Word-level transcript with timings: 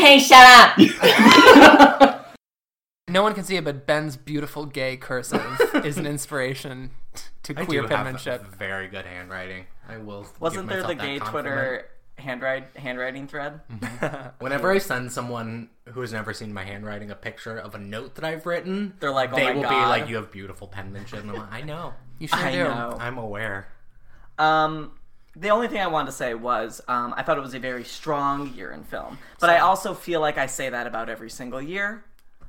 can't 0.00 0.22
shut 0.22 0.46
up. 0.46 2.16
No 3.08 3.24
one 3.24 3.34
can 3.34 3.42
see 3.42 3.56
it, 3.56 3.64
but 3.64 3.86
Ben's 3.88 4.16
beautiful 4.16 4.66
gay 4.66 4.96
cursive 4.96 5.42
is 5.84 5.98
an 5.98 6.06
inspiration 6.06 6.92
to 7.42 7.54
I 7.58 7.64
queer 7.64 7.82
do 7.82 7.88
have 7.88 7.96
penmanship. 7.96 8.46
very 8.56 8.86
good 8.86 9.04
handwriting. 9.04 9.64
I 9.88 9.96
will. 9.96 10.28
Wasn't 10.38 10.68
give 10.68 10.78
there 10.78 10.86
the 10.86 10.94
gay 10.94 11.18
compliment. 11.18 11.28
Twitter 11.56 11.88
handwrite 12.18 12.76
handwriting 12.76 13.26
thread? 13.26 13.62
Whenever 14.38 14.70
I 14.70 14.78
send 14.78 15.10
someone 15.10 15.70
who 15.88 16.02
has 16.02 16.12
never 16.12 16.32
seen 16.32 16.52
my 16.54 16.62
handwriting 16.62 17.10
a 17.10 17.16
picture 17.16 17.58
of 17.58 17.74
a 17.74 17.78
note 17.78 18.14
that 18.14 18.22
I've 18.24 18.46
written, 18.46 18.94
They're 19.00 19.10
like, 19.10 19.32
"Oh 19.32 19.36
they 19.36 19.46
my 19.46 19.54
will 19.54 19.62
be 19.62 19.74
like, 19.74 20.08
"You 20.08 20.14
have 20.14 20.30
beautiful 20.30 20.68
penmanship." 20.68 21.22
And 21.22 21.30
I'm 21.32 21.36
like, 21.36 21.52
I 21.52 21.62
know. 21.62 21.94
You 22.20 22.28
should 22.28 22.38
I 22.38 22.52
do. 22.52 22.58
know. 22.62 22.96
I'm 23.00 23.18
aware. 23.18 23.66
Um, 24.38 24.92
the 25.36 25.50
only 25.50 25.68
thing 25.68 25.80
I 25.80 25.86
wanted 25.86 26.06
to 26.06 26.12
say 26.12 26.34
was 26.34 26.80
um, 26.88 27.14
I 27.16 27.22
thought 27.22 27.38
it 27.38 27.42
was 27.42 27.54
a 27.54 27.58
very 27.58 27.84
strong 27.84 28.52
year 28.54 28.72
in 28.72 28.84
film, 28.84 29.18
but 29.38 29.50
I 29.50 29.58
also 29.58 29.94
feel 29.94 30.20
like 30.20 30.38
I 30.38 30.46
say 30.46 30.68
that 30.68 30.86
about 30.86 31.08
every 31.08 31.30
single 31.30 31.62
year. 31.62 32.04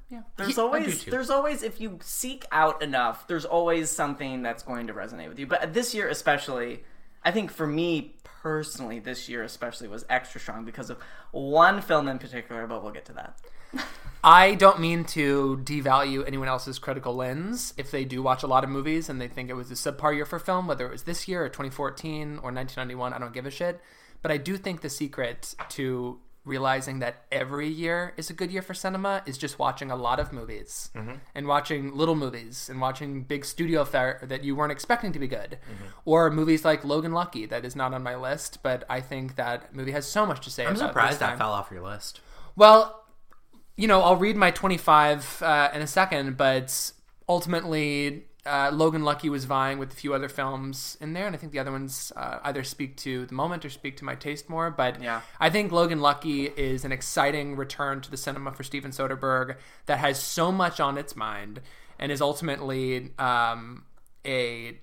Yeah. 0.10 0.24
There's 0.36 0.58
always 0.58 1.06
there's 1.06 1.30
always 1.30 1.64
if 1.64 1.80
you 1.80 2.00
seek 2.02 2.46
out 2.52 2.82
enough, 2.82 3.28
there's 3.28 3.46
always 3.46 3.90
something 3.90 4.42
that's 4.42 4.62
going 4.64 4.88
to 4.88 4.94
resonate 4.94 5.30
with 5.30 5.40
you. 5.40 5.48
But 5.48 5.74
this 5.74 5.94
year 5.94 6.10
especially, 6.10 6.84
I 7.24 7.32
think 7.32 7.52
for 7.52 7.66
me 7.66 8.16
personally, 8.24 9.00
this 9.00 9.30
year 9.30 9.44
especially 9.44 9.88
was 9.88 10.06
extra 10.10 10.42
strong 10.42 10.66
because 10.66 10.90
of 10.90 10.98
one 11.32 11.82
film 11.82 12.10
in 12.10 12.20
particular. 12.20 12.68
But 12.68 12.84
we'll 12.84 12.92
get 12.92 13.06
to 13.06 13.14
that. 13.14 13.38
I 14.24 14.56
don't 14.56 14.80
mean 14.80 15.04
to 15.06 15.60
devalue 15.64 16.26
anyone 16.28 16.48
else's 16.48 16.78
critical 16.78 17.16
lens 17.16 17.74
if 17.78 17.90
they 17.90 18.06
do 18.06 18.22
watch 18.22 18.44
a 18.44 18.48
lot 18.48 18.64
of 18.64 18.70
movies 18.70 19.10
and 19.10 19.20
they 19.20 19.28
think 19.28 19.50
it 19.50 19.54
was 19.54 19.72
a 19.72 19.74
subpar 19.74 20.16
year 20.16 20.26
for 20.26 20.38
film, 20.38 20.68
whether 20.68 20.86
it 20.86 20.92
was 20.92 21.04
this 21.04 21.28
year 21.28 21.44
or 21.44 21.50
2014 21.50 22.40
or 22.44 22.52
1991. 22.52 23.14
I 23.14 23.20
don't 23.20 23.34
give 23.34 23.46
a 23.46 23.52
shit. 23.52 23.82
But 24.22 24.32
I 24.32 24.38
do 24.38 24.58
think 24.58 24.82
the 24.82 24.90
secret 24.90 25.56
to 25.70 26.20
realizing 26.44 27.00
that 27.00 27.24
every 27.32 27.68
year 27.68 28.14
is 28.18 28.30
a 28.30 28.34
good 28.34 28.52
year 28.52 28.62
for 28.62 28.74
cinema 28.74 29.22
is 29.26 29.38
just 29.38 29.60
watching 29.60 29.92
a 29.92 29.96
lot 29.96 30.20
of 30.20 30.34
movies 30.34 30.90
mm-hmm. 30.96 31.14
and 31.36 31.48
watching 31.48 31.96
little 31.96 32.16
movies 32.16 32.68
and 32.68 32.82
watching 32.82 33.24
big 33.24 33.46
studio 33.46 33.86
fare 33.86 34.20
that 34.24 34.44
you 34.44 34.56
weren't 34.56 34.72
expecting 34.72 35.14
to 35.14 35.20
be 35.20 35.28
good 35.28 35.60
mm-hmm. 35.62 35.90
or 36.04 36.32
movies 36.32 36.66
like 36.66 36.84
Logan 36.84 37.12
Lucky 37.12 37.46
that 37.46 37.64
is 37.64 37.76
not 37.76 37.94
on 37.94 38.02
my 38.02 38.16
list 38.16 38.58
but 38.64 38.84
I 38.90 39.02
think 39.02 39.36
that 39.36 39.76
movie 39.76 39.92
has 39.92 40.08
so 40.08 40.26
much 40.26 40.44
to 40.46 40.50
say 40.50 40.66
I'm 40.66 40.76
surprised 40.76 41.20
that 41.20 41.38
fell 41.38 41.52
off 41.52 41.70
your 41.72 41.84
list. 41.84 42.22
Well, 42.56 43.01
you 43.78 43.88
know, 43.88 44.02
I'll 44.02 44.18
read 44.18 44.36
my 44.36 44.52
25 44.52 45.42
uh, 45.42 45.70
in 45.74 45.82
a 45.82 45.88
second, 45.88 46.38
but 46.38 46.92
ultimately, 47.28 48.26
uh, 48.46 48.72
Logan 48.74 49.04
Lucky 49.04 49.30
was 49.30 49.46
vying 49.46 49.78
with 49.78 49.94
a 49.94 49.96
few 49.96 50.14
other 50.14 50.28
films 50.28 50.98
in 51.00 51.14
there, 51.14 51.28
and 51.28 51.36
I 51.36 51.40
think 51.40 51.52
the 51.52 51.60
other 51.60 51.72
ones 51.72 52.12
uh, 52.16 52.40
either 52.44 52.64
speak 52.64 52.98
to 52.98 53.26
the 53.26 53.34
moment 53.34 53.64
or 53.66 53.70
speak 53.70 53.98
to 53.98 54.06
my 54.06 54.16
taste 54.16 54.50
more. 54.50 54.72
But 54.72 55.02
Yeah. 55.02 55.22
I 55.40 55.50
think 55.50 55.72
Logan 55.72 56.00
Lucky 56.02 56.46
is 56.46 56.84
an 56.84 56.92
exciting 56.92 57.56
return 57.56 58.02
to 58.02 58.12
the 58.12 58.18
cinema 58.18 58.52
for 58.52 58.64
Steven 58.64 58.92
Soderbergh 58.92 59.58
that 59.86 60.00
has 60.00 60.22
so 60.22 60.52
much 60.52 60.80
on 60.80 60.98
its 60.98 61.16
mind 61.16 61.62
and 62.00 62.12
is 62.12 62.22
ultimately 62.22 63.12
um, 63.20 63.86
a 64.26 64.80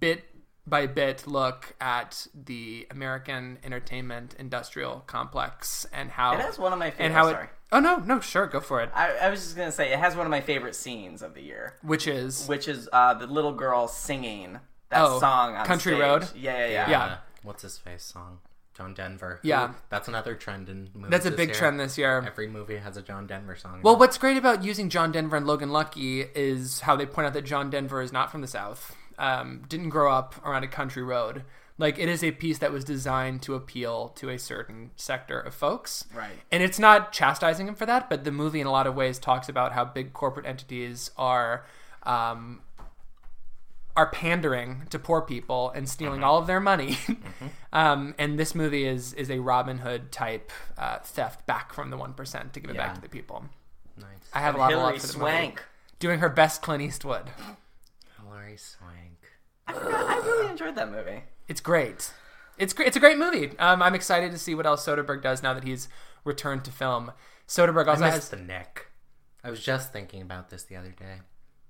bit 0.00 0.24
by 0.66 0.86
bit 0.86 1.26
look 1.26 1.74
at 1.80 2.26
the 2.34 2.86
American 2.90 3.58
entertainment 3.64 4.34
industrial 4.38 5.02
complex 5.06 5.86
and 5.92 6.10
how 6.10 6.34
It 6.34 6.40
has 6.40 6.58
one 6.58 6.72
of 6.72 6.78
my 6.78 6.90
favorite. 6.90 7.04
and 7.06 7.14
how 7.14 7.30
sorry. 7.30 7.44
it. 7.44 7.50
Oh 7.72 7.80
no, 7.80 7.96
no, 7.96 8.20
sure, 8.20 8.46
go 8.46 8.60
for 8.60 8.80
it. 8.80 8.90
I, 8.94 9.12
I 9.16 9.30
was 9.30 9.40
just 9.42 9.56
gonna 9.56 9.72
say 9.72 9.92
it 9.92 9.98
has 9.98 10.14
one 10.14 10.26
of 10.26 10.30
my 10.30 10.40
favorite 10.40 10.74
scenes 10.76 11.22
of 11.22 11.34
the 11.34 11.42
year, 11.42 11.74
Which 11.82 12.06
is 12.06 12.46
which 12.46 12.68
is 12.68 12.88
uh, 12.92 13.14
the 13.14 13.26
little 13.26 13.52
girl 13.52 13.88
singing 13.88 14.60
that 14.90 15.00
Oh, 15.02 15.18
song 15.18 15.56
on 15.56 15.64
Country 15.66 15.92
stage. 15.94 16.00
Road? 16.02 16.28
Yeah, 16.36 16.58
yeah, 16.66 16.68
yeah. 16.70 16.90
Yeah. 16.90 17.04
Uh, 17.04 17.16
what's 17.42 17.62
his 17.62 17.78
face 17.78 18.04
song? 18.04 18.38
John 18.74 18.94
Denver. 18.94 19.38
Yeah. 19.42 19.70
Ooh, 19.70 19.74
that's 19.90 20.08
another 20.08 20.34
trend 20.34 20.68
in 20.70 20.88
movies. 20.94 21.10
that's 21.10 21.26
a 21.26 21.30
this 21.30 21.36
big 21.36 21.48
year. 21.50 21.54
trend 21.56 21.78
this 21.80 21.98
year. 21.98 22.22
Every 22.26 22.46
movie 22.46 22.76
has 22.78 22.96
a 22.96 23.02
John 23.02 23.26
Denver 23.26 23.54
song. 23.56 23.80
Well, 23.82 23.96
what's 23.98 24.16
great 24.16 24.36
about 24.38 24.64
using 24.64 24.88
John 24.88 25.12
Denver 25.12 25.36
and 25.36 25.46
Logan 25.46 25.70
Lucky 25.70 26.22
is 26.34 26.80
how 26.80 26.96
they 26.96 27.04
point 27.04 27.26
out 27.26 27.34
that 27.34 27.42
John 27.44 27.68
Denver 27.68 28.00
is 28.00 28.12
not 28.12 28.30
from 28.32 28.40
the 28.40 28.46
South, 28.46 28.96
um, 29.22 29.62
didn't 29.68 29.90
grow 29.90 30.12
up 30.12 30.34
around 30.44 30.64
a 30.64 30.68
country 30.68 31.02
road. 31.02 31.44
Like 31.78 31.98
it 31.98 32.08
is 32.08 32.22
a 32.22 32.32
piece 32.32 32.58
that 32.58 32.70
was 32.72 32.84
designed 32.84 33.40
to 33.42 33.54
appeal 33.54 34.08
to 34.16 34.28
a 34.28 34.38
certain 34.38 34.90
sector 34.96 35.40
of 35.40 35.54
folks, 35.54 36.04
Right. 36.14 36.32
And 36.50 36.62
it's 36.62 36.78
not 36.78 37.12
chastising 37.12 37.66
him 37.66 37.74
for 37.74 37.86
that, 37.86 38.10
but 38.10 38.24
the 38.24 38.32
movie 38.32 38.60
in 38.60 38.66
a 38.66 38.70
lot 38.70 38.86
of 38.86 38.94
ways 38.94 39.18
talks 39.18 39.48
about 39.48 39.72
how 39.72 39.84
big 39.84 40.12
corporate 40.12 40.44
entities 40.44 41.10
are. 41.16 41.64
Um, 42.02 42.60
are 43.94 44.10
pandering 44.10 44.86
to 44.88 44.98
poor 44.98 45.20
people 45.20 45.70
and 45.74 45.86
stealing 45.86 46.24
all 46.24 46.38
of 46.38 46.46
their 46.46 46.60
money, 46.60 46.96
um, 47.74 48.14
and 48.18 48.38
this 48.38 48.54
movie 48.54 48.86
is 48.86 49.12
is 49.12 49.30
a 49.30 49.38
Robin 49.38 49.78
Hood 49.78 50.10
type 50.10 50.50
uh, 50.78 50.98
theft 51.00 51.46
back 51.46 51.74
from 51.74 51.90
the 51.90 51.98
one 51.98 52.14
percent 52.14 52.54
to 52.54 52.60
give 52.60 52.70
it 52.70 52.76
back 52.76 52.94
to 52.94 53.02
the 53.02 53.08
people. 53.10 53.44
nice. 53.98 54.06
I 54.32 54.40
have 54.40 54.54
a 54.54 54.58
lot 54.58 54.72
of 54.72 54.78
Hillary 54.78 54.92
love 54.94 55.00
for 55.02 55.06
the 55.08 55.18
movie. 55.18 55.30
Swank. 55.30 55.62
doing 55.98 56.20
her 56.20 56.30
best 56.30 56.62
Clint 56.62 56.82
Eastwood. 56.82 57.30
Hilary 58.18 58.56
Swank. 58.56 59.11
I, 59.74 59.78
forgot, 59.78 60.10
I 60.10 60.16
really 60.18 60.50
enjoyed 60.50 60.74
that 60.76 60.90
movie. 60.90 61.24
It's 61.48 61.60
great. 61.60 62.12
It's 62.58 62.72
great. 62.72 62.88
It's 62.88 62.96
a 62.96 63.00
great 63.00 63.18
movie. 63.18 63.58
Um, 63.58 63.82
I'm 63.82 63.94
excited 63.94 64.30
to 64.32 64.38
see 64.38 64.54
what 64.54 64.66
else 64.66 64.84
Soderbergh 64.86 65.22
does 65.22 65.42
now 65.42 65.54
that 65.54 65.64
he's 65.64 65.88
returned 66.24 66.64
to 66.66 66.70
film. 66.70 67.12
Soderbergh 67.48 67.86
I 67.86 67.90
also 67.90 68.04
missed 68.04 68.14
has. 68.14 68.28
the 68.30 68.36
Knick. 68.36 68.88
I 69.42 69.50
was 69.50 69.62
just 69.62 69.92
thinking 69.92 70.22
about 70.22 70.50
this 70.50 70.62
the 70.64 70.76
other 70.76 70.90
day. 70.90 71.20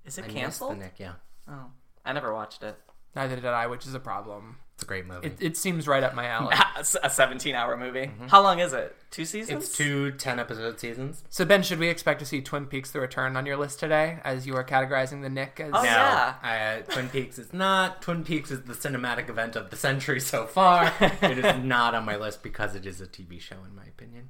Is 0.05 0.17
it 0.17 0.25
I 0.25 0.27
canceled? 0.27 0.77
missed 0.77 0.79
the 0.79 0.85
Knick. 0.85 0.99
Yeah, 0.99 1.13
Oh, 1.49 1.71
I 2.05 2.13
never 2.13 2.33
watched 2.33 2.61
it. 2.63 2.77
Neither 3.15 3.35
did 3.35 3.45
I, 3.45 3.67
which 3.67 3.85
is 3.85 3.93
a 3.93 3.99
problem. 3.99 4.57
it's 4.73 4.83
a 4.83 4.87
great 4.87 5.05
movie. 5.05 5.27
It, 5.27 5.37
it 5.39 5.57
seems 5.57 5.87
right 5.87 6.01
up 6.03 6.15
my 6.15 6.25
alley. 6.27 6.55
a 7.03 7.09
17 7.09 7.53
hour 7.53 7.77
movie. 7.77 8.09
How 8.27 8.41
long 8.41 8.59
is 8.59 8.73
it? 8.73 8.95
Two 9.11 9.25
seasons? 9.25 9.65
it's 9.65 9.77
two 9.77 10.11
10 10.13 10.39
episode 10.39 10.79
seasons. 10.79 11.23
So 11.29 11.45
Ben, 11.45 11.61
should 11.61 11.77
we 11.77 11.89
expect 11.89 12.19
to 12.21 12.25
see 12.25 12.41
Twin 12.41 12.65
Peaks: 12.65 12.89
The 12.89 12.99
Return 12.99 13.37
on 13.37 13.45
your 13.45 13.57
list 13.57 13.79
today, 13.79 14.17
as 14.23 14.47
you 14.47 14.55
are 14.55 14.63
categorizing 14.63 15.21
the 15.21 15.29
Knick 15.29 15.59
as? 15.59 15.69
Oh, 15.73 15.77
No, 15.77 15.83
yeah. 15.83 16.81
uh, 16.87 16.91
Twin 16.91 17.09
Peaks 17.09 17.37
is 17.37 17.53
not. 17.53 18.01
Twin 18.01 18.23
Peaks 18.23 18.49
is 18.49 18.63
the 18.63 18.73
cinematic 18.73 19.29
event 19.29 19.55
of 19.55 19.69
the 19.69 19.75
century 19.75 20.19
so 20.19 20.47
far. 20.47 20.91
it 21.01 21.37
is 21.37 21.63
not 21.63 21.93
on 21.93 22.05
my 22.05 22.15
list 22.15 22.41
because 22.41 22.73
it 22.73 22.87
is 22.87 22.99
a 22.99 23.05
TV 23.05 23.39
show, 23.39 23.57
in 23.63 23.75
my 23.75 23.83
opinion. 23.85 24.29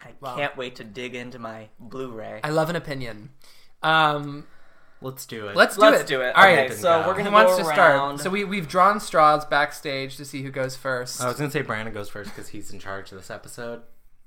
I 0.00 0.12
can't 0.36 0.56
wait 0.56 0.76
to 0.76 0.84
dig 0.84 1.16
into 1.16 1.38
my 1.40 1.70
Blu-ray. 1.80 2.40
I 2.44 2.50
love 2.50 2.70
an 2.70 2.76
opinion. 2.76 3.30
Um, 3.82 4.46
Let's 5.00 5.26
do 5.26 5.46
it. 5.48 5.54
let's 5.56 5.76
do 5.76 5.82
Let's 5.82 6.00
it. 6.02 6.06
do 6.08 6.20
it. 6.22 6.34
All 6.34 6.42
right. 6.44 6.66
okay, 6.70 6.74
so 6.74 7.06
we're 7.06 7.16
gonna 7.16 7.30
wants 7.30 7.52
go 7.52 7.58
to 7.62 7.68
around. 7.68 8.18
start? 8.18 8.20
So 8.20 8.30
we 8.30 8.44
we've 8.44 8.68
drawn 8.68 8.98
straws 9.00 9.44
backstage 9.44 10.16
to 10.16 10.24
see 10.24 10.42
who 10.42 10.50
goes 10.50 10.74
first. 10.76 11.20
I 11.20 11.28
was 11.28 11.36
gonna 11.36 11.50
say 11.50 11.62
Brandon 11.62 11.94
goes 11.94 12.08
first 12.08 12.30
because 12.30 12.48
he's 12.48 12.72
in 12.72 12.78
charge 12.78 13.12
of 13.12 13.18
this 13.18 13.30
episode. 13.30 13.82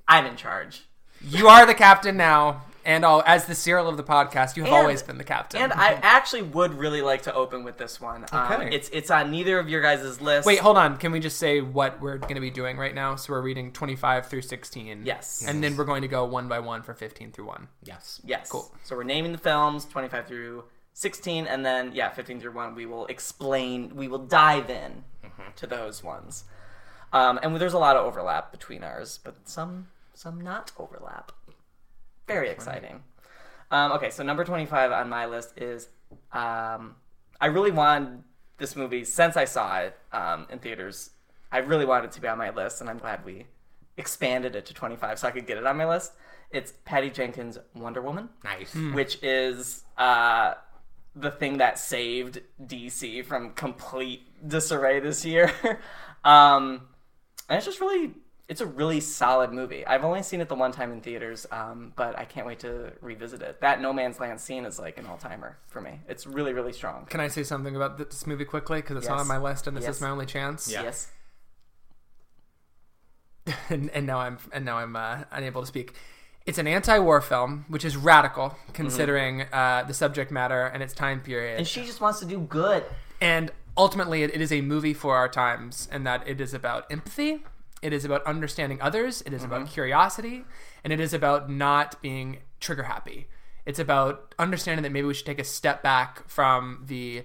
I'm 0.08 0.26
in 0.26 0.36
charge. 0.38 0.84
You 1.22 1.48
are 1.48 1.66
the 1.66 1.74
captain 1.76 2.18
now, 2.18 2.64
and 2.86 3.06
all, 3.06 3.22
as 3.26 3.46
the 3.46 3.56
serial 3.56 3.88
of 3.88 3.98
the 3.98 4.04
podcast, 4.04 4.56
you 4.56 4.64
have 4.64 4.72
And- 4.74 4.82
always 4.82 5.02
been 5.04 5.18
the 5.18 5.24
captain. 5.24 5.62
And 5.62 5.74
I 5.74 5.94
actually 6.02 6.42
would 6.42 6.74
really 6.74 7.02
like 7.02 7.22
to 7.24 7.34
open 7.34 7.64
with 7.64 7.78
this 7.78 8.00
one. 8.02 8.26
Um, 8.32 8.52
Okay. 8.52 8.76
it's 8.76 8.90
it's 8.90 9.10
on 9.12 9.32
neither 9.32 9.60
of 9.60 9.70
your 9.70 9.82
guys' 9.82 10.20
list. 10.22 10.46
Wait, 10.46 10.60
hold 10.60 10.78
on. 10.78 10.98
Can 10.98 11.12
we 11.12 11.20
just 11.20 11.38
say 11.38 11.62
what 11.62 12.02
we're 12.02 12.18
going 12.18 12.36
to 12.36 12.42
be 12.42 12.50
doing 12.50 12.78
right 12.78 12.94
now? 12.96 13.16
So 13.16 13.34
we're 13.34 13.42
reading 13.42 13.72
25 13.72 14.28
through 14.28 14.42
16. 14.42 15.04
Yes. 15.06 15.44
And 15.48 15.64
then 15.64 15.76
we're 15.78 15.86
going 15.86 16.02
to 16.02 16.08
go 16.08 16.26
one 16.26 16.48
by 16.48 16.60
one 16.60 16.82
for 16.84 16.94
15 16.94 17.32
through 17.32 17.46
1. 17.48 17.68
Yes. 17.84 18.22
Yes. 18.26 18.50
Cool. 18.50 18.74
So 18.84 18.96
we're 18.96 19.04
naming 19.04 19.32
the 19.32 19.38
films 19.38 19.86
25 19.86 20.28
through 20.28 20.64
16, 20.94 21.48
and 21.48 21.66
then 21.66 21.92
yeah, 21.94 22.10
15 22.10 22.40
through 22.42 22.52
one. 22.54 22.76
We 22.76 22.86
will 22.86 23.06
explain. 23.08 23.96
We 23.96 24.08
will 24.08 24.20
dive 24.26 24.70
in 24.70 25.04
to 25.56 25.66
those 25.68 26.04
ones. 26.04 26.44
Um, 27.14 27.40
and 27.44 27.56
there's 27.58 27.74
a 27.74 27.80
lot 27.80 27.96
of 27.98 28.06
overlap 28.06 28.52
between 28.52 28.84
ours, 28.84 29.20
but 29.24 29.36
some 29.48 29.88
some 30.14 30.40
not 30.40 30.72
overlap. 30.78 31.32
Very 32.34 32.50
exciting. 32.50 33.04
Um, 33.72 33.92
okay, 33.94 34.10
so 34.10 34.24
number 34.24 34.44
25 34.44 34.92
on 34.92 35.10
my 35.10 35.26
list 35.26 35.58
is 35.58 35.90
um, 36.32 36.96
I 37.40 37.48
really 37.48 37.72
wanted 37.72 38.24
this 38.58 38.76
movie 38.76 39.04
since 39.04 39.36
I 39.38 39.46
saw 39.46 39.80
it 39.80 39.98
um, 40.12 40.48
in 40.50 40.60
theaters. 40.60 41.12
I 41.52 41.60
really 41.60 41.86
wanted 41.86 42.06
it 42.06 42.12
to 42.14 42.22
be 42.22 42.28
on 42.28 42.38
my 42.38 42.50
list, 42.52 42.82
and 42.82 42.90
I'm 42.90 42.98
glad 42.98 43.26
we 43.26 43.48
expanded 43.98 44.56
it 44.56 44.66
to 44.68 44.74
25 44.74 45.20
so 45.20 45.28
I 45.28 45.32
could 45.32 45.46
get 45.46 45.58
it 45.58 45.66
on 45.66 45.78
my 45.78 45.86
list. 45.88 46.14
It's 46.52 46.74
Patty 46.86 47.10
Jenkins' 47.10 47.58
Wonder 47.76 48.02
Woman, 48.02 48.30
Nice. 48.44 48.74
which 48.94 49.20
is 49.24 49.84
uh, 49.98 50.56
the 51.16 51.32
thing 51.32 51.58
that 51.58 51.80
saved 51.80 52.42
DC 52.66 53.26
from 53.26 53.52
complete 53.52 54.22
disarray 54.48 55.00
this 55.00 55.26
year. 55.26 55.52
um, 56.24 56.82
and 57.50 57.58
it's 57.58 57.66
just 57.66 57.80
really, 57.82 58.12
it's 58.52 58.60
a 58.60 58.66
really 58.66 59.00
solid 59.00 59.54
movie. 59.54 59.88
I've 59.88 60.04
only 60.04 60.22
seen 60.22 60.42
it 60.42 60.50
the 60.50 60.56
one 60.56 60.74
time 60.74 60.92
in 60.92 61.00
theaters, 61.00 61.48
um, 61.54 61.94
but 61.96 62.20
I 62.20 62.26
can't 62.26 62.46
wait 62.46 62.60
to 62.60 62.92
revisit 63.00 63.42
it. 63.42 63.62
That 63.62 63.80
No 63.80 63.94
Man's 63.94 64.20
Land 64.20 64.42
scene 64.42 64.66
is 64.66 64.78
like 64.78 64.98
an 64.98 65.06
all 65.06 65.16
timer 65.16 65.58
for 65.70 65.80
me. 65.80 66.02
It's 66.10 66.28
really, 66.28 66.52
really 66.52 66.74
strong. 66.74 67.06
Can 67.06 67.22
I 67.22 67.30
say 67.30 67.44
something 67.44 67.78
about 67.78 67.98
this 67.98 68.28
movie 68.28 68.44
quickly? 68.44 68.82
Because 68.82 68.98
it's 68.98 69.08
not 69.08 69.20
on 69.20 69.28
my 69.28 69.38
list 69.38 69.68
and 69.68 69.78
this 69.78 69.86
Yes. 69.86 69.96
is 69.96 70.02
my 70.02 70.10
only 70.10 70.26
chance. 70.26 70.70
Yeah. 70.70 70.84
Yes. 70.84 71.08
and, 73.70 73.90
and 73.92 74.06
now 74.06 74.20
I'm 74.20 74.38
and 74.52 74.66
now 74.66 74.80
I'm 74.80 74.98
uh, 74.98 75.24
unable 75.32 75.62
to 75.62 75.68
speak. 75.68 75.94
It's 76.46 76.58
an 76.58 76.68
anti-war 76.68 77.22
film, 77.22 77.64
which 77.70 77.86
is 77.86 77.96
radical 77.96 78.58
considering 78.74 79.44
uh, 79.54 79.86
the 79.88 79.94
subject 79.94 80.30
matter 80.30 80.66
and 80.66 80.84
its 80.84 80.94
time 80.94 81.22
period. 81.22 81.58
And 81.58 81.66
she 81.68 81.86
just 81.86 82.02
wants 82.02 82.20
to 82.20 82.26
do 82.26 82.40
good. 82.42 82.84
and 83.22 83.50
ultimately 83.78 84.24
it, 84.24 84.36
it 84.36 84.42
is 84.42 84.52
a 84.52 84.60
movie 84.60 84.94
for 84.94 85.16
our 85.16 85.30
times 85.30 85.88
and 85.90 86.06
that 86.06 86.28
it 86.28 86.42
is 86.42 86.54
about 86.54 86.92
empathy 86.92 87.42
It 87.82 87.94
is 87.94 88.06
about 88.06 88.24
understanding 88.26 88.82
others. 88.82 89.22
It 89.26 89.34
is 89.34 89.44
about 89.44 89.62
mm-hmm. 89.62 89.74
curiosity, 89.74 90.46
and 90.84 90.94
it 90.94 91.00
is 91.00 91.14
about 91.14 91.50
not 91.50 92.02
being 92.02 92.40
trigger 92.60 92.84
happy. 92.84 93.28
It's 93.66 93.80
about 93.80 94.34
understanding 94.40 94.84
that 94.84 94.92
maybe 94.92 95.08
we 95.08 95.14
should 95.14 95.26
take 95.26 95.40
a 95.40 95.44
step 95.44 95.84
back 95.84 96.28
from 96.28 96.84
the 96.88 97.24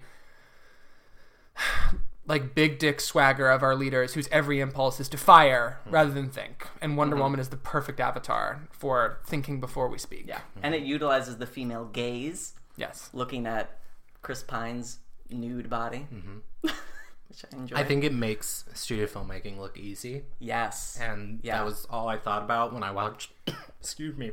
like 2.26 2.55
big 2.55 2.79
dick 2.79 3.00
swagger 3.00 3.49
of 3.49 3.62
our 3.62 3.76
leaders 3.76 4.14
whose 4.14 4.29
every 4.32 4.61
impulse 4.61 4.99
is 4.99 5.08
to 5.11 5.17
fire 5.17 5.79
mm-hmm. 5.82 5.94
rather 5.94 6.11
than 6.11 6.29
think. 6.29 6.67
And 6.81 6.97
Wonder 6.97 7.17
mm-hmm. 7.17 7.23
Woman 7.23 7.41
is 7.41 7.49
the 7.49 7.56
perfect 7.56 8.00
avatar 8.00 8.69
for 8.70 9.19
thinking 9.26 9.61
before 9.61 9.88
we 9.88 9.99
speak. 9.99 10.25
Yeah, 10.26 10.41
and 10.62 10.75
it 10.75 10.82
utilizes 10.82 11.37
the 11.38 11.47
female 11.47 11.85
gaze, 11.87 12.55
Yes. 12.76 13.11
looking 13.12 13.47
at 13.47 13.79
Chris 14.23 14.43
Pine's 14.43 14.99
nude 15.31 15.70
body, 15.70 16.06
which 17.43 17.53
I 17.53 17.56
enjoy. 17.56 17.77
I 17.77 17.85
think 17.85 18.05
it 18.05 18.12
makes 18.15 18.65
studio 18.75 19.06
filmmaking 19.06 19.59
look 19.59 19.77
easy, 19.79 20.23
yes, 20.38 20.99
and 21.00 21.41
Yeah. 21.43 21.59
that 21.59 21.65
was 21.65 21.87
all 21.91 22.09
I 22.09 22.19
thought 22.19 22.43
about 22.43 22.73
when 22.73 22.83
I 22.83 22.91
watched. 22.91 23.33
excuse 23.81 24.17
me, 24.17 24.33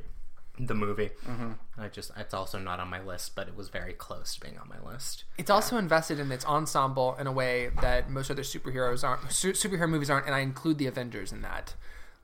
the 0.60 0.74
movie. 0.76 1.10
Mm-hmm. 1.28 1.52
I 1.78 1.88
just 1.90 2.12
it's 2.18 2.34
also 2.34 2.60
not 2.60 2.80
on 2.80 2.88
my 2.90 3.02
list, 3.02 3.36
but 3.36 3.48
it 3.48 3.56
was 3.56 3.70
very 3.70 3.94
close 3.94 4.36
to 4.36 4.42
being 4.42 4.58
on 4.58 4.70
my 4.70 4.80
list. 4.92 5.24
It's 5.38 5.50
also 5.50 5.78
invested 5.78 6.20
in 6.20 6.32
its 6.32 6.46
ensemble 6.46 7.16
in 7.20 7.28
a 7.28 7.32
way 7.32 7.72
that 7.82 8.10
most 8.10 8.30
other 8.32 8.44
superheroes 8.44 9.04
aren't. 9.04 9.32
Su- 9.32 9.54
superhero 9.54 9.90
movies 9.90 10.10
aren't, 10.10 10.26
and 10.26 10.36
I 10.36 10.40
include 10.40 10.78
the 10.78 10.88
Avengers 10.88 11.32
in 11.32 11.42
that. 11.42 11.74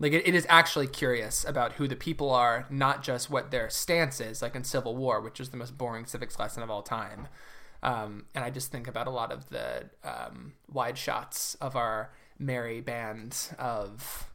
Like 0.02 0.14
it, 0.14 0.26
it 0.26 0.34
is 0.34 0.46
actually 0.48 0.88
curious 0.88 1.44
about 1.44 1.74
who 1.74 1.86
the 1.88 1.96
people 1.96 2.30
are, 2.32 2.66
not 2.70 3.04
just 3.04 3.30
what 3.30 3.52
their 3.52 3.70
stance 3.70 4.22
is, 4.22 4.42
like 4.42 4.56
in 4.56 4.64
Civil 4.64 4.96
War, 4.96 5.20
which 5.20 5.42
is 5.42 5.50
the 5.50 5.58
most 5.58 5.78
boring 5.78 6.06
civics 6.06 6.40
lesson 6.40 6.64
of 6.64 6.70
all 6.72 6.82
time. 6.84 7.28
Um, 7.82 8.26
and 8.36 8.44
I 8.44 8.50
just 8.50 8.72
think 8.72 8.88
about 8.88 9.08
a 9.08 9.12
lot 9.12 9.32
of 9.32 9.50
the 9.50 9.90
um, 10.04 10.54
wide 10.72 10.98
shots 10.98 11.56
of 11.62 11.76
our 11.76 12.12
merry 12.38 12.82
band 12.82 13.36
of 13.58 14.28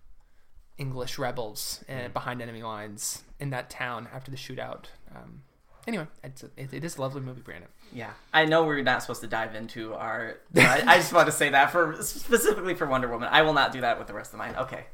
English 0.79 1.19
rebels 1.19 1.85
uh, 1.89 2.09
behind 2.09 2.41
enemy 2.43 2.63
lines 2.63 3.23
in 3.39 3.51
that 3.51 3.71
town 3.71 4.09
after 4.13 4.31
the 4.31 4.37
shootout. 4.37 4.87
Um, 5.15 5.43
anyway, 5.87 6.07
it's 6.23 6.43
a, 6.43 6.47
it, 6.57 6.73
it 6.73 6.85
is 6.85 6.97
a 6.97 7.01
lovely 7.01 7.21
movie, 7.21 7.43
Brandon. 7.43 7.69
yeah. 7.93 8.11
I 8.33 8.47
know 8.47 8.65
we're 8.65 8.83
not 8.83 9.03
supposed 9.03 9.21
to 9.21 9.27
dive 9.29 9.55
into 9.55 9.95
our. 9.95 10.39
I, 10.57 10.83
I 10.87 10.97
just 10.97 11.13
want 11.13 11.27
to 11.27 11.33
say 11.33 11.51
that 11.51 11.71
for 11.71 11.97
specifically 12.03 12.75
for 12.75 12.87
Wonder 12.87 13.09
Woman, 13.09 13.29
I 13.31 13.43
will 13.43 13.53
not 13.53 13.73
do 13.73 13.83
that 13.83 13.99
with 13.99 14.09
the 14.09 14.15
rest 14.15 14.33
of 14.33 14.39
mine. 14.39 14.55
Okay, 14.57 14.87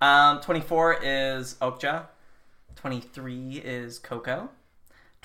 um, 0.00 0.40
twenty 0.40 0.60
four 0.60 0.96
is 1.02 1.54
Okja, 1.60 2.06
twenty 2.76 3.00
three 3.00 3.60
is 3.64 3.98
Coco, 3.98 4.50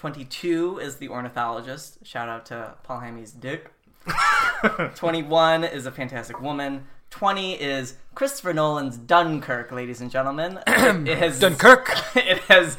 twenty 0.02 0.26
two 0.26 0.80
is 0.80 0.96
the 0.96 1.10
Ornithologist. 1.10 2.00
Shout 2.04 2.28
out 2.28 2.44
to 2.48 2.74
Paul 2.82 3.02
Hamy's 3.02 3.32
dick. 3.32 3.72
21 4.96 5.64
is 5.64 5.86
a 5.86 5.92
fantastic 5.92 6.42
woman. 6.42 6.86
20 7.12 7.54
is 7.54 7.94
Christopher 8.16 8.52
Nolan's 8.52 8.98
Dunkirk, 8.98 9.72
ladies 9.72 10.02
and 10.02 10.10
gentlemen. 10.10 10.58
it 10.68 11.20
has 11.20 11.40
Dunkirk. 11.40 11.92
it 12.16 12.40
has 12.46 12.78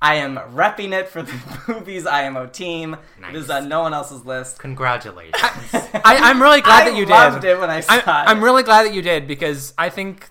I 0.00 0.14
am 0.16 0.36
repping 0.36 0.92
it 0.92 1.08
for 1.08 1.22
the 1.24 1.34
movies 1.68 2.06
IMO 2.06 2.46
team. 2.46 2.96
It 3.28 3.34
is 3.34 3.48
Nice. 3.48 3.62
on 3.64 3.68
no 3.68 3.80
one 3.80 3.92
else's 3.92 4.24
list. 4.24 4.60
Congratulations. 4.60 5.34
I, 5.34 6.00
I'm 6.04 6.40
really 6.40 6.60
glad 6.60 6.86
I 6.86 6.90
that 6.90 6.96
you 6.96 7.06
loved 7.06 7.40
did. 7.40 7.56
it 7.56 7.58
when 7.60 7.70
I 7.70 7.80
saw 7.80 7.94
I, 7.94 7.98
it. 7.98 8.06
I'm 8.06 8.44
really 8.44 8.62
glad 8.62 8.84
that 8.84 8.94
you 8.94 9.02
did 9.02 9.26
because 9.26 9.74
I 9.76 9.88
think, 9.88 10.28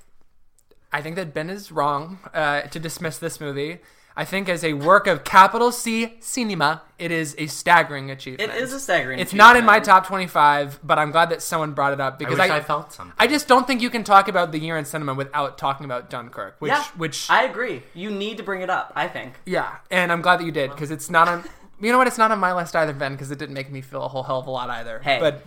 I 0.94 1.02
think 1.02 1.18
that 1.18 1.34
Ben 1.34 1.50
is 1.50 1.74
wrong 1.74 2.20
uh, 2.34 2.62
to 2.62 2.80
dismiss 2.80 3.18
this 3.18 3.42
movie. 3.42 3.80
I 4.18 4.24
think 4.24 4.48
as 4.48 4.64
a 4.64 4.74
work 4.74 5.08
of 5.08 5.26
capital 5.26 5.72
C 5.72 6.14
cinema, 6.22 6.84
it 6.98 7.12
is 7.12 7.36
a 7.38 7.48
staggering 7.48 8.10
achievement. 8.12 8.54
It 8.54 8.62
is 8.62 8.72
a 8.72 8.80
staggering. 8.80 9.20
It's 9.20 9.34
not 9.34 9.58
in 9.58 9.66
my 9.66 9.82
top 9.82 10.08
25, 10.08 10.80
but 10.84 10.98
I'm 10.98 11.12
glad 11.12 11.30
that 11.32 11.42
someone 11.42 11.74
brought 11.74 11.92
it 11.92 12.00
up 12.00 12.14
I 12.14 12.18
because 12.18 12.38
wish 12.40 12.50
I, 12.50 12.58
I, 12.58 12.62
felt 12.62 12.94
something. 12.94 13.14
I 13.20 13.28
just 13.28 13.48
don't 13.50 13.68
think 13.68 13.82
you 13.82 13.90
can 13.90 14.06
talk 14.06 14.30
about 14.30 14.54
the 14.54 14.60
year 14.60 14.78
in 14.78 14.86
cinema 14.86 15.14
without 15.14 15.58
talking 15.58 15.84
about 15.84 16.10
Dunkirk, 16.10 16.56
which 16.60 16.70
Yeah, 16.70 16.84
which 16.96 17.30
I 17.30 17.44
agree. 17.44 17.84
You 17.94 18.10
need 18.10 18.38
to 18.38 18.44
bring 18.44 18.62
it 18.62 18.70
up. 18.70 18.94
I 18.96 19.10
think. 19.10 19.34
yeah, 19.46 19.78
and 19.92 20.12
I'm 20.12 20.22
glad 20.22 20.40
that 20.40 20.46
you 20.46 20.52
did 20.52 20.72
because 20.72 20.92
it's 20.92 21.10
not 21.10 21.28
on. 21.28 21.44
You 21.82 21.92
know 21.92 21.98
what? 21.98 22.08
It's 22.08 22.18
not 22.18 22.32
on 22.32 22.40
my 22.40 22.54
list 22.54 22.74
either, 22.74 22.94
Ben, 22.94 23.12
because 23.12 23.32
it 23.32 23.40
didn't 23.40 23.54
make 23.54 23.70
me 23.70 23.82
feel 23.82 24.04
a 24.04 24.08
whole 24.08 24.24
hell 24.24 24.40
of 24.40 24.48
a 24.48 24.50
lot 24.50 24.70
either. 24.70 25.00
Hey. 25.00 25.20
but 25.20 25.46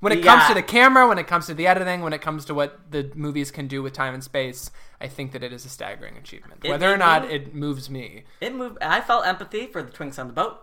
when 0.00 0.12
it 0.12 0.16
We 0.16 0.22
comes 0.22 0.46
to 0.48 0.54
the 0.54 0.62
camera, 0.62 1.08
when 1.08 1.18
it 1.18 1.26
comes 1.26 1.46
to 1.46 1.54
the 1.54 1.66
editing, 1.66 2.02
when 2.02 2.12
it 2.12 2.20
comes 2.22 2.44
to 2.46 2.54
what 2.54 2.90
the 2.90 3.10
movies 3.14 3.50
can 3.50 3.66
do 3.66 3.82
with 3.82 3.92
time 3.92 4.14
and 4.14 4.22
space, 4.22 4.70
I 5.00 5.08
think 5.08 5.32
that 5.32 5.42
it 5.42 5.52
is 5.52 5.64
a 5.64 5.68
staggering 5.68 6.16
achievement. 6.16 6.60
It 6.64 6.70
Whether 6.70 6.92
or 6.92 6.96
not 6.96 7.28
me- 7.28 7.34
it 7.34 7.54
moves 7.54 7.88
me, 7.90 8.24
It 8.40 8.54
moved. 8.54 8.78
I 8.82 9.00
felt 9.00 9.26
empathy 9.26 9.66
for 9.66 9.82
the 9.82 9.90
twinks 9.90 10.18
on 10.18 10.26
the 10.26 10.32
boat, 10.32 10.62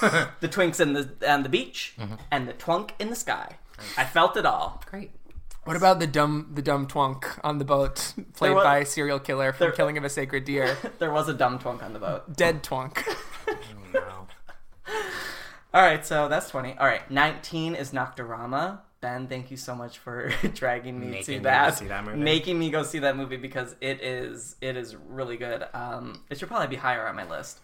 the 0.40 0.48
twinks 0.48 0.80
in 0.80 0.92
the 0.92 1.10
on 1.28 1.42
the 1.42 1.48
beach, 1.48 1.94
Mm-hmm. 1.98 2.14
and 2.30 2.48
the 2.48 2.52
twunk 2.54 2.90
in 2.98 3.10
the 3.10 3.16
sky. 3.16 3.56
I 3.96 4.04
felt 4.04 4.36
it 4.36 4.46
all. 4.46 4.82
Great. 4.90 5.10
what 5.64 5.76
about 5.76 5.98
the 6.00 6.06
dumb 6.06 6.50
the 6.54 6.62
dumb 6.62 6.86
twunk 6.86 7.24
on 7.42 7.58
the 7.58 7.64
boat, 7.64 8.14
played 8.34 8.54
wa- 8.54 8.62
by 8.62 8.78
a 8.78 8.86
serial 8.86 9.18
killer 9.18 9.52
from 9.52 9.66
there- 9.66 9.72
Killing 9.72 9.96
of 9.98 10.04
a 10.04 10.08
Sacred 10.10 10.44
Deer, 10.44 10.76
There 10.98 11.10
was 11.12 11.28
a 11.28 11.34
dumb 11.34 11.58
twunk 11.58 11.82
on 11.82 11.92
the 11.92 11.98
boat. 11.98 12.36
dead 12.36 12.62
twunk. 12.62 12.98
Oh, 13.48 13.56
no. 13.92 14.26
All 15.74 15.80
right, 15.82 16.04
so 16.04 16.28
that's 16.28 16.50
20. 16.50 16.76
All 16.78 16.86
right, 16.86 17.08
19 17.10 17.74
is 17.74 17.92
Nocturama. 17.92 18.80
Ben, 19.00 19.26
thank 19.26 19.50
you 19.50 19.56
so 19.56 19.74
much 19.74 19.98
for 19.98 20.28
dragging 20.54 21.00
me 21.00 21.06
Making 21.08 21.24
to 21.24 21.32
me 21.32 21.38
that. 21.40 21.78
see 21.78 21.86
that 21.86 22.04
movie. 22.04 22.18
Making 22.18 22.58
me 22.58 22.70
go 22.70 22.82
see 22.82 23.00
that 23.00 23.16
movie 23.16 23.36
because 23.36 23.74
it 23.80 24.00
is 24.02 24.54
it 24.60 24.76
is 24.76 24.94
really 24.94 25.36
good. 25.36 25.64
Um, 25.74 26.22
it 26.30 26.38
should 26.38 26.48
probably 26.48 26.68
be 26.68 26.76
higher 26.76 27.06
on 27.08 27.16
my 27.16 27.28
list. 27.28 27.60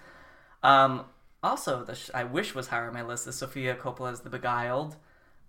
Um, 0.64 1.04
also, 1.42 1.84
the 1.84 1.94
sh- 1.94 2.10
I 2.12 2.24
wish 2.24 2.54
was 2.54 2.68
higher 2.68 2.88
on 2.88 2.94
my 2.94 3.02
list 3.02 3.28
is 3.28 3.36
Sofia 3.36 3.76
Coppola's 3.76 4.20
The 4.22 4.30
Beguiled. 4.30 4.96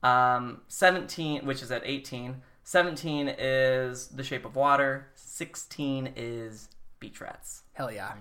Um, 0.03 0.61
17, 0.67 1.45
which 1.45 1.63
is 1.63 1.71
at 1.71 1.81
18. 1.85 2.41
17 2.63 3.29
is 3.39 4.07
The 4.09 4.23
Shape 4.23 4.45
of 4.45 4.55
Water. 4.55 5.07
16 5.15 6.13
is 6.15 6.69
Beach 6.99 7.19
Rats. 7.19 7.63
Hell 7.73 7.91
yeah, 7.91 8.13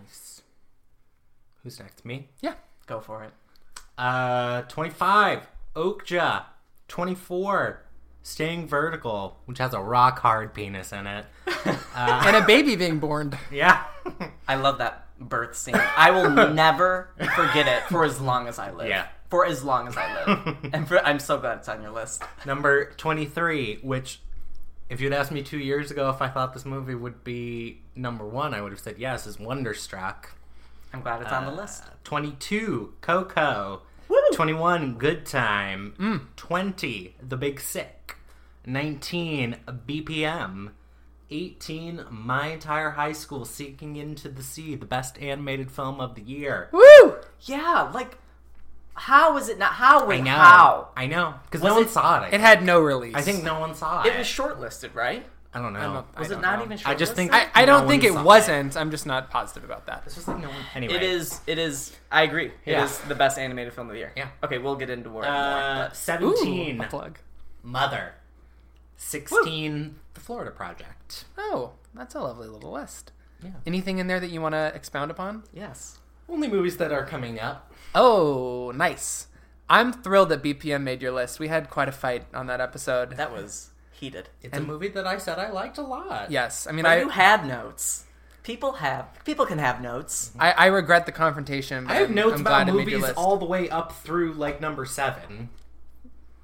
Who's 1.62 1.79
next? 1.79 2.05
Me? 2.06 2.29
yeah. 2.40 2.55
Go 2.87 3.00
for 3.00 3.23
it. 3.25 3.32
Uh, 3.98 4.62
25, 4.62 5.46
Okja. 5.74 6.44
24, 6.86 7.82
Staying 8.22 8.66
Vertical, 8.68 9.38
which 9.46 9.58
has 9.58 9.74
a 9.74 9.80
rock 9.80 10.20
hard 10.20 10.54
penis 10.54 10.92
in 10.92 11.06
it. 11.06 11.26
And 11.94 12.36
a 12.36 12.46
baby 12.46 12.76
being 12.76 12.98
born. 13.00 13.36
Yeah. 13.50 13.82
I 14.46 14.54
love 14.54 14.78
that 14.78 15.06
birth 15.18 15.56
scene. 15.56 15.74
I 15.74 16.12
will 16.12 16.30
never 16.54 17.10
forget 17.34 17.66
it 17.66 17.82
for 17.88 18.04
as 18.04 18.20
long 18.20 18.46
as 18.46 18.58
I 18.60 18.70
live. 18.70 18.88
Yeah. 18.88 19.08
For 19.30 19.44
as 19.44 19.64
long 19.64 19.88
as 19.88 19.96
I 19.96 20.14
live. 20.24 20.56
and 20.72 20.86
for, 20.86 21.04
I'm 21.04 21.18
so 21.18 21.38
glad 21.38 21.58
it's 21.58 21.68
on 21.68 21.82
your 21.82 21.90
list. 21.90 22.22
Number 22.46 22.92
23, 22.92 23.80
which, 23.82 24.20
if 24.88 25.00
you'd 25.00 25.12
asked 25.12 25.32
me 25.32 25.42
two 25.42 25.58
years 25.58 25.90
ago 25.90 26.08
if 26.10 26.22
I 26.22 26.28
thought 26.28 26.54
this 26.54 26.64
movie 26.64 26.94
would 26.94 27.24
be 27.24 27.82
number 27.96 28.24
one, 28.26 28.54
I 28.54 28.60
would 28.62 28.70
have 28.72 28.80
said 28.80 28.94
yes, 28.98 29.26
is 29.26 29.38
Wonderstruck. 29.40 30.30
I'm 30.94 31.02
glad 31.02 31.20
it's 31.20 31.32
on 31.32 31.46
the 31.46 31.52
Uh, 31.52 31.56
list. 31.56 31.82
22, 32.04 32.94
Coco. 33.00 33.82
Woo! 34.30 34.37
21, 34.37 34.94
Good 34.99 35.26
Time. 35.26 35.94
Mm. 35.99 36.20
20, 36.37 37.16
The 37.26 37.37
Big 37.37 37.61
Sick. 37.61 38.16
19, 38.66 39.56
BPM. 39.87 40.70
18, 41.30 42.04
My 42.11 42.49
Entire 42.49 42.90
High 42.90 43.12
School 43.12 43.44
Sinking 43.44 43.97
Into 43.97 44.28
the 44.28 44.42
Sea, 44.42 44.75
the 44.76 44.87
best 44.87 45.18
animated 45.18 45.70
film 45.70 46.00
of 46.00 46.14
the 46.14 46.23
year. 46.23 46.68
Woo! 46.73 47.16
Yeah, 47.42 47.90
like, 47.92 48.16
how 48.94 49.37
is 49.37 49.49
it 49.49 49.58
not? 49.58 49.73
How? 49.75 50.04
I 50.04 50.06
Wait, 50.06 50.25
know. 50.25 50.30
how? 50.30 50.88
I 50.97 51.06
know. 51.06 51.35
Because 51.44 51.62
no 51.62 51.75
one 51.75 51.82
it- 51.85 51.90
saw 51.90 52.23
it. 52.25 52.26
I 52.26 52.28
It 52.37 52.40
had 52.40 52.62
no 52.64 52.80
release. 52.80 53.14
I 53.14 53.20
think 53.23 53.44
no 53.44 53.61
one 53.61 53.75
saw 53.75 54.02
it. 54.02 54.06
It 54.08 54.18
was 54.18 54.26
shortlisted, 54.26 54.94
right? 54.94 55.26
I 55.55 55.61
don't 55.62 55.73
know. 55.73 55.81
don't- 55.81 56.07
I 56.14 56.21
Was 56.21 56.31
it 56.31 56.35
don't 56.35 56.43
know. 56.43 56.62
even 56.64 56.76
shortlisted? 56.78 56.87
I 56.87 56.95
just 56.95 57.14
think- 57.14 57.33
I, 57.33 57.49
I 57.55 57.64
don't 57.64 57.88
think 57.88 58.05
it 58.05 58.14
wasn't. 58.14 58.76
I'm 58.76 58.90
just 58.90 59.07
not 59.07 59.31
positive 59.31 59.64
about 59.64 59.87
that. 59.87 60.02
It's 60.05 60.14
just 60.14 60.28
like 60.28 60.38
no 60.40 60.49
one. 60.49 60.57
Anyway. 60.75 60.95
It 60.95 61.02
is. 61.02 61.40
It 61.47 61.59
is. 61.59 61.97
I 62.12 62.23
agree. 62.23 62.47
It 62.67 62.73
Yeah. 62.73 62.85
is 62.85 62.99
the 63.00 63.14
best 63.14 63.38
animated 63.38 63.73
film 63.73 63.87
of 63.88 63.93
the 63.95 63.99
year. 63.99 64.12
Yeah. 64.17 64.28
Okay, 64.45 64.59
we'll 64.59 64.76
get 64.76 64.90
into 64.90 65.09
more. 65.09 65.25
Uh, 65.25 65.76
more 65.76 65.90
17, 65.95 66.81
Ooh, 66.81 66.85
a 66.85 66.87
plug. 66.87 67.19
Mother. 67.62 68.14
16, 68.97 69.97
The 70.14 70.21
Florida 70.21 70.50
Project. 70.50 71.25
Oh, 71.38 71.73
that's 71.95 72.14
a 72.14 72.21
lovely 72.21 72.49
little 72.49 72.73
list. 72.73 73.12
Yeah. 73.43 73.50
Anything 73.67 73.99
in 73.99 74.07
there 74.09 74.21
that 74.21 74.31
you 74.31 74.40
want 74.43 74.55
to 74.55 74.73
expound 74.75 75.11
upon? 75.11 75.45
yes. 75.52 75.99
Only 76.31 76.49
movies 76.49 76.76
that 76.76 76.93
are 76.93 77.07
coming 77.07 77.40
up. 77.40 77.73
Oh, 77.95 78.71
nice. 78.75 79.28
I'm 79.71 79.95
thrilled 79.95 80.28
that 80.28 80.43
BPM 80.43 80.83
made 80.83 81.00
your 81.00 81.12
list. 81.12 81.38
We 81.40 81.49
had 81.49 81.71
quite 81.71 81.88
a 81.88 81.93
fight 81.93 82.26
on 82.35 82.47
that 82.49 82.61
episode. 82.61 83.12
That 83.17 83.33
was 83.33 83.71
heated. 83.99 84.28
It's 84.43 84.57
a 84.57 84.61
movie 84.61 84.88
that 84.88 85.07
I 85.07 85.19
said 85.19 85.38
I 85.38 85.50
liked 85.50 85.78
a 85.78 85.83
lot. 85.83 86.31
yes, 86.31 86.67
I 86.67 86.73
mean, 86.73 86.85
But 86.85 86.90
I, 86.90 87.00
you 87.00 87.09
had 87.09 87.47
notes. 87.47 88.05
People 88.43 88.73
have. 88.75 89.07
People 89.25 89.45
can 89.45 89.59
have 89.59 89.81
notes. 89.83 90.33
I 90.38 90.52
I 90.52 90.67
regret 90.67 91.05
the 91.07 91.12
confrontation. 91.12 91.85
But 91.85 91.93
I 91.93 91.97
have 91.97 92.07
I'm- 92.09 92.14
notes 92.14 92.35
I'm 92.37 92.40
about 92.40 92.50
glad 92.67 92.69
it 92.69 92.73
made 92.78 92.88
your 92.88 93.00
movies 93.00 93.14
all 93.17 93.37
the 93.37 93.45
way 93.45 93.69
up 93.69 93.93
through 94.02 94.33
like 94.35 94.61
number 94.61 94.85
seven. 94.87 95.50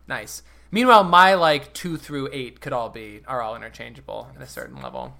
Nice. 0.07 0.43
Meanwhile, 0.71 1.05
my 1.05 1.35
like 1.35 1.73
two 1.73 1.97
through 1.97 2.29
eight 2.33 2.61
could 2.61 2.73
all 2.73 2.91
be 2.91 3.23
are 3.27 3.41
all 3.41 3.55
interchangeable 3.57 4.31
at 4.37 4.43
a 4.43 4.47
certain 4.47 4.83
level. 4.83 5.17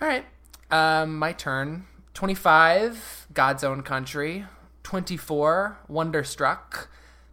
All 0.00 0.08
right, 0.08 0.24
um, 0.70 1.18
my 1.18 1.32
turn. 1.32 1.86
Twenty-five, 2.14 3.26
God's 3.32 3.64
Own 3.64 3.82
Country. 3.82 4.44
Twenty-four, 4.82 5.78
Wonderstruck. 5.88 6.88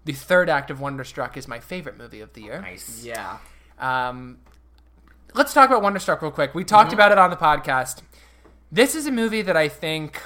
The 0.06 0.14
third 0.14 0.50
act 0.50 0.72
of 0.72 0.80
Wonderstruck 0.80 1.36
is 1.36 1.48
my 1.48 1.60
favorite 1.60 1.98
movie 1.98 2.22
of 2.22 2.34
the 2.34 2.42
year. 2.44 2.62
Nice. 2.62 3.04
Yeah. 3.04 3.38
Um, 3.80 4.40
let's 5.34 5.54
talk 5.54 5.70
about 5.70 5.82
Wonderstruck 5.82 6.22
real 6.22 6.32
quick. 6.32 6.54
We 6.54 6.64
talked 6.64 6.94
about 6.94 7.12
it 7.12 7.18
on 7.18 7.30
the 7.30 7.36
podcast. 7.36 8.02
This 8.72 8.96
is 8.96 9.08
a 9.08 9.12
movie 9.12 9.42
that 9.42 9.58
I 9.58 9.68
think 9.68 10.22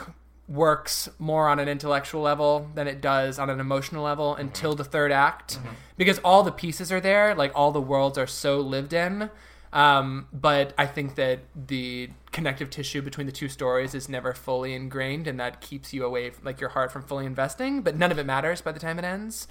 works 0.47 1.09
more 1.19 1.47
on 1.47 1.59
an 1.59 1.69
intellectual 1.69 2.21
level 2.21 2.69
than 2.75 2.87
it 2.87 2.99
does 2.99 3.39
on 3.39 3.49
an 3.49 3.59
emotional 3.59 4.03
level 4.03 4.35
until 4.35 4.75
the 4.75 4.83
third 4.83 5.11
act 5.11 5.57
because 5.97 6.19
all 6.19 6.43
the 6.43 6.51
pieces 6.51 6.91
are 6.91 6.99
there, 6.99 7.33
like 7.33 7.51
all 7.55 7.71
the 7.71 7.81
worlds 7.81 8.17
are 8.17 8.27
so 8.27 8.59
lived 8.59 8.91
in. 8.93 9.29
Um, 9.71 10.27
but 10.31 10.73
I 10.77 10.85
think 10.85 11.15
that 11.15 11.39
the 11.55 12.09
connective 12.31 12.69
tissue 12.69 13.01
between 13.01 13.25
the 13.25 13.33
two 13.33 13.49
stories 13.49 13.95
is 13.95 14.07
never 14.07 14.33
fully 14.33 14.73
ingrained, 14.75 15.27
and 15.27 15.39
that 15.39 15.61
keeps 15.61 15.93
you 15.93 16.05
away, 16.05 16.31
like 16.43 16.59
your 16.59 16.69
heart, 16.69 16.91
from 16.91 17.01
fully 17.01 17.25
investing. 17.25 17.81
But 17.81 17.95
none 17.95 18.11
of 18.11 18.19
it 18.19 18.25
matters 18.25 18.61
by 18.61 18.71
the 18.71 18.79
time 18.79 18.99
it 18.99 19.05
ends. 19.05 19.47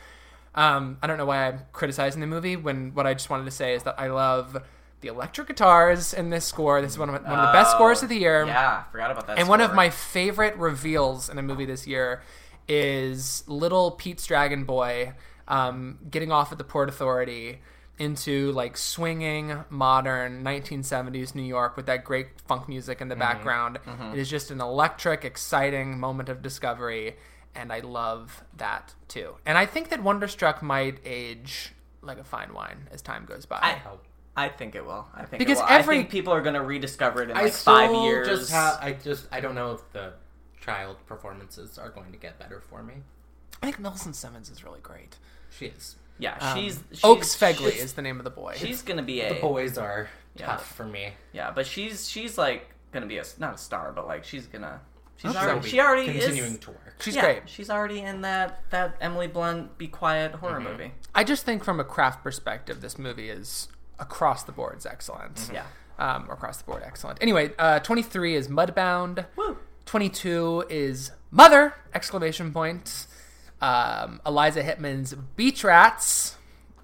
Um, 0.54 0.98
I 1.02 1.06
don't 1.06 1.16
know 1.18 1.24
why 1.26 1.48
I'm 1.48 1.60
criticizing 1.72 2.20
the 2.20 2.26
movie 2.26 2.56
when 2.56 2.92
what 2.94 3.06
I 3.06 3.14
just 3.14 3.30
wanted 3.30 3.44
to 3.46 3.50
say 3.50 3.74
is 3.74 3.84
that 3.84 3.94
I 3.98 4.08
love 4.08 4.56
the 5.00 5.08
electric 5.08 5.48
guitars 5.48 6.12
in 6.14 6.30
this 6.30 6.44
score. 6.44 6.80
This 6.82 6.92
is 6.92 6.98
one 6.98 7.08
of, 7.08 7.14
one 7.22 7.24
of 7.38 7.46
the 7.48 7.52
best 7.52 7.72
Oh, 7.74 7.78
scores 7.78 8.02
of 8.02 8.08
the 8.08 8.16
year. 8.16 8.44
Yeah, 8.46 8.84
forgot 8.84 9.10
about 9.10 9.26
that. 9.28 9.38
And 9.38 9.48
one 9.48 9.60
of 9.60 9.74
my 9.74 9.90
favorite 9.90 10.56
reveals 10.56 11.28
in 11.28 11.38
a 11.38 11.42
movie 11.42 11.64
this 11.64 11.86
year 11.86 12.22
is 12.68 13.42
little 13.46 13.90
Pete's 13.92 14.26
Dragon 14.26 14.64
Boy 14.64 15.14
um, 15.48 15.98
getting 16.10 16.30
off 16.30 16.52
at 16.52 16.58
the 16.58 16.64
Port 16.64 16.88
Authority 16.88 17.60
into 17.98 18.52
like 18.52 18.76
swinging 18.76 19.64
modern 19.70 20.42
1970s 20.44 21.34
New 21.34 21.42
York 21.42 21.76
with 21.76 21.86
that 21.86 22.04
great 22.04 22.40
funk 22.46 22.68
music 22.68 23.00
in 23.00 23.08
the 23.08 23.16
background. 23.16 23.78
It 24.12 24.18
is 24.18 24.30
just 24.30 24.50
an 24.50 24.60
electric, 24.60 25.24
exciting 25.24 25.98
moment 25.98 26.28
of 26.28 26.42
discovery, 26.42 27.16
and 27.54 27.72
I 27.72 27.80
love 27.80 28.42
that 28.56 28.94
too. 29.08 29.34
And 29.46 29.56
I 29.58 29.66
think 29.66 29.90
that 29.90 30.02
Wonderstruck 30.02 30.62
might 30.62 30.98
age 31.04 31.72
like 32.02 32.18
a 32.18 32.24
fine 32.24 32.52
wine 32.52 32.88
as 32.90 33.02
time 33.02 33.24
goes 33.24 33.46
by. 33.46 33.58
I, 33.62 33.72
hope. 33.72 34.04
I 34.36 34.48
think 34.48 34.74
it 34.74 34.84
will. 34.84 35.06
I 35.14 35.24
think 35.24 35.38
Because 35.38 35.58
it 35.58 35.62
will. 35.62 35.68
every- 35.70 35.96
I 35.96 35.98
think 36.00 36.10
people 36.10 36.32
are 36.32 36.40
going 36.40 36.54
to 36.54 36.62
rediscover 36.62 37.22
it 37.22 37.30
in 37.30 37.36
I 37.36 37.42
like 37.44 37.52
still 37.52 37.74
five 37.74 37.92
years. 38.04 38.26
Just 38.28 38.50
ha- 38.52 38.78
I 38.80 38.92
just 38.92 39.26
I 39.30 39.40
don't 39.40 39.54
know 39.54 39.72
if 39.72 39.92
the 39.92 40.14
child 40.60 40.96
performances 41.06 41.78
are 41.78 41.90
going 41.90 42.12
to 42.12 42.18
get 42.18 42.38
better 42.38 42.60
for 42.60 42.82
me. 42.82 42.94
I 43.62 43.66
think 43.66 43.78
Millicent 43.78 44.16
Simmonds 44.16 44.50
is 44.50 44.64
really 44.64 44.80
great. 44.80 45.16
She 45.50 45.66
is. 45.66 45.96
yeah, 46.18 46.36
Um, 46.40 46.56
she's, 46.58 46.82
she's 46.90 47.04
Oaks 47.04 47.36
Fegley 47.36 47.70
she's- 47.72 47.82
is 47.84 47.92
the 47.92 48.02
name 48.02 48.18
of 48.18 48.24
the 48.24 48.30
boy. 48.30 48.54
She's 48.56 48.82
gonna 48.82 49.02
be 49.02 49.20
a 49.20 49.34
The 49.34 49.40
boys 49.40 49.76
are 49.78 50.08
Yeah. 50.34 50.46
tough 50.46 50.74
for 50.74 50.84
me. 50.86 51.12
yeah, 51.32 51.50
but 51.50 51.66
she's 51.66 52.08
she's 52.08 52.36
like 52.38 52.70
gonna 52.90 53.06
be 53.06 53.18
a 53.18 53.24
not 53.38 53.54
a 53.54 53.58
star, 53.58 53.92
but 53.92 54.06
like 54.06 54.24
she's 54.24 54.46
gonna 54.46 54.80
she's 55.16 55.30
Okay. 55.30 55.38
already, 55.38 55.60
So 55.62 55.68
she 55.68 55.80
already 55.80 56.04
continuing 56.06 56.52
is. 56.54 56.58
to 56.60 56.70
work. 56.70 56.91
She's 57.02 57.16
yeah, 57.16 57.22
great. 57.22 57.42
She's 57.48 57.68
already 57.70 58.00
in 58.00 58.20
that 58.22 58.62
that 58.70 58.96
Emily 59.00 59.26
Blunt 59.26 59.76
Be 59.78 59.88
Quiet 59.88 60.34
horror 60.36 60.60
Mm-hmm. 60.60 60.68
movie. 60.70 60.92
I 61.14 61.24
just 61.24 61.44
think 61.44 61.64
from 61.64 61.80
a 61.80 61.84
craft 61.84 62.22
perspective, 62.22 62.80
this 62.80 62.98
movie 62.98 63.28
is 63.28 63.68
across 63.98 64.42
the 64.44 64.52
board 64.52 64.78
is 64.78 64.86
excellent. 64.86 65.50
Yeah. 65.52 65.64
Um, 65.98 66.28
across 66.30 66.58
the 66.58 66.64
board, 66.64 66.82
excellent. 66.84 67.18
Anyway, 67.20 67.50
uh, 67.58 67.78
23 67.80 68.34
is 68.34 68.48
Mudbound. 68.48 69.26
Woo. 69.36 69.58
22 69.86 70.64
is 70.70 71.12
Mother! 71.30 71.74
Exclamation 71.94 72.52
point. 72.52 73.06
Um, 73.60 74.20
Eliza 74.26 74.62
Hittman's 74.62 75.14
Beach 75.36 75.62
Rats, 75.62 76.36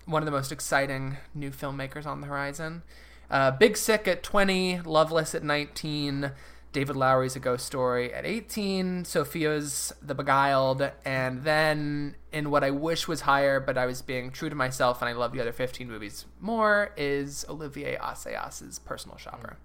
one 0.05 0.23
of 0.23 0.27
the 0.27 0.31
most 0.33 0.53
exciting 0.53 1.17
new 1.35 1.51
filmmakers 1.51 2.07
on 2.07 2.21
the 2.21 2.27
horizon. 2.29 2.83
Uh, 3.31 3.51
Big 3.51 3.77
Sick 3.77 4.07
at 4.07 4.23
20, 4.23 4.81
Loveless 4.85 5.35
at 5.35 5.43
19, 5.43 6.31
David 6.73 6.97
Lowery's 6.97 7.35
A 7.35 7.41
Ghost 7.41 7.65
Story 7.67 8.13
at 8.13 8.27
18, 8.27 9.05
Sofia's 9.05 9.93
The 10.03 10.15
Beguiled, 10.15 10.91
and 11.05 11.43
then 11.43 12.15
in 12.31 12.51
what 12.51 12.63
I 12.63 12.71
wish 12.71 13.09
was 13.09 13.23
higher, 13.23 13.59
but 13.59 13.79
I 13.79 13.87
was 13.87 14.03
being 14.03 14.31
true 14.31 14.51
to 14.51 14.55
myself 14.55 15.01
and 15.01 15.09
I 15.09 15.13
love 15.13 15.33
the 15.33 15.41
other 15.41 15.53
15 15.53 15.89
movies 15.89 16.27
more, 16.41 16.93
is 16.97 17.45
Olivier 17.49 17.97
Assayas's 18.03 18.79
Personal 18.79 19.17
Shopper. 19.17 19.57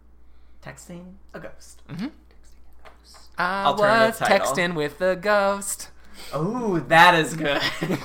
Texting 0.63 1.15
a 1.33 1.39
ghost. 1.41 1.81
Mhm 1.89 2.12
texting 2.29 2.62
a 2.86 2.89
ghost 2.89 3.17
I 3.38 3.63
Alternative 3.65 4.19
was 4.22 4.29
title. 4.29 4.48
texting 4.48 4.74
with 4.75 4.98
the 4.98 5.15
ghost. 5.15 5.89
Oh, 6.31 6.79
that 6.88 7.15
is 7.15 7.33
good. 7.33 7.62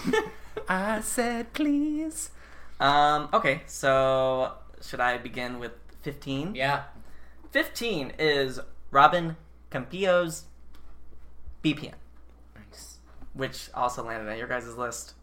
I 0.69 1.01
said, 1.03 1.53
please. 1.53 2.31
um, 2.81 3.29
okay, 3.33 3.63
so 3.67 4.55
should 4.83 4.99
I 5.01 5.19
begin 5.19 5.61
with 5.61 5.73
fifteen? 6.03 6.55
Yeah. 6.57 6.85
15 7.53 8.13
is 8.19 8.61
Robin 8.91 9.37
Campillo's 9.71 10.45
BPM. 11.63 11.93
Nice. 12.57 12.99
which 13.35 13.69
also 13.75 14.05
landed 14.05 14.31
on 14.31 14.39
your 14.39 14.49
guys' 14.49 14.77
list, 14.77 15.15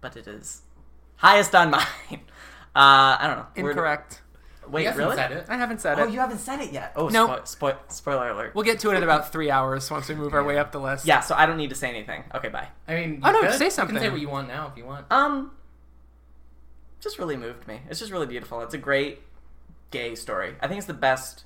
but 0.00 0.16
it 0.16 0.26
is 0.26 0.62
highest 1.16 1.54
on 1.54 1.70
mine. 1.72 1.84
Uh, 2.10 2.18
I 2.74 3.18
don't 3.26 3.36
know. 3.38 3.62
Where- 3.62 3.72
Incorrect. 3.72 4.22
Wait, 4.68 4.80
He 4.80 4.86
hasn't 4.86 5.04
really? 5.04 5.16
said 5.16 5.30
it. 5.30 5.46
I 5.48 5.56
haven't 5.56 5.80
said 5.80 5.96
Oh, 5.98 6.02
it. 6.02 6.06
Oh, 6.06 6.08
you 6.08 6.18
haven't 6.18 6.38
said 6.38 6.60
it 6.60 6.72
yet. 6.72 6.92
Oh, 6.96 7.08
Nope. 7.08 7.42
spo- 7.44 7.56
spo- 7.72 7.92
spoiler 7.92 8.30
alert. 8.30 8.52
We'll 8.52 8.64
get 8.64 8.80
to 8.80 8.90
it 8.90 8.96
in 8.96 9.04
about 9.04 9.30
three 9.30 9.48
hours 9.48 9.88
once 9.92 10.08
we 10.08 10.16
move 10.16 10.34
our 10.34 10.42
way 10.42 10.58
up 10.58 10.72
the 10.72 10.80
list. 10.80 11.06
yeah, 11.06 11.20
so 11.20 11.36
I 11.36 11.46
don't 11.46 11.56
need 11.56 11.68
to 11.70 11.76
say 11.76 11.88
anything. 11.88 12.24
Okay, 12.34 12.48
bye. 12.48 12.66
I 12.88 12.94
mean, 12.96 13.20
Oh, 13.22 13.30
no, 13.30 13.42
could. 13.42 13.52
say 13.54 13.66
You 13.66 13.70
something. 13.70 13.94
can 13.94 14.02
say 14.04 14.10
what 14.10 14.20
you 14.20 14.28
want 14.28 14.48
now 14.48 14.66
if 14.72 14.76
you 14.76 14.84
want. 14.84 15.06
Um, 15.12 15.52
just 17.00 17.18
really 17.20 17.36
moved 17.36 17.68
me. 17.68 17.80
It's 17.88 18.00
just 18.00 18.10
really 18.10 18.26
beautiful. 18.26 18.60
It's 18.62 18.74
a 18.74 18.78
great 18.78 19.20
gay 19.92 20.16
story. 20.16 20.56
I 20.60 20.66
think 20.66 20.78
it's 20.78 20.88
the 20.88 20.94
best 20.94 21.44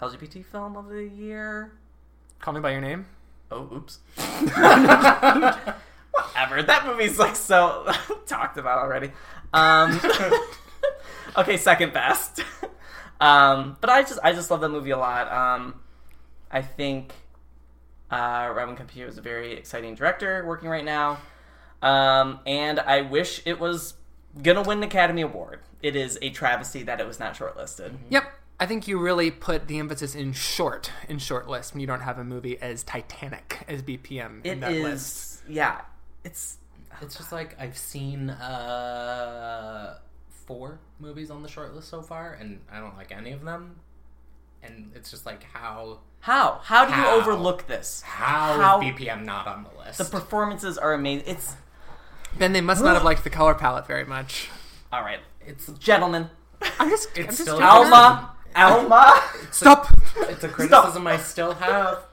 LGBT 0.00 0.44
film 0.44 0.76
of 0.76 0.88
the 0.88 1.04
year. 1.04 1.72
Call 2.40 2.54
me 2.54 2.60
by 2.60 2.72
your 2.72 2.80
name. 2.80 3.06
Oh, 3.50 3.68
oops. 3.74 3.98
Whatever. 6.14 6.62
That 6.62 6.86
movie's 6.86 7.18
like 7.18 7.36
so 7.36 7.90
talked 8.26 8.58
about 8.58 8.78
already. 8.78 9.12
Um, 9.52 10.00
okay, 11.36 11.56
second 11.56 11.92
best. 11.92 12.40
Um, 13.20 13.76
but 13.80 13.90
I 13.90 14.02
just 14.02 14.18
I 14.22 14.32
just 14.32 14.50
love 14.50 14.60
that 14.60 14.68
movie 14.68 14.90
a 14.90 14.98
lot. 14.98 15.32
Um, 15.32 15.80
I 16.50 16.62
think 16.62 17.12
uh, 18.10 18.52
Robin 18.54 18.76
Campillo 18.76 19.08
is 19.08 19.18
a 19.18 19.22
very 19.22 19.52
exciting 19.52 19.94
director 19.94 20.44
working 20.44 20.68
right 20.68 20.84
now, 20.84 21.18
um, 21.82 22.40
and 22.46 22.80
I 22.80 23.02
wish 23.02 23.42
it 23.44 23.60
was 23.60 23.94
gonna 24.42 24.62
win 24.62 24.78
an 24.78 24.84
Academy 24.84 25.22
Award. 25.22 25.60
It 25.82 25.96
is 25.96 26.18
a 26.22 26.30
travesty 26.30 26.82
that 26.82 27.00
it 27.00 27.06
was 27.06 27.20
not 27.20 27.34
shortlisted. 27.34 27.94
Yep. 28.10 28.24
I 28.64 28.66
think 28.66 28.88
you 28.88 28.98
really 28.98 29.30
put 29.30 29.68
the 29.68 29.78
emphasis 29.78 30.14
in 30.14 30.32
short, 30.32 30.90
in 31.06 31.18
short 31.18 31.46
list 31.50 31.74
when 31.74 31.82
you 31.82 31.86
don't 31.86 32.00
have 32.00 32.16
a 32.18 32.24
movie 32.24 32.56
as 32.62 32.82
Titanic 32.82 33.62
as 33.68 33.82
BPM 33.82 34.42
in 34.42 34.52
It 34.58 34.60
that 34.62 34.72
is, 34.72 34.82
list. 34.82 35.42
yeah. 35.46 35.82
It's 36.24 36.56
It's 37.02 37.14
just 37.18 37.30
like 37.30 37.54
I've 37.60 37.76
seen 37.76 38.30
uh, 38.30 39.98
four 40.46 40.78
movies 40.98 41.30
on 41.30 41.42
the 41.42 41.48
short 41.48 41.74
list 41.74 41.90
so 41.90 42.00
far, 42.00 42.32
and 42.40 42.60
I 42.72 42.80
don't 42.80 42.96
like 42.96 43.12
any 43.12 43.32
of 43.32 43.44
them. 43.44 43.76
And 44.62 44.92
it's 44.94 45.10
just 45.10 45.26
like 45.26 45.42
how 45.42 45.98
how 46.20 46.58
how 46.62 46.86
do 46.86 46.94
you 46.98 47.06
overlook 47.06 47.66
this? 47.66 48.00
how, 48.00 48.54
How- 48.58 48.80
is 48.80 48.94
BPM 48.94 49.26
not 49.26 49.46
on 49.46 49.64
the 49.64 49.78
list? 49.78 49.98
The 49.98 50.04
performances 50.06 50.78
are 50.78 50.94
amazing. 50.94 51.26
It's 51.28 51.54
Ben, 52.38 52.54
they 52.54 52.62
must 52.62 52.82
not 52.82 52.94
have 52.94 53.04
liked 53.04 53.24
the 53.24 53.30
color 53.30 53.52
palette 53.54 53.86
very 53.86 54.06
much. 54.06 54.48
all 54.90 55.02
right, 55.02 55.20
it's 55.46 55.66
gentlemen. 55.74 56.30
I'm 56.80 56.88
just, 56.88 57.08
It's 57.10 57.18
I'm 57.18 57.26
just 57.26 57.42
still- 57.42 57.62
Alma, 57.62 58.33
Alma. 58.54 59.22
Stop. 59.50 59.88
it's 60.16 60.44
a 60.44 60.48
criticism 60.48 61.06
I 61.06 61.16
still 61.18 61.54
have. 61.54 62.04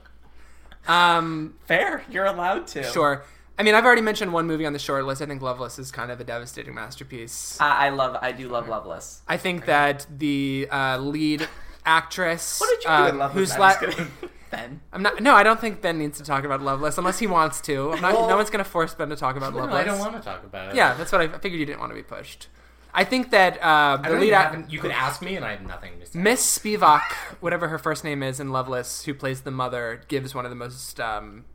Um, 0.87 1.55
Fair, 1.65 2.03
you're 2.09 2.25
allowed 2.25 2.67
to. 2.67 2.83
sure. 2.83 3.23
I 3.59 3.63
mean, 3.63 3.75
I've 3.75 3.85
already 3.85 4.01
mentioned 4.01 4.33
one 4.33 4.47
movie 4.47 4.65
on 4.65 4.73
the 4.73 4.79
short 4.79 5.05
list. 5.05 5.21
I 5.21 5.27
think 5.27 5.41
Loveless 5.41 5.77
is 5.77 5.91
kind 5.91 6.09
of 6.11 6.19
a 6.19 6.23
devastating 6.23 6.73
masterpiece. 6.73 7.57
I, 7.59 7.87
I 7.87 7.89
love. 7.89 8.17
I 8.21 8.31
do 8.31 8.49
love 8.49 8.67
Loveless. 8.67 9.21
I 9.27 9.37
think 9.37 9.65
that 9.65 10.07
the 10.17 10.67
uh, 10.71 10.97
lead 10.97 11.47
actress, 11.85 12.59
What 12.59 12.69
did 12.71 12.83
you 12.83 12.89
uh, 12.89 13.03
do 13.05 13.09
in 13.13 13.17
Loveless? 13.19 13.39
who's 13.39 13.51
I'm 13.53 13.59
la- 13.59 14.17
Ben. 14.49 14.81
I'm 14.91 15.03
not. 15.03 15.21
No, 15.21 15.35
I 15.35 15.43
don't 15.43 15.59
think 15.61 15.81
Ben 15.81 15.99
needs 15.99 16.17
to 16.17 16.23
talk 16.23 16.43
about 16.43 16.61
Loveless 16.61 16.97
unless 16.97 17.19
he 17.19 17.27
wants 17.27 17.61
to. 17.61 17.91
I'm 17.91 18.01
not, 18.01 18.13
Well- 18.13 18.29
no 18.29 18.37
one's 18.37 18.49
going 18.49 18.63
to 18.63 18.69
force 18.69 18.95
Ben 18.95 19.09
to 19.09 19.15
talk 19.15 19.35
about 19.35 19.53
No, 19.53 19.59
Loveless. 19.59 19.79
I 19.79 19.83
don't 19.83 19.99
want 19.99 20.15
to 20.15 20.21
talk 20.21 20.43
about 20.43 20.69
it. 20.69 20.75
Yeah, 20.75 20.95
that's 20.95 21.11
what 21.11 21.21
I, 21.21 21.25
I 21.25 21.37
figured 21.37 21.59
you 21.59 21.65
didn't 21.67 21.79
want 21.81 21.91
to 21.91 21.95
be 21.95 22.03
pushed. 22.03 22.47
I 22.93 23.03
think 23.05 23.31
that 23.31 23.57
uh, 23.61 23.97
the 23.97 24.09
don't 24.09 24.19
lead 24.19 24.27
even 24.27 24.33
act- 24.39 24.55
have- 24.55 24.69
you 24.73 24.79
could 24.79 24.91
ask 24.91 25.21
me, 25.21 25.35
and 25.35 25.45
I 25.45 25.51
have 25.51 25.65
nothing 25.65 25.99
to 25.99 26.05
say. 26.05 26.19
Miss 26.19 26.57
Spivak, 26.59 27.01
whatever 27.39 27.67
her 27.69 27.77
first 27.77 28.03
name 28.03 28.21
is 28.23 28.39
in 28.39 28.51
Loveless, 28.51 29.03
who 29.05 29.13
plays 29.13 29.41
the 29.41 29.51
mother, 29.51 30.01
gives 30.07 30.35
one 30.35 30.45
of 30.45 30.51
the 30.51 30.55
most 30.55 30.99
um, 30.99 31.45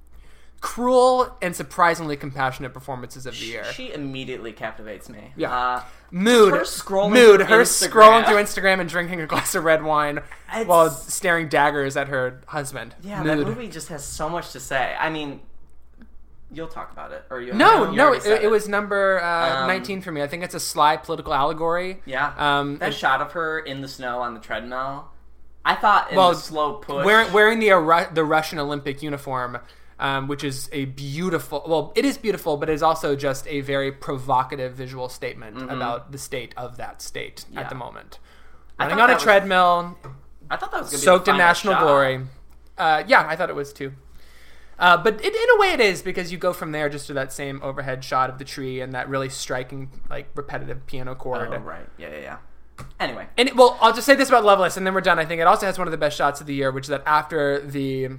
cruel 0.61 1.37
and 1.43 1.55
surprisingly 1.55 2.17
compassionate 2.17 2.73
performances 2.73 3.27
of 3.27 3.39
the 3.39 3.45
year. 3.45 3.65
She 3.73 3.93
immediately 3.93 4.53
captivates 4.53 5.09
me. 5.09 5.33
Yeah. 5.37 5.55
Uh, 5.55 5.83
Mood, 6.11 6.53
her 6.53 6.61
scrolling 6.61 7.13
mood, 7.13 7.41
through 7.41 7.47
her 7.49 7.63
Instagram. 7.63 7.91
scrolling 7.91 8.27
through 8.27 8.37
Instagram 8.37 8.81
and 8.81 8.89
drinking 8.89 9.21
a 9.21 9.27
glass 9.27 9.55
of 9.57 9.65
red 9.65 9.83
wine 9.83 10.19
It's- 10.49 10.67
while 10.67 10.89
staring 10.91 11.49
daggers 11.49 11.97
at 11.97 12.09
her 12.09 12.41
husband. 12.47 12.95
yeah, 13.03 13.23
mood. 13.23 13.41
that 13.41 13.45
movie 13.47 13.69
just 13.69 13.89
has 13.89 14.05
so 14.05 14.29
much 14.29 14.53
to 14.53 14.61
say. 14.61 14.97
I 14.99 15.11
mean, 15.11 15.41
you'll 16.57 16.67
talk 16.69 16.91
about 16.91 17.13
it, 17.13 17.25
or 17.31 17.41
you? 17.41 17.53
No, 17.53 17.91
you 17.91 17.97
no, 17.97 18.13
it, 18.13 18.25
it 18.27 18.51
was 18.51 18.69
number 18.69 19.21
uh, 19.23 19.63
Um, 19.63 19.69
19 19.69 20.01
for 20.03 20.11
me. 20.11 20.23
I 20.23 20.27
think 20.27 20.43
it's 20.43 20.55
a 20.55 20.61
sly 20.61 20.97
political 20.97 21.33
allegory. 21.35 22.01
Yeah. 22.07 22.33
Um, 22.37 22.79
that 22.79 22.87
and- 22.87 22.95
shot 22.95 23.21
of 23.21 23.33
her 23.33 23.59
in 23.61 23.83
the 23.83 23.89
snow 23.89 24.21
on 24.21 24.35
the 24.35 24.41
treadmill. 24.41 25.09
I 25.65 25.75
thought 25.75 26.13
Well, 26.15 26.35
slow 26.35 26.75
push. 26.75 27.05
wearing 27.05 27.33
wearing 27.33 27.59
the 27.59 27.71
Ru- 27.73 28.07
the 28.13 28.25
Russian 28.25 28.59
Olympic 28.61 29.03
uniform, 29.03 29.59
um, 29.99 30.29
which 30.29 30.45
is 30.45 30.69
a 30.73 30.85
beautiful. 30.85 31.65
Well, 31.67 31.93
it 31.97 32.05
is 32.05 32.17
beautiful, 32.19 32.57
but 32.57 32.69
it 32.71 32.73
is 32.75 32.83
also 32.85 33.17
just 33.17 33.47
a 33.49 33.61
very 33.63 33.91
provocative 33.91 34.75
visual 34.75 35.09
statement 35.09 35.61
about 35.71 36.13
the 36.13 36.19
state 36.19 36.55
of 36.57 36.77
that 36.77 37.03
state 37.03 37.45
Mm-hmm. 37.47 37.55
Yeah. 37.55 37.61
at 37.63 37.69
the 37.69 37.75
moment. 37.75 38.19
running 38.79 39.01
on 39.01 39.11
a 39.11 39.15
was- 39.15 39.23
treadmill, 39.23 39.97
I 40.51 40.57
thought 40.57 40.71
that 40.71 40.83
was 40.83 40.91
gonna 40.91 41.03
soaked 41.03 41.25
be 41.27 41.33
in 41.33 41.39
national 41.39 41.75
shot. 41.75 41.83
glory. 41.83 42.21
Uh, 42.79 43.03
yeah, 43.09 43.27
I 43.27 43.35
thought 43.37 43.51
it 43.51 43.57
was 43.57 43.73
too. 43.73 43.93
Uh, 44.79 44.97
but 44.97 45.15
it, 45.25 45.35
in 45.35 45.57
a 45.57 45.61
way, 45.61 45.73
it 45.73 45.81
is 45.81 46.03
because 46.03 46.31
you 46.31 46.39
go 46.39 46.53
from 46.53 46.73
there 46.73 46.89
just 46.89 47.07
to 47.07 47.15
that 47.15 47.33
same 47.33 47.63
overhead 47.63 48.05
shot 48.05 48.29
of 48.29 48.39
the 48.39 48.45
tree 48.45 48.81
and 48.81 48.93
that 48.93 49.09
really 49.09 49.29
striking, 49.29 49.91
like 50.11 50.29
repetitive 50.35 50.87
piano 50.87 51.15
chord. 51.15 51.49
Oh, 51.53 51.59
right. 51.59 51.87
Yeah, 51.97 52.11
yeah, 52.11 52.21
yeah. 52.21 52.39
Anyway, 53.01 53.27
And 53.39 53.49
it, 53.49 53.57
well, 53.57 53.79
I'll 53.81 53.95
just 53.95 54.07
say 54.07 54.15
this 54.15 54.29
about 54.29 54.45
Loveless, 54.45 54.77
and 54.77 54.87
then 54.87 54.93
we're 54.93 55.01
done. 55.01 55.19
I 55.19 55.25
think 55.25 55.41
it 55.41 55.47
also 55.47 55.65
has 55.65 55.79
one 55.79 55.87
of 55.87 55.93
the 55.93 55.99
best 55.99 56.17
shots 56.17 56.43
of 56.43 56.47
the 56.47 56.55
year, 56.55 56.71
which 56.71 56.85
is 56.85 56.89
that 56.89 57.03
after 57.07 57.61
the 57.61 58.11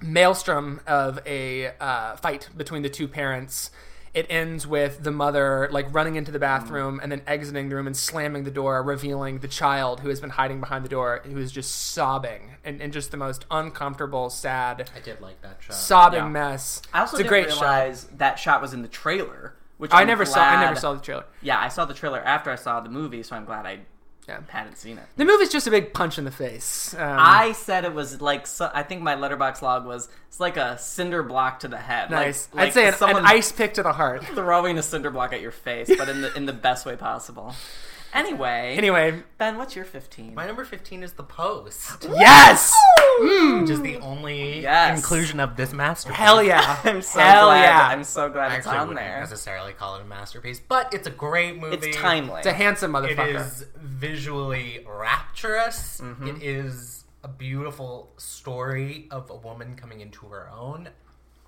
maelstrom 0.00 0.80
of 0.86 1.18
a 1.26 1.72
uh, 1.80 2.16
fight 2.16 2.48
between 2.56 2.82
the 2.82 2.88
two 2.88 3.08
parents, 3.08 3.70
it 4.12 4.26
ends 4.28 4.66
with 4.66 5.02
the 5.04 5.10
mother 5.10 5.68
like 5.70 5.86
running 5.94 6.16
into 6.16 6.32
the 6.32 6.38
bathroom 6.38 6.98
and 7.02 7.12
then 7.12 7.22
exiting 7.26 7.68
the 7.68 7.76
room 7.76 7.86
and 7.86 7.96
slamming 7.96 8.44
the 8.44 8.50
door, 8.50 8.82
revealing 8.82 9.38
the 9.38 9.48
child 9.48 10.00
who 10.00 10.08
has 10.08 10.20
been 10.20 10.30
hiding 10.30 10.58
behind 10.60 10.84
the 10.84 10.88
door, 10.88 11.20
who 11.24 11.38
is 11.38 11.52
just 11.52 11.70
sobbing 11.92 12.50
and, 12.64 12.80
and 12.80 12.92
just 12.92 13.10
the 13.12 13.16
most 13.16 13.46
uncomfortable, 13.50 14.28
sad, 14.28 14.90
I 14.96 15.00
did 15.00 15.20
like 15.20 15.40
that 15.42 15.58
shot. 15.60 15.74
sobbing 15.76 16.18
Yeah. 16.24 16.28
mess. 16.28 16.82
I 16.92 17.00
also 17.00 17.16
it's 17.16 17.20
a 17.20 17.22
didn't 17.22 17.28
great 17.28 17.50
shot. 17.50 17.60
realize 17.60 18.04
that 18.16 18.38
shot 18.38 18.60
was 18.60 18.72
in 18.72 18.82
the 18.82 18.88
trailer. 18.88 19.54
Which 19.78 19.92
I 19.94 20.02
I'm 20.02 20.08
never 20.08 20.24
saw. 20.26 20.40
I 20.42 20.60
never 20.60 20.76
saw 20.78 20.92
the 20.92 21.00
trailer. 21.00 21.24
Yeah, 21.40 21.58
I 21.58 21.68
saw 21.68 21.86
the 21.86 21.94
trailer 21.94 22.20
after 22.20 22.50
I 22.50 22.56
saw 22.56 22.80
the 22.80 22.90
movie, 22.90 23.22
so 23.22 23.34
I'm 23.34 23.46
glad 23.46 23.64
I 23.64 23.78
Yeah. 24.28 24.40
hadn't 24.48 24.76
seen 24.76 24.98
it. 24.98 25.04
The 25.16 25.24
movie's 25.24 25.50
just 25.50 25.66
a 25.66 25.70
big 25.70 25.92
punch 25.92 26.18
in 26.18 26.24
the 26.24 26.30
face. 26.30 26.94
Um, 26.94 27.16
I 27.18 27.52
said 27.52 27.84
it 27.84 27.92
was 27.94 28.20
like 28.20 28.46
so, 28.46 28.70
I 28.72 28.82
think 28.82 29.02
my 29.02 29.16
Letterboxd 29.16 29.62
log 29.62 29.86
was 29.86 30.08
it's 30.28 30.38
like 30.38 30.56
a 30.56 30.78
cinder 30.78 31.22
block 31.22 31.60
to 31.60 31.68
the 31.68 31.78
head. 31.78 32.10
nice. 32.10 32.48
Like, 32.52 32.68
I'd 32.68 32.74
say 32.74 32.88
an, 32.88 32.94
someone 32.94 33.22
an 33.22 33.26
ice 33.26 33.50
pick 33.50 33.74
to 33.74 33.82
the 33.82 33.92
heart. 33.92 34.24
throwing 34.26 34.78
a 34.78 34.82
cinder 34.82 35.10
block 35.10 35.32
at 35.32 35.40
your 35.40 35.50
face, 35.50 35.90
but 35.96 36.08
in 36.08 36.20
the 36.20 36.32
in 36.36 36.46
the 36.46 36.52
best 36.52 36.86
way 36.86 36.96
possible. 36.96 37.54
Anyway, 38.12 38.74
Anyway, 38.76 39.22
Ben, 39.38 39.56
what's 39.56 39.76
your 39.76 39.84
15? 39.84 40.34
My 40.34 40.46
number 40.46 40.64
15 40.64 41.02
is 41.02 41.12
The 41.12 41.22
Post, 41.22 42.06
yes. 42.10 42.74
Mm. 43.20 43.60
which 43.62 43.70
is 43.70 43.80
the 43.82 43.98
only 43.98 44.62
Yes. 44.62 44.98
inclusion 44.98 45.38
of 45.40 45.56
this 45.56 45.72
masterpiece. 45.72 46.18
Hell 46.18 46.42
yeah! 46.42 46.78
I'm 46.84 47.02
so 47.02 47.20
Hell 47.20 47.46
glad. 47.46 47.62
yeah! 47.62 47.88
I'm 47.88 48.04
so 48.04 48.28
glad 48.28 48.50
I 48.50 48.56
it's 48.56 48.66
actually 48.66 48.78
on 48.80 48.88
wouldn't 48.88 49.06
there. 49.06 49.20
necessarily 49.20 49.72
call 49.72 49.96
it 49.96 50.02
a 50.02 50.04
masterpiece, 50.04 50.58
but 50.60 50.92
it's 50.92 51.06
a 51.06 51.10
great 51.10 51.56
movie. 51.58 51.88
It's 51.88 51.96
timely. 51.96 52.38
It's 52.38 52.46
a 52.46 52.52
handsome 52.52 52.92
motherfucker. 52.92 53.34
is 53.46 53.66
visually 53.76 54.84
rapturous. 54.88 56.00
Mm-hmm. 56.00 56.26
It 56.26 56.42
is 56.42 57.04
a 57.22 57.28
beautiful 57.28 58.10
story 58.16 59.06
of 59.10 59.28
a 59.30 59.36
woman 59.36 59.76
coming 59.76 60.00
into 60.00 60.26
her 60.26 60.48
own 60.50 60.88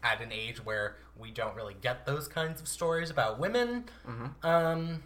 at 0.02 0.21
an 0.21 0.31
age 0.33 0.64
where 0.64 0.97
we 1.16 1.31
don't 1.31 1.54
really 1.57 1.76
get 1.81 2.04
those 2.07 2.28
kinds 2.28 2.61
of 2.61 2.69
stories 2.69 3.09
about 3.11 3.38
women. 3.38 3.85
Mm-hmm. 4.07 4.47
Um, 4.47 5.02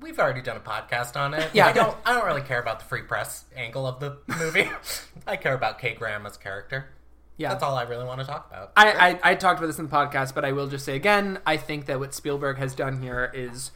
we've 0.00 0.18
already 0.18 0.42
done 0.42 0.56
a 0.56 0.60
podcast 0.60 1.16
on 1.16 1.34
it. 1.34 1.50
Yeah. 1.52 1.66
I 1.66 1.72
don't. 1.72 1.96
I 2.04 2.12
don't 2.12 2.26
really 2.26 2.42
care 2.42 2.60
about 2.60 2.78
the 2.80 2.84
free 2.84 3.02
press 3.02 3.44
angle 3.56 3.86
of 3.86 4.00
the 4.00 4.18
movie. 4.38 4.68
I 5.26 5.36
care 5.36 5.54
about 5.54 5.78
Kay 5.78 5.94
Graham's 5.94 6.36
character. 6.36 6.90
Yeah. 7.36 7.50
That's 7.50 7.62
all 7.62 7.74
I 7.74 7.82
really 7.82 8.06
want 8.06 8.20
to 8.20 8.26
talk 8.26 8.46
about. 8.50 8.72
I, 8.76 8.92
I, 9.10 9.20
I 9.32 9.34
talked 9.34 9.58
about 9.58 9.66
this 9.66 9.78
in 9.78 9.88
the 9.88 9.92
podcast, 9.94 10.34
but 10.34 10.44
I 10.44 10.52
will 10.52 10.68
just 10.68 10.84
say 10.86 10.96
again, 10.96 11.38
I 11.44 11.58
think 11.58 11.84
that 11.86 11.98
what 11.98 12.14
Spielberg 12.14 12.56
has 12.56 12.74
done 12.74 13.02
here 13.02 13.30
is 13.34 13.72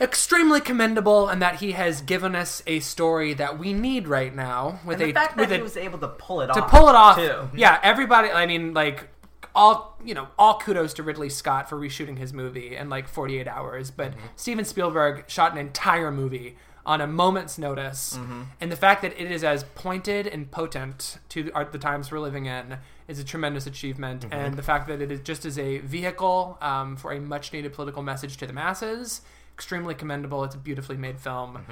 extremely 0.00 0.60
commendable, 0.60 1.28
and 1.28 1.40
that 1.40 1.56
he 1.56 1.72
has 1.72 2.02
given 2.02 2.34
us 2.34 2.62
a 2.66 2.80
story 2.80 3.32
that 3.34 3.58
we 3.58 3.72
need 3.72 4.08
right 4.08 4.34
now 4.34 4.80
with 4.84 5.00
and 5.00 5.06
the 5.06 5.10
a 5.10 5.14
fact 5.14 5.36
with 5.36 5.48
that 5.48 5.54
a, 5.54 5.58
he 5.58 5.62
was 5.62 5.76
able 5.76 5.98
to 5.98 6.08
pull 6.08 6.40
it 6.42 6.48
to 6.48 6.60
off. 6.62 6.70
pull 6.70 6.88
it 6.88 6.94
off. 6.94 7.16
too. 7.16 7.48
Yeah, 7.56 7.78
everybody. 7.82 8.30
I 8.30 8.46
mean, 8.46 8.74
like 8.74 9.08
all 9.56 9.98
you 10.04 10.14
know, 10.14 10.28
all 10.38 10.58
kudos 10.58 10.94
to 10.94 11.02
Ridley 11.02 11.30
Scott 11.30 11.68
for 11.68 11.76
reshooting 11.76 12.18
his 12.18 12.32
movie 12.32 12.76
in 12.76 12.88
like 12.88 13.08
48 13.08 13.48
hours. 13.48 13.90
But 13.90 14.12
mm-hmm. 14.12 14.26
Steven 14.36 14.64
Spielberg 14.64 15.24
shot 15.28 15.52
an 15.52 15.58
entire 15.58 16.12
movie 16.12 16.56
on 16.84 17.00
a 17.00 17.06
moment's 17.06 17.58
notice, 17.58 18.16
mm-hmm. 18.16 18.42
and 18.60 18.70
the 18.70 18.76
fact 18.76 19.02
that 19.02 19.20
it 19.20 19.32
is 19.32 19.42
as 19.42 19.64
pointed 19.74 20.24
and 20.28 20.48
potent 20.48 21.18
to 21.30 21.50
the 21.72 21.78
times 21.78 22.12
we're 22.12 22.20
living 22.20 22.46
in 22.46 22.78
is 23.08 23.18
a 23.18 23.24
tremendous 23.24 23.66
achievement. 23.66 24.22
Mm-hmm. 24.22 24.32
And 24.32 24.56
the 24.56 24.62
fact 24.62 24.86
that 24.86 25.02
it 25.02 25.10
is 25.10 25.20
just 25.20 25.44
as 25.44 25.58
a 25.58 25.78
vehicle 25.78 26.58
um, 26.60 26.96
for 26.96 27.12
a 27.12 27.18
much 27.18 27.52
needed 27.52 27.72
political 27.72 28.04
message 28.04 28.36
to 28.36 28.46
the 28.46 28.52
masses, 28.52 29.22
extremely 29.54 29.94
commendable. 29.94 30.44
It's 30.44 30.54
a 30.54 30.58
beautifully 30.58 30.96
made 30.96 31.18
film. 31.18 31.64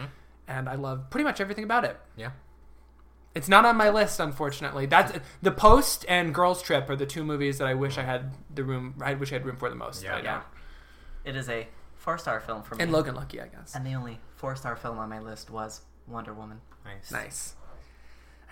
And 0.48 0.68
I 0.68 0.74
love 0.74 1.10
pretty 1.10 1.24
much 1.24 1.40
everything 1.40 1.64
about 1.64 1.84
it. 1.84 1.98
Yeah. 2.16 2.30
It's 3.34 3.48
not 3.48 3.64
on 3.64 3.76
my 3.76 3.90
list, 3.90 4.20
unfortunately. 4.20 4.86
That's 4.86 5.18
the 5.42 5.50
Post 5.50 6.04
and 6.08 6.32
Girls 6.32 6.62
Trip 6.62 6.88
are 6.88 6.96
the 6.96 7.06
two 7.06 7.24
movies 7.24 7.58
that 7.58 7.66
I 7.66 7.74
wish 7.74 7.98
I 7.98 8.02
had 8.02 8.32
the 8.54 8.62
room. 8.62 8.94
I 9.02 9.14
wish 9.14 9.32
I 9.32 9.36
had 9.36 9.44
room 9.44 9.56
for 9.56 9.68
the 9.68 9.74
most. 9.74 10.04
Yeah. 10.04 10.20
Yeah. 10.22 10.42
It 11.24 11.34
is 11.34 11.48
a 11.48 11.66
four 11.96 12.16
star 12.18 12.38
film 12.40 12.62
for 12.62 12.76
me. 12.76 12.82
And 12.82 12.92
Logan 12.92 13.14
Lucky, 13.14 13.40
I 13.40 13.48
guess. 13.48 13.74
And 13.74 13.84
the 13.84 13.94
only 13.94 14.20
four 14.36 14.54
star 14.54 14.76
film 14.76 14.98
on 14.98 15.08
my 15.08 15.18
list 15.18 15.50
was 15.50 15.80
Wonder 16.06 16.32
Woman. 16.32 16.60
Nice. 16.84 17.10
Nice. 17.10 17.54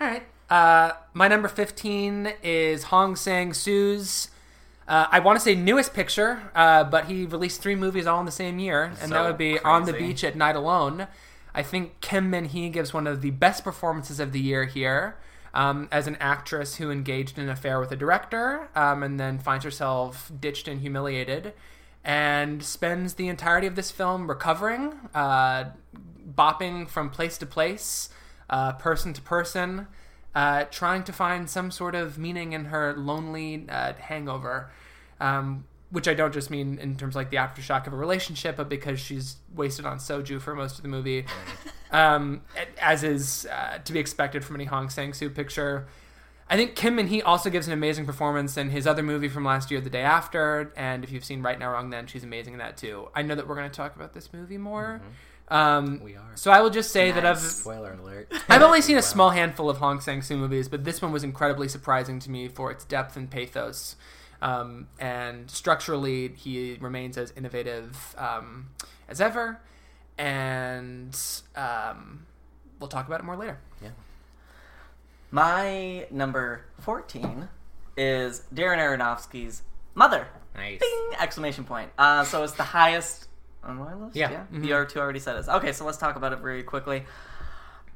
All 0.01 0.07
right. 0.07 0.23
Uh, 0.49 0.91
my 1.13 1.27
number 1.27 1.47
fifteen 1.47 2.33
is 2.43 2.83
Hong 2.85 3.15
Sang 3.15 3.53
Soo's. 3.53 4.29
Uh, 4.85 5.07
I 5.09 5.19
want 5.19 5.37
to 5.37 5.43
say 5.43 5.55
newest 5.55 5.93
picture, 5.93 6.51
uh, 6.53 6.83
but 6.83 7.05
he 7.05 7.25
released 7.25 7.61
three 7.61 7.75
movies 7.75 8.05
all 8.05 8.19
in 8.19 8.25
the 8.25 8.33
same 8.33 8.59
year, 8.59 8.91
and 9.01 9.11
that 9.13 9.23
would 9.23 9.37
be 9.37 9.59
On 9.59 9.85
the. 9.85 9.93
Beach 9.93 10.25
at 10.25 10.35
Night 10.35 10.57
Alone. 10.57 11.07
I 11.53 11.63
think 11.63 12.01
Kim 12.01 12.29
Min 12.29 12.45
Hee 12.45 12.69
gives 12.69 12.93
one 12.93 13.07
of 13.07 13.21
the 13.21 13.31
best 13.31 13.63
performances 13.63 14.19
of 14.19 14.31
the 14.31 14.39
year 14.39 14.65
here. 14.65 15.17
Um, 15.55 15.87
as 15.91 16.07
an 16.07 16.17
actress 16.19 16.77
who 16.77 16.89
engaged 16.89 17.37
in 17.37 17.43
an 17.43 17.49
affair 17.51 17.79
with 17.79 17.91
a 17.91 17.95
director 17.95 18.69
um, 18.75 19.03
and 19.03 19.19
then 19.19 19.37
finds 19.37 19.63
herself 19.63 20.31
ditched 20.39 20.67
and 20.67 20.81
humiliated, 20.81 21.53
and 22.03 22.63
spends 22.63 23.13
the 23.13 23.27
entirety 23.27 23.67
of 23.67 23.75
this 23.75 23.91
film 23.91 24.27
recovering, 24.27 24.93
uh, 25.13 25.65
bopping 26.27 26.89
from 26.89 27.11
place 27.11 27.37
to 27.37 27.45
place, 27.45 28.09
uh, 28.49 28.71
person 28.73 29.13
to 29.13 29.21
person, 29.21 29.87
uh, 30.33 30.63
trying 30.65 31.03
to 31.03 31.13
find 31.13 31.49
some 31.49 31.69
sort 31.69 31.93
of 31.93 32.17
meaning 32.17 32.53
in 32.53 32.65
her 32.65 32.95
lonely 32.97 33.65
uh, 33.69 33.93
hangover. 33.93 34.71
Um, 35.19 35.65
which 35.93 36.07
I 36.07 36.13
don't 36.13 36.33
just 36.33 36.49
mean 36.49 36.77
in 36.79 36.95
terms 36.97 37.13
of 37.13 37.17
like 37.17 37.29
the 37.29 37.37
aftershock 37.37 37.87
of 37.87 37.93
a 37.93 37.95
relationship, 37.95 38.57
but 38.57 38.67
because 38.67 38.99
she's 38.99 39.37
wasted 39.55 39.85
on 39.85 39.97
soju 39.99 40.41
for 40.41 40.53
most 40.55 40.77
of 40.77 40.81
the 40.81 40.89
movie, 40.89 41.25
um, 41.91 42.41
as 42.81 43.03
is 43.03 43.47
uh, 43.51 43.77
to 43.85 43.93
be 43.93 43.99
expected 43.99 44.43
from 44.43 44.55
any 44.55 44.65
Hong 44.65 44.89
Sang 44.89 45.13
Soo 45.13 45.29
picture. 45.29 45.87
I 46.49 46.57
think 46.57 46.75
Kim 46.75 46.95
Min 46.97 47.07
Hee 47.07 47.21
also 47.21 47.49
gives 47.49 47.67
an 47.67 47.73
amazing 47.73 48.05
performance 48.05 48.57
in 48.57 48.69
his 48.69 48.85
other 48.85 49.01
movie 49.01 49.29
from 49.29 49.45
last 49.45 49.71
year, 49.71 49.79
The 49.81 49.89
Day 49.89 50.01
After, 50.01 50.73
and 50.75 51.03
if 51.03 51.11
you've 51.11 51.23
seen 51.23 51.41
Right 51.41 51.57
Now 51.57 51.71
Wrong 51.71 51.89
Then, 51.89 52.05
she's 52.05 52.23
amazing 52.23 52.53
in 52.53 52.59
that 52.59 52.75
too. 52.75 53.07
I 53.15 53.21
know 53.21 53.33
that 53.35 53.47
we're 53.47 53.55
going 53.55 53.69
to 53.69 53.75
talk 53.75 53.95
about 53.95 54.13
this 54.13 54.33
movie 54.33 54.57
more. 54.57 55.01
Um, 55.47 56.01
We 56.03 56.15
are. 56.15 56.31
So 56.35 56.51
I 56.51 56.61
will 56.61 56.69
just 56.69 56.91
say 56.91 57.11
that 57.11 57.25
I've 57.25 57.39
Spoiler 57.39 57.93
alert. 58.01 58.31
I've 58.49 58.61
only 58.61 58.81
seen 58.81 58.95
a 58.95 58.99
Wow. 58.99 59.01
small 59.01 59.29
handful 59.29 59.69
of 59.69 59.77
Hong 59.77 60.01
Sang 60.01 60.21
Soo 60.21 60.37
movies, 60.37 60.67
but 60.67 60.83
this 60.83 61.01
one 61.01 61.11
was 61.11 61.23
incredibly 61.23 61.67
surprising 61.69 62.19
to 62.19 62.29
me 62.31 62.47
for 62.47 62.71
its 62.71 62.83
depth 62.85 63.15
and 63.15 63.29
pathos. 63.29 63.95
Um, 64.43 64.87
and 64.99 65.49
structurally, 65.49 66.27
he 66.27 66.77
remains 66.81 67.17
as 67.17 67.31
innovative 67.37 68.13
um, 68.17 68.67
as 69.07 69.21
ever. 69.21 69.59
And 70.17 71.17
um, 71.55 72.25
we'll 72.79 72.89
talk 72.89 73.07
about 73.07 73.21
it 73.21 73.23
more 73.23 73.37
later. 73.37 73.57
Yeah. 73.81 73.89
My 75.31 76.05
number 76.11 76.65
14 76.81 77.47
is 77.97 78.43
Darren 78.53 78.77
Aronofsky's 78.77 79.63
Mother. 79.95 80.27
Nice. 80.55 80.79
Bing! 80.79 81.09
Exclamation 81.19 81.63
point. 81.63 81.89
Uh, 81.97 82.23
so 82.25 82.43
it's 82.43 82.53
the 82.53 82.63
highest 82.63 83.27
on 83.63 83.77
my 83.77 83.93
list. 83.95 84.15
Yeah. 84.15 84.29
yeah. 84.29 84.43
Mhm. 84.53 84.65
VR2 84.67 84.97
already 84.97 85.19
said 85.19 85.37
it. 85.37 85.47
Okay, 85.47 85.71
so 85.71 85.85
let's 85.85 85.97
talk 85.97 86.15
about 86.17 86.33
it 86.33 86.39
very 86.39 86.63
quickly. 86.63 87.05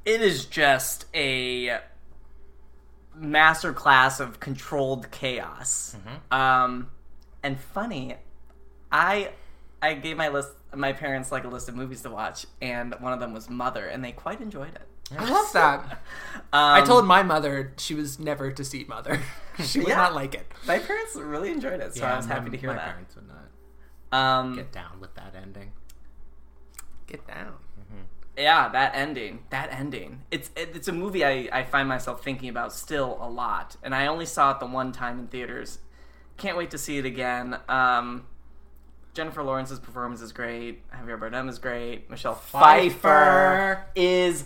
It 0.05 0.21
is 0.21 0.45
just 0.45 1.05
a 1.13 1.79
masterclass 3.19 4.19
of 4.19 4.39
controlled 4.39 5.11
chaos. 5.11 5.95
Um, 6.31 6.89
and 7.43 7.59
funny, 7.59 8.15
I 8.91 9.31
I 9.81 9.93
gave 9.93 10.17
my 10.17 10.29
list 10.29 10.49
my 10.75 10.93
parents 10.93 11.31
like 11.31 11.43
a 11.43 11.47
list 11.47 11.69
of 11.69 11.75
movies 11.75 12.01
to 12.01 12.09
watch, 12.09 12.45
and 12.61 12.93
one 12.99 13.13
of 13.13 13.19
them 13.19 13.33
was 13.33 13.49
Mother, 13.49 13.85
and 13.87 14.03
they 14.03 14.11
quite 14.11 14.41
enjoyed 14.41 14.75
it. 14.75 14.87
I 15.17 15.29
love 15.29 15.51
that. 15.53 16.01
Um, 16.53 16.59
I 16.75 16.81
told 16.81 17.05
my 17.05 17.23
mother 17.23 17.73
she 17.77 17.93
was 17.93 18.19
never 18.19 18.51
to 18.51 18.63
see 18.63 18.85
Mother. 18.87 19.19
she 19.63 19.79
would 19.79 19.89
Yeah. 19.89 19.95
not 19.97 20.15
like 20.15 20.33
it. 20.33 20.49
my 20.65 20.79
parents 20.79 21.13
really 21.15 21.49
enjoyed 21.51 21.81
it, 21.81 21.93
so 21.95 22.05
I 22.05 22.15
was 22.15 22.25
my- 22.27 22.33
happy 22.35 22.49
to 22.51 22.57
hear 22.57 22.69
my 22.69 22.75
that. 22.77 22.85
parents 22.85 23.15
would 23.15 23.25
not 23.27 24.17
Um, 24.17 24.55
get 24.55 24.71
down 24.71 24.99
with 25.01 25.13
that 25.15 25.33
ending. 25.35 25.71
Get 27.05 27.27
down. 27.27 27.53
Yeah, 28.37 28.69
that 28.69 28.93
ending, 28.95 29.39
that 29.49 29.69
ending. 29.71 30.21
It's 30.31 30.49
it, 30.55 30.71
it's 30.75 30.87
a 30.87 30.93
movie 30.93 31.25
I, 31.25 31.49
I 31.51 31.63
find 31.63 31.89
myself 31.89 32.23
thinking 32.23 32.49
about 32.49 32.71
still 32.73 33.17
a 33.19 33.29
lot, 33.29 33.75
and 33.83 33.95
I 33.95 34.07
only 34.07 34.25
saw 34.25 34.51
it 34.51 34.59
the 34.59 34.67
one 34.67 34.91
time 34.91 35.19
in 35.19 35.27
theaters. 35.27 35.79
Can't 36.37 36.55
wait 36.57 36.69
to 36.71 36.77
see 36.77 36.97
it 36.99 37.05
again. 37.05 37.57
Um, 37.67 38.27
Jennifer 39.13 39.41
Lawrence's 39.41 39.79
performance 39.79 40.21
is 40.21 40.31
great. 40.31 40.87
Javier 40.91 41.19
Bardem 41.19 41.49
is 41.49 41.57
great. 41.57 42.07
Michelle 42.09 42.35
Pfeiffer, 42.35 42.99
Pfeiffer. 42.99 43.85
is 43.95 44.45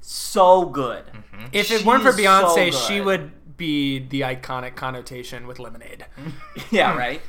so 0.00 0.64
good. 0.64 1.04
If 1.52 1.70
it 1.70 1.80
She 1.80 1.84
weren't 1.84 2.02
for 2.02 2.08
is 2.08 2.16
so 2.16 2.22
Beyonce, 2.22 2.88
she 2.88 3.00
would 3.02 3.56
be 3.58 3.98
the 3.98 4.22
iconic 4.22 4.74
connotation 4.74 5.46
with 5.46 5.58
Lemonade. 5.58 6.06
yeah, 6.70 6.96
right. 6.98 7.20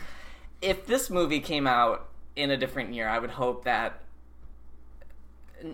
If 0.61 0.85
this 0.85 1.09
movie 1.09 1.41
came 1.41 1.67
out 1.67 2.07
in 2.37 2.51
a 2.51 2.57
different 2.57 2.93
year, 2.93 3.09
I 3.09 3.19
would 3.19 3.31
hope 3.31 3.65
that 3.65 4.01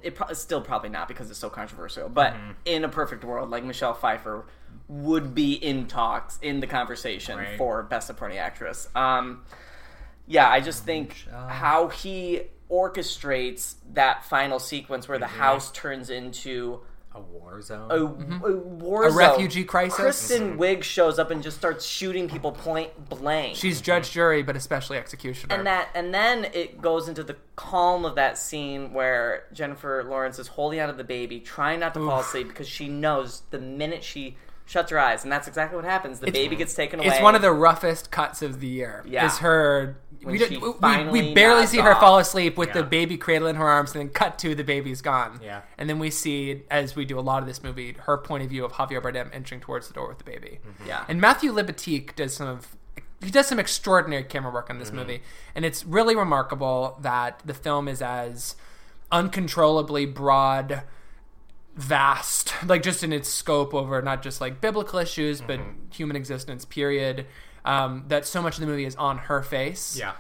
it 0.02 0.16
pro- 0.16 0.34
still 0.34 0.62
probably 0.62 0.90
not 0.90 1.08
because 1.08 1.30
it's 1.30 1.40
so 1.40 1.50
controversial. 1.50 2.10
But 2.10 2.34
Mm-hmm. 2.34 2.52
in 2.66 2.84
a 2.84 2.90
perfect 2.90 3.24
world, 3.24 3.50
like 3.50 3.64
Michelle 3.64 3.94
Pfeiffer 3.94 4.46
would 4.88 5.34
be 5.36 5.54
in 5.54 5.88
talks 5.88 6.40
in 6.42 6.60
the 6.60 6.68
conversation 6.68 7.38
Right. 7.38 7.58
for 7.58 7.84
best 7.84 8.08
supporting 8.08 8.38
actress. 8.38 8.88
Um, 8.96 9.44
yeah, 10.28 10.50
I 10.50 10.62
just 10.62 10.84
think 10.86 11.28
how 11.48 11.90
he 11.90 12.44
orchestrates 12.72 13.76
that 13.94 14.24
final 14.26 14.60
sequence 14.60 15.08
where 15.08 15.20
the 15.20 15.26
Mm-hmm. 15.26 15.40
house 15.40 15.72
turns 15.72 16.10
into 16.10 16.82
A 17.16 17.22
war 17.22 17.62
zone. 17.62 17.92
a, 17.92 17.96
mm-hmm. 17.96 18.44
a 18.44 18.56
war 18.58 19.06
A 19.06 19.10
zone. 19.12 19.18
refugee 19.18 19.64
crisis? 19.64 20.00
Kristen 20.00 20.52
mm-hmm. 20.52 20.62
Wiig 20.62 20.84
shows 20.84 21.20
up 21.20 21.30
and 21.30 21.44
just 21.44 21.58
starts 21.58 21.86
shooting 21.86 22.28
people 22.28 22.52
point 22.52 23.10
blank. 23.10 23.56
She's 23.56 23.82
judge, 23.82 24.12
jury, 24.12 24.42
but 24.42 24.56
especially 24.56 24.98
executioner. 24.98 25.56
and 25.56 25.68
that 25.68 25.90
and 25.94 26.14
then 26.14 26.46
it 26.54 26.82
goes 26.82 27.08
into 27.08 27.24
the 27.24 27.36
calm 27.56 28.04
of 28.04 28.16
that 28.16 28.38
scene 28.38 28.94
where 28.94 29.44
Jennifer 29.54 30.04
Lawrence 30.04 30.40
is 30.40 30.48
holding 30.48 30.80
onto 30.80 30.96
the 30.96 31.04
baby, 31.04 31.40
trying 31.40 31.80
not 31.80 31.94
to 31.94 32.00
fall 32.00 32.22
asleep 32.22 32.48
because 32.48 32.68
she 32.68 32.88
knows 32.88 33.44
the 33.52 33.60
minute 33.60 34.04
she 34.04 34.38
shuts 34.66 34.92
her 34.92 35.00
eyes, 35.00 35.24
and 35.24 35.32
that's 35.32 35.48
exactly 35.48 35.76
what 35.76 35.86
happens. 35.86 36.20
The 36.20 36.32
baby 36.32 36.56
gets 36.56 36.74
taken 36.74 37.00
away. 37.00 37.10
It's 37.10 37.22
one 37.22 37.36
of 37.36 37.42
the 37.42 37.52
roughest 37.52 38.12
cuts 38.12 38.42
of 38.42 38.60
the 38.60 38.68
year. 38.68 39.04
Yeah. 39.08 39.26
Is 39.26 39.40
her. 39.40 39.98
When 40.22 40.32
We, 40.34 40.40
she 40.40 40.48
did- 40.48 40.62
we, 40.62 40.72
finally 40.80 41.22
we 41.22 41.34
barely 41.34 41.62
nods 41.62 41.72
see 41.72 41.80
her 41.80 41.92
off. 41.94 42.00
fall 42.00 42.18
asleep 42.18 42.56
with 42.58 42.72
the 42.72 42.80
Yeah. 42.80 42.86
baby 42.86 43.18
cradle 43.18 43.46
in 43.50 43.58
her 43.58 43.68
arms, 43.68 43.92
and 43.94 44.00
then 44.00 44.10
cut 44.10 44.40
to 44.40 44.56
the 44.56 44.64
baby's 44.64 45.02
gone. 45.02 45.42
Yeah. 45.44 45.64
And 45.78 45.90
then 45.90 46.00
we 46.00 46.10
see, 46.10 46.64
as 46.72 46.96
we 46.96 47.04
do 47.04 47.20
a 47.20 47.22
lot 47.22 47.42
of 47.42 47.48
this 47.48 47.62
movie, 47.62 47.98
her 48.04 48.18
point 48.18 48.42
of 48.42 48.50
view 48.50 48.64
of 48.64 48.72
Javier 48.74 49.02
Bardem 49.02 49.30
entering 49.34 49.60
towards 49.60 49.90
the 49.90 49.94
door 49.94 50.08
with 50.08 50.20
the 50.20 50.24
baby. 50.24 50.60
yeah. 50.88 51.04
And 51.10 51.20
Matthew 51.20 51.52
Libatique 51.52 52.16
does 52.16 52.34
some 52.36 52.48
of 52.48 52.78
he 53.22 53.32
does 53.32 53.48
some 53.48 53.58
extraordinary 53.60 54.24
camera 54.24 54.52
work 54.54 54.70
on 54.70 54.80
this 54.80 54.90
Mm-hmm. 54.90 54.98
movie, 54.98 55.24
and 55.56 55.66
it's 55.66 55.86
really 55.86 56.16
remarkable 56.16 56.98
that 57.02 57.42
the 57.46 57.54
film 57.54 57.88
is 57.90 58.02
as 58.02 58.56
uncontrollably 59.12 60.06
broad, 60.06 60.84
vast, 61.76 62.54
like 62.66 62.84
just 62.84 63.04
in 63.04 63.12
its 63.14 63.30
scope 63.30 63.74
over 63.74 64.02
not 64.02 64.22
just 64.22 64.40
like 64.42 64.62
biblical 64.62 65.00
issues, 65.00 65.42
but 65.42 65.60
Mm-hmm. 65.60 65.92
human 65.92 66.16
existence. 66.16 66.66
Period. 66.66 67.26
Um, 67.66 68.06
that 68.10 68.26
so 68.26 68.42
much 68.42 68.56
of 68.56 68.60
the 68.62 68.68
movie 68.68 68.86
is 68.86 68.96
on 68.96 69.18
her 69.20 69.42
face. 69.42 69.98
Yeah. 69.98 70.14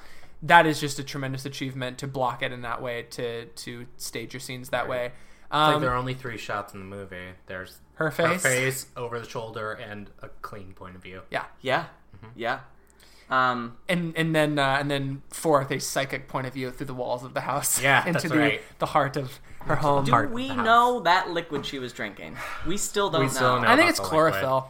that 0.44 0.66
is 0.66 0.80
just 0.80 1.00
a 1.00 1.04
tremendous 1.04 1.46
achievement 1.46 1.98
to 2.00 2.08
block 2.08 2.42
it 2.44 2.52
in 2.52 2.62
that 2.62 2.82
way, 2.82 3.04
to 3.12 3.46
to 3.46 3.86
stage 3.98 4.34
your 4.34 4.40
scenes 4.42 4.70
that 4.70 4.88
way. 4.90 5.08
It's 5.08 5.14
Um, 5.52 5.74
like 5.74 5.82
there 5.82 5.92
are 5.92 5.96
only 5.98 6.14
three 6.16 6.38
shots 6.38 6.74
in 6.74 6.80
the 6.80 6.86
movie. 6.86 7.30
There's 7.48 7.80
Her 7.96 8.10
face, 8.12 8.44
her 8.44 8.50
face? 8.50 8.88
over 8.98 9.20
the 9.20 9.28
shoulder, 9.30 9.72
and 9.74 10.10
a 10.22 10.30
clean 10.42 10.74
point 10.74 10.96
of 10.96 11.04
view. 11.04 11.22
yeah. 11.30 11.46
yeah, 11.62 11.86
Mm-hmm. 12.16 12.28
yeah. 12.36 12.60
Um, 13.30 13.78
and 13.90 14.14
and 14.18 14.36
then 14.36 14.60
uh, 14.60 14.78
and 14.80 14.92
then 14.92 15.22
fourth 15.30 15.72
a 15.72 15.80
psychic 15.80 16.28
point 16.28 16.46
of 16.46 16.54
view 16.54 16.72
through 16.72 16.88
the 16.88 16.94
walls 16.94 17.24
of 17.24 17.34
the 17.34 17.42
house 17.42 17.82
Yeah, 17.82 18.00
into 18.08 18.14
that's 18.20 18.32
the 18.34 18.38
right. 18.38 18.62
the 18.80 18.86
heart 18.88 19.16
of 19.18 19.40
her 19.66 19.76
home 19.76 20.06
do 20.06 20.12
Part 20.12 20.26
of 20.26 20.32
we 20.32 20.48
house. 20.48 20.66
know 20.66 21.00
that 21.02 21.30
liquid 21.32 21.66
she 21.66 21.80
was 21.80 21.94
drinking? 21.94 22.38
We 22.68 22.78
still 22.78 23.10
don't 23.10 23.22
We 23.22 23.28
know. 23.28 23.34
still 23.34 23.62
know. 23.62 23.68
I 23.68 23.76
think 23.76 23.80
about 23.82 23.90
it's 23.90 24.00
the 24.00 24.06
chlorophyll. 24.06 24.70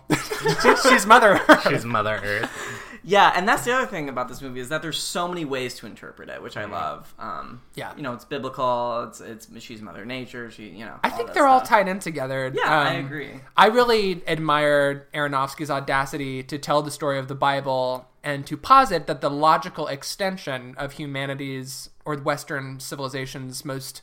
She's 0.91 1.05
mother. 1.05 1.39
She's 1.69 1.85
Mother 1.85 2.19
Earth. 2.23 2.79
Yeah, 3.05 3.33
and 3.35 3.45
that's 3.45 3.65
the 3.65 3.73
other 3.73 3.85
thing 3.85 4.07
about 4.07 4.29
this 4.29 4.41
movie 4.41 4.61
is 4.61 4.69
that 4.69 4.81
there's 4.81 4.97
so 4.97 5.27
many 5.27 5.43
ways 5.43 5.75
to 5.75 5.85
interpret 5.85 6.29
it, 6.29 6.41
which 6.41 6.55
I 6.55 6.63
Mm-hmm. 6.63 6.71
love. 6.71 7.13
Um, 7.19 7.61
Yeah. 7.75 7.91
you 7.97 8.01
know, 8.01 8.13
it's 8.13 8.23
biblical. 8.23 9.03
It's 9.09 9.19
it's 9.19 9.49
she's 9.61 9.81
Mother 9.81 10.05
Nature. 10.05 10.49
She, 10.49 10.69
you 10.69 10.85
know, 10.85 10.99
I 11.03 11.09
think 11.09 11.27
that 11.27 11.33
they're 11.33 11.47
all 11.47 11.59
stuff. 11.59 11.69
tied 11.69 11.87
in 11.89 11.99
together. 11.99 12.49
Yeah, 12.55 12.61
I 12.71 12.95
Um, 12.95 13.05
agree. 13.05 13.41
I 13.57 13.65
really 13.67 14.23
admire 14.25 15.07
Aronofsky's 15.13 15.69
audacity 15.69 16.43
to 16.43 16.57
tell 16.57 16.81
the 16.81 16.91
story 16.91 17.19
of 17.19 17.27
the 17.27 17.35
Bible 17.35 18.07
and 18.23 18.47
to 18.47 18.55
posit 18.55 19.05
that 19.07 19.19
the 19.19 19.29
logical 19.29 19.87
extension 19.87 20.73
of 20.77 20.93
humanity's 20.93 21.89
or 22.05 22.15
Western 22.15 22.79
civilization's 22.79 23.65
most 23.65 24.01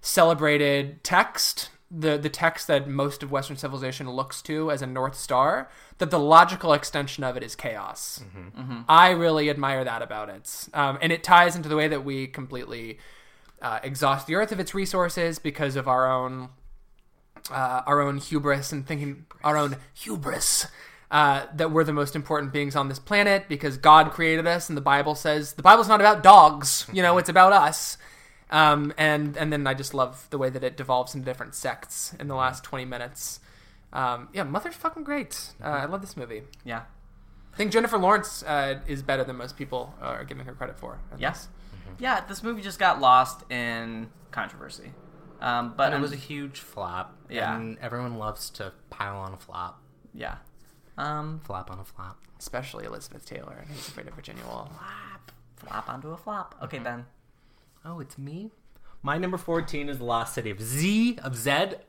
celebrated 0.00 1.02
text, 1.04 1.70
the 1.90 2.16
the 2.18 2.28
text 2.28 2.66
that 2.66 2.88
most 2.88 3.22
of 3.22 3.30
Western 3.30 3.56
civilization 3.56 4.10
looks 4.10 4.42
to 4.42 4.70
as 4.70 4.82
a 4.82 4.86
north 4.86 5.14
star, 5.16 5.68
that 5.98 6.10
the 6.10 6.18
logical 6.18 6.72
extension 6.72 7.24
of 7.24 7.36
it 7.36 7.42
is 7.42 7.54
chaos. 7.54 8.22
I 8.88 9.10
really 9.10 9.50
admire 9.50 9.84
that 9.84 10.02
about 10.02 10.28
it, 10.28 10.68
um, 10.74 10.98
and 11.00 11.12
it 11.12 11.22
ties 11.24 11.56
into 11.56 11.68
the 11.68 11.76
way 11.76 11.88
that 11.88 12.04
we 12.04 12.26
completely 12.26 12.98
uh, 13.62 13.80
exhaust 13.82 14.26
the 14.26 14.34
earth 14.34 14.52
of 14.52 14.60
its 14.60 14.74
resources 14.74 15.38
because 15.38 15.76
of 15.76 15.88
our 15.88 16.10
own 16.10 16.50
uh, 17.50 17.82
our 17.86 18.00
own 18.00 18.18
hubris 18.18 18.72
and 18.72 18.86
thinking 18.86 19.26
our 19.44 19.56
own 19.56 19.76
hubris 19.94 20.66
uh, 21.10 21.46
that 21.54 21.70
we're 21.70 21.84
the 21.84 21.92
most 21.92 22.16
important 22.16 22.52
beings 22.52 22.74
on 22.74 22.88
this 22.88 22.98
planet 22.98 23.44
because 23.48 23.76
God 23.76 24.10
created 24.10 24.46
us, 24.46 24.68
and 24.68 24.76
the 24.76 24.82
Bible 24.82 25.14
says 25.14 25.54
the 25.54 25.62
Bible's 25.62 25.88
not 25.88 26.00
about 26.00 26.22
dogs. 26.22 26.86
You 26.92 27.02
know, 27.02 27.18
it's 27.18 27.28
about 27.28 27.52
us. 27.52 27.96
Um, 28.50 28.92
and 28.96 29.36
and 29.36 29.52
then 29.52 29.66
I 29.66 29.74
just 29.74 29.92
love 29.94 30.28
the 30.30 30.38
way 30.38 30.50
that 30.50 30.62
it 30.62 30.76
devolves 30.76 31.14
into 31.14 31.24
different 31.24 31.54
sects 31.54 32.14
in 32.20 32.28
the 32.28 32.34
last 32.36 32.62
twenty 32.64 32.84
minutes. 32.84 33.40
Um, 33.92 34.28
yeah, 34.32 34.44
mother's 34.44 34.74
fucking 34.76 35.04
great. 35.04 35.50
Uh, 35.62 35.68
I 35.68 35.84
love 35.86 36.00
this 36.00 36.16
movie. 36.16 36.42
Yeah, 36.64 36.82
I 37.52 37.56
think 37.56 37.72
Jennifer 37.72 37.98
Lawrence 37.98 38.42
uh, 38.44 38.80
is 38.86 39.02
better 39.02 39.24
than 39.24 39.36
most 39.36 39.56
people 39.56 39.94
are 40.00 40.22
giving 40.24 40.44
her 40.46 40.52
credit 40.52 40.78
for. 40.78 40.98
in 41.12 41.18
yes, 41.18 41.46
this. 41.46 41.48
yeah. 41.98 42.20
This 42.28 42.42
movie 42.42 42.62
just 42.62 42.78
got 42.78 43.00
lost 43.00 43.50
in 43.50 44.10
controversy, 44.30 44.92
um, 45.40 45.70
but 45.70 45.90
But 45.90 45.92
it 45.94 46.00
was 46.00 46.12
a 46.12 46.16
huge 46.16 46.60
flop. 46.60 47.16
Yeah. 47.28 47.56
And 47.56 47.78
everyone 47.80 48.16
loves 48.18 48.50
to 48.50 48.72
pile 48.90 49.16
on 49.16 49.32
a 49.34 49.38
flop. 49.38 49.80
yeah. 50.14 50.36
Um, 50.98 51.40
Flop 51.44 51.70
on 51.70 51.78
a 51.78 51.84
flop. 51.84 52.16
especially 52.38 52.86
Elizabeth 52.86 53.26
Taylor 53.26 53.56
and 53.60 53.68
Who's 53.68 53.86
Afraid 53.88 54.08
of 54.08 54.14
Virginia 54.14 54.42
Woolf. 54.46 54.68
flop, 54.70 55.32
flop 55.56 55.88
onto 55.90 56.10
a 56.10 56.16
flop. 56.16 56.54
Okay, 56.62 56.78
Ben. 56.78 57.04
Oh, 57.88 58.00
it's 58.00 58.18
me? 58.18 58.50
My 59.00 59.16
number 59.16 59.36
14 59.36 59.88
is 59.88 59.98
The 59.98 60.04
Lost 60.04 60.34
City 60.34 60.50
of 60.50 60.60
Z, 60.60 61.20
of 61.22 61.36
Zed. 61.36 61.84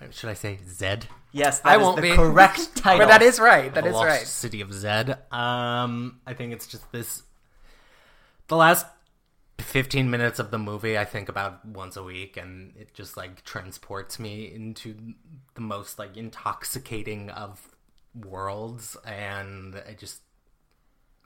Uh, 0.00 0.06
Should 0.10 0.30
I 0.30 0.34
say 0.34 0.58
Zed? 0.66 1.06
Yes, 1.30 1.60
I 1.64 1.76
won't 1.76 1.96
the 1.96 2.02
be 2.02 2.10
correct 2.10 2.74
title. 2.74 3.06
But 3.06 3.12
that 3.12 3.22
is 3.22 3.38
right. 3.38 3.72
That 3.72 3.86
is 3.86 3.94
Lost 3.94 4.06
right. 4.06 4.26
City 4.26 4.60
of 4.60 4.72
Zed. 4.72 5.10
Um, 5.30 6.20
I 6.26 6.34
think 6.34 6.52
it's 6.52 6.66
just 6.66 6.90
this. 6.90 7.22
The 8.48 8.56
last 8.56 8.84
15 9.58 10.10
minutes 10.10 10.40
of 10.40 10.50
the 10.50 10.58
movie, 10.58 10.98
I 10.98 11.04
think 11.04 11.28
about 11.28 11.64
once 11.64 11.96
a 11.96 12.02
week, 12.02 12.36
and 12.36 12.74
it 12.76 12.92
just 12.92 13.16
like 13.16 13.44
transports 13.44 14.18
me 14.18 14.52
into 14.52 14.96
the 15.54 15.60
most 15.60 16.00
like 16.00 16.16
intoxicating 16.16 17.30
of 17.30 17.68
worlds. 18.12 18.96
And 19.06 19.80
I 19.88 19.92
just. 19.92 20.22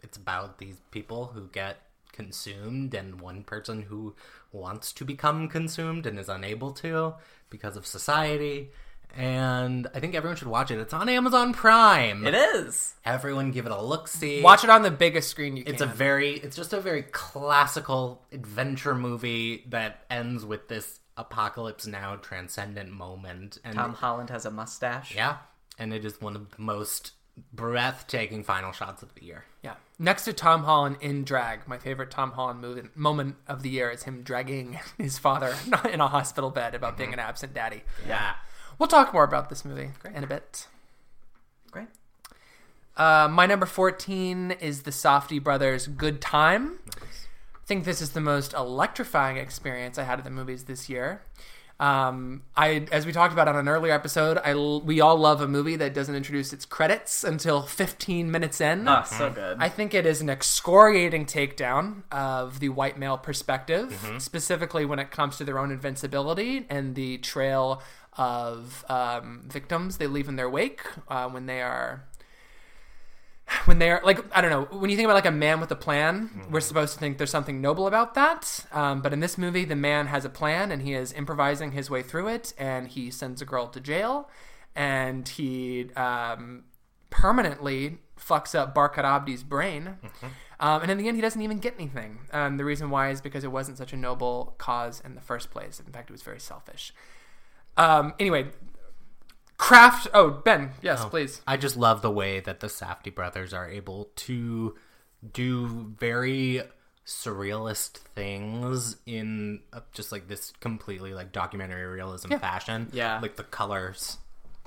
It's 0.02 0.18
about 0.18 0.58
these 0.58 0.76
people 0.90 1.26
who 1.26 1.48
get 1.48 1.78
consumed, 2.12 2.94
and 2.94 3.20
one 3.20 3.44
person 3.44 3.82
who 3.82 4.14
wants 4.52 4.92
to 4.94 5.04
become 5.04 5.48
consumed 5.48 6.06
and 6.06 6.18
is 6.18 6.28
unable 6.28 6.72
to 6.72 7.14
because 7.48 7.76
of 7.76 7.86
society. 7.86 8.70
And 9.16 9.88
I 9.94 9.98
think 10.00 10.14
everyone 10.14 10.36
should 10.36 10.48
watch 10.48 10.70
it. 10.70 10.78
It's 10.78 10.92
on 10.94 11.08
Amazon 11.08 11.52
Prime. 11.52 12.24
It 12.26 12.34
is. 12.34 12.94
Everyone 13.04 13.50
give 13.50 13.66
it 13.66 13.72
a 13.72 13.82
look 13.82 14.06
see. 14.06 14.40
Watch 14.40 14.62
it 14.62 14.70
on 14.70 14.82
the 14.82 14.90
biggest 14.90 15.30
screen 15.30 15.56
you 15.56 15.64
can. 15.64 15.74
It's 15.74 15.82
a 15.82 15.86
very 15.86 16.34
it's 16.34 16.56
just 16.56 16.72
a 16.72 16.80
very 16.80 17.02
classical 17.02 18.22
adventure 18.30 18.94
movie 18.94 19.64
that 19.70 20.04
ends 20.10 20.44
with 20.44 20.68
this 20.68 21.00
apocalypse 21.16 21.86
now 21.86 22.16
transcendent 22.16 22.90
moment 22.92 23.58
and 23.64 23.74
Tom 23.74 23.94
Holland 23.94 24.30
has 24.30 24.46
a 24.46 24.50
mustache. 24.50 25.14
yeah, 25.14 25.38
and 25.78 25.92
it 25.92 26.04
is 26.04 26.20
one 26.20 26.36
of 26.36 26.48
the 26.50 26.62
most 26.62 27.12
breathtaking 27.52 28.44
final 28.44 28.72
shots 28.72 29.02
of 29.02 29.14
the 29.14 29.24
year. 29.24 29.44
Yeah. 29.62 29.74
Next 29.98 30.24
to 30.24 30.32
Tom 30.32 30.64
Holland 30.64 30.96
in 31.00 31.24
drag, 31.24 31.68
my 31.68 31.78
favorite 31.78 32.10
Tom 32.10 32.32
Holland 32.32 32.60
movie, 32.60 32.88
moment 32.94 33.36
of 33.46 33.62
the 33.62 33.68
year 33.68 33.90
is 33.90 34.04
him 34.04 34.22
dragging 34.22 34.78
his 34.98 35.18
father 35.18 35.54
in 35.92 36.00
a 36.00 36.08
hospital 36.08 36.50
bed 36.50 36.74
about 36.74 36.96
being 36.96 37.12
an 37.12 37.18
absent 37.18 37.54
daddy. 37.54 37.82
Yeah. 38.06 38.34
We'll 38.78 38.88
talk 38.88 39.12
more 39.12 39.24
about 39.24 39.50
this 39.50 39.64
movie 39.64 39.90
in 40.14 40.24
a 40.24 40.26
bit. 40.26 40.66
Great. 41.70 41.88
Uh, 42.96 43.28
my 43.30 43.46
number 43.46 43.66
14 43.66 44.52
is 44.52 44.82
the 44.82 44.90
Safdie 44.90 45.42
Brothers 45.42 45.86
Good 45.86 46.20
Time. 46.20 46.78
I 46.96 47.66
think 47.66 47.84
this 47.84 48.00
is 48.00 48.10
the 48.10 48.20
most 48.20 48.54
electrifying 48.54 49.36
experience 49.36 49.98
I 49.98 50.04
had 50.04 50.18
at 50.18 50.24
the 50.24 50.30
movies 50.30 50.64
this 50.64 50.88
year. 50.88 51.22
Um, 51.80 52.42
I, 52.56 52.86
as 52.92 53.06
we 53.06 53.12
talked 53.12 53.32
about 53.32 53.48
on 53.48 53.56
an 53.56 53.66
earlier 53.66 53.92
episode, 53.94 54.38
I 54.44 54.50
l- 54.50 54.82
we 54.82 55.00
all 55.00 55.16
love 55.16 55.40
a 55.40 55.48
movie 55.48 55.76
that 55.76 55.94
doesn't 55.94 56.14
introduce 56.14 56.52
its 56.52 56.66
credits 56.66 57.24
until 57.24 57.62
15 57.62 58.30
minutes 58.30 58.60
in. 58.60 58.86
Oh, 58.86 59.02
so 59.06 59.30
good. 59.30 59.56
I 59.60 59.70
think 59.70 59.94
it 59.94 60.04
is 60.04 60.20
an 60.20 60.28
excoriating 60.28 61.24
takedown 61.24 62.02
of 62.12 62.60
the 62.60 62.68
white 62.68 62.98
male 62.98 63.16
perspective, 63.16 63.98
specifically 64.18 64.84
when 64.84 64.98
it 64.98 65.10
comes 65.10 65.38
to 65.38 65.44
their 65.44 65.58
own 65.58 65.70
invincibility 65.72 66.66
and 66.68 66.94
the 66.94 67.16
trail 67.18 67.82
of 68.18 68.84
um, 68.90 69.42
victims 69.46 69.96
they 69.96 70.06
leave 70.06 70.28
in 70.28 70.36
their 70.36 70.50
wake 70.50 70.82
uh, 71.08 71.28
when 71.30 71.46
they 71.46 71.62
are. 71.62 72.04
When 73.64 73.78
they 73.78 73.90
are 73.90 74.00
like, 74.04 74.24
I 74.36 74.40
don't 74.40 74.50
know. 74.50 74.78
When 74.78 74.90
you 74.90 74.96
think 74.96 75.06
about 75.06 75.14
like 75.14 75.26
a 75.26 75.30
man 75.30 75.60
with 75.60 75.70
a 75.72 75.76
plan, 75.76 76.46
we're 76.50 76.60
supposed 76.60 76.94
to 76.94 77.00
think 77.00 77.18
there's 77.18 77.30
something 77.30 77.60
noble 77.60 77.86
about 77.86 78.14
that. 78.14 78.64
Um, 78.72 79.02
but 79.02 79.12
in 79.12 79.20
this 79.20 79.36
movie, 79.36 79.64
the 79.64 79.76
man 79.76 80.06
has 80.06 80.24
a 80.24 80.30
plan 80.30 80.70
and 80.70 80.82
he 80.82 80.94
is 80.94 81.12
improvising 81.12 81.72
his 81.72 81.90
way 81.90 82.02
through 82.02 82.28
it. 82.28 82.54
And 82.56 82.88
he 82.88 83.10
sends 83.10 83.42
a 83.42 83.44
girl 83.44 83.66
to 83.68 83.80
jail, 83.80 84.28
and 84.74 85.28
he 85.28 85.90
um, 85.96 86.64
permanently 87.10 87.98
fucks 88.18 88.54
up 88.54 88.74
Barkhad 88.74 89.04
Abdi's 89.04 89.42
brain. 89.42 89.96
Um, 90.60 90.82
and 90.82 90.90
in 90.90 90.98
the 90.98 91.08
end, 91.08 91.16
he 91.16 91.22
doesn't 91.22 91.40
even 91.40 91.58
get 91.58 91.74
anything. 91.78 92.18
Um, 92.32 92.56
the 92.56 92.64
reason 92.64 92.90
why 92.90 93.10
is 93.10 93.20
because 93.20 93.44
it 93.44 93.50
wasn't 93.50 93.78
such 93.78 93.92
a 93.92 93.96
noble 93.96 94.54
cause 94.58 95.00
in 95.04 95.14
the 95.14 95.20
first 95.20 95.50
place. 95.50 95.80
In 95.84 95.92
fact, 95.92 96.10
it 96.10 96.12
was 96.12 96.22
very 96.22 96.38
selfish. 96.38 96.92
Um, 97.76 98.12
anyway, 98.18 98.48
Craft. 99.60 100.08
Oh, 100.14 100.30
Ben, 100.30 100.70
yes, 100.80 101.04
please. 101.04 101.42
I 101.46 101.56
just 101.58 101.76
love 101.76 102.00
the 102.02 102.10
way 102.10 102.40
that 102.40 102.60
the 102.60 102.66
Safdie 102.66 103.14
brothers 103.14 103.52
are 103.52 103.68
able 103.68 104.08
to 104.16 104.74
do 105.34 105.66
very 105.98 106.62
surrealist 107.06 107.98
things 107.98 108.96
in 109.04 109.60
uh, 109.72 109.80
just 109.92 110.12
like 110.12 110.28
this 110.28 110.52
completely 110.60 111.12
like 111.12 111.32
documentary 111.32 111.84
realism 111.86 112.32
fashion. 112.36 112.88
Yeah. 112.92 113.18
like 113.20 113.36
the 113.36 113.42
colors 113.44 114.16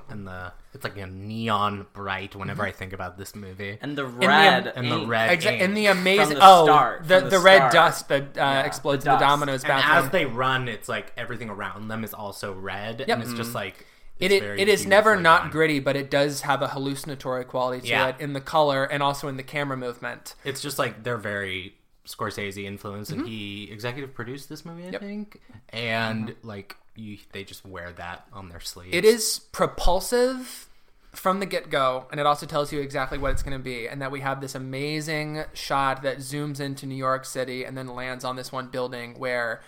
and 0.09 0.27
the 0.27 0.51
it's 0.73 0.83
like 0.83 0.97
a 0.97 1.07
neon 1.07 1.87
bright 1.93 2.35
whenever 2.35 2.63
I 2.63 2.71
think 2.71 2.93
about 2.93 3.17
this 3.17 3.33
movie. 3.35 3.77
And 3.81 3.97
the 3.97 4.03
the- 4.03 4.09
red 4.27 4.67
and 4.75 4.91
the 4.91 4.99
ink. 4.99 5.09
red 5.09 5.39
Exa- 5.39 5.53
ink. 5.53 5.61
and 5.63 5.75
the 5.77 5.87
amazing 5.87 6.35
the 6.35 6.39
oh 6.45 6.65
start, 6.65 7.07
the, 7.07 7.19
from 7.21 7.29
the, 7.29 7.37
the 7.37 7.43
red 7.43 7.71
dust 7.71 8.09
that 8.09 8.37
uh, 8.37 8.63
explodes 8.65 9.05
the 9.05 9.11
in 9.11 9.15
the 9.15 9.19
dust. 9.19 9.29
Domino's 9.31 9.63
and 9.63 9.71
as 9.73 10.09
they 10.11 10.25
run, 10.25 10.67
it's 10.67 10.87
like 10.87 11.13
everything 11.17 11.49
around 11.49 11.87
them 11.87 12.03
is 12.03 12.13
also 12.13 12.53
red, 12.53 13.01
and 13.01 13.23
it's 13.23 13.33
just 13.33 13.55
like 13.55 13.85
It, 14.19 14.31
it, 14.31 14.69
is 14.69 14.85
never 14.85 15.19
not 15.19 15.43
done. 15.43 15.51
gritty, 15.51 15.79
but 15.79 15.95
it 15.95 16.09
does 16.09 16.41
have 16.41 16.61
a 16.61 16.69
hallucinatory 16.69 17.45
quality 17.45 17.81
to 17.81 17.87
Yeah. 17.87 18.07
it 18.09 18.15
in 18.19 18.33
the 18.33 18.41
color 18.41 18.85
and 18.85 19.03
also 19.03 19.27
in 19.27 19.37
the 19.37 19.43
camera 19.43 19.75
movement. 19.75 20.35
It's 20.45 20.61
just 20.61 20.79
like 20.79 21.03
they're 21.03 21.17
very 21.17 21.75
Scorsese 22.07 22.63
influenced, 22.63 23.11
and 23.11 23.21
mm-hmm. 23.21 23.29
he 23.29 23.69
executive 23.71 24.13
produced 24.13 24.49
this 24.49 24.65
movie, 24.65 24.87
I 24.87 24.91
Yep. 24.91 25.01
think. 25.01 25.41
And 25.69 26.35
like 26.43 26.77
you, 26.95 27.17
they 27.31 27.43
just 27.43 27.65
wear 27.65 27.91
that 27.93 28.27
on 28.33 28.49
their 28.49 28.59
sleeves. 28.59 28.95
It 28.95 29.05
is 29.05 29.39
propulsive 29.51 30.69
from 31.11 31.39
the 31.39 31.45
get 31.45 31.69
go, 31.69 32.07
and 32.11 32.19
it 32.19 32.25
also 32.25 32.45
tells 32.45 32.73
you 32.73 32.81
exactly 32.81 33.17
what 33.17 33.31
it's 33.31 33.43
going 33.43 33.57
to 33.57 33.63
be. 33.63 33.87
And 33.87 34.01
that 34.01 34.11
we 34.11 34.19
have 34.21 34.41
this 34.41 34.55
amazing 34.55 35.43
shot 35.53 36.01
that 36.03 36.17
zooms 36.17 36.59
into 36.59 36.85
New 36.85 36.95
York 36.95 37.25
City 37.25 37.63
and 37.63 37.77
then 37.77 37.87
lands 37.87 38.23
on 38.23 38.35
this 38.35 38.51
one 38.51 38.67
building 38.67 39.15
where 39.17 39.61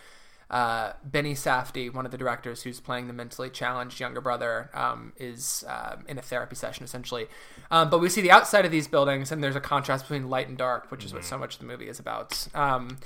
uh, 0.49 0.93
Benny 1.03 1.34
Safdie, 1.34 1.93
one 1.93 2.05
of 2.05 2.12
the 2.12 2.17
directors 2.17 2.63
who's 2.63 2.79
playing 2.79 3.08
the 3.08 3.13
mentally 3.13 3.49
challenged 3.49 3.99
younger 3.99 4.21
brother, 4.21 4.69
um, 4.73 5.13
is 5.17 5.63
um 5.67 6.05
in 6.08 6.17
a 6.17 6.21
therapy 6.21 6.55
session 6.55 6.84
essentially. 6.84 7.27
Um, 7.71 7.89
but 7.89 7.99
we 7.99 8.10
see 8.10 8.21
the 8.21 8.31
outside 8.31 8.65
of 8.65 8.71
these 8.71 8.88
buildings, 8.88 9.31
and 9.31 9.43
there's 9.43 9.55
a 9.55 9.62
contrast 9.62 10.05
between 10.05 10.29
light 10.29 10.47
and 10.47 10.58
dark, 10.58 10.91
which 10.91 11.03
is 11.03 11.13
what 11.13 11.25
so 11.25 11.38
much 11.38 11.55
of 11.55 11.60
the 11.60 11.65
movie 11.65 11.88
is 11.88 11.99
about. 11.99 12.47
Um, 12.53 12.97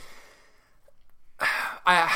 I 1.86 2.12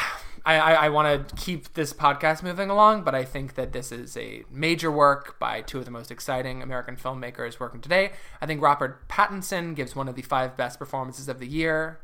I, 0.46 0.60
I 0.60 0.90
want 0.90 1.30
to 1.30 1.36
keep 1.36 1.74
this 1.74 1.94
podcast 1.94 2.44
moving 2.44 2.70
along, 2.70 3.04
but 3.04 3.16
I 3.16 3.24
think 3.24 3.56
that 3.56 3.72
this 3.72 3.94
is 3.94 4.18
a 4.18 4.44
major 4.52 4.92
work 4.92 5.40
by 5.40 5.62
two 5.62 5.80
of 5.80 5.86
the 5.86 5.92
most 5.92 6.12
exciting 6.12 6.62
American 6.62 6.98
filmmakers 6.98 7.62
working 7.62 7.80
today. 7.80 8.12
I 8.42 8.46
think 8.46 8.62
Robert 8.62 9.08
Pattinson 9.08 9.74
gives 9.74 9.96
one 9.96 10.10
of 10.10 10.16
the 10.16 10.22
five 10.22 10.58
best 10.58 10.80
performances 10.80 11.30
of 11.30 11.40
the 11.40 11.48
year. 11.48 12.02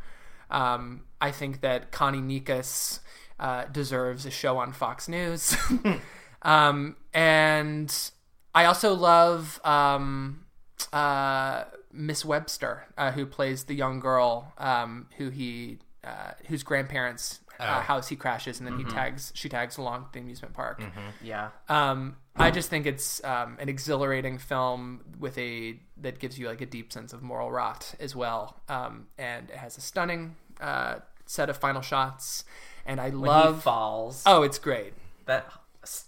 Um, 0.49 1.01
I 1.19 1.31
think 1.31 1.59
that 1.61 1.91
Connie 1.91 2.21
Nikas 2.21 2.99
uh, 3.39 3.65
deserves 3.65 4.25
a 4.25 4.31
show 4.31 4.57
on 4.57 4.73
Fox 4.73 5.07
News. 5.07 5.55
um, 6.41 6.95
and 7.13 8.11
I 8.53 8.65
also 8.65 8.93
love 8.93 9.59
um, 9.63 10.45
uh, 10.93 11.65
Miss 11.91 12.25
Webster, 12.25 12.85
uh, 12.97 13.11
who 13.11 13.25
plays 13.25 13.65
the 13.65 13.75
young 13.75 13.99
girl 13.99 14.53
um, 14.57 15.07
who 15.17 15.29
he 15.29 15.79
uh, 16.03 16.31
whose 16.47 16.63
grandparents' 16.63 17.39
uh, 17.59 17.81
house 17.81 18.07
he 18.07 18.15
crashes, 18.15 18.59
and 18.59 18.67
then 18.67 18.77
he 18.77 18.85
tags 18.85 19.31
she 19.35 19.49
tags 19.49 19.77
along 19.77 20.05
to 20.05 20.09
the 20.13 20.19
amusement 20.19 20.53
park. 20.53 20.81
Yeah. 21.21 21.49
Um, 21.67 22.15
I 22.35 22.51
just 22.51 22.69
think 22.69 22.85
it's 22.85 23.21
um, 23.25 23.57
an 23.59 23.67
exhilarating 23.67 24.37
film 24.37 25.01
with 25.19 25.37
a 25.37 25.77
that 25.97 26.19
gives 26.19 26.39
you 26.39 26.47
like 26.47 26.61
a 26.61 26.65
deep 26.65 26.93
sense 26.93 27.11
of 27.11 27.21
moral 27.21 27.51
rot 27.51 27.93
as 27.99 28.15
well, 28.15 28.61
um, 28.69 29.07
and 29.17 29.49
it 29.49 29.57
has 29.57 29.77
a 29.77 29.81
stunning 29.81 30.35
uh, 30.61 30.99
set 31.25 31.49
of 31.49 31.57
final 31.57 31.81
shots, 31.81 32.45
and 32.85 32.99
I 32.99 33.09
When 33.09 33.19
he 33.21 33.27
love. 33.27 33.63
falls. 33.63 34.23
Oh, 34.25 34.43
it's 34.43 34.59
great. 34.59 34.93
That 35.25 35.51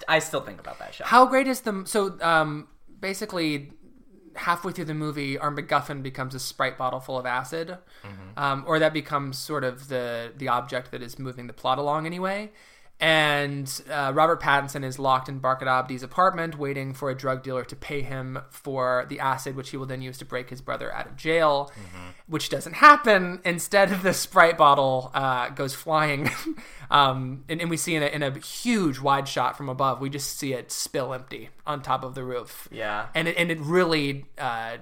I 0.07 0.19
still 0.19 0.41
think 0.41 0.59
about 0.59 0.79
that 0.79 0.93
shot. 0.93 1.07
How 1.07 1.25
great 1.25 1.47
is 1.47 1.61
the 1.61 1.83
so 1.85 2.17
um 2.21 2.67
basically 2.99 3.71
halfway 4.35 4.71
through 4.71 4.85
the 4.85 4.93
movie 4.93 5.37
our 5.37 5.51
MacGuffin 5.51 6.01
becomes 6.01 6.33
a 6.33 6.39
sprite 6.39 6.77
bottle 6.77 6.99
full 6.99 7.17
of 7.17 7.25
acid, 7.25 7.77
um, 8.37 8.63
or 8.65 8.79
that 8.79 8.93
becomes 8.93 9.37
sort 9.37 9.63
of 9.63 9.87
the 9.89 10.31
the 10.37 10.47
object 10.47 10.91
that 10.91 11.01
is 11.01 11.19
moving 11.19 11.47
the 11.47 11.53
plot 11.53 11.77
along 11.77 12.05
anyway. 12.05 12.51
And 13.01 13.81
uh, 13.89 14.11
Robert 14.13 14.39
Pattinson 14.39 14.85
is 14.85 14.99
locked 14.99 15.27
in 15.27 15.41
Barkhad 15.41 15.63
Abdi's 15.63 16.03
apartment, 16.03 16.59
waiting 16.59 16.93
for 16.93 17.09
a 17.09 17.15
drug 17.15 17.41
dealer 17.41 17.65
to 17.65 17.75
pay 17.75 18.01
him 18.01 18.37
for 18.51 19.07
the 19.09 19.19
acid, 19.19 19.55
which 19.55 19.71
he 19.71 19.77
will 19.77 19.87
then 19.87 20.03
use 20.03 20.19
to 20.19 20.25
break 20.25 20.51
his 20.51 20.61
brother 20.61 20.93
out 20.93 21.07
of 21.07 21.17
jail, 21.17 21.71
which 22.27 22.49
doesn't 22.49 22.73
happen. 22.73 23.41
Instead, 23.43 23.89
the 24.03 24.13
Sprite 24.13 24.55
bottle 24.55 25.09
uh, 25.15 25.49
goes 25.49 25.73
flying, 25.73 26.29
um, 26.91 27.43
and, 27.49 27.59
and 27.59 27.71
we 27.71 27.77
see 27.77 27.95
in 27.95 28.03
a, 28.03 28.05
in 28.05 28.21
a 28.21 28.37
huge 28.37 28.99
wide 28.99 29.27
shot 29.27 29.57
from 29.57 29.67
above, 29.67 29.99
we 29.99 30.07
just 30.07 30.37
see 30.37 30.53
it 30.53 30.71
spill 30.71 31.11
empty 31.11 31.49
on 31.65 31.81
top 31.81 32.03
of 32.03 32.13
the 32.13 32.23
roof. 32.23 32.69
Yeah. 32.71 33.07
and 33.15 33.27
it, 33.27 33.35
and 33.35 33.49
it 33.49 33.59
really, 33.61 34.25
uh, 34.37 34.77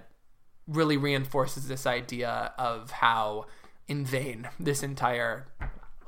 really 0.68 0.98
reinforces 0.98 1.70
this 1.70 1.88
idea 1.88 2.52
of 2.58 2.92
how 2.92 3.46
in 3.88 4.06
vain 4.06 4.50
this 4.60 4.84
entire 4.84 5.48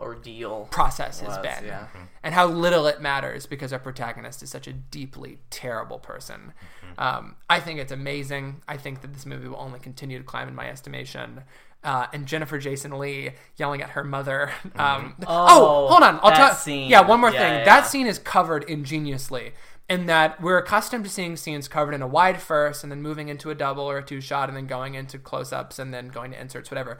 Ordeal. 0.02 0.68
process 0.72 1.20
has 1.20 1.30
Was, 1.30 1.38
been 1.40 1.66
yeah. 1.66 1.88
and 2.24 2.34
how 2.34 2.48
little 2.48 2.88
it 2.88 3.02
matters 3.02 3.46
because 3.46 3.72
our 3.72 3.80
protagonist 3.80 4.42
is 4.44 4.50
such 4.50 4.68
a 4.68 4.74
deeply 4.74 5.38
terrible 5.50 6.00
person 6.00 6.54
um, 6.98 7.36
i 7.50 7.60
think 7.60 7.80
it's 7.80 7.92
amazing 7.92 8.62
i 8.68 8.76
think 8.78 9.02
that 9.02 9.14
this 9.14 9.26
movie 9.26 9.48
will 9.48 9.60
only 9.60 9.80
continue 9.80 10.18
to 10.18 10.24
climb 10.24 10.48
in 10.48 10.56
my 10.56 10.68
estimation 10.70 11.42
uh, 11.84 12.06
and 12.14 12.28
Jennifer 12.28 12.60
Jason 12.60 13.00
Lee 13.00 13.32
yelling 13.58 13.82
at 13.82 13.90
her 13.92 14.04
mother. 14.04 14.52
Um, 14.76 15.16
oh, 15.26 15.26
Oh, 15.50 15.88
hold 15.88 16.04
on. 16.04 16.20
I'll 16.22 16.30
that 16.30 16.38
tell. 16.38 16.54
scene. 16.54 16.88
Yeah, 16.88 17.02
one 17.02 17.20
more 17.20 17.32
Yeah, 17.32 17.40
thing. 17.40 17.54
yeah, 17.54 17.66
That 17.66 17.88
scene 17.88 18.06
is 18.06 18.20
covered 18.20 18.64
ingeniously 18.66 19.54
in 19.90 20.06
that 20.06 20.40
we're 20.40 20.60
accustomed 20.60 21.06
to 21.06 21.10
seeing 21.10 21.36
scenes 21.36 21.68
covered 21.68 21.96
in 21.96 22.04
a 22.04 22.08
wide 22.08 22.40
first 22.40 22.84
and 22.84 22.92
then 22.92 23.02
moving 23.02 23.30
into 23.30 23.50
a 23.50 23.56
double 23.56 23.84
or 23.90 23.98
a 23.98 24.04
two 24.04 24.22
shot 24.22 24.48
and 24.48 24.56
then 24.56 24.68
going 24.68 24.94
into 24.94 25.18
close 25.18 25.52
ups 25.52 25.80
and 25.80 25.92
then 25.92 26.10
going 26.10 26.30
to 26.30 26.40
inserts, 26.40 26.70
whatever. 26.70 27.00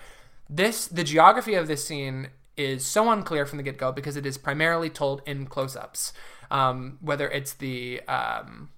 This 0.50 0.88
the 0.88 1.04
geography 1.04 1.54
of 1.54 1.68
this 1.68 1.86
scene 1.86 2.30
is 2.58 2.86
so 2.86 3.10
unclear 3.12 3.46
from 3.46 3.58
the 3.58 3.64
get 3.64 3.78
go 3.78 3.92
because 3.92 4.16
it 4.16 4.26
is 4.26 4.38
primarily 4.38 4.90
told 4.90 5.22
in 5.26 5.46
close 5.46 5.76
ups. 5.76 6.14
Um, 6.50 6.98
whether 7.00 7.30
it's 7.30 7.54
the 7.54 8.02
um, 8.10 8.70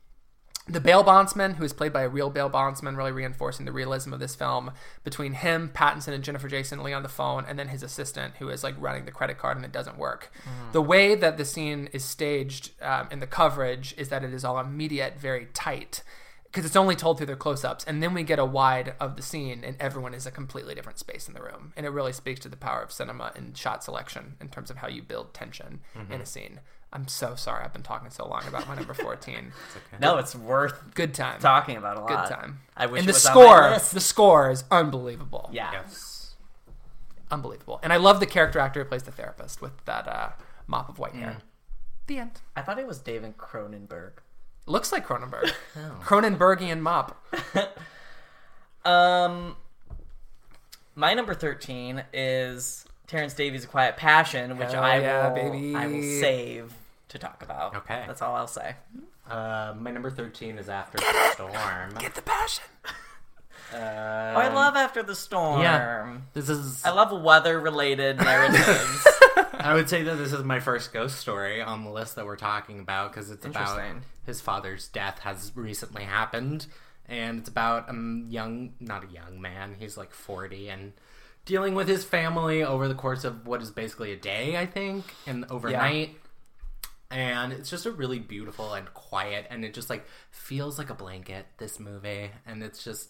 the 0.67 0.79
bail 0.79 1.03
bondsman, 1.03 1.55
who 1.55 1.65
is 1.65 1.73
played 1.73 1.91
by 1.91 2.03
a 2.03 2.09
real 2.09 2.29
bail 2.29 2.47
bondsman, 2.47 2.95
really 2.95 3.11
reinforcing 3.11 3.65
the 3.65 3.71
realism 3.73 4.13
of 4.13 4.21
this 4.21 4.33
film 4.33 4.71
between 5.03 5.33
him, 5.33 5.69
Pattinson, 5.73 6.13
and 6.13 6.23
Jennifer 6.23 6.47
Jason 6.47 6.81
Lee 6.83 6.93
on 6.93 7.03
the 7.03 7.09
phone, 7.09 7.43
and 7.45 7.59
then 7.59 7.67
his 7.67 7.83
assistant, 7.83 8.35
who 8.39 8.47
is 8.47 8.63
like 8.63 8.75
running 8.79 9.03
the 9.03 9.11
credit 9.11 9.37
card 9.37 9.57
and 9.57 9.65
it 9.65 9.73
doesn't 9.73 9.97
work. 9.97 10.31
The 10.71 10.81
way 10.81 11.15
that 11.15 11.37
the 11.37 11.43
scene 11.43 11.89
is 11.91 12.05
staged 12.05 12.71
um, 12.81 13.09
in 13.11 13.19
the 13.19 13.27
coverage 13.27 13.93
is 13.97 14.07
that 14.07 14.23
it 14.23 14.33
is 14.33 14.45
all 14.45 14.57
immediate, 14.57 15.19
very 15.19 15.47
tight. 15.53 16.01
Because 16.53 16.67
it's 16.67 16.75
only 16.75 16.95
told 16.95 17.17
through 17.17 17.25
their 17.25 17.35
close-ups, 17.35 17.83
and 17.85 18.03
then 18.03 18.13
we 18.13 18.21
get 18.21 18.37
a 18.37 18.45
wide 18.45 18.93
of 18.99 19.15
the 19.15 19.23
scene, 19.23 19.63
and 19.63 19.75
everyone 19.79 20.13
is 20.13 20.27
a 20.27 20.31
completely 20.31 20.75
different 20.75 20.99
space 20.99 21.27
in 21.27 21.33
the 21.33 21.41
room, 21.41 21.73
and 21.75 21.83
it 21.83 21.89
really 21.89 22.13
speaks 22.13 22.39
to 22.41 22.47
the 22.47 22.55
power 22.55 22.79
of 22.83 22.91
cinema 22.91 23.31
and 23.35 23.57
shot 23.57 23.83
selection 23.83 24.35
in 24.39 24.49
terms 24.49 24.69
of 24.69 24.77
how 24.77 24.87
you 24.87 25.01
build 25.01 25.33
tension 25.33 25.79
in 26.11 26.21
a 26.21 26.25
scene. 26.27 26.59
I'm 26.93 27.07
so 27.07 27.33
sorry 27.33 27.63
I've 27.65 27.73
been 27.73 27.81
talking 27.81 28.11
so 28.11 28.27
long 28.27 28.45
about 28.47 28.67
my 28.67 28.75
number 28.75 28.93
14. 28.93 29.51
No, 29.99 30.17
it's 30.19 30.35
worth 30.35 30.93
Good 30.93 31.15
time. 31.15 31.39
talking 31.39 31.75
about 31.75 31.97
a 31.97 32.01
lot. 32.01 32.07
Good 32.29 32.35
time. 32.35 32.59
I 32.77 32.85
wish 32.85 32.99
and 32.99 33.09
it 33.09 33.13
the 33.13 33.15
was 33.15 33.25
on 33.25 33.31
score, 33.31 33.61
my 33.61 33.69
list. 33.71 33.93
the 33.95 33.99
score 33.99 34.51
is 34.51 34.63
unbelievable. 34.69 35.49
Yeah. 35.51 35.71
Yes. 35.71 36.35
Unbelievable. 37.31 37.79
And 37.81 37.91
I 37.91 37.97
love 37.97 38.19
the 38.19 38.27
character 38.27 38.59
actor 38.59 38.83
who 38.83 38.87
plays 38.89 39.01
the 39.03 39.11
therapist 39.11 39.59
with 39.59 39.83
that 39.85 40.07
uh, 40.07 40.29
mop 40.67 40.87
of 40.87 40.99
white 40.99 41.13
hair. 41.15 41.37
The 42.05 42.19
end. 42.19 42.41
I 42.55 42.61
thought 42.61 42.77
it 42.77 42.85
was 42.85 42.99
David 42.99 43.37
Cronenberg. 43.37 44.11
Looks 44.65 44.91
like 44.91 45.05
Cronenberg. 45.07 45.51
Oh. 45.75 45.99
Cronenbergian 46.03 46.79
mop. 46.81 47.23
Um, 48.85 49.55
my 50.93 51.13
number 51.13 51.33
thirteen 51.33 52.03
is 52.11 52.85
Terence 53.07 53.33
Davies' 53.33 53.63
A 53.63 53.67
Quiet 53.67 53.95
Passion, 53.95 54.57
which 54.57 54.73
Hell 54.73 54.83
I 54.83 54.97
yeah, 54.99 55.27
will 55.29 55.35
baby. 55.35 55.73
I 55.73 55.87
will 55.87 56.01
save 56.01 56.73
to 57.07 57.17
talk 57.17 57.41
about. 57.41 57.75
Okay. 57.77 58.03
that's 58.05 58.21
all 58.21 58.35
I'll 58.35 58.45
say. 58.45 58.75
Uh, 59.29 59.73
my 59.79 59.89
number 59.91 60.09
thirteen 60.11 60.57
is 60.57 60.67
After 60.67 60.97
the 60.97 61.31
Storm. 61.31 61.93
Get 61.99 62.15
the 62.15 62.21
passion. 62.23 62.65
oh, 63.73 63.77
I 63.77 64.49
love 64.53 64.75
After 64.75 65.01
the 65.01 65.15
Storm. 65.15 65.61
yeah. 65.61 66.17
This 66.33 66.49
is. 66.49 66.83
I 66.83 66.89
love 66.91 67.11
weather-related 67.21 68.17
narratives. 68.17 69.07
I 69.59 69.73
would 69.73 69.87
say 69.89 70.03
that 70.03 70.15
this 70.15 70.33
is 70.33 70.43
my 70.43 70.59
first 70.59 70.91
ghost 70.93 71.17
story 71.19 71.61
on 71.61 71.83
the 71.83 71.91
list 71.91 72.15
that 72.15 72.25
we're 72.25 72.35
talking 72.35 72.79
about 72.79 73.11
because 73.11 73.29
it's 73.31 73.45
about 73.51 73.77
his 74.25 74.41
father's 74.41 74.87
death 74.87 75.19
has 75.19 75.51
recently 75.55 76.03
happened, 76.03 76.65
and 77.07 77.39
it's 77.39 77.49
about 77.49 77.89
a 77.89 77.93
young, 78.29 78.73
not 78.79 79.03
a 79.03 79.07
young 79.07 79.39
man, 79.41 79.75
he's 79.79 79.97
like 79.97 80.11
forty, 80.13 80.69
and 80.69 80.93
dealing 81.45 81.75
with 81.75 81.87
his 81.87 82.03
family 82.05 82.63
over 82.63 82.87
the 82.87 82.95
course 82.95 83.23
of 83.23 83.45
what 83.45 83.61
is 83.61 83.69
basically 83.69 84.11
a 84.11 84.15
day, 84.17 84.57
I 84.57 84.65
think, 84.65 85.05
and 85.27 85.45
overnight. 85.49 86.17
And 87.11 87.53
it's 87.53 87.69
just 87.69 87.85
a 87.85 87.91
really 87.91 88.17
beautiful 88.17 88.73
and 88.73 88.91
quiet, 88.95 89.45
and 89.51 89.63
it 89.63 89.73
just 89.75 89.89
like 89.89 90.05
feels 90.31 90.79
like 90.79 90.89
a 90.89 90.95
blanket. 90.95 91.45
This 91.59 91.79
movie, 91.79 92.31
and 92.47 92.63
it's 92.63 92.83
just 92.83 93.09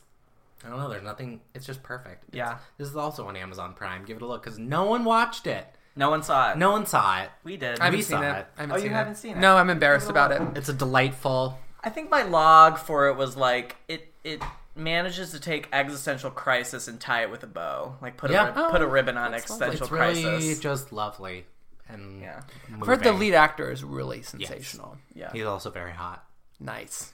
I 0.65 0.69
don't 0.69 0.77
know. 0.79 0.89
There's 0.89 1.03
nothing. 1.03 1.39
It's 1.53 1.65
just 1.65 1.83
perfect. 1.83 2.25
It's- 2.29 2.37
Yeah. 2.37 2.57
This 2.77 2.89
is 2.89 2.95
also 2.97 3.27
on 3.27 3.37
Amazon 3.37 3.73
Prime. 3.75 4.03
Give 4.03 4.17
it 4.17 4.23
a 4.23 4.25
look 4.25 4.43
because 4.43 4.59
no 4.59 4.83
one 4.85 5.05
watched 5.05 5.47
it. 5.47 5.67
No 5.95 6.09
one 6.09 6.23
saw 6.23 6.51
it. 6.51 6.57
No 6.57 6.71
one 6.71 6.85
saw 6.85 7.21
it. 7.21 7.29
we 7.43 7.55
did. 7.57 7.79
I 7.79 7.85
haven't 7.85 7.97
We 7.99 8.03
seen 8.03 8.17
saw 8.17 8.21
it. 8.21 8.25
it. 8.39 8.47
I 8.57 8.61
haven't 8.61 8.71
Oh, 8.71 8.77
seen 8.77 8.85
you 8.85 8.91
it. 8.91 8.93
haven't 8.95 9.15
seen 9.15 9.37
it? 9.37 9.39
No, 9.39 9.57
I'm 9.57 9.69
embarrassed 9.69 10.07
Give 10.07 10.15
it 10.15 10.19
a 10.19 10.25
about 10.25 10.41
it. 10.53 10.57
It's 10.57 10.69
a 10.69 10.73
delightful. 10.73 11.59
I 11.83 11.89
think 11.89 12.09
my 12.09 12.23
log 12.23 12.77
for 12.79 13.09
it 13.09 13.15
was 13.15 13.35
like 13.37 13.75
it 13.87 14.13
it 14.23 14.41
manages 14.75 15.31
to 15.31 15.39
take 15.39 15.67
existential 15.71 16.31
crisis 16.31 16.87
and 16.87 16.99
tie 16.99 17.21
it 17.21 17.29
with 17.29 17.43
a 17.43 17.47
bow, 17.47 17.95
like 18.01 18.17
put 18.17 18.31
Yeah. 18.31 18.43
a 18.43 18.45
rib- 18.47 18.71
put 18.71 18.81
a 18.81 18.85
Oh, 18.85 18.87
ribbon 18.87 19.17
on 19.17 19.31
that's 19.31 19.49
lovely. 19.49 19.67
existential 19.67 19.85
It's 19.85 19.91
really 19.91 20.23
crisis. 20.37 20.59
just 20.59 20.91
lovely 20.91 21.45
and 21.87 22.21
Yeah. 22.21 22.41
I've 22.73 22.87
heard 22.87 22.99
the 23.03 23.11
moving. 23.11 23.19
lead 23.31 23.33
actor 23.35 23.69
is 23.71 23.83
really 23.83 24.23
sensational. 24.23 24.97
Yeah. 25.13 25.31
He's 25.31 25.45
also 25.45 25.69
very 25.69 25.91
hot. 25.91 26.25
Nice. 26.59 27.13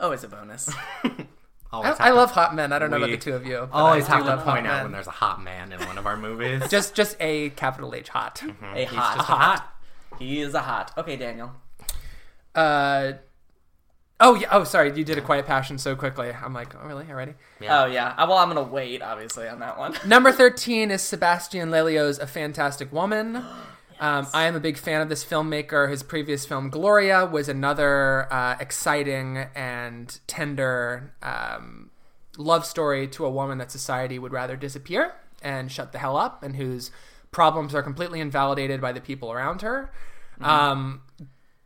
Oh, 0.00 0.06
Always 0.06 0.24
a 0.24 0.28
bonus. 0.28 0.68
I, 1.82 2.08
I 2.08 2.10
love 2.10 2.30
hot 2.30 2.54
men. 2.54 2.72
I 2.72 2.78
don't 2.78 2.90
know 2.90 2.96
about 2.98 3.10
the 3.10 3.16
two 3.16 3.34
of 3.34 3.46
you. 3.46 3.68
Always 3.72 4.08
I 4.08 4.16
have 4.16 4.26
to 4.26 4.36
point 4.44 4.66
out 4.66 4.82
when 4.84 4.92
there's 4.92 5.06
a 5.06 5.10
hot 5.12 5.42
man 5.42 5.72
in 5.72 5.80
one 5.86 5.98
of 5.98 6.06
our 6.06 6.16
movies. 6.16 6.62
just 6.70 6.94
just 6.94 7.16
a 7.20 7.50
capital 7.50 7.94
H 7.94 8.08
hot. 8.08 8.42
a 8.42 8.78
He's 8.80 8.88
hot. 8.88 9.16
just 9.16 9.28
a 9.28 9.32
hot. 9.32 9.74
He 10.18 10.40
is 10.40 10.54
a 10.54 10.60
hot. 10.60 10.92
Okay, 10.96 11.16
Daniel. 11.16 11.52
Uh, 12.54 13.12
oh 14.20 14.34
yeah. 14.34 14.48
Oh, 14.50 14.64
sorry. 14.64 14.96
You 14.96 15.04
did 15.04 15.18
a 15.18 15.22
Quiet 15.22 15.46
Passion 15.46 15.78
so 15.78 15.94
quickly. 15.94 16.30
I'm 16.32 16.54
like, 16.54 16.74
oh 16.74 16.86
really? 16.86 17.06
Already? 17.10 17.34
Yeah. 17.60 17.82
Oh 17.82 17.86
yeah. 17.86 18.14
Uh, 18.16 18.26
Well, 18.28 18.38
I'm 18.38 18.48
gonna 18.48 18.62
wait 18.62 19.02
obviously 19.02 19.48
on 19.48 19.60
that 19.60 19.78
one. 19.78 19.94
Number 20.04 20.32
thirteen 20.32 20.90
is 20.90 21.02
Sebastian 21.02 21.70
Lelio's 21.70 22.18
A 22.18 22.26
Fantastic 22.26 22.92
Woman. 22.92 23.44
Um, 23.98 24.26
I 24.34 24.44
am 24.44 24.54
a 24.54 24.60
big 24.60 24.76
fan 24.76 25.00
of 25.00 25.08
this 25.08 25.24
filmmaker. 25.24 25.90
His 25.90 26.02
previous 26.02 26.44
film, 26.44 26.68
Gloria, 26.68 27.24
was 27.24 27.48
another 27.48 28.32
uh, 28.32 28.56
exciting 28.60 29.46
and 29.54 30.18
tender 30.26 31.14
um, 31.22 31.90
love 32.36 32.66
story 32.66 33.08
to 33.08 33.24
a 33.24 33.30
woman 33.30 33.58
that 33.58 33.70
society 33.70 34.18
would 34.18 34.32
rather 34.32 34.56
disappear 34.56 35.14
and 35.42 35.70
shut 35.70 35.92
the 35.92 35.98
hell 35.98 36.16
up, 36.16 36.42
and 36.42 36.56
whose 36.56 36.90
problems 37.30 37.74
are 37.74 37.82
completely 37.82 38.20
invalidated 38.20 38.80
by 38.80 38.92
the 38.92 39.00
people 39.00 39.32
around 39.32 39.62
her. 39.62 39.90
Um, 40.40 41.02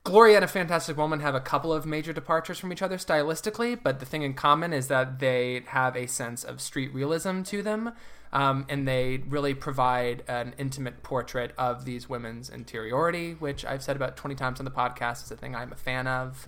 Gloria 0.04 0.36
and 0.36 0.44
A 0.44 0.48
Fantastic 0.48 0.96
Woman 0.96 1.20
have 1.20 1.34
a 1.34 1.40
couple 1.40 1.72
of 1.72 1.84
major 1.84 2.12
departures 2.12 2.58
from 2.58 2.72
each 2.72 2.82
other 2.82 2.96
stylistically, 2.96 3.78
but 3.82 4.00
the 4.00 4.06
thing 4.06 4.22
in 4.22 4.34
common 4.34 4.72
is 4.72 4.88
that 4.88 5.18
they 5.18 5.62
have 5.66 5.96
a 5.96 6.06
sense 6.06 6.42
of 6.42 6.60
street 6.60 6.92
realism 6.94 7.42
to 7.42 7.62
them, 7.62 7.92
um, 8.32 8.66
and 8.68 8.86
they 8.86 9.22
really 9.28 9.54
provide 9.54 10.22
an 10.28 10.54
intimate 10.56 11.02
portrait 11.02 11.52
of 11.58 11.84
these 11.84 12.08
women's 12.08 12.48
interiority, 12.48 13.32
which 13.32 13.64
I've 13.64 13.82
said 13.82 13.96
about 13.96 14.16
20 14.16 14.36
times 14.36 14.60
on 14.60 14.64
the 14.64 14.70
podcast 14.70 15.24
is 15.24 15.30
a 15.30 15.36
thing 15.36 15.56
I'm 15.56 15.72
a 15.72 15.76
fan 15.76 16.06
of. 16.06 16.46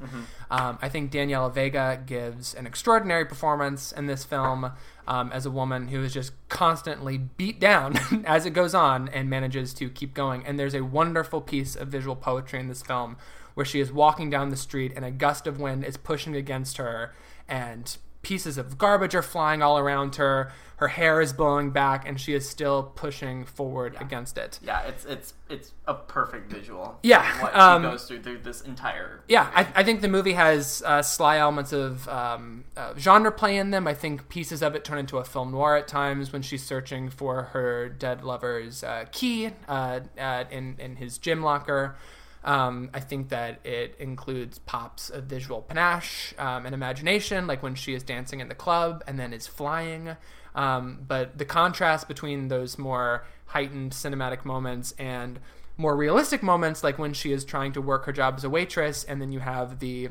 Um, 0.51 0.79
I 0.81 0.89
think 0.89 1.11
Daniela 1.11 1.53
Vega 1.53 2.01
gives 2.07 2.55
an 2.55 2.67
extraordinary 2.67 3.25
performance 3.25 3.91
in 3.91 4.07
this 4.07 4.25
film 4.25 4.73
um, 5.09 5.33
as 5.33 5.45
a 5.45 5.51
woman 5.51 5.89
who 5.89 6.03
is 6.03 6.15
just 6.15 6.33
constantly 6.49 7.19
beat 7.19 7.59
down 7.59 7.99
as 8.27 8.47
it 8.47 8.51
goes 8.51 8.75
on 8.75 9.09
and 9.09 9.29
manages 9.29 9.75
to 9.75 9.91
keep 9.91 10.15
going. 10.15 10.47
And 10.47 10.59
there's 10.59 10.75
a 10.75 10.85
wonderful 10.85 11.41
piece 11.41 11.75
of 11.75 11.89
visual 11.89 12.15
poetry 12.15 12.61
in 12.61 12.69
this 12.69 12.83
film 12.83 13.17
where 13.55 13.67
she 13.67 13.81
is 13.81 13.93
walking 13.93 14.31
down 14.31 14.51
the 14.51 14.57
street 14.57 14.93
and 14.95 15.05
a 15.05 15.11
gust 15.11 15.47
of 15.47 15.61
wind 15.61 15.85
is 15.85 15.97
pushing 15.97 16.35
against 16.37 16.77
her 16.79 17.13
and 17.49 17.97
pieces 18.23 18.57
of 18.57 18.79
garbage 18.79 19.15
are 19.15 19.23
flying 19.23 19.63
all 19.63 19.79
around 19.79 20.17
her. 20.17 20.53
Her 20.83 20.89
hair 20.89 21.21
is 21.21 21.33
blowing 21.33 21.71
back 21.71 22.09
and 22.09 22.21
she 22.21 22.35
is 22.35 22.49
still 22.49 22.83
pushing 22.83 23.45
forward 23.45 23.95
against 24.01 24.37
it. 24.37 24.59
Yeah, 24.65 24.81
it's 24.81 25.05
it's 25.05 25.35
it's 25.49 25.71
a 25.87 25.95
perfect 25.95 26.51
visual. 26.51 26.99
Yeah, 27.05 27.41
what 27.41 27.55
um, 27.55 27.83
she 27.85 27.89
goes 27.89 28.05
through 28.09 28.23
through 28.25 28.39
this 28.39 28.63
entire. 28.63 29.21
Yeah, 29.29 29.49
I, 29.55 29.69
I 29.77 29.85
think 29.85 30.01
the 30.01 30.09
movie 30.09 30.33
has 30.33 30.83
uh, 30.85 31.01
sly 31.03 31.39
elements 31.39 31.73
of 31.73 32.09
um, 32.09 32.65
uh, 32.77 32.95
genre 32.99 33.31
play 33.31 33.59
in 33.59 33.71
them. 33.71 33.87
I 33.87 33.95
think 33.95 34.29
pieces 34.29 34.61
of 34.61 34.75
it 34.75 34.85
turn 34.85 34.99
into 34.99 35.19
a 35.19 35.25
film 35.25 35.53
noir 35.53 35.77
at 35.77 35.87
times 35.87 36.33
when 36.33 36.43
she's 36.43 36.65
searching 36.65 37.11
for 37.11 37.45
her 37.53 37.89
dead 37.89 38.25
lover's 38.25 38.83
uh, 38.83 39.05
key 39.13 39.51
uh, 39.69 40.01
uh, 40.19 40.45
in 40.51 40.75
in 40.81 40.97
his 40.97 41.17
gym 41.17 41.45
locker. 41.45 41.95
Um, 42.43 42.91
I 42.93 42.99
think 42.99 43.29
that 43.29 43.65
it 43.65 43.95
includes 44.01 44.59
pops 44.59 45.11
of 45.11 45.27
visual 45.27 45.63
panache 45.63 46.35
um, 46.39 46.67
and 46.67 46.75
imagination, 46.75 47.47
like 47.47 47.63
when 47.63 47.77
she 47.77 47.95
is 47.95 48.03
dancing 48.03 48.41
in 48.41 48.49
the 48.49 48.57
club 48.57 49.05
and 49.07 49.17
then 49.17 49.33
is 49.33 49.47
flying. 49.47 50.17
Um, 50.55 51.05
but 51.07 51.39
the 51.39 51.45
contrast 51.45 52.09
between 52.09 52.49
those 52.49 52.79
more 52.79 53.25
heightened 53.47 53.93
cinematic 53.93 54.45
moments 54.45 54.95
and 54.99 55.39
more 55.77 55.97
realistic 55.97 56.43
moments, 56.43 56.85
like 56.85 56.99
when 56.99 57.13
she 57.13 57.33
is 57.33 57.45
trying 57.45 57.73
to 57.73 57.81
work 57.81 58.05
her 58.05 58.13
job 58.13 58.35
as 58.37 58.45
a 58.45 58.51
waitress, 58.51 59.05
and 59.05 59.21
then 59.21 59.33
you 59.33 59.41
have 59.41 59.79
the 59.79 60.11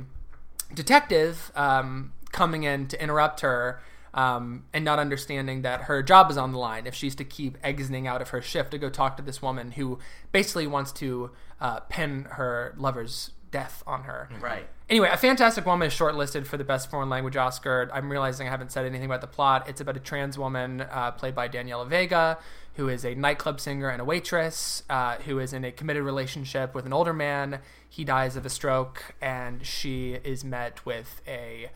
detective 0.73 1.51
um, 1.55 2.13
coming 2.31 2.63
in 2.63 2.87
to 2.87 3.01
interrupt 3.01 3.41
her 3.41 3.81
um, 4.13 4.65
and 4.73 4.83
not 4.83 4.99
understanding 4.99 5.61
that 5.61 5.81
her 5.83 6.03
job 6.03 6.29
is 6.29 6.37
on 6.37 6.51
the 6.51 6.57
line 6.57 6.85
if 6.85 6.93
she's 6.93 7.15
to 7.15 7.23
keep 7.23 7.57
exiting 7.63 8.07
out 8.07 8.21
of 8.21 8.29
her 8.29 8.41
shift 8.41 8.71
to 8.71 8.77
go 8.77 8.89
talk 8.89 9.17
to 9.17 9.23
this 9.23 9.41
woman 9.41 9.71
who 9.71 9.99
basically 10.31 10.67
wants 10.67 10.91
to 10.91 11.31
uh, 11.61 11.79
pin 11.81 12.25
her 12.31 12.73
lover's 12.77 13.31
death 13.51 13.83
on 13.85 14.03
her. 14.03 14.29
Right. 14.39 14.67
Anyway, 14.89 15.09
A 15.11 15.17
Fantastic 15.17 15.65
Woman 15.65 15.87
is 15.87 15.93
shortlisted 15.93 16.45
for 16.45 16.57
the 16.57 16.63
Best 16.63 16.89
Foreign 16.89 17.09
Language 17.09 17.37
Oscar. 17.37 17.89
I'm 17.93 18.11
realizing 18.11 18.47
I 18.47 18.51
haven't 18.51 18.71
said 18.71 18.85
anything 18.85 19.05
about 19.05 19.21
the 19.21 19.27
plot. 19.27 19.69
It's 19.69 19.79
about 19.79 19.95
a 19.95 20.01
trans 20.01 20.37
woman 20.37 20.81
uh, 20.81 21.11
played 21.11 21.35
by 21.35 21.47
Daniela 21.47 21.87
Vega, 21.87 22.37
who 22.75 22.89
is 22.89 23.05
a 23.05 23.15
nightclub 23.15 23.59
singer 23.59 23.89
and 23.89 24.01
a 24.01 24.05
waitress, 24.05 24.83
uh, 24.89 25.15
who 25.17 25.39
is 25.39 25.53
in 25.53 25.63
a 25.63 25.71
committed 25.71 26.03
relationship 26.03 26.73
with 26.73 26.85
an 26.85 26.93
older 26.93 27.13
man. 27.13 27.59
He 27.87 28.03
dies 28.03 28.35
of 28.35 28.45
a 28.45 28.49
stroke, 28.49 29.15
and 29.21 29.65
she 29.65 30.13
is 30.23 30.43
met 30.43 30.85
with 30.85 31.21
a 31.27 31.69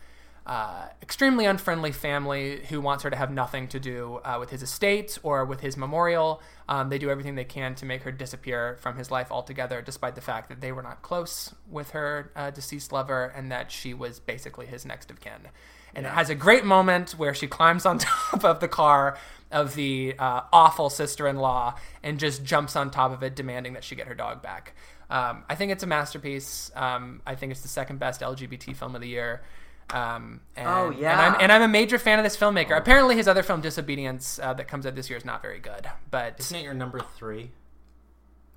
uh, 0.46 0.86
extremely 1.02 1.44
unfriendly 1.44 1.90
family 1.90 2.60
who 2.68 2.80
wants 2.80 3.02
her 3.02 3.10
to 3.10 3.16
have 3.16 3.32
nothing 3.32 3.66
to 3.66 3.80
do 3.80 4.20
uh, 4.24 4.36
with 4.38 4.50
his 4.50 4.62
estate 4.62 5.18
or 5.24 5.44
with 5.44 5.60
his 5.60 5.76
memorial. 5.76 6.40
Um, 6.68 6.88
they 6.88 6.98
do 6.98 7.10
everything 7.10 7.34
they 7.34 7.44
can 7.44 7.74
to 7.76 7.84
make 7.84 8.02
her 8.02 8.12
disappear 8.12 8.76
from 8.80 8.96
his 8.96 9.10
life 9.10 9.32
altogether, 9.32 9.82
despite 9.82 10.14
the 10.14 10.20
fact 10.20 10.48
that 10.48 10.60
they 10.60 10.70
were 10.70 10.82
not 10.82 11.02
close 11.02 11.52
with 11.68 11.90
her 11.90 12.30
uh, 12.36 12.50
deceased 12.50 12.92
lover 12.92 13.32
and 13.34 13.50
that 13.50 13.72
she 13.72 13.92
was 13.92 14.20
basically 14.20 14.66
his 14.66 14.86
next 14.86 15.10
of 15.10 15.20
kin. 15.20 15.48
And 15.96 16.06
it 16.06 16.10
has 16.10 16.30
a 16.30 16.34
great 16.36 16.64
moment 16.64 17.12
where 17.12 17.34
she 17.34 17.48
climbs 17.48 17.84
on 17.84 17.98
top 17.98 18.44
of 18.44 18.60
the 18.60 18.68
car 18.68 19.18
of 19.50 19.74
the 19.74 20.14
uh, 20.16 20.42
awful 20.52 20.90
sister 20.90 21.26
in 21.26 21.36
law 21.36 21.74
and 22.04 22.20
just 22.20 22.44
jumps 22.44 22.76
on 22.76 22.92
top 22.92 23.10
of 23.10 23.24
it, 23.24 23.34
demanding 23.34 23.72
that 23.72 23.82
she 23.82 23.96
get 23.96 24.06
her 24.06 24.14
dog 24.14 24.42
back. 24.42 24.74
Um, 25.10 25.44
I 25.48 25.56
think 25.56 25.72
it's 25.72 25.82
a 25.82 25.88
masterpiece. 25.88 26.70
Um, 26.76 27.20
I 27.26 27.34
think 27.34 27.50
it's 27.50 27.62
the 27.62 27.68
second 27.68 27.98
best 27.98 28.20
LGBT 28.20 28.76
film 28.76 28.94
of 28.94 29.00
the 29.00 29.08
year. 29.08 29.42
Um, 29.90 30.40
and, 30.56 30.66
Oh, 30.68 30.88
and 30.90 30.98
yeah. 30.98 31.20
I'm, 31.20 31.40
and 31.40 31.52
I'm 31.52 31.62
a 31.62 31.68
major 31.68 31.98
fan 31.98 32.18
of 32.18 32.24
this 32.24 32.36
filmmaker. 32.36 32.76
Apparently, 32.76 33.14
his 33.16 33.28
other 33.28 33.42
film, 33.44 33.60
Disobedience, 33.60 34.38
uh, 34.42 34.52
that 34.54 34.66
comes 34.66 34.84
out 34.86 34.94
this 34.96 35.08
year, 35.08 35.16
is 35.16 35.24
not 35.24 35.42
very 35.42 35.60
good, 35.60 35.86
but 36.10 36.34
Isn't 36.40 36.56
it 36.58 36.62
your 36.64 36.74
number 36.74 37.00
three 37.16 37.52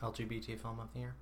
LGBT 0.02 0.60
film 0.60 0.80
of 0.80 0.92
the 0.94 1.00
year? 1.00 1.16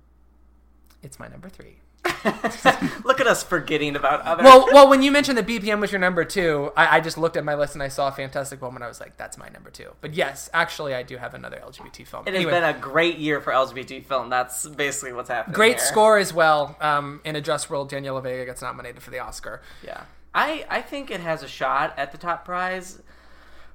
it's 1.02 1.18
my 1.20 1.28
number 1.28 1.48
three. 1.48 1.78
Look 3.04 3.20
at 3.20 3.26
us 3.26 3.42
forgetting 3.42 3.96
about 3.96 4.22
other. 4.22 4.42
Well, 4.42 4.68
well, 4.72 4.88
when 4.88 5.02
you 5.02 5.10
mentioned 5.10 5.38
that 5.38 5.46
BPM 5.46 5.80
was 5.80 5.92
your 5.92 6.00
number 6.00 6.24
two, 6.24 6.72
I, 6.76 6.98
I 6.98 7.00
just 7.00 7.18
looked 7.18 7.36
at 7.36 7.44
my 7.44 7.54
list 7.54 7.74
and 7.74 7.82
I 7.82 7.88
saw 7.88 8.10
Fantastic 8.10 8.60
Woman. 8.60 8.82
I 8.82 8.88
was 8.88 9.00
like, 9.00 9.16
that's 9.16 9.38
my 9.38 9.48
number 9.48 9.70
two. 9.70 9.92
But 10.00 10.14
yes, 10.14 10.50
actually, 10.52 10.94
I 10.94 11.02
do 11.02 11.16
have 11.16 11.34
another 11.34 11.62
LGBT 11.64 12.06
film. 12.06 12.26
it 12.26 12.34
has 12.34 12.44
been 12.44 12.64
a 12.64 12.74
great 12.74 13.18
year 13.18 13.40
for 13.40 13.52
LGBT 13.52 14.04
film. 14.04 14.30
That's 14.30 14.66
basically 14.66 15.12
what's 15.12 15.28
happening. 15.28 15.54
great 15.54 15.80
score 15.80 16.18
as 16.18 16.32
well. 16.32 16.76
Um, 16.80 17.20
in 17.24 17.36
a 17.36 17.40
Just 17.40 17.70
World, 17.70 17.90
Daniela 17.90 18.22
Vega 18.22 18.44
gets 18.44 18.62
nominated 18.62 19.02
for 19.02 19.10
the 19.10 19.18
Oscar. 19.18 19.62
Yeah, 19.84 20.02
I 20.34 20.66
I 20.68 20.82
think 20.82 21.10
it 21.10 21.20
has 21.20 21.42
a 21.42 21.48
shot 21.48 21.94
at 21.98 22.12
the 22.12 22.18
top 22.18 22.44
prize 22.44 23.00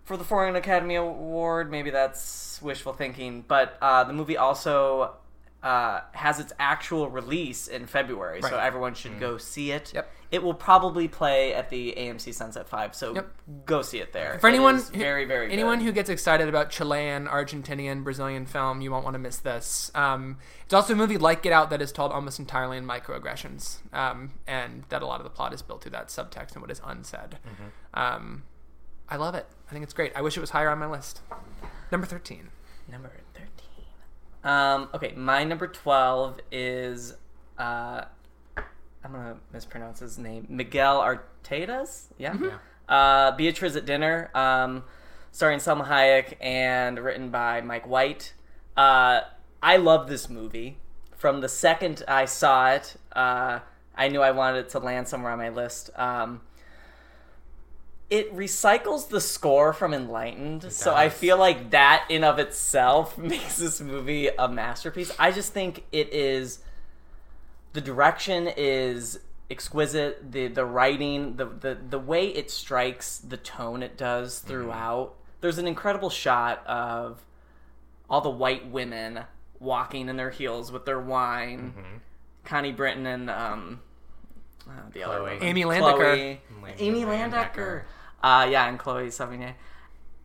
for 0.03 0.17
the 0.17 0.23
Foreign 0.23 0.55
Academy 0.55 0.95
Award. 0.95 1.71
Maybe 1.71 1.89
that's 1.89 2.61
wishful 2.61 2.93
thinking, 2.93 3.43
but 3.47 3.77
uh, 3.81 4.03
the 4.03 4.13
movie 4.13 4.37
also 4.37 5.15
uh, 5.63 6.01
has 6.11 6.39
its 6.39 6.51
actual 6.59 7.09
release 7.09 7.67
in 7.67 7.87
February, 7.87 8.41
so 8.41 8.57
everyone 8.59 8.93
should 8.93 9.19
go 9.19 9.37
see 9.37 9.71
it. 9.71 9.91
Yep. 9.95 10.09
It 10.29 10.41
will 10.43 10.53
probably 10.55 11.07
play 11.07 11.53
at 11.53 11.69
the 11.69 11.93
AMC 11.95 12.33
Sunset 12.33 12.67
Five, 12.67 12.95
so 12.95 13.13
Yep. 13.15 13.27
go 13.65 13.81
see 13.81 13.99
it 13.99 14.11
there. 14.13 14.39
For 14.39 14.47
It 14.47 14.53
anyone, 14.53 14.75
is 14.75 14.89
very 14.89 15.25
very 15.25 15.51
anyone 15.51 15.77
good. 15.79 15.85
who 15.85 15.91
gets 15.91 16.09
excited 16.09 16.49
about 16.49 16.69
Chilean, 16.71 17.27
Argentinian, 17.27 18.03
Brazilian 18.03 18.45
film, 18.45 18.81
you 18.81 18.91
won't 18.91 19.03
want 19.03 19.13
to 19.13 19.19
miss 19.19 19.37
this. 19.37 19.89
Um, 19.95 20.37
it's 20.65 20.73
also 20.73 20.93
a 20.93 20.95
movie 20.95 21.17
like 21.17 21.43
Get 21.43 21.53
Out 21.53 21.69
that 21.69 21.81
is 21.81 21.91
told 21.91 22.11
almost 22.11 22.39
entirely 22.39 22.77
in 22.77 22.85
microaggressions, 22.85 23.77
um, 23.95 24.31
and 24.47 24.83
that 24.89 25.01
a 25.01 25.05
lot 25.05 25.19
of 25.19 25.23
the 25.23 25.29
plot 25.29 25.53
is 25.53 25.61
built 25.61 25.81
through 25.83 25.91
that 25.91 26.07
subtext 26.07 26.53
and 26.53 26.61
what 26.61 26.71
is 26.71 26.81
unsaid. 26.83 27.37
Mm-hmm. 27.47 27.99
Um, 27.99 28.43
I 29.07 29.17
love 29.17 29.35
it. 29.35 29.45
I 29.69 29.71
think 29.71 29.83
it's 29.83 29.93
great. 29.93 30.11
I 30.15 30.21
wish 30.21 30.35
it 30.35 30.41
was 30.41 30.49
higher 30.49 30.69
on 30.69 30.79
my 30.79 30.87
list. 30.87 31.21
Number 31.91 32.07
thirteen. 32.07 32.49
Number 32.91 33.07
13. 33.07 33.22
Um, 34.43 34.89
okay, 34.93 35.13
my 35.15 35.43
number 35.43 35.67
12 35.67 36.39
is, 36.51 37.15
uh, 37.57 38.01
I'm 38.57 39.11
going 39.11 39.23
to 39.23 39.37
mispronounce 39.51 39.99
his 39.99 40.17
name, 40.17 40.45
Miguel 40.49 40.99
Arteta's? 40.99 42.09
Yeah? 42.17 42.33
Mm-hmm. 42.33 42.45
Yeah. 42.45 42.57
Uh, 42.89 43.31
Beatriz 43.35 43.75
at 43.75 43.85
Dinner, 43.85 44.29
um, 44.35 44.83
starring 45.31 45.59
Salma 45.59 45.87
Hayek 45.87 46.35
and 46.41 46.99
written 46.99 47.29
by 47.29 47.61
Mike 47.61 47.87
White. 47.87 48.33
Uh, 48.75 49.21
I 49.61 49.77
love 49.77 50.07
this 50.07 50.29
movie. 50.29 50.77
From 51.15 51.39
the 51.39 51.47
second 51.47 52.03
I 52.07 52.25
saw 52.25 52.71
it, 52.71 52.97
uh, 53.13 53.59
I 53.95 54.09
knew 54.09 54.21
I 54.21 54.31
wanted 54.31 54.59
it 54.59 54.69
to 54.69 54.79
land 54.79 55.07
somewhere 55.07 55.31
on 55.31 55.37
my 55.37 55.49
list. 55.49 55.89
Um, 55.95 56.41
it 58.09 58.35
recycles 58.35 59.09
the 59.09 59.21
score 59.21 59.73
from 59.73 59.93
Enlightened, 59.93 60.71
so 60.71 60.93
I 60.93 61.09
feel 61.09 61.37
like 61.37 61.71
that 61.71 62.05
in 62.09 62.23
of 62.23 62.39
itself 62.39 63.17
makes 63.17 63.57
this 63.57 63.81
movie 63.81 64.27
a 64.27 64.47
masterpiece. 64.47 65.11
I 65.17 65.31
just 65.31 65.53
think 65.53 65.83
it 65.91 66.13
is 66.13 66.59
the 67.73 67.81
direction 67.81 68.47
is 68.55 69.19
exquisite, 69.49 70.31
the 70.31 70.47
the 70.47 70.65
writing, 70.65 71.37
the 71.37 71.45
the 71.45 71.77
the 71.89 71.99
way 71.99 72.27
it 72.27 72.51
strikes 72.51 73.17
the 73.17 73.37
tone 73.37 73.81
it 73.81 73.97
does 73.97 74.39
throughout. 74.39 75.15
There's 75.41 75.57
an 75.57 75.67
incredible 75.67 76.09
shot 76.09 76.65
of 76.67 77.25
all 78.09 78.21
the 78.21 78.29
white 78.29 78.69
women 78.69 79.21
walking 79.59 80.09
in 80.09 80.17
their 80.17 80.29
heels 80.29 80.71
with 80.71 80.85
their 80.85 80.99
wine. 80.99 81.73
Connie 82.43 82.71
Britton 82.71 83.05
and 83.05 83.29
um 83.29 83.81
uh, 84.67 84.71
the 84.91 85.03
other 85.03 85.19
Chloe. 85.19 85.31
woman. 85.33 85.43
Amy 85.43 85.63
Landecker. 85.63 85.97
Chloe, 85.97 86.41
Amy 86.79 87.01
Amy 87.01 87.01
Landecker. 87.03 87.53
Landecker. 87.55 87.83
Uh, 88.21 88.47
yeah, 88.49 88.67
and 88.67 88.79
Chloe 88.79 89.07
Sevigny. 89.07 89.53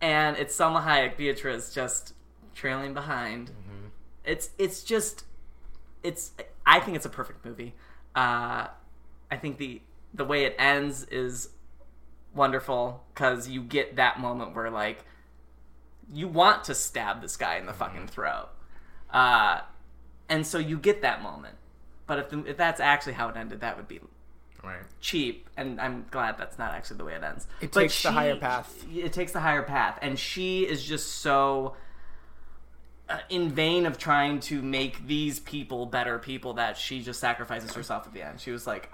And 0.01 0.37
it's 0.37 0.57
Salma 0.57 0.85
Hayek, 0.85 1.17
Beatrice 1.17 1.75
just 1.75 2.15
trailing 2.55 2.95
behind. 2.95 3.51
It's 4.25 4.51
it's 4.59 4.83
just 4.83 5.25
it's 6.03 6.33
I 6.67 6.81
think 6.81 6.97
it's 6.97 7.07
a 7.07 7.11
perfect 7.11 7.45
movie. 7.45 7.75
Uh, 8.15 8.69
I 9.31 9.37
think 9.37 9.59
the 9.59 9.81
the 10.13 10.25
way 10.25 10.45
it 10.45 10.55
ends 10.59 11.05
is 11.05 11.51
wonderful 12.35 13.05
because 13.15 13.49
you 13.49 13.63
get 13.63 13.97
that 13.97 14.21
moment 14.21 14.55
where 14.55 14.71
like 14.71 15.05
you 16.13 16.29
want 16.29 16.65
to 16.65 16.75
stab 16.75 17.21
this 17.21 17.37
guy 17.37 17.57
in 17.57 17.67
the 17.67 17.73
fucking 17.73 18.09
throat, 18.09 18.49
uh, 19.13 19.61
and 20.29 20.47
so 20.47 20.59
you 20.59 20.79
get 20.79 21.03
that 21.03 21.23
moment. 21.23 21.57
But 22.07 22.19
if, 22.19 22.31
the, 22.31 22.45
if 22.45 22.57
that's 22.57 22.81
actually 22.81 23.13
how 23.15 23.29
it 23.29 23.37
ended, 23.37 23.61
that 23.61 23.77
would 23.77 23.89
be 23.89 24.01
Right. 24.63 24.81
cheap, 25.01 25.49
and 25.57 25.81
I'm 25.81 26.05
glad 26.11 26.37
that's 26.37 26.59
not 26.59 26.73
actually 26.73 26.99
the 26.99 27.05
way 27.05 27.15
it 27.15 27.23
ends. 27.23 27.47
It 27.61 27.73
But 27.73 27.81
takes 27.83 28.03
the 28.03 28.11
higher 28.11 28.37
path. 28.37 28.85
It 28.93 29.13
takes 29.13 29.33
the 29.33 29.41
higher 29.41 29.63
path, 29.63 29.99
and 30.03 30.19
she 30.19 30.67
is 30.67 30.85
just 30.85 31.17
so 31.17 31.77
uh, 33.09 33.19
in 33.31 33.51
vain 33.51 33.87
of 33.87 33.99
trying 33.99 34.41
to 34.41 34.61
make 34.61 35.07
these 35.07 35.41
people 35.41 35.87
better 35.87 36.19
people 36.19 36.55
that 36.55 36.77
she 36.77 37.03
just 37.03 37.21
sacrifices 37.21 37.73
herself 37.75 38.07
at 38.07 38.13
the 38.13 38.23
end. 38.23 38.41
She 38.41 38.51
was 38.51 38.67
like, 38.67 38.91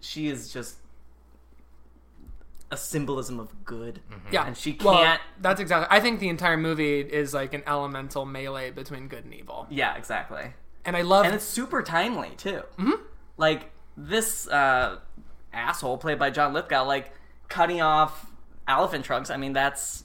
she 0.00 0.28
is 0.28 0.52
just 0.52 0.76
a 2.70 2.76
symbolism 2.76 3.38
of 3.38 3.64
good. 3.64 4.00
Yeah, 4.32 4.46
and 4.46 4.56
she 4.56 4.72
can't. 4.72 5.20
that's 5.40 5.60
exactly. 5.60 5.86
I 5.96 6.00
think 6.00 6.20
the 6.20 6.28
entire 6.28 6.56
movie 6.56 7.00
is 7.00 7.32
like 7.32 7.54
an 7.54 7.62
elemental 7.66 8.26
melee 8.26 8.72
between 8.72 9.08
good 9.08 9.24
and 9.24 9.32
evil, 9.32 9.66
yeah, 9.70 9.96
exactly. 9.96 10.52
and 10.84 10.96
I 10.96 11.02
love. 11.02 11.26
and 11.26 11.34
it's 11.34 11.44
super 11.44 11.82
timely 11.82 12.30
too. 12.36 12.62
Mm-hmm. 12.78 13.02
Like 13.36 13.70
this 13.96 14.48
uh, 14.48 14.98
asshole 15.52 15.98
played 15.98 16.18
by 16.18 16.30
John 16.30 16.52
Lithgow, 16.52 16.84
like 16.84 17.12
cutting 17.48 17.80
off 17.80 18.30
elephant 18.68 19.04
trunks. 19.04 19.30
I 19.30 19.36
mean, 19.36 19.52
that's 19.52 20.04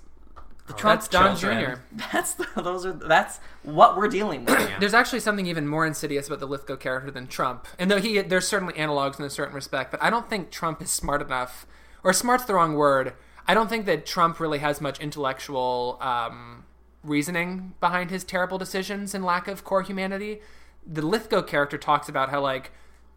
the 0.67 0.73
Trump 0.73 1.01
that's 1.01 1.07
Don 1.07 1.35
children. 1.35 1.75
Jr.. 1.75 1.81
That's 2.13 2.33
the, 2.35 2.47
those 2.55 2.85
are 2.85 2.93
that's 2.93 3.39
what 3.63 3.97
we're 3.97 4.07
dealing 4.07 4.45
with. 4.45 4.79
There's 4.79 4.93
actually 4.93 5.19
something 5.19 5.45
even 5.45 5.67
more 5.67 5.85
insidious 5.85 6.27
about 6.27 6.39
the 6.39 6.47
Lithgow 6.47 6.77
character 6.77 7.11
than 7.11 7.27
Trump. 7.27 7.67
And 7.77 7.89
though 7.91 7.99
he, 7.99 8.21
there's 8.21 8.47
certainly 8.47 8.73
analogs 8.75 9.19
in 9.19 9.25
a 9.25 9.29
certain 9.29 9.53
respect, 9.53 9.91
but 9.91 10.01
I 10.01 10.09
don't 10.09 10.29
think 10.29 10.51
Trump 10.51 10.81
is 10.81 10.89
smart 10.89 11.21
enough, 11.21 11.65
or 12.03 12.13
smart's 12.13 12.45
the 12.45 12.53
wrong 12.53 12.75
word. 12.75 13.13
I 13.47 13.53
don't 13.53 13.69
think 13.69 13.85
that 13.87 14.05
Trump 14.05 14.39
really 14.39 14.59
has 14.59 14.79
much 14.79 14.99
intellectual 14.99 15.97
um, 15.99 16.63
reasoning 17.03 17.73
behind 17.79 18.11
his 18.11 18.23
terrible 18.23 18.57
decisions 18.57 19.13
and 19.13 19.25
lack 19.25 19.47
of 19.47 19.63
core 19.63 19.81
humanity. 19.81 20.39
The 20.85 21.01
Lithgow 21.01 21.41
character 21.41 21.77
talks 21.77 22.07
about 22.07 22.29
how 22.29 22.41
like 22.41 22.71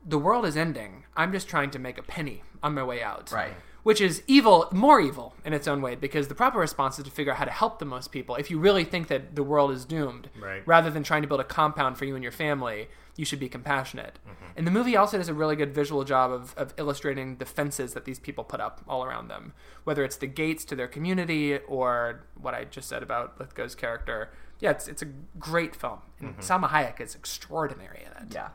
the 0.04 0.18
world 0.18 0.44
is 0.46 0.56
ending. 0.56 1.04
I'm 1.16 1.32
just 1.32 1.48
trying 1.48 1.70
to 1.70 1.78
make 1.78 1.98
a 1.98 2.02
penny 2.02 2.42
on 2.62 2.74
my 2.74 2.82
way 2.82 3.02
out. 3.02 3.30
Right. 3.32 3.54
Which 3.82 4.00
is 4.00 4.22
evil, 4.26 4.68
more 4.72 4.98
evil 4.98 5.34
in 5.44 5.52
its 5.52 5.68
own 5.68 5.82
way, 5.82 5.94
because 5.94 6.28
the 6.28 6.34
proper 6.34 6.58
response 6.58 6.98
is 6.98 7.04
to 7.04 7.10
figure 7.10 7.32
out 7.32 7.38
how 7.38 7.44
to 7.44 7.50
help 7.50 7.78
the 7.78 7.84
most 7.84 8.12
people. 8.12 8.34
If 8.36 8.50
you 8.50 8.58
really 8.58 8.84
think 8.84 9.08
that 9.08 9.36
the 9.36 9.42
world 9.42 9.70
is 9.70 9.84
doomed, 9.84 10.30
Right. 10.40 10.62
rather 10.66 10.88
than 10.88 11.02
trying 11.02 11.20
to 11.20 11.28
build 11.28 11.40
a 11.40 11.44
compound 11.44 11.98
for 11.98 12.06
you 12.06 12.14
and 12.14 12.22
your 12.22 12.32
family, 12.32 12.88
you 13.16 13.26
should 13.26 13.38
be 13.38 13.48
compassionate. 13.48 14.18
Mm-hmm. 14.26 14.44
And 14.56 14.66
the 14.66 14.70
movie 14.70 14.96
also 14.96 15.18
does 15.18 15.28
a 15.28 15.34
really 15.34 15.54
good 15.54 15.74
visual 15.74 16.02
job 16.04 16.32
of, 16.32 16.54
of 16.56 16.72
illustrating 16.78 17.36
the 17.36 17.44
fences 17.44 17.92
that 17.92 18.06
these 18.06 18.18
people 18.18 18.42
put 18.42 18.58
up 18.60 18.80
all 18.88 19.04
around 19.04 19.28
them, 19.28 19.52
whether 19.84 20.02
it's 20.02 20.16
the 20.16 20.26
gates 20.26 20.64
to 20.64 20.74
their 20.74 20.88
community 20.88 21.58
or 21.58 22.24
what 22.40 22.54
I 22.54 22.64
just 22.64 22.88
said 22.88 23.02
about 23.02 23.38
Lithgow's 23.38 23.74
character. 23.74 24.30
Yeah, 24.60 24.70
it's, 24.70 24.88
it's 24.88 25.02
a 25.02 25.08
great 25.38 25.76
film. 25.76 25.98
And 26.20 26.38
mm-hmm. 26.38 26.40
Salma 26.40 26.70
Hayek 26.70 27.00
is 27.00 27.14
extraordinary 27.14 28.02
in 28.04 28.26
it. 28.26 28.32
Yeah. 28.34 28.48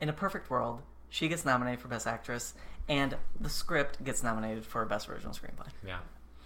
In 0.00 0.08
a 0.08 0.12
perfect 0.12 0.50
world, 0.50 0.82
she 1.08 1.28
gets 1.28 1.44
nominated 1.44 1.80
for 1.80 1.88
Best 1.88 2.06
Actress, 2.06 2.54
and 2.88 3.16
the 3.40 3.48
script 3.48 4.02
gets 4.04 4.22
nominated 4.22 4.64
for 4.64 4.84
Best 4.84 5.08
Original 5.08 5.32
Screenplay. 5.32 5.68
Yeah. 5.86 5.98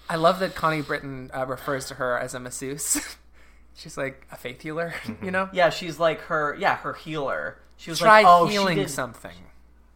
I 0.08 0.16
love 0.16 0.38
that 0.40 0.54
Connie 0.54 0.82
Britton 0.82 1.30
uh, 1.34 1.46
refers 1.46 1.86
to 1.86 1.94
her 1.94 2.18
as 2.18 2.34
a 2.34 2.40
masseuse. 2.40 3.16
She's 3.74 3.96
like 3.96 4.26
a 4.30 4.36
faith 4.36 4.60
healer, 4.60 4.94
you 5.22 5.30
know? 5.30 5.48
Yeah, 5.52 5.70
she's 5.70 5.98
like 5.98 6.20
her. 6.22 6.54
Yeah, 6.58 6.76
her 6.76 6.92
healer. 6.92 7.58
She 7.78 7.88
was 7.90 8.00
Try 8.00 8.18
like, 8.22 8.26
oh, 8.28 8.46
she 8.46 8.52
healing 8.52 8.76
did- 8.76 8.90
something. 8.90 9.36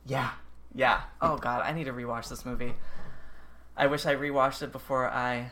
Yeah, 0.06 0.30
yeah. 0.74 1.02
Oh 1.20 1.36
god, 1.36 1.60
I 1.62 1.72
need 1.72 1.84
to 1.84 1.92
rewatch 1.92 2.28
this 2.30 2.46
movie. 2.46 2.74
I 3.76 3.86
wish 3.88 4.06
I 4.06 4.14
rewatched 4.14 4.62
it 4.62 4.72
before 4.72 5.06
I 5.10 5.50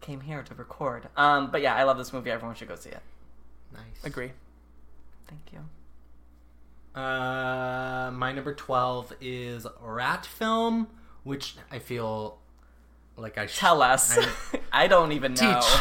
came 0.00 0.20
here 0.20 0.42
to 0.44 0.54
record. 0.54 1.08
Um, 1.16 1.50
but 1.50 1.62
yeah, 1.62 1.74
I 1.74 1.82
love 1.82 1.98
this 1.98 2.12
movie. 2.12 2.30
Everyone 2.30 2.54
should 2.54 2.68
go 2.68 2.76
see 2.76 2.90
it. 2.90 3.00
Nice. 3.72 4.04
Agree. 4.04 4.30
Thank 5.26 5.40
you. 5.52 5.58
Uh, 6.96 8.10
my 8.14 8.32
number 8.32 8.54
12 8.54 9.12
is 9.20 9.66
Rat 9.82 10.24
Film, 10.24 10.88
which 11.24 11.56
I 11.70 11.78
feel 11.78 12.38
like 13.16 13.36
I 13.36 13.46
should. 13.46 13.58
Tell 13.58 13.82
us. 13.82 14.16
I, 14.18 14.60
I 14.84 14.86
don't 14.86 15.12
even 15.12 15.34
know. 15.34 15.60
Teach. 15.60 15.80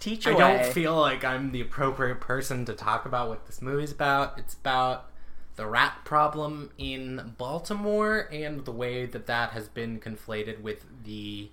Teach 0.00 0.26
I 0.26 0.32
don't 0.32 0.64
feel 0.72 0.98
like 0.98 1.24
I'm 1.24 1.52
the 1.52 1.60
appropriate 1.60 2.20
person 2.20 2.64
to 2.64 2.72
talk 2.72 3.04
about 3.04 3.28
what 3.28 3.44
this 3.46 3.60
movie's 3.60 3.92
about. 3.92 4.38
It's 4.38 4.54
about 4.54 5.10
the 5.56 5.66
rat 5.66 5.98
problem 6.06 6.70
in 6.78 7.34
Baltimore 7.36 8.26
and 8.32 8.64
the 8.64 8.72
way 8.72 9.04
that 9.04 9.26
that 9.26 9.50
has 9.50 9.68
been 9.68 10.00
conflated 10.00 10.62
with 10.62 10.86
the 11.04 11.50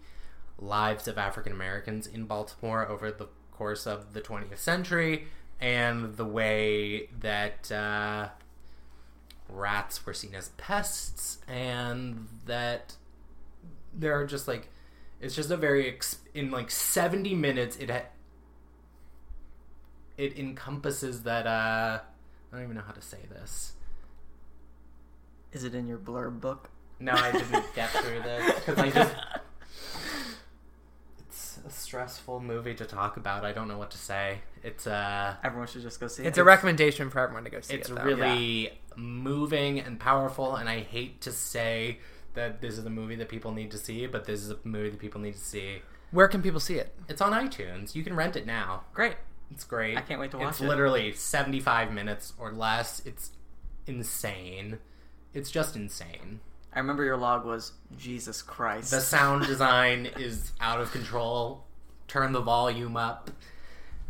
lives 0.58 1.10
of 1.10 1.18
African 1.18 1.52
Americans 1.52 2.08
in 2.08 2.26
Baltimore 2.26 2.88
over 2.88 3.12
the 3.12 3.28
course 3.52 3.86
of 3.86 4.14
the 4.14 4.22
20th 4.22 4.60
century 4.60 5.28
and 5.60 6.16
the 6.16 6.24
way 6.24 7.10
that 7.20 7.70
uh, 7.70 8.30
rats 9.50 10.06
were 10.06 10.14
seen 10.14 10.36
as 10.36 10.50
pests 10.50 11.38
and 11.48 12.28
that 12.46 12.96
there 13.94 14.14
are 14.20 14.26
just 14.26 14.48
like 14.48 14.70
it's 15.22 15.36
just 15.36 15.50
a 15.50 15.58
very 15.58 15.88
ex- 15.88 16.20
in 16.34 16.52
like 16.52 16.70
70 16.70 17.34
minutes 17.34 17.76
it 17.78 17.90
ha- 17.90 18.06
it 20.18 20.38
encompasses 20.38 21.24
that 21.24 21.48
uh 21.48 22.00
I 22.52 22.56
don't 22.56 22.64
even 22.64 22.76
know 22.76 22.84
how 22.86 22.94
to 22.94 23.02
say 23.02 23.20
this. 23.30 23.74
Is 25.52 25.64
it 25.66 25.76
in 25.76 25.86
your 25.88 25.98
blurb 25.98 26.40
book? 26.40 26.70
No, 27.00 27.12
I 27.12 27.32
didn't 27.32 27.66
get 27.76 27.90
through 27.90 28.22
this 28.22 28.56
because 28.56 28.78
I 28.80 28.90
just 28.90 29.16
it's 31.66 31.76
a 31.76 31.80
stressful 31.80 32.40
movie 32.40 32.74
to 32.76 32.86
talk 32.86 33.18
about. 33.18 33.46
I 33.46 33.52
don't 33.52 33.68
know 33.68 33.78
what 33.78 33.92
to 33.92 33.98
say. 33.98 34.40
It's 34.64 34.88
uh 34.88 35.36
Everyone 35.44 35.68
should 35.68 35.82
just 35.82 36.00
go 36.00 36.08
see 36.08 36.24
it. 36.24 36.28
It's 36.28 36.38
a 36.38 36.44
recommendation 36.44 37.10
for 37.10 37.20
everyone 37.20 37.44
to 37.44 37.50
go 37.50 37.62
see 37.62 37.76
it's 37.76 37.90
it. 37.90 37.96
Though. 37.96 38.04
really 38.04 38.72
moving 38.96 39.80
and 39.80 40.00
powerful 40.00 40.56
and 40.56 40.68
I 40.68 40.80
hate 40.80 41.22
to 41.22 41.32
say 41.32 42.00
that 42.34 42.62
this 42.62 42.78
is 42.78 42.86
a 42.86 42.90
movie 42.90 43.16
that 43.16 43.30
people 43.30 43.52
need 43.52 43.72
to 43.72 43.78
see, 43.78 44.06
but 44.06 44.26
this 44.26 44.42
is 44.42 44.52
a 44.52 44.58
movie 44.64 44.92
that 44.92 45.00
people 45.00 45.20
need 45.20 45.34
to 45.34 45.40
see. 45.40 45.82
Where 46.12 46.28
can 46.28 46.42
people 46.42 46.60
see 46.60 46.76
it? 46.76 46.96
It's 47.10 47.22
on 47.22 47.34
iTunes. 47.34 47.96
You 47.96 48.04
can 48.04 48.16
rent 48.16 48.36
it 48.36 48.46
now. 48.46 48.84
great. 48.94 49.16
It's 49.52 49.64
great. 49.64 49.98
I 49.98 50.02
can't 50.02 50.20
wait 50.20 50.32
to 50.32 50.38
watch 50.38 50.50
it's 50.50 50.60
it. 50.60 50.64
It's 50.64 50.70
literally 50.70 51.14
75 51.14 51.92
minutes 51.92 52.34
or 52.38 52.52
less. 52.52 53.02
It's 53.06 53.32
insane. 53.86 54.80
It's 55.34 55.50
just 55.50 55.76
insane. 55.76 56.42
I 56.78 56.80
remember 56.80 57.04
your 57.04 57.18
log 57.18 57.44
was 57.44 57.72
Jesus 57.98 58.44
Christ. 58.44 58.92
The 58.92 59.02
sound 59.02 59.48
design 59.48 60.12
is 60.16 60.52
out 60.62 60.80
of 60.80 60.92
control. 60.92 61.64
Turn 62.08 62.34
the 62.34 62.40
volume 62.40 62.96
up. 62.96 63.32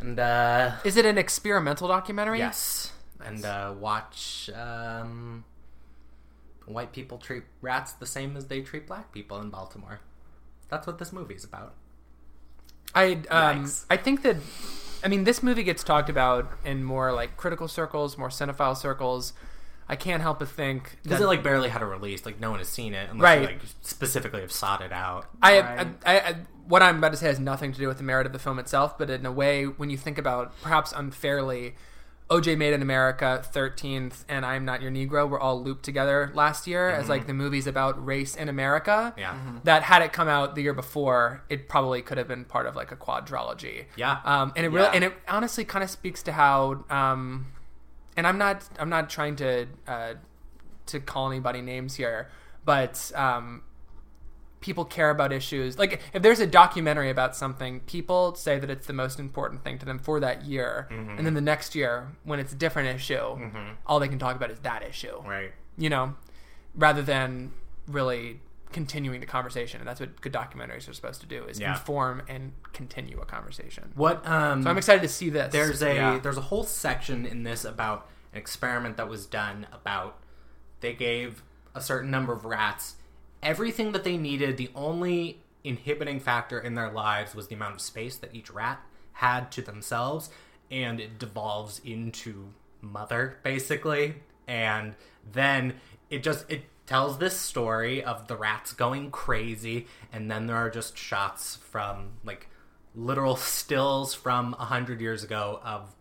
And 0.01 0.19
uh 0.19 0.73
Is 0.83 0.97
it 0.97 1.05
an 1.05 1.17
experimental 1.17 1.87
documentary? 1.87 2.39
yes. 2.39 2.91
And 3.23 3.45
uh 3.45 3.73
watch 3.79 4.49
um 4.53 5.45
white 6.65 6.91
people 6.91 7.17
treat 7.17 7.43
rats 7.61 7.93
the 7.93 8.05
same 8.05 8.35
as 8.35 8.47
they 8.47 8.59
treat 8.59 8.85
black 8.85 9.13
people 9.13 9.39
in 9.39 9.49
Baltimore. 9.49 10.01
That's 10.67 10.85
what 10.85 10.99
this 10.99 11.13
movie's 11.13 11.45
about. 11.45 11.73
I 12.93 13.11
um, 13.29 13.63
Yikes. 13.63 13.85
I 13.89 13.95
think 13.95 14.23
that 14.23 14.35
I 15.05 15.07
mean 15.07 15.23
this 15.23 15.41
movie 15.41 15.63
gets 15.63 15.85
talked 15.85 16.09
about 16.09 16.51
in 16.65 16.83
more 16.83 17.13
like 17.13 17.37
critical 17.37 17.69
circles, 17.69 18.17
more 18.17 18.27
cinephile 18.27 18.75
circles. 18.75 19.31
I 19.89 19.95
can't 19.95 20.21
help 20.21 20.39
but 20.39 20.49
think 20.49 20.97
Because 21.03 21.19
that 21.19 21.23
it 21.25 21.27
like 21.27 21.43
barely 21.43 21.69
had 21.69 21.81
a 21.81 21.85
release, 21.85 22.25
like 22.25 22.39
no 22.39 22.49
one 22.51 22.59
has 22.59 22.67
seen 22.69 22.93
it 22.93 23.09
unless 23.09 23.23
Right. 23.23 23.41
you 23.41 23.45
like 23.47 23.59
specifically 23.81 24.41
have 24.41 24.51
sought 24.51 24.81
it 24.81 24.91
out. 24.91 25.25
I, 25.41 25.59
Right. 25.61 25.87
I, 26.05 26.19
I, 26.19 26.35
what 26.67 26.81
I'm 26.83 26.97
about 26.97 27.11
to 27.11 27.17
say 27.17 27.27
has 27.27 27.39
nothing 27.39 27.71
to 27.71 27.79
do 27.79 27.87
with 27.87 27.97
the 27.97 28.03
merit 28.03 28.25
of 28.27 28.33
the 28.33 28.39
film 28.39 28.59
itself, 28.59 28.97
but 28.97 29.09
in 29.09 29.25
a 29.25 29.31
way, 29.31 29.63
when 29.65 29.89
you 29.89 29.97
think 29.97 30.17
about 30.17 30.51
perhaps 30.61 30.91
unfairly 30.91 31.75
OJ 32.29 32.57
Made 32.57 32.73
in 32.73 32.81
America, 32.81 33.41
13th, 33.53 34.25
and 34.27 34.45
I'm 34.45 34.65
Not 34.65 34.81
Your 34.81 34.91
Negro 34.91 35.29
were 35.29 35.39
all 35.39 35.63
looped 35.63 35.85
together 35.85 36.29
last 36.35 36.67
year 36.67 36.89
as 36.89 37.07
like 37.07 37.25
the 37.25 37.33
movies 37.33 37.67
about 37.67 38.05
race 38.05 38.35
in 38.35 38.49
America. 38.49 39.13
Yeah. 39.17 39.33
That 39.63 39.83
had 39.83 40.01
it 40.01 40.11
come 40.11 40.27
out 40.27 40.53
the 40.55 40.61
year 40.61 40.73
before, 40.73 41.41
it 41.47 41.69
probably 41.69 42.01
could 42.01 42.17
have 42.17 42.27
been 42.27 42.43
part 42.43 42.65
of 42.65 42.75
like 42.75 42.91
a 42.91 42.97
quadrology. 42.97 43.85
Yeah. 43.95 44.17
Um, 44.25 44.51
and 44.57 44.65
it 44.65 44.69
really 44.69 44.87
Yeah. 44.87 44.91
and 44.95 45.03
it 45.05 45.13
honestly 45.29 45.63
kind 45.63 45.83
of 45.85 45.89
speaks 45.89 46.21
to 46.23 46.33
how 46.33 46.83
um, 46.89 47.45
and 48.17 48.27
I'm 48.27 48.37
not 48.37 48.67
I'm 48.79 48.89
not 48.89 49.09
trying 49.09 49.37
to 49.37 49.67
uh, 49.87 50.13
to 50.87 50.99
call 50.99 51.29
anybody 51.31 51.61
names 51.61 51.95
here, 51.95 52.29
but 52.65 53.11
um, 53.15 53.61
people 54.59 54.83
care 54.83 55.11
about 55.11 55.31
issues. 55.31 55.77
Like 55.77 56.01
if 56.13 56.21
there's 56.21 56.39
a 56.39 56.47
documentary 56.47 57.09
about 57.09 57.35
something, 57.35 57.79
people 57.81 58.35
say 58.35 58.59
that 58.59 58.69
it's 58.69 58.87
the 58.87 58.93
most 58.93 59.19
important 59.19 59.63
thing 59.63 59.77
to 59.79 59.85
them 59.85 59.99
for 59.99 60.19
that 60.19 60.43
year, 60.43 60.87
and 60.89 61.25
then 61.25 61.35
the 61.35 61.41
next 61.41 61.75
year 61.75 62.09
when 62.23 62.39
it's 62.39 62.51
a 62.51 62.57
different 62.57 62.93
issue, 62.93 63.37
all 63.85 63.99
they 63.99 64.07
can 64.09 64.19
talk 64.19 64.35
about 64.35 64.51
is 64.51 64.59
that 64.59 64.83
issue. 64.83 65.21
Right. 65.23 65.53
You 65.77 65.89
know, 65.89 66.15
rather 66.75 67.03
than 67.03 67.53
really 67.87 68.41
continuing 68.71 69.19
the 69.19 69.25
conversation, 69.25 69.79
and 69.79 69.87
that's 69.87 69.99
what 69.99 70.19
good 70.21 70.33
documentaries 70.33 70.89
are 70.89 70.93
supposed 70.93 71.21
to 71.21 71.27
do: 71.27 71.45
is 71.45 71.59
Yeah. 71.59 71.73
inform 71.73 72.21
and 72.27 72.53
continue 72.73 73.19
a 73.21 73.25
conversation. 73.25 73.91
What 73.95 74.25
um 74.27 74.63
So 74.63 74.69
I'm 74.69 74.77
excited 74.77 75.01
to 75.01 75.07
see 75.09 75.29
this. 75.29 75.51
there's 75.51 75.81
a 75.81 75.95
Yeah. 75.95 76.19
there's 76.19 76.37
a 76.37 76.41
whole 76.41 76.63
section 76.63 77.25
in 77.25 77.43
this 77.43 77.63
about 77.65 78.07
an 78.33 78.39
experiment 78.39 78.97
that 78.97 79.07
was 79.09 79.25
done 79.25 79.67
about 79.71 80.19
they 80.81 80.93
gave 80.93 81.43
a 81.73 81.81
certain 81.81 82.11
number 82.11 82.33
of 82.33 82.45
rats 82.45 82.95
everything 83.41 83.91
that 83.93 84.03
they 84.03 84.17
needed 84.17 84.57
the 84.57 84.69
only 84.75 85.41
inhibiting 85.63 86.19
factor 86.19 86.59
in 86.59 86.73
their 86.75 86.89
lives 86.91 87.33
was 87.35 87.47
the 87.47 87.55
amount 87.55 87.73
of 87.75 87.81
space 87.81 88.15
that 88.17 88.33
each 88.35 88.49
rat 88.49 88.79
had 89.13 89.51
to 89.51 89.61
themselves 89.61 90.29
and 90.71 90.99
it 90.99 91.17
devolves 91.19 91.79
into 91.85 92.51
mother 92.81 93.37
basically 93.43 94.15
and 94.47 94.95
then 95.31 95.73
it 96.09 96.23
just 96.23 96.49
it 96.49 96.63
tells 96.87 97.19
this 97.19 97.39
story 97.39 98.03
of 98.03 98.27
the 98.27 98.35
rats 98.35 98.73
going 98.73 99.11
crazy 99.11 99.85
and 100.11 100.31
then 100.31 100.47
there 100.47 100.55
are 100.55 100.69
just 100.69 100.97
shots 100.97 101.57
from 101.57 102.13
like 102.23 102.49
literal 102.95 103.35
stills 103.37 104.13
from 104.13 104.55
a 104.59 104.65
hundred 104.65 104.99
years 104.99 105.23
ago 105.23 105.61
of 105.63 105.93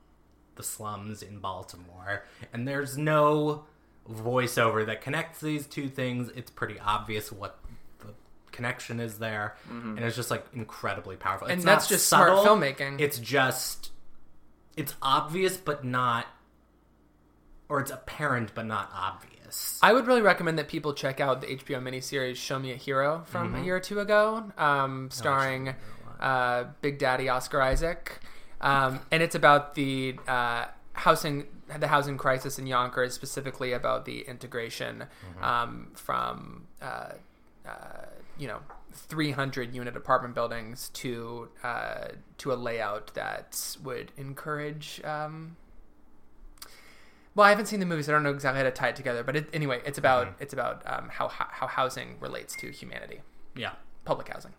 the 0.56 0.62
slums 0.62 1.22
in 1.22 1.38
Baltimore, 1.38 2.24
and 2.52 2.66
there's 2.66 2.98
no 2.98 3.64
voiceover 4.10 4.84
that 4.86 5.00
connects 5.00 5.40
these 5.40 5.66
two 5.66 5.88
things. 5.88 6.30
It's 6.34 6.50
pretty 6.50 6.80
obvious 6.80 7.30
what 7.30 7.58
the 8.00 8.14
connection 8.50 8.98
is 8.98 9.18
there, 9.18 9.56
mm-hmm. 9.70 9.96
and 9.96 10.04
it's 10.04 10.16
just 10.16 10.30
like 10.30 10.44
incredibly 10.52 11.16
powerful. 11.16 11.46
And 11.46 11.58
It's 11.58 11.64
that's 11.64 11.88
just 11.88 12.08
smart 12.08 12.30
filmmaking. 12.30 13.00
It's 13.00 13.18
just 13.18 13.90
it's 14.76 14.94
obvious 15.00 15.56
but 15.56 15.84
not, 15.84 16.26
or 17.68 17.80
it's 17.80 17.90
apparent 17.90 18.54
but 18.54 18.66
not 18.66 18.90
obvious. 18.92 19.35
I 19.82 19.92
would 19.92 20.06
really 20.06 20.22
recommend 20.22 20.58
that 20.58 20.68
people 20.68 20.92
check 20.94 21.20
out 21.20 21.40
the 21.40 21.48
HBO 21.48 21.80
miniseries 21.82 22.36
"Show 22.36 22.58
Me 22.58 22.72
a 22.72 22.76
Hero" 22.76 23.22
from 23.26 23.48
Mm-hmm. 23.48 23.62
a 23.62 23.64
year 23.64 23.76
or 23.76 23.80
two 23.80 24.00
ago, 24.00 24.50
um, 24.58 25.10
starring 25.10 25.74
uh, 26.20 26.64
Big 26.80 26.98
Daddy 26.98 27.28
Oscar 27.28 27.60
Isaac, 27.62 28.20
um, 28.60 29.00
and 29.10 29.22
it's 29.22 29.34
about 29.34 29.74
the 29.74 30.16
uh, 30.26 30.66
housing 30.94 31.46
the 31.78 31.88
housing 31.88 32.16
crisis 32.16 32.58
in 32.58 32.66
Yonkers, 32.66 33.12
specifically 33.14 33.72
about 33.72 34.04
the 34.04 34.20
integration 34.22 35.04
Mm-hmm. 35.04 35.44
um, 35.44 35.88
from 35.94 36.66
uh, 36.80 37.12
uh, 37.66 38.06
you 38.38 38.48
know 38.48 38.60
300 38.92 39.74
unit 39.74 39.94
apartment 39.96 40.34
buildings 40.34 40.88
to 40.94 41.48
uh, 41.62 42.08
to 42.38 42.52
a 42.52 42.54
layout 42.56 43.12
that 43.14 43.76
would 43.84 44.12
encourage. 44.16 45.02
Um, 45.04 45.56
well, 47.36 47.46
I 47.46 47.50
haven't 47.50 47.66
seen 47.66 47.78
the 47.78 47.86
movies. 47.86 48.08
I 48.08 48.12
don't 48.12 48.24
know 48.24 48.30
exactly 48.30 48.58
how 48.58 48.64
to 48.64 48.72
tie 48.72 48.88
it 48.88 48.96
together, 48.96 49.22
but 49.22 49.36
it, 49.36 49.48
anyway, 49.52 49.80
it's 49.86 49.98
about 49.98 50.26
Mm-hmm. 50.26 50.42
it's 50.42 50.52
about 50.52 50.82
um, 50.86 51.08
how 51.12 51.28
how 51.28 51.68
housing 51.68 52.16
relates 52.18 52.56
to 52.56 52.70
humanity, 52.72 53.20
yeah. 53.54 53.72
public 54.04 54.28
housing. 54.28 54.54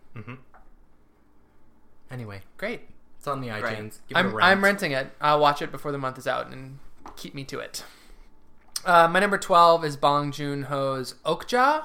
Anyway, 2.10 2.40
Great. 2.56 2.82
it's 3.18 3.26
on 3.26 3.40
the 3.42 3.48
iTunes. 3.48 3.62
Right. 3.62 3.76
Give 4.08 4.10
it 4.10 4.14
a 4.16 4.18
I'm 4.18 4.34
rent. 4.34 4.44
I'm 4.46 4.64
renting 4.64 4.92
it. 4.92 5.10
I'll 5.20 5.40
watch 5.40 5.60
it 5.60 5.70
before 5.70 5.92
the 5.92 5.98
month 5.98 6.16
is 6.18 6.26
out 6.26 6.50
and 6.50 6.78
keep 7.16 7.34
me 7.34 7.44
to 7.44 7.58
it. 7.58 7.84
Uh, 8.84 9.08
my 9.08 9.20
number 9.20 9.36
twelve 9.38 9.84
is 9.84 9.96
Bong 9.96 10.32
Joon 10.32 10.62
Ho's 10.64 11.14
Okja. 11.26 11.84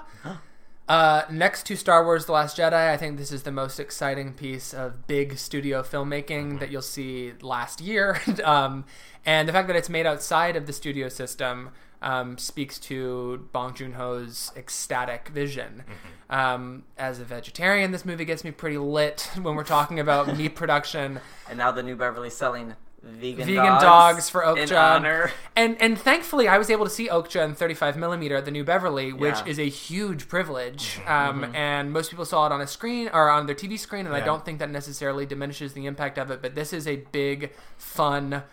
Uh, 0.87 1.23
next 1.31 1.65
to 1.67 1.75
Star 1.75 2.03
Wars: 2.03 2.25
The 2.25 2.33
Last 2.33 2.57
Jedi, 2.57 2.73
I 2.73 2.97
think 2.97 3.17
this 3.17 3.31
is 3.31 3.43
the 3.43 3.51
most 3.51 3.79
exciting 3.79 4.33
piece 4.33 4.73
of 4.73 5.07
big 5.07 5.37
studio 5.37 5.81
filmmaking 5.81 6.59
that 6.59 6.71
you'll 6.71 6.81
see 6.81 7.33
last 7.41 7.79
year. 7.79 8.21
um, 8.43 8.85
and 9.25 9.47
the 9.47 9.53
fact 9.53 9.67
that 9.67 9.77
it's 9.77 9.89
made 9.89 10.05
outside 10.05 10.55
of 10.55 10.67
the 10.67 10.73
studio 10.73 11.07
system 11.07 11.69
um, 12.03 12.37
speaks 12.37 12.77
to 12.79 13.47
Bong 13.53 13.73
Joon 13.73 13.93
Ho's 13.93 14.51
ecstatic 14.57 15.29
vision. 15.29 15.83
Um, 16.29 16.83
as 16.97 17.19
a 17.19 17.23
vegetarian, 17.23 17.91
this 17.91 18.03
movie 18.03 18.25
gets 18.25 18.43
me 18.43 18.51
pretty 18.51 18.77
lit 18.77 19.29
when 19.41 19.55
we're 19.55 19.63
talking 19.63 19.99
about 19.99 20.35
meat 20.37 20.55
production 20.55 21.21
And 21.49 21.57
now 21.57 21.71
the 21.71 21.83
New 21.83 21.95
Beverly 21.95 22.29
selling 22.29 22.75
vegan, 23.03 23.45
vegan 23.45 23.63
dogs, 23.65 23.83
dogs, 23.83 24.29
for 24.29 24.41
Okja. 24.43 25.31
And 25.55 25.79
and 25.81 25.99
thankfully, 25.99 26.47
I 26.47 26.57
was 26.57 26.69
able 26.69 26.85
to 26.85 26.89
see 26.91 27.07
Okja 27.09 27.43
in 27.45 27.53
35 27.55 27.97
millimeter 27.97 28.35
at 28.35 28.45
the 28.45 28.51
New 28.51 28.63
Beverly, 28.63 29.11
which 29.13 29.35
Yeah. 29.35 29.45
is 29.45 29.59
a 29.59 29.69
huge 29.69 30.27
privilege. 30.27 30.99
Mm-hmm. 31.05 31.43
Um, 31.43 31.55
And 31.55 31.91
most 31.91 32.09
people 32.09 32.25
saw 32.25 32.45
it 32.45 32.51
on 32.51 32.61
a 32.61 32.67
screen 32.67 33.09
or 33.13 33.29
on 33.29 33.45
their 33.45 33.55
TV 33.55 33.77
screen, 33.77 34.05
and 34.05 34.15
I 34.15 34.21
don't 34.21 34.43
think 34.45 34.59
that 34.59 34.69
necessarily 34.69 35.25
diminishes 35.25 35.73
the 35.73 35.85
impact 35.85 36.17
of 36.17 36.31
it. 36.31 36.41
But 36.41 36.55
this 36.55 36.73
is 36.73 36.87
a 36.87 36.97
big, 37.11 37.51
fun. 37.77 38.43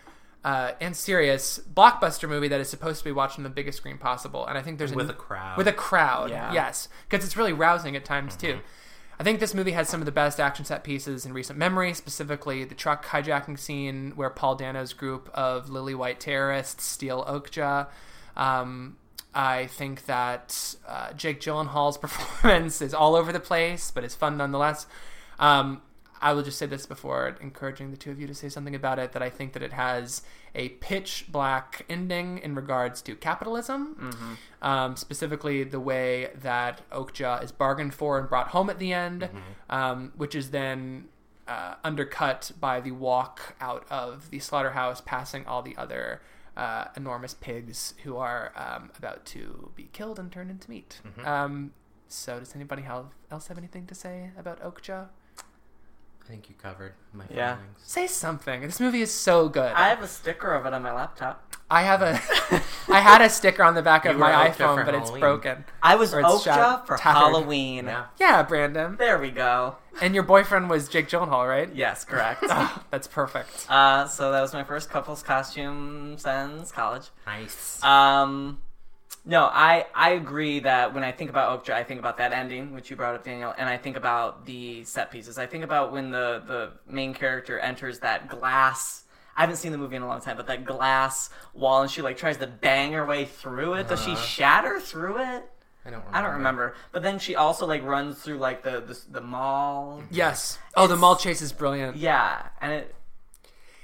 Uh, 0.43 0.71
and 0.81 0.95
serious 0.95 1.59
blockbuster 1.71 2.27
movie 2.27 2.47
that 2.47 2.59
is 2.59 2.67
supposed 2.67 2.97
to 2.97 3.03
be 3.05 3.11
watched 3.11 3.37
on 3.37 3.43
the 3.43 3.49
biggest 3.49 3.77
screen 3.77 3.99
possible, 3.99 4.43
and 4.47 4.57
I 4.57 4.63
think 4.63 4.79
there's 4.79 4.91
with 4.91 5.07
a 5.07 5.13
crowd. 5.13 5.55
with 5.55 5.67
a 5.67 5.71
crowd. 5.71 6.31
Yeah. 6.31 6.51
Yes, 6.51 6.89
because 7.07 7.23
it's 7.23 7.37
really 7.37 7.53
rousing 7.53 7.95
at 7.95 8.03
times 8.05 8.35
too. 8.35 8.59
I 9.21 9.23
think 9.23 9.39
this 9.39 9.53
movie 9.53 9.73
has 9.73 9.87
some 9.87 10.01
of 10.01 10.07
the 10.07 10.11
best 10.11 10.39
action 10.39 10.65
set 10.65 10.83
pieces 10.83 11.27
in 11.27 11.33
recent 11.33 11.59
memory, 11.59 11.93
specifically 11.93 12.63
the 12.63 12.73
truck 12.73 13.05
hijacking 13.05 13.59
scene 13.59 14.13
where 14.15 14.31
Paul 14.31 14.55
Dano's 14.55 14.93
group 14.93 15.29
of 15.35 15.69
lily 15.69 15.93
white 15.93 16.19
terrorists 16.19 16.85
steal 16.85 17.23
Okja. 17.25 17.85
Um, 18.35 18.97
I 19.31 19.67
think 19.67 20.07
that 20.07 20.73
uh, 20.87 21.13
Jake 21.13 21.39
Gyllenhaal's 21.39 21.97
performance 21.99 22.81
is 22.81 22.95
all 22.95 23.15
over 23.15 23.31
the 23.31 23.39
place, 23.39 23.91
but 23.91 24.03
it's 24.03 24.15
fun 24.15 24.37
nonetheless. 24.37 24.87
Um, 25.37 25.83
I 26.19 26.33
will 26.33 26.41
just 26.41 26.57
say 26.57 26.65
this 26.65 26.87
before 26.87 27.37
encouraging 27.41 27.91
the 27.91 27.97
two 27.97 28.09
of 28.09 28.19
you 28.19 28.25
to 28.25 28.33
say 28.33 28.49
something 28.49 28.73
about 28.73 28.97
it 28.97 29.11
that 29.11 29.21
I 29.21 29.29
think 29.29 29.53
that 29.53 29.61
it 29.61 29.73
has 29.73 30.23
a 30.53 30.69
pitch 30.69 31.25
black 31.29 31.85
ending 31.89 32.37
in 32.39 32.55
regards 32.55 33.01
to 33.03 33.15
capitalism, 33.15 34.11
um, 34.61 34.95
specifically 34.95 35.63
the 35.63 35.79
way 35.79 36.29
that 36.35 36.81
Okja 36.91 37.41
is 37.43 37.51
bargained 37.51 37.93
for 37.93 38.19
and 38.19 38.27
brought 38.27 38.49
home 38.49 38.69
at 38.69 38.79
the 38.79 38.91
end, 38.93 39.29
um, 39.69 40.11
which 40.15 40.35
is 40.35 40.51
then 40.51 41.05
uh, 41.47 41.75
undercut 41.83 42.51
by 42.59 42.79
the 42.81 42.91
walk 42.91 43.55
out 43.61 43.85
of 43.89 44.29
the 44.29 44.39
slaughterhouse, 44.39 45.01
passing 45.01 45.45
all 45.45 45.61
the 45.61 45.75
other 45.77 46.21
uh, 46.57 46.85
enormous 46.97 47.33
pigs 47.33 47.93
who 48.03 48.17
are 48.17 48.51
um, 48.55 48.91
about 48.97 49.25
to 49.25 49.71
be 49.75 49.89
killed 49.93 50.19
and 50.19 50.31
turned 50.31 50.51
into 50.51 50.69
meat. 50.69 50.99
Um, 51.25 51.71
so, 52.07 52.39
does 52.39 52.55
anybody 52.55 52.81
have, 52.81 53.05
else 53.31 53.47
have 53.47 53.57
anything 53.57 53.87
to 53.87 53.95
say 53.95 54.31
about 54.37 54.61
Okja? 54.61 55.07
I 56.23 56.27
think 56.27 56.49
you 56.49 56.55
covered 56.61 56.93
my 57.13 57.25
Yeah. 57.29 57.55
feelings. 57.55 57.77
Say 57.83 58.07
something. 58.07 58.61
This 58.61 58.79
movie 58.79 59.01
is 59.01 59.13
so 59.13 59.49
good. 59.49 59.73
I 59.73 59.89
have 59.89 60.01
a 60.01 60.07
sticker 60.07 60.53
of 60.53 60.65
it 60.65 60.73
on 60.73 60.81
my 60.81 60.93
laptop. 60.93 61.55
I 61.69 61.83
have 61.83 62.01
a, 62.01 62.19
I 62.91 62.99
had 62.99 63.21
a 63.21 63.29
sticker 63.29 63.63
on 63.63 63.75
the 63.75 63.81
back 63.81 64.05
of 64.05 64.13
You 64.13 64.17
my 64.19 64.29
were 64.31 64.49
Okja 64.49 64.55
iPhone, 64.55 64.75
for 64.75 64.83
but 64.85 64.93
it's 64.95 65.03
Halloween. 65.09 65.19
broken. 65.21 65.65
I 65.81 65.95
was 65.95 66.13
Or 66.13 66.19
it's 66.19 66.29
Okja 66.29 66.43
shot- 66.43 66.87
for 66.87 66.97
tattered. 66.97 67.17
Halloween. 67.19 67.85
Yeah. 67.85 68.05
Yeah, 68.19 68.43
Brandon. 68.43 68.97
There 68.97 69.17
we 69.19 69.31
go. 69.31 69.77
And 70.01 70.13
your 70.13 70.23
boyfriend 70.23 70.69
was 70.69 70.87
Jake 70.89 71.07
Gyllenhaal, 71.09 71.47
right? 71.47 71.73
Yes, 71.73 72.03
correct. 72.05 72.43
Ah, 72.49 72.83
that's 72.91 73.07
perfect. 73.07 73.65
uh, 73.69 74.05
so 74.07 74.31
that 74.31 74.41
was 74.41 74.53
my 74.53 74.63
first 74.63 74.89
couple's 74.89 75.23
costume 75.23 76.17
since 76.17 76.71
college. 76.71 77.09
Nice. 77.25 77.81
Um, 77.83 78.59
no, 79.23 79.43
I 79.43 79.85
I 79.93 80.11
agree 80.11 80.59
that 80.61 80.93
when 80.93 81.03
I 81.03 81.11
think 81.11 81.29
about 81.29 81.63
Okja, 81.63 81.73
I 81.73 81.83
think 81.83 81.99
about 81.99 82.17
that 82.17 82.33
ending, 82.33 82.73
which 82.73 82.89
you 82.89 82.95
brought 82.95 83.15
up, 83.15 83.23
Daniel, 83.23 83.53
and 83.57 83.69
I 83.69 83.77
think 83.77 83.95
about 83.95 84.45
the 84.45 84.83
set 84.83 85.11
pieces. 85.11 85.37
I 85.37 85.45
think 85.45 85.63
about 85.63 85.91
when 85.91 86.09
the 86.09 86.41
the 86.45 86.71
main 86.91 87.13
character 87.13 87.59
enters 87.59 87.99
that 87.99 88.29
glass. 88.29 89.03
I 89.35 89.41
haven't 89.41 89.57
seen 89.57 89.71
the 89.71 89.77
movie 89.77 89.95
in 89.95 90.01
a 90.01 90.07
long 90.07 90.21
time, 90.21 90.37
but 90.37 90.47
that 90.47 90.65
glass 90.65 91.29
wall, 91.53 91.81
and 91.83 91.89
she 91.89 92.01
like 92.01 92.17
tries 92.17 92.37
to 92.37 92.47
bang 92.47 92.93
her 92.93 93.05
way 93.05 93.25
through 93.25 93.75
it. 93.75 93.87
Does 93.87 94.03
she 94.03 94.11
uh-huh. 94.11 94.21
shatter 94.21 94.79
through 94.79 95.19
it? 95.19 95.49
I 95.85 95.89
don't. 95.89 95.99
Remember. 95.99 96.17
I 96.17 96.21
don't 96.21 96.33
remember. 96.33 96.75
But 96.91 97.03
then 97.03 97.19
she 97.19 97.35
also 97.35 97.65
like 97.67 97.83
runs 97.83 98.19
through 98.19 98.37
like 98.37 98.63
the 98.63 98.81
the, 98.81 98.99
the 99.09 99.21
mall. 99.21 100.01
Yes. 100.09 100.57
Oh, 100.75 100.87
the 100.87 100.97
mall 100.97 101.15
chase 101.15 101.41
is 101.41 101.53
brilliant. 101.53 101.95
Yeah, 101.97 102.47
and 102.59 102.73
it. 102.73 102.95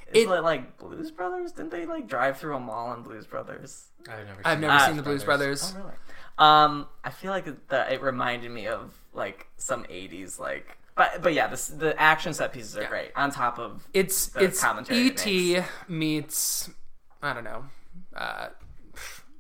It's 0.09 0.19
It- 0.19 0.29
like, 0.29 0.43
like 0.43 0.77
Blues 0.77 1.11
Brothers. 1.11 1.51
Didn't 1.51 1.71
they 1.71 1.85
like 1.85 2.07
drive 2.07 2.37
through 2.39 2.55
a 2.55 2.59
mall 2.59 2.93
in 2.93 3.01
Blues 3.03 3.25
Brothers? 3.25 3.87
I've 4.09 4.25
never. 4.25 4.41
I've 4.45 4.53
seen 4.55 4.61
never 4.61 4.73
Ah, 4.73 4.85
seen 4.87 4.97
the 4.97 5.03
Blues 5.03 5.23
Brothers. 5.23 5.73
Oh, 5.75 5.79
really? 5.79 5.93
Um, 6.39 6.87
I 7.03 7.09
feel 7.09 7.31
like 7.31 7.47
it- 7.47 7.67
that 7.69 7.91
it 7.91 8.01
reminded 8.01 8.51
me 8.51 8.67
of 8.67 8.93
like 9.13 9.47
some 9.57 9.85
'80s 9.89 10.39
like, 10.39 10.77
but 10.95 11.21
but 11.21 11.33
yeah, 11.33 11.47
this, 11.47 11.67
the 11.67 11.99
action 11.99 12.33
set 12.33 12.53
pieces 12.53 12.77
are 12.77 12.83
Yeah. 12.83 12.89
great. 12.89 13.11
On 13.15 13.31
top 13.31 13.57
of 13.59 13.87
It's 13.93 14.27
the 14.27 14.43
it's 14.45 14.61
commentary 14.61 15.07
it 15.07 15.27
E.T. 15.27 15.63
meets 15.87 16.69
I 17.21 17.33
don't 17.33 17.43
know, 17.43 17.65
uh, 18.15 18.49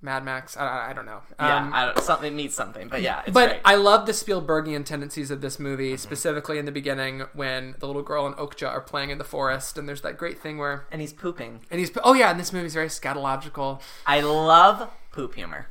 Mad 0.01 0.23
Max. 0.23 0.55
I, 0.55 0.89
I 0.89 0.93
don't 0.93 1.05
know. 1.05 1.21
Yeah, 1.39 1.57
Um, 1.57 1.73
I 1.73 1.85
don't, 1.85 1.99
something 2.03 2.35
means 2.35 2.53
something, 2.53 2.87
but 2.87 3.01
yeah, 3.01 3.21
it's 3.25 3.31
but 3.33 3.49
great. 3.49 3.61
I 3.65 3.75
love 3.75 4.05
the 4.05 4.11
Spielbergian 4.11 4.85
tendencies 4.85 5.31
of 5.31 5.41
this 5.41 5.59
movie, 5.59 5.93
Mm-hmm. 5.93 5.97
specifically 5.97 6.57
in 6.59 6.65
the 6.65 6.71
beginning 6.71 7.23
when 7.33 7.75
the 7.79 7.87
little 7.87 8.03
girl 8.03 8.25
and 8.27 8.35
Okja 8.35 8.67
are 8.67 8.81
playing 8.81 9.09
in 9.09 9.17
the 9.17 9.23
forest, 9.23 9.77
and 9.77 9.87
there's 9.89 10.01
that 10.01 10.17
great 10.17 10.39
thing 10.39 10.57
where, 10.57 10.85
and 10.91 11.01
he's 11.01 11.13
pooping. 11.13 11.61
and 11.71 11.79
he's 11.79 11.91
oh 12.03 12.13
yeah, 12.13 12.29
and 12.31 12.39
this 12.39 12.53
movie's 12.53 12.73
very 12.73 12.87
scatological. 12.89 13.81
I 14.05 14.21
love 14.21 14.89
poop 15.11 15.33
humor. 15.35 15.67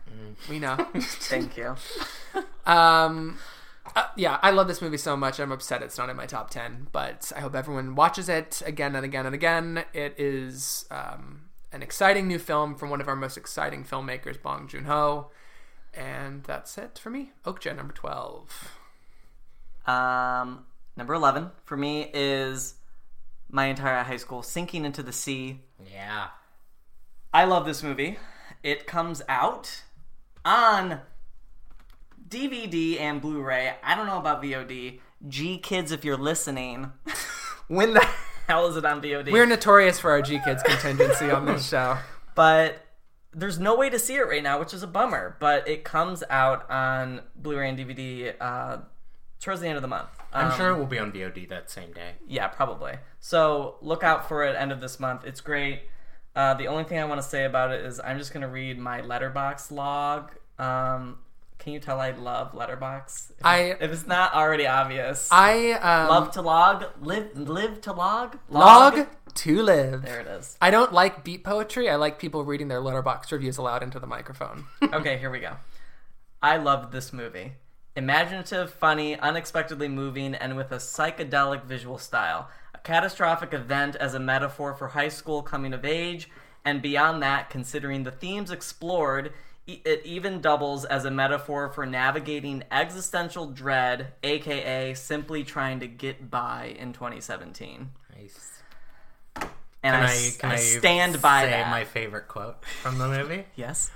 We 0.50 0.58
know. 0.58 0.76
Thank 0.98 1.56
you. 1.56 1.76
Um, 2.64 3.38
uh, 3.94 4.04
yeah, 4.16 4.38
I 4.42 4.50
love 4.50 4.66
this 4.68 4.82
movie 4.82 4.96
so 4.96 5.16
much. 5.16 5.38
I'm 5.38 5.52
upset 5.52 5.82
it's 5.82 5.96
not 5.98 6.10
in 6.10 6.16
my 6.16 6.26
top 6.26 6.50
ten, 6.50 6.88
but 6.92 7.32
I 7.36 7.40
hope 7.40 7.54
everyone 7.54 7.94
watches 7.94 8.28
it 8.28 8.62
again 8.66 8.96
and 8.96 9.04
again 9.04 9.24
and 9.26 9.34
again. 9.34 9.84
It 9.94 10.14
is 10.18 10.86
um, 10.90 11.42
an 11.76 11.82
exciting 11.82 12.26
new 12.26 12.38
film 12.38 12.74
from 12.74 12.88
one 12.88 13.02
of 13.02 13.06
our 13.06 13.14
most 13.14 13.36
exciting 13.36 13.84
filmmakers, 13.84 14.40
Bong 14.40 14.66
Joon 14.66 14.86
Ho, 14.86 15.30
and 15.92 16.42
that's 16.42 16.78
it 16.78 16.98
for 16.98 17.10
me. 17.10 17.32
Okja 17.44 17.76
number 17.76 17.92
twelve. 17.92 18.78
Um, 19.86 20.64
number 20.96 21.12
eleven 21.12 21.50
for 21.66 21.76
me 21.76 22.10
is 22.14 22.76
my 23.50 23.66
entire 23.66 24.02
high 24.02 24.16
school 24.16 24.42
sinking 24.42 24.86
into 24.86 25.02
the 25.02 25.12
sea. 25.12 25.60
Yeah. 25.92 26.28
I 27.32 27.44
love 27.44 27.66
this 27.66 27.82
movie. 27.82 28.18
It 28.62 28.86
comes 28.86 29.20
out 29.28 29.82
on 30.46 31.02
DVD 32.26 32.98
and 32.98 33.20
Blu-ray. 33.20 33.74
I 33.82 33.94
don't 33.94 34.06
know 34.06 34.18
about 34.18 34.42
VOD. 34.42 35.00
GKIDS, 35.28 35.92
if 35.92 36.06
you're 36.06 36.16
listening, 36.16 36.92
when 37.68 37.92
the 37.92 38.08
hell 38.47 38.66
is 38.68 38.76
it 38.76 38.84
on 38.84 39.01
VOD? 39.03 39.32
We're 39.32 39.47
notorious 39.47 39.99
for 39.99 40.11
our 40.11 40.22
GKIDS 40.22 40.64
contingency 40.64 41.30
on 41.30 41.44
this 41.47 41.68
show. 41.70 41.99
but 42.34 42.82
there's 43.34 43.59
no 43.59 43.76
way 43.76 43.90
to 43.90 43.99
see 43.99 44.14
it 44.14 44.26
right 44.26 44.42
now, 44.42 44.59
which 44.59 44.72
is 44.72 44.82
a 44.82 44.86
bummer. 44.86 45.36
But 45.40 45.68
it 45.68 45.84
comes 45.84 46.24
out 46.30 46.70
on 46.70 47.20
Blu-ray 47.36 47.68
and 47.68 47.78
DVD 47.78 48.34
uh, 48.40 48.78
towards 49.40 49.61
the 49.61 49.68
end 49.68 49.76
of 49.76 49.82
the 49.82 49.88
month. 49.88 50.09
I'm 50.32 50.51
Um, 50.51 50.57
sure 50.57 50.70
it 50.70 50.78
will 50.78 50.86
be 50.86 50.99
on 50.99 51.12
VOD 51.12 51.49
that 51.51 51.70
same 51.70 51.92
day. 51.92 52.12
Yeah, 52.26 52.49
probably. 52.49 52.94
So 53.20 53.76
look 53.82 54.03
out 54.03 54.26
for 54.28 54.44
it 54.44 54.57
end 54.57 54.72
of 54.72 54.80
this 54.80 54.99
month. 54.99 55.24
It's 55.24 55.40
great. 55.42 55.82
Uh, 56.34 56.55
the 56.55 56.68
only 56.68 56.84
thing 56.84 56.99
I 56.99 57.05
want 57.05 57.20
to 57.20 57.26
say 57.26 57.44
about 57.44 57.72
it 57.72 57.84
is 57.84 58.01
I'm 58.03 58.18
just 58.18 58.32
gonna 58.32 58.49
read 58.49 58.78
my 58.78 59.01
Letterboxd 59.03 59.70
log. 59.70 60.32
Um, 60.59 61.18
can 61.66 61.72
you 61.72 61.80
tell 61.80 62.00
I 62.00 62.12
love 62.12 62.52
Letterboxd? 62.52 63.32
If, 63.32 63.44
I- 63.44 63.76
if 63.80 63.90
it's 63.90 64.06
not 64.06 64.34
already 64.34 64.68
obvious, 64.68 65.28
I 65.32 65.72
um, 65.72 66.08
love 66.08 66.30
to 66.34 66.40
log, 66.40 66.84
live 67.00 67.36
live 67.36 67.80
to 67.80 67.92
log, 67.92 68.38
log 68.48 69.08
to 69.34 69.62
live. 69.62 70.02
There 70.02 70.20
it 70.20 70.28
is. 70.28 70.56
I 70.62 70.70
don't 70.70 70.92
like 70.92 71.24
beat 71.24 71.42
poetry. 71.42 71.90
I 71.90 71.96
like 71.96 72.20
people 72.20 72.44
reading 72.44 72.68
their 72.68 72.78
Letterboxd 72.80 73.32
reviews 73.32 73.58
aloud 73.58 73.82
into 73.82 73.98
the 73.98 74.06
microphone. 74.06 74.66
okay, 74.92 75.18
here 75.18 75.28
we 75.28 75.40
go. 75.40 75.56
I 76.40 76.56
loved 76.58 76.92
this 76.92 77.12
movie. 77.12 77.54
Imaginative, 77.96 78.70
funny, 78.72 79.18
unexpectedly 79.18 79.88
moving, 79.88 80.36
and 80.36 80.56
with 80.56 80.70
a 80.70 80.76
psychedelic 80.76 81.64
visual 81.64 81.98
style. 81.98 82.48
A 82.76 82.78
catastrophic 82.78 83.52
event 83.52 83.96
as 83.96 84.14
a 84.14 84.20
metaphor 84.20 84.72
for 84.72 84.86
high 84.86 85.08
school 85.08 85.42
coming 85.42 85.72
of 85.72 85.84
age, 85.84 86.30
and 86.64 86.80
beyond 86.80 87.24
that, 87.24 87.50
considering 87.50 88.04
the 88.04 88.12
themes 88.12 88.52
explored, 88.52 89.32
it 89.66 90.02
even 90.04 90.40
doubles 90.40 90.84
as 90.84 91.04
a 91.04 91.10
metaphor 91.10 91.68
for 91.70 91.84
navigating 91.86 92.62
existential 92.70 93.46
dread, 93.46 94.12
aka 94.22 94.94
simply 94.94 95.42
trying 95.44 95.80
to 95.80 95.88
get 95.88 96.30
by 96.30 96.76
in 96.78 96.92
2017. 96.92 97.90
Nice. 98.16 98.50
And 99.82 99.94
Can 99.94 99.94
I, 99.94 100.06
I, 100.06 100.30
can 100.38 100.50
I 100.50 100.54
I 100.54 100.56
stand 100.58 101.22
by 101.22 101.42
say 101.42 101.50
that. 101.50 101.70
my 101.70 101.84
favorite 101.84 102.28
quote 102.28 102.64
from 102.82 102.98
the 102.98 103.08
movie? 103.08 103.44
yes. 103.56 103.90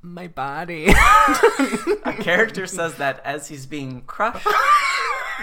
My 0.00 0.28
body. 0.28 0.86
A 2.04 2.12
character 2.18 2.66
says 2.66 2.94
that 2.96 3.20
as 3.24 3.48
he's 3.48 3.66
being 3.66 4.02
crushed 4.02 4.46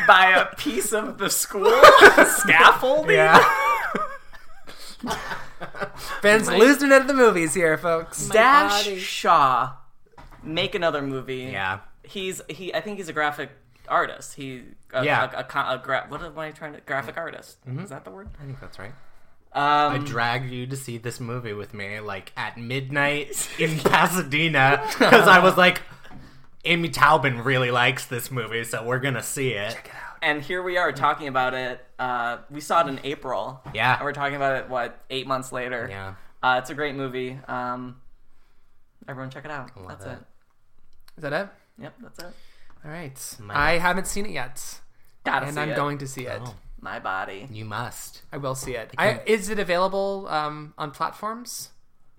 by 0.08 0.32
a 0.32 0.56
piece 0.56 0.94
of 0.94 1.18
the 1.18 1.30
school 1.30 1.72
scaffolding. 2.26 3.18
Ben's 6.22 6.50
losing 6.50 6.92
it 6.92 6.94
at 7.02 7.08
the 7.08 7.14
movies 7.14 7.54
here, 7.54 7.78
folks. 7.78 8.28
Dash 8.30 8.86
body. 8.86 9.00
Shaw, 9.00 9.74
make 10.44 10.76
another 10.76 11.02
movie. 11.02 11.50
Yeah. 11.52 11.80
he's 12.04 12.42
he. 12.50 12.74
I 12.74 12.82
think 12.82 12.98
he's 12.98 13.10
a 13.10 13.14
graphic 13.14 13.50
artist. 13.88 14.36
He 14.36 14.64
a, 14.94 15.04
Yeah. 15.06 15.30
a, 15.34 15.38
a, 15.58 15.76
a 15.76 15.82
gra- 15.84 16.06
what 16.10 16.22
am 16.24 16.38
I 16.38 16.52
trying 16.52 16.74
to 16.74 16.82
graphic 16.82 17.18
artist? 17.18 17.58
Is 17.80 17.90
that 17.90 18.04
the 18.06 18.12
word? 18.12 18.30
I 18.42 18.46
think 18.46 18.60
that's 18.60 18.80
right. 18.80 18.94
Um, 19.54 19.64
I 19.94 19.98
dragged 20.00 20.50
you 20.52 20.68
to 20.68 20.76
see 20.76 20.98
this 20.98 21.20
movie 21.22 21.54
with 21.54 21.74
me, 21.74 22.02
like 22.02 22.34
at 22.36 22.58
midnight 22.58 23.50
in 23.58 23.78
Pasadena, 23.80 24.86
because 24.90 25.30
I 25.30 25.40
was 25.40 25.56
like, 25.56 25.82
Amy 26.66 26.90
Taubin 26.90 27.42
really 27.46 27.72
likes 27.72 28.06
this 28.06 28.30
movie, 28.30 28.66
so 28.66 28.84
we're 28.84 29.00
gonna 29.00 29.24
see 29.24 29.52
it. 29.52 29.78
And 30.22 30.42
here 30.42 30.62
we 30.64 30.78
are 30.78 30.92
talking 30.92 31.28
about 31.28 31.54
it. 31.54 31.86
Uh, 32.00 32.38
we 32.50 32.62
saw 32.62 32.82
it 32.86 32.88
in 32.90 33.00
April. 33.04 33.62
Yeah. 33.74 33.96
and 33.96 34.04
we're 34.06 34.14
talking 34.14 34.36
about 34.36 34.58
it. 34.64 34.70
What 34.70 35.00
eight 35.10 35.28
months 35.28 35.52
later? 35.52 35.88
Yeah. 35.90 36.16
Uh, 36.44 36.60
it's 36.60 36.70
a 36.70 36.74
great 36.76 36.96
movie. 36.96 37.40
Um, 37.48 38.02
everyone 39.08 39.30
check 39.30 39.46
it 39.46 39.52
out. 39.52 39.72
love 39.80 39.88
that's 40.00 40.06
it. 40.06 40.10
it. 40.12 40.20
Is 41.18 41.22
that 41.24 41.34
it? 41.34 41.50
Yep, 41.82 41.94
that's 42.02 42.20
it. 42.20 42.34
All 42.84 42.92
right. 42.92 43.36
My- 43.40 43.58
I 43.58 43.78
haven't 43.78 44.08
seen 44.08 44.26
it 44.26 44.32
yet, 44.32 44.80
Gotta 45.24 45.48
and 45.48 45.56
see 45.56 45.62
I'm 45.62 45.70
it. 45.72 45.76
going 45.76 45.98
to 46.00 46.08
see 46.08 46.26
it. 46.28 46.42
Oh, 46.44 46.56
My 46.82 47.00
body. 47.00 47.48
you 47.52 47.66
must. 47.66 48.22
I 48.32 48.38
will 48.38 48.56
see 48.56 48.76
it. 48.76 48.92
I, 48.98 49.22
is 49.26 49.50
it 49.50 49.58
available 49.60 50.28
um, 50.30 50.74
on 50.78 50.92
platforms 50.92 51.70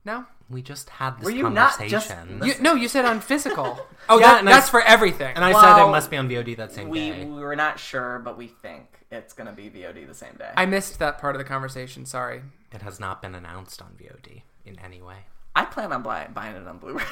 now? 0.05 0.27
We 0.49 0.63
just 0.63 0.89
had 0.91 1.17
this 1.19 1.25
Were 1.25 1.31
you 1.33 1.51
not 1.51 1.79
just- 1.89 2.09
conversation. 2.09 2.41
You, 2.45 2.55
no, 2.61 2.75
you 2.75 2.87
said 2.89 3.05
on 3.05 3.21
physical. 3.21 3.79
Oh, 4.09 4.21
Yeah, 4.21 4.27
that, 4.35 4.39
and 4.41 4.49
I 4.49 4.53
that's 4.53 4.67
s- 4.67 4.71
for 4.71 4.81
everything. 4.83 5.35
and 5.35 5.45
I 5.45 5.51
said 5.51 5.61
Well, 5.75 5.89
it 5.89 5.91
must 5.91 6.11
be 6.11 6.17
on 6.17 6.29
VOD 6.29 6.57
that 6.59 6.71
same 6.73 6.89
We 6.89 7.11
day. 7.11 7.25
we 7.25 7.41
were 7.43 7.57
not 7.57 7.81
sure, 7.81 8.21
but 8.21 8.39
we 8.39 8.47
think 8.47 8.85
it's 9.11 9.33
gonna 9.33 9.51
be 9.53 9.69
VOD 9.69 10.07
the 10.07 10.15
same 10.15 10.35
day. 10.39 10.53
I 10.57 10.65
missed 10.65 11.01
that 11.01 11.19
part 11.19 11.35
of 11.35 11.41
the 11.41 11.45
conversation. 11.45 12.07
Sorry. 12.07 12.43
It 12.73 12.83
has 12.83 13.01
not 13.01 13.21
been 13.21 13.35
announced 13.35 13.83
on 13.83 13.97
VOD 14.01 14.43
in 14.65 14.79
any 14.79 15.03
way. 15.03 15.27
I 15.57 15.65
plan 15.65 15.93
on 15.93 16.05
buy, 16.05 16.29
buying 16.33 16.55
it 16.55 16.69
on 16.69 16.79
Blu-ray. 16.79 17.03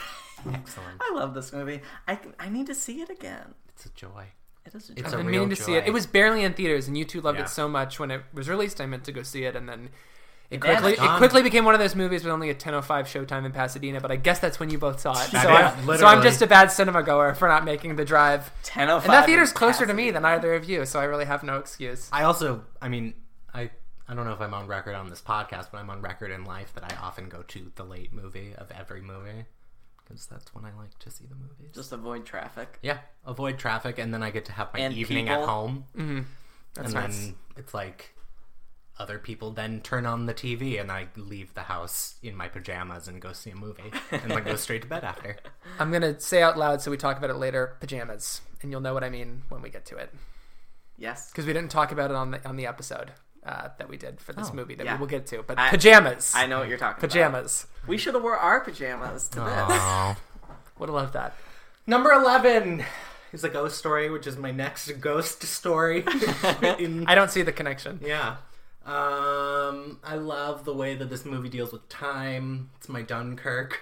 Excellent. 0.53 1.01
I 1.01 1.13
love 1.15 1.35
this 1.35 1.53
movie. 1.53 1.81
I 2.07 2.21
I 2.39 2.49
need 2.49 2.67
to 2.69 2.75
see 2.77 3.01
it 3.01 3.11
again. 3.11 3.55
It's 3.71 3.87
a 3.87 3.91
joy. 3.91 4.27
It 4.65 4.75
is 4.77 4.91
a 4.91 4.93
It's 4.93 5.03
joy. 5.03 5.07
a 5.09 5.11
I've 5.11 5.17
been 5.19 5.27
real 5.27 5.41
meaning 5.43 5.57
to 5.57 5.63
see 5.63 5.75
it. 5.75 5.81
joy. 5.83 5.87
It 5.89 5.93
was 5.93 6.07
barely 6.07 6.45
in 6.45 6.55
theaters, 6.55 6.87
and 6.87 6.97
you 6.97 7.05
two 7.05 7.21
loved 7.21 7.39
Yeah. 7.39 7.47
it 7.47 7.49
so 7.49 7.69
much 7.69 7.99
when 7.99 8.13
it 8.13 8.23
was 8.33 8.49
released. 8.49 8.81
I 8.81 8.87
meant 8.87 9.03
to 9.05 9.13
go 9.13 9.23
see 9.25 9.45
it, 9.47 9.57
and 9.57 9.69
then 9.69 9.89
it 10.51 10.61
quickly 10.61 10.93
it 10.93 11.17
quickly 11.17 11.43
became 11.43 11.65
one 11.65 11.75
of 11.75 11.81
those 11.81 11.95
movies 11.95 12.23
with 12.23 12.33
only 12.33 12.51
a 12.51 12.55
10:05 12.55 12.83
showtime 13.07 13.45
in 13.45 13.53
Pasadena. 13.53 14.01
But 14.01 14.11
I 14.11 14.17
guess 14.17 14.39
that's 14.39 14.61
when 14.61 14.71
you 14.71 14.79
both 14.79 15.01
saw 15.01 15.13
it. 15.13 15.31
So, 15.31 15.39
is, 15.39 15.45
I'm, 15.47 15.99
so. 15.99 16.07
I'm 16.07 16.23
just 16.23 16.43
a 16.43 16.47
bad 16.47 16.71
cinema 16.71 17.03
goer 17.03 17.35
for 17.35 17.49
not 17.49 17.65
making 17.65 17.97
the 17.97 18.05
drive. 18.05 18.53
Ten 18.63 18.91
oh 18.91 18.99
five. 18.99 19.05
And 19.05 19.13
that 19.15 19.27
theater's 19.27 19.53
closer 19.53 19.87
to 19.87 19.95
me 19.95 20.11
than 20.11 20.25
either 20.25 20.55
of 20.55 20.69
you, 20.69 20.85
so 20.87 21.01
I 21.01 21.05
really 21.05 21.25
have 21.25 21.43
no 21.43 21.59
excuse. 21.59 22.09
I 22.13 22.25
also, 22.25 22.65
I 22.81 22.89
mean, 22.89 23.15
I 23.53 23.71
I 24.09 24.15
don't 24.15 24.27
know 24.27 24.33
if 24.33 24.41
I'm 24.41 24.55
on 24.55 24.67
record 24.67 24.95
on 24.95 25.09
this 25.09 25.21
podcast, 25.23 25.69
but 25.73 25.79
I'm 25.79 25.89
on 25.91 26.03
record 26.03 26.31
in 26.31 26.45
life 26.45 26.73
that 26.75 26.85
I 26.85 26.95
often 27.03 27.29
go 27.29 27.43
to 27.43 27.73
the 27.75 27.85
late 27.85 28.13
movie 28.13 28.55
of 28.57 28.71
every 28.71 29.01
movie 29.01 29.47
because 30.05 30.27
that's 30.27 30.55
when 30.55 30.65
I 30.65 30.73
like 30.79 30.99
to 31.01 31.11
see 31.11 31.25
the 31.27 31.35
movies. 31.35 31.75
Just 31.75 31.93
avoid 31.93 32.27
traffic. 32.27 32.79
yeah, 32.83 32.99
avoid 33.25 33.59
traffic, 33.59 33.99
and 33.99 34.13
then 34.13 34.23
I 34.23 34.31
get 34.31 34.45
to 34.47 34.53
have 34.53 34.69
my 34.75 34.81
And 34.81 34.95
evening 34.95 35.27
people. 35.27 35.43
at 35.43 35.49
home, 35.49 35.85
mm-hmm. 35.97 36.21
That's 36.75 36.87
and 36.87 36.95
nice. 36.95 37.19
then 37.19 37.35
it's 37.57 37.73
like 37.73 38.15
other 38.99 39.19
people 39.19 39.51
then 39.51 39.81
turn 39.81 40.07
on 40.07 40.27
the 40.27 40.35
TV, 40.35 40.81
and 40.81 40.91
I 40.93 41.09
leave 41.17 41.55
the 41.55 41.63
house 41.63 42.15
in 42.23 42.37
my 42.37 42.49
pajamas 42.49 43.09
and 43.09 43.21
go 43.21 43.33
see 43.33 43.51
a 43.51 43.57
movie, 43.57 43.91
and 44.13 44.31
then 44.31 44.45
go 44.45 44.57
straight 44.57 44.83
to 44.83 44.89
bed 44.89 45.03
after. 45.05 45.37
I'm 45.79 45.91
gonna 45.91 46.21
say 46.21 46.43
out 46.43 46.57
loud 46.57 46.81
so 46.81 46.91
we 46.91 46.97
talk 46.97 47.19
about 47.19 47.31
it 47.31 47.35
later. 47.37 47.77
Pajamas, 47.81 48.41
and 48.63 48.71
you'll 48.71 48.81
know 48.81 48.95
what 48.95 49.03
I 49.05 49.11
mean 49.11 49.43
when 49.49 49.63
we 49.63 49.71
get 49.71 49.85
to 49.87 49.97
it 49.97 50.15
Yes. 50.97 51.31
because 51.31 51.45
we 51.47 51.53
didn't 51.53 51.71
talk 51.73 51.91
about 51.93 52.11
it 52.11 52.17
on 52.17 52.31
the 52.31 52.49
on 52.49 52.57
the 52.57 52.67
episode 52.67 53.11
uh, 53.45 53.69
that 53.79 53.89
we 53.89 53.97
did 53.97 54.21
for 54.21 54.33
this 54.33 54.49
Oh, 54.53 54.55
movie 54.55 54.75
that 54.77 54.87
yeah. 54.87 54.95
we 54.95 55.01
will 55.01 55.07
get 55.09 55.27
to. 55.27 55.43
But 55.43 55.59
I- 55.59 55.71
pajamas, 55.71 56.33
I 56.35 56.47
know 56.47 56.61
what 56.61 56.69
you're 56.69 56.79
talking 56.79 56.99
about. 57.05 57.11
pajamas. 57.11 57.67
We 57.89 57.99
should 57.99 58.15
have 58.15 58.23
wore 58.23 58.37
our 58.37 58.61
pajamas 58.61 59.29
to 59.31 59.41
this. 59.41 60.17
Would 60.79 60.89
have 60.89 60.95
loved 60.95 61.13
that. 61.15 61.35
Number 61.87 62.13
eleven 62.13 62.85
is 63.33 63.43
a 63.45 63.49
ghost 63.49 63.77
story, 63.77 64.09
which 64.09 64.27
is 64.29 64.37
my 64.37 64.51
next 64.53 64.91
ghost 65.01 65.43
story. 65.43 66.05
in 66.79 67.05
I 67.09 67.15
don't 67.17 67.31
see 67.31 67.43
the 67.43 67.53
connection. 67.53 68.01
Yeah. 68.03 68.37
Um, 68.87 69.99
I 70.05 70.17
love 70.17 70.65
the 70.65 70.75
way 70.75 70.95
that 70.95 71.09
this 71.11 71.25
movie 71.25 71.49
deals 71.49 71.73
with 71.73 71.89
time. 71.89 72.71
It's 72.77 72.89
my 72.89 73.03
Dunkirk. 73.03 73.81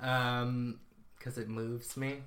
Um, 0.00 0.80
because 1.18 1.36
it 1.36 1.48
moves 1.48 1.96
me. 1.96 2.22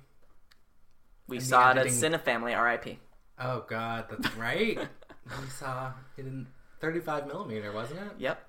We 1.26 1.38
And 1.38 1.44
the 1.44 1.48
saw 1.48 1.70
it 1.70 1.78
at 1.78 1.86
editing- 1.86 2.12
Cinefamily, 2.12 2.56
R.I.P. 2.56 2.98
Oh 3.40 3.64
God, 3.68 4.04
that's 4.08 4.32
right. 4.36 4.78
we 5.26 5.48
saw 5.48 5.92
it 6.16 6.24
in 6.26 6.46
35 6.80 7.26
millimeter, 7.26 7.72
wasn't 7.72 8.00
it? 8.00 8.12
Yep. 8.18 8.46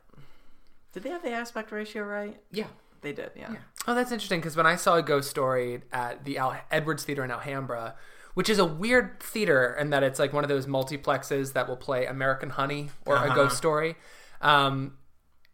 Did 0.93 1.03
they 1.03 1.09
have 1.09 1.24
the 1.24 1.32
aspect 1.32 1.72
ratio 1.72 2.03
right? 2.03 2.39
Yeah. 2.51 2.68
They 3.01 3.13
did, 3.13 3.32
yeah. 3.36 3.55
Oh, 3.88 3.93
that's 3.95 4.11
interesting 4.11 4.39
because 4.39 4.55
when 4.57 4.66
I 4.66 4.76
saw 4.76 4.95
a 4.95 5.01
ghost 5.03 5.30
story 5.30 5.82
at 5.91 6.24
the 6.26 6.38
Al- 6.38 6.59
Edwards 6.72 7.03
Theater 7.03 7.24
in 7.24 7.32
Alhambra, 7.32 7.95
which 8.36 8.49
is 8.49 8.59
a 8.59 8.65
weird 8.65 9.19
theater 9.21 9.75
in 9.79 9.89
that 9.89 10.03
it's 10.03 10.19
like 10.19 10.31
one 10.31 10.43
of 10.43 10.49
those 10.49 10.67
multiplexes 10.67 11.53
that 11.53 11.67
will 11.67 11.75
play 11.77 12.05
American 12.05 12.51
Honey 12.51 12.91
or 13.05 13.15
a 13.15 13.19
Uh-huh. 13.21 13.36
ghost 13.36 13.57
story. 13.57 13.95
Um, 14.41 14.97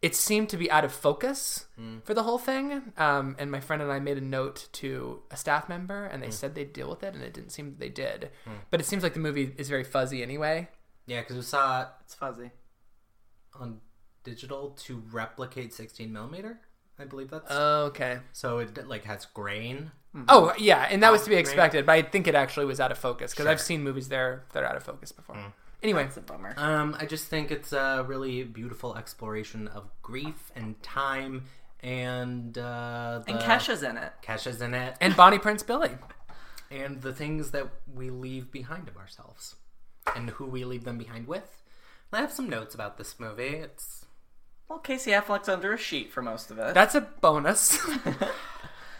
it 0.02 0.14
seemed 0.16 0.48
to 0.48 0.56
be 0.56 0.68
out 0.70 0.84
of 0.84 0.92
focus 0.92 1.66
for 2.04 2.12
the 2.12 2.24
whole 2.24 2.38
thing. 2.38 2.92
Um, 2.98 3.36
and 3.38 3.50
my 3.52 3.60
friend 3.60 3.80
and 3.80 3.90
I 3.90 4.00
made 4.00 4.18
a 4.18 4.20
note 4.20 4.68
to 4.72 5.22
a 5.30 5.36
staff 5.36 5.68
member, 5.68 6.04
and 6.06 6.20
they 6.22 6.30
said 6.30 6.54
they'd 6.56 6.72
deal 6.72 6.90
with 6.90 7.02
it, 7.04 7.14
and 7.14 7.22
it 7.22 7.32
didn't 7.32 7.50
seem 7.50 7.70
that 7.70 7.78
they 7.78 7.88
did. 7.88 8.30
But 8.70 8.80
it 8.80 8.84
seems 8.84 9.02
like 9.04 9.14
the 9.14 9.20
movie 9.20 9.54
is 9.56 9.68
very 9.68 9.84
fuzzy 9.84 10.20
anyway. 10.22 10.68
Yeah, 11.06 11.20
because 11.20 11.36
we 11.36 11.42
saw 11.42 11.82
it 11.82 11.88
It's 12.04 12.14
fuzzy. 12.14 12.50
on 13.54 13.80
digital 14.24 14.70
to 14.70 15.02
replicate 15.12 15.72
16 15.72 16.12
millimeter. 16.12 16.60
I 16.98 17.04
believe 17.04 17.30
that's 17.30 17.46
Oh, 17.50 17.84
okay. 17.86 18.18
so 18.32 18.58
it 18.58 18.86
like 18.88 19.04
has 19.04 19.24
grain. 19.26 19.92
Oh 20.28 20.52
yeah, 20.58 20.86
and 20.90 21.02
that 21.02 21.10
was 21.10 21.22
to 21.24 21.30
be 21.30 21.36
expected, 21.36 21.86
but 21.86 21.92
I 21.92 22.02
think 22.02 22.26
it 22.26 22.34
actually 22.34 22.66
was 22.66 22.80
out 22.80 22.92
of 22.92 22.98
focus 22.98 23.32
because 23.32 23.46
I've 23.46 23.60
seen 23.60 23.82
movies 23.82 24.08
there 24.08 24.44
that 24.52 24.62
are 24.62 24.66
out 24.66 24.76
of 24.76 24.82
focus 24.82 25.10
before. 25.12 25.36
Anyway, 25.82 26.04
It's 26.04 26.16
a 26.16 26.20
bummer. 26.20 26.54
Um, 26.58 26.96
I 27.00 27.06
just 27.06 27.26
think 27.26 27.50
it's 27.50 27.72
a 27.72 28.04
really 28.06 28.44
beautiful 28.44 28.94
exploration 28.96 29.66
of 29.68 29.88
grief 30.02 30.52
and 30.54 30.80
time, 30.82 31.44
and 31.80 32.56
uh, 32.56 33.22
the, 33.26 33.32
and 33.32 33.40
Kesha's 33.40 33.82
in 33.82 33.96
it. 33.96 34.12
Kesha's 34.22 34.60
in 34.62 34.74
it, 34.74 34.94
and 35.00 35.16
Bonnie 35.16 35.38
Prince 35.40 35.62
Billy. 35.64 35.90
and 36.70 37.00
the 37.02 37.12
things 37.12 37.50
that 37.50 37.66
we 37.92 38.10
leave 38.10 38.52
behind 38.52 38.88
of 38.88 38.96
ourselves, 38.96 39.56
and 40.14 40.30
who 40.30 40.46
we 40.46 40.64
leave 40.64 40.84
them 40.84 40.98
behind 40.98 41.26
with. 41.26 41.62
I 42.12 42.20
have 42.20 42.30
some 42.32 42.48
notes 42.50 42.74
about 42.74 42.98
this 42.98 43.18
movie. 43.18 43.56
It's 43.56 44.04
Well, 44.68 44.78
Casey 44.78 45.12
Affleck's 45.12 45.48
under 45.48 45.72
a 45.72 45.78
sheet 45.78 46.12
for 46.12 46.20
most 46.22 46.50
of 46.50 46.58
it. 46.58 46.74
That's 46.74 46.94
a 46.94 47.00
bonus. 47.00 47.78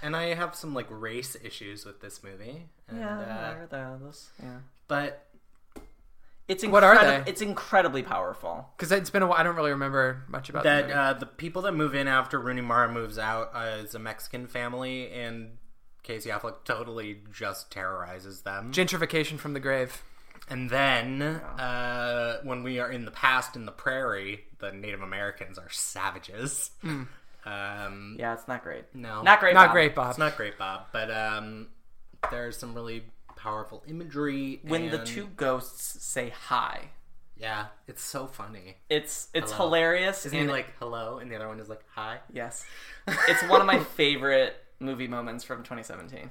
and 0.02 0.14
I 0.16 0.34
have 0.34 0.54
some 0.54 0.74
like 0.74 0.86
race 0.90 1.36
issues 1.42 1.84
with 1.84 2.00
this 2.00 2.22
movie. 2.22 2.68
And, 2.88 2.98
yeah, 2.98 3.18
uh, 3.18 3.24
there- 3.54 3.66
there- 3.70 3.98
those- 4.00 4.30
yeah. 4.42 4.58
but 4.88 5.26
It's 6.48 6.66
What 6.66 6.82
are 6.84 6.98
they? 7.02 7.30
It's 7.30 7.40
incredibly 7.40 8.02
powerful. 8.02 8.68
Because 8.76 8.90
it's 8.92 9.08
been 9.10 9.22
a 9.22 9.26
while. 9.26 9.38
I 9.38 9.42
don't 9.44 9.54
really 9.56 9.70
remember 9.70 10.24
much 10.28 10.50
about 10.50 10.64
the 10.64 10.68
that 10.70 10.82
movie. 10.88 10.92
uh, 10.98 11.12
the 11.14 11.26
people 11.26 11.62
that 11.62 11.72
move 11.72 11.94
in 11.94 12.08
after 12.08 12.38
Rooney 12.38 12.60
Mara 12.60 12.92
moves 12.92 13.16
out 13.16 13.52
uh, 13.54 13.78
is 13.82 13.94
a 13.94 13.98
Mexican 14.00 14.48
family, 14.48 15.10
and 15.12 15.56
Casey 16.02 16.30
Affleck 16.30 16.64
totally 16.64 17.22
just 17.32 17.70
terrorizes 17.70 18.42
them. 18.42 18.72
gentrification 18.72 19.38
from 19.38 19.54
the 19.54 19.60
grave. 19.60 20.02
And 20.50 20.68
then, 20.68 21.22
uh, 21.22 22.40
when 22.42 22.64
we 22.64 22.80
are 22.80 22.90
in 22.90 23.04
the 23.04 23.12
past 23.12 23.54
in 23.54 23.64
the 23.64 23.72
prairie, 23.72 24.44
the 24.58 24.72
Native 24.72 25.00
Americans 25.00 25.56
are 25.58 25.70
savages. 25.70 26.72
Um, 27.44 28.16
Yeah, 28.18 28.34
it's 28.34 28.46
not 28.48 28.62
great. 28.62 28.84
No, 28.94 29.22
Not 29.22 29.40
great. 29.40 29.54
Not 29.54 29.66
Bob. 29.68 29.72
great, 29.72 29.94
Bob. 29.94 30.10
It's 30.10 30.18
not 30.18 30.36
great, 30.36 30.58
Bob, 30.58 30.86
but 30.92 31.10
um, 31.10 31.68
there's 32.30 32.56
some 32.56 32.74
really 32.74 33.04
powerful 33.36 33.82
imagery. 33.88 34.60
When 34.62 34.90
the 34.90 34.98
two 35.04 35.26
ghosts 35.36 36.04
say 36.04 36.30
hi, 36.48 36.90
yeah, 37.36 37.66
it's 37.88 38.02
so 38.02 38.26
funny. 38.26 38.76
it's 38.88 39.28
it's 39.34 39.50
Hello. 39.52 39.66
hilarious. 39.70 40.24
Isn't 40.26 40.36
he 40.36 40.42
and- 40.44 40.50
like 40.52 40.72
hello, 40.78 41.18
and 41.18 41.30
the 41.30 41.36
other 41.36 41.48
one 41.48 41.58
is 41.58 41.68
like 41.68 41.82
hi? 41.94 42.18
yes, 42.32 42.64
it's 43.28 43.42
one 43.48 43.60
of 43.60 43.66
my 43.66 43.80
favorite 43.80 44.54
movie 44.78 45.08
moments 45.08 45.42
from 45.44 45.58
2017. 45.64 46.30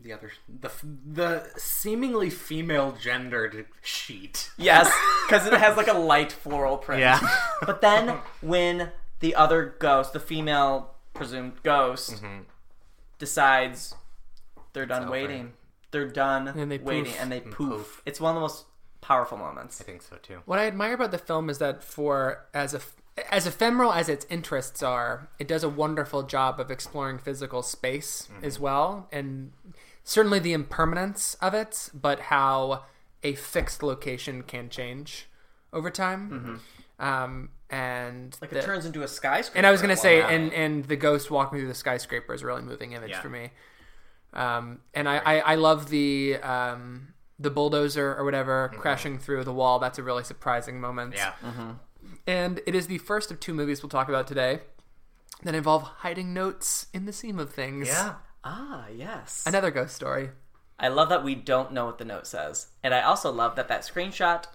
The 0.00 0.12
other, 0.12 0.32
the 0.60 0.70
the 1.06 1.50
seemingly 1.56 2.28
female 2.30 2.92
gendered 3.00 3.66
sheet. 3.82 4.50
Yes, 4.58 4.92
because 5.26 5.46
it 5.46 5.52
has 5.54 5.76
like 5.76 5.88
a 5.88 5.92
light 5.98 6.30
floral 6.30 6.76
print. 6.78 7.00
Yeah. 7.00 7.20
But 7.64 7.80
then 7.80 8.18
when 8.40 8.90
the 9.20 9.34
other 9.34 9.74
ghost, 9.78 10.12
the 10.12 10.20
female 10.20 10.94
presumed 11.12 11.62
ghost, 11.62 12.14
mm-hmm. 12.14 12.42
decides 13.18 13.94
they're 14.72 14.86
done 14.86 15.02
over. 15.02 15.12
waiting, 15.12 15.52
they're 15.90 16.08
done 16.08 16.48
And 16.48 16.70
they 16.70 16.78
waiting, 16.78 17.04
poof. 17.04 17.20
and 17.20 17.32
they 17.32 17.40
poof. 17.40 17.54
poof. 17.54 18.02
It's 18.04 18.20
one 18.20 18.30
of 18.30 18.34
the 18.36 18.40
most 18.40 18.64
powerful 19.00 19.38
moments. 19.38 19.80
I 19.80 19.84
think 19.84 20.02
so 20.02 20.16
too. 20.16 20.40
What 20.44 20.58
I 20.58 20.66
admire 20.66 20.94
about 20.94 21.10
the 21.10 21.18
film 21.18 21.48
is 21.50 21.58
that 21.58 21.82
for 21.82 22.46
as 22.52 22.74
a 22.74 22.80
as 23.30 23.46
ephemeral 23.46 23.92
as 23.92 24.08
its 24.08 24.26
interests 24.28 24.82
are, 24.82 25.28
it 25.38 25.46
does 25.46 25.62
a 25.62 25.68
wonderful 25.68 26.24
job 26.24 26.58
of 26.58 26.70
exploring 26.70 27.18
physical 27.18 27.62
space 27.62 28.28
mm-hmm. 28.32 28.44
as 28.44 28.58
well, 28.58 29.08
and 29.12 29.52
certainly 30.02 30.40
the 30.40 30.52
impermanence 30.52 31.34
of 31.40 31.54
it, 31.54 31.90
but 31.94 32.18
how 32.20 32.82
a 33.22 33.34
fixed 33.34 33.82
location 33.82 34.42
can 34.42 34.68
change 34.68 35.26
over 35.72 35.90
time. 35.90 36.60
Mm-hmm. 36.98 37.06
Um, 37.06 37.50
and 37.74 38.36
Like 38.40 38.50
the- 38.50 38.58
it 38.58 38.64
turns 38.64 38.84
into 38.86 39.02
a 39.02 39.08
skyscraper. 39.08 39.58
and 39.58 39.66
I 39.66 39.70
was 39.70 39.80
gonna 39.80 39.96
say, 39.96 40.22
one 40.22 40.32
and 40.32 40.52
and 40.52 40.84
the 40.84 40.96
ghost 40.96 41.30
walking 41.30 41.58
through 41.58 41.68
the 41.68 41.74
skyscraper 41.74 42.32
is 42.34 42.42
a 42.42 42.46
really 42.46 42.62
moving 42.62 42.92
image 42.92 43.10
Yeah. 43.10 43.20
for 43.20 43.28
me. 43.28 43.50
Um, 44.32 44.80
and 44.94 45.08
I, 45.08 45.18
I, 45.18 45.38
I 45.40 45.54
love 45.54 45.88
the 45.90 46.36
um, 46.42 47.14
the 47.38 47.50
bulldozer 47.50 48.14
or 48.16 48.24
whatever 48.24 48.70
crashing 48.78 49.18
through 49.18 49.44
the 49.44 49.52
wall. 49.52 49.78
That's 49.78 49.98
a 49.98 50.02
really 50.02 50.24
surprising 50.24 50.80
moment. 50.80 51.14
Yeah. 51.16 51.32
And 52.26 52.60
it 52.66 52.74
is 52.74 52.86
the 52.86 52.98
first 52.98 53.30
of 53.30 53.38
two 53.40 53.54
movies 53.54 53.82
we'll 53.82 53.90
talk 53.90 54.08
about 54.08 54.26
today 54.26 54.60
that 55.42 55.54
involve 55.54 55.82
hiding 55.82 56.32
notes 56.32 56.86
in 56.92 57.06
the 57.06 57.12
seam 57.12 57.38
of 57.38 57.52
things. 57.52 57.88
Yeah. 57.88 58.14
ah 58.44 58.86
yes, 58.94 59.42
Another 59.46 59.70
ghost 59.70 59.94
story. 59.94 60.30
I 60.78 60.88
love 60.88 61.08
that 61.10 61.22
we 61.24 61.34
don't 61.34 61.72
know 61.72 61.86
what 61.86 61.98
the 61.98 62.04
note 62.04 62.26
says, 62.26 62.68
and 62.82 62.92
I 62.94 63.02
also 63.02 63.30
love 63.30 63.54
that 63.56 63.68
that 63.68 63.82
screenshot 63.82 64.44
that 64.44 64.48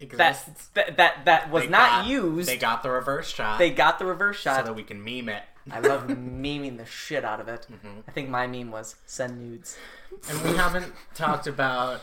Exists. 0.00 0.68
that 0.74 0.96
that, 0.96 1.24
that 1.24 1.50
was 1.50 1.64
They 1.64 1.68
not 1.70 1.90
got- 2.02 2.06
used. 2.06 2.48
They 2.48 2.56
got 2.56 2.82
the 2.82 2.90
reverse 2.90 3.32
shot. 3.32 3.58
They 3.58 3.70
got 3.70 3.98
the 3.98 4.04
reverse 4.06 4.38
shot 4.38 4.60
so 4.60 4.62
that 4.66 4.74
we 4.74 4.82
can 4.84 5.02
meme 5.02 5.28
it. 5.28 5.42
I 5.70 5.80
love 5.80 6.06
memeing 6.08 6.76
the 6.78 6.86
shit 6.86 7.24
out 7.24 7.40
of 7.40 7.48
it. 7.48 7.66
Mm-hmm. 7.70 8.00
I 8.06 8.12
think 8.12 8.28
my 8.28 8.46
meme 8.46 8.70
was 8.70 8.94
send 9.06 9.38
nudes. 9.38 9.76
And 10.30 10.40
we 10.42 10.56
haven't 10.56 10.92
talked 11.14 11.46
about 11.46 12.00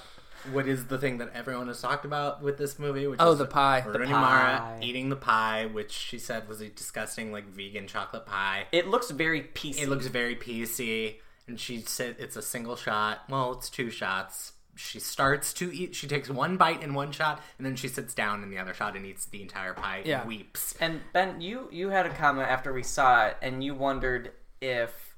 what 0.51 0.67
is 0.67 0.85
the 0.85 0.99
thing 0.99 1.17
that 1.17 1.31
everyone 1.33 1.67
has 1.67 1.81
talked 1.81 2.05
about 2.05 2.43
with 2.43 2.57
this 2.59 2.77
movie, 2.77 3.07
which 3.07 3.19
Oh, 3.19 3.31
is 3.31 3.39
the 3.39 3.45
pie. 3.45 3.81
The 3.81 3.97
Rooney 3.97 4.11
pie. 4.11 4.21
Mara 4.59 4.77
eating 4.81 5.09
the 5.09 5.15
pie, 5.15 5.65
which 5.65 5.91
she 5.91 6.19
said 6.19 6.47
was 6.47 6.61
a 6.61 6.67
disgusting 6.69 7.31
like 7.31 7.47
vegan 7.47 7.87
chocolate 7.87 8.25
pie. 8.27 8.65
It 8.71 8.87
looks 8.87 9.09
very 9.09 9.41
PC. 9.41 9.81
It 9.81 9.89
looks 9.89 10.05
very 10.05 10.35
PC, 10.35 11.15
and 11.47 11.59
she 11.59 11.79
said 11.81 12.17
it's 12.19 12.35
a 12.35 12.43
single 12.43 12.75
shot. 12.75 13.21
Well, 13.29 13.53
it's 13.53 13.69
two 13.71 13.89
shots. 13.89 14.51
She 14.75 14.99
starts 14.99 15.53
to 15.53 15.73
eat. 15.73 15.95
She 15.95 16.07
takes 16.07 16.29
one 16.29 16.57
bite 16.57 16.83
in 16.83 16.93
one 16.93 17.11
shot, 17.11 17.41
and 17.57 17.65
then 17.65 17.75
she 17.75 17.87
sits 17.87 18.13
down 18.13 18.43
in 18.43 18.49
the 18.49 18.57
other 18.57 18.73
shot 18.73 18.95
and 18.95 19.05
eats 19.05 19.25
the 19.25 19.41
entire 19.41 19.73
pie 19.73 20.01
Yeah. 20.05 20.19
and 20.19 20.27
weeps. 20.27 20.75
And 20.81 21.01
Ben, 21.13 21.39
you 21.41 21.69
you 21.71 21.89
had 21.89 22.05
a 22.05 22.13
comment 22.13 22.49
after 22.49 22.73
we 22.73 22.83
saw 22.83 23.27
it, 23.27 23.37
and 23.41 23.63
you 23.63 23.73
wondered 23.73 24.31
if 24.61 25.15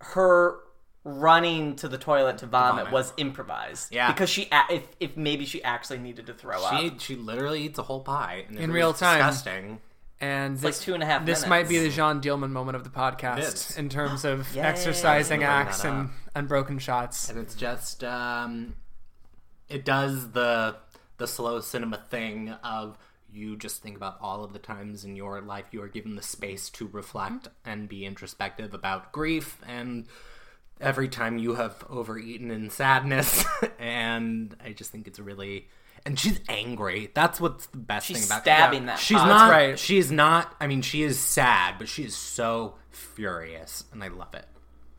her 0.00 0.58
running 1.04 1.74
to 1.76 1.88
the 1.88 1.96
toilet 1.98 2.38
to 2.38 2.46
vomit, 2.46 2.84
vomit. 2.84 2.92
was 2.92 3.12
improvised. 3.16 3.92
Yeah. 3.92 4.12
because 4.12 4.28
she 4.28 4.48
if 4.68 4.84
if 5.00 5.16
maybe 5.16 5.46
she 5.46 5.62
actually 5.64 5.98
needed 5.98 6.26
to 6.26 6.34
throw 6.34 6.58
She 6.70 6.88
up. 6.88 7.00
she 7.00 7.16
literally 7.16 7.62
eats 7.62 7.78
a 7.78 7.82
whole 7.82 8.00
pie 8.00 8.44
and 8.48 8.58
it 8.58 8.62
In 8.62 8.72
real 8.72 8.92
time. 8.92 9.18
Disgusting. 9.18 9.80
And 10.20 10.54
like 10.54 10.74
this, 10.74 10.80
two 10.82 10.94
and 10.94 11.02
a 11.02 11.06
half 11.06 11.24
This 11.24 11.38
minutes. 11.42 11.48
might 11.48 11.68
be 11.68 11.78
the 11.78 11.90
Jeanne 11.90 12.20
Dielman 12.20 12.50
moment 12.50 12.74
of 12.76 12.84
the 12.84 12.90
podcast 12.90 13.78
in 13.78 13.88
terms 13.88 14.24
of 14.24 14.52
Yay. 14.54 14.62
exercising 14.62 15.44
acts 15.44 15.84
and 15.84 16.10
unbroken 16.34 16.78
shots. 16.80 17.28
and 17.28 17.38
it's 17.38 17.54
just 17.54 18.02
um 18.02 18.74
it 19.68 19.84
does 19.84 20.32
the 20.32 20.76
the 21.18 21.26
slow 21.26 21.60
cinema 21.60 21.98
thing 22.10 22.50
of 22.64 22.98
you 23.32 23.56
just 23.56 23.82
think 23.82 23.96
about 23.96 24.16
all 24.20 24.42
of 24.42 24.52
the 24.52 24.58
times 24.58 25.04
in 25.04 25.14
your 25.14 25.40
life 25.40 25.66
you 25.70 25.82
are 25.82 25.88
given 25.88 26.16
the 26.16 26.22
space 26.22 26.68
to 26.70 26.88
reflect 26.88 27.48
and 27.64 27.88
be 27.88 28.04
introspective 28.06 28.72
about 28.74 29.12
grief 29.12 29.58
and 29.68 30.06
every 30.80 31.08
time 31.08 31.38
you 31.38 31.54
have 31.54 31.84
overeaten 31.90 32.50
in 32.50 32.70
sadness 32.70 33.44
and 33.78 34.56
i 34.64 34.72
just 34.72 34.90
think 34.90 35.06
it's 35.06 35.18
really 35.20 35.68
and 36.08 36.18
she's 36.18 36.40
angry 36.48 37.10
that's 37.14 37.40
what's 37.40 37.66
the 37.66 37.76
best 37.76 38.06
She's 38.06 38.18
thing 38.20 38.26
about 38.26 38.42
stabbing 38.42 38.80
Yeah. 38.82 38.86
that 38.86 38.98
she's 38.98 39.16
pie. 39.18 39.26
not 39.28 39.38
That's 39.38 39.50
right. 39.52 39.78
she's 39.78 40.10
not 40.10 40.54
i 40.60 40.66
mean 40.66 40.82
she 40.82 41.02
is 41.02 41.18
sad 41.18 41.74
but 41.78 41.86
she 41.88 42.02
is 42.04 42.16
so 42.16 42.74
furious 42.90 43.84
and 43.92 44.02
i 44.02 44.08
love 44.08 44.34
it 44.34 44.46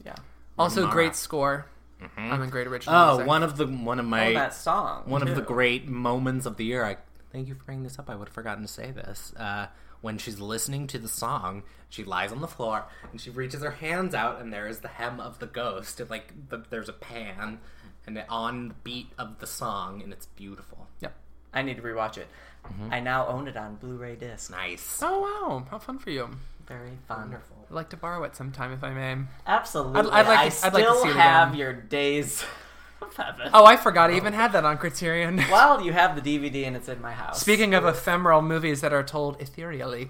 yeah. 0.05 0.15
Also, 0.57 0.81
Mara. 0.83 0.93
great 0.93 1.15
score. 1.15 1.65
I'm 2.17 2.41
in 2.41 2.49
great 2.49 2.67
original 2.67 2.95
oh 2.95 3.07
music. 3.15 3.27
one 3.27 3.43
of 3.43 3.57
the 3.57 3.65
one 3.65 3.99
of 3.99 4.05
my 4.05 4.27
Oh, 4.29 4.33
that 4.33 4.53
song. 4.53 5.03
one 5.05 5.21
of 5.27 5.35
the 5.35 5.41
great 5.41 5.87
moments 5.87 6.45
of 6.45 6.55
the 6.57 6.65
year. 6.65 6.83
I 6.85 6.97
thank 7.31 7.47
you 7.47 7.55
for 7.55 7.63
bringing 7.65 7.83
this 7.83 7.97
up. 7.99 8.09
I 8.09 8.15
would 8.15 8.27
have 8.29 8.33
forgotten 8.33 8.63
to 8.63 8.67
say 8.69 8.91
this. 8.91 9.33
Uh, 9.35 9.67
when 10.01 10.17
she's 10.17 10.39
listening 10.39 10.87
to 10.87 10.97
the 10.99 11.07
song, 11.09 11.63
she 11.89 12.03
lies 12.05 12.31
on 12.33 12.39
the 12.41 12.47
floor 12.47 12.85
and 13.11 13.19
she 13.21 13.29
reaches 13.29 13.61
her 13.63 13.71
hands 13.71 14.13
out, 14.15 14.41
and 14.41 14.51
there 14.53 14.67
is 14.67 14.79
the 14.79 14.87
hem 14.89 15.19
of 15.21 15.39
the 15.39 15.47
ghost, 15.47 15.99
and 16.01 16.09
like 16.09 16.33
the, 16.49 16.63
there's 16.69 16.89
a 16.89 16.93
pan, 16.93 17.59
and 18.05 18.17
it, 18.17 18.25
on 18.29 18.67
the 18.69 18.73
beat 18.83 19.11
of 19.17 19.39
the 19.39 19.47
song, 19.47 20.01
and 20.01 20.11
it's 20.13 20.25
beautiful. 20.25 20.87
Yep. 21.53 21.59
I 21.59 21.61
need 21.63 21.77
to 21.77 21.81
rewatch 21.83 22.17
it. 22.17 22.27
Mm-hmm. 22.65 22.93
I 22.93 22.99
now 22.99 23.27
own 23.27 23.47
it 23.47 23.55
on 23.57 23.75
Blu-ray 23.75 24.15
disc. 24.17 24.51
Nice. 24.51 24.99
Oh 25.01 25.19
wow, 25.19 25.65
how 25.71 25.79
fun 25.79 25.97
for 25.99 26.09
you! 26.09 26.29
Very 26.67 26.91
wonderful. 27.09 27.65
I'd 27.69 27.73
like 27.73 27.89
to 27.91 27.97
borrow 27.97 28.23
it 28.23 28.35
sometime 28.35 28.71
if 28.73 28.83
I 28.83 28.93
may. 28.93 29.15
Absolutely. 29.47 29.99
I'd- 30.01 30.09
I'd 30.09 30.27
like 30.27 30.39
I 30.39 30.49
to- 30.49 30.65
I'd 30.67 30.73
like 30.73 30.83
to 30.83 30.89
still 30.91 31.03
see 31.03 31.09
it 31.09 31.15
have 31.15 31.47
again. 31.49 31.59
your 31.59 31.73
days. 31.73 32.43
Oh, 33.53 33.65
I 33.65 33.77
forgot 33.77 34.09
I 34.11 34.17
even 34.17 34.33
had 34.33 34.51
that 34.51 34.65
on 34.65 34.77
Criterion. 34.77 35.37
Well, 35.49 35.81
you 35.81 35.93
have 35.93 36.21
the 36.21 36.37
DVD 36.39 36.67
and 36.67 36.75
it's 36.75 36.89
in 36.89 37.01
my 37.01 37.13
house. 37.13 37.39
Speaking 37.39 37.73
of 37.73 37.85
ephemeral 37.85 38.41
movies 38.41 38.81
that 38.81 38.91
are 38.91 39.03
told 39.03 39.41
ethereally, 39.41 40.09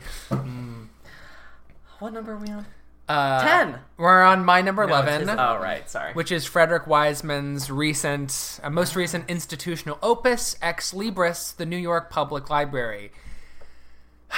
what 1.99 2.13
number 2.13 2.33
are 2.33 2.37
we 2.37 2.47
on? 2.49 2.65
Uh, 3.09 3.43
Ten. 3.43 3.79
We're 3.97 4.21
on 4.23 4.45
my 4.45 4.61
number 4.61 4.85
No, 4.87 4.95
it's 4.99 5.07
eleven, 5.07 5.27
his- 5.27 5.37
Oh 5.37 5.57
right, 5.57 5.89
sorry. 5.89 6.13
which 6.13 6.31
is 6.31 6.45
Frederick 6.45 6.87
Wiseman's 6.87 7.69
recent, 7.69 8.59
uh, 8.63 8.69
most 8.69 8.95
recent 8.95 9.29
institutional 9.29 9.97
opus, 10.01 10.55
Ex 10.61 10.93
Libris, 10.93 11.53
the 11.55 11.65
New 11.65 11.75
York 11.77 12.09
Public 12.09 12.49
Library. 12.49 13.11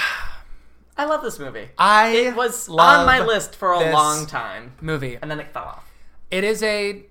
I 0.96 1.04
love 1.06 1.22
this 1.22 1.38
movie. 1.38 1.68
I 1.78 2.08
it 2.10 2.36
was 2.36 2.68
love 2.68 3.00
on 3.00 3.06
my 3.06 3.20
list 3.24 3.54
for 3.56 3.72
a 3.74 3.78
this 3.78 3.94
long 3.94 4.26
time, 4.26 4.72
movie. 4.80 5.18
and 5.20 5.30
then 5.30 5.40
it 5.40 5.52
fell 5.52 5.64
off. 5.64 5.90
It 6.30 6.44
is 6.44 6.62
a. 6.62 7.02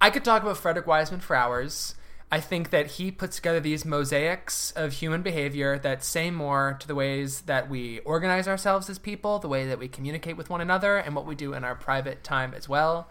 I 0.00 0.10
could 0.10 0.24
talk 0.24 0.42
about 0.42 0.56
Frederick 0.58 0.86
Wiseman 0.86 1.20
for 1.20 1.34
hours. 1.36 1.94
I 2.34 2.40
think 2.40 2.70
that 2.70 2.88
he 2.88 3.12
puts 3.12 3.36
together 3.36 3.60
these 3.60 3.84
mosaics 3.84 4.72
of 4.72 4.94
human 4.94 5.22
behavior 5.22 5.78
that 5.78 6.02
say 6.02 6.32
more 6.32 6.76
to 6.80 6.88
the 6.88 6.94
ways 6.96 7.42
that 7.42 7.70
we 7.70 8.00
organize 8.00 8.48
ourselves 8.48 8.90
as 8.90 8.98
people, 8.98 9.38
the 9.38 9.46
way 9.46 9.68
that 9.68 9.78
we 9.78 9.86
communicate 9.86 10.36
with 10.36 10.50
one 10.50 10.60
another, 10.60 10.96
and 10.96 11.14
what 11.14 11.26
we 11.26 11.36
do 11.36 11.54
in 11.54 11.62
our 11.62 11.76
private 11.76 12.24
time 12.24 12.52
as 12.52 12.68
well. 12.68 13.08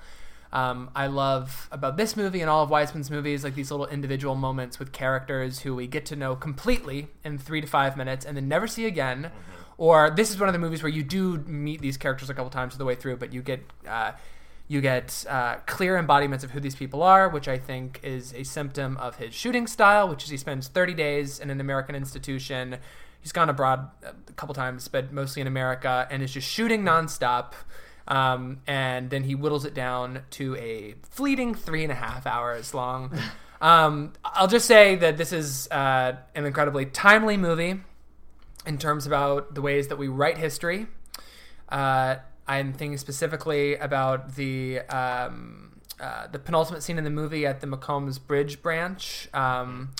Um, 0.51 0.89
I 0.93 1.07
love 1.07 1.69
about 1.71 1.95
this 1.95 2.17
movie 2.17 2.41
and 2.41 2.49
all 2.49 2.63
of 2.63 2.69
Wiseman's 2.69 3.09
movies, 3.09 3.45
like 3.45 3.55
these 3.55 3.71
little 3.71 3.87
individual 3.87 4.35
moments 4.35 4.77
with 4.77 4.91
characters 4.91 5.59
who 5.59 5.73
we 5.73 5.87
get 5.87 6.05
to 6.07 6.17
know 6.17 6.35
completely 6.35 7.07
in 7.23 7.37
three 7.37 7.61
to 7.61 7.67
five 7.67 7.95
minutes 7.95 8.25
and 8.25 8.35
then 8.35 8.49
never 8.49 8.67
see 8.67 8.85
again. 8.85 9.31
Or 9.77 10.09
this 10.09 10.31
is 10.31 10.37
one 10.37 10.49
of 10.49 10.53
the 10.53 10.59
movies 10.59 10.83
where 10.83 10.91
you 10.91 11.01
do 11.01 11.37
meet 11.47 11.79
these 11.79 11.95
characters 11.95 12.29
a 12.29 12.33
couple 12.33 12.49
times 12.49 12.77
the 12.77 12.83
way 12.83 12.95
through, 12.95 13.15
but 13.15 13.31
you 13.31 13.41
get 13.41 13.61
uh, 13.87 14.11
you 14.67 14.81
get 14.81 15.25
uh, 15.29 15.55
clear 15.65 15.97
embodiments 15.97 16.43
of 16.43 16.51
who 16.51 16.59
these 16.59 16.75
people 16.75 17.03
are, 17.03 17.29
which 17.29 17.47
I 17.47 17.57
think 17.57 17.99
is 18.03 18.33
a 18.33 18.43
symptom 18.43 18.97
of 18.97 19.17
his 19.17 19.33
shooting 19.33 19.67
style, 19.67 20.07
which 20.07 20.23
is 20.23 20.29
he 20.29 20.37
spends 20.37 20.67
30 20.67 20.93
days 20.93 21.39
in 21.39 21.49
an 21.49 21.59
American 21.59 21.95
institution. 21.95 22.77
He's 23.21 23.31
gone 23.31 23.49
abroad 23.49 23.89
a 24.03 24.33
couple 24.33 24.55
times, 24.55 24.87
but 24.87 25.11
mostly 25.11 25.41
in 25.41 25.47
America, 25.47 26.07
and 26.09 26.23
is 26.23 26.33
just 26.33 26.49
shooting 26.49 26.83
nonstop. 26.83 27.53
Um, 28.07 28.59
and 28.67 29.09
then 29.09 29.23
he 29.23 29.33
whittles 29.33 29.63
it 29.63 29.73
down 29.73 30.23
to 30.31 30.55
a 30.57 30.95
fleeting 31.03 31.55
three 31.55 31.83
and 31.83 31.91
a 31.91 31.95
half 31.95 32.25
hours 32.25 32.73
long. 32.73 33.17
Um, 33.63 34.11
I'll 34.25 34.49
just 34.49 34.65
say 34.67 34.97
that 34.97 35.15
this 35.15 35.31
is 35.31 35.69
uh, 35.71 36.17
an 36.35 36.45
incredibly 36.45 36.85
timely 36.85 37.37
movie 37.37 37.79
in 38.65 38.77
terms 38.77 39.07
about 39.07 39.55
the 39.55 39.61
ways 39.61 39.87
that 39.87 39.97
we 39.97 40.09
write 40.09 40.37
history. 40.37 40.87
Uh, 41.69 42.17
I'm 42.47 42.73
thinking 42.73 42.97
specifically 42.97 43.75
about 43.75 44.35
the 44.35 44.79
um, 44.81 45.79
uh, 45.99 46.27
the 46.27 46.39
penultimate 46.39 46.83
scene 46.83 46.97
in 46.97 47.03
the 47.03 47.09
movie 47.09 47.45
at 47.45 47.61
the 47.61 47.67
Macomb's 47.67 48.19
Bridge 48.19 48.61
branch. 48.61 49.29
Um, 49.33 49.91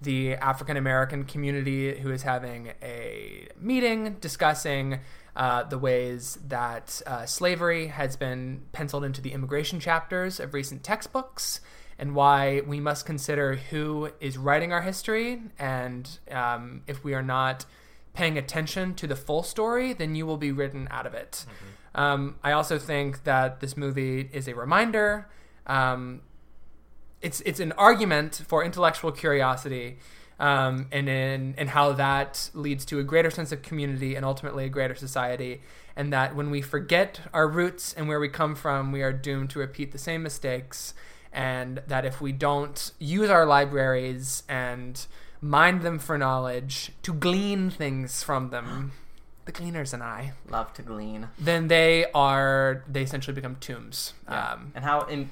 the 0.00 0.34
African 0.34 0.76
American 0.76 1.24
community 1.24 1.98
who 1.98 2.10
is 2.10 2.22
having 2.22 2.72
a 2.82 3.46
meeting 3.60 4.16
discussing 4.20 5.00
uh, 5.36 5.62
the 5.64 5.78
ways 5.78 6.38
that 6.48 7.00
uh, 7.06 7.24
slavery 7.24 7.86
has 7.88 8.16
been 8.16 8.62
penciled 8.72 9.04
into 9.04 9.20
the 9.20 9.32
immigration 9.32 9.80
chapters 9.80 10.40
of 10.40 10.54
recent 10.54 10.82
textbooks 10.82 11.60
and 11.98 12.14
why 12.14 12.60
we 12.66 12.80
must 12.80 13.06
consider 13.06 13.56
who 13.56 14.10
is 14.20 14.36
writing 14.36 14.72
our 14.72 14.82
history. 14.82 15.40
And 15.58 16.18
um, 16.30 16.82
if 16.86 17.04
we 17.04 17.14
are 17.14 17.22
not 17.22 17.64
paying 18.12 18.36
attention 18.36 18.94
to 18.94 19.06
the 19.06 19.16
full 19.16 19.42
story, 19.42 19.92
then 19.92 20.14
you 20.14 20.26
will 20.26 20.36
be 20.36 20.52
written 20.52 20.88
out 20.90 21.06
of 21.06 21.14
it. 21.14 21.46
Um, 21.94 22.36
I 22.42 22.52
also 22.52 22.78
think 22.78 23.24
that 23.24 23.60
this 23.60 23.76
movie 23.76 24.28
is 24.32 24.48
a 24.48 24.54
reminder. 24.54 25.28
Um, 25.66 26.22
it's 27.20 27.40
it's 27.42 27.60
an 27.60 27.72
argument 27.72 28.42
for 28.46 28.64
intellectual 28.64 29.12
curiosity, 29.12 29.98
um, 30.40 30.88
and 30.90 31.08
in 31.08 31.54
and 31.56 31.68
how 31.68 31.92
that 31.92 32.50
leads 32.54 32.84
to 32.86 32.98
a 32.98 33.04
greater 33.04 33.30
sense 33.30 33.52
of 33.52 33.62
community 33.62 34.14
and 34.14 34.24
ultimately 34.24 34.64
a 34.64 34.68
greater 34.68 34.94
society. 34.94 35.60
And 35.94 36.12
that 36.12 36.34
when 36.34 36.50
we 36.50 36.62
forget 36.62 37.20
our 37.34 37.46
roots 37.46 37.92
and 37.92 38.08
where 38.08 38.18
we 38.18 38.28
come 38.28 38.54
from, 38.54 38.92
we 38.92 39.02
are 39.02 39.12
doomed 39.12 39.50
to 39.50 39.58
repeat 39.58 39.92
the 39.92 39.98
same 39.98 40.22
mistakes. 40.22 40.94
And 41.32 41.82
that 41.86 42.04
if 42.04 42.20
we 42.20 42.32
don't 42.32 42.92
use 42.98 43.30
our 43.30 43.46
libraries 43.46 44.42
and 44.48 45.06
mine 45.40 45.80
them 45.80 45.98
for 45.98 46.16
knowledge, 46.18 46.92
to 47.02 47.12
glean 47.12 47.70
things 47.70 48.22
from 48.22 48.50
them, 48.50 48.92
the 49.52 49.60
gleaners 49.60 49.92
and 49.92 50.02
I, 50.02 50.32
Love 50.48 50.72
to 50.74 50.82
glean. 50.82 51.28
then 51.38 51.68
they 51.68 52.06
are 52.14 52.84
they 52.88 53.02
essentially 53.02 53.34
become 53.34 53.56
tombs. 53.56 54.14
Um, 54.28 54.72
and 54.74 54.84
how 54.84 55.02
in, 55.02 55.30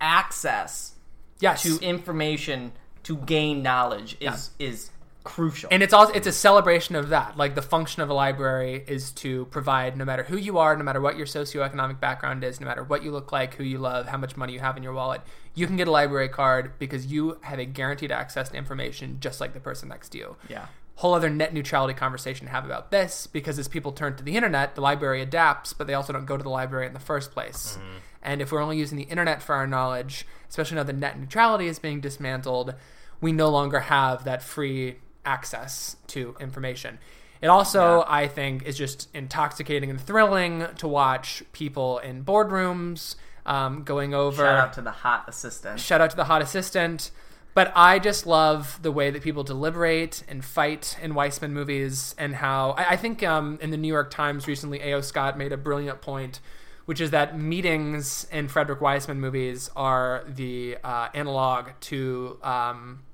access 0.00 0.92
yes, 1.40 1.62
to 1.62 1.78
information 1.80 2.72
to 3.04 3.16
gain 3.16 3.62
knowledge 3.62 4.16
is 4.20 4.50
is 4.58 4.90
crucial. 5.24 5.68
and 5.72 5.82
it's 5.82 5.92
also 5.94 6.12
it's 6.12 6.26
a 6.26 6.32
celebration 6.32 6.96
of 6.96 7.08
that. 7.10 7.36
Like 7.36 7.54
the 7.54 7.62
function 7.62 8.02
of 8.02 8.10
a 8.10 8.14
library 8.14 8.84
is 8.86 9.12
to 9.12 9.46
provide, 9.46 9.96
no 9.96 10.04
matter 10.04 10.22
who 10.22 10.36
you 10.36 10.58
are, 10.58 10.76
no 10.76 10.84
matter 10.84 11.00
what 11.00 11.16
your 11.16 11.26
socioeconomic 11.26 12.00
background 12.00 12.44
is, 12.44 12.60
no 12.60 12.66
matter 12.66 12.82
what 12.84 13.02
you 13.02 13.10
look 13.10 13.32
like, 13.32 13.54
who 13.54 13.64
you 13.64 13.78
love, 13.78 14.06
how 14.08 14.18
much 14.18 14.36
money 14.36 14.52
you 14.52 14.60
have 14.60 14.76
in 14.76 14.82
your 14.82 14.92
wallet, 14.92 15.22
you 15.54 15.66
can 15.66 15.76
get 15.76 15.88
a 15.88 15.90
library 15.90 16.28
card 16.28 16.72
because 16.78 17.06
you 17.06 17.38
have 17.42 17.58
a 17.58 17.64
guaranteed 17.64 18.12
access 18.12 18.48
to 18.50 18.56
information, 18.56 19.18
just 19.20 19.40
like 19.40 19.54
the 19.54 19.60
person 19.60 19.88
next 19.88 20.10
to 20.10 20.18
you. 20.18 20.36
yeah. 20.48 20.66
Whole 20.96 21.14
other 21.14 21.28
net 21.30 21.52
neutrality 21.52 21.92
conversation 21.94 22.46
to 22.46 22.52
have 22.52 22.64
about 22.64 22.90
this 22.90 23.26
because 23.26 23.58
as 23.58 23.66
people 23.66 23.90
turn 23.92 24.16
to 24.16 24.22
the 24.22 24.36
internet, 24.36 24.74
the 24.76 24.80
library 24.80 25.20
adapts, 25.20 25.72
but 25.72 25.86
they 25.86 25.94
also 25.94 26.12
don't 26.12 26.24
go 26.26 26.36
to 26.36 26.42
the 26.42 26.48
library 26.50 26.86
in 26.86 26.92
the 26.94 27.00
first 27.00 27.32
place. 27.32 27.78
And 28.22 28.40
if 28.40 28.52
we're 28.52 28.62
only 28.62 28.78
using 28.78 28.96
the 28.96 29.04
internet 29.04 29.42
for 29.42 29.54
our 29.54 29.66
knowledge, 29.66 30.26
especially 30.48 30.76
now 30.76 30.84
that 30.84 30.96
net 30.96 31.18
neutrality 31.18 31.66
is 31.66 31.78
being 31.78 32.00
dismantled, 32.00 32.74
we 33.20 33.32
no 33.32 33.48
longer 33.50 33.80
have 33.80 34.24
that 34.24 34.42
free 34.42 34.96
access 35.26 35.96
to 36.08 36.36
information. 36.40 36.98
It 37.42 37.48
also, 37.48 37.98
Yeah. 37.98 38.04
I 38.08 38.28
think, 38.28 38.62
is 38.62 38.78
just 38.78 39.08
intoxicating 39.14 39.90
and 39.90 40.00
thrilling 40.00 40.66
to 40.78 40.88
watch 40.88 41.42
people 41.52 41.98
in 41.98 42.24
boardrooms 42.24 43.16
um, 43.44 43.82
going 43.82 44.14
over 44.14 44.42
Shout 44.44 44.58
out 44.58 44.72
to 44.74 44.80
the 44.82 44.90
hot 44.90 45.24
assistant. 45.28 45.78
shout 45.80 46.00
out 46.00 46.10
to 46.10 46.16
the 46.16 46.24
hot 46.24 46.40
assistant. 46.40 47.10
But 47.54 47.72
I 47.76 48.00
just 48.00 48.26
love 48.26 48.80
the 48.82 48.90
way 48.90 49.10
that 49.10 49.22
people 49.22 49.44
deliberate 49.44 50.24
and 50.28 50.44
fight 50.44 50.98
in 51.00 51.14
Wiseman 51.14 51.54
movies, 51.54 52.14
and 52.18 52.34
how 52.34 52.72
I, 52.72 52.90
I 52.90 52.96
think 52.96 53.22
um, 53.22 53.58
in 53.62 53.70
the 53.70 53.76
New 53.76 53.88
York 53.88 54.10
Times 54.10 54.48
recently, 54.48 54.80
A.O. 54.80 55.00
Scott 55.00 55.38
made 55.38 55.52
a 55.52 55.56
brilliant 55.56 56.00
point, 56.00 56.40
which 56.84 57.00
is 57.00 57.10
that 57.12 57.38
meetings 57.38 58.26
in 58.32 58.48
Frederick 58.48 58.80
Wiseman 58.80 59.20
movies 59.20 59.70
are 59.76 60.24
the 60.26 60.78
uh, 60.82 61.08
analog 61.14 61.68
to 61.82 62.38
um, 62.42 63.04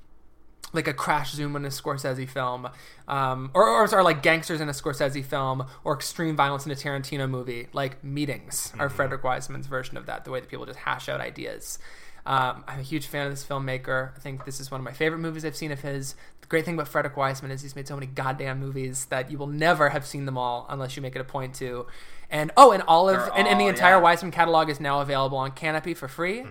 like 0.73 0.89
a 0.89 0.95
crash 0.95 1.33
zoom 1.33 1.57
in 1.57 1.65
a 1.65 1.69
Scorsese 1.69 2.29
film, 2.29 2.69
um, 3.09 3.51
or, 3.53 3.69
or 3.69 3.87
sorry, 3.89 4.05
like 4.05 4.23
gangsters 4.23 4.61
in 4.61 4.69
a 4.69 4.73
Scorsese 4.73 5.25
film, 5.25 5.67
or 5.85 5.95
extreme 5.95 6.37
violence 6.37 6.65
in 6.65 6.73
a 6.73 6.77
Tarantino 6.77 7.29
movie. 7.29 7.69
Like 7.73 8.03
meetings 8.03 8.73
are 8.79 8.89
Frederick 8.89 9.25
Wiseman's 9.25 9.67
version 9.67 9.97
of 9.97 10.07
that. 10.07 10.25
The 10.25 10.31
way 10.31 10.41
that 10.41 10.49
people 10.49 10.67
just 10.67 10.79
hash 10.79 11.09
out 11.09 11.21
ideas. 11.21 11.79
Um, 12.27 12.65
I'm 12.67 12.81
a 12.81 12.83
huge 12.83 13.07
fan 13.07 13.27
of 13.27 13.33
this 13.33 13.45
filmmaker. 13.45 14.15
I 14.17 14.21
think 14.21 14.45
this 14.45 14.61
is 14.61 14.71
one 14.71 14.81
of 14.81 14.85
my 14.85 14.93
favorite 14.93 15.19
movies 15.19 15.45
I've 15.45 15.57
seen 15.57 15.73
of 15.73 15.81
his. 15.81 16.15
The 16.41 16.47
great 16.47 16.65
thing 16.65 16.75
about 16.75 16.89
Frederick 16.89 17.17
Wiseman 17.17 17.51
is 17.51 17.63
he's 17.63 17.77
made 17.77 17.89
so 17.89 17.95
many 17.95 18.07
goddamn 18.07 18.61
movies 18.61 19.07
that 19.07 19.31
you 19.31 19.39
will 19.39 19.47
never 19.47 19.91
have 19.91 20.07
seen 20.07 20.27
them 20.27 20.37
all 20.37 20.67
unless 20.69 20.97
you 20.97 21.03
make 21.03 21.17
it 21.17 21.21
a 21.21 21.25
point 21.25 21.55
to. 21.57 21.87
And 22.31 22.53
oh, 22.57 22.73
and 22.73 22.83
all 22.85 23.09
of 23.09 23.17
They're 23.17 23.37
and, 23.37 23.49
and 23.49 23.61
the 23.61 23.67
entire 23.67 23.97
yeah. 23.97 24.03
Wiseman 24.03 24.31
catalog 24.31 24.69
is 24.69 24.81
now 24.81 25.01
available 25.01 25.39
on 25.39 25.51
Kanopy 25.53 25.97
for 25.97 26.09
free. 26.09 26.45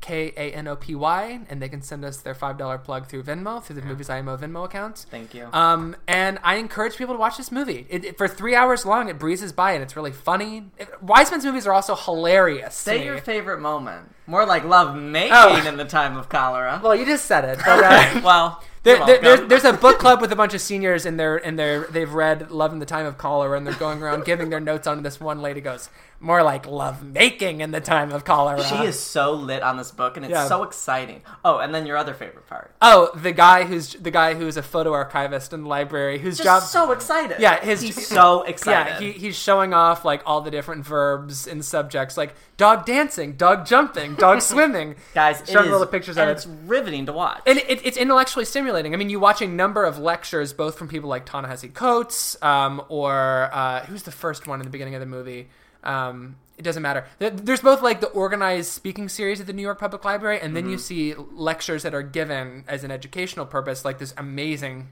K 0.00 0.32
A 0.36 0.52
N 0.52 0.68
O 0.68 0.76
P 0.76 0.94
Y, 0.94 1.40
and 1.50 1.60
they 1.60 1.68
can 1.68 1.82
send 1.82 2.04
us 2.04 2.18
their 2.18 2.34
five 2.34 2.56
dollar 2.56 2.78
plug 2.78 3.06
through 3.08 3.24
Venmo 3.24 3.62
through 3.62 3.76
the 3.76 3.82
Movies 3.82 4.08
IMO 4.08 4.36
Venmo 4.36 4.64
account. 4.64 5.06
Thank 5.10 5.34
you. 5.34 5.48
Um, 5.52 5.96
and 6.06 6.38
I 6.44 6.54
encourage 6.56 6.96
people 6.96 7.14
to 7.14 7.18
watch 7.18 7.36
this 7.36 7.50
movie. 7.50 7.86
It, 7.90 8.04
it- 8.04 8.18
for 8.18 8.28
three 8.28 8.54
hours 8.54 8.86
long, 8.86 9.08
it 9.08 9.18
breezes 9.18 9.52
by, 9.52 9.72
and 9.72 9.82
it's 9.82 9.96
really 9.96 10.12
funny. 10.12 10.70
It, 10.78 11.02
Wiseman's 11.02 11.44
movies 11.44 11.66
are 11.66 11.72
also 11.72 11.94
hilarious. 11.96 12.74
Say 12.74 13.04
your 13.04 13.18
favorite 13.18 13.60
moment. 13.60 14.14
More 14.26 14.46
like 14.46 14.64
love 14.64 14.94
making 14.96 15.32
Oh. 15.34 15.66
in 15.66 15.76
the 15.76 15.84
time 15.84 16.16
of 16.16 16.28
cholera. 16.28 16.80
Well, 16.82 16.94
you 16.94 17.04
just 17.04 17.24
said 17.24 17.44
it. 17.44 17.58
But, 17.64 17.82
uh, 17.84 18.20
well, 18.24 18.62
There, 18.82 18.96
you're 18.96 19.06
there, 19.06 19.20
there's, 19.20 19.48
there's 19.48 19.64
a 19.64 19.72
book 19.72 19.98
club 20.04 20.20
with 20.20 20.32
a 20.32 20.36
bunch 20.36 20.54
of 20.54 20.60
seniors, 20.60 21.04
and 21.06 21.18
they're 21.18 21.36
and 21.36 21.58
they're 21.58 21.84
they've 21.86 22.12
read 22.12 22.50
"Love 22.50 22.72
in 22.72 22.78
the 22.78 22.86
Time 22.86 23.06
of 23.06 23.18
Cholera," 23.18 23.56
and 23.56 23.66
they're 23.66 23.74
going 23.74 24.02
around 24.02 24.24
giving 24.24 24.50
their 24.50 24.60
notes 24.60 24.86
on. 24.86 25.02
This 25.02 25.20
one 25.20 25.42
lady 25.42 25.60
goes, 25.60 25.90
"More 26.20 26.42
like 26.42 26.66
love 26.66 27.02
making 27.04 27.60
in 27.60 27.70
the 27.72 27.80
time 27.80 28.12
of 28.12 28.24
cholera." 28.24 28.62
She 28.64 28.76
is 28.84 28.98
so 28.98 29.32
lit 29.32 29.62
on 29.62 29.76
this 29.76 29.90
book, 29.90 30.16
and 30.16 30.24
it's 30.24 30.32
Yeah. 30.32 30.46
so 30.46 30.62
exciting. 30.62 31.22
Oh, 31.44 31.58
and 31.58 31.74
then 31.74 31.86
your 31.86 31.96
other 31.96 32.14
favorite 32.14 32.46
part. 32.48 32.70
Oh, 32.80 33.10
the 33.14 33.32
guy 33.32 33.64
who's 33.64 33.94
the 33.94 34.10
guy 34.12 34.34
who's 34.34 34.56
a 34.56 34.62
photo 34.62 34.92
archivist 34.92 35.52
in 35.52 35.62
the 35.64 35.68
library, 35.68 36.18
whose 36.18 36.38
Just 36.38 36.44
job 36.44 36.62
so 36.62 36.92
excited. 36.92 37.38
Yeah, 37.40 37.60
his- 37.60 37.80
he's 37.80 38.06
so 38.06 38.42
excited. 38.42 38.92
Yeah, 38.92 39.00
he, 39.00 39.12
he's 39.12 39.36
showing 39.36 39.74
off 39.74 40.04
like 40.04 40.22
all 40.24 40.40
the 40.40 40.50
different 40.52 40.84
verbs 40.86 41.46
and 41.48 41.64
subjects, 41.64 42.16
like 42.16 42.34
dog 42.56 42.86
dancing, 42.86 43.32
dog 43.32 43.66
jumping, 43.66 44.14
dog 44.14 44.40
swimming. 44.52 44.94
guys, 45.14 45.42
showing 45.48 45.72
all 45.72 45.80
the 45.80 45.86
pictures 45.86 46.16
and 46.16 46.30
of 46.30 46.36
it. 46.36 46.38
it's 46.38 46.46
riveting 46.46 47.06
to 47.06 47.12
watch. 47.12 47.42
And 47.46 47.58
it, 47.58 47.84
it's 47.84 47.96
intellectually 47.96 48.44
stimulating. 48.44 48.67
I 48.76 48.96
mean, 48.96 49.10
you 49.10 49.20
watch 49.20 49.42
a 49.42 49.46
number 49.46 49.84
of 49.84 49.98
lectures, 49.98 50.52
both 50.52 50.76
from 50.78 50.88
people 50.88 51.08
like 51.08 51.24
Ta-Nehisi 51.26 51.72
Coates, 51.72 52.40
um, 52.42 52.82
or 52.88 53.50
uh, 53.52 53.84
who's 53.86 54.02
the 54.04 54.10
first 54.12 54.46
one 54.46 54.60
in 54.60 54.64
the 54.64 54.70
beginning 54.70 54.94
of 54.94 55.00
the 55.00 55.06
movie? 55.06 55.48
Um, 55.84 56.36
it 56.56 56.62
doesn't 56.62 56.82
matter. 56.82 57.06
There's 57.18 57.60
both 57.60 57.82
like 57.82 58.00
the 58.00 58.08
organized 58.08 58.70
speaking 58.72 59.08
series 59.08 59.40
at 59.40 59.46
the 59.46 59.52
New 59.52 59.62
York 59.62 59.78
Public 59.78 60.04
Library, 60.04 60.40
and 60.40 60.56
then 60.56 60.64
Mm-hmm. 60.64 60.72
you 60.72 60.78
see 60.78 61.14
lectures 61.14 61.82
that 61.84 61.94
are 61.94 62.02
given 62.02 62.64
as 62.66 62.82
an 62.84 62.90
educational 62.90 63.46
purpose, 63.46 63.84
like 63.84 63.98
this 63.98 64.12
amazing 64.16 64.88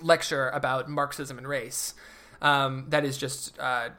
lecture 0.00 0.48
about 0.50 0.88
Marxism 0.90 1.38
and 1.38 1.48
race. 1.48 1.94
Um, 2.42 2.86
that 2.88 3.04
is 3.04 3.16
just 3.16 3.58
uh, 3.58 3.90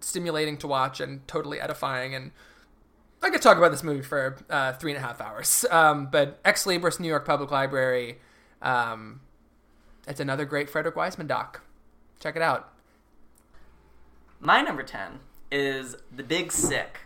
stimulating 0.00 0.56
to 0.58 0.66
watch 0.66 1.00
and 1.00 1.26
totally 1.26 1.60
edifying. 1.60 2.14
And 2.14 2.30
I 3.22 3.30
could 3.30 3.42
talk 3.42 3.56
about 3.58 3.70
this 3.72 3.82
movie 3.82 4.02
for 4.02 4.36
uh, 4.48 4.74
three 4.74 4.92
and 4.92 5.02
a 5.02 5.06
half 5.06 5.20
hours. 5.20 5.64
Um, 5.72 6.06
but 6.12 6.38
Ex 6.44 6.64
Libris, 6.64 7.00
New 7.00 7.08
York 7.08 7.24
Public 7.26 7.50
Library, 7.50 8.18
um, 8.62 9.20
it's 10.06 10.20
another 10.20 10.44
great 10.44 10.70
Frederick 10.70 10.96
Wiseman 10.96 11.26
doc. 11.26 11.62
Check 12.20 12.36
it 12.36 12.42
out. 12.42 12.72
My 14.40 14.60
number 14.60 14.82
10 14.82 15.20
is 15.50 15.96
The 16.14 16.22
Big 16.22 16.52
Sick, 16.52 17.00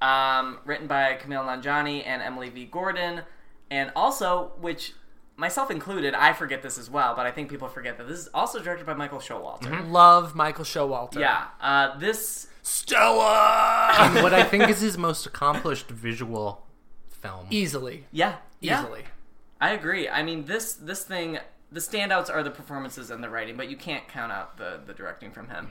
um, 0.00 0.58
written 0.64 0.86
by 0.86 1.14
Kumail 1.14 1.44
Nanjiani 1.46 2.02
and 2.06 2.22
Emily 2.22 2.50
V. 2.50 2.64
Gordon, 2.66 3.22
and 3.70 3.90
also, 3.96 4.52
which 4.60 4.92
myself 5.36 5.70
included, 5.70 6.14
I 6.14 6.32
forget 6.32 6.62
this 6.62 6.78
as 6.78 6.90
well, 6.90 7.14
but 7.14 7.26
I 7.26 7.30
think 7.30 7.50
people 7.50 7.68
forget 7.68 7.98
that 7.98 8.08
this 8.08 8.18
is 8.18 8.28
also 8.34 8.60
directed 8.60 8.86
by 8.86 8.94
Michael 8.94 9.18
Showalter. 9.18 9.90
Love 9.90 10.34
Michael 10.34 10.64
Showalter. 10.64 11.20
Yeah, 11.20 11.46
uh, 11.60 11.98
this 11.98 12.48
Stella. 12.62 14.12
What 14.22 14.34
I 14.34 14.42
think 14.44 14.68
is 14.68 14.80
his 14.80 14.98
most 14.98 15.26
accomplished 15.26 15.88
visual 15.88 16.66
film. 17.10 17.46
easily, 17.50 18.06
yeah, 18.12 18.36
yeah, 18.60 18.82
easily. 18.82 19.04
I 19.60 19.70
agree. 19.70 20.08
I 20.08 20.22
mean, 20.22 20.44
this 20.44 20.74
this 20.74 21.04
thing, 21.04 21.38
the 21.72 21.80
standouts 21.80 22.30
are 22.30 22.42
the 22.42 22.50
performances 22.50 23.10
and 23.10 23.22
the 23.22 23.30
writing, 23.30 23.56
but 23.56 23.68
you 23.68 23.76
can't 23.76 24.06
count 24.08 24.32
out 24.32 24.56
the 24.58 24.80
the 24.84 24.92
directing 24.92 25.30
from 25.30 25.48
him. 25.48 25.68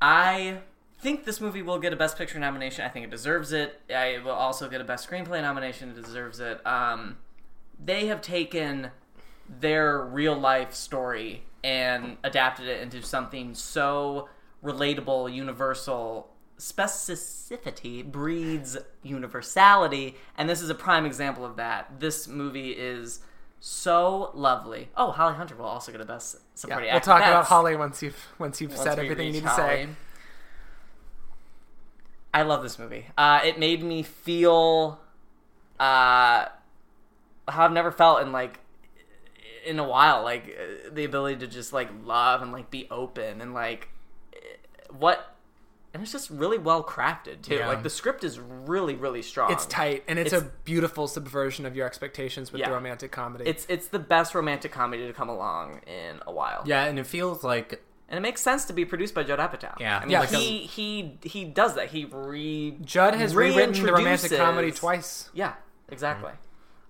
I 0.00 0.58
think 0.98 1.24
this 1.24 1.40
movie 1.40 1.62
will 1.62 1.78
get 1.78 1.92
a 1.92 1.96
Best 1.96 2.16
Picture 2.16 2.38
nomination. 2.38 2.84
I 2.84 2.88
think 2.88 3.04
it 3.04 3.10
deserves 3.10 3.52
it. 3.52 3.80
I 3.94 4.18
will 4.24 4.32
also 4.32 4.68
get 4.68 4.80
a 4.80 4.84
Best 4.84 5.08
Screenplay 5.08 5.40
nomination. 5.42 5.90
It 5.90 6.02
deserves 6.02 6.40
it. 6.40 6.64
Um, 6.66 7.18
they 7.84 8.06
have 8.06 8.20
taken 8.20 8.90
their 9.48 10.00
real 10.00 10.36
life 10.36 10.74
story 10.74 11.44
and 11.62 12.16
adapted 12.24 12.66
it 12.66 12.80
into 12.80 13.02
something 13.02 13.54
so 13.54 14.28
relatable, 14.64 15.32
universal. 15.32 16.31
Specificity 16.62 18.04
breeds 18.04 18.76
universality, 19.02 20.14
and 20.38 20.48
this 20.48 20.62
is 20.62 20.70
a 20.70 20.76
prime 20.76 21.04
example 21.04 21.44
of 21.44 21.56
that. 21.56 21.98
This 21.98 22.28
movie 22.28 22.70
is 22.70 23.18
so 23.58 24.30
lovely. 24.32 24.88
Oh, 24.96 25.10
Holly 25.10 25.34
Hunter 25.34 25.56
will 25.56 25.64
also 25.64 25.90
get 25.90 26.00
a 26.00 26.04
Best 26.04 26.34
Yeah, 26.36 26.40
Supporting 26.54 26.86
we'll 26.86 26.96
Actor. 26.98 27.04
talk 27.06 27.18
about 27.18 27.28
That's- 27.30 27.48
Holly 27.48 27.74
once 27.74 28.00
you've 28.00 28.26
once 28.38 28.60
you've 28.60 28.70
once 28.70 28.82
said 28.82 28.98
we 28.98 29.04
everything 29.06 29.26
you 29.28 29.32
reach 29.34 29.42
need 29.42 29.48
to 29.48 29.54
say. 29.56 29.88
I 32.32 32.42
love 32.42 32.62
this 32.62 32.78
movie. 32.78 33.06
Uh, 33.18 33.40
it 33.44 33.58
made 33.58 33.82
me 33.82 34.04
feel 34.04 35.00
uh, 35.80 36.46
how 37.48 37.64
I've 37.64 37.72
never 37.72 37.90
felt 37.90 38.22
in 38.22 38.30
like 38.30 38.60
in 39.66 39.80
a 39.80 39.84
while. 39.84 40.22
Like 40.22 40.56
uh, 40.58 40.90
the 40.92 41.02
ability 41.04 41.40
to 41.40 41.48
just 41.48 41.72
like 41.72 41.88
love 42.04 42.40
and 42.40 42.52
like 42.52 42.70
be 42.70 42.86
open 42.88 43.40
and 43.40 43.52
like 43.52 43.88
what. 44.96 45.28
And 45.94 46.02
it's 46.02 46.12
just 46.12 46.30
really 46.30 46.56
well 46.58 46.82
crafted 46.82 47.42
too. 47.42 47.56
Yeah. 47.56 47.68
Like 47.68 47.82
the 47.82 47.90
script 47.90 48.24
is 48.24 48.40
really, 48.40 48.94
really 48.94 49.20
strong. 49.20 49.52
It's 49.52 49.66
tight, 49.66 50.04
and 50.08 50.18
it's, 50.18 50.32
It's- 50.32 50.42
a 50.48 50.50
beautiful 50.64 51.06
subversion 51.06 51.66
of 51.66 51.76
your 51.76 51.86
expectations 51.86 52.50
with 52.50 52.60
Yeah. 52.60 52.68
the 52.70 52.74
romantic 52.74 53.12
comedy. 53.12 53.44
It's 53.46 53.66
it's 53.68 53.88
the 53.88 53.98
best 53.98 54.34
romantic 54.34 54.72
comedy 54.72 55.06
to 55.06 55.12
come 55.12 55.28
along 55.28 55.80
in 55.86 56.20
a 56.26 56.32
while. 56.32 56.62
Yeah, 56.64 56.84
and 56.84 56.98
it 56.98 57.06
feels 57.06 57.44
like 57.44 57.82
and 58.08 58.18
it 58.18 58.20
makes 58.22 58.40
sense 58.42 58.64
to 58.66 58.72
be 58.72 58.84
produced 58.84 59.14
by 59.14 59.22
Judd 59.22 59.38
Apatow. 59.38 59.78
Yeah. 59.80 59.98
I 59.98 60.00
mean, 60.02 60.10
Yeah. 60.12 60.20
like 60.20 60.30
he 60.30 60.58
he 60.60 61.18
he 61.22 61.44
does 61.44 61.74
that. 61.74 61.90
He 61.90 62.06
re 62.06 62.78
Judd 62.82 63.14
has 63.14 63.34
rewritten 63.34 63.84
the 63.84 63.92
romantic 63.92 64.32
comedy 64.38 64.72
twice. 64.72 65.28
Yeah, 65.34 65.54
exactly. 65.90 66.32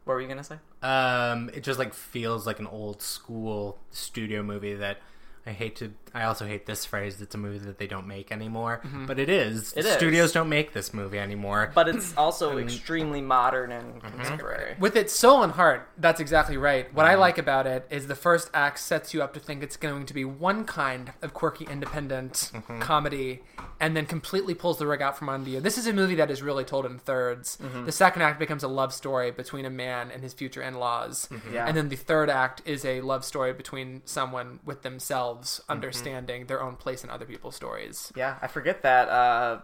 What 0.04 0.14
were 0.14 0.20
you 0.20 0.28
gonna 0.28 0.44
say? 0.44 0.58
um, 0.82 1.48
it 1.54 1.62
just 1.62 1.78
like 1.78 1.94
feels 1.94 2.44
like 2.46 2.58
an 2.58 2.66
old 2.66 3.02
school 3.02 3.78
studio 3.90 4.42
movie 4.42 4.74
that 4.74 4.98
I 5.46 5.50
hate 5.50 5.74
to. 5.76 5.92
I 6.14 6.24
also 6.24 6.46
hate 6.46 6.66
this 6.66 6.84
phrase. 6.84 7.20
It's 7.20 7.34
a 7.34 7.38
movie 7.38 7.58
that 7.58 7.78
they 7.78 7.86
don't 7.86 8.06
make 8.06 8.30
anymore, 8.32 8.80
mm-hmm. 8.84 9.06
but 9.06 9.18
it 9.18 9.28
is. 9.28 9.72
It 9.74 9.84
is. 9.84 9.92
Studios 9.92 10.32
don't 10.32 10.48
make 10.48 10.72
this 10.72 10.92
movie 10.92 11.18
anymore. 11.18 11.72
But 11.74 11.88
it's 11.88 12.14
also 12.16 12.58
extremely 12.58 13.20
modern 13.20 13.72
and 13.72 13.82
Mm-hmm. 13.92 14.18
contemporary. 14.18 14.76
With 14.78 14.96
its 14.96 15.12
soul 15.12 15.42
and 15.42 15.52
heart, 15.52 15.88
that's 15.98 16.20
exactly 16.20 16.56
right. 16.56 16.92
What 16.94 17.06
I 17.06 17.12
mm-hmm. 17.12 17.20
like 17.20 17.38
about 17.38 17.66
it 17.66 17.86
is 17.90 18.06
the 18.06 18.14
first 18.14 18.50
act 18.54 18.78
sets 18.78 19.12
you 19.14 19.22
up 19.22 19.34
to 19.34 19.40
think 19.40 19.62
it's 19.62 19.76
going 19.76 20.06
to 20.06 20.14
be 20.14 20.24
one 20.24 20.64
kind 20.64 21.12
of 21.22 21.34
quirky, 21.34 21.66
independent 21.70 22.50
mm-hmm. 22.52 22.80
comedy, 22.80 23.42
and 23.80 23.96
then 23.96 24.06
completely 24.06 24.54
pulls 24.54 24.78
the 24.78 24.86
rug 24.86 25.02
out 25.02 25.18
from 25.18 25.28
under 25.28 25.50
you. 25.50 25.60
This 25.60 25.78
is 25.78 25.86
a 25.86 25.92
movie 25.92 26.14
that 26.16 26.30
is 26.30 26.42
really 26.42 26.64
told 26.64 26.86
in 26.86 26.98
3rds 26.98 27.84
The 27.84 27.92
second 27.92 28.22
act 28.22 28.38
becomes 28.38 28.62
a 28.62 28.68
love 28.68 28.92
story 28.92 29.30
between 29.30 29.64
a 29.64 29.70
man 29.70 30.10
and 30.10 30.22
his 30.22 30.32
future 30.32 30.62
in 30.62 30.74
laws. 30.74 31.28
Yeah. 31.52 31.66
And 31.66 31.76
then 31.76 31.88
the 31.88 31.96
third 31.96 32.30
act 32.30 32.62
is 32.64 32.84
a 32.84 33.00
love 33.00 33.24
story 33.24 33.52
between 33.52 34.02
someone 34.04 34.60
with 34.64 34.82
themselves 34.82 35.60
Mm-hmm. 35.68 35.80
Understanding 36.06 36.46
their 36.46 36.62
own 36.62 36.76
place 36.76 37.04
in 37.04 37.10
other 37.10 37.24
people's 37.26 37.56
stories. 37.56 38.12
Yeah, 38.16 38.36
I 38.42 38.46
forget 38.46 38.82
that. 38.82 39.08
Uh, 39.08 39.60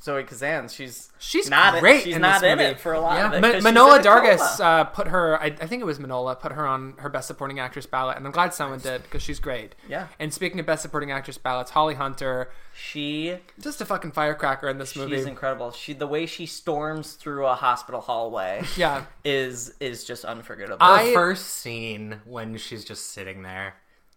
Zoe 0.00 0.22
Kazan, 0.22 0.68
she's 0.68 1.10
She's 1.18 1.50
not 1.50 1.80
great 1.80 1.96
In, 1.96 2.04
she's 2.04 2.14
in 2.14 2.22
not 2.22 2.40
this 2.40 2.52
in 2.52 2.58
movie. 2.58 2.70
it 2.70 2.78
for 2.78 2.92
a 2.92 3.00
lot 3.00 3.34
of 3.34 3.40
Ma- 3.42 3.48
it. 3.48 3.52
'cause 3.54 3.64
she's 3.64 3.64
Manohla 3.64 3.98
Dargis 4.00 4.60
uh, 4.64 4.84
put 4.84 5.08
her, 5.08 5.36
I, 5.42 5.46
I 5.46 5.66
think 5.66 5.82
it 5.82 5.86
was 5.86 5.98
Manohla, 5.98 6.38
put 6.38 6.52
her 6.52 6.64
on 6.64 6.94
her 6.98 7.08
Best 7.08 7.26
Supporting 7.26 7.58
Actress 7.58 7.84
ballot, 7.84 8.16
and 8.16 8.24
I'm 8.24 8.30
glad 8.30 8.54
someone 8.54 8.78
did 8.78 9.02
because 9.02 9.22
she's 9.24 9.40
great. 9.40 9.74
Yeah. 9.88 10.06
And 10.20 10.32
speaking 10.32 10.60
of 10.60 10.66
Best 10.66 10.82
Supporting 10.82 11.10
Actress 11.10 11.36
ballots, 11.36 11.72
Holly 11.72 11.94
Hunter, 11.96 12.48
she 12.72 13.38
just 13.60 13.80
a 13.80 13.84
fucking 13.84 14.12
firecracker 14.12 14.68
in 14.68 14.78
this 14.78 14.94
movie. 14.94 15.16
she's 15.16 15.26
incredible. 15.26 15.72
She 15.72 15.94
the 15.94 16.06
way 16.06 16.26
she 16.26 16.46
storms 16.46 17.14
through 17.14 17.46
a 17.46 17.56
hospital 17.56 18.00
hallway 18.00 18.62
yeah, 18.76 19.02
is 19.24 19.74
is 19.80 20.04
just 20.04 20.24
unforgettable. 20.24 20.78
I- 20.80 21.06
the 21.06 21.12
first 21.12 21.46
scene 21.46 22.20
when 22.24 22.56
she's 22.56 22.84
just 22.84 23.06
sitting 23.10 23.42
there 23.42 23.74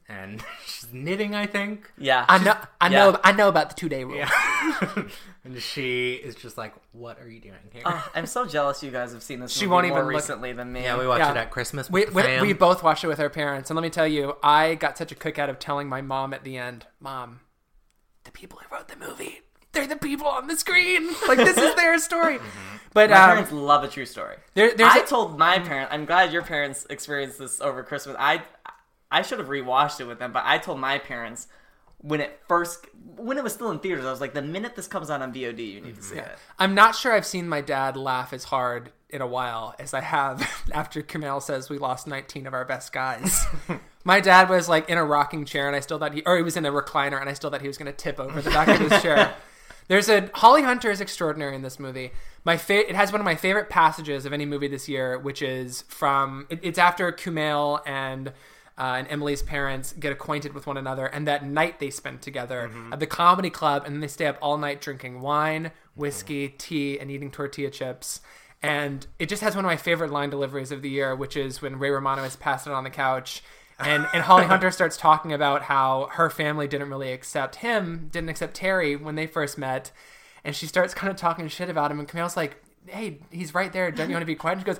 and 0.10 0.43
she's 0.66 0.88
knitting, 0.91 1.34
I 1.36 1.45
think. 1.45 1.91
yeah, 1.97 2.26
I 2.28 2.43
know, 2.43 2.56
I 2.80 2.89
know. 2.89 3.20
I 3.24 3.32
know 3.32 3.47
about 3.49 3.70
the 3.70 3.76
two 3.76 3.89
day 3.89 4.04
rule. 4.04 4.26
and 5.43 5.62
she 5.62 6.14
is 6.14 6.36
just 6.36 6.58
like, 6.58 6.74
"What 6.91 7.20
are 7.20 7.30
you 7.30 7.39
doing 7.39 7.56
here?" 7.72 7.84
Oh, 7.86 8.10
I'm 8.14 8.26
so 8.26 8.45
jealous 8.45 8.84
you 8.84 8.91
guys 8.91 9.14
have 9.14 9.24
seen 9.24 9.39
this. 9.39 9.52
She 9.52 9.66
movie 9.66 9.72
won't 9.74 9.88
more 9.89 9.97
even 9.97 10.06
look- 10.08 10.16
recently 10.16 10.54
than 10.54 10.72
me. 10.72 10.84
yeah, 10.84 10.97
we 10.97 11.08
watched 11.08 11.20
Yeah. 11.20 11.32
it 11.32 11.38
at 11.38 11.52
Christmas. 11.52 11.89
We, 11.89 12.06
the 12.06 12.12
we, 12.12 12.22
fam. 12.22 12.41
we 12.41 12.54
both 12.54 12.84
watched 12.84 13.04
it 13.04 13.08
with 13.08 13.20
our 13.20 13.30
parents, 13.30 13.70
and 13.70 13.76
let 13.76 13.84
me 13.84 13.89
tell 13.89 14.08
you, 14.08 14.36
I 14.43 14.76
got 14.76 14.97
such 14.97 15.12
a 15.12 15.16
kick 15.16 15.39
out 15.39 15.49
of 15.49 15.60
telling 15.60 15.88
my 15.88 16.02
mom 16.02 16.34
at 16.34 16.43
the 16.43 16.58
end, 16.58 16.86
"Mom, 16.99 17.41
the 18.24 18.32
people 18.32 18.60
who 18.60 18.76
wrote 18.76 18.88
the 18.88 18.95
movie, 18.97 19.41
they're 19.72 19.88
the 19.88 19.95
people 19.95 20.28
on 20.28 20.47
the 20.47 20.56
screen. 20.58 21.10
Like 21.28 21.38
this 21.38 21.58
is 21.58 21.76
their 21.76 21.97
story." 21.99 22.39
But 22.93 23.10
My 23.10 23.16
um, 23.22 23.30
parents 23.30 23.52
love 23.54 23.86
a 23.86 23.88
true 23.88 24.06
story. 24.06 24.36
there, 24.54 24.74
I 24.78 24.99
a- 24.99 25.08
told 25.08 25.39
my 25.39 25.60
parents. 25.60 25.93
I'm 25.93 26.04
glad 26.06 26.34
your 26.34 26.41
parents 26.41 26.86
experienced 26.89 27.39
this 27.39 27.62
over 27.62 27.84
Christmas. 27.84 28.18
I 28.20 28.41
I 29.12 29.22
should 29.22 29.39
have 29.39 29.49
rewatched 29.49 29.99
it 29.99 30.05
with 30.05 30.20
them, 30.20 30.32
but 30.32 30.43
I 30.45 30.57
told 30.57 30.80
my 30.80 30.97
parents 30.97 31.47
when 31.99 32.20
it 32.20 32.39
first 32.47 32.88
when 33.16 33.38
it 33.38 33.43
was 33.43 33.53
still 33.53 33.70
in 33.72 33.80
theaters. 33.80 34.05
I 34.05 34.12
was 34.12 34.22
like, 34.22 34.34
the 34.34 34.41
minute 34.41 34.76
this 34.76 34.88
comes 34.88 35.09
out 35.09 35.22
on 35.22 35.34
VOD, 35.34 35.74
you 35.74 35.82
need 35.82 35.95
to 35.95 36.01
see 36.01 36.18
it. 36.18 36.28
I'm 36.57 36.74
not 36.74 36.95
sure 36.95 37.14
I've 37.14 37.26
seen 37.26 37.47
my 37.47 37.62
dad 37.62 37.95
laugh 37.95 38.34
as 38.34 38.45
hard 38.45 38.91
in 39.09 39.22
a 39.22 39.28
while 39.28 39.76
as 39.78 39.93
I 39.93 40.01
have 40.01 40.49
after 40.72 41.01
Kumail 41.01 41.41
says 41.41 41.70
we 41.70 41.78
lost 41.78 42.07
19 42.07 42.47
of 42.47 42.53
our 42.53 42.66
best 42.66 42.91
guys. 42.93 43.45
my 44.03 44.20
dad 44.20 44.49
was 44.49 44.68
like 44.68 44.89
in 44.89 44.97
a 44.97 45.03
rocking 45.03 45.45
chair, 45.45 45.68
and 45.68 45.76
I 45.76 45.80
still 45.80 45.99
thought 45.99 46.14
he, 46.14 46.24
or 46.26 46.38
he 46.38 46.43
was 46.43 46.57
in 46.57 46.66
a 46.66 46.72
recliner, 46.72 47.20
and 47.20 47.30
I 47.30 47.34
still 47.34 47.49
thought 47.49 47.62
he 47.62 47.68
was 47.68 47.78
going 47.78 47.91
to 47.91 47.97
tip 47.97 48.20
over 48.20 48.41
the 48.41 48.49
back 48.49 48.68
of 48.68 48.80
his 48.80 49.01
chair. 49.01 49.34
There's 49.88 50.07
a 50.09 50.30
Holly 50.36 50.64
Hunter 50.64 50.89
is 50.89 51.01
extraordinary 51.01 51.53
in 51.53 51.64
this 51.64 51.78
movie. 51.78 52.12
My 52.45 52.55
fa- 52.55 52.89
it 52.89 52.95
has 52.95 53.12
one 53.12 53.20
of 53.20 53.26
my 53.26 53.36
favorite 53.36 53.70
passages 53.70 54.26
of 54.26 54.32
any 54.32 54.45
movie 54.45 54.70
this 54.70 54.88
year, 54.88 55.20
which 55.20 55.41
is 55.41 55.84
from 55.89 56.47
it, 56.49 56.59
it's 56.62 56.80
after 56.80 57.12
Kumail 57.12 57.82
and 57.86 58.32
uh, 58.82 58.95
and 58.97 59.07
Emily's 59.11 59.43
parents 59.43 59.93
get 59.93 60.11
acquainted 60.11 60.53
with 60.53 60.65
one 60.65 60.75
another, 60.75 61.05
and 61.05 61.27
that 61.27 61.45
night 61.45 61.79
they 61.79 61.91
spend 61.91 62.23
together 62.23 62.71
at 62.91 62.99
the 62.99 63.05
comedy 63.05 63.51
club, 63.51 63.84
and 63.86 64.01
they 64.01 64.07
stay 64.07 64.25
up 64.25 64.39
all 64.41 64.57
night 64.57 64.82
drinking 64.82 65.21
wine, 65.21 65.71
whiskey, 65.93 66.49
tea, 66.57 66.99
and 66.99 67.11
eating 67.11 67.29
tortilla 67.29 67.69
chips. 67.69 68.21
And 68.63 69.05
it 69.19 69.29
just 69.29 69.43
has 69.43 69.55
one 69.55 69.65
of 69.65 69.69
my 69.69 69.77
favorite 69.77 70.09
line 70.09 70.32
deliveries 70.32 70.71
of 70.71 70.82
the 70.82 70.89
year, 70.89 71.15
which 71.15 71.38
is 71.38 71.61
when 71.61 71.77
Ray 71.77 71.91
Romano 71.91 72.23
is 72.23 72.36
passing 72.36 72.73
on 72.73 72.84
the 72.84 72.89
couch, 72.89 73.43
and 73.77 74.07
and 74.13 74.23
Holly 74.23 74.45
Hunter 74.53 74.71
starts 74.71 74.97
talking 74.97 75.32
about 75.32 75.61
how 75.63 76.09
her 76.13 76.32
family 76.32 76.67
didn't 76.67 76.89
really 76.89 77.11
accept 77.11 77.57
him, 77.57 78.09
didn't 78.11 78.29
accept 78.29 78.55
Terry 78.55 78.95
when 78.95 79.13
they 79.13 79.27
first 79.27 79.59
met, 79.59 79.91
and 80.43 80.55
she 80.55 80.65
starts 80.65 80.95
kind 80.95 81.11
of 81.11 81.17
talking 81.17 81.47
shit 81.49 81.69
about 81.69 81.91
him, 81.91 81.99
and 81.99 82.07
Kumail's 82.07 82.36
like, 82.36 82.63
"Hey, 82.88 83.19
he's 83.29 83.53
right 83.53 83.71
there. 83.71 83.91
Don't 83.91 84.09
you 84.09 84.15
want 84.15 84.23
to 84.23 84.25
be 84.25 84.34
quiet?" 84.34 84.53
And 84.53 84.61
she 84.61 84.65
goes. 84.65 84.79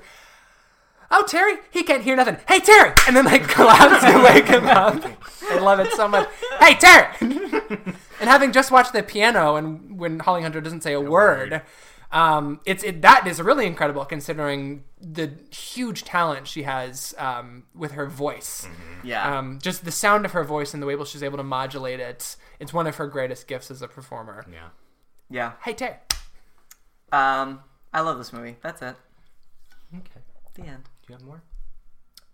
Oh, 1.14 1.26
Terry, 1.28 1.58
he 1.72 1.84
can't 1.84 2.04
hear 2.04 2.16
nothing. 2.16 2.38
Hey, 2.48 2.60
Terry! 2.60 2.94
And 3.08 3.16
then 3.16 3.26
like 3.26 3.48
collapse 3.50 4.04
to 4.06 4.24
wake 4.24 4.48
him 4.48 4.66
up. 4.66 5.04
I 5.50 5.60
love 5.60 5.80
it 5.80 5.92
so 5.94 6.08
much. 6.08 6.28
Hey, 6.60 6.76
Terry! 6.76 7.08
and 7.20 8.30
having 8.30 8.52
just 8.54 8.72
watched 8.72 8.94
the 8.94 9.04
piano, 9.04 9.56
and 9.56 10.00
when 10.00 10.20
Holly 10.20 10.42
Hunter 10.42 10.62
doesn't 10.62 10.82
say 10.84 10.94
a 10.94 11.02
word, 11.02 11.62
um, 12.14 12.62
it's 12.66 12.84
it, 12.84 13.02
that 13.02 13.28
is 13.28 13.42
really 13.42 13.66
incredible 13.66 14.06
considering 14.06 14.84
the 15.02 15.32
huge 15.54 16.04
talent 16.04 16.48
she 16.48 16.64
has 16.64 17.14
um, 17.18 17.64
with 17.76 17.92
her 17.94 18.06
voice. 18.06 18.68
Yeah, 19.04 19.38
Um, 19.38 19.60
just 19.62 19.84
the 19.84 19.92
sound 19.92 20.24
of 20.26 20.32
her 20.32 20.44
voice 20.46 20.74
and 20.74 20.82
the 20.82 20.88
way 20.88 20.96
she's 21.06 21.24
able 21.24 21.38
to 21.38 21.44
modulate 21.44 22.00
it. 22.00 22.36
It's 22.60 22.74
one 22.74 22.88
of 22.88 22.96
her 22.98 23.08
greatest 23.08 23.48
gifts 23.48 23.70
as 23.72 23.82
a 23.82 23.88
performer. 23.88 24.46
yeah. 24.52 24.70
yeah. 25.30 25.52
Hey, 25.64 25.74
Terry. 25.74 25.96
Um, 27.12 27.62
I 27.94 28.00
love 28.02 28.18
this 28.18 28.32
movie. 28.32 28.56
That's 28.62 28.82
it. 28.82 28.96
Okay. 29.94 30.22
The 30.54 30.64
end. 30.64 30.84
Do 31.12 31.16
you 31.16 31.20
have 31.20 31.28
more? 31.28 31.44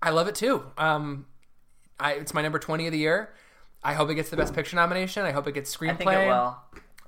I 0.04 0.12
love 0.12 0.28
it 0.28 0.36
too. 0.36 0.64
Um, 0.78 1.26
I, 2.00 2.14
it's 2.14 2.32
my 2.36 2.44
number 2.44 2.60
20 2.60 2.86
of 2.86 2.92
the 2.92 3.00
year. 3.00 3.34
I 3.84 3.94
hope 3.96 4.10
it 4.12 4.16
gets 4.16 4.30
the 4.30 4.38
Best 4.38 4.54
Picture 4.54 4.76
nomination. 4.76 5.26
I 5.26 5.32
hope 5.32 5.48
it 5.48 5.54
gets 5.54 5.76
screenplay. 5.76 5.90
I 5.90 5.96
think 5.96 6.10
it 6.12 6.14
screenplay. 6.14 6.28
will. 6.28 6.58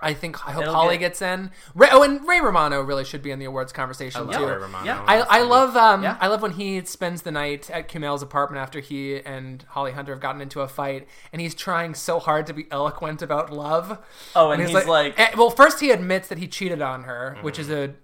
I 0.02 0.14
think 0.16 0.48
I 0.48 0.54
hope 0.54 0.64
It'll 0.64 0.74
Holly 0.74 0.96
get- 0.98 1.10
gets 1.10 1.22
in. 1.22 1.52
Ray, 1.76 1.90
oh, 1.92 2.02
and 2.02 2.26
Ray 2.28 2.40
Romano 2.42 2.82
really 2.82 3.04
should 3.06 3.22
be 3.22 3.30
in 3.32 3.38
the 3.38 3.46
awards 3.46 3.72
conversation 3.74 4.26
love 4.26 4.36
too. 4.38 4.48
Ray 4.48 4.56
Romano. 4.56 4.84
Yeah. 4.86 5.04
I, 5.06 5.20
I 5.20 5.42
love 5.44 5.76
um 5.76 6.02
Yeah. 6.02 6.18
I 6.20 6.28
love 6.28 6.42
when 6.42 6.54
he 6.54 6.84
spends 6.86 7.22
the 7.24 7.32
night 7.32 7.70
at 7.70 7.88
Kumail's 7.90 8.24
apartment 8.24 8.62
after 8.62 8.80
he 8.80 9.20
and 9.22 9.64
Holly 9.70 9.92
Hunter 9.92 10.14
have 10.14 10.22
gotten 10.22 10.42
into 10.42 10.62
a 10.62 10.68
fight, 10.70 11.08
and 11.34 11.40
he's 11.42 11.54
trying 11.54 11.94
so 11.96 12.18
hard 12.20 12.48
to 12.48 12.54
be 12.54 12.66
eloquent 12.72 13.22
about 13.22 13.52
love. 13.54 14.00
Oh, 14.36 14.50
and 14.52 14.60
he's 14.62 14.74
like- 14.74 15.20
eh, 15.20 15.32
well, 15.38 15.50
first 15.52 15.82
he 15.82 15.92
admits 15.92 16.30
that 16.30 16.38
he 16.40 16.48
cheated 16.48 16.82
on 16.82 17.04
her, 17.04 17.38
which 17.42 17.60
is 17.60 17.68
Mm-hmm. 17.68 17.92
a 17.92 17.96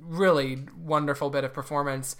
really 0.00 0.66
wonderful 0.76 1.30
bit 1.30 1.44
of 1.44 1.52
performance. 1.54 2.16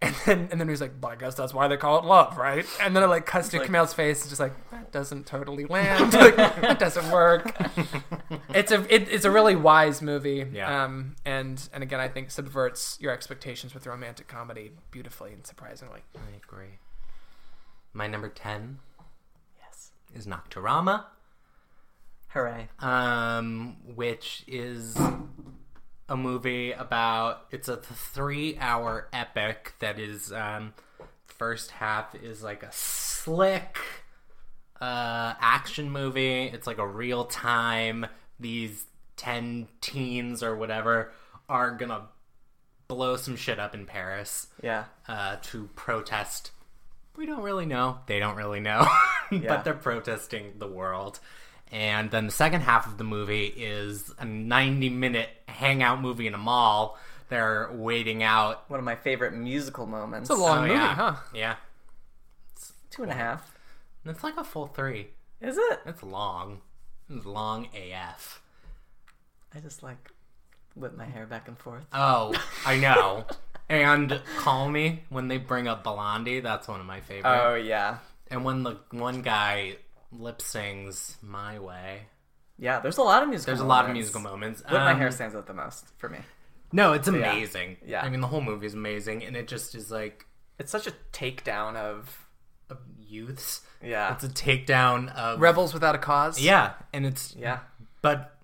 And 0.00 0.14
then, 0.26 0.48
and 0.52 0.60
then 0.60 0.68
he's 0.68 0.80
like, 0.80 1.00
"But 1.00 1.08
I 1.08 1.16
guess 1.16 1.34
that's 1.34 1.52
why 1.52 1.66
they 1.66 1.76
call 1.76 1.98
it 1.98 2.04
love, 2.04 2.38
right?" 2.38 2.64
And 2.80 2.94
then 2.94 3.02
it 3.02 3.08
like 3.08 3.26
cuts 3.26 3.48
to 3.48 3.58
like- 3.58 3.68
Kumail's 3.68 3.92
face, 3.92 4.22
and 4.22 4.28
just 4.28 4.40
like 4.40 4.52
that 4.70 4.92
doesn't 4.92 5.26
totally 5.26 5.64
land. 5.64 6.12
like, 6.14 6.36
that 6.36 6.78
doesn't 6.78 7.10
work. 7.10 7.56
it's 8.50 8.70
a 8.70 8.82
it, 8.94 9.08
it's 9.10 9.24
a 9.24 9.30
really 9.30 9.56
wise 9.56 10.00
movie. 10.00 10.46
Yeah. 10.52 10.84
Um, 10.84 11.16
and 11.24 11.68
and 11.72 11.82
again, 11.82 11.98
I 11.98 12.06
think 12.06 12.30
subverts 12.30 12.96
your 13.00 13.10
expectations 13.12 13.74
with 13.74 13.88
romantic 13.88 14.28
comedy 14.28 14.70
beautifully 14.92 15.32
and 15.32 15.44
surprisingly. 15.44 16.02
I 16.14 16.36
agree. 16.36 16.78
My 17.92 18.06
number 18.06 18.28
10 18.28 18.78
yes. 19.58 19.90
is 20.14 20.26
Nocturama, 20.26 21.06
Hooray. 22.28 22.68
um, 22.78 23.78
which 23.96 24.44
is 24.46 24.96
a 26.08 26.16
movie 26.16 26.72
about 26.72 27.46
it's 27.50 27.68
a 27.68 27.76
three 27.76 28.56
hour 28.58 29.08
epic 29.12 29.74
that 29.80 29.98
is 29.98 30.32
um, 30.32 30.72
first 31.26 31.70
half 31.70 32.14
is 32.14 32.42
like 32.42 32.62
a 32.62 32.72
slick 32.72 33.78
uh, 34.80 35.34
action 35.40 35.90
movie. 35.90 36.44
It's 36.44 36.66
like 36.66 36.78
a 36.78 36.86
real 36.86 37.24
time. 37.24 38.06
These 38.40 38.86
10 39.16 39.68
teens 39.80 40.42
or 40.42 40.56
whatever 40.56 41.12
are 41.48 41.72
gonna 41.72 42.02
blow 42.86 43.16
some 43.16 43.36
shit 43.36 43.58
up 43.58 43.74
in 43.74 43.84
Paris 43.84 44.46
Yeah. 44.62 44.84
uh, 45.08 45.36
to 45.42 45.68
protest. 45.74 46.52
We 47.16 47.26
don't 47.26 47.42
really 47.42 47.66
know. 47.66 47.98
They 48.06 48.18
don't 48.20 48.36
really 48.36 48.60
know. 48.60 48.86
Yeah. 49.30 49.40
but 49.48 49.64
they're 49.64 49.74
protesting 49.74 50.54
the 50.58 50.66
world. 50.66 51.20
And 51.70 52.10
then 52.10 52.26
the 52.26 52.32
second 52.32 52.62
half 52.62 52.86
of 52.86 52.96
the 52.98 53.04
movie 53.04 53.46
is 53.46 54.12
a 54.18 54.24
90 54.24 54.88
minute 54.90 55.28
hangout 55.46 56.00
movie 56.00 56.26
in 56.26 56.34
a 56.34 56.38
mall. 56.38 56.98
They're 57.28 57.68
waiting 57.72 58.22
out. 58.22 58.64
One 58.70 58.78
of 58.78 58.84
my 58.84 58.96
favorite 58.96 59.34
musical 59.34 59.86
moments. 59.86 60.30
It's 60.30 60.38
a 60.38 60.42
long 60.42 60.58
Oh, 60.58 60.62
movie, 60.62 60.74
yeah. 60.74 60.94
huh? 60.94 61.14
Yeah. 61.34 61.56
Two 62.90 63.02
and 63.02 63.12
a 63.12 63.14
half. 63.14 63.52
It's 64.04 64.24
like 64.24 64.36
a 64.38 64.44
full 64.44 64.66
three. 64.66 65.08
Is 65.40 65.58
it? 65.58 65.80
It's 65.84 66.02
long. 66.02 66.62
It's 67.10 67.26
long 67.26 67.68
AF. 67.74 68.40
I 69.54 69.60
just 69.60 69.82
like 69.82 70.10
whip 70.74 70.96
my 70.96 71.04
hair 71.04 71.26
back 71.26 71.48
and 71.48 71.58
forth. 71.58 71.84
Oh, 71.92 72.34
I 72.64 72.78
know. 72.78 73.26
and 73.68 74.20
Call 74.38 74.70
Me, 74.70 75.02
when 75.10 75.28
they 75.28 75.36
bring 75.36 75.68
up 75.68 75.84
Blondie, 75.84 76.40
that's 76.40 76.66
one 76.66 76.80
of 76.80 76.86
my 76.86 77.00
favorite. 77.00 77.28
Oh 77.30 77.54
yeah. 77.54 77.98
And 78.30 78.44
when 78.44 78.62
the 78.62 78.76
one 78.90 79.20
guy 79.22 79.76
lip 80.10 80.40
sings 80.42 81.16
My 81.22 81.58
Way, 81.58 82.02
Yeah, 82.56 82.80
there's 82.80 82.98
a 82.98 83.02
lot 83.02 83.22
of 83.22 83.28
musical 83.28 83.52
there's 83.52 83.60
a 83.60 83.66
lot 83.66 83.84
of 83.84 83.92
musical 83.92 84.20
moments. 84.20 84.62
My 84.70 84.90
Um, 84.92 84.98
hair 84.98 85.10
stands 85.12 85.34
out 85.34 85.46
the 85.46 85.54
most 85.54 85.86
for 85.98 86.08
me. 86.08 86.18
No, 86.72 86.92
it's 86.92 87.08
amazing. 87.08 87.76
Yeah. 87.84 88.02
I 88.02 88.08
mean, 88.08 88.20
the 88.20 88.26
whole 88.26 88.40
movie 88.40 88.66
is 88.66 88.74
amazing, 88.74 89.24
and 89.24 89.36
it 89.36 89.46
just 89.48 89.74
is 89.74 89.90
like 89.90 90.26
It's 90.58 90.72
such 90.72 90.86
a 90.86 90.92
takedown 91.12 91.76
of 91.76 92.26
of 92.68 92.78
youths. 92.98 93.62
yeah. 93.82 94.12
It's 94.12 94.24
a 94.24 94.28
takedown 94.28 95.14
of 95.14 95.40
Rebels 95.40 95.72
without 95.72 95.94
a 95.94 95.98
cause. 95.98 96.40
Yeah, 96.40 96.74
and 96.92 97.06
it's 97.06 97.34
yeah. 97.36 97.60
but 98.02 98.34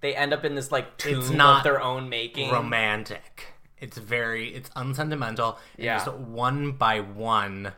They 0.00 0.14
end 0.16 0.32
up 0.32 0.44
in 0.44 0.54
this 0.54 0.72
like 0.72 0.96
tomb 0.96 1.18
It's 1.20 1.30
not 1.30 1.58
of 1.58 1.64
their 1.64 1.80
own 1.82 2.08
making. 2.08 2.50
romantic. 2.50 3.54
It's 3.78 3.98
very 3.98 4.54
it's 4.54 4.70
unsentimental. 4.74 5.58
And 5.76 5.84
Yeah. 5.84 5.98
just 6.04 6.10
one 6.16 6.72
by 6.72 7.00
one, 7.00 7.72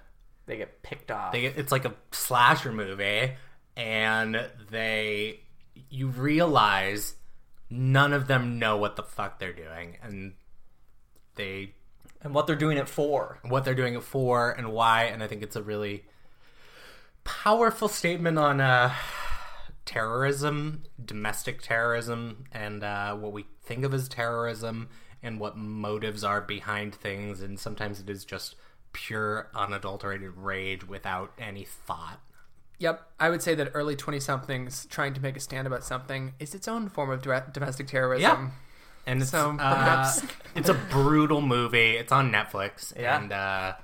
They 0.47 0.57
get 0.57 0.83
picked 0.83 1.11
off. 1.11 1.33
they 1.33 1.45
it's 1.45 1.73
like 1.73 1.85
a 1.85 1.95
slasher 2.11 2.73
movie, 2.73 3.33
and 3.77 4.49
they 4.71 5.41
you 5.89 6.09
realize 6.09 7.15
none 7.71 8.13
of 8.13 8.27
them 8.27 8.59
know 8.59 8.77
what 8.77 8.97
the 8.97 9.03
fuck 9.03 9.39
they're 9.39 9.53
doing, 9.53 9.97
and 10.03 10.35
they 11.37 11.75
and 12.23 12.35
what 12.35 12.47
they're 12.47 12.57
doing 12.57 12.79
it 12.79 12.89
for. 12.89 13.39
what 13.43 13.65
they're 13.65 13.75
doing 13.75 13.95
it 13.95 14.03
for 14.03 14.51
and 14.53 14.73
why 14.73 15.05
and 15.05 15.23
i 15.23 15.27
think 15.27 15.43
it's 15.43 15.57
a 15.57 15.63
really 15.63 16.05
powerful 17.25 17.89
statement 17.89 18.39
on 18.39 18.61
uh, 18.61 18.93
terrorism 19.85 20.83
domestic 21.05 21.63
terrorism 21.63 22.45
and 22.53 22.85
uh, 22.85 23.15
what 23.15 23.33
we 23.33 23.45
think 23.65 23.85
of 23.85 23.93
as 23.95 24.09
terrorism 24.09 24.89
and 25.23 25.39
what 25.41 25.57
motives 25.57 26.25
are 26.25 26.41
behind 26.41 26.95
things 26.95 27.41
and 27.43 27.59
sometimes 27.59 28.01
it 28.01 28.09
is 28.11 28.25
just 28.25 28.55
pure 28.93 29.49
unadulterated 29.55 30.37
rage 30.37 30.87
without 30.87 31.33
any 31.39 31.65
thought 31.65 32.21
Yep, 32.79 33.01
I 33.21 33.31
would 33.31 33.43
say 33.43 33.55
that 33.55 33.71
early 33.75 33.95
twenty 33.95 34.19
somethings 34.19 34.87
trying 34.87 35.15
to 35.15 35.21
make 35.21 35.37
a 35.37 35.41
stand 35.41 35.69
about 35.69 35.85
something 35.85 36.35
is 36.41 36.53
its 36.53 36.67
own 36.67 36.89
form 36.89 37.11
of 37.11 37.23
domestic 37.23 37.87
terrorism. 37.87 38.23
Yeah. 38.23 38.51
and 39.07 39.23
it's 39.23 39.31
So, 39.31 39.51
uh, 39.51 39.75
perhaps- 39.75 40.23
it's 40.57 40.69
a 40.69 40.75
brutal 40.75 41.41
movie. 41.43 41.93
It's 41.97 42.11
on 42.11 42.33
Netflix, 42.33 42.93
Yeah. 42.99 43.21
and 43.21 43.31
uh, 43.33 43.75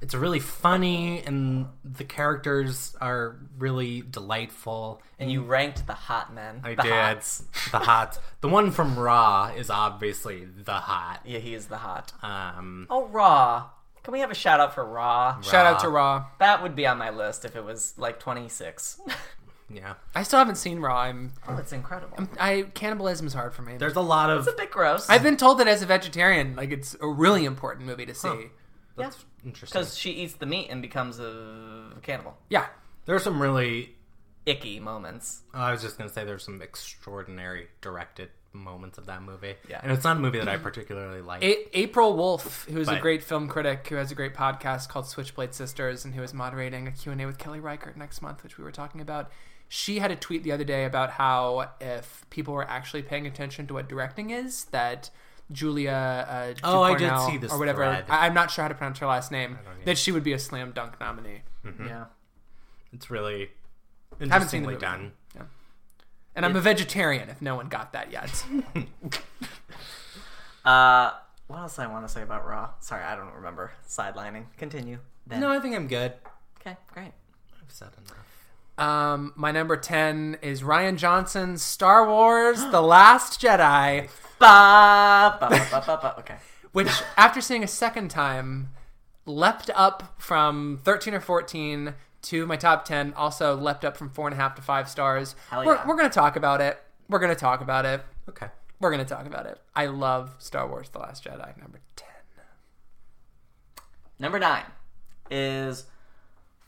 it's 0.00 0.14
really 0.16 0.40
funny, 0.40 1.22
and 1.22 1.68
the 1.84 2.02
characters 2.02 2.96
are 3.00 3.36
really 3.56 4.02
delightful. 4.02 5.00
And 5.20 5.30
you 5.30 5.42
ranked 5.44 5.86
the 5.86 5.94
hot 5.94 6.34
men. 6.34 6.60
I 6.64 6.74
the 6.74 6.82
did 6.82 6.92
hots. 6.92 7.44
the 7.70 7.78
hot. 7.78 8.18
The 8.40 8.48
one 8.48 8.72
from 8.72 8.98
Raw 8.98 9.52
is 9.56 9.70
obviously 9.70 10.44
the 10.44 10.72
hot. 10.74 11.20
Yeah, 11.24 11.38
he 11.38 11.54
is 11.54 11.66
the 11.66 11.78
hot. 11.78 12.12
Um, 12.20 12.88
Oh, 12.90 13.06
Raw. 13.06 13.66
Can 14.04 14.12
we 14.12 14.20
have 14.20 14.30
a 14.30 14.34
shout 14.34 14.60
out 14.60 14.74
for 14.74 14.84
Raw? 14.84 15.40
Shout 15.40 15.64
out 15.66 15.80
to 15.80 15.88
Raw. 15.88 16.26
That 16.38 16.62
would 16.62 16.76
be 16.76 16.86
on 16.86 16.98
my 16.98 17.08
list 17.08 17.46
if 17.46 17.56
it 17.56 17.64
was 17.64 17.94
like 17.96 18.20
26. 18.20 19.00
yeah, 19.72 19.94
I 20.14 20.22
still 20.22 20.38
haven't 20.38 20.56
seen 20.56 20.80
Raw. 20.80 20.98
I'm, 21.00 21.32
oh, 21.48 21.56
it's 21.56 21.72
incredible. 21.72 22.28
I 22.38 22.62
cannibalism 22.74 23.26
is 23.26 23.32
hard 23.32 23.54
for 23.54 23.62
me. 23.62 23.78
there's 23.78 23.96
a 23.96 24.02
lot 24.02 24.28
of 24.28 24.40
It's 24.46 24.54
a 24.54 24.56
bit 24.56 24.70
gross. 24.70 25.08
I've 25.08 25.22
been 25.22 25.38
told 25.38 25.58
that 25.58 25.68
as 25.68 25.80
a 25.80 25.86
vegetarian, 25.86 26.54
like 26.54 26.70
it's 26.70 26.94
a 27.00 27.08
really 27.08 27.46
important 27.46 27.86
movie 27.86 28.04
to 28.04 28.14
see. 28.14 28.50
that's 28.94 29.24
interesting. 29.42 29.80
Because 29.80 29.96
she 29.96 30.10
eats 30.10 30.34
the 30.34 30.46
meat 30.46 30.68
and 30.68 30.82
becomes 30.82 31.18
a 31.18 31.92
cannibal. 32.02 32.36
Yeah, 32.50 32.66
There's 33.06 33.22
some 33.24 33.40
really. 33.40 33.96
Icky 34.44 34.78
moments. 34.80 35.40
I 35.54 35.72
was 35.72 35.80
just 35.80 35.96
gonna 35.96 36.10
say 36.10 36.26
there's 36.26 36.44
some 36.44 36.60
extraordinary 36.60 37.68
directed 37.80 38.28
moments 38.54 38.96
of 38.98 39.06
that 39.06 39.22
movie. 39.22 39.54
Yeah. 39.68 39.80
and 39.82 39.90
it's 39.92 40.04
not 40.04 40.16
a 40.16 40.20
movie 40.20 40.38
that 40.38 40.48
I 40.48 40.56
particularly 40.68 41.20
like. 41.20 41.42
A- 41.42 41.78
April 41.78 42.16
Wolf, 42.16 42.66
who 42.70 42.80
is 42.80 42.88
a 42.88 42.98
great 43.00 43.22
film 43.22 43.48
critic 43.48 43.86
who 43.88 43.96
has 43.96 44.10
a 44.10 44.14
great 44.14 44.34
podcast 44.34 44.88
called 44.88 45.06
Switchblade 45.08 45.52
Sisters, 45.54 46.04
and 46.04 46.14
who 46.14 46.22
is 46.22 46.32
moderating 46.32 46.86
a 46.86 46.92
Q&A 46.92 47.26
with 47.26 47.38
Kelly 47.38 47.60
Reichardt 47.60 47.96
next 47.96 48.22
month, 48.22 48.42
which 48.42 48.56
we 48.56 48.64
were 48.64 48.72
talking 48.72 49.00
about. 49.00 49.30
She 49.68 49.98
had 49.98 50.10
a 50.10 50.16
tweet 50.16 50.44
the 50.44 50.52
other 50.52 50.62
day 50.64 50.84
about 50.84 51.10
how 51.12 51.70
if 51.80 52.24
people 52.30 52.54
were 52.54 52.68
actually 52.68 53.02
paying 53.02 53.26
attention 53.26 53.66
to 53.66 53.74
what 53.74 53.88
directing 53.88 54.30
is, 54.30 54.66
that 54.66 55.10
Julia 55.50 56.26
uh, 56.28 56.54
Oh, 56.62 56.82
I 56.82 56.94
did 56.96 57.12
see 57.26 57.38
this 57.38 57.50
or 57.52 57.58
whatever. 57.58 57.84
thread. 57.84 58.04
I- 58.08 58.26
I'm 58.26 58.34
not 58.34 58.50
sure 58.50 58.62
how 58.62 58.68
to 58.68 58.74
pronounce 58.74 58.98
her 59.00 59.06
last 59.06 59.32
name. 59.32 59.58
That 59.84 59.98
she 59.98 60.12
would 60.12 60.22
be 60.22 60.32
a 60.32 60.38
slam 60.38 60.72
dunk 60.72 61.00
nominee. 61.00 61.42
Yeah. 61.84 62.04
It's 62.92 63.10
really 63.10 63.50
Haven't 64.20 64.20
seen 64.20 64.28
the 64.28 64.34
interestingly 64.36 64.74
movie. 64.74 64.80
done. 64.86 65.12
And 66.36 66.44
I'm 66.44 66.56
a 66.56 66.60
vegetarian. 66.60 67.28
If 67.30 67.40
no 67.40 67.54
one 67.56 67.68
got 67.68 67.92
that 67.92 68.10
yet, 68.10 68.44
Uh, 70.64 71.12
what 71.46 71.58
else 71.58 71.78
I 71.78 71.86
want 71.86 72.06
to 72.06 72.12
say 72.12 72.22
about 72.22 72.46
Raw? 72.46 72.70
Sorry, 72.80 73.04
I 73.04 73.14
don't 73.16 73.34
remember. 73.34 73.72
Sidelining. 73.86 74.46
Continue. 74.56 74.98
Ben. 75.26 75.40
No, 75.40 75.50
I 75.50 75.60
think 75.60 75.74
I'm 75.76 75.88
good. 75.88 76.14
Okay, 76.60 76.76
great. 76.92 77.12
I've 77.62 77.70
said 77.70 77.88
enough. 77.98 78.18
um, 78.78 79.32
my 79.36 79.52
number 79.52 79.76
ten 79.76 80.38
is 80.40 80.62
Rian 80.62 80.96
Johnson's 80.96 81.62
Star 81.62 82.08
Wars: 82.08 82.64
The 82.70 82.80
Last 82.80 83.40
Jedi. 83.42 84.08
Ba, 84.38 85.36
ba, 85.38 85.48
ba, 85.48 85.82
ba, 85.86 85.98
ba. 86.00 86.14
Okay. 86.20 86.36
which 86.72 86.90
after 87.16 87.40
seeing 87.40 87.62
a 87.62 87.68
second 87.68 88.10
time 88.10 88.70
leapt 89.26 89.70
up 89.74 90.14
from 90.18 90.80
13 90.84 91.14
or 91.14 91.20
14 91.20 91.94
to 92.24 92.46
my 92.46 92.56
top 92.56 92.84
10 92.84 93.12
also 93.14 93.56
leapt 93.56 93.84
up 93.84 93.96
from 93.96 94.10
four 94.10 94.26
and 94.26 94.34
a 94.34 94.36
half 94.36 94.54
to 94.56 94.62
five 94.62 94.88
stars 94.88 95.34
Hell 95.50 95.64
we're, 95.64 95.74
yeah. 95.76 95.86
we're 95.86 95.96
gonna 95.96 96.08
talk 96.10 96.36
about 96.36 96.60
it 96.60 96.78
we're 97.08 97.18
gonna 97.18 97.34
talk 97.34 97.60
about 97.60 97.84
it 97.86 98.02
Okay. 98.28 98.46
we're 98.80 98.90
gonna 98.90 99.04
talk 99.04 99.26
about 99.26 99.46
it 99.46 99.58
i 99.74 99.86
love 99.86 100.34
star 100.38 100.66
wars 100.68 100.88
the 100.90 100.98
last 100.98 101.24
jedi 101.24 101.56
number 101.60 101.80
10 101.96 102.08
Number 104.18 104.38
nine 104.38 104.64
is 105.30 105.86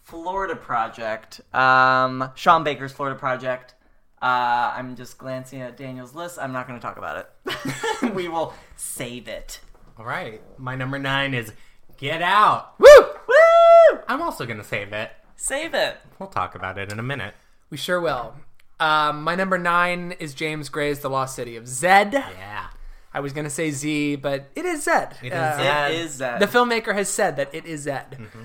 Florida 0.03 0.57
Project. 0.57 1.41
Um, 1.55 2.31
Sean 2.35 2.65
Baker's 2.65 2.93
Florida 2.93 3.19
Project. 3.19 3.74
Uh, 4.20 4.73
I'm 4.77 4.97
just 4.97 5.16
glancing 5.19 5.61
at 5.61 5.77
Daniel's 5.77 6.15
list. 6.15 6.39
I'm 6.41 6.53
not 6.53 6.66
going 6.66 6.78
to 6.78 6.85
talk 6.85 6.97
about 6.97 7.27
it. 7.45 8.12
we 8.15 8.28
will 8.28 8.53
save 8.74 9.28
it. 9.28 9.61
All 9.99 10.05
right. 10.05 10.41
My 10.59 10.74
number 10.74 10.99
nine 10.99 11.35
is 11.35 11.53
Get 11.99 12.20
Out. 12.20 12.74
woo 12.81 12.89
Woo! 13.28 13.99
I'm 14.09 14.20
also 14.23 14.45
going 14.45 14.59
to 14.59 14.65
save 14.65 14.93
it. 14.93 15.12
Save 15.37 15.75
it. 15.75 15.99
We'll 16.19 16.29
talk 16.29 16.55
about 16.55 16.79
it 16.79 16.91
in 16.93 16.99
a 16.99 17.03
minute. 17.03 17.35
we 17.71 17.77
sure 17.77 18.01
will 18.01 18.35
Um, 18.81 19.23
my 19.23 19.35
number 19.35 19.59
nine 19.59 20.13
is 20.19 20.35
James 20.35 20.69
Gray's 20.69 21.01
The 21.01 21.11
Lost 21.11 21.35
City 21.37 21.57
of 21.57 21.67
Zed. 21.67 22.13
Yeah. 22.13 22.67
I 23.15 23.21
was 23.21 23.33
gonna 23.33 23.49
say 23.51 23.71
Z, 23.71 24.17
but 24.17 24.51
it 24.55 24.65
is 24.67 24.85
Zed. 24.85 25.17
It 25.23 25.29
is 25.29 25.33
Uh, 25.33 25.57
Zed. 25.57 25.91
It 25.93 26.01
is 26.01 26.11
Zed. 26.13 26.41
The 26.41 26.47
filmmaker 26.47 26.95
has 26.95 27.09
said 27.09 27.37
that 27.37 27.55
it 27.55 27.65
is 27.65 27.83
Zed. 27.83 28.11
Mm-hmm. 28.21 28.43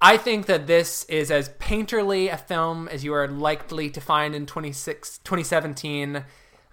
I 0.00 0.16
think 0.16 0.46
that 0.46 0.66
this 0.66 1.04
is 1.04 1.30
as 1.30 1.48
painterly 1.58 2.32
a 2.32 2.36
film 2.36 2.86
as 2.88 3.02
you 3.02 3.12
are 3.14 3.26
likely 3.26 3.90
to 3.90 4.00
find 4.00 4.34
in 4.34 4.46
26, 4.46 5.18
2017. 5.18 6.24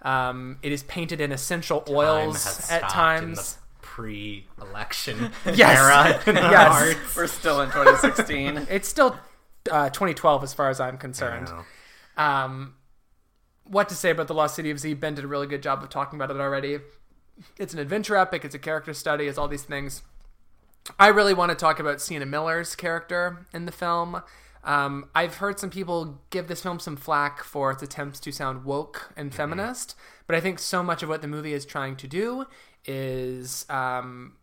Um, 0.02 0.58
it 0.62 0.70
is 0.70 0.82
painted 0.84 1.20
in 1.20 1.32
essential 1.32 1.80
Time 1.80 1.96
oils 1.96 2.44
has 2.44 2.70
at 2.70 2.78
stopped 2.80 2.92
times. 2.92 3.58
in 4.56 4.56
the 4.56 4.58
pre-election 4.58 5.30
Yes. 5.54 5.78
era. 5.78 6.22
in 6.26 6.34
Yes. 6.36 6.68
hearts. 6.72 7.16
We're 7.16 7.26
still 7.26 7.60
in 7.62 7.70
2016. 7.70 8.66
It's 8.70 8.88
still 8.88 9.18
uh, 9.70 9.90
2012 9.90 10.42
as 10.44 10.54
far 10.54 10.70
as 10.70 10.80
I'm 10.80 10.98
concerned. 10.98 11.50
Um, 12.16 12.74
what 13.64 13.88
to 13.88 13.94
say 13.94 14.10
about 14.10 14.28
the 14.28 14.34
Lost 14.34 14.54
City 14.54 14.70
of 14.70 14.78
Z? 14.78 14.94
Ben 14.94 15.14
did 15.14 15.24
a 15.24 15.28
really 15.28 15.46
good 15.46 15.62
job 15.62 15.82
of 15.82 15.88
talking 15.90 16.18
about 16.18 16.30
it 16.30 16.40
already. 16.40 16.78
It's 17.58 17.74
an 17.74 17.80
adventure 17.80 18.16
epic. 18.16 18.44
It's 18.44 18.54
a 18.54 18.58
character 18.58 18.94
study. 18.94 19.26
It's 19.26 19.38
all 19.38 19.48
these 19.48 19.64
things. 19.64 20.02
I 21.00 21.08
really 21.08 21.34
want 21.34 21.50
to 21.50 21.56
talk 21.56 21.80
about 21.80 22.00
Sienna 22.00 22.26
Miller's 22.26 22.76
character 22.76 23.46
in 23.52 23.66
the 23.66 23.72
film. 23.72 24.22
Um, 24.62 25.08
I've 25.14 25.36
heard 25.36 25.58
some 25.60 25.70
people 25.70 26.20
give 26.30 26.48
this 26.48 26.62
film 26.62 26.78
some 26.80 26.96
flack 26.96 27.42
for 27.42 27.70
its 27.72 27.82
attempts 27.82 28.18
to 28.20 28.32
sound 28.32 28.64
woke 28.64 29.12
and 29.16 29.34
feminist, 29.34 29.94
but 30.26 30.34
I 30.36 30.40
think 30.40 30.58
so 30.58 30.82
much 30.82 31.02
of 31.02 31.08
what 31.08 31.22
the 31.22 31.28
movie 31.28 31.52
is 31.52 31.64
trying 31.66 31.96
to 31.96 32.06
do 32.08 32.46
is 32.86 33.66
um, 33.68 34.34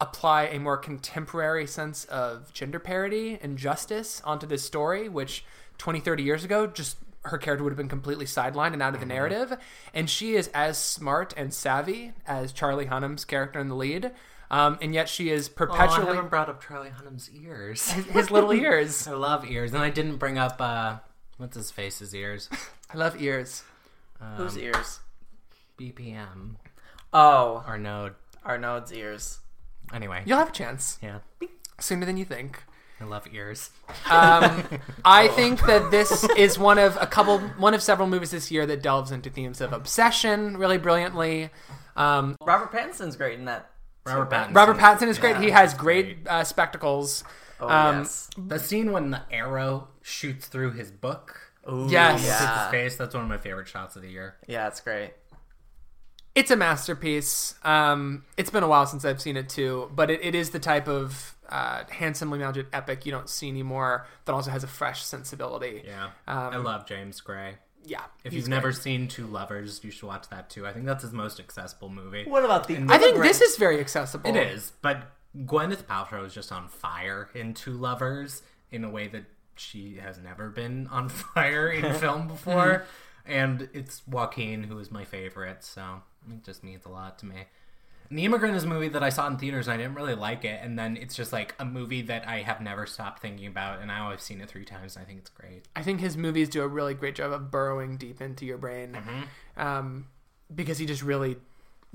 apply 0.00 0.44
a 0.46 0.58
more 0.58 0.76
contemporary 0.76 1.66
sense 1.66 2.04
of 2.06 2.52
gender 2.52 2.78
parity 2.78 3.38
and 3.40 3.58
justice 3.58 4.20
onto 4.24 4.46
this 4.46 4.62
story, 4.64 5.08
which 5.08 5.44
20, 5.78 6.00
30 6.00 6.22
years 6.22 6.44
ago, 6.44 6.66
just 6.66 6.96
her 7.24 7.36
character 7.36 7.62
would 7.62 7.70
have 7.70 7.76
been 7.76 7.88
completely 7.88 8.24
sidelined 8.24 8.72
and 8.72 8.82
out 8.82 8.94
of 8.94 9.00
the 9.00 9.06
narrative. 9.06 9.56
And 9.92 10.08
she 10.08 10.34
is 10.36 10.48
as 10.48 10.78
smart 10.78 11.34
and 11.36 11.52
savvy 11.52 12.12
as 12.26 12.52
Charlie 12.52 12.86
Hunnam's 12.86 13.24
character 13.26 13.58
in 13.60 13.68
the 13.68 13.74
lead. 13.76 14.12
Um, 14.50 14.78
and 14.80 14.94
yet 14.94 15.08
she 15.08 15.30
is 15.30 15.48
Oh, 15.48 15.52
I 15.52 15.54
perpetually 15.66 16.06
haven't 16.16 16.30
brought 16.30 16.48
up 16.48 16.62
Charlie 16.66 16.90
Hunnam's 16.90 17.30
ears. 17.30 17.90
his 17.92 18.30
little 18.30 18.52
ears. 18.54 19.06
I 19.06 19.12
love 19.12 19.48
ears, 19.48 19.72
and 19.74 19.82
I 19.82 19.90
didn't 19.90 20.16
bring 20.16 20.38
up 20.38 20.56
uh, 20.60 20.96
what's 21.36 21.56
his 21.56 21.70
face's 21.70 22.14
ears. 22.14 22.48
I 22.92 22.96
love 22.96 23.20
ears. 23.20 23.62
Whose 24.36 24.58
ears? 24.58 25.00
BPM 25.78 26.56
Oh, 27.12 27.64
Arnaud. 27.66 28.14
Arnaud's 28.44 28.92
ears. 28.92 29.38
Anyway, 29.92 30.22
You'll 30.24 30.38
have 30.38 30.50
a 30.50 30.52
chance 30.52 30.98
yeah, 31.02 31.18
sooner 31.80 32.06
than 32.06 32.16
you 32.16 32.24
think. 32.24 32.62
I 33.00 33.04
love 33.04 33.26
ears. 33.32 33.70
Um, 34.10 34.62
I 35.04 35.28
think 35.28 35.64
that 35.66 35.90
this 35.90 36.22
is 36.36 36.58
one 36.58 36.78
of 36.78 36.96
a 37.00 37.06
couple, 37.06 37.38
one 37.40 37.74
of 37.74 37.82
several 37.82 38.06
movies 38.06 38.30
this 38.30 38.50
year 38.50 38.66
that 38.66 38.82
delves 38.82 39.10
into 39.10 39.30
themes 39.30 39.60
of 39.60 39.72
obsession 39.72 40.56
really 40.58 40.78
brilliantly. 40.78 41.50
Um, 41.96 42.36
Robert 42.42 42.70
Pattinson's 42.72 43.16
great 43.16 43.38
in 43.38 43.46
that. 43.46 43.70
Robert 44.06 44.30
Pattinson. 44.30 44.54
Robert 44.54 44.76
Pattinson 44.76 45.08
is 45.08 45.18
great. 45.18 45.36
Yeah, 45.36 45.40
he 45.42 45.50
has 45.50 45.72
he's 45.72 45.80
great 45.80 46.18
uh, 46.28 46.44
spectacles. 46.44 47.24
Oh 47.58 47.68
Um, 47.68 47.98
yes. 47.98 48.30
The 48.38 48.58
scene 48.58 48.92
when 48.92 49.10
the 49.10 49.22
arrow 49.30 49.88
shoots 50.02 50.46
through 50.46 50.72
his 50.72 50.90
book. 50.90 51.38
Ooh, 51.70 51.86
yes. 51.90 52.20
Hits 52.20 52.26
Yeah. 52.40 52.62
his 52.64 52.70
face. 52.70 52.96
That's 52.96 53.14
one 53.14 53.24
of 53.24 53.28
my 53.28 53.38
favorite 53.38 53.68
shots 53.68 53.96
of 53.96 54.02
the 54.02 54.08
year. 54.10 54.36
Yeah, 54.46 54.68
it's 54.68 54.80
great. 54.80 55.12
It's 56.34 56.50
a 56.50 56.56
masterpiece. 56.56 57.54
Um, 57.64 58.24
it's 58.36 58.50
been 58.50 58.62
a 58.62 58.68
while 58.68 58.86
since 58.86 59.04
I've 59.04 59.20
seen 59.20 59.36
it 59.36 59.48
too, 59.48 59.90
but 59.94 60.10
it, 60.10 60.20
it 60.24 60.34
is 60.34 60.50
the 60.50 60.60
type 60.60 60.88
of 60.88 61.36
uh, 61.48 61.84
handsomely 61.90 62.38
mounted 62.38 62.66
epic 62.72 63.04
you 63.04 63.10
don't 63.12 63.28
see 63.28 63.48
anymore 63.48 64.06
that 64.24 64.32
also 64.32 64.50
has 64.50 64.62
a 64.62 64.68
fresh 64.68 65.02
sensibility. 65.02 65.82
Yeah, 65.84 66.10
Um, 66.28 66.52
I 66.54 66.56
love 66.58 66.86
James 66.86 67.20
Gray. 67.20 67.56
Yeah. 67.84 68.02
If 68.24 68.32
you've 68.32 68.48
never 68.48 68.72
seen 68.72 69.08
Two 69.08 69.26
Lovers, 69.26 69.80
you 69.82 69.90
should 69.90 70.06
watch 70.06 70.28
that 70.28 70.50
too. 70.50 70.66
I 70.66 70.72
think 70.72 70.86
that's 70.86 71.02
his 71.02 71.12
most 71.12 71.40
accessible 71.40 71.88
movie. 71.88 72.24
What 72.26 72.44
about 72.44 72.68
the? 72.68 72.76
I 72.88 72.98
think 72.98 73.16
this 73.20 73.40
is 73.40 73.56
very 73.56 73.80
accessible. 73.80 74.30
It 74.30 74.36
is, 74.36 74.72
but 74.82 75.10
Gwyneth 75.36 75.84
Paltrow 75.84 76.24
is 76.26 76.34
just 76.34 76.52
on 76.52 76.68
fire 76.68 77.30
in 77.34 77.54
Two 77.54 77.72
Lovers 77.72 78.42
in 78.70 78.84
a 78.84 78.90
way 78.90 79.08
that 79.08 79.24
she 79.56 79.96
has 79.96 80.18
never 80.18 80.50
been 80.50 80.86
on 80.88 81.08
fire 81.34 81.68
in 81.68 81.92
film 81.94 82.28
before. 82.34 82.84
And 83.26 83.68
it's 83.72 84.02
Joaquin 84.06 84.64
who 84.64 84.78
is 84.78 84.90
my 84.90 85.04
favorite, 85.04 85.64
so 85.64 86.02
it 86.30 86.44
just 86.44 86.62
means 86.64 86.84
a 86.84 86.88
lot 86.88 87.18
to 87.20 87.26
me. 87.26 87.44
And 88.08 88.18
the 88.18 88.24
Immigrant 88.24 88.56
is 88.56 88.64
a 88.64 88.66
movie 88.66 88.88
that 88.88 89.04
I 89.04 89.08
saw 89.08 89.28
in 89.28 89.36
theaters 89.38 89.68
and 89.68 89.74
I 89.74 89.76
didn't 89.76 89.94
really 89.94 90.16
like 90.16 90.44
it, 90.44 90.60
and 90.62 90.76
then 90.78 90.96
it's 90.96 91.14
just 91.14 91.32
like 91.32 91.54
a 91.60 91.64
movie 91.64 92.02
that 92.02 92.26
I 92.26 92.42
have 92.42 92.60
never 92.60 92.84
stopped 92.86 93.22
thinking 93.22 93.46
about, 93.46 93.78
and 93.78 93.86
now 93.86 94.10
I've 94.10 94.20
seen 94.20 94.40
it 94.40 94.48
three 94.48 94.64
times 94.64 94.96
and 94.96 95.04
I 95.04 95.06
think 95.06 95.20
it's 95.20 95.30
great. 95.30 95.66
I 95.76 95.82
think 95.82 96.00
his 96.00 96.16
movies 96.16 96.48
do 96.48 96.62
a 96.62 96.68
really 96.68 96.94
great 96.94 97.14
job 97.14 97.32
of 97.32 97.50
burrowing 97.52 97.96
deep 97.96 98.20
into 98.20 98.44
your 98.44 98.58
brain 98.58 98.92
Mm-hmm. 98.92 99.60
um, 99.60 100.06
because 100.52 100.78
he 100.78 100.86
just 100.86 101.02
really 101.02 101.36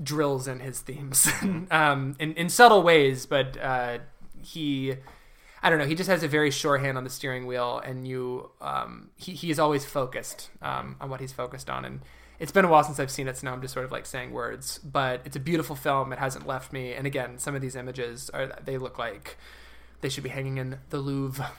drills 0.02 0.48
in 0.48 0.60
his 0.60 0.80
themes 0.80 1.28
um, 1.70 2.16
in, 2.18 2.32
in 2.34 2.48
subtle 2.48 2.82
ways, 2.82 3.26
but 3.26 3.56
uh, 3.60 3.98
he. 4.42 4.94
I 5.66 5.68
don't 5.70 5.80
know. 5.80 5.84
He 5.86 5.96
just 5.96 6.08
has 6.08 6.22
a 6.22 6.28
very 6.28 6.52
sure 6.52 6.78
hand 6.78 6.96
on 6.96 7.02
the 7.02 7.10
steering 7.10 7.44
wheel, 7.44 7.80
and 7.84 8.06
you, 8.06 8.50
um, 8.60 9.10
he, 9.16 9.32
he 9.32 9.50
is 9.50 9.58
always 9.58 9.84
focused 9.84 10.48
um, 10.62 10.94
on 11.00 11.10
what 11.10 11.20
he's 11.20 11.32
focused 11.32 11.68
on. 11.68 11.84
And 11.84 12.02
it's 12.38 12.52
been 12.52 12.64
a 12.64 12.68
while 12.68 12.84
since 12.84 13.00
I've 13.00 13.10
seen 13.10 13.26
it, 13.26 13.36
so 13.36 13.46
now 13.48 13.52
I'm 13.52 13.60
just 13.60 13.74
sort 13.74 13.84
of 13.84 13.90
like 13.90 14.06
saying 14.06 14.30
words. 14.30 14.78
But 14.78 15.22
it's 15.24 15.34
a 15.34 15.40
beautiful 15.40 15.74
film. 15.74 16.12
It 16.12 16.20
hasn't 16.20 16.46
left 16.46 16.72
me. 16.72 16.92
And 16.92 17.04
again, 17.04 17.38
some 17.38 17.56
of 17.56 17.62
these 17.62 17.74
images 17.74 18.30
are 18.30 18.56
they 18.64 18.78
look 18.78 18.96
like 18.96 19.38
they 20.02 20.08
should 20.08 20.22
be 20.22 20.30
hanging 20.30 20.56
in 20.58 20.78
the 20.90 20.98
Louvre, 20.98 21.50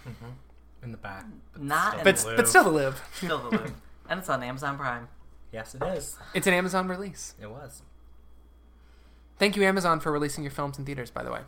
In 0.81 0.91
the 0.91 0.97
back. 0.97 1.25
but 1.51 1.61
Not 1.61 1.87
still 1.89 1.99
in 1.99 2.03
but 2.05 2.15
the 2.15 2.33
but 2.37 2.47
still 2.47 2.63
the 2.63 2.69
Louvre. 2.69 3.01
Still 3.13 3.39
the 3.39 3.49
Louvre. 3.57 3.73
and 4.09 4.19
it's 4.21 4.29
on 4.29 4.41
Amazon 4.41 4.77
Prime. 4.77 5.09
Yes, 5.51 5.75
it 5.75 5.83
is. 5.83 6.17
It's 6.33 6.47
an 6.47 6.53
Amazon 6.53 6.87
release. 6.87 7.35
It 7.41 7.49
was. 7.51 7.81
Thank 9.37 9.57
you, 9.57 9.65
Amazon, 9.65 9.99
for 9.99 10.13
releasing 10.13 10.45
your 10.45 10.51
films 10.51 10.79
in 10.79 10.85
theaters. 10.85 11.11
By 11.11 11.23
the 11.23 11.31
way, 11.33 11.41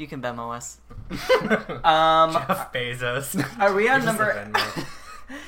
You 0.00 0.06
can 0.06 0.22
Venmo 0.22 0.56
us. 0.56 0.78
um, 1.84 2.32
Jeff 2.32 2.72
Bezos. 2.72 3.44
are 3.60 3.74
we 3.74 3.86
on 3.86 4.02
number? 4.04 4.32
Venmo. 4.32 4.86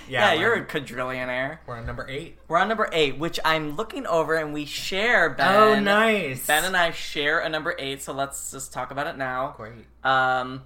Yeah, 0.08 0.34
you're 0.34 0.54
a 0.54 0.64
quadrillionaire. 0.64 1.58
We're 1.66 1.76
on 1.78 1.86
number 1.86 2.06
eight. 2.08 2.38
We're 2.46 2.58
on 2.58 2.68
number 2.68 2.88
eight, 2.92 3.18
which 3.18 3.40
I'm 3.44 3.74
looking 3.74 4.06
over, 4.06 4.36
and 4.36 4.52
we 4.52 4.64
share 4.64 5.30
Ben. 5.30 5.56
Oh, 5.56 5.80
nice. 5.80 6.46
Ben 6.46 6.64
and 6.64 6.76
I 6.76 6.92
share 6.92 7.40
a 7.40 7.48
number 7.48 7.74
eight, 7.80 8.00
so 8.00 8.12
let's 8.12 8.52
just 8.52 8.72
talk 8.72 8.92
about 8.92 9.08
it 9.08 9.16
now. 9.16 9.54
Great. 9.56 9.72
Um, 10.04 10.62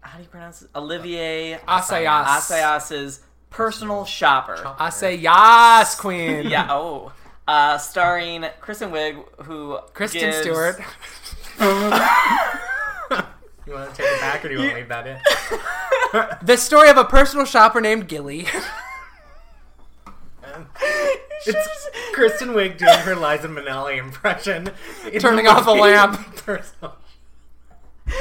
how 0.00 0.18
do 0.18 0.22
you 0.22 0.28
pronounce 0.28 0.60
it? 0.60 0.68
Olivier 0.74 1.60
Assayas. 1.66 2.26
Assayas's 2.26 3.22
personal 3.48 4.04
shopper. 4.04 4.74
I 4.78 4.90
say 4.90 5.14
yes, 5.14 5.98
Queen. 5.98 6.48
Yeah. 6.48 6.66
Oh. 6.68 7.12
Uh, 7.48 7.78
starring 7.78 8.44
Kristen 8.60 8.90
Wiig, 8.90 9.22
who 9.44 9.78
Kristen 9.94 10.20
gives- 10.20 10.38
Stewart. 10.38 10.78
You 11.60 11.66
want 13.72 13.94
to 13.94 13.96
take 13.96 14.06
it 14.06 14.20
back 14.20 14.44
or 14.44 14.48
do 14.48 14.54
you 14.54 14.60
want 14.60 14.70
to 14.70 14.76
leave 14.76 14.88
that 14.88 15.06
in? 15.06 15.18
The 16.46 16.56
story 16.56 16.88
of 16.90 16.96
a 16.96 17.04
personal 17.04 17.44
shopper 17.44 17.80
named 17.80 18.06
Gilly. 18.08 18.46
It's 21.46 21.88
Kristen 22.14 22.50
Wiig 22.50 22.78
doing 22.78 22.96
her 23.00 23.14
Liza 23.16 23.48
Minnelli 23.48 23.98
impression. 23.98 24.70
Turning 25.18 25.44
the 25.44 25.50
off 25.50 25.66
a 25.66 25.72
lamp. 25.72 26.14
Personal- 26.36 26.96
You 28.06 28.12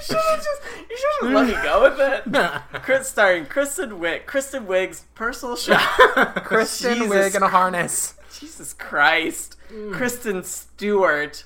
should 0.00 0.16
have 0.16 0.36
just. 0.44 0.62
You 0.90 0.96
should 0.96 1.28
have 1.28 1.32
let 1.34 1.46
me 1.46 1.54
go 1.62 1.82
with 1.82 1.98
it. 1.98 2.82
Chris, 2.82 3.08
starring 3.08 3.46
Kristen 3.46 3.92
Wiig, 3.98 4.26
Kristen 4.26 4.66
Wiig's 4.66 5.06
personal 5.14 5.56
shopper. 5.56 6.40
Kristen 6.44 6.98
Jesus 6.98 7.10
Wiig 7.32 7.34
in 7.34 7.42
a 7.42 7.48
harness. 7.48 8.14
Jesus 8.38 8.74
Christ. 8.74 9.56
Kristen 9.92 10.44
Stewart, 10.44 11.44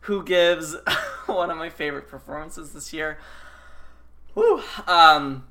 who 0.00 0.22
gives 0.24 0.76
one 1.26 1.50
of 1.50 1.56
my 1.56 1.68
favorite 1.70 2.08
performances 2.08 2.72
this 2.72 2.92
year. 2.92 3.18
Whew. 4.34 4.62
Um, 4.86 5.44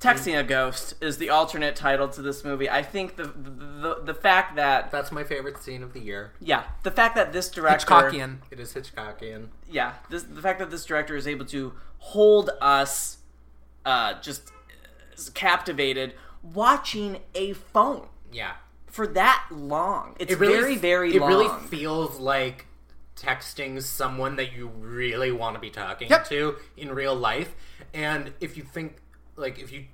Texting 0.00 0.38
a 0.38 0.42
Ghost 0.42 0.94
is 1.02 1.18
the 1.18 1.28
alternate 1.28 1.76
title 1.76 2.08
to 2.08 2.22
this 2.22 2.42
movie. 2.42 2.70
I 2.70 2.82
think 2.82 3.16
the 3.16 3.24
the, 3.24 3.50
the, 3.50 4.00
the 4.06 4.14
fact 4.14 4.56
that 4.56 4.90
That's 4.90 5.12
my 5.12 5.24
favorite 5.24 5.62
scene 5.62 5.82
of 5.82 5.92
the 5.92 6.00
year. 6.00 6.32
yeah, 6.40 6.64
the 6.84 6.90
fact 6.90 7.16
that 7.16 7.32
this 7.34 7.50
director 7.50 7.86
Hitchcockian. 7.86 8.38
It 8.50 8.58
is 8.60 8.72
Hitchcockian. 8.72 9.48
yeah, 9.70 9.94
this 10.08 10.22
the 10.22 10.40
fact 10.40 10.58
that 10.60 10.70
this 10.70 10.86
director 10.86 11.16
is 11.16 11.26
able 11.28 11.44
to 11.46 11.74
hold 11.98 12.48
us 12.62 13.18
uh 13.84 14.14
just 14.22 14.48
uh, 14.48 15.22
captivated 15.34 16.14
watching 16.42 17.18
a 17.34 17.52
phone 17.52 18.06
Yeah. 18.32 18.52
for 18.86 19.06
that 19.08 19.44
long. 19.50 20.16
It's 20.18 20.32
It 20.32 20.38
really, 20.38 20.54
very 20.60 20.76
very 20.76 21.14
It 21.14 21.20
long. 21.20 21.28
really 21.28 21.66
feels 21.68 22.18
like 22.18 22.64
texting 23.20 23.82
someone 23.82 24.36
that 24.36 24.52
you 24.52 24.68
really 24.68 25.30
want 25.30 25.54
to 25.54 25.60
be 25.60 25.70
talking 25.70 26.08
Yep. 26.08 26.28
to 26.28 26.56
in 26.76 26.90
real 26.92 27.14
life. 27.14 27.54
And 27.92 28.32
if 28.40 28.56
you 28.56 28.62
think, 28.62 28.96
like, 29.36 29.58
if 29.58 29.70
you 29.72 29.84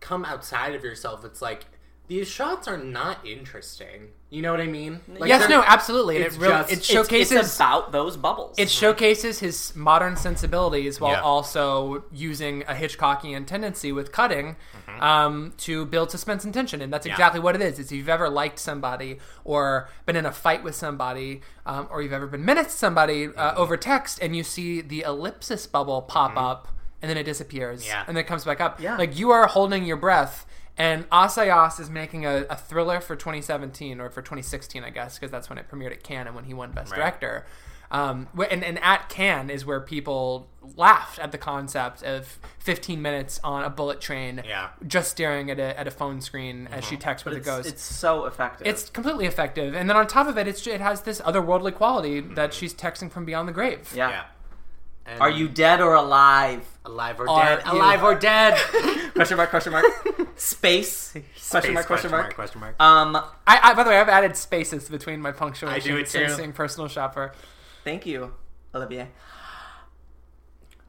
come 0.00 0.24
outside 0.24 0.74
of 0.74 0.84
yourself, 0.84 1.24
it's 1.24 1.42
like 1.42 1.64
these 2.08 2.28
shots 2.28 2.68
are 2.68 2.78
not 2.78 3.26
interesting. 3.26 4.08
You 4.30 4.42
know 4.42 4.50
what 4.50 4.60
I 4.60 4.66
mean? 4.66 5.00
Like, 5.08 5.28
yes, 5.28 5.48
no, 5.48 5.62
absolutely. 5.64 6.16
And 6.16 6.24
it 6.26 6.32
really 6.38 6.52
just- 6.52 6.72
it 6.72 6.84
showcases 6.84 7.32
It's 7.38 7.56
about 7.56 7.92
those 7.92 8.16
bubbles. 8.16 8.54
it 8.58 8.68
showcases 8.70 9.38
his 9.38 9.74
modern 9.76 10.16
sensibilities 10.16 11.00
while 11.00 11.12
Yeah. 11.12 11.20
also 11.22 12.04
using 12.12 12.62
a 12.62 12.74
Hitchcockian 12.74 13.46
tendency 13.46 13.92
with 13.92 14.10
cutting 14.12 14.56
um, 15.00 15.52
to 15.58 15.84
build 15.86 16.10
suspense 16.10 16.44
and 16.44 16.52
tension, 16.54 16.80
and 16.82 16.92
that's 16.92 17.02
Mm-hmm. 17.06 17.10
Yeah. 17.10 17.14
exactly 17.14 17.40
what 17.40 17.54
it 17.54 17.60
is. 17.62 17.78
It's 17.78 17.90
if 17.92 17.96
you've 17.98 18.08
ever 18.08 18.28
liked 18.28 18.58
somebody 18.58 19.18
or 19.44 19.88
been 20.06 20.16
in 20.16 20.26
a 20.26 20.32
fight 20.32 20.62
with 20.64 20.74
somebody, 20.74 21.42
um, 21.66 21.86
or 21.90 22.02
you've 22.02 22.12
ever 22.12 22.26
been 22.26 22.44
menaced 22.44 22.78
somebody 22.78 23.26
uh, 23.26 23.28
Mm-hmm. 23.52 23.60
over 23.60 23.76
text, 23.76 24.18
and 24.22 24.34
you 24.36 24.42
see 24.42 24.80
the 24.80 25.02
ellipsis 25.02 25.66
bubble 25.66 26.02
pop 26.02 26.36
up, 26.36 26.68
and 27.02 27.08
then 27.10 27.16
it 27.16 27.24
disappears, 27.24 27.86
Yeah. 27.86 28.04
and 28.06 28.16
then 28.16 28.24
it 28.24 28.26
comes 28.26 28.44
back 28.44 28.60
up. 28.60 28.80
Yeah. 28.80 28.96
Like 28.96 29.16
you 29.18 29.30
are 29.30 29.46
holding 29.46 29.84
your 29.84 29.96
breath. 29.98 30.46
And 30.78 31.08
Assayas 31.10 31.80
is 31.80 31.88
making 31.88 32.26
a, 32.26 32.44
a 32.50 32.56
thriller 32.56 33.00
for 33.00 33.16
2017 33.16 34.00
or 34.00 34.10
for 34.10 34.20
2016, 34.20 34.84
I 34.84 34.90
guess, 34.90 35.18
because 35.18 35.30
that's 35.30 35.48
when 35.48 35.58
it 35.58 35.68
premiered 35.70 35.92
at 35.92 36.02
Cannes 36.02 36.26
and 36.26 36.36
when 36.36 36.44
he 36.44 36.52
won 36.54 36.72
Best 36.72 36.90
Right. 36.92 36.98
Director. 36.98 37.46
Um, 37.88 38.26
and, 38.50 38.64
and 38.64 38.78
at 38.82 39.08
Cannes 39.08 39.48
is 39.48 39.64
where 39.64 39.80
people 39.80 40.48
laughed 40.76 41.20
at 41.20 41.30
the 41.30 41.38
concept 41.38 42.02
of 42.02 42.38
15 42.58 43.00
minutes 43.00 43.38
on 43.44 43.62
a 43.62 43.70
bullet 43.70 44.00
train, 44.00 44.42
Yeah. 44.44 44.70
just 44.86 45.12
staring 45.12 45.50
at 45.52 45.60
a, 45.60 45.78
at 45.78 45.86
a 45.86 45.92
phone 45.92 46.20
screen 46.20 46.68
as 46.72 46.84
she 46.84 46.96
texts 46.96 47.24
with 47.24 47.32
But 47.34 47.36
a 47.36 47.38
it's, 47.38 47.46
ghost. 47.46 47.68
it's 47.68 47.82
so 47.84 48.24
effective. 48.26 48.66
It's 48.66 48.90
completely 48.90 49.26
effective, 49.26 49.72
and 49.76 49.88
then 49.88 49.96
on 49.96 50.08
top 50.08 50.26
of 50.26 50.36
it, 50.36 50.48
it's 50.48 50.66
it 50.66 50.80
has 50.80 51.02
this 51.02 51.20
otherworldly 51.20 51.74
quality 51.76 52.20
that 52.20 52.52
she's 52.52 52.74
texting 52.74 53.08
from 53.08 53.24
beyond 53.24 53.48
the 53.48 53.52
grave. 53.52 53.92
yeah. 53.94 54.10
Yeah. 54.10 54.24
And 55.08 55.20
Are 55.20 55.30
you 55.30 55.48
dead 55.48 55.80
or 55.80 55.94
alive? 55.94 56.66
alive 56.84 57.20
or 57.20 57.28
Are 57.28 57.56
dead? 57.56 57.66
you- 57.66 57.72
Alive 57.72 58.02
or 58.02 58.14
dead? 58.14 58.54
Question 59.14 59.36
mark? 59.36 59.50
Question 59.50 59.72
mark? 59.72 59.84
Space? 60.38 61.14
Question 61.50 61.74
mark? 61.74 61.86
Question 61.86 62.10
mark? 62.10 62.34
Question 62.34 62.60
mark. 62.60 62.80
Um, 62.80 63.16
I, 63.46 63.60
I 63.62 63.74
by 63.74 63.84
the 63.84 63.90
way, 63.90 63.98
I've 63.98 64.08
added 64.08 64.36
spaces 64.36 64.88
between 64.88 65.20
my 65.20 65.32
punctuation 65.32 65.74
I 65.74 65.78
do 65.84 65.96
it 65.96 66.06
too. 66.06 66.18
since 66.26 66.34
seeing 66.34 66.52
Personal 66.52 66.88
Shopper. 66.88 67.32
thank 67.84 68.04
you, 68.04 68.34
Olivier. 68.74 69.08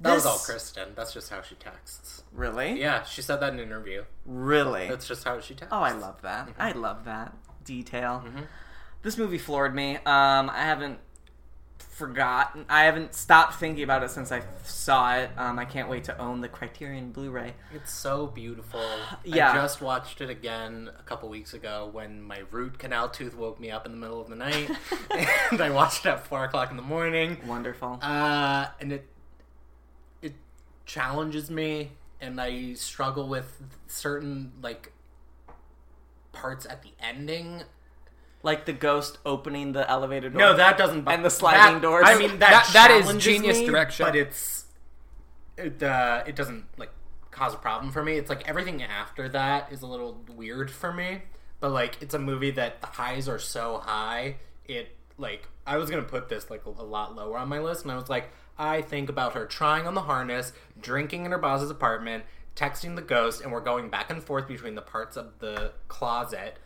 that 0.01 0.13
was 0.13 0.23
this- 0.23 0.31
all 0.31 0.39
Kristen. 0.39 0.89
That's 0.95 1.13
just 1.13 1.29
how 1.29 1.41
she 1.41 1.55
texts. 1.55 2.23
Really? 2.33 2.79
Yeah, 2.79 3.03
she 3.03 3.21
said 3.21 3.37
that 3.39 3.53
in 3.53 3.59
an 3.59 3.65
interview. 3.65 4.03
Really? 4.25 4.87
That's 4.87 5.07
just 5.07 5.23
how 5.23 5.39
she 5.39 5.53
texts. 5.55 5.69
Oh, 5.71 5.79
I 5.81 5.91
love 5.93 6.21
that. 6.23 6.47
Mm-hmm. 6.49 6.61
I 6.61 6.71
love 6.73 7.05
that 7.05 7.33
detail. 7.63 8.23
This 9.01 9.17
movie 9.17 9.37
floored 9.37 9.73
me. 9.73 9.95
Um, 9.97 10.49
I 10.49 10.61
haven't 10.63 10.99
forgotten. 11.97 12.63
I 12.69 12.83
haven't 12.83 13.15
stopped 13.15 13.55
thinking 13.55 13.83
about 13.83 14.03
it 14.03 14.11
since 14.11 14.31
I 14.31 14.43
saw 14.63 15.15
it. 15.17 15.31
Um, 15.35 15.57
I 15.57 15.65
can't 15.65 15.89
wait 15.89 16.03
to 16.05 16.17
own 16.19 16.41
the 16.41 16.47
Criterion 16.47 17.11
Blu-ray. 17.11 17.55
It's 17.73 17.91
so 17.91 18.27
beautiful. 18.27 18.81
Yeah. 19.23 19.51
I 19.51 19.55
just 19.55 19.81
watched 19.81 20.21
it 20.21 20.29
again 20.29 20.89
a 20.97 21.03
couple 21.03 21.27
weeks 21.27 21.53
ago 21.53 21.89
when 21.91 22.21
my 22.21 22.43
root 22.51 22.79
canal 22.79 23.09
tooth 23.09 23.35
woke 23.35 23.59
me 23.59 23.71
up 23.71 23.85
in 23.85 23.91
the 23.91 23.97
middle 23.97 24.21
of 24.21 24.29
the 24.29 24.35
night. 24.35 24.69
and 25.51 25.59
I 25.59 25.69
watched 25.69 26.05
it 26.05 26.09
at 26.09 26.25
4 26.25 26.45
o'clock 26.45 26.71
in 26.71 26.77
the 26.77 26.83
morning. 26.83 27.37
Wonderful. 27.45 27.99
Uh, 28.01 28.67
and 28.79 28.93
it 28.93 29.09
it 30.21 30.35
challenges 30.85 31.49
me, 31.49 31.91
and 32.21 32.39
I 32.39 32.73
struggle 32.73 33.27
with 33.27 33.61
certain, 33.87 34.53
like, 34.61 34.93
parts 36.31 36.65
at 36.65 36.83
the 36.83 36.91
ending. 37.01 37.63
Like 38.43 38.65
the 38.65 38.73
ghost 38.73 39.17
opening 39.25 39.71
the 39.73 39.89
elevator 39.89 40.29
door. 40.29 40.39
No, 40.39 40.55
that 40.57 40.77
doesn't. 40.77 41.01
bu- 41.03 41.11
And 41.11 41.25
the 41.25 41.29
sliding 41.29 41.75
that- 41.75 41.81
doors. 41.81 42.05
I 42.07 42.17
mean, 42.17 42.39
that 42.39 42.39
That- 42.39 42.69
that 42.73 42.91
is 42.91 43.01
challenges 43.05 43.23
genius 43.23 43.59
me, 43.59 43.65
direction. 43.65 44.05
but 44.05 44.15
it's 44.15 44.65
it. 45.57 45.81
Uh, 45.81 46.23
it 46.27 46.35
doesn't 46.35 46.65
like 46.77 46.91
cause 47.31 47.53
a 47.53 47.57
problem 47.57 47.91
for 47.91 48.03
me. 48.03 48.17
It's 48.17 48.29
like 48.29 48.47
everything 48.47 48.81
after 48.83 49.27
that 49.29 49.71
is 49.71 49.81
a 49.81 49.87
little 49.87 50.23
weird 50.35 50.69
for 50.71 50.91
me. 50.93 51.23
But 51.59 51.71
like, 51.71 51.97
it's 52.01 52.13
a 52.13 52.19
movie 52.19 52.51
that 52.51 52.81
the 52.81 52.87
highs 52.87 53.27
are 53.27 53.39
so 53.39 53.79
high. 53.83 54.37
It 54.65 54.95
like 55.17 55.47
I 55.65 55.77
was 55.77 55.89
gonna 55.89 56.03
put 56.03 56.29
this 56.29 56.49
like 56.51 56.65
a, 56.65 56.69
a 56.69 56.83
lot 56.83 57.15
lower 57.15 57.37
on 57.37 57.49
my 57.49 57.59
list, 57.59 57.83
and 57.83 57.91
I 57.91 57.95
was 57.95 58.09
like, 58.09 58.29
I 58.57 58.81
think 58.81 59.09
about 59.09 59.33
her 59.33 59.45
trying 59.47 59.87
on 59.87 59.93
the 59.95 60.01
harness, 60.01 60.53
drinking 60.79 61.25
in 61.25 61.31
her 61.31 61.37
boss's 61.39 61.71
apartment, 61.71 62.23
texting 62.55 62.95
the 62.95 63.01
ghost, 63.01 63.41
and 63.41 63.51
we're 63.51 63.59
going 63.61 63.89
back 63.89 64.09
and 64.11 64.23
forth 64.23 64.47
between 64.47 64.75
the 64.75 64.81
parts 64.83 65.17
of 65.17 65.39
the 65.39 65.73
closet 65.87 66.57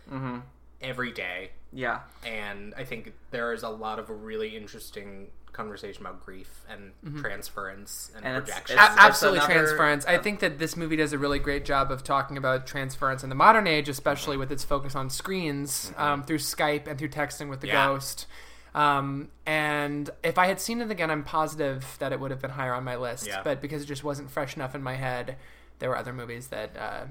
every 0.82 1.12
day 1.12 1.52
yeah. 1.74 1.99
and 2.26 2.74
I 2.76 2.84
think 2.84 3.14
there 3.32 3.53
is 3.53 3.64
a 3.64 3.70
lot 3.70 3.99
of 3.99 4.10
a 4.10 4.14
really 4.14 4.56
interesting 4.58 5.28
conversation 5.53 6.02
about 6.06 6.26
grief 6.26 6.62
and 6.70 6.91
transference 7.20 8.10
and, 8.16 8.26
And 8.26 8.38
it's- 8.38 8.49
projection. 8.49 8.78
it's- 8.78 8.98
A- 8.98 9.02
absolutely 9.02 9.40
another- 9.40 9.53
transference. 9.53 10.06
I 10.06 10.18
think 10.18 10.40
that 10.40 10.60
this 10.60 10.78
movie 10.78 10.95
does 10.95 11.12
a 11.14 11.18
really 11.18 11.40
great 11.40 11.66
job 11.66 11.91
of 11.91 12.03
talking 12.03 12.38
about 12.38 12.66
transference 12.66 13.22
in 13.24 13.30
the 13.30 13.36
modern 13.36 13.68
age, 13.68 13.90
especially 13.90 14.38
with 14.38 14.52
its 14.52 14.64
focus 14.64 14.95
on 14.95 15.10
screens 15.10 15.91
um, 15.98 16.24
through 16.24 16.38
Skype 16.38 16.88
and 16.88 16.98
through 16.98 17.10
texting 17.10 17.49
with 17.49 17.60
the 17.62 17.68
Yeah. 17.68 17.86
ghost. 17.88 18.28
Um, 18.74 19.30
and 19.45 20.10
if 20.24 20.38
I 20.38 20.48
had 20.48 20.62
seen 20.62 20.80
it 20.82 20.90
again, 20.90 21.12
I'm 21.12 21.24
positive 21.24 21.98
that 21.99 22.14
it 22.14 22.20
would 22.22 22.32
have 22.32 22.41
been 22.41 22.52
higher 22.52 22.74
on 22.74 22.86
my 22.86 22.95
list. 22.95 23.28
Yeah. 23.28 23.41
But 23.44 23.62
because 23.62 23.84
it 23.84 23.88
just 23.88 24.03
wasn't 24.06 24.32
fresh 24.32 24.56
enough 24.56 24.74
in 24.74 24.82
my 24.82 24.95
head, 24.95 25.36
there 25.80 25.90
were 25.90 25.98
other 25.98 26.14
movies 26.14 26.48
that. 26.48 26.78
Uh, 26.78 27.03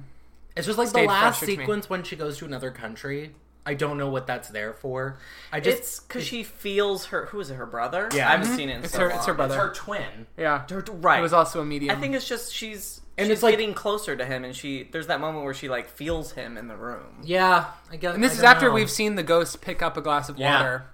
it's 0.57 0.67
just 0.67 0.79
like 0.79 0.91
the 0.93 1.03
last 1.03 1.41
fresher 1.41 1.53
to 1.53 1.59
me. 1.59 1.63
sequence 1.65 1.91
when 1.91 2.03
she 2.03 2.17
goes 2.17 2.39
to 2.39 2.47
another 2.47 2.71
country. 2.71 3.35
I 3.71 3.75
don't 3.75 3.97
know 3.99 4.09
what 4.09 4.27
that's 4.27 4.49
there 4.49 4.73
for. 4.73 5.17
I 5.53 5.61
just 5.61 5.79
It's 5.79 6.01
because 6.01 6.25
she 6.25 6.43
feels 6.43 7.07
her. 7.07 7.27
Who 7.27 7.39
is 7.39 7.51
it? 7.51 7.55
Her 7.55 7.67
brother? 7.67 8.09
Yeah. 8.13 8.29
I 8.29 8.33
haven't 8.33 8.49
Mhm. 8.49 8.57
seen 8.57 8.69
it. 8.69 8.79
In 8.79 8.85
It's 8.85 8.93
so 8.93 9.01
her- 9.01 9.09
long. 9.11 9.17
it's 9.19 9.27
her 9.27 9.35
brother. 9.35 9.55
it's 9.55 9.63
her 9.63 9.73
twin. 9.75 10.27
yeah, 10.37 10.65
Her- 10.69 10.85
right. 10.91 11.21
it 11.21 11.23
was 11.23 11.33
also 11.33 11.61
a 11.61 11.65
medium. 11.65 11.97
I 11.97 12.01
think 12.01 12.15
it's 12.17 12.27
just 12.29 12.53
she's 12.53 13.01
And 13.17 13.27
she's 13.29 13.35
it's 13.35 13.43
like- 13.45 13.53
getting 13.53 13.73
closer 13.75 14.17
to 14.17 14.25
him, 14.25 14.45
and 14.45 14.57
she 14.57 14.89
there's 14.91 15.07
that 15.07 15.21
moment 15.21 15.45
where 15.45 15.55
she 15.55 15.69
like 15.69 15.89
feels 15.89 16.33
him 16.33 16.57
in 16.59 16.67
the 16.69 16.77
room. 16.77 17.21
Yeah, 17.23 17.67
I 17.93 17.97
guess. 17.97 18.15
and 18.15 18.25
this 18.25 18.33
I 18.33 18.37
is 18.39 18.43
after 18.43 18.67
know. 18.67 18.73
we've 18.75 18.91
seen 18.91 19.15
the 19.15 19.23
ghost 19.23 19.61
pick 19.61 19.83
up 19.83 19.97
a 19.97 20.01
glass 20.01 20.29
of 20.29 20.37
Yeah. 20.37 20.57
water 20.57 20.87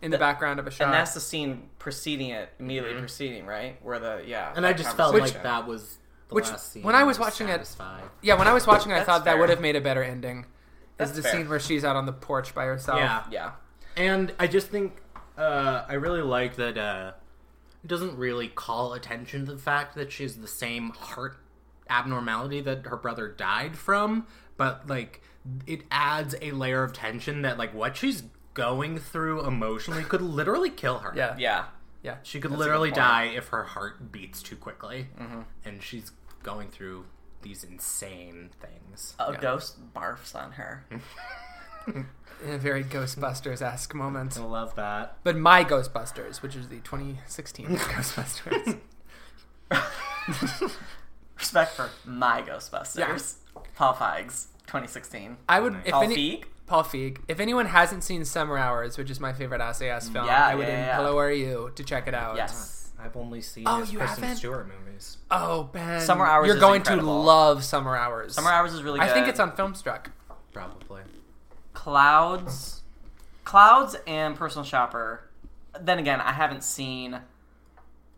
in 0.00 0.10
the 0.12 0.18
background 0.18 0.60
of 0.60 0.66
a 0.66 0.70
shot. 0.70 0.84
And 0.86 0.94
that's 0.94 1.12
the 1.14 1.20
scene 1.20 1.68
preceding 1.80 2.30
it, 2.30 2.48
immediately 2.60 2.98
preceding, 3.00 3.44
right? 3.44 3.76
Where 3.82 3.98
the 3.98 4.22
yeah. 4.24 4.46
Mm-hmm. 4.50 4.56
And 4.58 4.66
I 4.66 4.72
just 4.72 4.96
felt 4.96 5.12
conversation. 5.12 5.34
like 5.38 5.42
that 5.42 5.66
was 5.66 5.98
the 6.28 6.34
Which, 6.36 6.48
last 6.48 6.72
scene. 6.72 6.82
when 6.84 6.94
I 6.94 7.02
was 7.02 7.18
was 7.18 7.26
watching 7.26 7.48
it- 7.48 7.68
Yeah, 8.22 8.34
when 8.34 8.46
I 8.46 8.52
was 8.52 8.64
watching, 8.66 8.92
it, 8.92 8.94
I 8.94 8.98
That's 8.98 9.06
thought 9.08 9.24
that 9.24 9.38
would 9.38 9.48
have 9.50 9.60
made 9.60 9.74
a 9.74 9.80
better 9.80 10.02
ending. 10.04 10.46
That's 11.00 11.10
is 11.12 11.16
the 11.18 11.22
fair. 11.22 11.32
scene 11.32 11.48
where 11.48 11.60
she's 11.60 11.84
out 11.84 11.96
on 11.96 12.06
the 12.06 12.12
porch 12.12 12.54
by 12.54 12.64
herself. 12.66 12.98
Yeah. 13.00 13.24
Yeah. 13.30 13.50
And 13.96 14.32
I 14.38 14.46
just 14.46 14.68
think 14.68 15.02
uh, 15.36 15.84
I 15.88 15.94
really 15.94 16.22
like 16.22 16.56
that 16.56 16.78
uh, 16.78 17.12
it 17.82 17.88
doesn't 17.88 18.16
really 18.16 18.48
call 18.48 18.92
attention 18.92 19.46
to 19.46 19.52
the 19.52 19.58
fact 19.58 19.94
that 19.96 20.12
she's 20.12 20.36
the 20.36 20.46
same 20.48 20.90
heart 20.90 21.36
abnormality 21.88 22.60
that 22.60 22.86
her 22.86 22.96
brother 22.96 23.28
died 23.28 23.76
from, 23.76 24.26
but 24.56 24.88
like 24.88 25.22
it 25.66 25.82
adds 25.90 26.34
a 26.40 26.52
layer 26.52 26.82
of 26.84 26.92
tension 26.92 27.42
that 27.42 27.58
like 27.58 27.74
what 27.74 27.96
she's 27.96 28.22
going 28.54 28.98
through 28.98 29.44
emotionally 29.46 30.02
could 30.04 30.20
literally 30.22 30.70
kill 30.70 30.98
her. 30.98 31.12
yeah, 31.16 31.34
Yeah. 31.38 31.64
yeah. 32.02 32.16
She 32.22 32.40
could 32.40 32.50
That's 32.52 32.58
literally 32.60 32.90
die 32.90 33.24
if 33.34 33.48
her 33.48 33.64
heart 33.64 34.12
beats 34.12 34.42
too 34.42 34.56
quickly, 34.56 35.08
and 35.64 35.82
she's 35.82 36.12
going 36.42 36.68
through 36.68 37.06
these 37.42 37.64
insane 37.64 38.50
things. 38.60 39.14
A 39.18 39.32
Yeah. 39.32 39.40
ghost 39.40 39.92
barfs 39.94 40.34
on 40.34 40.52
her. 40.52 40.84
In 41.86 42.06
a 42.46 42.58
very 42.58 42.84
Ghostbusters 42.84 43.62
esque 43.62 43.94
moment. 43.94 44.38
I 44.38 44.42
love 44.44 44.74
that. 44.76 45.16
But 45.24 45.36
my 45.36 45.64
Ghostbusters, 45.64 46.42
which 46.42 46.54
is 46.56 46.68
the 46.68 46.80
2016 46.80 47.66
Ghostbusters. 47.76 48.78
Respect 51.38 51.72
for 51.72 51.88
my 52.04 52.42
Ghostbusters. 52.42 53.36
Paul 53.74 53.94
Feig's, 53.94 54.48
2016. 54.66 55.38
I 55.48 55.60
would, 55.60 55.76
if 55.86 55.92
Paul 55.92 56.02
any, 56.02 56.16
Feig. 56.16 56.44
Paul 56.66 56.84
Feig. 56.84 57.18
If 57.28 57.40
anyone 57.40 57.66
hasn't 57.66 58.04
seen 58.04 58.24
Summer 58.24 58.58
Hours, 58.58 58.98
which 58.98 59.10
is 59.10 59.18
my 59.20 59.32
favorite 59.32 59.60
SAS 59.74 60.08
film, 60.10 60.26
Yeah, 60.26 60.46
I 60.46 60.54
would 60.54 60.66
yeah, 60.68 60.86
yeah. 60.86 60.98
implore 61.00 61.30
you 61.32 61.72
to 61.74 61.82
check 61.84 62.06
it 62.06 62.14
out. 62.14 62.36
Yes. 62.36 62.79
I've 63.02 63.16
only 63.16 63.40
seen 63.40 63.64
Oh, 63.66 63.80
his 63.80 63.92
you 63.92 63.98
Kristen 63.98 64.22
haven't? 64.24 64.36
Stewart 64.38 64.68
movies. 64.68 65.18
Oh, 65.30 65.64
Ben. 65.64 66.00
Summer 66.00 66.26
Hours 66.26 66.46
You're 66.46 66.56
is 66.56 66.60
going 66.60 66.80
incredible. 66.80 67.06
to 67.22 67.26
love 67.26 67.64
Summer 67.64 67.96
Hours. 67.96 68.34
Summer 68.34 68.50
Hours 68.50 68.72
is 68.74 68.82
really 68.82 69.00
good. 69.00 69.08
I 69.08 69.12
think 69.14 69.26
it's 69.28 69.40
on 69.40 69.52
Filmstruck. 69.52 70.06
Probably. 70.52 71.02
Clouds, 71.72 72.82
Clouds, 73.44 73.96
and 74.06 74.36
Personal 74.36 74.64
Shopper. 74.64 75.22
Then 75.80 75.98
again, 75.98 76.20
I 76.20 76.32
haven't 76.32 76.62
seen 76.64 77.20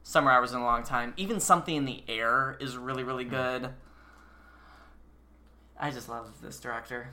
Summer 0.02 0.30
Hours 0.30 0.52
in 0.52 0.58
a 0.58 0.64
long 0.64 0.82
time. 0.82 1.14
Even 1.16 1.38
Something 1.38 1.76
in 1.76 1.84
the 1.84 2.02
Air 2.08 2.56
is 2.60 2.76
really, 2.76 3.04
really 3.04 3.24
good. 3.24 3.70
I 5.78 5.90
just 5.90 6.08
love 6.08 6.30
this 6.42 6.58
director. 6.60 7.08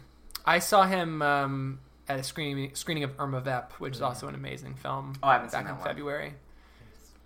I 0.46 0.60
saw 0.60 0.84
him 0.86 1.22
um, 1.22 1.80
at 2.08 2.20
a 2.20 2.24
screening 2.24 2.74
screening 2.76 3.04
of 3.04 3.12
Irma 3.20 3.42
Vep, 3.42 3.74
which 3.74 3.96
is 3.96 4.02
also 4.02 4.28
an 4.28 4.36
amazing 4.36 4.76
film. 4.76 5.14
Oh, 5.22 5.28
I 5.28 5.34
haven't 5.34 5.52
back 5.52 5.60
seen 5.62 5.66
that 5.66 5.72
in 5.72 5.78
one. 5.78 5.86
February. 5.88 6.34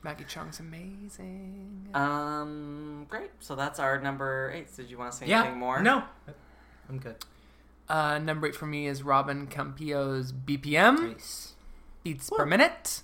Maggie 0.04 0.26
Cheung's 0.26 0.60
amazing. 0.60 1.88
Um, 1.94 3.06
great. 3.10 3.32
So 3.40 3.56
that's 3.56 3.80
our 3.80 4.00
number 4.02 4.52
eight. 4.54 4.76
Did 4.76 4.90
you 4.90 4.98
want 4.98 5.12
to 5.14 5.18
say 5.18 5.26
Yeah. 5.28 5.42
anything 5.42 5.60
more? 5.60 5.82
No. 5.82 6.04
I'm 6.90 7.00
good. 7.00 7.16
Uh, 7.88 8.18
number 8.20 8.48
eight 8.48 8.56
for 8.56 8.66
me 8.66 8.88
is 8.88 9.04
Robin 9.04 9.48
Campillo's 9.48 10.32
BPM 10.34 11.14
Nice. 11.14 11.54
beats 12.04 12.30
per 12.30 12.46
minute. 12.46 13.02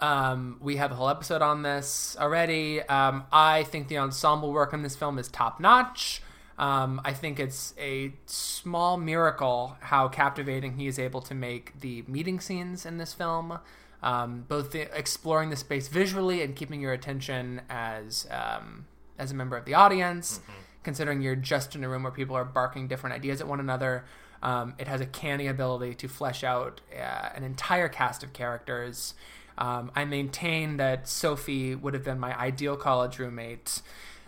Um, 0.00 0.58
we 0.60 0.76
have 0.76 0.92
a 0.92 0.94
whole 0.94 1.08
episode 1.08 1.42
on 1.42 1.62
this 1.62 2.16
already. 2.20 2.82
Um, 2.82 3.24
I 3.32 3.62
think 3.64 3.88
the 3.88 3.98
ensemble 3.98 4.52
work 4.52 4.74
on 4.74 4.82
this 4.82 4.94
film 4.96 5.18
is 5.18 5.28
top 5.28 5.58
notch. 5.60 6.22
Um, 6.58 7.00
I 7.04 7.12
think 7.12 7.38
it's 7.38 7.74
a 7.78 8.14
small 8.26 8.96
miracle 8.96 9.76
how 9.80 10.08
captivating 10.08 10.76
he 10.76 10.86
is 10.86 10.98
able 10.98 11.20
to 11.22 11.34
make 11.34 11.80
the 11.80 12.02
meeting 12.08 12.40
scenes 12.40 12.84
in 12.86 12.98
this 12.98 13.12
film. 13.12 13.58
Um, 14.02 14.44
both 14.46 14.72
the, 14.72 14.82
exploring 14.96 15.50
the 15.50 15.56
space 15.56 15.88
visually 15.88 16.42
and 16.42 16.54
keeping 16.54 16.80
your 16.80 16.92
attention 16.92 17.62
as 17.68 18.26
um, 18.30 18.86
as 19.18 19.32
a 19.32 19.34
member 19.34 19.56
of 19.56 19.64
the 19.64 19.74
audience, 19.74 20.40
considering 20.82 21.22
you're 21.22 21.34
just 21.34 21.74
in 21.74 21.82
a 21.82 21.88
room 21.88 22.02
where 22.02 22.12
people 22.12 22.36
are 22.36 22.44
barking 22.44 22.86
different 22.88 23.16
ideas 23.16 23.40
at 23.40 23.48
one 23.48 23.60
another. 23.60 24.04
Um, 24.42 24.74
it 24.78 24.86
has 24.86 25.00
a 25.00 25.06
canny 25.06 25.46
ability 25.46 25.94
to 25.94 26.08
flesh 26.08 26.44
out 26.44 26.82
uh, 26.94 27.30
an 27.34 27.42
entire 27.42 27.88
cast 27.88 28.22
of 28.22 28.32
characters. 28.32 29.14
Um, 29.58 29.90
I 29.94 30.04
maintain 30.04 30.76
that 30.76 31.08
Sophie 31.08 31.74
would 31.74 31.94
have 31.94 32.04
been 32.04 32.20
my 32.20 32.38
ideal 32.38 32.76
college 32.76 33.18
roommate. 33.18 33.80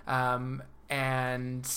Um, 0.06 0.62
and 0.88 1.70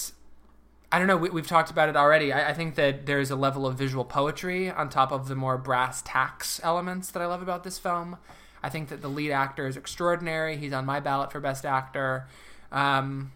I 0.92 1.00
don't 1.00 1.08
know, 1.08 1.18
we, 1.18 1.30
we've 1.30 1.48
talked 1.48 1.72
about 1.72 1.88
it 1.90 1.96
already. 1.96 2.34
I, 2.34 2.50
I 2.50 2.54
think 2.54 2.76
that 2.76 3.06
there's 3.06 3.32
a 3.32 3.36
level 3.36 3.66
of 3.66 3.78
visual 3.78 4.04
poetry 4.04 4.70
on 4.70 4.90
top 4.90 5.12
of 5.12 5.28
the 5.28 5.36
more 5.36 5.58
brass 5.58 6.02
tacks 6.06 6.60
elements 6.64 7.12
that 7.12 7.22
I 7.22 7.26
love 7.28 7.42
about 7.42 7.64
this 7.64 7.80
film. 7.80 8.18
I 8.62 8.70
think 8.70 8.90
that 8.90 9.02
the 9.02 9.08
lead 9.08 9.32
actor 9.32 9.68
is 9.68 9.78
extraordinary. 9.78 10.58
He's 10.58 10.74
on 10.74 10.86
my 10.86 11.00
ballot 11.00 11.32
for 11.32 11.40
Best 11.40 11.66
Actor. 11.66 12.28
Um, 12.72 13.32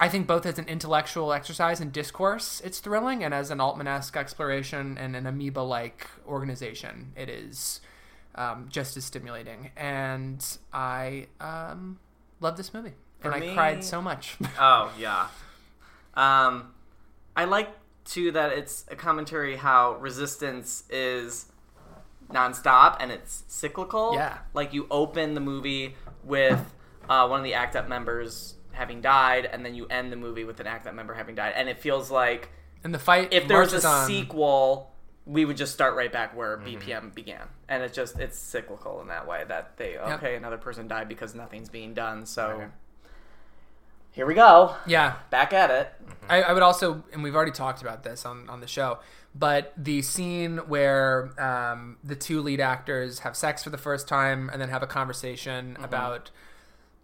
I 0.00 0.08
think 0.08 0.26
both 0.26 0.46
as 0.46 0.58
an 0.58 0.66
intellectual 0.66 1.32
exercise 1.32 1.80
and 1.80 1.92
discourse, 1.92 2.62
it's 2.64 2.78
thrilling, 2.78 3.24
and 3.24 3.34
as 3.34 3.50
an 3.50 3.60
Altman-esque 3.60 4.16
exploration 4.16 4.96
and 4.96 5.16
an 5.16 5.26
amoeba-like 5.26 6.06
organization, 6.26 7.12
it 7.16 7.28
is 7.28 7.80
um, 8.36 8.68
just 8.70 8.96
as 8.96 9.04
stimulating. 9.04 9.72
And 9.76 10.44
I 10.72 11.26
um, 11.40 11.98
love 12.40 12.56
this 12.56 12.72
movie, 12.72 12.92
For 13.20 13.32
and 13.32 13.40
me- 13.40 13.50
I 13.50 13.54
cried 13.54 13.84
so 13.84 14.00
much. 14.00 14.36
Oh 14.58 14.92
yeah. 14.98 15.26
Um, 16.18 16.72
I 17.36 17.44
like 17.44 17.70
too 18.04 18.32
that 18.32 18.52
it's 18.52 18.84
a 18.90 18.96
commentary 18.96 19.56
how 19.56 19.94
resistance 19.96 20.82
is 20.90 21.46
nonstop 22.30 22.96
and 23.00 23.10
it's 23.10 23.44
cyclical. 23.48 24.12
Yeah. 24.14 24.38
Like 24.54 24.72
you 24.74 24.86
open 24.90 25.34
the 25.34 25.40
movie 25.40 25.94
with 26.24 26.74
uh, 27.08 27.26
one 27.28 27.40
of 27.40 27.44
the 27.44 27.54
ACT 27.54 27.76
UP 27.76 27.88
members 27.88 28.54
having 28.72 29.00
died, 29.00 29.44
and 29.46 29.64
then 29.64 29.74
you 29.74 29.86
end 29.86 30.12
the 30.12 30.16
movie 30.16 30.44
with 30.44 30.60
an 30.60 30.66
ACT 30.66 30.86
UP 30.88 30.94
member 30.94 31.14
having 31.14 31.34
died, 31.34 31.54
and 31.56 31.68
it 31.68 31.80
feels 31.80 32.10
like 32.10 32.50
and 32.84 32.94
the 32.94 32.98
fight, 32.98 33.32
if 33.32 33.48
there 33.48 33.60
was 33.60 33.72
a 33.72 33.86
on. 33.86 34.06
sequel. 34.06 34.92
We 35.26 35.44
would 35.44 35.58
just 35.58 35.74
start 35.74 35.94
right 35.94 36.10
back 36.10 36.34
where 36.34 36.56
Mm-hmm. 36.56 36.78
BPM 36.90 37.14
began, 37.14 37.48
and 37.68 37.82
it's 37.82 37.94
just 37.94 38.18
it's 38.18 38.38
cyclical 38.38 39.02
in 39.02 39.08
that 39.08 39.28
way 39.28 39.44
that 39.46 39.76
they 39.76 39.98
okay 39.98 40.36
another 40.36 40.56
person 40.56 40.88
died 40.88 41.06
because 41.06 41.34
nothing's 41.34 41.68
being 41.68 41.92
done, 41.92 42.24
so 42.24 42.56
Right. 42.60 42.70
Here 44.18 44.26
we 44.26 44.34
go. 44.34 44.74
Yeah, 44.84 45.14
back 45.30 45.52
at 45.52 45.70
it. 45.70 45.92
I, 46.28 46.42
I 46.42 46.52
would 46.52 46.64
also, 46.64 47.04
and 47.12 47.22
we've 47.22 47.36
already 47.36 47.52
talked 47.52 47.82
about 47.82 48.02
this 48.02 48.26
on, 48.26 48.50
on 48.50 48.60
the 48.60 48.66
show, 48.66 48.98
but 49.32 49.72
the 49.76 50.02
scene 50.02 50.56
where 50.66 51.30
um, 51.40 51.98
the 52.02 52.16
two 52.16 52.40
lead 52.40 52.58
actors 52.58 53.20
have 53.20 53.36
sex 53.36 53.62
for 53.62 53.70
the 53.70 53.78
first 53.78 54.08
time 54.08 54.50
and 54.52 54.60
then 54.60 54.70
have 54.70 54.82
a 54.82 54.88
conversation 54.88 55.76
about 55.80 56.32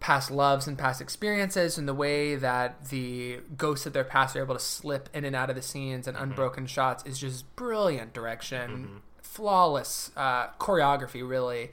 past 0.01 0.29
loves 0.29 0.67
and 0.67 0.77
past 0.77 0.99
experiences 0.99 1.77
and 1.77 1.87
the 1.87 1.93
way 1.93 2.35
that 2.35 2.89
the 2.89 3.39
ghosts 3.55 3.85
of 3.85 3.93
their 3.93 4.03
past 4.03 4.35
are 4.35 4.43
able 4.43 4.53
to 4.53 4.59
slip 4.59 5.07
in 5.13 5.23
and 5.23 5.37
out 5.37 5.49
of 5.49 5.55
the 5.55 5.61
scenes 5.61 6.09
and 6.09 6.17
unbroken 6.17 6.65
shots 6.65 7.01
is 7.05 7.17
just 7.17 7.55
brilliant 7.55 8.13
direction, 8.13 9.01
flawless 9.21 10.11
uh, 10.17 10.47
choreography, 10.59 11.25
really. 11.25 11.71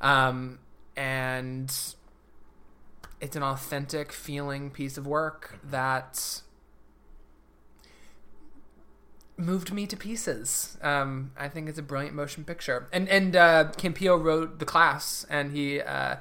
Um, 0.00 0.60
and 0.96 1.74
it's 3.26 3.34
an 3.34 3.42
authentic 3.42 4.12
feeling 4.12 4.70
piece 4.70 4.96
of 4.96 5.04
work 5.04 5.58
that 5.64 6.42
moved 9.36 9.72
me 9.72 9.84
to 9.88 9.96
pieces. 9.96 10.78
Um, 10.80 11.32
I 11.36 11.48
think 11.48 11.68
it's 11.68 11.78
a 11.78 11.82
brilliant 11.82 12.14
motion 12.14 12.44
picture. 12.44 12.86
And 12.92 13.08
and 13.08 13.34
uh, 13.34 13.72
Campillo 13.76 14.22
wrote 14.22 14.60
the 14.60 14.64
class, 14.64 15.26
and 15.28 15.50
he 15.50 15.80
uh, 15.80 15.88
And 16.12 16.18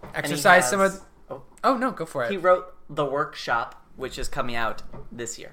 he 0.00 0.08
exercised 0.14 0.70
some 0.70 0.80
of. 0.80 1.02
oh, 1.28 1.42
Oh 1.62 1.76
no, 1.76 1.90
go 1.90 2.06
for 2.06 2.24
it. 2.24 2.30
He, 2.30 2.38
wrote 2.38 2.74
the 2.88 3.04
workshop, 3.04 3.84
which 3.96 4.18
is 4.18 4.26
coming 4.26 4.56
out 4.56 4.82
this 5.12 5.38
year. 5.38 5.52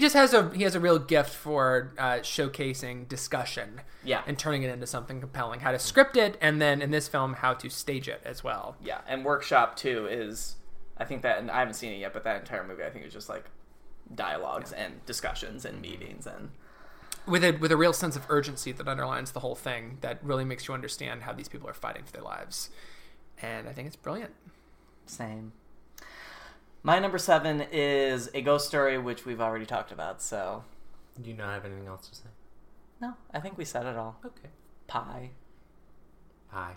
Just 0.00 0.14
has 0.14 0.32
a 0.32 0.50
he 0.54 0.62
has 0.62 0.74
a 0.74 0.80
real 0.80 0.98
gift 0.98 1.30
for 1.30 1.92
uh, 1.98 2.14
showcasing 2.16 3.08
discussion. 3.08 3.82
Yeah. 4.04 4.22
and 4.26 4.36
turning 4.36 4.64
it 4.64 4.70
into 4.70 4.86
something 4.86 5.20
compelling. 5.20 5.60
How 5.60 5.70
to 5.70 5.78
script 5.78 6.16
it, 6.16 6.36
and 6.40 6.60
then 6.60 6.82
in 6.82 6.90
this 6.90 7.06
film, 7.06 7.34
how 7.34 7.54
to 7.54 7.70
stage 7.70 8.08
it 8.08 8.20
as 8.24 8.42
well. 8.42 8.76
Yeah, 8.82 9.00
and 9.06 9.24
workshop 9.24 9.76
too 9.76 10.08
is, 10.10 10.56
I 10.98 11.04
think 11.04 11.22
that, 11.22 11.38
and 11.38 11.48
I 11.48 11.60
haven't 11.60 11.74
seen 11.74 11.92
it 11.92 11.98
yet, 11.98 12.12
but 12.12 12.24
that 12.24 12.40
entire 12.40 12.66
movie 12.66 12.82
I 12.82 12.90
think 12.90 13.06
is 13.06 13.12
just 13.12 13.28
like 13.28 13.44
dialogues 14.12 14.72
and 14.72 15.06
discussions 15.06 15.64
and 15.64 15.80
meetings 15.80 16.26
and 16.26 16.50
with 17.26 17.44
a 17.44 17.52
with 17.52 17.70
a 17.70 17.76
real 17.76 17.92
sense 17.92 18.16
of 18.16 18.26
urgency 18.28 18.72
that 18.72 18.88
underlines 18.88 19.30
the 19.30 19.40
whole 19.40 19.54
thing 19.54 19.98
that 20.00 20.18
really 20.22 20.44
makes 20.44 20.66
you 20.66 20.74
understand 20.74 21.22
how 21.22 21.32
these 21.32 21.48
people 21.48 21.68
are 21.68 21.74
fighting 21.74 22.02
for 22.04 22.12
their 22.12 22.22
lives 22.22 22.68
and 23.40 23.68
i 23.68 23.72
think 23.72 23.86
it's 23.86 23.96
brilliant 23.96 24.34
same. 25.06 25.52
My 26.82 26.98
number 26.98 27.18
seven 27.18 27.64
is 27.70 28.28
a 28.34 28.42
ghost 28.42 28.66
story, 28.66 28.98
which 28.98 29.24
we've 29.24 29.40
already 29.40 29.66
talked 29.66 29.92
about. 29.92 30.20
So 30.20 30.64
Do 31.20 31.30
you 31.30 31.36
not 31.36 31.50
have 31.54 31.64
anything 31.64 31.86
else 31.86 32.08
to 32.08 32.14
say? 32.14 32.28
no, 33.00 33.14
I 33.32 33.40
think 33.40 33.56
we 33.58 33.64
said 33.64 33.86
it 33.86 33.96
all. 33.96 34.16
Okay. 34.24 34.48
Pie, 34.86 35.30
Hi. 36.48 36.74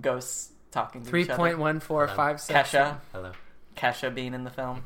ghosts 0.00 0.50
talking 0.70 1.02
to 1.02 1.16
each 1.16 1.28
other. 1.30 1.42
3.1456 1.56 2.50
Kesha, 2.50 2.98
Hello. 3.12 3.32
Kesha 3.76 4.12
being 4.14 4.34
in 4.34 4.44
the 4.44 4.50
film. 4.50 4.82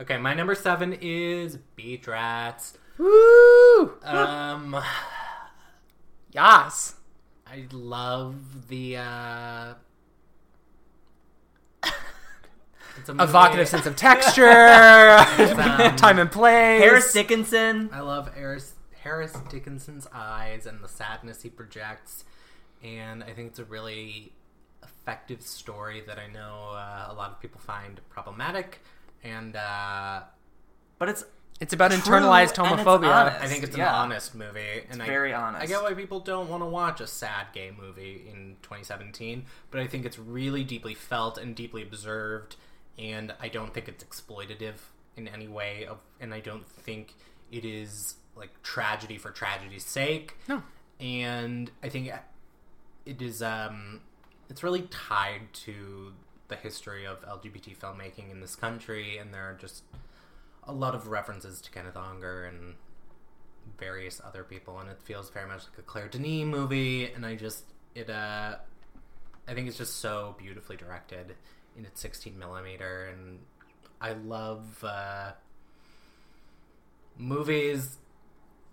Okay, 0.00 0.16
my 0.18 0.32
number 0.34 0.54
seven 0.54 0.92
is 1.00 1.56
Beach 1.76 2.06
Rats. 2.06 2.78
woo 2.98 3.94
Um, 4.04 4.76
yes 6.30 6.94
I 7.46 7.66
love 7.72 8.68
the. 8.68 8.96
uh... 8.98 9.74
It's 11.82 11.90
a 11.90 11.92
movie- 11.92 11.94
evocative 13.08 13.68
sense 13.68 13.86
of 13.86 13.96
texture 13.96 14.48
um, 14.48 15.26
time 15.96 16.18
and 16.18 16.30
place 16.30 16.80
Harris 16.80 17.12
Dickinson. 17.12 17.90
I 17.92 18.00
love 18.00 18.34
Harris, 18.34 18.74
Harris 19.02 19.32
Dickinson's 19.50 20.06
eyes 20.12 20.66
and 20.66 20.82
the 20.82 20.88
sadness 20.88 21.42
he 21.42 21.50
projects, 21.50 22.24
and 22.82 23.22
I 23.22 23.32
think 23.32 23.48
it's 23.50 23.58
a 23.58 23.64
really 23.64 24.32
effective 24.82 25.42
story 25.42 26.02
that 26.06 26.18
I 26.18 26.26
know 26.28 26.70
uh, 26.72 27.08
a 27.10 27.14
lot 27.14 27.30
of 27.30 27.40
people 27.40 27.60
find 27.60 28.00
problematic, 28.10 28.80
and 29.22 29.54
uh, 29.56 30.20
But 30.98 31.08
it's 31.10 31.24
it's 31.60 31.72
about 31.72 31.92
True, 31.92 32.00
internalized 32.00 32.54
homophobia. 32.56 33.40
I 33.40 33.46
think 33.46 33.62
it's 33.62 33.76
Yeah. 33.76 33.88
an 33.88 33.94
honest 33.94 34.34
movie. 34.34 34.82
And 34.90 35.00
I, 35.00 35.06
very 35.06 35.32
honest. 35.32 35.62
I 35.62 35.66
get 35.66 35.82
why 35.82 35.94
people 35.94 36.18
don't 36.18 36.48
want 36.48 36.62
to 36.62 36.66
watch 36.66 37.00
a 37.00 37.06
sad 37.06 37.46
gay 37.52 37.70
movie 37.70 38.26
in 38.28 38.56
2017, 38.62 39.46
but 39.70 39.80
I 39.80 39.86
think 39.86 40.04
it's 40.04 40.18
really 40.18 40.64
deeply 40.64 40.94
felt 40.94 41.38
and 41.38 41.54
deeply 41.54 41.82
observed, 41.82 42.56
and 42.98 43.34
I 43.40 43.48
don't 43.48 43.72
think 43.72 43.88
it's 43.88 44.04
exploitative 44.04 44.76
in 45.16 45.28
any 45.28 45.48
way. 45.48 45.86
Of, 45.86 45.98
and 46.20 46.32
I 46.32 46.40
don't 46.40 46.66
think 46.66 47.14
it 47.50 47.64
is 47.64 48.16
like 48.36 48.62
tragedy 48.62 49.18
for 49.18 49.30
tragedy's 49.30 49.84
sake. 49.84 50.36
No. 50.48 50.62
And 51.00 51.70
I 51.82 51.88
think 51.88 52.12
it 53.04 53.20
is. 53.20 53.42
Um, 53.42 54.00
it's 54.48 54.62
really 54.62 54.82
tied 54.82 55.52
to 55.52 56.12
the 56.48 56.56
history 56.56 57.06
of 57.06 57.22
LGBT 57.22 57.76
filmmaking 57.76 58.30
in 58.30 58.40
this 58.40 58.54
country, 58.54 59.18
and 59.18 59.32
there 59.32 59.42
are 59.42 59.54
just 59.54 59.82
a 60.66 60.72
lot 60.72 60.94
of 60.94 61.08
references 61.08 61.60
to 61.62 61.70
Kenneth 61.70 61.96
Anger 61.96 62.44
and 62.44 62.74
various 63.78 64.20
other 64.24 64.44
people, 64.44 64.78
and 64.78 64.88
it 64.88 65.00
feels 65.02 65.30
very 65.30 65.48
much 65.48 65.62
like 65.70 65.78
a 65.78 65.82
Claire 65.82 66.08
Denis 66.08 66.44
movie. 66.44 67.06
And 67.06 67.26
I 67.26 67.34
just 67.34 67.64
it 67.94 68.08
uh, 68.08 68.56
I 69.48 69.54
think 69.54 69.68
it's 69.68 69.78
just 69.78 69.98
so 69.98 70.36
beautifully 70.38 70.76
directed 70.76 71.34
in 71.76 71.84
its 71.84 72.00
16 72.00 72.38
millimeter, 72.38 73.06
and 73.12 73.38
I 74.00 74.12
love 74.12 74.82
uh, 74.84 75.32
movies 77.16 77.98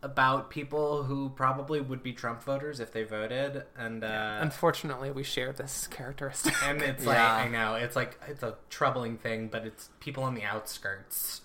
about 0.04 0.50
people 0.50 1.04
who 1.04 1.30
probably 1.30 1.80
would 1.80 2.02
be 2.02 2.12
Trump 2.12 2.42
voters 2.44 2.80
if 2.80 2.92
they 2.92 3.04
voted, 3.04 3.64
and 3.78 4.04
uh, 4.04 4.40
unfortunately 4.42 5.12
we 5.12 5.22
share 5.24 5.52
this 5.54 5.86
characteristic 5.88 6.54
and 6.64 6.82
it's 6.82 7.04
Yeah. 7.04 7.10
like 7.10 7.48
I 7.48 7.50
know 7.50 7.76
it's 7.76 7.96
like 7.96 8.20
it's 8.28 8.42
a 8.42 8.56
troubling 8.70 9.18
thing, 9.18 9.48
but 9.48 9.66
it's 9.66 9.90
people 10.00 10.24
on 10.24 10.34
the 10.34 10.44
outskirts. 10.44 11.42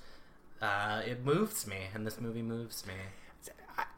Uh, 0.62 1.02
it 1.06 1.22
moves 1.22 1.66
me, 1.66 1.76
and 1.94 2.06
this 2.06 2.18
movie 2.18 2.40
moves 2.42 2.86
me. 2.86 2.94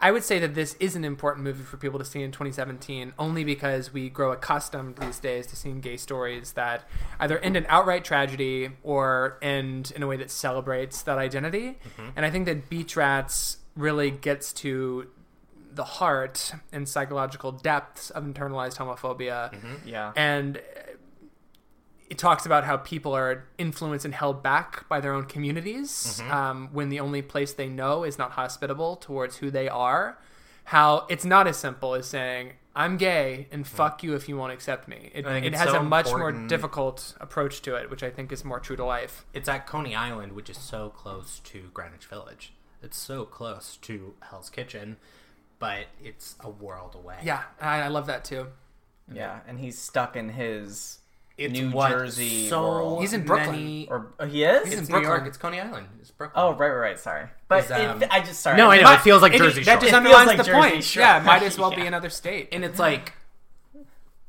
I 0.00 0.10
would 0.10 0.24
say 0.24 0.38
that 0.38 0.54
this 0.54 0.74
is 0.80 0.96
an 0.96 1.04
important 1.04 1.44
movie 1.44 1.62
for 1.62 1.76
people 1.76 1.98
to 1.98 2.04
see 2.04 2.22
in 2.22 2.30
2017, 2.30 3.12
only 3.18 3.44
because 3.44 3.92
we 3.92 4.08
grow 4.08 4.32
accustomed 4.32 4.96
these 4.96 5.18
days 5.18 5.46
to 5.48 5.56
seeing 5.56 5.80
gay 5.80 5.96
stories 5.96 6.52
that 6.52 6.84
either 7.20 7.38
end 7.38 7.56
in 7.56 7.66
outright 7.68 8.04
tragedy 8.04 8.70
or 8.82 9.38
end 9.42 9.92
in 9.94 10.02
a 10.02 10.06
way 10.06 10.16
that 10.16 10.30
celebrates 10.30 11.02
that 11.02 11.18
identity. 11.18 11.78
Mm-hmm. 11.96 12.10
And 12.16 12.26
I 12.26 12.30
think 12.30 12.46
that 12.46 12.68
Beach 12.68 12.96
Rats 12.96 13.58
really 13.76 14.10
gets 14.10 14.52
to 14.54 15.08
the 15.72 15.84
heart 15.84 16.52
and 16.72 16.88
psychological 16.88 17.52
depths 17.52 18.10
of 18.10 18.24
internalized 18.24 18.78
homophobia 18.78 19.52
mm-hmm. 19.52 19.88
yeah. 19.88 20.12
and 20.16 20.60
it 22.10 22.18
talks 22.18 22.46
about 22.46 22.64
how 22.64 22.76
people 22.78 23.14
are 23.14 23.44
influenced 23.58 24.04
and 24.04 24.14
held 24.14 24.42
back 24.42 24.88
by 24.88 25.00
their 25.00 25.12
own 25.12 25.24
communities 25.24 26.22
um, 26.30 26.68
when 26.72 26.88
the 26.88 27.00
only 27.00 27.22
place 27.22 27.52
they 27.52 27.68
know 27.68 28.04
is 28.04 28.18
not 28.18 28.32
hospitable 28.32 28.96
towards 28.96 29.36
who 29.36 29.50
they 29.50 29.68
are. 29.68 30.18
How 30.64 31.06
it's 31.08 31.24
not 31.24 31.46
as 31.46 31.56
simple 31.56 31.94
as 31.94 32.06
saying, 32.06 32.52
I'm 32.74 32.96
gay 32.96 33.48
and 33.50 33.66
fuck 33.66 34.02
you 34.02 34.14
if 34.14 34.28
you 34.28 34.36
won't 34.36 34.52
accept 34.52 34.86
me. 34.86 35.10
It, 35.14 35.26
it 35.26 35.54
has 35.54 35.70
so 35.70 35.80
a 35.80 35.82
much 35.82 36.06
more 36.06 36.30
difficult 36.30 37.14
approach 37.20 37.62
to 37.62 37.74
it, 37.74 37.90
which 37.90 38.02
I 38.02 38.10
think 38.10 38.32
is 38.32 38.44
more 38.44 38.60
true 38.60 38.76
to 38.76 38.84
life. 38.84 39.24
It's 39.32 39.48
at 39.48 39.66
Coney 39.66 39.94
Island, 39.94 40.32
which 40.32 40.48
is 40.48 40.58
so 40.58 40.90
close 40.90 41.40
to 41.44 41.70
Greenwich 41.74 42.06
Village. 42.06 42.52
It's 42.82 42.96
so 42.96 43.24
close 43.24 43.76
to 43.82 44.14
Hell's 44.20 44.50
Kitchen, 44.50 44.98
but 45.58 45.86
it's 46.02 46.36
a 46.40 46.50
world 46.50 46.94
away. 46.94 47.16
Yeah, 47.22 47.42
I, 47.60 47.80
I 47.80 47.88
love 47.88 48.06
that 48.06 48.24
too. 48.24 48.48
Yeah, 49.12 49.40
and 49.48 49.58
he's 49.58 49.78
stuck 49.78 50.16
in 50.16 50.28
his 50.28 50.98
It's 51.38 51.52
New 51.52 51.70
what 51.70 51.90
Jersey 51.90 52.48
so 52.48 52.60
world. 52.62 53.00
He's 53.00 53.12
in 53.12 53.24
Brooklyn. 53.24 53.50
many- 53.56 53.88
or 53.88 54.12
uh, 54.18 54.26
he 54.26 54.42
is. 54.44 54.64
He's 54.64 54.74
in 54.74 54.80
it's 54.80 54.88
New 54.90 55.00
York. 55.00 55.26
It's 55.26 55.36
Coney 55.38 55.60
Island. 55.60 55.86
It's 56.00 56.10
Brooklyn. 56.10 56.44
oh, 56.44 56.50
right, 56.50 56.68
right, 56.68 56.76
right. 56.78 56.98
Sorry, 56.98 57.26
but 57.46 57.70
um, 57.70 58.02
it, 58.02 58.08
I 58.12 58.20
just 58.20 58.40
sorry. 58.40 58.56
No, 58.56 58.70
I 58.70 58.78
know. 58.78 58.82
My- 58.82 58.94
it 58.96 59.00
feels 59.02 59.22
like 59.22 59.32
It- 59.34 59.38
Jersey 59.38 59.62
that 59.62 59.80
just 59.80 59.92
underlines 59.94 60.30
feels 60.30 60.36
like 60.38 60.46
the 60.46 60.52
Jersey 60.52 60.70
point. 60.72 60.84
Shore. 60.84 61.00
Yeah, 61.02 61.20
it 61.20 61.24
might 61.24 61.42
as 61.44 61.56
well 61.58 61.70
be 61.74 61.86
another 61.86 62.10
state. 62.10 62.48
and 62.52 62.64
it's 62.64 62.78
like 62.80 63.12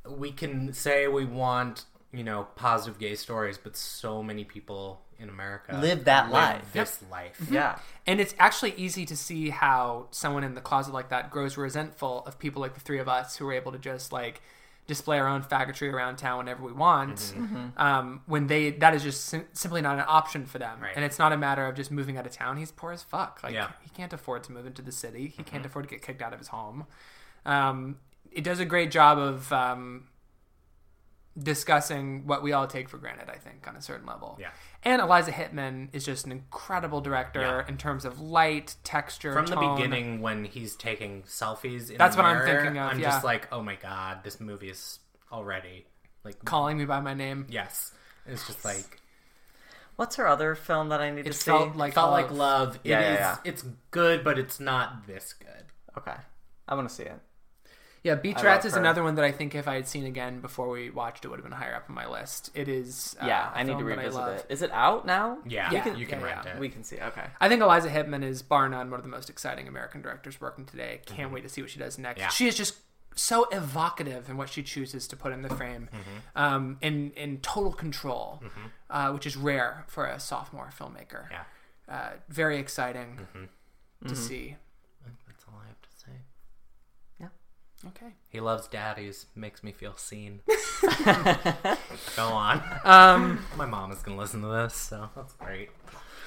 we 0.07 0.31
can 0.31 0.73
say 0.73 1.07
we 1.07 1.26
want 1.26 1.86
you 2.11 2.23
know 2.23 2.48
positive 2.56 2.99
gay 2.99 3.15
stories, 3.15 3.57
but 3.57 3.76
so 3.76 4.23
many 4.23 4.44
people 4.44 5.02
in 5.19 5.27
America 5.30 5.77
Live 5.81 6.06
that 6.06 6.31
life. 6.31 6.61
This 6.72 6.99
life. 7.11 7.41
Yeah, 7.52 7.77
And 8.07 8.22
it's 8.22 8.34
actually 8.40 8.73
easy 8.77 9.06
to 9.06 9.18
see 9.18 9.49
how 9.49 10.07
someone 10.11 10.45
in 10.45 10.56
the 10.56 10.61
closet 10.61 10.94
like 10.94 11.10
that 11.10 11.30
grows 11.30 11.57
resentful 11.57 12.23
of 12.26 12.40
people 12.40 12.61
like 12.61 12.73
the 12.73 12.80
three 12.80 12.99
of 12.99 13.10
us 13.10 13.36
who 13.36 13.45
are 13.48 13.52
able 13.53 13.73
to 13.73 13.77
just 13.77 14.14
like 14.14 14.41
display 14.90 15.18
our 15.20 15.28
own 15.28 15.41
faggotry 15.44 15.94
around 15.94 16.18
town 16.18 16.40
whenever 16.40 16.64
we 16.64 16.74
want. 16.74 17.16
Mm-hmm. 17.18 17.68
Um, 17.78 18.22
when 18.26 18.48
they 18.48 18.72
that 18.72 18.94
is 18.94 19.03
just 19.03 19.24
sim- 19.26 19.48
simply 19.53 19.82
not 19.82 19.98
an 19.98 20.03
option 20.07 20.45
for 20.45 20.57
them, 20.60 20.82
Right. 20.82 20.91
and 20.95 21.06
it's 21.06 21.18
not 21.20 21.32
a 21.32 21.38
matter 21.38 21.66
of 21.66 21.76
just 21.76 21.91
moving 21.91 22.18
out 22.18 22.26
of 22.26 22.34
town. 22.34 22.57
He's 22.57 22.72
poor 22.72 22.91
as 22.91 23.03
fuck. 23.03 23.40
Like 23.44 23.53
Yeah. 23.53 23.66
Mm-hmm. 23.68 23.84
he 23.84 23.90
can't 23.91 24.11
afford 24.11 24.44
to 24.45 24.52
move 24.52 24.66
into 24.66 24.82
the 24.82 24.91
city. 24.91 25.28
He 25.38 25.44
can't 25.44 25.66
afford 25.66 25.86
to 25.88 25.90
get 25.90 26.02
kicked 26.02 26.22
out 26.22 26.34
of 26.34 26.40
his 26.40 26.49
home. 26.49 26.88
Um, 27.45 27.98
it 28.32 28.44
does 28.44 28.60
a 28.60 28.66
great 28.66 28.91
job 28.91 29.18
of 29.18 29.52
um, 29.53 30.07
discussing 31.41 32.26
what 32.28 32.44
we 32.44 32.52
all 32.52 32.68
take 32.68 32.90
for 32.90 32.98
granted. 32.98 33.30
I 33.30 33.38
think 33.38 33.68
on 33.68 33.76
a 33.76 33.82
certain 33.82 34.06
level. 34.06 34.38
Yeah. 34.40 34.49
And 34.84 35.01
Eliza 35.01 35.31
Hittman 35.31 35.89
is 35.91 36.06
just 36.06 36.26
an 36.26 36.31
incredible 36.31 37.01
director 37.01 37.41
Yeah. 37.41 37.68
in 37.68 37.77
terms 37.77 38.06
of 38.06 38.22
light, 38.22 38.76
texture, 38.84 39.34
From 39.34 39.47
the 39.47 39.56
beginning, 39.57 40.22
when 40.22 40.45
he's 40.45 40.76
taking 40.76 41.23
selfies, 41.23 41.89
in 41.91 41.97
That's 41.97 42.15
the 42.15 42.22
what 42.22 42.30
I'm 42.30 42.45
thinking 42.45 42.77
of, 42.77 42.91
I'm 42.91 42.99
yeah. 42.99 43.10
just 43.10 43.23
like, 43.26 43.47
oh 43.51 43.61
my 43.61 43.76
god, 43.76 44.23
this 44.23 44.39
movie 44.39 44.69
is 44.69 44.99
already 45.31 45.85
like 46.23 46.43
calling 46.45 46.77
me 46.77 46.85
by 46.85 46.99
my 47.01 47.14
name. 47.14 47.45
Yes, 47.49 47.91
it's 48.26 48.47
just 48.47 48.64
like 48.64 49.01
what's 49.97 50.15
her 50.15 50.27
other 50.27 50.56
film 50.56 50.88
that 50.89 51.01
I 51.01 51.11
need 51.11 51.22
It 51.27 51.31
to 51.31 51.34
see? 51.34 51.51
felt 51.51 51.76
like 51.76 51.93
felt 51.93 52.11
love. 52.11 52.22
like 52.22 52.31
love. 52.31 52.76
It 52.85 52.89
Yeah, 52.91 52.99
is- 52.99 53.06
yeah, 53.06 53.19
yeah. 53.19 53.38
It's 53.43 53.65
good, 53.91 54.23
but 54.23 54.39
it's 54.39 54.60
not 54.61 55.06
this 55.07 55.34
good. 55.34 55.65
okay, 55.97 56.15
I 56.69 56.76
want 56.76 56.88
to 56.88 56.95
see 56.95 57.03
it. 57.03 57.19
Yeah, 58.04 58.16
Beach 58.16 58.38
I 58.38 58.44
Rats 58.44 58.66
is 58.66 58.74
her. 58.74 58.80
another 58.80 59.04
one 59.04 59.16
that 59.16 59.26
I 59.26 59.32
think 59.32 59.54
if 59.56 59.68
I 59.68 59.76
had 59.76 59.88
seen 59.88 60.06
again 60.06 60.40
before 60.40 60.70
we 60.70 60.90
watched 60.90 61.26
it 61.26 61.28
would 61.28 61.38
have 61.40 61.44
been 61.44 61.52
higher 61.58 61.76
up 61.76 61.86
on 61.90 61.96
my 61.96 62.08
list. 62.08 62.50
It 62.54 62.68
is. 62.70 63.16
Uh, 63.22 63.26
Yeah, 63.28 63.52
a 63.54 63.58
I 63.58 63.64
need 63.64 63.78
to 63.78 63.84
revisit 63.84 64.14
love. 64.14 64.36
it. 64.38 64.46
Is 64.50 64.62
it 64.62 64.72
out 64.72 65.06
now? 65.06 65.40
Yeah, 65.46 65.70
Yeah, 65.72 65.86
you 65.96 66.06
can 66.06 66.20
yeah, 66.22 66.26
rent 66.26 66.42
yeah. 66.46 66.54
it. 66.54 66.60
We 66.60 66.70
can 66.70 66.84
see. 66.84 66.98
Okay. 67.00 67.26
I 67.42 67.50
think 67.50 67.62
Eliza 67.62 67.90
Hittman 67.90 68.24
is 68.24 68.42
bar 68.42 68.70
none 68.70 68.90
one 68.90 69.00
of 69.00 69.04
the 69.04 69.10
most 69.12 69.30
exciting 69.30 69.68
American 69.68 70.02
directors 70.02 70.40
working 70.40 70.66
today. 70.66 71.02
Can't 71.06 71.32
wait 71.34 71.44
to 71.44 71.50
see 71.50 71.62
what 71.62 71.70
she 71.72 71.80
does 71.80 71.98
next. 71.98 72.20
Mm-hmm. 72.20 72.26
Yeah. 72.26 72.30
She 72.30 72.48
is 72.48 72.56
just 72.56 72.78
so 73.16 73.46
evocative 73.52 74.30
in 74.30 74.38
what 74.38 74.48
she 74.48 74.64
chooses 74.64 75.06
to 75.10 75.18
put 75.18 75.34
in 75.34 75.42
the 75.42 75.50
frame, 75.50 75.90
Mm-hmm. 75.92 76.42
um, 76.42 76.78
in 76.82 77.12
in 77.18 77.40
total 77.40 77.74
control, 77.74 78.42
uh, 78.90 79.12
which 79.12 79.26
is 79.26 79.36
rare 79.36 79.84
for 79.88 80.06
a 80.06 80.20
sophomore 80.22 80.70
filmmaker. 80.80 81.26
Yeah, 81.30 81.44
Uh, 81.94 82.10
very 82.30 82.60
exciting 82.60 83.28
Mm-hmm. 83.36 84.08
to 84.08 84.16
see. 84.16 84.56
that's 85.28 85.44
all 85.52 85.60
I 85.62 85.68
have 85.68 85.82
to 85.82 85.90
say. 86.06 86.12
Okay. 87.88 88.14
He 88.27 88.39
loves 88.41 88.68
daddies. 88.68 89.26
Makes 89.35 89.64
me 89.64 89.72
feel 89.72 89.95
seen. 89.95 90.41
Go 92.15 92.26
on. 92.26 92.61
Um, 92.84 93.39
My 93.57 93.65
mom 93.65 93.91
is 93.91 93.99
gonna 93.99 94.18
listen 94.18 94.41
to 94.41 94.47
this, 94.47 94.73
so 94.76 95.10
that's 95.15 95.34
great. 95.34 95.69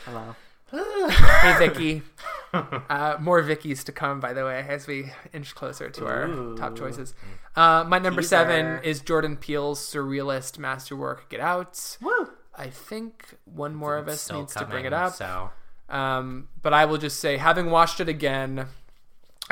Hello. 0.05 0.35
hey 1.41 1.59
Vicky. 1.59 2.03
Uh, 2.55 3.17
more 3.19 3.43
Vickies 3.43 3.83
to 3.85 3.93
come, 3.93 4.21
by 4.21 4.35
the 4.35 4.45
way, 4.45 4.63
as 4.69 4.87
we 4.87 5.11
inch 5.33 5.55
closer 5.55 5.89
to 5.89 6.07
our 6.07 6.27
Ooh. 6.27 6.55
top 6.55 6.77
choices. 6.77 7.15
Uh, 7.57 7.83
my 7.89 7.99
number 7.99 8.21
seven 8.21 8.79
is 8.85 9.01
Jordan 9.01 9.39
Peele's 9.39 9.79
surrealist 9.81 10.59
masterwork, 10.59 11.31
Get 11.31 11.41
Out. 11.41 11.97
Woo. 12.03 12.29
I 12.55 12.69
think 12.69 13.39
one 13.47 13.75
more 13.75 13.97
of 13.97 14.07
us 14.07 14.31
needs 14.31 14.55
to 14.57 14.67
bring 14.67 14.85
it 14.85 14.93
up. 14.93 15.15
So 15.15 15.51
Um, 15.89 16.49
but 16.61 16.75
I 16.75 16.85
will 16.85 16.99
just 16.99 17.21
say, 17.21 17.39
having 17.39 17.71
watched 17.71 18.01
it 18.01 18.09
again, 18.11 18.67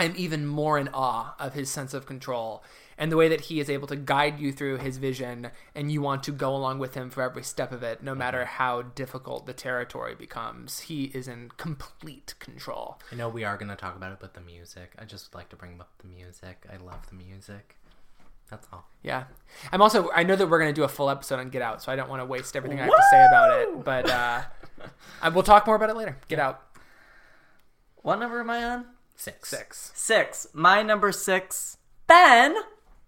I'm 0.00 0.14
even 0.16 0.46
more 0.46 0.78
in 0.78 0.88
awe 0.94 1.34
of 1.38 1.52
his 1.52 1.70
sense 1.70 1.92
of 1.92 2.06
control 2.06 2.64
and 2.96 3.12
the 3.12 3.16
way 3.16 3.28
that 3.28 3.42
he 3.42 3.60
is 3.60 3.68
able 3.68 3.86
to 3.88 3.96
guide 3.96 4.40
you 4.40 4.52
through 4.52 4.76
his 4.76 4.98
vision, 4.98 5.50
and 5.74 5.90
you 5.90 6.02
want 6.02 6.22
to 6.22 6.32
go 6.32 6.54
along 6.54 6.78
with 6.78 6.94
him 6.94 7.08
for 7.08 7.22
every 7.22 7.42
step 7.42 7.72
of 7.72 7.82
it, 7.82 8.02
no 8.02 8.14
matter 8.14 8.44
how 8.44 8.82
difficult 8.82 9.46
the 9.46 9.54
territory 9.54 10.14
becomes. 10.14 10.80
He 10.80 11.04
is 11.04 11.26
in 11.26 11.50
complete 11.56 12.34
control. 12.38 13.00
I 13.10 13.14
know 13.14 13.30
we 13.30 13.42
are 13.42 13.56
gonna 13.56 13.74
talk 13.74 13.96
about 13.96 14.12
it, 14.12 14.18
but 14.20 14.34
the 14.34 14.42
music. 14.42 14.92
I 14.98 15.06
just 15.06 15.34
like 15.34 15.48
to 15.48 15.56
bring 15.56 15.80
up 15.80 15.90
the 15.98 16.08
music. 16.08 16.66
I 16.70 16.76
love 16.76 17.06
the 17.08 17.14
music. 17.14 17.76
That's 18.50 18.66
all. 18.72 18.86
Yeah, 19.02 19.24
I'm 19.70 19.80
also. 19.80 20.10
I 20.14 20.22
know 20.22 20.36
that 20.36 20.46
we're 20.46 20.58
going 20.58 20.74
to 20.74 20.78
do 20.78 20.82
a 20.82 20.88
full 20.88 21.08
episode 21.08 21.38
on 21.38 21.50
Get 21.50 21.62
Out, 21.62 21.82
so 21.82 21.92
I 21.92 21.96
don't 21.96 22.10
want 22.10 22.20
to 22.20 22.26
waste 22.26 22.56
everything 22.56 22.80
I 22.80 22.82
have 22.82 22.90
to 22.90 23.02
say 23.12 23.26
about 23.26 23.60
it. 23.60 23.84
But 23.84 24.10
uh, 24.10 24.42
I, 25.22 25.28
we'll 25.28 25.44
talk 25.44 25.66
more 25.66 25.76
about 25.76 25.88
it 25.88 25.96
later. 25.96 26.18
Get 26.26 26.40
Out 26.40 26.60
What 28.02 28.18
number 28.18 28.40
am 28.40 28.50
I 28.50 28.64
on? 28.64 28.86
Six. 29.20 29.48
six. 29.50 29.92
Six. 29.94 30.46
My 30.54 30.82
number 30.82 31.12
six. 31.12 31.76
Ben. 32.06 32.54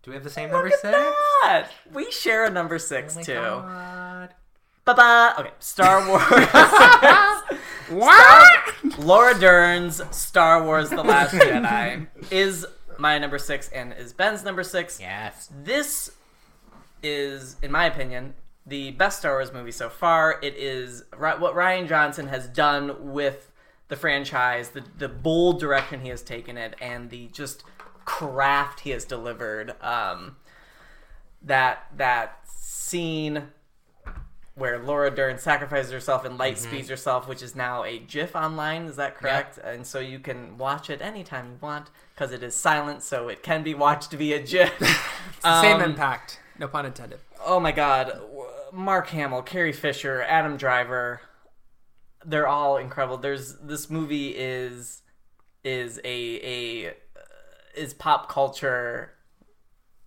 Do 0.02 0.10
we 0.10 0.14
have 0.14 0.24
the 0.24 0.30
same 0.30 0.50
number 0.50 0.66
at 0.66 0.74
six? 0.74 0.82
that. 0.82 1.68
We 1.92 2.10
share 2.10 2.44
a 2.44 2.50
number 2.50 2.78
six 2.78 3.14
Oh 3.14 3.18
my 3.18 3.22
too. 3.22 3.34
God. 3.34 4.34
Ba 4.84 4.94
ba. 4.94 5.34
Okay. 5.38 5.50
Star 5.58 6.06
Wars. 6.08 6.22
What? 7.88 8.98
Laura 8.98 9.38
Dern's 9.38 10.02
Star 10.14 10.62
Wars: 10.64 10.90
The 10.90 11.02
Last 11.02 11.34
Jedi 11.34 12.06
is 12.30 12.66
my 12.98 13.18
number 13.18 13.38
six 13.38 13.68
and 13.70 13.92
is 13.94 14.12
Ben's 14.12 14.44
number 14.44 14.62
six. 14.62 15.00
Yes. 15.00 15.48
This 15.64 16.10
is, 17.02 17.56
in 17.62 17.70
my 17.72 17.86
opinion, 17.86 18.34
the 18.66 18.90
best 18.92 19.20
Star 19.20 19.32
Wars 19.32 19.52
movie 19.52 19.72
so 19.72 19.88
far. 19.88 20.38
It 20.42 20.56
is 20.56 21.04
what 21.16 21.54
Rian 21.54 21.88
Johnson 21.88 22.28
has 22.28 22.46
done 22.48 23.12
with 23.12 23.51
the 23.92 23.96
franchise, 23.96 24.70
the 24.70 24.82
the 24.96 25.06
bold 25.08 25.60
direction 25.60 26.00
he 26.00 26.08
has 26.08 26.22
taken 26.22 26.56
it, 26.56 26.74
and 26.80 27.10
the 27.10 27.28
just 27.28 27.62
craft 28.06 28.80
he 28.80 28.90
has 28.90 29.04
delivered. 29.04 29.74
Um, 29.82 30.36
that 31.42 31.88
that 31.94 32.38
scene 32.48 33.48
where 34.54 34.78
Laura 34.78 35.10
Dern 35.14 35.36
sacrifices 35.36 35.92
herself 35.92 36.24
and 36.24 36.38
light 36.38 36.56
speeds 36.56 36.88
herself, 36.88 37.28
which 37.28 37.42
is 37.42 37.54
now 37.54 37.84
a 37.84 37.98
GIF 37.98 38.34
online. 38.34 38.84
Is 38.84 38.96
that 38.96 39.14
correct? 39.16 39.58
And 39.58 39.86
so 39.86 39.98
you 39.98 40.18
can 40.18 40.56
watch 40.56 40.88
it 40.88 41.02
anytime 41.02 41.46
you 41.52 41.58
want 41.60 41.90
because 42.14 42.32
it 42.32 42.42
is 42.42 42.54
silent, 42.54 43.02
so 43.02 43.28
it 43.28 43.42
can 43.42 43.62
be 43.62 43.74
watched 43.74 44.12
via 44.12 44.40
GIF. 44.40 44.72
The 45.42 45.60
same 45.60 45.76
Um, 45.76 45.82
impact. 45.82 46.38
No 46.58 46.66
pun 46.68 46.86
intended. 46.86 47.20
Oh 47.44 47.58
my 47.60 47.72
God, 47.72 48.20
Mark 48.72 49.08
Hamill, 49.08 49.42
Carrie 49.42 49.72
Fisher, 49.72 50.22
Adam 50.22 50.56
Driver, 50.56 51.20
they're 52.24 52.48
all 52.48 52.76
incredible. 52.76 53.16
There's 53.16 53.56
this 53.56 53.90
movie 53.90 54.30
is 54.30 55.02
is 55.64 55.98
a 56.04 56.84
a 56.84 56.94
is 57.76 57.94
pop 57.94 58.28
culture 58.28 59.12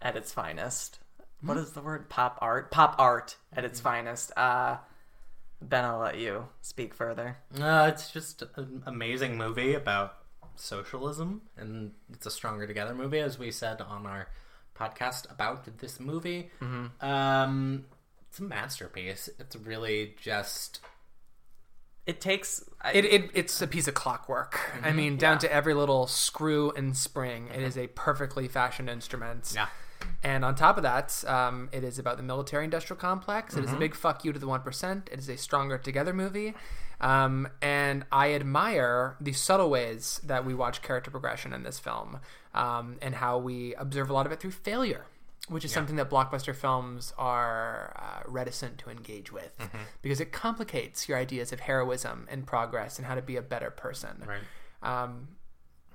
at 0.02 0.16
its 0.16 0.32
finest. 0.32 1.00
What 1.42 1.58
is 1.58 1.72
the 1.72 1.82
word? 1.82 2.10
Pop 2.10 2.38
art. 2.42 2.72
Pop 2.72 2.96
art 2.98 3.38
at 3.54 3.66
its 3.66 3.80
finest. 3.80 4.32
Uh, 4.38 4.78
ben, 5.62 5.86
I'll 5.86 6.00
let 6.00 6.18
you 6.18 6.48
speak 6.62 6.94
further. 6.94 7.38
Uh, 7.60 7.90
it's 7.94 8.12
just 8.12 8.44
an 8.56 8.84
amazing 8.86 9.38
movie 9.38 9.74
about 9.74 10.16
socialism, 10.56 11.42
and 11.58 11.92
it's 12.12 12.26
a 12.26 12.32
stronger 12.32 12.66
together 12.66 12.96
movie, 12.96 13.20
as 13.20 13.38
we 13.38 13.52
said 13.52 13.82
on 13.82 14.06
our 14.06 14.28
podcast 14.78 15.32
about 15.32 15.78
this 15.80 16.00
movie. 16.00 16.50
Um, 17.02 17.86
it's 18.30 18.40
a 18.40 18.44
masterpiece. 18.44 19.30
It's 19.40 19.56
really 19.56 20.16
just 20.22 20.82
It 22.06 22.22
takes. 22.22 22.64
I, 22.82 22.92
It, 22.94 23.06
it 23.06 23.30
it's 23.34 23.62
a 23.62 23.68
piece 23.68 23.88
of 23.88 23.94
clockwork. 23.96 24.60
I 24.84 24.92
mean, 24.92 25.18
down 25.18 25.40
to 25.40 25.52
every 25.52 25.74
little 25.74 26.06
screw 26.08 26.72
and 26.72 26.96
spring. 26.96 27.50
It 27.54 27.62
is 27.62 27.78
a 27.78 27.88
perfectly 27.88 28.48
fashioned 28.48 28.90
instrument. 28.90 29.52
yeah. 29.56 29.68
And 30.24 30.46
on 30.46 30.54
top 30.56 30.78
of 30.78 30.84
that, 30.84 31.24
um, 31.28 31.70
it 31.72 31.84
is 31.84 31.98
about 31.98 32.18
the 32.18 32.24
military 32.24 32.64
industrial 32.66 33.00
complex. 33.00 33.54
It 33.56 33.60
Mm-hmm. 33.62 33.68
is 33.70 33.74
a 33.74 33.78
big 33.78 33.96
fuck 33.96 34.24
you 34.24 34.34
to 34.34 34.38
the 34.40 34.46
1%. 34.46 35.08
It 35.12 35.18
is 35.18 35.30
a 35.30 35.38
stronger 35.38 35.78
together 35.80 36.14
movie. 36.14 36.54
Um, 37.02 37.48
and 37.62 38.06
I 38.12 38.34
admire 38.34 39.16
the 39.20 39.34
subtle 39.34 39.70
ways 39.70 40.22
that 40.24 40.46
we 40.46 40.54
watch 40.54 40.82
character 40.84 41.10
progression 41.12 41.54
in 41.54 41.64
this 41.64 41.80
film 41.80 42.20
um, 42.54 42.98
and 43.02 43.16
how 43.16 43.38
we 43.40 43.74
observe 43.76 44.10
a 44.10 44.14
lot 44.14 44.26
of 44.26 44.32
it 44.32 44.40
through 44.40 44.52
failure. 44.52 45.06
Which 45.48 45.64
is 45.64 45.72
something 45.72 45.96
that 45.98 46.10
blockbuster 46.10 46.56
films 46.56 47.14
are 47.18 47.94
uh, 47.96 48.24
reticent 48.30 48.78
to 48.80 48.90
engage 48.90 49.32
with 49.32 49.52
because 50.02 50.20
it 50.20 50.32
complicates 50.32 51.08
your 51.08 51.18
ideas 51.18 51.52
of 51.54 51.60
heroism 51.62 52.28
and 52.32 52.48
progress 52.48 52.98
and 52.98 53.06
how 53.06 53.14
to 53.16 53.22
be 53.22 53.36
a 53.36 53.42
better 53.42 53.70
person. 53.70 54.24
Right. 54.26 54.42
Um, 55.04 55.28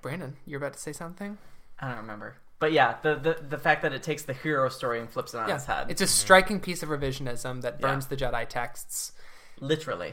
Brandon, 0.02 0.36
you're 0.46 0.58
about 0.58 0.74
to 0.74 0.78
say 0.78 0.92
something? 0.92 1.36
I 1.80 1.88
don't 1.88 1.98
remember. 1.98 2.36
But 2.58 2.72
yeah, 2.72 2.96
the, 3.02 3.14
the 3.16 3.38
the 3.48 3.58
fact 3.58 3.82
that 3.82 3.92
it 3.92 4.02
takes 4.02 4.22
the 4.22 4.34
hero 4.34 4.68
story 4.68 5.00
and 5.00 5.08
flips 5.08 5.32
it 5.34 5.38
on 5.38 5.48
its 5.50 5.64
head. 5.64 5.86
It's 5.90 6.02
a 6.02 6.06
striking 6.06 6.60
piece 6.60 6.82
of 6.82 6.90
revisionism 6.90 7.62
that 7.62 7.80
burns 7.80 8.04
Yeah. 8.10 8.16
the 8.16 8.16
Jedi 8.24 8.48
texts. 8.48 9.12
literally. 9.60 10.12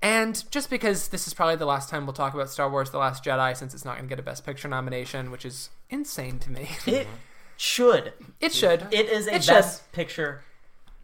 And 0.00 0.48
just 0.52 0.70
because 0.70 1.08
this 1.08 1.26
is 1.26 1.34
probably 1.34 1.56
the 1.56 1.66
last 1.66 1.90
time 1.90 2.06
we'll 2.06 2.12
talk 2.12 2.32
about 2.32 2.48
Star 2.50 2.70
Wars 2.70 2.90
The 2.90 2.98
Last 2.98 3.24
Jedi, 3.24 3.56
since 3.56 3.74
it's 3.74 3.84
not 3.84 3.96
going 3.96 4.04
to 4.04 4.08
get 4.08 4.20
a 4.20 4.22
Best 4.22 4.46
Picture 4.46 4.68
nomination, 4.68 5.32
which 5.32 5.44
is 5.44 5.70
insane 5.90 6.38
to 6.38 6.50
me. 6.52 6.68
It 6.86 7.08
should. 7.58 8.12
it 8.40 8.54
should. 8.54 8.86
It 8.90 9.06
is 9.10 9.26
a 9.26 9.34
It 9.34 9.44
should. 9.44 9.52
best 9.52 9.92
picture 9.92 10.42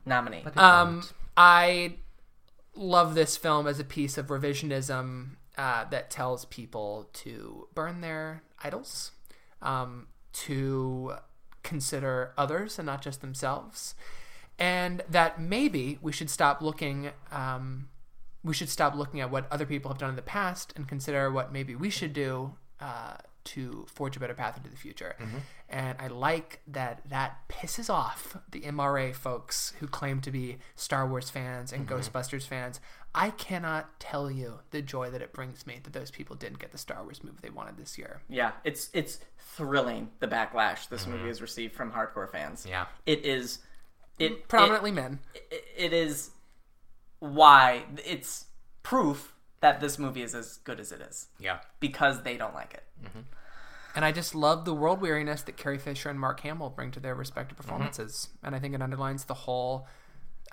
nominee. 0.07 0.45
Um, 0.57 1.03
I 1.37 1.97
love 2.75 3.15
this 3.15 3.37
film 3.37 3.67
as 3.67 3.79
a 3.81 3.85
piece 3.85 4.17
of 4.17 4.29
revisionism 4.29 5.31
uh, 5.59 5.85
that 5.91 6.11
tells 6.11 6.45
people 6.47 7.09
to 7.13 7.69
burn 7.75 8.01
their 8.01 8.43
idols, 8.63 9.11
um, 9.63 10.07
to 10.33 11.15
consider 11.63 12.33
others 12.39 12.79
and 12.79 12.87
not 12.87 13.03
just 13.03 13.21
themselves, 13.21 13.95
and 14.59 15.03
that 15.11 15.41
maybe 15.41 15.99
we 16.01 16.13
should 16.13 16.31
stop 16.31 16.63
looking. 16.63 17.11
Um, 17.33 17.89
we 18.45 18.55
should 18.55 18.69
stop 18.69 18.95
looking 18.95 19.21
at 19.21 19.31
what 19.31 19.51
other 19.51 19.67
people 19.67 19.91
have 19.91 19.99
done 19.99 20.11
in 20.11 20.17
the 20.17 20.23
past 20.23 20.73
and 20.77 20.87
consider 20.87 21.33
what 21.33 21.53
maybe 21.53 21.75
we 21.75 21.89
should 21.91 22.13
do 22.13 22.55
uh, 22.79 23.15
to 23.45 23.87
forge 23.89 24.17
a 24.17 24.21
better 24.21 24.35
path 24.35 24.57
into 24.57 24.71
the 24.71 24.77
future. 24.77 25.15
Mm-hmm. 25.21 25.39
And 25.69 25.99
I 26.01 26.09
like 26.09 26.61
that 26.67 27.03
that 27.09 27.49
pisses 27.49 27.91
off 27.91 28.37
the 28.51 28.63
MRA 28.63 29.15
folks 29.15 29.73
who 29.81 29.87
claim 29.87 30.21
to 30.23 30.31
be 30.31 30.59
Star 30.77 31.07
Wars 31.07 31.31
fans 31.31 31.73
and 31.73 31.87
mm-hmm. 31.87 31.95
Ghostbusters 31.97 32.47
fans. 32.47 32.81
I 33.15 33.31
cannot 33.31 34.01
tell 34.01 34.31
you 34.31 34.61
the 34.71 34.83
joy 34.83 35.11
that 35.11 35.23
it 35.23 35.33
brings 35.33 35.67
me 35.67 35.79
that 35.85 35.93
those 35.93 36.11
people 36.11 36.35
didn't 36.35 36.59
get 36.59 36.73
the 36.73 36.79
Star 36.79 37.03
Wars 37.03 37.23
movie 37.23 37.39
they 37.43 37.51
wanted 37.51 37.77
this 37.77 37.97
year. 37.97 38.23
yeah, 38.29 38.53
it's 38.65 38.91
it's 38.93 39.21
thrilling 39.39 40.11
the 40.19 40.27
backlash 40.27 40.89
this 40.89 41.03
mm-hmm. 41.03 41.13
movie 41.13 41.29
has 41.29 41.41
received 41.41 41.75
from 41.75 41.93
hardcore 41.93 42.31
fans. 42.31 42.67
Yeah. 42.69 42.87
It 43.07 43.25
is 43.25 43.61
it 44.19 44.49
Prominently 44.49 44.91
men. 44.91 45.21
it, 45.35 45.65
it 45.77 45.93
is 45.93 46.31
why 47.21 47.85
it's 48.05 48.47
proof 48.83 49.35
that 49.61 49.81
this 49.81 49.99
movie 49.99 50.23
is 50.23 50.35
as 50.35 50.59
good 50.59 50.79
as 50.79 50.93
it 50.93 51.01
is 51.01 51.29
Yeah. 51.39 51.59
because 51.81 52.23
they 52.23 52.37
don't 52.37 52.55
like 52.55 52.75
it. 52.75 52.83
And 53.95 54.05
I 54.05 54.11
just 54.11 54.35
love 54.35 54.65
the 54.65 54.75
world 54.75 55.01
weariness 55.01 55.43
that 55.43 55.57
Carrie 55.57 55.79
Fisher 55.79 56.11
and 56.11 56.19
Mark 56.19 56.41
Hamill 56.41 56.71
bring 56.71 56.91
to 56.93 57.01
their 57.01 57.15
respective 57.15 57.57
performances. 57.57 58.29
And 58.43 58.55
I 58.55 58.59
think 58.59 58.75
it 58.75 58.83
underlines 58.83 59.25
the 59.25 59.35
whole. 59.35 59.87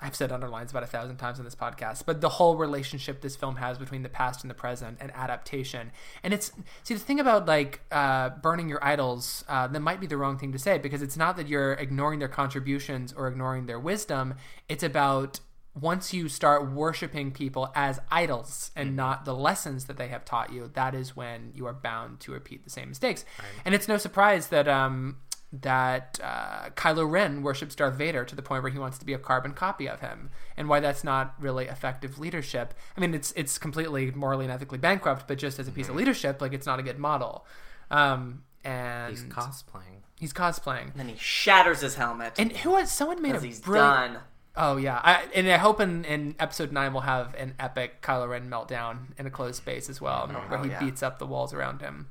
I've 0.00 0.16
said 0.16 0.32
underlines 0.32 0.72
about 0.72 0.82
a 0.82 0.86
thousand 0.88 1.16
times 1.18 1.38
in 1.38 1.44
this 1.44 1.54
podcast, 1.54 2.04
but 2.06 2.20
the 2.20 2.28
whole 2.28 2.56
relationship 2.56 3.20
this 3.20 3.36
film 3.36 3.56
has 3.56 3.78
between 3.78 4.02
the 4.02 4.08
past 4.08 4.42
and 4.42 4.50
the 4.50 4.54
present 4.54 4.98
and 5.00 5.12
adaptation. 5.14 5.92
And 6.24 6.34
it's 6.34 6.50
see 6.82 6.94
the 6.94 7.00
thing 7.00 7.20
about 7.20 7.46
like 7.46 7.80
uh, 7.92 8.30
burning 8.30 8.68
your 8.68 8.84
idols. 8.84 9.44
Uh, 9.48 9.68
that 9.68 9.80
might 9.80 10.00
be 10.00 10.06
the 10.06 10.16
wrong 10.16 10.38
thing 10.38 10.50
to 10.52 10.58
say 10.58 10.78
because 10.78 11.02
it's 11.02 11.16
not 11.16 11.36
that 11.36 11.46
you're 11.46 11.74
ignoring 11.74 12.18
their 12.18 12.28
contributions 12.28 13.12
or 13.12 13.28
ignoring 13.28 13.66
their 13.66 13.78
wisdom. 13.78 14.34
It's 14.68 14.82
about 14.82 15.40
once 15.80 16.12
you 16.12 16.28
start 16.28 16.70
worshiping 16.70 17.30
people 17.32 17.72
as 17.74 17.98
idols 18.10 18.70
and 18.76 18.94
not 18.94 19.24
the 19.24 19.34
lessons 19.34 19.86
that 19.86 19.96
they 19.96 20.08
have 20.08 20.24
taught 20.24 20.52
you, 20.52 20.70
that 20.74 20.94
is 20.94 21.16
when 21.16 21.50
you 21.54 21.66
are 21.66 21.72
bound 21.72 22.20
to 22.20 22.32
repeat 22.32 22.62
the 22.64 22.70
same 22.70 22.88
mistakes. 22.90 23.24
And 23.64 23.74
it's 23.74 23.88
no 23.88 23.96
surprise 23.96 24.48
that 24.48 24.68
um, 24.68 25.16
that 25.50 26.18
uh, 26.22 26.70
Kylo 26.76 27.10
Ren 27.10 27.42
worships 27.42 27.74
Darth 27.74 27.94
Vader 27.94 28.24
to 28.24 28.34
the 28.36 28.42
point 28.42 28.62
where 28.62 28.72
he 28.72 28.78
wants 28.78 28.98
to 28.98 29.06
be 29.06 29.12
a 29.14 29.18
carbon 29.18 29.52
copy 29.52 29.88
of 29.88 30.00
him, 30.00 30.30
and 30.56 30.68
why 30.68 30.80
that's 30.80 31.04
not 31.04 31.34
really 31.38 31.66
effective 31.66 32.18
leadership. 32.18 32.74
I 32.96 33.00
mean, 33.00 33.14
it's 33.14 33.32
it's 33.32 33.56
completely 33.58 34.10
morally 34.10 34.44
and 34.44 34.52
ethically 34.52 34.78
bankrupt, 34.78 35.26
but 35.28 35.38
just 35.38 35.58
as 35.58 35.68
a 35.68 35.72
piece 35.72 35.88
of 35.88 35.94
leadership, 35.96 36.40
like 36.42 36.52
it's 36.52 36.66
not 36.66 36.80
a 36.80 36.82
good 36.82 36.98
model. 36.98 37.46
Um, 37.90 38.44
and 38.64 39.10
He's 39.10 39.24
cosplaying. 39.24 40.02
he's 40.20 40.32
cosplaying. 40.32 40.90
And 40.92 40.94
then 40.96 41.08
he 41.08 41.16
shatters 41.18 41.80
his 41.80 41.96
helmet 41.96 42.34
And 42.38 42.52
who 42.58 42.70
was 42.70 42.90
someone 42.90 43.20
made 43.20 43.30
a 43.30 43.32
because 43.32 43.42
he's 43.44 43.60
brilliant. 43.60 44.14
done. 44.14 44.22
Oh 44.54 44.76
yeah, 44.76 45.00
I, 45.02 45.24
and 45.34 45.48
I 45.48 45.56
hope 45.56 45.80
in, 45.80 46.04
in 46.04 46.34
episode 46.38 46.72
nine 46.72 46.92
we'll 46.92 47.02
have 47.02 47.34
an 47.36 47.54
epic 47.58 48.02
Kylo 48.02 48.28
Ren 48.28 48.50
meltdown 48.50 49.18
in 49.18 49.26
a 49.26 49.30
closed 49.30 49.56
space 49.56 49.88
as 49.88 50.00
well, 50.00 50.26
where 50.48 50.62
he 50.62 50.70
yeah. 50.70 50.80
beats 50.80 51.02
up 51.02 51.18
the 51.18 51.26
walls 51.26 51.54
around 51.54 51.80
him. 51.80 52.08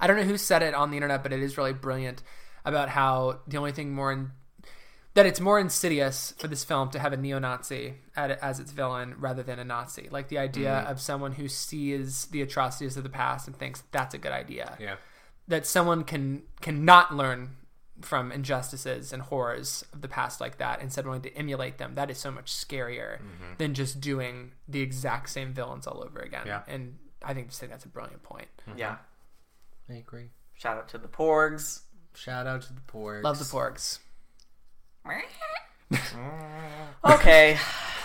I 0.00 0.06
don't 0.06 0.16
know 0.16 0.22
who 0.22 0.36
said 0.38 0.62
it 0.62 0.74
on 0.74 0.90
the 0.90 0.96
internet, 0.96 1.24
but 1.24 1.32
it 1.32 1.42
is 1.42 1.58
really 1.58 1.72
brilliant 1.72 2.22
about 2.64 2.90
how 2.90 3.40
the 3.48 3.56
only 3.56 3.72
thing 3.72 3.92
more 3.92 4.12
in, 4.12 4.30
that 5.14 5.26
it's 5.26 5.40
more 5.40 5.58
insidious 5.58 6.32
for 6.38 6.46
this 6.46 6.62
film 6.62 6.90
to 6.90 7.00
have 7.00 7.12
a 7.12 7.16
neo-Nazi 7.16 7.94
at, 8.14 8.30
as 8.42 8.60
its 8.60 8.70
villain 8.70 9.16
rather 9.18 9.42
than 9.42 9.58
a 9.58 9.64
Nazi. 9.64 10.08
Like 10.12 10.28
the 10.28 10.38
idea 10.38 10.70
Mm-hmm. 10.70 10.92
of 10.92 11.00
someone 11.00 11.32
who 11.32 11.48
sees 11.48 12.26
the 12.26 12.40
atrocities 12.42 12.96
of 12.96 13.02
the 13.02 13.08
past 13.08 13.48
and 13.48 13.56
thinks 13.56 13.82
that's 13.90 14.14
a 14.14 14.18
good 14.18 14.30
idea 14.32 14.76
Yeah. 14.78 14.94
that 15.48 15.66
someone 15.66 16.04
can 16.04 16.42
cannot 16.60 17.12
learn 17.12 17.56
from 18.00 18.30
injustices 18.32 19.12
and 19.12 19.22
horrors 19.22 19.84
of 19.92 20.00
the 20.02 20.08
past 20.08 20.40
like 20.40 20.58
that 20.58 20.80
instead 20.80 21.00
of 21.04 21.08
wanting 21.08 21.30
to 21.32 21.36
emulate 21.38 21.78
them 21.78 21.94
that 21.96 22.10
is 22.10 22.18
so 22.18 22.30
much 22.30 22.52
scarier 22.52 23.16
Mm-hmm. 23.18 23.54
than 23.58 23.74
just 23.74 24.00
doing 24.00 24.52
the 24.68 24.80
exact 24.80 25.30
same 25.30 25.52
villains 25.52 25.86
all 25.86 26.02
over 26.04 26.20
again 26.20 26.42
Yeah. 26.46 26.62
and 26.68 26.96
i 27.24 27.34
think 27.34 27.48
just 27.48 27.58
think 27.60 27.72
that's 27.72 27.84
a 27.84 27.88
brilliant 27.88 28.22
point 28.22 28.46
Yeah. 28.76 28.96
I 29.90 29.94
agree. 29.94 30.28
Shout 30.54 30.76
out 30.76 30.88
to 30.90 30.98
the 30.98 31.08
Porgs. 31.08 31.80
Shout 32.14 32.46
out 32.46 32.62
to 32.62 32.72
the 32.72 32.80
porgs. 32.82 33.22
love 33.22 33.38
the 33.38 33.44
porgs 33.44 33.98
Okay, 37.04 37.56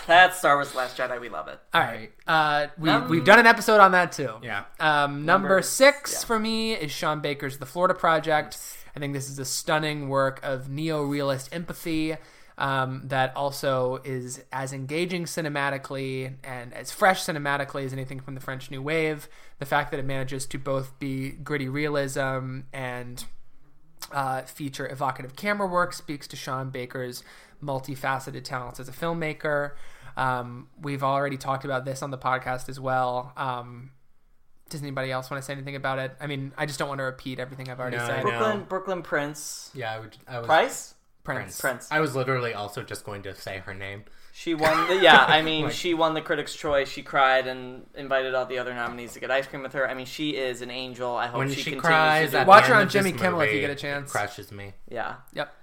that's 0.06 0.38
Star 0.38 0.56
Wars: 0.56 0.70
The 0.72 0.78
Last 0.78 0.96
Jedi. 0.96 1.20
We 1.20 1.28
love 1.28 1.48
it. 1.48 1.58
all 1.72 1.80
right 1.80 2.10
uh, 2.26 2.68
we, 2.78 2.86
Num- 2.88 3.08
we've 3.08 3.24
done 3.24 3.38
an 3.38 3.46
episode 3.46 3.80
on 3.80 3.92
that 3.92 4.12
too 4.12 4.30
Yeah. 4.42 4.64
Um, 4.80 5.24
number, 5.26 5.48
Number- 5.48 5.62
six 5.62 6.12
yeah. 6.14 6.26
for 6.26 6.38
me 6.38 6.72
is 6.74 6.90
Sean 6.90 7.20
Baker's 7.20 7.58
The 7.58 7.66
Florida 7.66 7.94
Project. 7.94 8.58
I 8.94 9.00
think 9.00 9.12
this 9.12 9.28
is 9.28 9.38
a 9.38 9.44
stunning 9.44 10.08
work 10.08 10.40
of 10.42 10.68
neo-realist 10.68 11.48
empathy 11.52 12.16
um, 12.56 13.02
that 13.04 13.36
also 13.36 14.00
is 14.04 14.44
as 14.52 14.72
engaging 14.72 15.24
cinematically 15.24 16.34
and 16.44 16.72
as 16.72 16.92
fresh 16.92 17.24
cinematically 17.24 17.84
as 17.84 17.92
anything 17.92 18.20
from 18.20 18.34
the 18.34 18.40
French 18.40 18.70
New 18.70 18.82
Wave. 18.82 19.28
The 19.58 19.66
fact 19.66 19.90
that 19.90 19.98
it 19.98 20.04
manages 20.04 20.46
to 20.46 20.58
both 20.58 20.98
be 20.98 21.30
gritty 21.30 21.68
realism 21.68 22.60
and 22.72 23.24
uh, 24.12 24.42
feature 24.42 24.86
evocative 24.88 25.34
camera 25.34 25.66
work 25.66 25.92
speaks 25.92 26.28
to 26.28 26.36
Sean 26.36 26.70
Baker's 26.70 27.24
multifaceted 27.62 28.44
talents 28.44 28.78
as 28.78 28.88
a 28.88 28.92
filmmaker. 28.92 29.72
Um, 30.16 30.68
we've 30.80 31.02
already 31.02 31.36
talked 31.36 31.64
about 31.64 31.84
this 31.84 32.02
on 32.02 32.12
the 32.12 32.18
podcast 32.18 32.68
as 32.68 32.78
well. 32.78 33.32
Um, 33.36 33.90
does 34.74 34.82
anybody 34.82 35.10
else 35.10 35.30
want 35.30 35.42
to 35.42 35.46
say 35.46 35.52
anything 35.54 35.76
about 35.76 35.98
it? 35.98 36.14
I 36.20 36.26
mean, 36.26 36.52
I 36.56 36.66
just 36.66 36.78
don't 36.78 36.88
want 36.88 36.98
to 36.98 37.04
repeat 37.04 37.38
everything 37.40 37.70
I've 37.70 37.80
already 37.80 37.96
No, 37.96 38.06
said. 38.06 38.24
know. 38.24 38.30
Brooklyn, 38.30 38.64
Brooklyn 38.68 39.02
Prince. 39.02 39.70
Yeah, 39.74 39.92
I, 39.92 39.98
would, 40.00 40.16
I 40.28 40.38
was. 40.38 40.46
Price. 40.46 40.94
Prince. 41.24 41.60
Prince. 41.60 41.88
I 41.90 42.00
was 42.00 42.14
literally 42.14 42.52
also 42.52 42.82
just 42.82 43.04
going 43.04 43.22
to 43.22 43.34
say 43.34 43.58
her 43.58 43.72
name. 43.72 44.04
She 44.32 44.52
won 44.54 44.88
the 44.88 44.96
yeah. 44.96 45.24
I 45.26 45.42
mean, 45.48 45.64
Like- 45.64 45.72
she 45.72 45.94
won 45.94 46.12
the 46.14 46.20
Critics' 46.20 46.54
Choice. 46.54 46.88
She 46.88 47.02
cried 47.02 47.46
and 47.46 47.86
invited 47.94 48.34
all 48.34 48.44
the 48.46 48.58
other 48.58 48.74
nominees 48.74 49.12
to 49.14 49.20
get 49.20 49.30
ice 49.30 49.46
cream 49.46 49.62
with 49.62 49.72
her. 49.72 49.88
I 49.88 49.94
mean, 49.94 50.06
she 50.06 50.30
is 50.36 50.60
an 50.60 50.70
angel. 50.70 51.14
I 51.16 51.28
hope 51.28 51.38
When 51.38 51.48
she, 51.48 51.54
she, 51.56 51.62
continues 51.70 51.82
cries, 51.82 52.30
to 52.32 52.38
at 52.38 52.40
do 52.40 52.44
the 52.44 52.48
Watch 52.50 52.64
end 52.64 52.72
her 52.72 52.76
on 52.80 52.82
of 52.82 52.88
Jimmy 52.90 53.12
Kimmel 53.12 53.40
if 53.40 53.46
you 53.48 53.54
movie, 53.54 53.60
get 53.60 53.70
a 53.70 53.74
chance. 53.76 54.10
It 54.10 54.12
crushes 54.12 54.52
me. 54.52 54.72
Yeah. 54.90 55.14
Yep. 55.32 55.54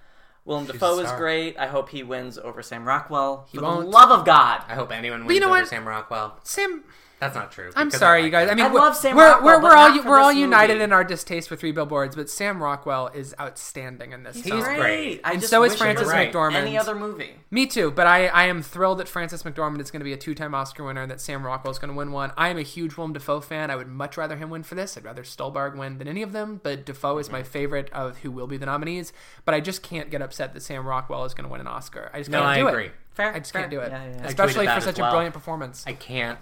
Willem 0.46 0.64
She's 0.66 0.72
Dafoe 0.74 1.00
is 1.00 1.08
star. 1.08 1.18
great. 1.20 1.60
I 1.60 1.68
hope 1.68 1.90
he 1.90 2.02
wins 2.02 2.40
over 2.40 2.64
Sam 2.64 2.88
Rockwell. 2.88 3.46
He 3.52 3.58
For 3.60 3.64
won't. 3.64 3.82
the 3.86 3.92
love 3.92 4.10
of 4.10 4.26
God. 4.26 4.64
I 4.68 4.74
hope 4.74 4.92
anyone 4.92 5.26
wins 5.26 5.30
you 5.30 5.36
wins 5.36 5.42
know 5.42 5.48
over 5.52 5.60
what? 5.62 5.68
Sam 5.68 5.88
Rockwell. 5.88 6.40
Sam, 6.44 6.84
That's 7.22 7.36
not 7.36 7.52
true. 7.52 7.70
I'm 7.76 7.92
sorry, 7.92 8.22
I 8.22 8.26
you 8.26 8.32
like 8.32 8.32
guys. 8.32 8.50
I 8.50 8.56
mean, 8.56 8.66
I 8.66 8.74
we're, 8.74 8.80
love 8.80 8.96
Sam 8.98 9.16
we're, 9.16 9.28
Rockwell, 9.30 9.62
we're, 9.62 9.64
we're 9.70 9.76
all 9.76 10.04
we're 10.04 10.20
all 10.20 10.30
this 10.30 10.38
united 10.38 10.74
movie. 10.74 10.84
in 10.86 10.92
our 10.92 11.04
distaste 11.04 11.48
for 11.48 11.56
Three 11.56 11.72
Billboards, 11.72 12.16
but 12.16 12.32
Sam 12.32 12.62
Rockwell 12.62 13.10
is 13.14 13.36
outstanding 13.40 14.12
in 14.12 14.24
this 14.24 14.38
He's 14.38 14.46
film. 14.48 14.64
great. 14.64 14.78
great. 14.80 15.22
I 15.24 15.34
And 15.34 15.40
just 15.40 15.52
so 15.52 15.64
is 15.64 15.74
wish 15.74 15.80
it 15.80 15.84
Frances 15.84 16.06
was 16.08 16.14
McDormand. 16.16 16.56
Any 16.56 16.80
other 16.80 16.96
movie? 16.96 17.36
Me 17.52 17.68
too, 17.68 17.92
but 17.92 18.08
I, 18.08 18.26
I 18.28 18.46
am 18.46 18.64
thrilled 18.64 18.98
that 18.98 19.08
Frances 19.08 19.44
McDormand 19.44 19.82
is 19.82 19.92
going 19.92 20.00
to 20.00 20.04
be 20.04 20.14
a 20.14 20.18
two-time 20.18 20.56
Oscar 20.56 20.84
winner 20.84 21.04
and 21.04 21.12
that 21.12 21.22
Sam 21.22 21.46
Rockwell 21.46 21.72
is 21.72 21.78
going 21.78 21.92
to 21.92 21.98
win 21.98 22.12
one. 22.12 22.32
I 22.38 22.50
am 22.50 22.58
a 22.58 22.64
huge 22.64 22.98
Willem 22.98 23.14
Dafoe 23.14 23.40
fan. 23.40 23.70
I 23.70 23.76
would 23.76 23.88
much 23.88 24.18
rather 24.18 24.36
him 24.36 24.50
win 24.50 24.64
for 24.64 24.74
this. 24.74 24.98
I'd 24.98 25.04
rather 25.04 25.22
Stuhlbarg 25.22 25.78
win 25.78 26.00
than 26.00 26.08
any 26.08 26.24
of 26.24 26.32
them, 26.32 26.60
but 26.64 26.88
Dafoe 26.88 27.20
is 27.20 27.30
my 27.30 27.42
mm-hmm. 27.42 27.52
favorite 27.52 27.92
of 27.94 28.18
who 28.20 28.32
will 28.32 28.48
be 28.48 28.58
the 28.58 28.66
nominees. 28.66 29.14
But 29.46 29.54
I 29.54 29.60
just 29.60 29.84
can't 29.84 30.10
get 30.10 30.24
upset 30.24 30.56
that 30.56 30.62
Sam 30.62 30.88
Rockwell 30.88 31.24
is 31.26 31.36
going 31.36 31.46
to 31.46 31.52
win 31.52 31.62
an 31.62 31.68
Oscar. 31.68 32.10
I 32.16 32.18
just 32.18 32.32
No, 32.32 32.40
can't 32.40 32.50
I 32.50 32.58
do 32.58 32.68
agree. 32.68 32.86
it. 32.88 32.94
Fair. 33.12 33.34
I 33.36 33.40
just 33.40 33.52
fair. 33.52 33.64
can't 33.64 33.72
do 33.72 33.80
it, 33.82 33.92
Yeah, 33.92 34.06
yeah, 34.06 34.16
yeah. 34.20 34.26
Especially 34.26 34.66
for 34.66 34.72
as 34.72 34.84
such 34.86 34.98
a 34.98 35.10
brilliant 35.10 35.34
performance. 35.34 35.84
I 35.86 35.94
can't. 35.94 36.40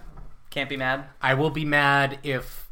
Can't 0.50 0.70
be 0.70 0.78
mad. 0.78 1.06
I 1.22 1.34
will 1.36 1.50
be 1.52 1.66
mad 1.66 2.20
if 2.24 2.68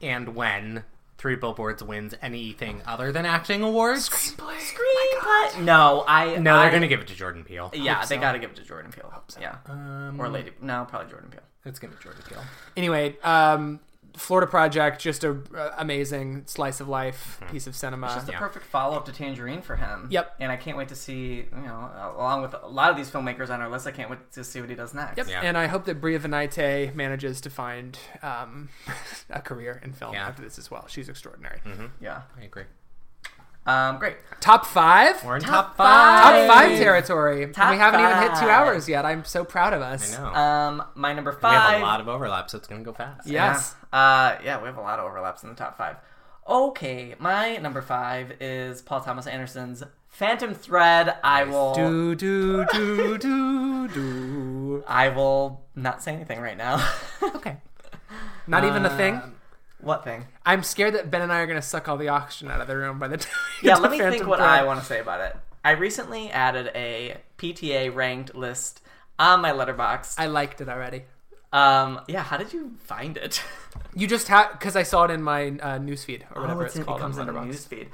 and 0.00 0.34
when 0.34 0.84
Three 1.18 1.36
Billboards 1.36 1.82
wins 1.82 2.14
anything 2.20 2.82
other 2.86 3.12
than 3.12 3.24
acting 3.24 3.62
awards. 3.62 4.08
Screenplay. 4.08 4.56
Screenplay? 4.56 5.62
No, 5.62 6.04
I. 6.08 6.36
No, 6.36 6.56
I, 6.56 6.62
they're 6.62 6.70
going 6.70 6.82
to 6.82 6.88
give 6.88 7.00
it 7.00 7.06
to 7.08 7.14
Jordan 7.14 7.44
Peele. 7.44 7.70
Yeah, 7.72 7.94
Hope 7.94 8.08
they 8.08 8.16
so. 8.16 8.20
got 8.20 8.32
to 8.32 8.38
give 8.40 8.50
it 8.50 8.56
to 8.56 8.64
Jordan 8.64 8.90
Peele. 8.90 9.12
Yeah, 9.40 9.56
Um, 9.66 10.20
or 10.20 10.28
Lady. 10.28 10.50
No, 10.60 10.84
probably 10.88 11.10
Jordan 11.10 11.30
Peele. 11.30 11.40
It's 11.64 11.78
going 11.78 11.92
to 11.92 11.96
be 11.96 12.02
Jordan 12.02 12.22
Peele. 12.28 12.42
Anyway, 12.76 13.16
um, 13.22 13.78
Florida 14.16 14.46
Project, 14.46 15.00
just 15.00 15.24
a 15.24 15.38
uh, 15.56 15.74
amazing 15.78 16.42
slice 16.46 16.80
of 16.80 16.88
life 16.88 17.40
piece 17.50 17.66
of 17.66 17.74
cinema. 17.74 18.06
It's 18.06 18.14
just 18.16 18.28
a 18.28 18.32
Yeah. 18.32 18.38
perfect 18.38 18.66
follow 18.66 18.96
up 18.96 19.04
to 19.06 19.12
Tangerine 19.12 19.62
for 19.62 19.76
him. 19.76 20.08
Yep. 20.10 20.36
And 20.40 20.52
I 20.52 20.56
can't 20.56 20.76
wait 20.76 20.88
to 20.88 20.94
see, 20.96 21.46
you 21.54 21.62
know, 21.62 21.90
along 22.16 22.42
with 22.42 22.54
a 22.54 22.66
lot 22.66 22.90
of 22.90 22.96
these 22.96 23.10
filmmakers 23.10 23.50
on 23.50 23.60
our 23.60 23.68
list, 23.68 23.86
I 23.86 23.90
can't 23.90 24.10
wait 24.10 24.30
to 24.32 24.44
see 24.44 24.60
what 24.60 24.68
he 24.70 24.76
does 24.76 24.94
next. 24.94 25.16
Yep. 25.18 25.28
Yeah. 25.28 25.40
And 25.42 25.56
I 25.56 25.66
hope 25.66 25.84
that 25.86 26.00
Bria 26.00 26.18
Vinaite 26.18 26.94
manages 26.94 27.40
to 27.42 27.50
find 27.50 27.98
um, 28.22 28.68
a 29.30 29.40
career 29.40 29.80
in 29.84 29.92
film 29.92 30.14
Yeah. 30.14 30.26
after 30.28 30.42
this 30.42 30.58
as 30.58 30.70
well. 30.70 30.86
She's 30.88 31.08
extraordinary. 31.08 31.60
Yeah. 32.00 32.22
I 32.38 32.44
agree. 32.44 32.64
Um, 33.66 33.98
great. 33.98 34.16
Top 34.40 34.66
five. 34.66 35.22
We're 35.24 35.36
in 35.36 35.42
Top 35.42 35.68
top, 35.68 35.76
five. 35.76 36.22
five. 36.24 36.46
Top 36.48 36.56
five 36.56 36.78
territory. 36.78 37.46
Top 37.52 37.70
we 37.70 37.76
haven't 37.76 38.00
even 38.00 38.16
hit 38.18 38.34
two 38.40 38.48
hours 38.48 38.88
yet. 38.88 39.04
I'm 39.06 39.24
so 39.24 39.44
proud 39.44 39.72
of 39.72 39.80
us. 39.82 40.18
I 40.18 40.20
know. 40.20 40.34
Um, 40.34 40.82
my 40.96 41.12
number 41.12 41.30
five. 41.32 41.52
we 41.52 41.56
five. 41.58 41.72
have 41.74 41.80
a 41.82 41.84
lot 41.84 42.00
of 42.00 42.08
overlap, 42.08 42.50
so 42.50 42.58
it's 42.58 42.66
gonna 42.66 42.82
go 42.82 42.92
fast. 42.92 43.28
Yes. 43.28 43.76
Yeah. 43.92 43.98
Uh, 43.98 44.38
yeah, 44.44 44.60
we 44.60 44.66
have 44.66 44.76
a 44.78 44.80
lot 44.80 44.98
of 44.98 45.04
overlaps 45.04 45.42
in 45.44 45.48
the 45.48 45.54
top 45.54 45.78
five. 45.78 45.96
Okay, 46.48 47.14
my 47.20 47.56
number 47.58 47.80
five 47.82 48.32
is 48.40 48.82
Paul 48.82 49.00
Thomas 49.00 49.28
Anderson's 49.28 49.84
Phantom 50.08 50.54
Thread. 50.54 51.14
I 51.22 51.44
will. 51.44 51.72
Do 51.74 52.16
do 52.16 52.66
do 52.72 53.16
do 53.18 53.88
do. 53.88 54.84
I 54.88 55.08
will 55.10 55.64
not 55.76 56.02
say 56.02 56.12
anything 56.14 56.40
right 56.40 56.56
now. 56.58 56.86
Okay. 57.36 57.56
Not 58.48 58.64
even 58.64 58.84
a 58.84 58.96
thing. 58.96 59.20
What 59.82 60.04
thing? 60.04 60.26
I'm 60.46 60.62
scared 60.62 60.94
that 60.94 61.10
Ben 61.10 61.22
and 61.22 61.32
I 61.32 61.40
are 61.40 61.46
gonna 61.46 61.60
suck 61.62 61.88
all 61.88 61.96
the 61.96 62.08
oxygen 62.08 62.50
out 62.50 62.60
of 62.60 62.66
the 62.68 62.76
room 62.76 62.98
by 62.98 63.08
the 63.08 63.16
time. 63.18 63.32
Yeah, 63.62 63.76
let 63.76 63.90
me 63.90 63.98
Phantom 63.98 64.18
think 64.18 64.28
what 64.28 64.38
Thread. 64.38 64.48
I 64.48 64.64
want 64.64 64.80
to 64.80 64.86
say 64.86 65.00
about 65.00 65.20
it. 65.20 65.36
I 65.64 65.72
recently 65.72 66.30
added 66.30 66.70
a 66.74 67.16
PTA 67.38 67.94
ranked 67.94 68.34
list 68.34 68.80
on 69.18 69.40
my 69.40 69.50
Letterboxd. 69.52 70.14
I 70.18 70.26
liked 70.26 70.60
it 70.60 70.68
already. 70.68 71.02
Um, 71.52 72.00
yeah, 72.08 72.22
how 72.22 72.36
did 72.38 72.52
you 72.52 72.72
find 72.84 73.16
it? 73.16 73.42
You 73.94 74.06
just 74.06 74.28
have 74.28 74.52
because 74.52 74.74
I 74.76 74.82
saw 74.84 75.04
it 75.04 75.10
in 75.10 75.22
my 75.22 75.48
uh, 75.48 75.78
newsfeed 75.78 76.22
or 76.34 76.40
whatever 76.42 76.62
Oh, 76.62 76.66
it's, 76.66 76.76
in- 76.76 76.84
called 76.84 76.98
It 76.98 77.02
comes 77.02 77.18
on 77.18 77.28
in 77.28 77.34
the 77.34 77.40
Letterboxd. 77.40 77.48
newsfeed. 77.68 77.86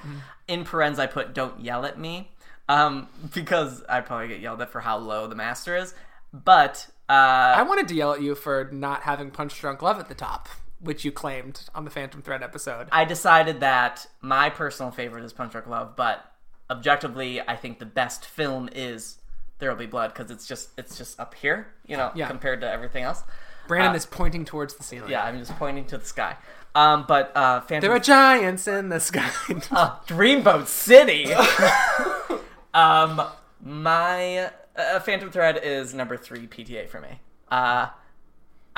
In 0.49 0.65
parens, 0.65 0.99
I 1.01 1.07
put 1.07 1.35
"Don't 1.35 1.59
yell 1.61 1.85
at 1.85 1.99
me," 1.99 2.31
um, 2.69 3.09
because 3.35 3.83
I 3.89 4.01
probably 4.01 4.29
get 4.29 4.41
yelled 4.41 4.61
at 4.63 4.71
for 4.71 4.81
how 4.81 4.99
low 4.99 5.27
the 5.27 5.35
master 5.37 5.77
is. 5.77 5.95
But 6.33 6.87
uh, 7.09 7.13
I 7.13 7.63
wanted 7.63 7.89
to 7.89 7.95
yell 7.95 8.13
at 8.13 8.23
you 8.23 8.35
for 8.37 8.69
not 8.73 9.03
having 9.03 9.31
Punch 9.33 9.59
Drunk 9.61 9.83
Love 9.83 9.99
at 9.99 10.09
the 10.09 10.15
top, 10.15 10.49
which 10.81 11.05
you 11.05 11.13
claimed 11.13 11.63
on 11.75 11.85
the 11.85 11.91
Phantom 11.91 12.23
Thread 12.23 12.43
episode. 12.43 12.89
I 12.93 13.05
decided 13.05 13.61
that 13.61 14.07
my 14.21 14.51
personal 14.51 14.91
favorite 14.93 15.25
is 15.25 15.33
Punch 15.33 15.53
Drunk 15.53 15.67
Love, 15.67 15.97
but 15.97 16.25
objectively, 16.71 17.41
I 17.41 17.57
think 17.57 17.79
the 17.79 17.87
best 17.87 18.25
film 18.25 18.69
is 18.73 19.19
There 19.59 19.71
Will 19.71 19.79
Be 19.79 19.87
Blood 19.87 20.13
because 20.15 20.31
it's 20.31 20.47
just 20.47 20.71
it's 20.79 20.97
just 20.97 21.19
up 21.19 21.35
here, 21.35 21.69
you 21.87 21.97
know, 21.97 22.13
Yeah. 22.15 22.29
compared 22.29 22.61
to 22.61 22.71
everything 22.71 23.05
else. 23.05 23.23
Brandon 23.67 23.93
uh, 23.93 23.97
is 23.97 24.07
pointing 24.07 24.45
towards 24.45 24.75
the 24.75 24.83
ceiling. 24.83 25.11
Yeah, 25.11 25.25
I'm 25.25 25.39
just 25.39 25.55
pointing 25.57 25.85
to 25.87 25.99
the 25.99 26.05
sky. 26.05 26.37
Um, 26.75 27.05
but 27.09 27.37
uh, 27.37 27.61
Phantom 27.63 27.89
There 27.89 27.97
are 27.97 28.01
giants 28.01 28.69
in 28.69 28.89
the 28.89 29.01
sky. 29.01 29.31
uh, 29.71 29.97
Dreamboat 30.07 30.67
City. 30.67 31.33
um, 32.75 33.21
my 33.63 34.51
uh, 34.77 35.01
Phantom 35.01 35.31
Thread 35.31 35.61
is 35.63 35.93
number 35.93 36.17
three 36.17 36.47
PTA 36.47 36.89
for 36.89 37.01
me. 37.01 37.21
Uh, 37.51 37.89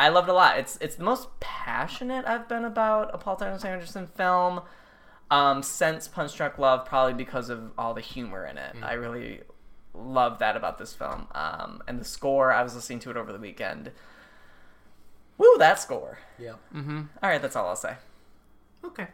I 0.01 0.09
loved 0.09 0.29
it 0.29 0.33
a 0.33 0.35
lot. 0.35 0.59
It's 0.59 0.79
it's 0.81 0.97
the 0.97 1.05
most 1.05 1.29
passionate 1.41 2.25
I've 2.27 2.49
been 2.49 2.65
about 2.65 3.11
a 3.15 3.19
Paul 3.19 3.37
Thomas 3.37 3.65
Anderson 3.65 4.07
film 4.07 4.63
um, 5.31 5.63
since 5.63 6.09
Punch 6.09 6.35
Drunk 6.37 6.59
Love, 6.59 6.87
probably 6.87 7.13
because 7.13 7.51
of 7.51 7.73
all 7.77 7.93
the 7.93 8.01
humor 8.01 8.47
in 8.47 8.57
it. 8.57 8.75
I 8.83 8.95
really 8.95 9.43
love 9.93 10.39
that 10.39 10.57
about 10.57 10.79
this 10.79 10.95
film. 10.95 11.27
Um, 11.35 11.83
and 11.87 12.01
the 12.01 12.05
score, 12.05 12.51
I 12.51 12.63
was 12.63 12.75
listening 12.75 13.01
to 13.01 13.11
it 13.11 13.17
over 13.19 13.31
the 13.33 13.39
weekend. 13.39 13.91
Woo, 15.37 15.57
that 15.59 15.79
score. 15.79 16.19
Yeah. 16.39 16.55
All 17.23 17.31
right, 17.31 17.41
that's 17.43 17.55
all 17.55 17.69
I'll 17.69 17.77
say. 17.77 17.97
Okay. 18.85 19.09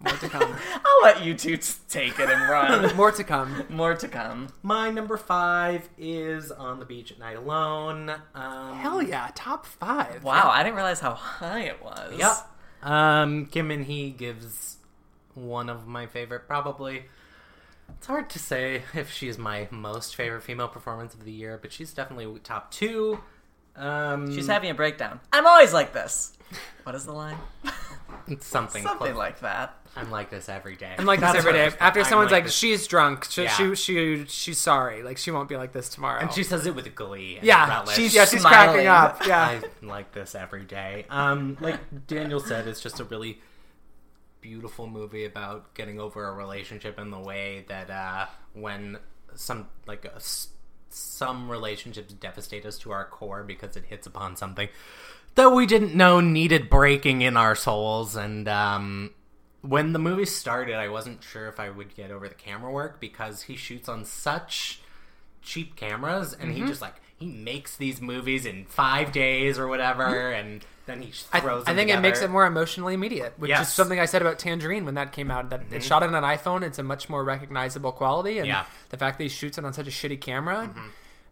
More 0.00 0.14
to 0.14 0.28
come. 0.28 0.56
I'll 0.84 1.02
let 1.02 1.24
you 1.24 1.34
two 1.34 1.58
take 1.88 2.18
it 2.18 2.28
and 2.30 2.50
run. 2.50 2.94
More 2.96 3.10
to 3.12 3.24
come. 3.24 3.64
More 3.70 3.94
to 3.94 4.08
come. 4.08 4.48
My 4.62 4.90
number 4.90 5.16
five 5.16 5.88
is 5.96 6.50
On 6.52 6.78
the 6.78 6.84
Beach 6.84 7.12
at 7.12 7.18
Night 7.18 7.36
Alone. 7.36 8.10
Um, 8.34 8.76
Hell 8.78 9.02
yeah, 9.02 9.30
top 9.34 9.64
five. 9.66 10.22
Wow, 10.22 10.50
I 10.52 10.62
didn't 10.62 10.76
realize 10.76 11.00
how 11.00 11.14
high 11.14 11.62
it 11.62 11.82
was. 11.82 12.18
Yep. 12.18 12.90
Um, 12.90 13.46
Kim 13.46 13.68
Min 13.68 13.84
Hee 13.84 14.10
gives 14.10 14.76
one 15.34 15.68
of 15.70 15.86
my 15.86 16.06
favorite, 16.06 16.46
probably. 16.46 17.06
It's 17.96 18.06
hard 18.06 18.28
to 18.30 18.38
say 18.38 18.82
if 18.94 19.10
she's 19.10 19.38
my 19.38 19.68
most 19.70 20.14
favorite 20.16 20.42
female 20.42 20.68
performance 20.68 21.14
of 21.14 21.24
the 21.24 21.32
year, 21.32 21.58
but 21.60 21.72
she's 21.72 21.92
definitely 21.92 22.38
top 22.40 22.70
two. 22.70 23.20
Um, 23.76 24.34
She's 24.34 24.46
having 24.46 24.70
a 24.70 24.74
breakdown. 24.74 25.20
I'm 25.32 25.46
always 25.46 25.72
like 25.72 25.92
this. 25.92 26.32
What 26.84 26.94
is 26.94 27.04
the 27.04 27.12
line? 27.12 27.36
it's 28.28 28.46
something, 28.46 28.82
Something 28.82 29.08
close. 29.08 29.16
like 29.16 29.40
that. 29.40 29.74
I'm 29.96 30.10
like 30.10 30.28
this 30.30 30.48
every 30.48 30.76
day. 30.76 30.94
I'm 30.98 31.06
like 31.06 31.20
this 31.20 31.28
That's 31.32 31.38
every 31.38 31.52
what 31.52 31.54
I 31.56 31.58
day. 31.58 31.64
was- 31.66 31.76
After 31.80 32.00
I'm 32.00 32.06
someone's 32.06 32.30
like, 32.32 32.44
this- 32.44 32.54
she's 32.54 32.86
drunk, 32.86 33.26
she, 33.30 33.44
Yeah. 33.44 33.48
she, 33.50 33.74
she, 33.74 34.24
she's 34.26 34.58
sorry. 34.58 35.02
Like, 35.02 35.16
she 35.18 35.30
won't 35.30 35.48
be 35.48 35.56
like 35.56 35.72
this 35.72 35.88
tomorrow. 35.88 36.20
and 36.20 36.32
she 36.32 36.42
says 36.42 36.66
it 36.66 36.74
with 36.74 36.94
glee. 36.94 37.36
and 37.38 37.46
yeah, 37.46 37.84
she's, 37.86 38.14
yeah, 38.14 38.24
she's 38.26 38.40
smiling. 38.42 38.86
cracking 38.86 38.86
up. 38.88 39.26
Yeah. 39.26 39.60
I 39.82 39.86
like 39.86 40.12
this 40.12 40.34
every 40.34 40.64
day. 40.64 41.06
Um, 41.08 41.56
like 41.60 41.80
Daniel 42.06 42.40
said, 42.40 42.66
it's 42.68 42.80
just 42.80 43.00
a 43.00 43.04
really 43.04 43.40
beautiful 44.40 44.86
movie 44.86 45.24
about 45.24 45.74
getting 45.74 45.98
over 45.98 46.28
a 46.28 46.32
relationship 46.32 46.98
in 46.98 47.10
the 47.10 47.18
way 47.18 47.64
that 47.68 47.90
uh, 47.90 48.26
when 48.52 48.98
some 49.34 49.66
like 49.86 50.04
a 50.04 50.14
s 50.16 50.48
some 50.88 51.50
relationships 51.50 52.12
devastate 52.14 52.64
us 52.64 52.78
to 52.78 52.90
our 52.92 53.04
core 53.04 53.42
because 53.42 53.76
it 53.76 53.84
hits 53.86 54.06
upon 54.06 54.36
something 54.36 54.68
that 55.36 55.50
we 55.50 55.66
didn't 55.66 55.94
know 55.94 56.20
needed 56.20 56.68
breaking 56.68 57.22
in 57.22 57.36
our 57.36 57.54
souls 57.54 58.16
and 58.16 58.48
um 58.48 59.10
when 59.62 59.92
the 59.92 59.98
movie 59.98 60.26
started 60.26 60.74
i 60.74 60.88
wasn't 60.88 61.22
sure 61.22 61.48
if 61.48 61.60
i 61.60 61.70
would 61.70 61.94
get 61.94 62.10
over 62.10 62.28
the 62.28 62.34
camera 62.34 62.70
work 62.70 63.00
because 63.00 63.42
he 63.42 63.56
shoots 63.56 63.88
on 63.88 64.04
such 64.04 64.80
cheap 65.42 65.76
cameras 65.76 66.34
and 66.34 66.52
he 66.52 66.58
mm-hmm. 66.58 66.68
just 66.68 66.82
like 66.82 66.94
he 67.18 67.26
makes 67.26 67.76
these 67.76 68.00
movies 68.00 68.44
in 68.44 68.64
five 68.66 69.12
days 69.12 69.58
or 69.58 69.68
whatever 69.68 70.04
mm-hmm. 70.04 70.40
and 70.48 70.66
then 70.86 71.02
he 71.02 71.12
I, 71.32 71.40
throws 71.40 71.62
I 71.62 71.72
them 71.72 71.76
think 71.76 71.90
it 71.90 72.00
makes 72.00 72.22
it 72.22 72.30
more 72.30 72.46
emotionally 72.46 72.94
immediate, 72.94 73.34
which 73.38 73.50
is 73.50 73.68
something 73.68 73.98
I 73.98 74.06
said 74.06 74.22
about 74.22 74.38
Tangerine 74.38 74.84
when 74.84 74.94
that 74.94 75.12
came 75.12 75.32
out. 75.32 75.50
That 75.50 75.62
it's 75.62 75.70
mm-hmm. 75.70 75.80
shot 75.80 76.02
on 76.04 76.14
an 76.14 76.22
iPhone, 76.22 76.62
it's 76.62 76.78
a 76.78 76.84
much 76.84 77.08
more 77.08 77.24
recognizable 77.24 77.90
quality, 77.92 78.38
and 78.38 78.46
Yeah. 78.46 78.64
the 78.90 78.96
fact 78.96 79.18
that 79.18 79.24
he 79.24 79.28
shoots 79.28 79.58
it 79.58 79.64
on 79.64 79.72
such 79.72 79.88
a 79.88 79.90
shitty 79.90 80.20
camera, 80.20 80.72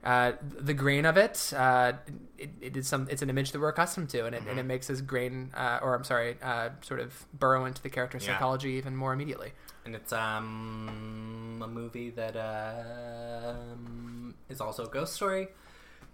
uh, 0.04 0.32
the 0.40 0.74
grain 0.74 1.06
of 1.06 1.16
it, 1.16 1.52
uh, 1.56 1.92
it, 2.38 2.50
it 2.60 2.76
is 2.76 2.86
some. 2.86 3.08
It's 3.10 3.22
an 3.22 3.30
image 3.30 3.52
that 3.52 3.60
we're 3.60 3.70
accustomed 3.70 4.10
to, 4.10 4.26
and 4.26 4.34
it, 4.34 4.42
and 4.48 4.58
it 4.58 4.64
makes 4.64 4.86
his 4.86 5.00
grain, 5.00 5.50
uh, 5.54 5.78
or 5.82 5.94
I'm 5.94 6.04
sorry, 6.04 6.36
uh, 6.42 6.70
sort 6.82 7.00
of 7.00 7.26
burrow 7.32 7.64
into 7.64 7.82
the 7.82 7.88
character's 7.90 8.26
Yeah. 8.26 8.34
psychology 8.34 8.70
even 8.72 8.94
more 8.96 9.12
immediately. 9.12 9.52
and 9.86 9.94
it's 9.94 10.12
um 10.14 11.60
a 11.62 11.68
movie 11.68 12.08
that 12.10 12.36
um 12.36 14.34
is 14.48 14.60
also 14.60 14.84
a 14.86 14.88
ghost 14.88 15.14
story. 15.14 15.48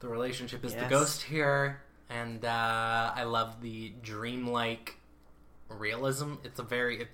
The 0.00 0.08
relationship 0.08 0.64
is 0.64 0.74
the 0.74 0.86
ghost 0.86 1.22
here, 1.22 1.82
and 2.08 2.44
uh, 2.44 3.12
I 3.14 3.24
love 3.24 3.60
the 3.60 3.92
dreamlike 4.02 4.96
realism. 5.68 6.34
It's 6.42 6.58
a 6.58 6.62
very 6.62 7.02
it, 7.02 7.08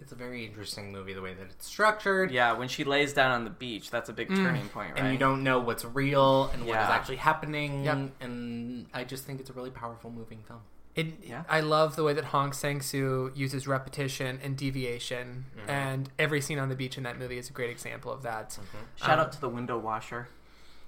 it's 0.00 0.12
a 0.12 0.14
very 0.14 0.46
interesting 0.46 0.92
movie 0.92 1.12
the 1.12 1.22
way 1.22 1.34
that 1.34 1.46
it's 1.50 1.66
structured. 1.66 2.30
Yeah, 2.30 2.52
when 2.52 2.68
she 2.68 2.84
lays 2.84 3.12
down 3.12 3.32
on 3.32 3.44
the 3.44 3.50
beach, 3.50 3.90
that's 3.90 4.08
a 4.08 4.12
big 4.12 4.28
mm. 4.28 4.36
turning 4.36 4.68
point, 4.68 4.94
right? 4.94 5.00
And 5.02 5.12
you 5.12 5.18
don't 5.18 5.42
know 5.42 5.58
what's 5.60 5.84
real 5.84 6.50
and 6.52 6.64
what 6.66 6.76
is 6.76 6.88
actually 6.88 7.16
happening. 7.16 7.84
Yep. 7.84 8.10
And 8.20 8.86
I 8.94 9.04
just 9.04 9.24
think 9.24 9.40
it's 9.40 9.50
a 9.50 9.52
really 9.52 9.70
powerful 9.70 10.10
moving 10.10 10.38
film. 10.46 10.60
It, 10.96 11.06
Yeah. 11.22 11.44
I 11.48 11.60
love 11.60 11.96
the 11.96 12.02
way 12.02 12.12
that 12.14 12.24
Hong 12.24 12.52
Sang-soo 12.52 13.32
uses 13.34 13.68
repetition 13.68 14.40
and 14.42 14.56
deviation, 14.56 15.44
mm-hmm. 15.56 15.70
and 15.70 16.10
every 16.18 16.40
scene 16.40 16.58
on 16.58 16.68
the 16.68 16.74
beach 16.74 16.96
in 16.96 17.04
that 17.04 17.18
movie 17.18 17.38
is 17.38 17.48
a 17.48 17.52
great 17.52 17.70
example 17.70 18.10
of 18.12 18.22
that. 18.22 18.50
Mm-hmm. 18.50 18.78
Shout 18.96 19.10
Um, 19.10 19.20
out 19.20 19.32
to 19.32 19.40
the 19.40 19.48
window 19.48 19.78
washer. 19.78 20.28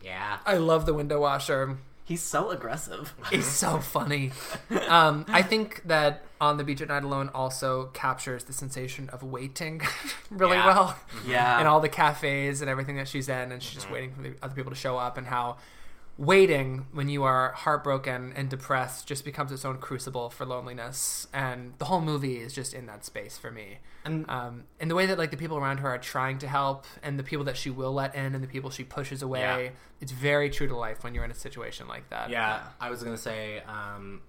Yeah. 0.03 0.39
I 0.45 0.57
love 0.57 0.87
the 0.87 0.95
window 0.95 1.21
washer. 1.21 1.79
He's 2.05 2.21
so 2.23 2.51
aggressive. 2.51 3.15
He's 3.31 3.47
so 3.47 3.79
funny. 3.97 4.33
Um, 4.89 5.25
I 5.29 5.43
think 5.43 5.83
that 5.87 6.25
On 6.41 6.57
the 6.57 6.65
Beach 6.65 6.81
at 6.83 6.89
Night 6.89 7.05
Alone 7.05 7.31
also 7.33 7.87
captures 7.95 8.45
the 8.45 8.53
sensation 8.53 9.09
of 9.11 9.23
waiting 9.23 9.81
really 10.31 10.57
Yeah. 10.57 10.67
well. 10.67 10.99
Yeah. 11.27 11.59
and 11.59 11.69
all 11.69 11.81
the 11.81 11.89
cafes 11.89 12.61
and 12.61 12.69
everything 12.69 12.97
that 12.97 13.07
she's 13.09 13.29
in, 13.29 13.53
and 13.53 13.63
she's 13.63 13.75
just 13.75 13.91
waiting 13.91 14.13
for 14.13 14.23
the 14.23 14.35
other 14.43 14.55
people 14.55 14.71
to 14.71 14.77
show 14.77 14.97
up, 14.99 15.17
and 15.17 15.27
how 15.27 15.57
waiting 16.27 16.87
when 16.93 17.09
you 17.09 17.25
are 17.25 17.51
heartbroken 17.53 18.33
and 18.37 18.49
depressed 18.49 19.09
just 19.09 19.25
becomes 19.25 19.51
its 19.51 19.65
own 19.65 19.79
crucible 19.79 20.31
for 20.31 20.47
loneliness. 20.47 21.27
And 21.33 21.75
the 21.79 21.87
whole 21.87 22.01
movie 22.01 22.37
is 22.39 22.53
just 22.53 22.73
in 22.73 22.87
that 22.87 23.05
space 23.05 23.37
for 23.37 23.51
me. 23.51 23.79
And 24.05 24.29
Um, 24.31 24.65
and 24.79 24.89
the 24.89 24.95
way 24.95 25.07
that 25.07 25.19
like 25.19 25.33
the 25.33 25.37
people 25.37 25.57
around 25.59 25.79
her 25.79 25.89
are 25.89 25.99
trying 25.99 26.39
to 26.39 26.47
help, 26.49 26.87
and 27.03 27.19
the 27.19 27.25
people 27.25 27.45
that 27.47 27.57
she 27.57 27.71
will 27.71 27.93
let 27.93 28.15
in, 28.15 28.35
and 28.37 28.43
the 28.43 28.49
people 28.49 28.71
she 28.71 28.85
pushes 28.85 29.21
away, 29.21 29.41
Yeah. 29.65 29.71
it's 30.01 30.13
very 30.13 30.49
true 30.49 30.69
to 30.69 30.77
life 30.77 31.03
when 31.03 31.13
you're 31.15 31.25
in 31.25 31.31
a 31.33 31.35
situation 31.35 31.89
like 31.89 32.09
that. 32.11 32.31
Yeah, 32.31 32.69
I 32.81 32.89
was 32.91 33.03
gonna 33.03 33.19
say, 33.19 33.61
um, 33.63 34.23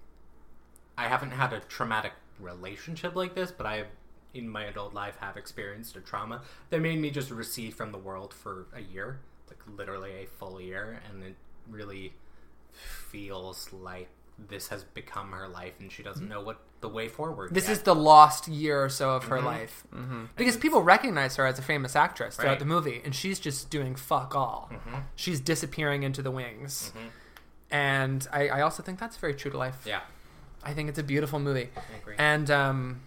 I 0.98 1.08
haven't 1.08 1.32
had 1.32 1.54
a 1.54 1.60
traumatic 1.60 2.14
relationship 2.40 3.16
like 3.16 3.36
this, 3.36 3.52
but 3.52 3.68
I, 3.68 3.86
in 4.34 4.50
my 4.50 4.64
adult 4.66 4.96
life, 4.96 5.18
have 5.18 5.38
experienced 5.38 5.96
a 5.96 6.02
trauma 6.02 6.42
that 6.72 6.82
made 6.82 7.00
me 7.00 7.12
just 7.12 7.30
recede 7.30 7.76
from 7.76 7.92
the 7.92 8.00
world 8.00 8.34
for 8.34 8.66
a 8.74 8.82
year, 8.82 9.20
like 9.48 9.60
literally 9.68 10.12
a 10.24 10.26
full 10.26 10.60
year, 10.60 11.00
and 11.10 11.24
it 11.24 11.36
really 11.70 12.14
feels 12.72 13.72
like 13.72 14.10
this 14.50 14.70
has 14.70 14.84
become 14.84 15.32
her 15.32 15.48
life 15.48 15.74
and 15.80 15.92
she 15.92 16.02
doesn't 16.02 16.28
know 16.28 16.42
what 16.42 16.60
the 16.82 16.90
way 16.90 17.08
forward. 17.08 17.54
This 17.54 17.66
yet. 17.68 17.74
is 17.78 17.84
the 17.84 17.94
lost 17.96 18.48
year 18.48 18.84
or 18.84 18.90
so 18.90 19.12
of 19.12 19.26
her 19.26 19.40
life. 19.42 19.84
Mm-hmm. 19.94 20.26
Because 20.36 20.58
people 20.58 20.82
recognize 20.82 21.36
her 21.38 21.46
as 21.46 21.60
a 21.60 21.62
famous 21.62 21.96
actress 21.96 22.36
throughout 22.36 22.50
Right. 22.54 22.60
the 22.60 22.66
movie, 22.66 23.02
and 23.06 23.14
she's 23.16 23.40
just 23.40 23.70
doing 23.70 23.96
fuck 23.96 24.36
all. 24.36 24.70
She's 25.16 25.40
disappearing 25.40 26.04
into 26.04 26.22
the 26.22 26.32
wings. 26.32 26.92
And 27.72 28.28
I, 28.32 28.48
I 28.50 28.62
also 28.62 28.84
think 28.84 29.00
that's 29.00 29.18
very 29.18 29.34
true 29.34 29.52
to 29.52 29.58
life. 29.58 29.84
yeah. 29.86 30.02
I 30.66 30.74
think 30.74 30.88
it's 30.90 31.00
a 31.00 31.04
beautiful 31.04 31.40
movie. 31.40 31.70
I 31.76 31.98
agree. 32.02 32.16
And 32.18 32.50
um, 32.50 33.02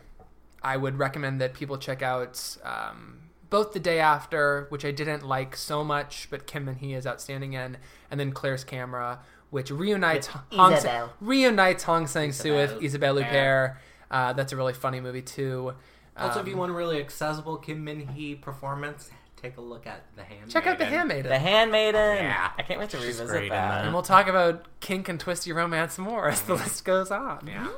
I 0.63 0.77
would 0.77 0.99
recommend 0.99 1.41
that 1.41 1.55
people 1.55 1.79
check 1.79 2.03
out 2.03 2.57
um, 2.63 3.19
both 3.51 3.73
The 3.73 3.81
Day 3.81 4.01
After, 4.01 4.67
which 4.71 4.85
I 4.85 4.91
didn't 4.91 5.27
like 5.27 5.57
so 5.57 5.83
much, 5.85 6.29
but 6.31 6.47
Kim 6.47 6.65
Min 6.67 6.77
Hee 6.77 6.95
is 6.95 7.07
outstanding 7.07 7.53
in, 7.55 7.77
and 8.11 8.19
then 8.21 8.33
Claire's 8.33 8.65
Camera, 8.65 9.21
which 9.51 9.71
reunites 9.71 10.29
With 10.33 10.43
Hong, 10.59 10.73
Isabelle. 10.73 11.13
reunites 11.21 11.85
Hong 11.85 12.07
Sang 12.07 12.33
Soo 12.33 12.55
with 12.55 12.83
Isabelle 12.83 13.17
Isabelle 13.17 13.17
Huppert. 13.17 13.31
Huppert. 13.33 13.77
Uh, 14.11 14.33
that's 14.33 14.53
a 14.53 14.57
really 14.57 14.73
funny 14.75 15.01
movie 15.01 15.23
too. 15.23 15.75
Also, 16.17 16.41
Um, 16.41 16.47
if 16.47 16.51
you 16.51 16.57
want 16.57 16.71
a 16.73 16.75
really 16.75 16.99
accessible 17.01 17.57
Kim 17.59 17.85
Min 17.85 18.09
Hee 18.09 18.35
performance, 18.35 19.11
take 19.37 19.57
a 19.59 19.61
look 19.61 19.87
at 19.87 20.03
The 20.17 20.23
Handmaiden. 20.23 20.49
check 20.49 20.67
out 20.67 20.79
The 20.79 20.85
Handmaiden. 20.87 21.31
The 21.31 21.39
Handmaiden. 21.39 22.17
Yeah. 22.17 22.51
I 22.57 22.63
can't 22.63 22.81
wait 22.81 22.91
to 22.91 22.97
She's 22.97 23.07
revisit 23.19 23.29
great 23.29 23.51
that. 23.51 23.69
that. 23.71 23.85
and 23.85 23.93
we'll 23.93 24.03
talk 24.03 24.27
about 24.29 24.65
kink 24.81 25.09
and 25.09 25.21
twisty 25.21 25.53
romance 25.53 25.99
more 25.99 26.29
as 26.29 26.41
the 26.43 26.55
list 26.55 26.85
goes 26.85 27.11
on. 27.11 27.47
Yeah, 27.47 27.69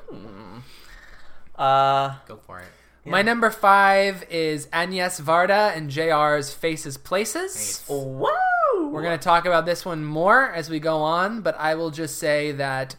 Uh, 1.56 2.14
go 2.26 2.36
for 2.36 2.60
it. 2.60 2.68
My 3.04 3.22
number 3.22 3.50
five 3.50 4.24
is 4.28 4.68
Agnes 4.72 5.20
Varda 5.20 5.74
and 5.76 5.90
JR's 5.90 6.52
Faces 6.52 6.98
Places. 6.98 7.84
whoa. 7.88 8.88
We're 8.90 9.02
going 9.02 9.18
to 9.18 9.24
talk 9.24 9.46
about 9.46 9.66
this 9.66 9.84
one 9.84 10.04
more 10.04 10.50
as 10.52 10.68
we 10.70 10.78
go 10.78 10.98
on, 10.98 11.40
but 11.42 11.58
I 11.58 11.74
will 11.74 11.90
just 11.90 12.18
say 12.18 12.52
that 12.52 12.96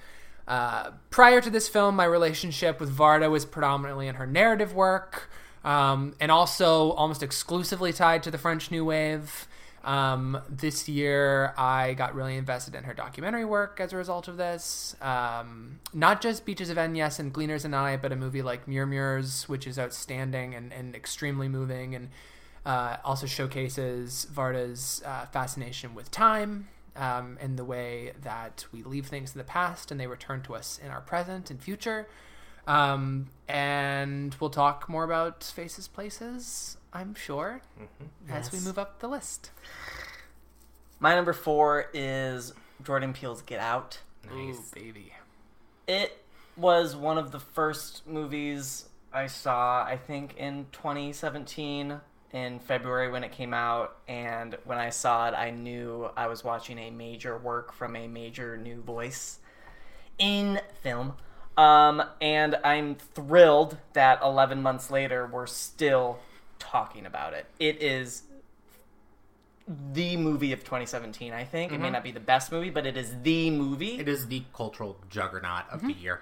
uh, 0.47 0.91
prior 1.09 1.41
to 1.41 1.49
this 1.49 1.67
film, 1.67 1.95
my 1.95 2.05
relationship 2.05 2.79
with 2.79 2.95
Varda 2.95 3.29
was 3.29 3.45
predominantly 3.45 4.07
in 4.07 4.15
her 4.15 4.25
narrative 4.25 4.73
work 4.73 5.29
um, 5.63 6.15
and 6.19 6.31
also 6.31 6.91
almost 6.91 7.21
exclusively 7.21 7.93
tied 7.93 8.23
to 8.23 8.31
the 8.31 8.37
French 8.37 8.71
New 8.71 8.85
Wave. 8.85 9.47
Um, 9.89 10.39
this 10.47 10.87
year, 10.87 11.51
I 11.57 11.95
got 11.95 12.13
really 12.13 12.37
invested 12.37 12.75
in 12.75 12.83
her 12.83 12.93
documentary 12.93 13.43
work 13.43 13.79
as 13.79 13.91
a 13.91 13.97
result 13.97 14.27
of 14.27 14.37
this. 14.37 14.95
Um, 15.01 15.79
not 15.95 16.21
just 16.21 16.45
Beaches 16.45 16.69
of 16.69 16.77
Agnes 16.77 17.17
and 17.17 17.33
Gleaners 17.33 17.65
and 17.65 17.75
I, 17.75 17.97
but 17.97 18.11
a 18.11 18.15
movie 18.15 18.43
like 18.43 18.67
Murmurs, 18.67 19.49
which 19.49 19.65
is 19.65 19.79
outstanding 19.79 20.53
and, 20.53 20.71
and 20.71 20.95
extremely 20.95 21.47
moving 21.49 21.95
and 21.95 22.09
uh, 22.67 22.97
also 23.03 23.25
showcases 23.25 24.27
Varda's 24.31 25.01
uh, 25.07 25.25
fascination 25.25 25.95
with 25.95 26.11
time 26.11 26.67
um, 26.95 27.39
and 27.41 27.57
the 27.57 27.65
way 27.65 28.13
that 28.21 28.65
we 28.71 28.83
leave 28.83 29.07
things 29.07 29.33
in 29.33 29.39
the 29.39 29.43
past 29.43 29.89
and 29.89 29.99
they 29.99 30.05
return 30.05 30.43
to 30.43 30.53
us 30.53 30.79
in 30.85 30.91
our 30.91 31.01
present 31.01 31.49
and 31.49 31.63
future. 31.63 32.07
Um, 32.67 33.29
and 33.47 34.35
we'll 34.39 34.51
talk 34.51 34.87
more 34.87 35.03
about 35.03 35.43
Faces 35.43 35.87
Places, 35.87 36.77
I'm 36.91 37.13
sure, 37.13 37.61
as 38.29 38.51
we 38.51 38.59
move 38.59 38.79
up 38.79 38.99
the 38.99 39.07
list. 39.07 39.51
My 40.99 41.15
number 41.15 41.33
four 41.33 41.89
is 41.93 42.53
Jordan 42.83 43.13
Peele's 43.13 43.41
Get 43.41 43.59
Out. 43.59 43.99
Ooh, 44.33 44.57
baby. 44.73 45.13
It 45.87 46.23
was 46.57 46.95
one 46.95 47.17
of 47.17 47.31
the 47.31 47.39
first 47.39 48.07
movies 48.07 48.89
I 49.13 49.27
saw, 49.27 49.83
I 49.83 49.97
think, 49.97 50.35
in 50.37 50.65
2017 50.71 51.99
in 52.31 52.59
February 52.59 53.09
when 53.11 53.23
it 53.23 53.31
came 53.31 53.53
out. 53.53 53.97
And 54.07 54.57
when 54.65 54.77
I 54.77 54.89
saw 54.89 55.27
it, 55.27 55.33
I 55.33 55.51
knew 55.51 56.09
I 56.17 56.27
was 56.27 56.43
watching 56.43 56.77
a 56.79 56.89
major 56.89 57.37
work 57.37 57.71
from 57.71 57.95
a 57.95 58.07
major 58.07 58.57
new 58.57 58.81
voice 58.81 59.39
in 60.17 60.59
film. 60.81 61.13
Um, 61.57 62.03
and 62.21 62.55
I'm 62.63 62.95
thrilled 62.95 63.77
that 63.93 64.21
11 64.23 64.61
months 64.61 64.91
later, 64.91 65.27
we're 65.31 65.47
still 65.47 66.19
talking 66.59 67.05
about 67.05 67.33
it. 67.33 67.45
It 67.59 67.81
is 67.81 68.23
the 69.93 70.17
movie 70.17 70.51
of 70.51 70.59
2017, 70.63 71.31
I 71.33 71.43
think. 71.43 71.71
It 71.71 71.79
may 71.79 71.89
not 71.91 72.03
be 72.03 72.11
the 72.11 72.19
best 72.19 72.51
movie, 72.51 72.69
but 72.71 72.85
it 72.87 72.97
is 72.97 73.13
the 73.21 73.51
movie. 73.51 73.99
It 73.99 74.07
is 74.07 74.27
the 74.27 74.43
cultural 74.53 74.97
juggernaut 75.09 75.63
of 75.71 75.81
the 75.81 75.93
year. 75.93 76.21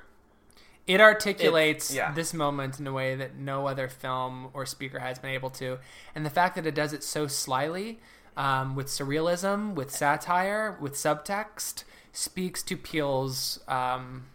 It 0.86 1.00
articulates 1.02 1.90
It's- 1.92 1.96
yeah. 2.10 2.14
this 2.14 2.34
moment 2.34 2.80
in 2.80 2.88
a 2.88 2.94
way 2.94 3.16
that 3.16 3.36
no 3.36 3.68
other 3.68 3.88
film 3.90 4.50
or 4.54 4.66
speaker 4.66 5.00
has 5.00 5.20
been 5.20 5.32
able 5.32 5.50
to. 5.52 5.80
And 6.16 6.26
the 6.26 6.30
fact 6.30 6.56
that 6.56 6.66
it 6.66 6.76
does 6.76 6.94
it 6.94 7.04
so 7.04 7.28
slyly, 7.28 8.00
um, 8.38 8.76
with 8.76 8.88
surrealism, 8.88 9.74
with 9.76 9.92
satire, 9.92 10.78
with 10.80 10.94
subtext, 10.94 11.84
speaks 12.14 12.64
to 12.64 12.78
Peele's 12.78 13.60
um, 13.68 14.28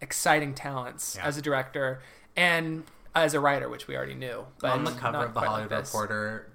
exciting 0.00 0.54
talents 0.54 1.16
Yeah. 1.16 1.26
as 1.26 1.36
a 1.36 1.42
director 1.42 2.00
and 2.36 2.84
as 3.24 3.34
a 3.34 3.40
writer, 3.40 3.68
which 3.68 3.88
we 3.88 3.96
already 3.96 4.14
knew. 4.14 4.44
But 4.60 4.72
on 4.72 4.84
the 4.84 4.92
cover 4.92 5.18
of 5.18 5.34
the 5.34 5.40
quite 5.40 5.46
like 5.50 5.60
Hollywood. 5.70 5.86
Reporter, 5.86 6.50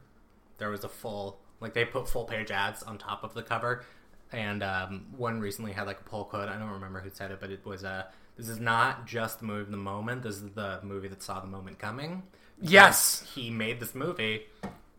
there 0.58 0.70
was 0.70 0.84
a 0.84 0.90
full 0.90 1.40
like 1.60 1.74
they 1.74 1.86
put 1.86 2.10
full 2.10 2.26
page 2.26 2.52
ads 2.52 2.84
on 2.84 2.98
top 2.98 3.24
of 3.24 3.34
the 3.34 3.44
cover, 3.44 3.84
and 4.32 4.64
um, 4.64 5.06
one 5.16 5.40
recently 5.40 5.72
had 5.74 5.86
like 5.88 6.00
a 6.00 6.04
poll 6.04 6.26
quote. 6.26 6.50
I 6.50 6.58
don't 6.58 6.70
remember 6.70 7.00
who 7.02 7.10
said 7.10 7.32
it, 7.32 7.40
but 7.40 7.50
it 7.52 7.66
was 7.66 7.84
uh, 7.84 8.06
"This 8.38 8.48
is 8.50 8.60
not 8.60 9.06
just 9.06 9.40
the 9.40 9.46
movie 9.46 9.62
of 9.62 9.72
the 9.72 9.78
moment. 9.78 10.24
This 10.24 10.36
is 10.36 10.52
the 10.52 10.80
movie 10.84 11.08
that 11.08 11.22
saw 11.24 11.40
the 11.40 11.48
moment 11.48 11.80
coming." 11.80 12.24
Yes. 12.62 13.24
He 13.34 13.50
made 13.50 13.80
this 13.80 13.96
movie. 13.96 14.44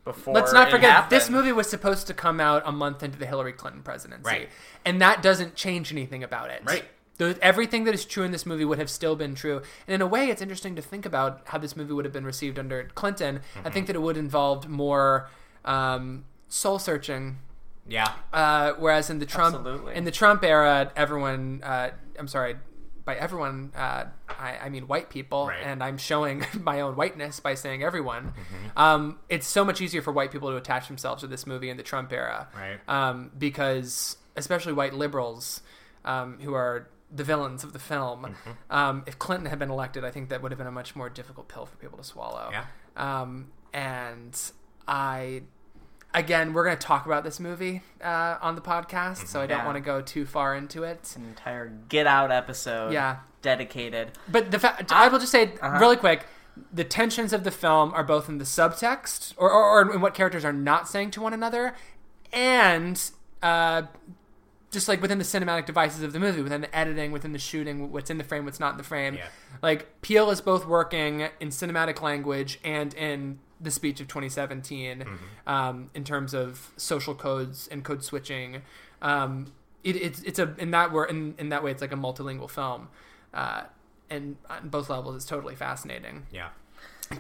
Before 0.04 0.34
Let's 0.34 0.52
not 0.52 0.68
forget 0.68 1.10
this 1.10 1.30
movie 1.30 1.52
was 1.52 1.70
supposed 1.70 2.08
to 2.08 2.14
come 2.14 2.40
out 2.40 2.64
a 2.66 2.72
month 2.72 3.04
into 3.04 3.16
the 3.20 3.26
Hillary 3.26 3.52
Clinton 3.52 3.82
presidency, 3.84 4.24
Right. 4.28 4.48
and 4.84 5.00
that 5.00 5.22
doesn't 5.22 5.54
change 5.54 5.92
anything 5.92 6.24
about 6.24 6.50
it. 6.50 6.62
Right. 6.64 6.84
Everything 7.20 7.84
that 7.84 7.94
is 7.94 8.04
true 8.04 8.24
in 8.24 8.32
this 8.32 8.44
movie 8.46 8.64
would 8.64 8.78
have 8.78 8.90
still 8.90 9.14
been 9.14 9.34
true, 9.34 9.62
and 9.86 9.94
in 9.94 10.00
a 10.02 10.06
way, 10.06 10.28
it's 10.28 10.42
interesting 10.42 10.74
to 10.76 10.82
think 10.82 11.06
about 11.06 11.42
how 11.44 11.58
this 11.58 11.76
movie 11.76 11.92
would 11.92 12.04
have 12.04 12.12
been 12.12 12.24
received 12.24 12.58
under 12.58 12.84
Clinton. 12.94 13.40
I 13.64 13.70
think 13.70 13.86
that 13.86 13.94
it 13.96 14.00
would 14.02 14.16
involve 14.16 14.68
more 14.68 15.28
um, 15.64 16.24
soul 16.48 16.78
searching 16.80 17.38
Yeah, 17.86 18.12
uh, 18.32 18.72
whereas 18.78 19.08
in 19.10 19.18
the 19.20 19.26
Trump 19.26 19.54
Absolutely. 19.56 19.94
in 19.94 20.04
the 20.04 20.10
Trump 20.10 20.42
era, 20.42 20.90
everyone 20.96 21.60
uh, 21.62 21.90
I'm 22.18 22.26
sorry, 22.28 22.56
by 23.04 23.14
everyone 23.16 23.72
uh, 23.76 24.04
I, 24.28 24.58
I 24.64 24.68
mean 24.68 24.88
white 24.88 25.08
people, 25.10 25.46
Right. 25.48 25.58
and 25.62 25.82
I'm 25.82 25.98
showing 25.98 26.44
my 26.60 26.80
own 26.80 26.96
whiteness 26.96 27.38
by 27.40 27.54
saying 27.54 27.84
everyone. 27.84 28.32
Um, 28.76 29.18
it's 29.28 29.46
so 29.46 29.64
much 29.64 29.80
easier 29.80 30.02
for 30.02 30.12
white 30.12 30.32
people 30.32 30.50
to 30.50 30.56
attach 30.56 30.88
themselves 30.88 31.20
to 31.22 31.28
this 31.28 31.46
movie 31.46 31.70
in 31.70 31.76
the 31.76 31.82
Trump 31.84 32.12
era, 32.12 32.48
Right. 32.56 32.80
Um, 32.88 33.30
because 33.38 34.16
especially 34.36 34.72
white 34.72 34.94
liberals 34.94 35.60
um, 36.04 36.38
who 36.40 36.54
are 36.54 36.88
the 37.14 37.24
villains 37.24 37.62
of 37.62 37.72
the 37.74 37.78
film. 37.78 38.22
Mm-hmm. 38.24 38.50
Um, 38.74 39.04
if 39.06 39.18
Clinton 39.18 39.46
had 39.46 39.58
been 39.58 39.70
elected, 39.70 40.04
I 40.04 40.10
think 40.10 40.30
that 40.30 40.40
would 40.42 40.50
have 40.50 40.58
been 40.58 40.66
a 40.66 40.72
much 40.72 40.96
more 40.96 41.08
difficult 41.10 41.48
pill 41.48 41.66
for 41.66 41.76
people 41.76 41.98
to 41.98 42.04
swallow. 42.04 42.50
Yeah. 42.50 42.64
Um, 42.96 43.50
and 43.74 44.38
I, 44.88 45.42
again, 46.14 46.52
we're 46.54 46.64
going 46.64 46.76
to 46.76 46.86
talk 46.86 47.04
about 47.06 47.22
this 47.24 47.38
movie 47.38 47.82
uh, 48.02 48.38
on 48.40 48.54
the 48.54 48.60
podcast, 48.62 49.26
so 49.26 49.40
I 49.40 49.46
don't 49.46 49.58
Yeah. 49.58 49.66
want 49.66 49.76
to 49.76 49.80
go 49.82 50.00
too 50.00 50.24
far 50.26 50.54
into 50.56 50.84
it. 50.84 51.12
an 51.16 51.24
entire 51.26 51.68
Get 51.88 52.06
Out 52.06 52.30
episode. 52.32 52.92
Yeah. 52.92 53.18
dedicated. 53.42 54.12
But 54.28 54.50
the 54.50 54.58
fa- 54.58 54.86
I 54.90 55.08
will 55.08 55.18
just 55.18 55.32
say 55.32 55.54
Uh-huh. 55.60 55.78
really 55.80 55.96
quick. 55.96 56.26
The 56.72 56.84
tensions 56.84 57.32
of 57.32 57.44
the 57.44 57.50
film 57.50 57.92
are 57.94 58.04
both 58.04 58.28
in 58.28 58.38
the 58.38 58.44
subtext, 58.44 59.34
or, 59.36 59.50
or, 59.50 59.64
or 59.88 59.94
in 59.94 60.00
what 60.00 60.14
characters 60.14 60.44
are 60.44 60.52
not 60.52 60.86
saying 60.88 61.10
to 61.12 61.20
one 61.20 61.32
another, 61.32 61.74
and 62.32 63.10
uh, 63.42 63.82
just 64.72 64.88
like 64.88 65.00
within 65.00 65.18
the 65.18 65.24
cinematic 65.24 65.66
devices 65.66 66.02
of 66.02 66.12
the 66.12 66.18
movie, 66.18 66.42
within 66.42 66.62
the 66.62 66.76
editing, 66.76 67.12
within 67.12 67.32
the 67.32 67.38
shooting, 67.38 67.92
what's 67.92 68.10
in 68.10 68.18
the 68.18 68.24
frame, 68.24 68.44
what's 68.44 68.58
not 68.58 68.72
in 68.72 68.78
the 68.78 68.84
frame. 68.84 69.14
Yeah. 69.14 69.26
Like 69.62 70.00
Peele 70.02 70.30
is 70.30 70.40
both 70.40 70.66
working 70.66 71.28
in 71.38 71.50
cinematic 71.50 72.00
language 72.02 72.58
and 72.64 72.92
in 72.94 73.38
the 73.60 73.70
speech 73.70 74.00
of 74.00 74.08
2017 74.08 75.04
um, 75.46 75.90
in 75.94 76.02
terms 76.02 76.34
of 76.34 76.72
social 76.76 77.14
codes 77.14 77.68
and 77.70 77.84
code 77.84 78.02
switching. 78.02 78.62
Um, 79.00 79.52
it, 79.84 79.94
it's 79.96 80.22
it's 80.22 80.38
a 80.38 80.54
in 80.58 80.70
that 80.72 80.90
word 80.92 81.10
in, 81.10 81.34
in 81.38 81.50
that 81.50 81.62
way 81.62 81.70
it's 81.70 81.80
like 81.82 81.92
a 81.92 81.96
multilingual 81.96 82.48
film, 82.50 82.88
uh, 83.34 83.64
and 84.10 84.36
on 84.48 84.68
both 84.68 84.88
levels 84.90 85.14
it's 85.16 85.26
totally 85.26 85.54
fascinating. 85.54 86.26
yeah. 86.32 86.48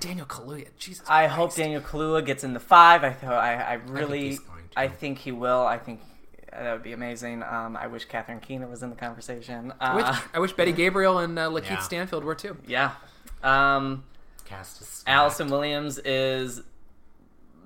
Daniel 0.00 0.24
Kaluuya, 0.24 0.68
Jesus. 0.78 1.04
I 1.06 1.26
Christ. 1.26 1.34
hope 1.34 1.54
Daniel 1.54 1.82
Kaluuya 1.82 2.24
gets 2.24 2.44
in 2.44 2.54
the 2.54 2.60
five. 2.60 3.04
I 3.04 3.12
thought 3.12 3.34
I, 3.34 3.54
I 3.56 3.72
really, 3.74 4.28
he's 4.30 4.38
going 4.38 4.62
to. 4.70 4.78
I 4.80 4.88
think 4.88 5.18
he 5.18 5.32
will. 5.32 5.66
I 5.66 5.76
think 5.76 6.00
that 6.52 6.72
would 6.72 6.82
be 6.82 6.92
amazing. 6.92 7.42
Um, 7.42 7.76
I 7.76 7.86
wish 7.86 8.04
Catherine 8.04 8.40
Keener 8.40 8.66
was 8.68 8.82
in 8.82 8.90
the 8.90 8.96
conversation. 8.96 9.72
I 9.80 9.94
wish, 9.96 10.04
Uh, 10.06 10.16
I 10.34 10.38
wish 10.38 10.52
Betty 10.52 10.72
Gabriel 10.72 11.18
and 11.18 11.38
uh, 11.38 11.48
Lakeith 11.48 11.70
Yeah. 11.70 11.78
Stanfield 11.80 12.24
were 12.24 12.34
too. 12.34 12.56
yeah. 12.66 12.92
Um, 13.42 14.04
Cast 14.44 14.80
is. 14.82 15.04
Allison 15.06 15.48
Williams 15.50 15.98
is 15.98 16.62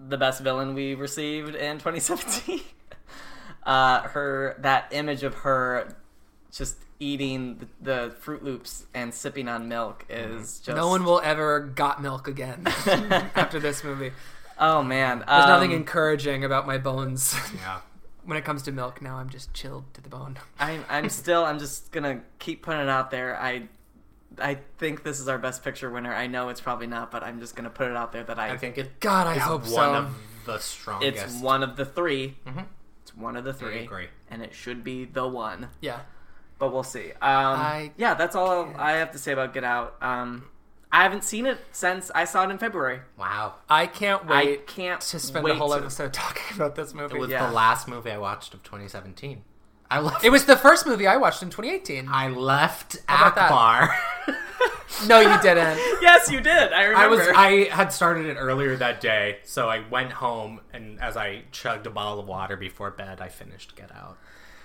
the 0.08 0.16
best 0.16 0.40
villain 0.42 0.74
we 0.74 0.94
received 0.94 1.54
in 1.54 1.78
2017. 1.78 2.60
uh, 3.64 4.02
her 4.02 4.56
that 4.60 4.88
image 4.92 5.22
of 5.22 5.34
her 5.36 5.88
just 6.52 6.76
eating 6.98 7.58
the, 7.58 7.66
the 7.82 8.14
Froot 8.22 8.42
Loops 8.42 8.86
and 8.94 9.12
sipping 9.12 9.48
on 9.48 9.68
milk 9.68 10.06
is 10.08 10.60
just 10.60 10.76
No 10.76 10.88
one 10.88 11.04
will 11.04 11.20
ever 11.22 11.60
got 11.60 12.00
milk 12.00 12.26
again 12.28 12.62
after 12.86 13.58
this 13.60 13.84
movie. 13.84 14.12
Oh 14.58 14.82
man, 14.82 15.18
There's 15.18 15.44
um, 15.44 15.50
nothing 15.50 15.72
encouraging 15.72 16.44
about 16.44 16.66
my 16.66 16.78
bones. 16.78 17.36
Yeah. 17.54 17.80
When 18.26 18.36
it 18.36 18.44
comes 18.44 18.62
to 18.64 18.72
milk, 18.72 19.00
now 19.00 19.16
I'm 19.16 19.30
just 19.30 19.54
chilled 19.54 19.84
to 19.94 20.00
the 20.02 20.08
bone. 20.08 20.38
I'm 20.58 20.84
I'm 20.88 21.08
still 21.08 21.44
I'm 21.44 21.58
just 21.58 21.92
gonna 21.92 22.20
keep 22.38 22.62
putting 22.62 22.82
it 22.82 22.88
out 22.88 23.10
there. 23.10 23.36
I 23.40 23.68
I 24.38 24.58
think 24.78 25.02
this 25.02 25.18
is 25.20 25.28
our 25.28 25.38
best 25.38 25.64
picture 25.64 25.88
winner. 25.90 26.12
I 26.12 26.26
know 26.26 26.48
it's 26.50 26.60
probably 26.60 26.86
not, 26.86 27.10
but 27.10 27.22
I'm 27.22 27.40
just 27.40 27.56
gonna 27.56 27.70
put 27.70 27.88
it 27.90 27.96
out 27.96 28.12
there 28.12 28.24
that 28.24 28.38
I, 28.38 28.50
I 28.50 28.56
think 28.58 28.76
it 28.76 29.00
God, 29.00 29.26
I 29.26 29.36
is 29.36 29.42
hope 29.42 29.62
one 29.62 29.70
so. 29.70 29.94
of 29.94 30.14
the 30.44 30.58
strongest. 30.58 31.24
it's 31.24 31.40
one 31.40 31.62
of 31.62 31.76
the 31.76 31.84
3 31.84 32.36
Mhm. 32.46 32.64
It's 33.02 33.16
one 33.16 33.36
of 33.36 33.44
the 33.44 33.52
three, 33.54 33.84
agree. 33.84 34.08
and 34.30 34.42
it 34.42 34.52
should 34.52 34.82
be 34.82 35.04
the 35.04 35.26
one. 35.26 35.68
Yeah. 35.80 36.00
But 36.58 36.72
we'll 36.72 36.82
see. 36.82 37.10
Um, 37.12 37.16
I 37.22 37.92
yeah, 37.96 38.14
that's 38.14 38.34
all 38.34 38.72
I 38.76 38.92
have 38.92 39.12
to 39.12 39.18
say 39.18 39.32
about 39.32 39.54
Get 39.54 39.62
Out. 39.62 39.94
Um, 40.02 40.46
I 40.96 41.02
haven't 41.02 41.24
seen 41.24 41.44
it 41.46 41.58
since 41.72 42.10
I 42.14 42.24
saw 42.24 42.44
it 42.44 42.50
in 42.50 42.58
February. 42.58 43.00
Wow. 43.18 43.54
I 43.68 43.86
can't 43.86 44.26
wait 44.26 44.60
I 44.60 44.62
can't 44.62 45.00
to 45.02 45.18
spend 45.18 45.46
the 45.46 45.54
whole 45.54 45.68
to- 45.70 45.76
episode 45.76 46.12
talking 46.14 46.56
about 46.56 46.74
this 46.74 46.94
movie. 46.94 47.16
It 47.16 47.20
was 47.20 47.30
Yeah. 47.30 47.46
the 47.46 47.52
last 47.52 47.86
movie 47.86 48.10
I 48.10 48.18
watched 48.18 48.54
of 48.54 48.62
2017. 48.62 49.42
I 49.90 50.00
left. 50.00 50.24
It 50.24 50.30
was 50.30 50.46
the 50.46 50.56
first 50.56 50.86
movie 50.86 51.06
I 51.06 51.16
watched 51.16 51.42
in 51.42 51.50
2018. 51.50 52.08
I 52.08 52.28
left 52.28 52.96
How 53.06 53.26
about 53.28 53.34
that? 53.36 53.50
Akbar. 53.52 53.96
No, 55.06 55.20
you 55.20 55.40
didn't. 55.42 55.78
Yes, 56.00 56.30
you 56.30 56.40
did. 56.40 56.72
I 56.72 56.84
remember. 56.84 56.96
I 56.96 57.06
was 57.08 57.28
I 57.36 57.74
had 57.74 57.92
started 57.92 58.26
it 58.26 58.36
earlier 58.36 58.76
that 58.76 59.00
day, 59.00 59.38
so 59.42 59.68
I 59.68 59.82
went 59.90 60.12
home 60.12 60.60
and 60.72 60.98
as 61.00 61.16
I 61.16 61.42
chugged 61.52 61.86
a 61.86 61.90
bottle 61.90 62.20
of 62.20 62.26
water 62.26 62.56
before 62.56 62.90
bed, 62.92 63.20
I 63.20 63.28
finished 63.28 63.76
Get 63.76 63.90
Out. 63.94 64.16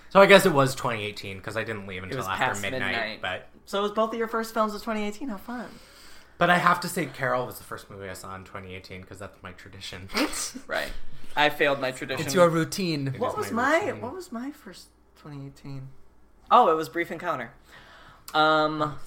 So 0.09 0.21
I 0.21 0.27
guess 0.27 0.45
it 0.45 0.53
was 0.53 0.75
2018 0.75 1.37
because 1.37 1.57
I 1.57 1.63
didn't 1.65 1.87
leave 1.87 2.03
until 2.03 2.19
was 2.19 2.27
after 2.27 2.45
past 2.45 2.61
midnight, 2.61 2.81
midnight. 2.91 3.21
But 3.21 3.47
so 3.65 3.79
it 3.79 3.81
was 3.81 3.91
both 3.91 4.13
of 4.13 4.19
your 4.19 4.27
first 4.27 4.53
films 4.53 4.73
of 4.73 4.81
2018. 4.81 5.27
How 5.29 5.37
fun! 5.37 5.67
But 6.41 6.49
I 6.49 6.57
have 6.57 6.79
to 6.79 6.87
say, 6.87 7.05
Carol 7.05 7.45
was 7.45 7.59
the 7.59 7.63
first 7.63 7.87
movie 7.91 8.09
I 8.09 8.13
saw 8.13 8.35
in 8.35 8.43
2018 8.43 9.01
because 9.01 9.19
that's 9.19 9.37
my 9.43 9.51
tradition. 9.51 10.09
Right. 10.65 10.91
I 11.35 11.49
failed 11.49 11.79
my 11.79 11.91
tradition. 11.91 12.25
It's 12.25 12.33
your 12.33 12.49
routine. 12.49 13.13
What 13.19 13.33
is 13.33 13.37
was 13.37 13.51
my 13.51 13.61
my 13.61 13.85
routine. 13.85 14.01
What 14.01 14.15
was 14.15 14.31
my 14.31 14.49
first 14.49 14.87
2018? 15.17 15.87
Oh, 16.49 16.71
it 16.71 16.75
was 16.75 16.89
Brief 16.89 17.11
Encounter. 17.11 17.51
Um, 18.33 18.97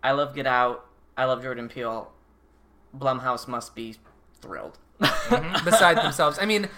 I 0.00 0.12
love 0.12 0.32
Get 0.32 0.46
Out. 0.46 0.86
I 1.16 1.24
love 1.24 1.42
Jordan 1.42 1.68
Peele. 1.68 2.12
Blumhouse 2.96 3.48
must 3.48 3.74
be 3.74 3.96
thrilled. 4.40 4.78
beside 5.64 5.96
themselves. 5.96 6.38
I 6.40 6.46
mean, 6.46 6.68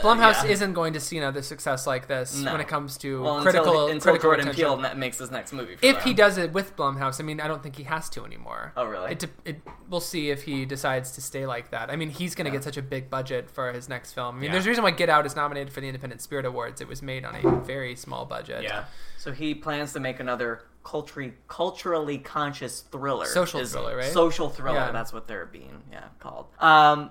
Blumhouse 0.00 0.44
yeah. 0.44 0.50
isn't 0.50 0.72
going 0.72 0.92
to 0.94 1.00
see 1.00 1.18
another 1.18 1.42
success 1.42 1.86
like 1.86 2.08
this 2.08 2.40
No. 2.40 2.52
when 2.52 2.60
it 2.60 2.68
comes 2.68 2.96
to 2.98 3.22
well, 3.22 3.42
critical 3.42 3.66
until, 3.66 3.86
until 3.88 4.00
critical 4.00 4.28
Jordan 4.30 4.48
attention. 4.48 4.78
Peele 4.80 4.94
makes 4.96 5.18
his 5.18 5.30
next 5.30 5.52
movie. 5.52 5.76
For 5.76 5.84
if 5.84 5.96
them. 5.96 6.04
he 6.04 6.14
does 6.14 6.38
it 6.38 6.52
with 6.52 6.76
Blumhouse, 6.76 7.20
I 7.20 7.24
mean, 7.24 7.40
I 7.40 7.48
don't 7.48 7.62
think 7.62 7.76
he 7.76 7.82
has 7.84 8.08
to 8.10 8.24
anymore. 8.24 8.72
Oh, 8.76 8.84
really? 8.86 9.12
It, 9.12 9.24
it 9.44 9.60
we'll 9.88 10.00
see 10.00 10.30
if 10.30 10.42
he 10.42 10.64
decides 10.64 11.12
to 11.12 11.20
stay 11.20 11.46
like 11.46 11.70
that. 11.70 11.90
I 11.90 11.96
mean, 11.96 12.10
he's 12.10 12.34
going 12.34 12.46
to 12.46 12.50
Yeah. 12.50 12.56
get 12.56 12.64
such 12.64 12.76
a 12.76 12.82
big 12.82 13.10
budget 13.10 13.50
for 13.50 13.72
his 13.72 13.88
next 13.88 14.12
film. 14.12 14.36
I 14.36 14.38
mean, 14.40 14.44
Yeah. 14.46 14.52
there's 14.52 14.66
a 14.66 14.68
reason 14.68 14.84
why 14.84 14.90
Get 14.92 15.08
Out 15.08 15.26
is 15.26 15.36
nominated 15.36 15.72
for 15.72 15.80
the 15.80 15.88
Independent 15.88 16.20
Spirit 16.20 16.44
Awards. 16.46 16.80
It 16.80 16.88
was 16.88 17.02
made 17.02 17.24
on 17.24 17.34
a 17.34 17.60
very 17.60 17.94
small 17.94 18.24
budget. 18.24 18.62
yeah. 18.62 18.84
So 19.18 19.30
he 19.30 19.54
plans 19.54 19.92
to 19.92 20.00
make 20.00 20.18
another 20.18 20.62
culturally 20.84 21.32
culturally 21.46 22.18
conscious 22.18 22.80
thriller. 22.80 23.26
Social 23.26 23.64
thriller, 23.64 23.96
right? 23.96 24.12
Social 24.12 24.48
thriller. 24.48 24.90
That's 24.92 25.12
what 25.12 25.28
they're 25.28 25.46
being 25.46 25.82
yeah 25.92 26.06
called. 26.18 26.46
Um, 26.58 27.10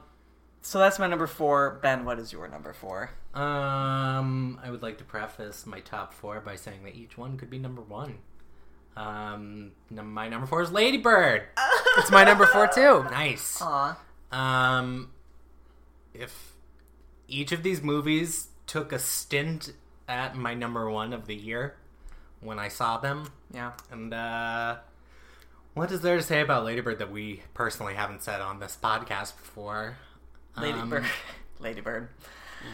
so 0.61 0.79
that's 0.79 0.99
my 0.99 1.07
number 1.07 1.27
four. 1.27 1.79
Ben, 1.81 2.05
what 2.05 2.19
is 2.19 2.31
your 2.31 2.47
number 2.47 2.73
four? 2.73 3.11
Um, 3.33 4.59
I 4.63 4.69
would 4.69 4.81
like 4.81 4.97
to 4.99 5.03
preface 5.03 5.65
my 5.65 5.79
top 5.79 6.13
four 6.13 6.39
by 6.41 6.55
saying 6.55 6.83
that 6.83 6.95
each 6.95 7.17
one 7.17 7.38
could 7.38 7.49
be 7.49 7.57
number 7.59 7.81
one. 7.81 8.17
Um, 8.97 9.71
num- 9.89 10.13
my 10.13 10.27
number 10.27 10.45
four 10.47 10.61
is 10.61 10.71
Ladybird. 10.71 11.43
It's 11.97 12.11
my 12.11 12.23
number 12.23 12.45
four 12.45 12.67
too. 12.67 13.03
Nice. 13.11 13.61
Aw. 13.61 13.97
Um, 14.31 15.11
if 16.13 16.53
each 17.27 17.51
of 17.53 17.63
these 17.63 17.81
movies 17.81 18.49
took 18.67 18.91
a 18.91 18.99
stint 18.99 19.73
at 20.07 20.35
my 20.35 20.53
number 20.53 20.89
one 20.89 21.13
of 21.13 21.25
the 21.27 21.35
year 21.35 21.75
when 22.41 22.59
I 22.59 22.67
saw 22.67 22.97
them, 22.97 23.31
Yeah. 23.53 23.71
and 23.91 24.13
uh, 24.13 24.77
what 25.73 25.91
is 25.91 26.01
there 26.01 26.17
to 26.17 26.23
say 26.23 26.41
about 26.41 26.65
Ladybird 26.65 26.99
that 26.99 27.11
we 27.11 27.43
personally 27.53 27.93
haven't 27.93 28.23
said 28.23 28.41
on 28.41 28.59
this 28.59 28.77
podcast 28.81 29.38
before? 29.38 29.97
Ladybird. 30.57 31.03
Um, 31.03 31.10
Ladybird. 31.60 32.07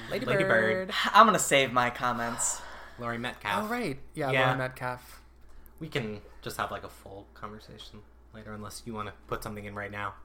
Ladybird. 0.10 0.28
Ladybird. 0.40 0.92
I'm 1.14 1.26
gonna 1.26 1.40
save 1.40 1.72
my 1.72 1.90
comments. 1.90 2.62
Laurie 3.00 3.18
Metcalf. 3.18 3.66
Oh 3.66 3.68
right, 3.68 4.00
yeah, 4.16 4.32
Yeah. 4.32 4.46
Laura 4.48 4.58
Metcalf. 4.58 5.22
We 5.80 5.88
can 5.88 6.22
just 6.42 6.58
have 6.58 6.72
like 6.72 6.84
a 6.84 6.90
full 6.90 7.28
conversation 7.36 8.00
later, 8.34 8.54
unless 8.54 8.82
you 8.86 8.94
want 8.94 9.08
to 9.10 9.14
put 9.28 9.44
something 9.44 9.66
in 9.66 9.76
right 9.76 9.92
now. 9.92 10.16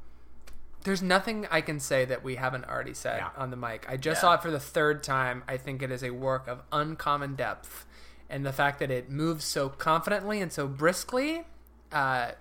There's 0.84 1.02
nothing 1.02 1.46
I 1.50 1.60
can 1.60 1.78
say 1.78 2.04
that 2.06 2.24
we 2.24 2.36
haven't 2.36 2.64
already 2.64 2.94
said 2.94 3.18
Yeah. 3.18 3.28
on 3.36 3.50
the 3.50 3.56
mic. 3.56 3.86
I 3.88 3.96
just 3.96 4.18
Yeah. 4.18 4.20
saw 4.22 4.34
it 4.34 4.42
for 4.42 4.50
the 4.50 4.58
third 4.58 5.02
time. 5.02 5.44
I 5.46 5.56
think 5.58 5.82
it 5.82 5.90
is 5.92 6.02
a 6.02 6.10
work 6.10 6.48
of 6.48 6.62
uncommon 6.72 7.34
depth, 7.36 7.84
and 8.30 8.44
the 8.46 8.52
fact 8.52 8.78
that 8.80 8.90
it 8.90 9.10
moves 9.10 9.44
so 9.44 9.68
confidently 9.68 10.40
and 10.40 10.50
so 10.52 10.66
briskly, 10.66 11.44
uh, 11.92 12.32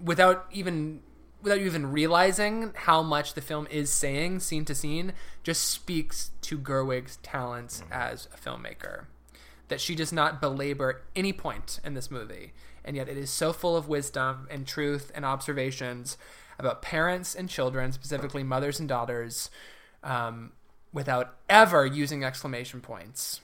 without 0.00 0.46
even 0.52 1.02
without 1.44 1.60
you 1.60 1.66
even 1.66 1.92
realizing 1.92 2.72
how 2.74 3.02
much 3.02 3.34
the 3.34 3.40
film 3.42 3.68
is 3.70 3.92
saying 3.92 4.40
scene 4.40 4.64
to 4.64 4.74
scene, 4.74 5.12
just 5.42 5.62
speaks 5.62 6.30
to 6.40 6.58
Gerwig's 6.58 7.18
talents 7.18 7.82
as 7.92 8.28
a 8.34 8.36
filmmaker. 8.38 9.04
That 9.68 9.80
she 9.80 9.94
does 9.94 10.12
not 10.12 10.40
belabor 10.40 11.02
any 11.14 11.32
point 11.34 11.80
in 11.84 11.94
this 11.94 12.10
movie, 12.10 12.54
and 12.84 12.96
yet 12.96 13.08
it 13.08 13.18
is 13.18 13.30
so 13.30 13.52
full 13.52 13.76
of 13.76 13.88
wisdom 13.88 14.48
and 14.50 14.66
truth 14.66 15.12
and 15.14 15.24
observations 15.24 16.16
about 16.58 16.82
parents 16.82 17.34
and 17.34 17.48
children, 17.48 17.92
specifically 17.92 18.42
mothers 18.42 18.80
and 18.80 18.88
daughters, 18.88 19.50
um, 20.02 20.52
without 20.92 21.36
ever 21.48 21.84
using 21.84 22.24
exclamation 22.24 22.80
points. 22.80 23.40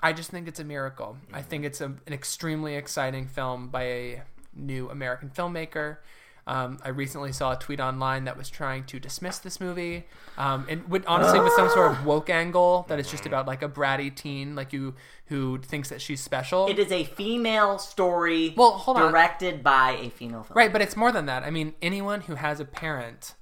I 0.00 0.12
just 0.12 0.30
think 0.30 0.48
it's 0.48 0.58
a 0.58 0.64
miracle. 0.64 1.18
I 1.32 1.42
think 1.42 1.64
it's 1.64 1.80
a, 1.80 1.86
an 1.86 2.12
extremely 2.12 2.74
exciting 2.74 3.28
film 3.28 3.68
by 3.68 3.82
a 3.84 4.22
new 4.54 4.90
American 4.90 5.30
filmmaker. 5.30 5.98
Um, 6.46 6.78
I 6.84 6.88
recently 6.88 7.30
saw 7.30 7.52
a 7.52 7.56
tweet 7.56 7.78
online 7.78 8.24
that 8.24 8.36
was 8.36 8.50
trying 8.50 8.84
to 8.84 8.98
dismiss 8.98 9.38
this 9.38 9.60
movie, 9.60 10.06
um, 10.36 10.66
and 10.68 10.88
would 10.88 11.06
honestly 11.06 11.38
with 11.38 11.52
some 11.52 11.68
sort 11.70 11.92
of 11.92 12.04
woke 12.06 12.30
angle 12.30 12.84
that 12.88 12.98
it's 12.98 13.10
just 13.10 13.26
about 13.26 13.46
like 13.46 13.62
a 13.62 13.68
bratty 13.68 14.14
teen 14.14 14.56
like 14.56 14.72
you 14.72 14.94
who 15.26 15.58
thinks 15.58 15.88
that 15.90 16.00
she's 16.00 16.20
special. 16.20 16.66
It 16.66 16.80
is 16.80 16.90
a 16.90 17.04
female 17.04 17.78
story. 17.78 18.54
Well, 18.56 18.72
hold 18.72 18.96
on. 18.96 19.12
directed 19.12 19.62
by 19.62 19.92
a 19.92 20.10
female 20.10 20.42
film. 20.42 20.56
Right, 20.56 20.72
but 20.72 20.82
it's 20.82 20.96
more 20.96 21.12
than 21.12 21.26
that. 21.26 21.44
I 21.44 21.50
mean, 21.50 21.74
anyone 21.80 22.22
who 22.22 22.34
has 22.34 22.58
a 22.58 22.64
parent 22.64 23.34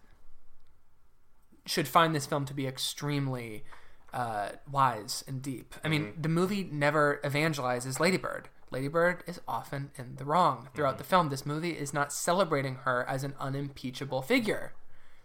should 1.65 1.89
find 1.89 2.15
this 2.15 2.27
film 2.27 2.45
to 2.45 2.55
be 2.55 2.67
extremely 2.67 3.65
uh, 4.13 4.51
wise 4.71 5.25
and 5.27 5.41
deep. 5.41 5.75
I 5.85 5.89
mean, 5.89 6.13
the 6.21 6.29
movie 6.29 6.69
never 6.71 7.21
evangelizes 7.25 7.99
Ladybird. 8.01 8.49
Ladybird 8.71 9.25
is 9.27 9.41
often 9.49 9.91
in 9.97 10.17
the 10.17 10.25
wrong 10.25 10.69
throughout 10.75 10.99
the 10.99 11.05
film. 11.05 11.29
This 11.29 11.45
movie 11.45 11.71
is 11.73 11.93
not 11.93 12.13
celebrating 12.13 12.77
her 12.85 13.05
as 13.09 13.25
an 13.25 13.35
unimpeachable 13.41 14.23
figure. 14.23 14.73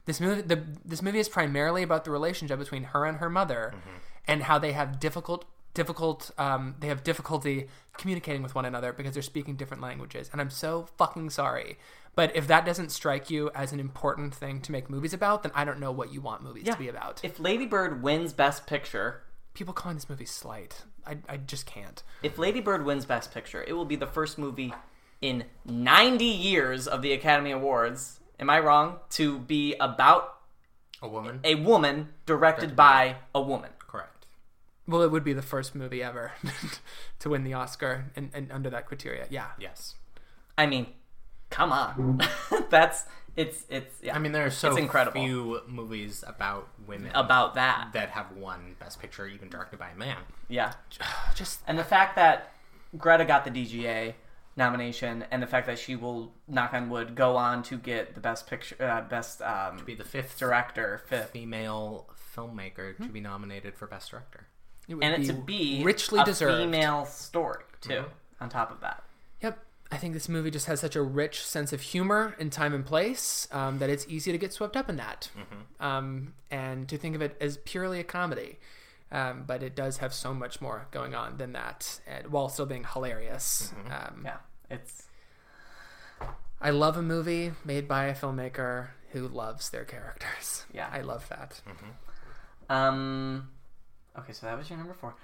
This 0.06 0.20
movie, 0.20 0.42
the, 0.42 0.64
this 0.84 1.02
movie 1.02 1.20
is 1.20 1.30
primarily 1.30 1.84
about 1.84 2.06
the 2.06 2.12
relationship 2.12 2.60
between 2.60 2.84
her 2.86 3.06
and 3.06 3.18
her 3.18 3.30
mother, 3.30 3.74
and 4.28 4.44
how 4.44 4.58
they 4.60 4.72
have 4.72 5.00
difficult, 5.00 5.46
difficult, 5.74 6.32
um, 6.38 6.76
they 6.80 6.88
have 6.88 7.04
difficulty 7.04 7.68
communicating 7.98 8.42
with 8.44 8.54
one 8.56 8.66
another 8.66 8.94
because 8.94 9.14
they're 9.14 9.24
speaking 9.24 9.56
different 9.56 9.82
languages. 9.82 10.30
And 10.32 10.42
I'm 10.42 10.50
so 10.52 10.88
fucking 10.98 11.30
sorry, 11.32 11.78
but 12.16 12.36
if 12.36 12.48
that 12.48 12.66
doesn't 12.66 12.90
strike 12.92 13.30
you 13.30 13.50
as 13.56 13.72
an 13.74 13.80
important 13.80 14.34
thing 14.34 14.62
to 14.62 14.72
make 14.72 14.90
movies 14.90 15.14
about, 15.14 15.44
then 15.44 15.52
I 15.56 15.66
don't 15.66 15.80
know 15.80 15.92
what 15.92 16.12
you 16.14 16.22
want 16.22 16.44
movies 16.44 16.64
Yeah. 16.66 16.74
to 16.74 16.80
be 16.80 16.88
about. 16.88 17.22
If 17.24 17.40
Ladybird 17.40 18.02
wins 18.02 18.34
Best 18.34 18.66
Picture, 18.68 19.22
People 19.54 19.74
calling 19.74 19.96
this 19.96 20.10
movie 20.10 20.26
slight, 20.26 20.82
I, 21.08 21.18
I 21.30 21.38
just 21.38 21.66
can't. 21.66 22.02
if 22.24 22.38
Ladybird 22.38 22.86
wins 22.86 23.06
Best 23.06 23.34
Picture, 23.34 23.64
it 23.68 23.74
will 23.74 23.86
be 23.86 23.96
the 23.96 24.08
first 24.08 24.38
movie 24.38 24.74
in 25.22 25.46
90 25.66 26.26
years 26.26 26.88
of 26.88 27.02
the 27.02 27.14
Academy 27.14 27.52
Awards. 27.52 28.20
Am 28.40 28.50
I 28.50 28.60
wrong? 28.60 28.98
To 29.12 29.40
be 29.40 29.76
about 29.80 30.38
A 31.02 31.08
woman? 31.08 31.40
a 31.44 31.56
woman 31.56 32.10
directed 32.26 32.76
by 32.76 33.18
a 33.34 33.42
woman. 33.42 33.72
Correct. 33.80 34.26
Well, 34.88 35.02
it 35.02 35.12
would 35.12 35.24
be 35.24 35.34
the 35.34 35.42
first 35.42 35.74
movie 35.74 36.04
ever 36.04 36.34
to 37.20 37.30
win 37.30 37.44
the 37.44 37.54
Oscar 37.54 38.12
and, 38.16 38.30
and 38.34 38.52
under 38.52 38.70
that 38.70 38.86
criteria. 38.88 39.26
Yeah. 39.30 39.48
Yes. 39.60 39.96
I 40.58 40.66
mean, 40.68 40.88
come 41.50 41.72
on. 41.72 42.22
That's 42.70 43.06
it's 43.36 43.66
it's 43.70 44.02
yeah. 44.02 44.16
I 44.16 44.20
mean, 44.20 44.32
there 44.32 44.46
are 44.46 44.50
so 44.52 44.70
It's 44.70 44.78
incredible. 44.78 45.22
few 45.22 45.62
movies 45.68 46.24
about 46.28 46.70
women 46.88 47.12
about 47.14 47.56
that. 47.56 47.90
that 47.94 48.10
have 48.12 48.32
won 48.38 48.76
Best 48.80 49.00
Picture, 49.00 49.28
even 49.28 49.50
directed 49.50 49.78
by 49.80 49.90
a 49.90 49.96
man. 49.96 50.18
Yeah. 50.48 50.74
Just 51.36 51.62
And 51.68 51.78
the 51.78 51.84
fact 51.84 52.16
that 52.16 52.52
Greta 52.98 53.26
got 53.26 53.44
the 53.46 53.52
DGA 53.52 54.14
nomination 54.58 55.26
and 55.32 55.44
the 55.44 55.48
fact 55.48 55.68
that 55.68 55.78
she 55.78 55.96
will 55.98 56.32
knock 56.48 56.74
on 56.74 56.90
wood 56.90 57.14
go 57.16 57.36
on 57.36 57.62
to 57.64 57.78
get 57.78 58.16
the 58.16 58.22
best 58.22 58.48
picture 58.48 58.76
uh, 58.82 59.02
best 59.02 59.42
um, 59.42 59.82
Be 59.86 59.96
the 59.96 60.06
fifth 60.06 60.40
director 60.40 61.02
fifth 61.08 61.32
female 61.32 62.08
filmmaker 62.36 62.96
to 62.98 63.10
be 63.10 63.20
nominated 63.20 63.76
for 63.76 63.86
Best 63.88 64.12
Director. 64.12 64.48
it 64.88 64.96
would 64.96 65.04
and 65.04 65.14
it 65.16 65.20
be 65.20 65.28
to 65.28 65.34
be 65.34 65.84
richly 65.84 66.20
a 66.22 66.24
deserved. 66.26 66.58
female 66.64 67.06
story 67.06 67.64
too 67.82 68.06
on 68.40 68.48
top 68.50 68.72
of 68.72 68.80
that 68.82 69.04
Yep. 69.04 69.05
I 69.92 69.98
think 69.98 70.14
this 70.14 70.28
movie 70.28 70.50
just 70.52 70.66
has 70.66 70.80
such 70.80 70.96
a 70.96 71.02
rich 71.02 71.46
sense 71.46 71.72
of 71.72 71.80
humor 71.82 72.36
in 72.40 72.50
time 72.50 72.74
and 72.74 72.86
place 72.86 73.48
um, 73.52 73.78
that 73.80 73.90
it's 73.90 74.06
easy 74.10 74.32
to 74.32 74.38
get 74.38 74.52
swept 74.52 74.76
up 74.76 74.90
in 74.90 74.98
that, 74.98 75.30
um, 75.80 76.34
and 76.50 76.90
to 76.90 76.98
think 76.98 77.16
of 77.16 77.22
it 77.22 77.38
as 77.40 77.58
purely 77.58 78.00
a 78.00 78.04
comedy. 78.04 78.58
Um, 79.12 79.44
but 79.46 79.62
it 79.62 79.76
does 79.76 79.98
have 79.98 80.14
so 80.14 80.34
much 80.34 80.60
more 80.60 80.88
going 80.92 81.14
on 81.14 81.38
than 81.38 81.54
that, 81.54 82.00
and, 82.08 82.28
while 82.32 82.50
still 82.50 82.66
being 82.66 82.86
hilarious. 82.92 83.72
Um, 83.92 84.24
Yeah, 84.26 84.38
it's 84.70 85.04
I 86.60 86.72
love 86.72 86.98
a 86.98 87.04
movie 87.04 87.52
made 87.64 87.88
by 87.88 88.06
a 88.06 88.16
filmmaker 88.16 88.88
who 89.12 89.28
loves 89.28 89.70
their 89.70 89.86
characters. 89.86 90.66
Yeah. 90.74 90.90
I 90.92 91.02
love 91.02 91.30
that. 91.30 91.62
Um. 92.70 93.50
Okay, 94.18 94.34
so 94.34 94.48
that 94.48 94.58
was 94.58 94.70
your 94.70 94.80
number 94.80 94.94
four. 94.94 95.16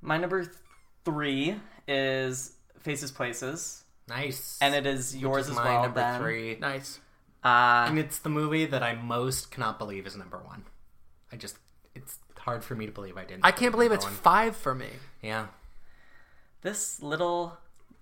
My 0.00 0.16
number 0.16 0.44
th- 0.44 0.56
three 1.04 1.56
is 1.86 2.52
Faces 2.78 3.10
Places, 3.10 3.84
Nice. 4.10 4.58
and 4.60 4.74
it 4.74 4.84
is 4.86 5.16
yours 5.16 5.44
is 5.46 5.50
as 5.52 5.56
my 5.56 5.64
well. 5.64 5.82
number 5.84 6.00
Ben. 6.00 6.20
three. 6.20 6.56
Nice. 6.60 7.00
Uh, 7.42 7.86
And 7.88 7.98
it's 7.98 8.18
the 8.18 8.28
movie 8.28 8.66
that 8.66 8.82
I 8.82 8.94
most 8.94 9.50
cannot 9.50 9.78
believe 9.78 10.06
is 10.06 10.14
number 10.16 10.38
one. 10.38 10.64
I 11.32 11.36
just, 11.36 11.56
it's 11.94 12.18
hard 12.36 12.62
for 12.62 12.74
me 12.74 12.84
to 12.86 12.92
believe 12.92 13.16
I 13.16 13.24
didn't. 13.24 13.44
I 13.46 13.52
can't 13.52 13.72
believe 13.72 13.92
it's 13.92 14.04
one. 14.04 14.12
five 14.14 14.56
for 14.56 14.74
me. 14.74 14.88
Yeah. 15.22 15.46
this 16.62 17.00
little 17.02 17.56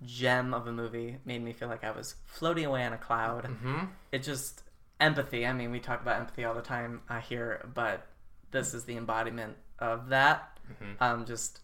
gem 0.04 0.54
of 0.54 0.66
a 0.66 0.72
movie 0.72 1.18
made 1.24 1.42
me 1.42 1.52
feel 1.52 1.68
like 1.68 1.84
I 1.84 1.90
was 1.90 2.14
floating 2.26 2.64
away 2.64 2.84
on 2.84 2.92
a 2.92 2.98
cloud. 2.98 3.44
Mm-hmm. 3.44 3.84
It 4.12 4.22
just 4.22 4.62
empathy. 5.00 5.46
I 5.46 5.52
mean, 5.52 5.70
we 5.70 5.78
talk 5.80 6.00
about 6.02 6.18
empathy 6.20 6.44
all 6.44 6.54
the 6.54 6.62
time 6.62 7.02
uh, 7.08 7.20
here, 7.20 7.68
but 7.74 8.06
this 8.50 8.74
is 8.74 8.84
the 8.84 8.96
embodiment 8.96 9.56
of 9.78 10.08
that. 10.08 10.58
Mm-hmm. 10.72 11.02
Um, 11.02 11.26
just 11.26 11.60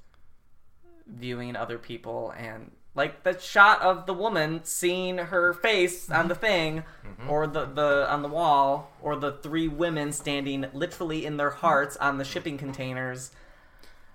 viewing 1.06 1.56
other 1.56 1.78
people 1.78 2.32
and 2.36 2.70
like 2.94 3.22
the 3.24 3.38
shot 3.38 3.80
of 3.82 4.06
the 4.06 4.14
woman 4.14 4.60
seeing 4.64 5.18
her 5.18 5.52
face 5.52 6.10
on 6.10 6.28
the 6.28 6.34
thing 6.34 6.82
Mm-hmm. 7.04 7.30
or 7.30 7.46
the, 7.46 7.64
the 7.66 8.10
on 8.10 8.22
the 8.22 8.28
wall 8.28 8.90
or 9.00 9.14
the 9.14 9.32
three 9.32 9.68
women 9.68 10.10
standing 10.10 10.66
literally 10.72 11.24
in 11.24 11.36
their 11.36 11.50
hearts 11.50 11.96
on 11.98 12.18
the 12.18 12.24
shipping 12.24 12.58
containers 12.58 13.30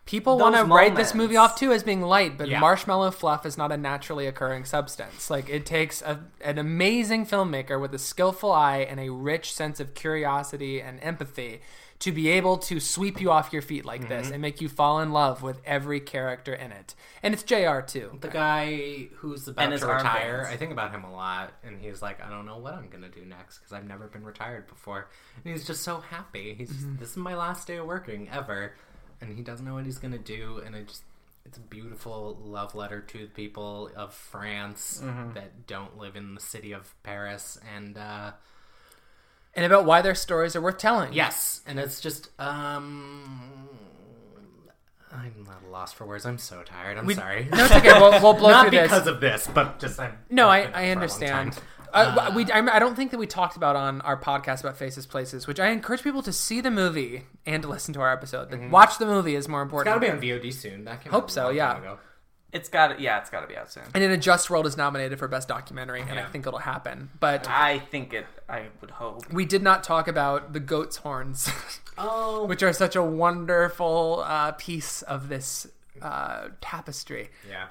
People 0.06 0.40
want 0.40 0.56
to 0.56 0.64
write 0.64 0.96
this 0.96 1.14
movie 1.14 1.38
off 1.38 1.56
too 1.56 1.72
as 1.72 1.84
being 1.84 2.02
light, 2.02 2.36
but 2.36 2.48
Yeah. 2.48 2.60
marshmallow 2.60 3.12
fluff 3.12 3.46
is 3.46 3.60
not 3.60 3.72
a 3.72 3.78
naturally 3.78 4.26
occurring 4.26 4.66
substance. 4.66 5.30
Like 5.30 5.48
it 5.50 5.68
takes 5.68 6.02
a, 6.02 6.22
an 6.42 6.58
amazing 6.58 7.28
filmmaker 7.28 7.80
with 7.80 7.94
a 7.94 8.00
skillful 8.00 8.52
eye 8.52 8.80
and 8.80 9.00
a 9.00 9.10
rich 9.10 9.54
sense 9.54 9.80
of 9.80 9.94
curiosity 9.94 10.82
and 10.82 10.98
empathy 11.04 11.62
to 12.00 12.12
be 12.14 12.30
able 12.30 12.58
to 12.58 12.80
sweep 12.80 13.20
you 13.20 13.30
off 13.30 13.52
your 13.52 13.62
feet 13.62 13.84
like 13.84 14.02
Mm-hmm. 14.02 14.10
this 14.10 14.32
and 14.32 14.42
make 14.42 14.62
you 14.62 14.70
fall 14.70 15.02
in 15.02 15.12
love 15.12 15.42
with 15.42 15.60
every 15.66 16.00
character 16.00 16.54
in 16.54 16.72
it. 16.72 16.96
And 17.22 17.34
it's 17.34 17.44
JR 17.44 17.82
too. 17.82 18.18
The 18.22 18.30
guy 18.30 19.10
who's 19.18 19.48
about 19.50 19.64
And 19.64 19.74
his 19.74 19.82
to 19.82 19.88
retire, 19.88 20.44
armbands. 20.46 20.54
I 20.54 20.58
think 20.58 20.72
about 20.72 20.92
him 20.92 21.04
a 21.04 21.12
lot, 21.12 21.52
and 21.64 21.80
he's 21.82 22.02
like, 22.02 22.24
I 22.26 22.30
don't 22.30 22.46
know 22.46 22.58
what 22.58 22.74
I'm 22.74 22.88
gonna 22.90 23.10
do 23.10 23.26
next 23.26 23.58
because 23.58 23.74
I've 23.74 23.88
never 23.88 24.08
been 24.08 24.24
retired 24.24 24.68
before, 24.68 25.10
and 25.44 25.54
he's 25.54 25.68
just 25.68 25.84
so 25.84 26.00
happy. 26.00 26.54
He's 26.54 26.70
Mm-hmm. 26.72 26.96
this 26.98 27.10
is 27.12 27.18
my 27.18 27.36
last 27.36 27.68
day 27.68 27.76
of 27.78 27.86
working 27.86 28.30
ever, 28.32 28.76
and 29.20 29.36
he 29.36 29.44
doesn't 29.44 29.66
know 29.66 29.74
what 29.74 29.86
he's 29.86 29.98
gonna 30.00 30.18
do, 30.18 30.62
and 30.66 30.76
it 30.76 30.88
just 30.88 31.04
it's 31.46 31.58
a 31.58 31.62
beautiful 31.62 32.38
love 32.44 32.76
letter 32.76 33.02
to 33.02 33.18
the 33.18 33.26
people 33.26 33.90
of 33.98 34.14
France 34.14 35.02
Mm-hmm. 35.04 35.34
that 35.34 35.68
don't 35.68 35.98
live 35.98 36.16
in 36.16 36.36
the 36.36 36.42
city 36.42 36.72
of 36.72 36.94
Paris, 37.04 37.60
and 37.76 37.98
uh, 37.98 38.32
And 39.60 39.66
about 39.66 39.84
why 39.84 40.02
their 40.02 40.16
stories 40.16 40.56
are 40.56 40.62
worth 40.62 40.78
telling. 40.78 41.12
yes, 41.12 41.62
and 41.68 41.78
it's 41.80 42.00
just 42.00 42.30
um. 42.40 43.68
I'm 45.12 45.48
at 45.50 45.68
a 45.68 45.70
loss 45.72 45.92
for 45.92 46.06
words. 46.06 46.26
I'm 46.26 46.38
so 46.38 46.62
tired. 46.64 46.98
I'm 46.98 47.06
We- 47.06 47.16
sorry. 47.16 47.50
No, 47.52 47.66
it's 47.66 47.74
okay. 47.76 47.92
We'll, 48.00 48.22
we'll 48.22 48.34
blow 48.40 48.52
Not 48.52 48.70
through 48.70 48.78
this. 48.80 48.84
because 48.90 49.08
of 49.08 49.20
this, 49.20 49.50
but 49.54 49.80
just 49.80 50.00
I'm. 50.00 50.18
No, 50.30 50.48
I, 50.48 50.60
I've 50.60 50.64
been 50.66 50.72
for 50.74 50.78
a 50.78 50.82
I 50.82 50.90
understand. 50.92 51.52
time. 51.54 51.64
Uh, 51.92 52.32
we, 52.36 52.46
I, 52.52 52.60
I 52.76 52.80
don't 52.80 52.96
think 52.96 53.10
that 53.12 53.18
we 53.18 53.26
talked 53.28 53.58
about 53.58 53.76
on 53.76 54.00
our 54.02 54.16
podcast 54.16 54.60
about 54.62 54.78
Faces 54.78 55.06
Places, 55.08 55.48
which 55.48 55.60
I 55.60 55.70
encourage 55.70 56.04
people 56.04 56.22
to 56.22 56.32
see 56.32 56.62
the 56.62 56.70
movie 56.72 57.24
and 57.48 57.64
to 57.64 57.68
listen 57.70 57.94
to 57.96 58.02
our 58.02 58.14
episode. 58.14 58.52
The- 58.52 58.70
Watch 58.70 58.98
the 59.00 59.08
movie 59.08 59.36
is 59.36 59.48
more 59.50 59.64
It's 59.64 59.68
important. 59.70 60.00
gotta 60.00 60.18
be 60.22 60.32
on 60.32 60.40
VOD 60.40 60.54
soon. 60.54 60.86
That 60.86 61.02
came 61.04 61.12
Hope 61.12 61.30
so, 61.32 61.50
yeah. 61.50 61.96
Time 62.52 62.56
ago. 62.56 62.60
it's 62.60 62.70
got 62.70 63.00
yeah 63.00 63.20
it's 63.20 63.30
got 63.30 63.42
to 63.42 63.48
be 63.48 63.56
out 63.58 63.72
soon 63.72 63.84
and 63.94 64.04
in 64.04 64.12
a 64.12 64.18
Just 64.18 64.50
World 64.50 64.66
is 64.68 64.78
nominated 64.78 65.20
for 65.20 65.28
Best 65.28 65.48
Documentary, 65.48 66.02
and 66.02 66.12
I 66.12 66.16
Yeah. 66.16 66.30
think 66.30 66.46
it'll 66.48 66.60
happen. 66.60 67.10
But 67.20 67.48
i 67.50 67.80
think 67.80 68.14
it 68.14 68.26
i 68.48 68.64
would 68.82 68.92
hope 68.92 69.32
we 69.32 69.46
did 69.46 69.62
not 69.64 69.84
talk 69.84 70.08
about 70.08 70.54
the 70.54 70.60
goat's 70.60 70.98
horns, 70.98 71.50
Oh, 71.98 72.46
which 72.46 72.64
are 72.64 72.72
such 72.74 72.96
a 72.96 73.04
wonderful 73.04 74.24
uh, 74.26 74.54
piece 74.54 75.02
of 75.02 75.28
this 75.30 75.68
uh, 76.02 76.48
tapestry. 76.62 77.30
yeah. 77.50 77.68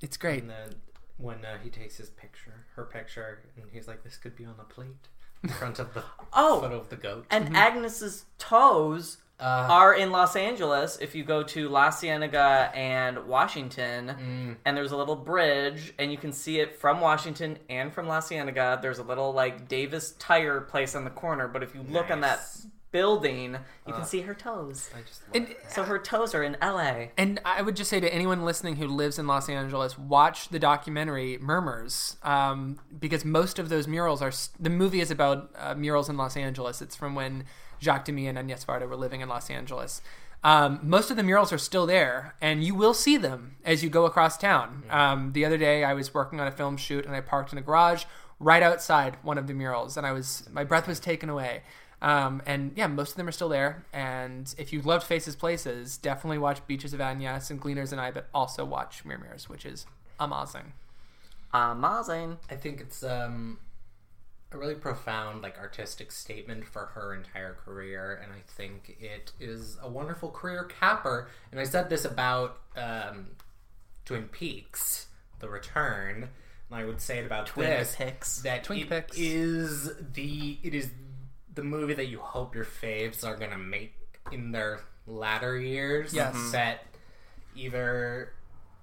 It's 0.00 0.16
great. 0.16 0.42
And 0.42 0.50
then 0.50 0.74
when 1.16 1.44
uh, 1.44 1.56
he 1.62 1.70
takes 1.70 1.96
his 1.96 2.10
picture, 2.10 2.66
her 2.76 2.84
picture, 2.84 3.40
and 3.56 3.64
he's 3.72 3.88
like, 3.88 4.04
"This 4.04 4.16
could 4.16 4.36
be 4.36 4.44
on 4.44 4.54
a 4.60 4.64
plate 4.64 5.08
in 5.42 5.48
front 5.48 5.78
of 5.78 5.92
the 5.94 6.04
Oh. 6.32 6.60
photo 6.60 6.78
of 6.78 6.88
the 6.90 6.96
goat." 6.96 7.24
and 7.30 7.56
agnes's 7.56 8.26
toes 8.38 9.16
Uh, 9.38 9.66
are 9.70 9.92
in 9.94 10.10
Los 10.12 10.34
Angeles 10.34 10.96
if 11.00 11.14
you 11.14 11.22
go 11.22 11.42
to 11.42 11.68
La 11.68 11.90
Cienega 11.90 12.70
and 12.74 13.26
Washington, 13.26 14.08
Mm. 14.08 14.56
and 14.64 14.76
there's 14.76 14.92
a 14.92 14.96
little 14.96 15.16
bridge, 15.16 15.92
and 15.98 16.10
you 16.10 16.16
can 16.16 16.32
see 16.32 16.58
it 16.60 16.80
from 16.80 17.00
Washington 17.00 17.58
and 17.68 17.92
from 17.92 18.08
La 18.08 18.20
Cienega. 18.20 18.78
There's 18.80 18.98
a 18.98 19.02
little 19.02 19.32
like 19.34 19.68
Davis 19.68 20.12
tire 20.18 20.62
place 20.62 20.94
on 20.94 21.04
the 21.04 21.10
corner, 21.10 21.48
but 21.48 21.62
if 21.62 21.74
you 21.74 21.82
look 21.82 22.10
on 22.10 22.22
that 22.22 22.40
building, 22.92 23.58
you 23.86 23.92
can 23.92 24.02
Uh. 24.02 24.04
see 24.06 24.22
her 24.22 24.32
toes. 24.34 24.88
I 24.96 25.02
just 25.02 25.20
And- 25.34 25.48
that. 25.48 25.70
So 25.70 25.82
her 25.82 25.98
toes 25.98 26.34
are 26.34 26.42
in 26.42 26.56
L.A. 26.62 27.10
And 27.18 27.38
I 27.44 27.60
would 27.60 27.76
just 27.76 27.90
say 27.90 28.00
to 28.00 28.14
anyone 28.14 28.42
listening 28.42 28.76
who 28.76 28.86
lives 28.86 29.18
in 29.18 29.26
Los 29.26 29.50
Angeles, 29.50 29.98
watch 29.98 30.48
the 30.48 30.58
documentary 30.58 31.36
Murmurs, 31.42 32.16
um, 32.22 32.78
because 32.98 33.22
most 33.22 33.58
of 33.58 33.68
those 33.68 33.86
murals 33.86 34.22
are. 34.22 34.32
The 34.58 34.70
movie 34.70 35.00
is 35.02 35.10
about 35.10 35.50
uh, 35.58 35.74
murals 35.74 36.08
in 36.08 36.16
Los 36.16 36.38
Angeles. 36.38 36.80
It's 36.80 36.96
from 36.96 37.14
when 37.14 37.44
Jacques 37.80 38.04
Demy 38.04 38.26
and 38.28 38.38
Agnes 38.38 38.64
Varda 38.64 38.88
were 38.88 38.96
living 38.96 39.20
in 39.20 39.28
Los 39.28 39.50
Angeles. 39.50 40.00
Um, 40.44 40.80
most 40.82 41.10
of 41.10 41.16
the 41.16 41.22
murals 41.22 41.52
are 41.52 41.58
still 41.58 41.86
there, 41.86 42.34
and 42.40 42.62
you 42.62 42.74
will 42.74 42.94
see 42.94 43.16
them 43.16 43.56
as 43.64 43.82
you 43.82 43.90
go 43.90 44.04
across 44.04 44.36
town. 44.36 44.84
Um, 44.90 45.32
the 45.32 45.44
other 45.44 45.58
day, 45.58 45.82
I 45.82 45.94
was 45.94 46.14
working 46.14 46.40
on 46.40 46.46
a 46.46 46.52
film 46.52 46.76
shoot, 46.76 47.04
and 47.04 47.14
I 47.14 47.20
parked 47.20 47.52
in 47.52 47.58
a 47.58 47.62
garage 47.62 48.04
right 48.38 48.62
outside 48.62 49.16
one 49.22 49.38
of 49.38 49.46
the 49.46 49.54
murals, 49.54 49.96
and 49.96 50.06
I 50.06 50.12
was 50.12 50.48
my 50.52 50.62
breath 50.62 50.86
was 50.86 51.00
taken 51.00 51.28
away. 51.28 51.62
Um, 52.02 52.42
and 52.46 52.72
yeah, 52.76 52.86
most 52.86 53.12
of 53.12 53.16
them 53.16 53.26
are 53.26 53.32
still 53.32 53.48
there. 53.48 53.84
And 53.92 54.54
if 54.58 54.72
you 54.72 54.82
loved 54.82 55.04
Faces 55.04 55.34
Places, 55.34 55.96
definitely 55.96 56.38
watch 56.38 56.64
Beaches 56.66 56.92
of 56.92 57.00
Agnes 57.00 57.50
and 57.50 57.60
Gleaners 57.60 57.90
and 57.92 58.00
I, 58.00 58.10
but 58.10 58.28
also 58.34 58.64
watch 58.64 59.04
Murmurs, 59.04 59.48
which 59.48 59.64
is 59.64 59.86
amazing. 60.20 60.74
Amazing. 61.54 62.36
I 62.50 62.56
think 62.56 62.80
it's 62.80 63.02
um, 63.02 63.58
a 64.52 64.58
really 64.58 64.74
profound, 64.76 65.42
like, 65.42 65.58
artistic 65.58 66.12
statement 66.12 66.64
for 66.66 66.86
her 66.94 67.14
entire 67.14 67.54
career, 67.54 68.20
and 68.22 68.32
I 68.32 68.40
think 68.46 68.96
it 69.00 69.32
is 69.40 69.76
a 69.82 69.88
wonderful 69.88 70.30
career 70.30 70.64
capper. 70.64 71.28
And 71.50 71.60
I 71.60 71.64
said 71.64 71.90
this 71.90 72.04
about 72.04 72.58
um, 72.76 73.28
Twin 74.04 74.24
Peaks: 74.28 75.08
The 75.40 75.48
Return, 75.48 76.28
and 76.70 76.78
I 76.80 76.84
would 76.84 77.00
say 77.00 77.18
it 77.18 77.26
about 77.26 77.46
Twin 77.46 77.68
this 77.70 77.96
Peaks. 77.96 78.40
that 78.42 78.64
Twin 78.64 78.80
it 78.80 78.88
Peaks. 78.88 79.18
is 79.18 79.90
the 80.14 80.58
it 80.62 80.74
is 80.74 80.90
the 81.52 81.64
movie 81.64 81.94
that 81.94 82.06
you 82.06 82.20
hope 82.20 82.54
your 82.54 82.64
faves 82.64 83.24
are 83.24 83.36
gonna 83.36 83.58
make 83.58 83.94
in 84.30 84.52
their 84.52 84.80
latter 85.06 85.58
years. 85.58 86.14
Yes. 86.14 86.52
That 86.52 86.84
either 87.56 88.32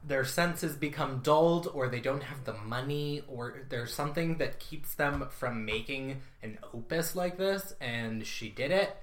their 0.05 0.25
senses 0.25 0.75
become 0.75 1.19
dulled 1.19 1.67
or 1.73 1.88
they 1.88 1.99
don't 1.99 2.23
have 2.23 2.43
the 2.43 2.53
money 2.53 3.23
or 3.27 3.61
there's 3.69 3.93
something 3.93 4.38
that 4.38 4.59
keeps 4.59 4.95
them 4.95 5.27
from 5.30 5.65
making 5.65 6.21
an 6.41 6.57
opus 6.73 7.15
like 7.15 7.38
this 7.38 7.73
and 7.80 8.25
she 8.25 8.49
did 8.49 8.71
it 8.71 8.97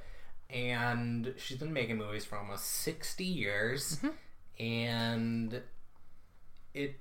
and 0.51 1.35
she's 1.39 1.57
been 1.57 1.73
making 1.73 1.97
movies 1.97 2.25
for 2.25 2.37
almost 2.37 2.65
60 2.67 3.25
years 3.25 3.99
and 4.59 5.63
it 6.75 6.97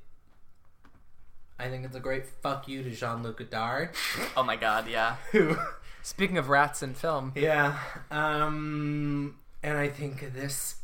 I 1.61 1.67
think 1.67 1.84
it's 1.84 1.95
a 1.95 1.99
great 1.99 2.26
fuck 2.26 2.69
you 2.69 2.84
to 2.84 2.91
Jean-Luc 2.91 3.38
Godard 3.38 3.89
Oh 4.38 4.43
my 4.43 4.55
god, 4.55 4.88
yeah. 4.88 5.17
who 5.31 5.57
Speaking 6.01 6.38
of 6.38 6.47
rats 6.47 6.81
in 6.81 6.93
film, 6.93 7.34
yeah. 7.35 7.77
Um 8.09 9.35
and 9.61 9.77
I 9.77 9.89
think 9.89 10.34
this 10.34 10.76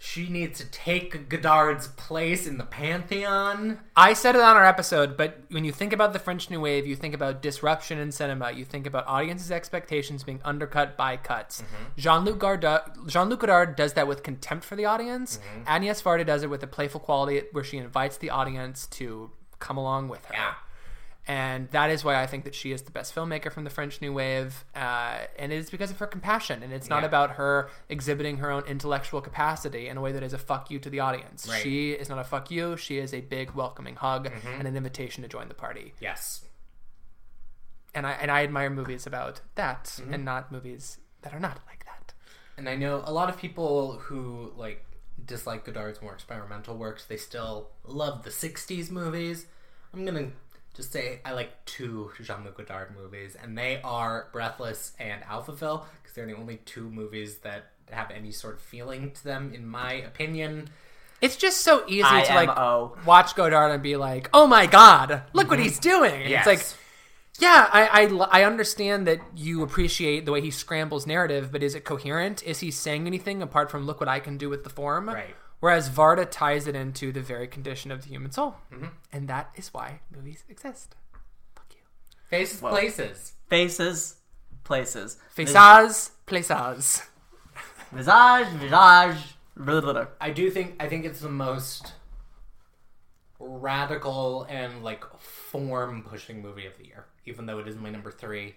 she 0.00 0.28
needs 0.28 0.58
to 0.60 0.66
take 0.66 1.28
Godard's 1.28 1.88
place 1.88 2.46
in 2.46 2.56
the 2.56 2.64
pantheon. 2.64 3.80
I 3.96 4.12
said 4.12 4.36
it 4.36 4.40
on 4.40 4.56
our 4.56 4.64
episode, 4.64 5.16
but 5.16 5.40
when 5.50 5.64
you 5.64 5.72
think 5.72 5.92
about 5.92 6.12
the 6.12 6.20
French 6.20 6.48
New 6.50 6.60
Wave, 6.60 6.86
you 6.86 6.94
think 6.94 7.14
about 7.14 7.42
disruption 7.42 7.98
in 7.98 8.12
cinema. 8.12 8.52
You 8.52 8.64
think 8.64 8.86
about 8.86 9.08
audiences' 9.08 9.50
expectations 9.50 10.22
being 10.22 10.40
undercut 10.44 10.96
by 10.96 11.16
cuts. 11.16 11.62
Mm-hmm. 11.62 11.84
Jean-Luc 11.96 12.38
Godard, 12.38 12.82
Jean-Luc 13.08 13.40
Godard 13.40 13.74
does 13.74 13.94
that 13.94 14.06
with 14.06 14.22
contempt 14.22 14.64
for 14.64 14.76
the 14.76 14.84
audience. 14.84 15.38
Mm-hmm. 15.38 15.62
Agnes 15.66 16.00
Varda 16.00 16.24
does 16.24 16.44
it 16.44 16.50
with 16.50 16.62
a 16.62 16.68
playful 16.68 17.00
quality 17.00 17.42
where 17.50 17.64
she 17.64 17.76
invites 17.76 18.16
the 18.18 18.30
audience 18.30 18.86
to 18.86 19.32
come 19.58 19.76
along 19.76 20.08
with 20.08 20.24
her. 20.26 20.34
Yeah. 20.34 20.54
And 21.30 21.68
that 21.72 21.90
is 21.90 22.02
why 22.04 22.20
I 22.22 22.26
think 22.26 22.44
that 22.44 22.54
she 22.54 22.72
is 22.72 22.82
the 22.82 22.90
best 22.90 23.14
filmmaker 23.14 23.52
from 23.52 23.64
the 23.64 23.70
French 23.70 24.00
New 24.00 24.14
Wave. 24.14 24.64
Uh, 24.74 25.18
and 25.38 25.52
it 25.52 25.56
is 25.56 25.68
because 25.68 25.90
of 25.90 25.98
her 25.98 26.06
compassion. 26.06 26.62
And 26.62 26.72
it's 26.72 26.88
not 26.88 27.02
Yeah. 27.02 27.08
about 27.08 27.32
her 27.32 27.68
exhibiting 27.90 28.38
her 28.38 28.50
own 28.50 28.64
intellectual 28.64 29.20
capacity 29.20 29.88
in 29.88 29.98
a 29.98 30.00
way 30.00 30.10
that 30.12 30.22
is 30.22 30.32
a 30.32 30.38
fuck 30.38 30.70
you 30.70 30.78
to 30.78 30.88
the 30.88 31.00
audience. 31.00 31.46
Right. 31.46 31.62
She 31.62 31.92
is 31.92 32.08
not 32.08 32.18
a 32.18 32.24
fuck 32.24 32.50
you. 32.50 32.78
She 32.78 32.96
is 32.96 33.12
a 33.12 33.20
big 33.20 33.50
welcoming 33.50 33.96
hug 33.96 34.30
and 34.56 34.66
an 34.66 34.74
invitation 34.74 35.22
to 35.22 35.28
join 35.28 35.48
the 35.48 35.54
party. 35.54 35.92
Yes. 36.00 36.46
And 37.94 38.06
I, 38.06 38.12
and 38.12 38.30
I 38.30 38.42
admire 38.42 38.70
movies 38.70 39.06
about 39.06 39.42
that 39.54 40.00
and 40.10 40.24
not 40.24 40.50
movies 40.50 40.98
that 41.22 41.34
are 41.34 41.40
not 41.40 41.60
like 41.66 41.84
that. 41.84 42.14
And 42.56 42.68
I 42.70 42.74
know 42.76 43.02
a 43.04 43.12
lot 43.12 43.28
of 43.28 43.36
people 43.38 43.98
who 43.98 44.52
like 44.56 44.84
dislike 45.24 45.64
Godard's 45.66 46.00
more 46.00 46.14
experimental 46.14 46.76
works. 46.76 47.04
They 47.04 47.16
still 47.18 47.68
love 47.84 48.22
the 48.24 48.30
'60s 48.30 48.90
movies. 48.90 49.46
I'm 49.92 50.04
gonna 50.04 50.30
just 50.78 50.92
say 50.92 51.20
I 51.24 51.32
like 51.32 51.64
two 51.64 52.12
Jean-Luc 52.22 52.56
Godard 52.56 52.94
movies, 52.96 53.36
and 53.42 53.58
they 53.58 53.80
are 53.82 54.28
Breathless 54.32 54.92
and 55.00 55.22
Alphaville 55.24 55.82
because 56.00 56.14
they're 56.14 56.24
the 56.24 56.36
only 56.36 56.58
two 56.58 56.88
movies 56.88 57.38
that 57.38 57.72
have 57.90 58.12
any 58.12 58.30
sort 58.30 58.54
of 58.54 58.62
feeling 58.62 59.10
to 59.10 59.24
them, 59.24 59.52
in 59.52 59.66
my 59.66 59.94
opinion. 59.94 60.70
It's 61.20 61.34
just 61.34 61.62
so 61.62 61.84
easy 61.88 62.02
to 62.02 62.34
like 62.34 62.48
IMO. 62.48 62.96
watch 63.04 63.34
Godard 63.34 63.72
and 63.72 63.82
be 63.82 63.96
like, 63.96 64.30
"Oh 64.32 64.46
my 64.46 64.66
god, 64.66 65.22
look 65.32 65.50
what 65.50 65.58
mm-hmm. 65.58 65.64
he's 65.64 65.80
doing!" 65.80 66.30
Yes. 66.30 66.46
It's 66.46 66.46
like, 66.46 66.78
yeah, 67.40 67.68
I 67.72 68.06
I 68.30 68.44
understand 68.44 69.08
that 69.08 69.18
you 69.34 69.64
appreciate 69.64 70.26
the 70.26 70.32
way 70.32 70.40
he 70.40 70.52
scrambles 70.52 71.08
narrative, 71.08 71.50
but 71.50 71.64
is 71.64 71.74
it 71.74 71.84
coherent? 71.84 72.44
Is 72.44 72.60
he 72.60 72.70
saying 72.70 73.08
anything 73.08 73.42
apart 73.42 73.68
from 73.68 73.84
"Look 73.84 73.98
what 73.98 74.08
I 74.08 74.20
can 74.20 74.38
do 74.38 74.48
with 74.48 74.62
the 74.62 74.70
form"? 74.70 75.08
Right. 75.08 75.34
Whereas 75.60 75.88
Varda 75.90 76.26
ties 76.30 76.66
it 76.68 76.76
into 76.76 77.10
the 77.12 77.20
very 77.20 77.48
condition 77.48 77.90
of 77.90 78.02
the 78.02 78.08
human 78.10 78.30
soul, 78.30 78.56
Mm-hmm. 78.72 78.86
and 79.12 79.28
that 79.28 79.50
is 79.56 79.74
why 79.74 80.00
movies 80.14 80.44
exist. 80.48 80.94
Fuck 81.56 81.66
you. 81.74 81.82
Faces, 82.30 82.60
places. 82.60 83.32
Faces, 83.48 84.16
places. 84.64 85.18
Faces, 85.30 86.10
places. 86.26 87.02
Visage, 87.92 88.48
visage. 88.60 89.34
Blah, 89.56 89.80
blah, 89.80 89.92
blah. 89.92 90.06
I 90.20 90.30
do 90.30 90.50
think 90.50 90.76
I 90.78 90.88
think 90.88 91.04
it's 91.04 91.20
the 91.20 91.28
most 91.28 91.94
radical 93.38 94.44
and 94.48 94.82
like 94.82 95.04
form 95.20 96.02
pushing 96.02 96.42
movie 96.42 96.66
of 96.66 96.76
the 96.78 96.86
year. 96.86 97.06
Even 97.26 97.46
though 97.46 97.58
it 97.58 97.68
is 97.68 97.76
my 97.76 97.90
number 97.90 98.10
three, 98.10 98.54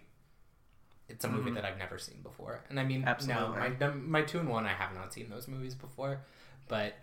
it's 1.09 1.25
a 1.25 1.27
movie 1.29 1.51
that 1.51 1.65
I've 1.65 1.77
never 1.77 1.97
seen 1.97 2.21
before. 2.23 2.63
And 2.69 2.79
I 2.79 2.83
mean, 2.83 3.01
no, 3.27 3.49
my 3.49 3.87
my 3.89 4.21
two 4.21 4.39
and 4.39 4.49
one, 4.49 4.65
I 4.65 4.73
have 4.73 4.93
not 4.93 5.13
seen 5.13 5.29
those 5.29 5.47
movies 5.47 5.75
before, 5.75 6.21
but 6.67 6.93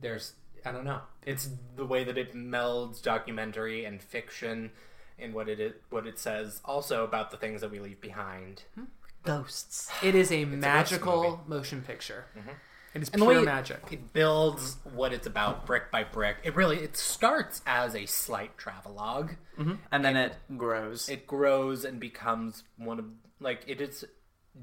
there's 0.00 0.34
I 0.64 0.70
don't 0.72 0.84
know. 0.84 1.00
It's 1.26 1.48
the 1.76 1.84
way 1.84 2.04
that 2.04 2.16
it 2.16 2.34
melds 2.34 3.02
documentary 3.02 3.84
and 3.84 4.00
fiction. 4.02 4.70
And 5.18 5.34
what 5.34 5.48
it 5.48 5.60
is, 5.60 5.72
what 5.90 6.06
it 6.06 6.18
says 6.18 6.60
also 6.64 7.04
about 7.04 7.30
the 7.30 7.36
things 7.36 7.60
that 7.60 7.70
we 7.70 7.78
leave 7.78 8.00
behind. 8.00 8.62
Hmm. 8.74 8.84
Ghosts. 9.24 9.88
It 10.02 10.14
is 10.16 10.32
a 10.32 10.44
movie. 10.44 10.56
magical 10.56 11.40
motion 11.46 11.82
picture. 11.82 12.24
Mm-hmm. 12.36 12.48
It 12.94 13.02
is 13.02 13.08
And 13.10 13.22
the 13.22 13.26
pure 13.26 13.36
way 13.36 13.42
it- 13.42 13.44
magic. 13.46 13.80
It 13.92 14.12
builds 14.12 14.78
what 14.94 15.12
it's 15.12 15.26
about 15.26 15.64
brick 15.66 15.90
by 15.92 16.02
brick. 16.04 16.38
It 16.42 16.56
really 16.56 16.78
it 16.78 16.96
starts 16.96 17.62
as 17.66 17.94
a 17.94 18.06
slight 18.06 18.58
travelogue. 18.58 19.32
Mm-hmm. 19.58 19.74
And 19.92 20.04
then 20.04 20.16
it 20.16 20.34
grows. 20.56 21.08
It 21.08 21.26
grows 21.26 21.84
and 21.84 22.00
becomes 22.00 22.64
one 22.76 22.98
of 22.98 23.04
like 23.40 23.62
it 23.68 23.80
is 23.80 24.04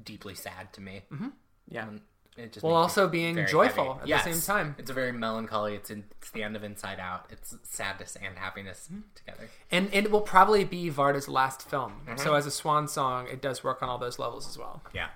deeply 0.04 0.34
sad 0.34 0.72
to 0.74 0.80
me. 0.80 1.02
Mm-hmm. 1.10 1.28
yeah. 1.68 1.88
And 1.88 2.00
It 2.40 2.52
just 2.52 2.64
While 2.64 2.74
also 2.74 3.06
being 3.08 3.46
joyful 3.46 3.94
heavy. 3.94 4.12
at 4.12 4.24
the 4.24 4.32
same 4.32 4.54
time. 4.54 4.74
It's 4.78 4.90
a 4.90 4.94
very 4.94 5.12
melancholy. 5.12 5.74
It's 5.74 5.90
in, 5.90 6.04
it's 6.18 6.30
the 6.30 6.42
end 6.42 6.56
of 6.56 6.64
Inside 6.64 6.98
Out. 6.98 7.26
It's 7.30 7.54
sadness 7.62 8.16
and 8.20 8.38
happiness 8.38 8.88
together. 9.14 9.48
And 9.70 9.88
it 9.92 10.10
will 10.10 10.20
probably 10.20 10.64
be 10.64 10.90
Varda's 10.90 11.28
last 11.28 11.68
film. 11.68 12.00
Mm-hmm. 12.06 12.18
So 12.18 12.34
as 12.34 12.46
a 12.46 12.50
swan 12.50 12.88
song, 12.88 13.28
it 13.28 13.40
does 13.42 13.62
work 13.62 13.82
on 13.82 13.88
all 13.88 13.98
those 13.98 14.18
levels 14.18 14.48
as 14.48 14.58
well. 14.58 14.82
Yeah, 14.94 15.08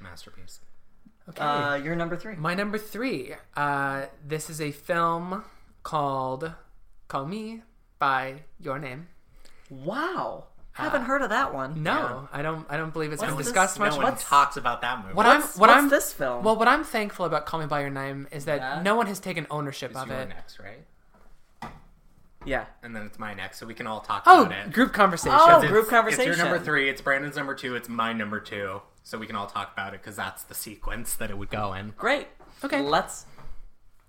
masterpiece. 0.00 0.60
Okay. 1.28 1.42
Uh, 1.42 1.74
you're 1.74 1.96
number 1.96 2.16
three. 2.16 2.36
My 2.36 2.54
number 2.54 2.78
three. 2.78 3.34
Uh, 3.56 4.06
this 4.24 4.48
is 4.48 4.60
a 4.60 4.70
film 4.70 5.44
called 5.82 6.52
"Call 7.08 7.26
Me" 7.26 7.62
by 7.98 8.42
Your 8.60 8.78
Name. 8.78 9.08
Wow. 9.68 10.44
I 10.78 10.82
haven't 10.84 11.02
heard 11.02 11.22
of 11.22 11.30
that 11.30 11.54
one. 11.54 11.82
No, 11.82 12.28
I 12.32 12.42
don't. 12.42 12.66
I 12.68 12.76
don't 12.76 12.92
believe 12.92 13.12
it's 13.12 13.22
been 13.22 13.30
What's 13.34 13.46
this? 13.46 13.52
discussed 13.54 13.78
much. 13.78 13.96
no 13.96 14.02
one 14.02 14.16
talks 14.16 14.56
about 14.56 14.82
that 14.82 15.02
movie. 15.02 15.14
What 15.14 15.26
What's, 15.26 15.56
I'm, 15.56 15.60
what 15.60 15.68
what's 15.70 15.82
I'm, 15.84 15.88
this 15.88 16.12
film? 16.12 16.44
well, 16.44 16.56
what 16.56 16.68
I'm 16.68 16.84
thankful 16.84 17.24
about 17.26 17.46
"Call 17.46 17.60
Me 17.60 17.66
by 17.66 17.80
Your 17.80 17.90
Name" 17.90 18.28
is 18.30 18.44
that 18.44 18.60
Yeah. 18.60 18.82
no 18.82 18.94
one 18.96 19.06
has 19.06 19.18
taken 19.18 19.46
ownership 19.50 19.92
It's 19.92 20.00
of 20.00 20.08
your 20.08 20.18
it. 20.18 20.28
next, 20.28 20.58
right? 20.58 21.70
yeah. 22.44 22.66
And 22.82 22.94
then 22.94 23.04
it's 23.06 23.18
my 23.18 23.34
next, 23.34 23.58
so 23.58 23.66
we 23.66 23.74
can 23.74 23.86
all 23.86 24.00
talk 24.00 24.22
Oh, 24.26 24.44
about 24.46 24.66
it. 24.68 24.72
group 24.72 24.92
conversation. 24.92 25.36
Oh, 25.40 25.56
It's- 25.58 25.70
group 25.70 25.82
It's 25.84 25.90
conversation. 25.90 26.26
your 26.26 26.36
number 26.36 26.58
three. 26.58 26.88
It's 26.88 27.00
Brandon's 27.00 27.36
number 27.36 27.54
two. 27.54 27.74
It's 27.74 27.88
my 27.88 28.12
number 28.12 28.38
two. 28.40 28.82
So 29.02 29.18
we 29.18 29.26
can 29.26 29.34
all 29.36 29.46
talk 29.46 29.72
about 29.72 29.94
it 29.94 30.02
because 30.02 30.16
that's 30.16 30.42
the 30.44 30.54
sequence 30.54 31.14
that 31.14 31.30
it 31.30 31.38
would 31.38 31.50
go 31.50 31.72
in. 31.74 31.94
Great. 31.96 32.28
Okay. 32.64 32.82
Let's 32.82 33.26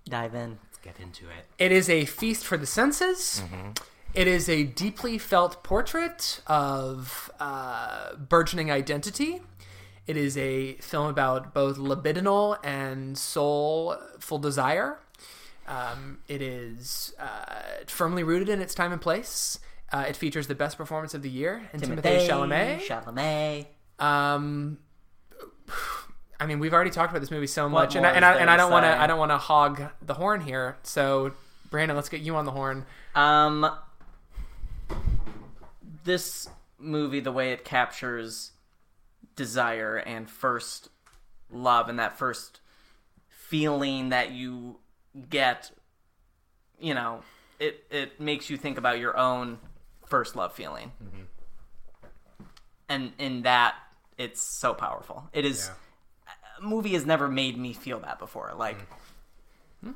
dive 0.08 0.34
in. 0.34 0.58
Let's 0.64 0.78
get 0.78 1.00
into 1.00 1.26
it. 1.26 1.46
It 1.58 1.72
is 1.72 1.88
a 1.90 2.04
feast 2.04 2.44
for 2.44 2.56
the 2.56 2.66
senses. 2.66 3.42
Mm-hmm. 3.44 3.70
It 4.14 4.26
is 4.26 4.48
a 4.48 4.64
deeply 4.64 5.18
felt 5.18 5.62
portrait 5.62 6.40
of 6.46 7.30
uh, 7.38 8.14
burgeoning 8.16 8.70
identity. 8.70 9.40
It 10.06 10.16
is 10.16 10.36
a 10.38 10.74
film 10.76 11.08
about 11.08 11.52
both 11.52 11.76
libidinal 11.76 12.58
and 12.64 13.16
soulful 13.16 14.38
desire. 14.38 14.98
Um, 15.68 16.18
it 16.28 16.40
is 16.40 17.14
uh, 17.18 17.84
firmly 17.86 18.24
rooted 18.24 18.48
in 18.48 18.60
its 18.62 18.74
time 18.74 18.90
and 18.90 19.00
place. 19.00 19.60
Uh, 19.92 20.06
it 20.08 20.16
features 20.16 20.46
the 20.46 20.54
best 20.54 20.78
performance 20.78 21.14
of 21.14 21.22
the 21.22 21.30
year, 21.30 21.68
and 21.72 21.82
Timothée 21.82 22.26
Chalamet. 22.26 22.80
Chalamet. 22.80 23.66
Um, 24.02 24.78
I 26.40 26.46
mean, 26.46 26.58
we've 26.58 26.72
already 26.72 26.90
talked 26.90 27.10
about 27.10 27.20
this 27.20 27.30
movie 27.30 27.46
so 27.46 27.68
much, 27.68 27.94
and 27.94 28.06
I, 28.06 28.12
and 28.12 28.24
I, 28.24 28.34
and 28.34 28.50
I 28.50 28.56
don't 28.56 28.70
want 28.70 28.84
to? 28.84 28.90
I 28.90 29.06
don't 29.06 29.18
want 29.18 29.30
to 29.30 29.38
hog 29.38 29.82
the 30.02 30.14
horn 30.14 30.40
here. 30.40 30.76
So, 30.82 31.32
Brandon, 31.70 31.96
let's 31.96 32.08
get 32.08 32.20
you 32.20 32.36
on 32.36 32.44
the 32.44 32.50
horn. 32.52 32.86
Um, 33.14 33.70
this 36.04 36.48
movie, 36.78 37.20
the 37.20 37.32
way 37.32 37.52
it 37.52 37.64
captures 37.64 38.52
desire 39.36 39.96
and 39.96 40.28
first 40.28 40.88
love 41.50 41.88
and 41.88 41.98
that 41.98 42.18
first 42.18 42.60
feeling 43.28 44.10
that 44.10 44.32
you 44.32 44.78
get, 45.30 45.70
you 46.78 46.94
know, 46.94 47.20
it 47.58 47.84
it 47.90 48.20
makes 48.20 48.50
you 48.50 48.56
think 48.56 48.78
about 48.78 48.98
your 48.98 49.16
own 49.16 49.58
first 50.06 50.36
love 50.36 50.52
feeling, 50.52 50.92
mm-hmm. 51.02 52.44
and 52.88 53.12
in 53.18 53.42
that 53.42 53.74
it's 54.16 54.42
so 54.42 54.74
powerful. 54.74 55.28
It 55.32 55.44
is. 55.44 55.70
A 56.58 56.62
movie 56.62 56.94
has 56.94 57.06
never 57.06 57.28
made 57.28 57.56
me 57.56 57.72
feel 57.72 58.00
that 58.00 58.18
before. 58.18 58.52
Like 58.56 58.78
mm. 59.84 59.94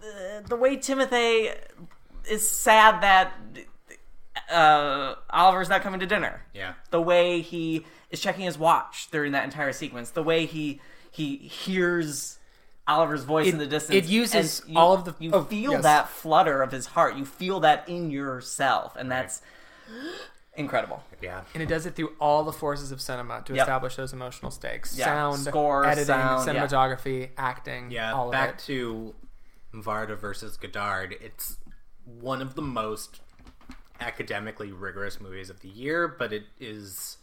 the, 0.00 0.44
the 0.48 0.56
way 0.56 0.76
Timothy 0.76 1.50
is 2.28 2.48
sad 2.48 3.02
that 3.02 3.32
uh, 4.50 5.14
Oliver's 5.30 5.68
not 5.68 5.82
coming 5.82 6.00
to 6.00 6.06
dinner. 6.06 6.42
Yeah. 6.52 6.74
The 6.90 7.00
way 7.00 7.40
he 7.40 7.86
is 8.10 8.20
checking 8.20 8.44
his 8.44 8.58
watch 8.58 9.08
during 9.10 9.32
that 9.32 9.44
entire 9.44 9.72
sequence. 9.72 10.10
The 10.10 10.22
way 10.22 10.46
he 10.46 10.80
he 11.10 11.36
hears 11.36 12.38
Oliver's 12.88 13.22
voice 13.24 13.46
It- 13.46 13.52
in 13.54 13.58
the 13.58 13.66
distance. 13.66 14.04
it 14.04 14.10
uses 14.10 14.62
you- 14.66 14.76
all 14.78 14.92
of 14.94 15.04
the- 15.04 15.14
You 15.18 15.30
oh, 15.32 15.44
feel 15.44 15.72
yes. 15.72 15.82
that 15.84 16.08
flutter 16.08 16.60
of 16.62 16.72
his 16.72 16.86
heart. 16.86 17.14
You 17.16 17.24
feel 17.24 17.60
that 17.60 17.88
in 17.88 18.10
yourself, 18.10 18.96
and 18.96 19.10
that's 19.10 19.40
incredible. 20.56 21.02
Yeah. 21.22 21.42
And 21.54 21.62
it 21.62 21.66
does 21.66 21.86
it 21.86 21.94
through 21.96 22.12
all 22.20 22.44
the 22.44 22.52
forces 22.52 22.92
of 22.92 23.00
cinema 23.00 23.42
to 23.46 23.54
Yep. 23.54 23.62
establish 23.62 23.96
those 23.96 24.12
emotional 24.12 24.50
stakes: 24.50 24.96
Yeah. 24.98 25.06
sound, 25.06 25.40
Score, 25.40 25.84
editing, 25.86 26.06
sound, 26.06 26.46
yeah. 26.46 26.66
cinematography, 26.66 27.30
acting. 27.38 27.90
Yeah. 27.90 28.12
all 28.12 28.30
back 28.30 28.50
of 28.50 28.54
it. 28.56 28.62
to 28.64 29.14
Varda 29.74 30.16
versus 30.18 30.56
Godard. 30.56 31.14
It's 31.20 31.56
one 32.04 32.40
of 32.42 32.54
the 32.54 32.62
most 32.62 33.20
academically 34.00 34.72
rigorous 34.72 35.20
movies 35.20 35.50
of 35.50 35.60
the 35.60 35.68
year, 35.68 36.08
but 36.08 36.32
it 36.32 36.44
is 36.58 37.18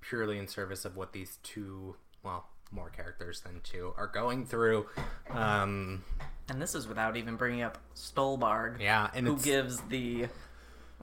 purely 0.00 0.38
in 0.38 0.46
service 0.48 0.84
of 0.84 0.96
what 0.96 1.12
these 1.12 1.38
two, 1.42 1.96
well, 2.22 2.46
more 2.70 2.90
characters 2.90 3.40
than 3.40 3.60
two, 3.62 3.92
are 3.96 4.06
going 4.06 4.46
through. 4.46 4.86
Um, 5.30 6.04
And 6.48 6.60
this 6.62 6.74
is 6.74 6.86
without 6.86 7.16
even 7.16 7.36
bringing 7.36 7.62
up 7.62 7.78
Stuhlbarg. 7.94 8.80
yeah, 8.80 9.10
and 9.14 9.26
Who 9.26 9.34
it's 9.34 9.44
gives 9.44 9.80
the? 9.82 10.28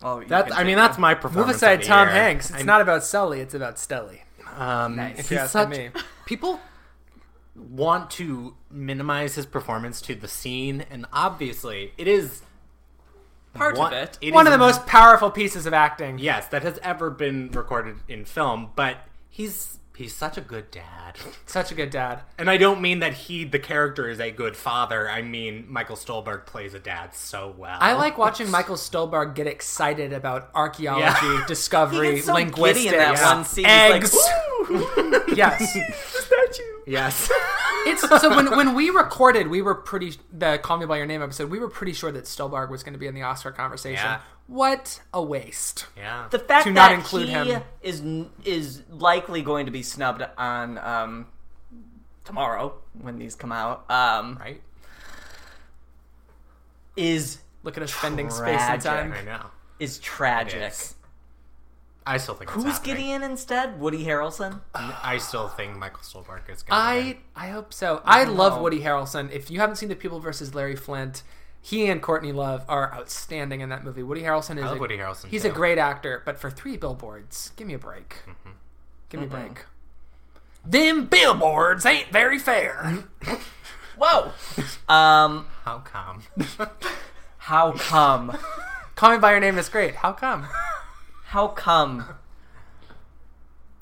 Well, 0.02 0.22
you 0.24 0.28
that's—I 0.28 0.64
mean, 0.64 0.76
that's 0.78 0.98
it. 0.98 1.02
my 1.02 1.14
Move 1.14 1.22
performance. 1.22 1.58
aside, 1.58 1.74
of 1.76 1.82
the 1.82 1.88
Tom 1.88 2.08
year. 2.08 2.16
Hanks. 2.16 2.50
It's 2.50 2.58
I'm- 2.58 2.66
not 2.66 2.82
about 2.82 3.04
Sully; 3.04 3.42
it's 3.42 3.54
about 3.54 3.76
Stelly. 3.76 4.22
Um, 4.58 4.96
Nice. 4.96 5.20
If 5.20 5.30
he's 5.30 5.32
you 5.32 5.38
ask 5.40 5.52
such- 5.52 5.70
me. 5.70 5.90
People 6.26 6.60
want 7.56 8.10
to 8.12 8.56
minimize 8.72 9.36
his 9.36 9.46
performance 9.46 10.02
to 10.02 10.16
the 10.16 10.28
scene, 10.28 10.86
and 10.90 11.06
obviously, 11.14 11.94
it 11.98 12.08
is 12.08 12.42
part 13.54 13.78
one, 13.78 13.94
of 13.94 14.00
it. 14.00 14.18
it 14.22 14.34
One 14.34 14.48
of 14.48 14.52
the 14.52 14.58
most 14.58 14.86
powerful 14.86 15.30
pieces 15.32 15.66
of 15.66 15.74
acting. 15.74 16.18
yes 16.20 16.48
that 16.48 16.64
has 16.64 16.80
ever 16.84 17.10
been 17.10 17.50
recorded 17.52 17.98
in 18.08 18.26
film. 18.26 18.72
But 18.76 18.98
he's 19.30 19.80
he's 19.96 20.16
such 20.16 20.38
a 20.38 20.42
good 20.42 20.72
dad, 20.72 21.18
Such 21.46 21.72
a 21.72 21.76
good 21.76 21.92
dad. 21.92 22.22
and 22.40 22.50
I 22.50 22.58
don't 22.58 22.82
mean 22.82 23.00
that 23.00 23.14
he 23.14 23.44
the 23.44 23.60
character 23.60 24.10
is 24.10 24.20
a 24.20 24.32
good 24.32 24.56
father. 24.58 25.08
I 25.10 25.22
mean 25.22 25.66
Michael 25.70 25.96
Stuhlbarg 25.96 26.46
plays 26.48 26.74
a 26.74 26.80
dad 26.80 27.14
so 27.14 27.54
well. 27.58 27.78
I 27.80 27.94
like 27.94 28.18
watching 28.18 28.50
Michael 28.50 28.76
Stuhlbarg 28.76 29.36
get 29.36 29.46
excited 29.46 30.12
about 30.14 30.50
archaeology, 30.56 31.06
Yeah. 31.28 31.46
discovery, 31.48 32.08
He 32.08 32.14
gets 32.16 32.26
so 32.26 32.34
linguistics, 32.34 32.84
giddy 32.86 32.96
in 32.96 33.00
that 33.00 33.18
Yeah. 33.20 33.36
one 33.36 33.46
scene. 33.46 33.66
eggs. 33.68 34.12
He's 34.12 34.22
like, 34.24 34.70
"Woo!" 34.98 35.24
yes. 35.36 35.78
The 36.86 36.92
statue. 36.92 36.92
yes. 36.92 37.32
It's 37.86 38.00
so 38.22 38.30
when 38.34 38.56
when 38.56 38.76
we 38.76 38.92
recorded, 38.92 39.50
we 39.50 39.62
were 39.62 39.76
pretty 39.76 40.14
the 40.32 40.58
"Call 40.58 40.78
Me 40.78 40.86
by 40.86 40.96
Your 40.96 41.06
Name" 41.06 41.22
episode. 41.22 41.50
We 41.52 41.60
were 41.60 41.68
pretty 41.68 41.92
sure 41.92 42.14
that 42.14 42.24
Stuhlbarg 42.24 42.70
was 42.70 42.82
going 42.82 42.94
to 42.94 42.98
be 43.00 43.08
in 43.08 43.14
the 43.14 43.24
Oscar 43.24 43.52
conversation. 43.52 44.06
Yeah. 44.06 44.22
What 44.48 45.02
a 45.14 45.22
waste! 45.22 45.88
Yeah. 45.98 46.28
The 46.32 46.40
fact 46.40 46.66
To 46.68 46.72
that 46.72 46.76
not 46.90 46.92
include 46.94 47.28
he 47.28 47.34
him. 47.34 47.62
is 47.82 48.02
is 48.46 48.84
likely 48.90 49.42
going 49.42 49.66
to 49.66 49.72
be 49.74 49.84
snubbed 49.84 50.24
on 50.38 50.78
um, 50.78 51.28
tomorrow 52.24 52.74
when 53.02 53.18
these 53.20 53.36
come 53.36 53.52
out 53.52 53.84
um, 53.92 54.38
right? 54.40 54.62
is 56.96 57.40
Look 57.64 57.76
at 57.78 57.84
us 57.84 57.94
spending 57.94 58.30
space 58.30 58.62
and 58.62 58.82
Tragic. 58.82 59.12
time. 59.12 59.14
I 59.14 59.22
know. 59.24 59.46
is 59.80 59.98
tragic. 60.00 60.62
It 60.62 60.72
is. 60.72 60.96
I 62.06 62.18
still 62.18 62.36
think 62.36 62.50
it's 62.50 62.56
Who's 62.64 62.74
happening. 62.78 62.96
Gideon 62.96 63.24
instead? 63.24 63.80
Woody 63.80 64.04
Harrelson. 64.06 64.62
I 64.74 65.18
still 65.18 65.48
think 65.48 65.78
Michael 65.78 66.02
Stuhlbarg 66.02 66.50
is 66.50 66.64
going 66.64 66.68
to 66.68 66.74
I 66.74 67.18
I 67.36 67.48
hope 67.50 67.74
so. 67.74 68.02
I 68.04 68.26
love 68.26 68.58
know. 68.58 68.64
Woody 68.64 68.82
Harrelson. 68.82 69.32
If 69.32 69.50
you 69.50 69.60
haven't 69.60 69.78
seen 69.78 69.90
The 69.90 69.96
People 69.96 70.20
versus 70.20 70.54
Larry 70.54 70.76
Flynt, 70.76 71.24
he 71.62 71.88
and 71.88 72.02
Courtney 72.02 72.34
Love 72.34 72.66
are 72.68 72.94
outstanding 72.94 73.62
in 73.62 73.70
that 73.70 73.86
movie. 73.86 74.04
Woody 74.04 74.22
Harrelson 74.22 74.58
is 74.58 74.66
love 74.66 74.78
a, 74.78 74.80
Woody 74.80 74.98
Harrelson, 74.98 75.28
He's 75.30 75.44
too. 75.44 75.48
a 75.48 75.52
great 75.52 75.78
actor, 75.78 76.22
but 76.26 76.38
for 76.38 76.52
three 76.52 76.76
billboards, 76.76 77.52
give 77.56 77.68
me 77.68 77.74
a 77.74 77.80
break. 77.80 78.18
Mm-hmm. 78.28 78.50
Give 79.08 79.22
me 79.22 79.28
a 79.28 79.30
mm-hmm. 79.30 79.54
break. 79.54 79.66
Them 80.66 81.06
billboards 81.06 81.86
ain't 81.86 82.10
very 82.10 82.38
fair. 82.38 83.06
Mm-hmm. 83.22 83.36
Whoa. 83.98 84.32
um, 84.94 85.48
How 85.64 85.80
come? 85.80 86.24
how 87.38 87.72
come? 87.74 88.38
Call 88.96 89.12
Me 89.12 89.18
by 89.20 89.32
Your 89.32 89.40
Name 89.40 89.58
is 89.58 89.70
great. 89.70 89.96
How 89.96 90.12
come? 90.12 90.46
How 91.34 91.48
come? 91.48 92.06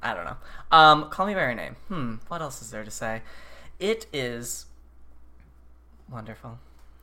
I 0.02 0.14
don't 0.14 0.24
know. 0.24 0.38
Um, 0.72 1.10
call 1.10 1.26
me 1.26 1.34
by 1.34 1.42
your 1.42 1.54
name. 1.54 1.76
Hmm. 1.90 2.16
What 2.30 2.42
else 2.42 2.62
is 2.62 2.72
there 2.72 2.86
to 2.86 2.90
say? 2.90 3.24
It 3.78 4.06
is 4.14 4.68
wonderful. 6.10 6.60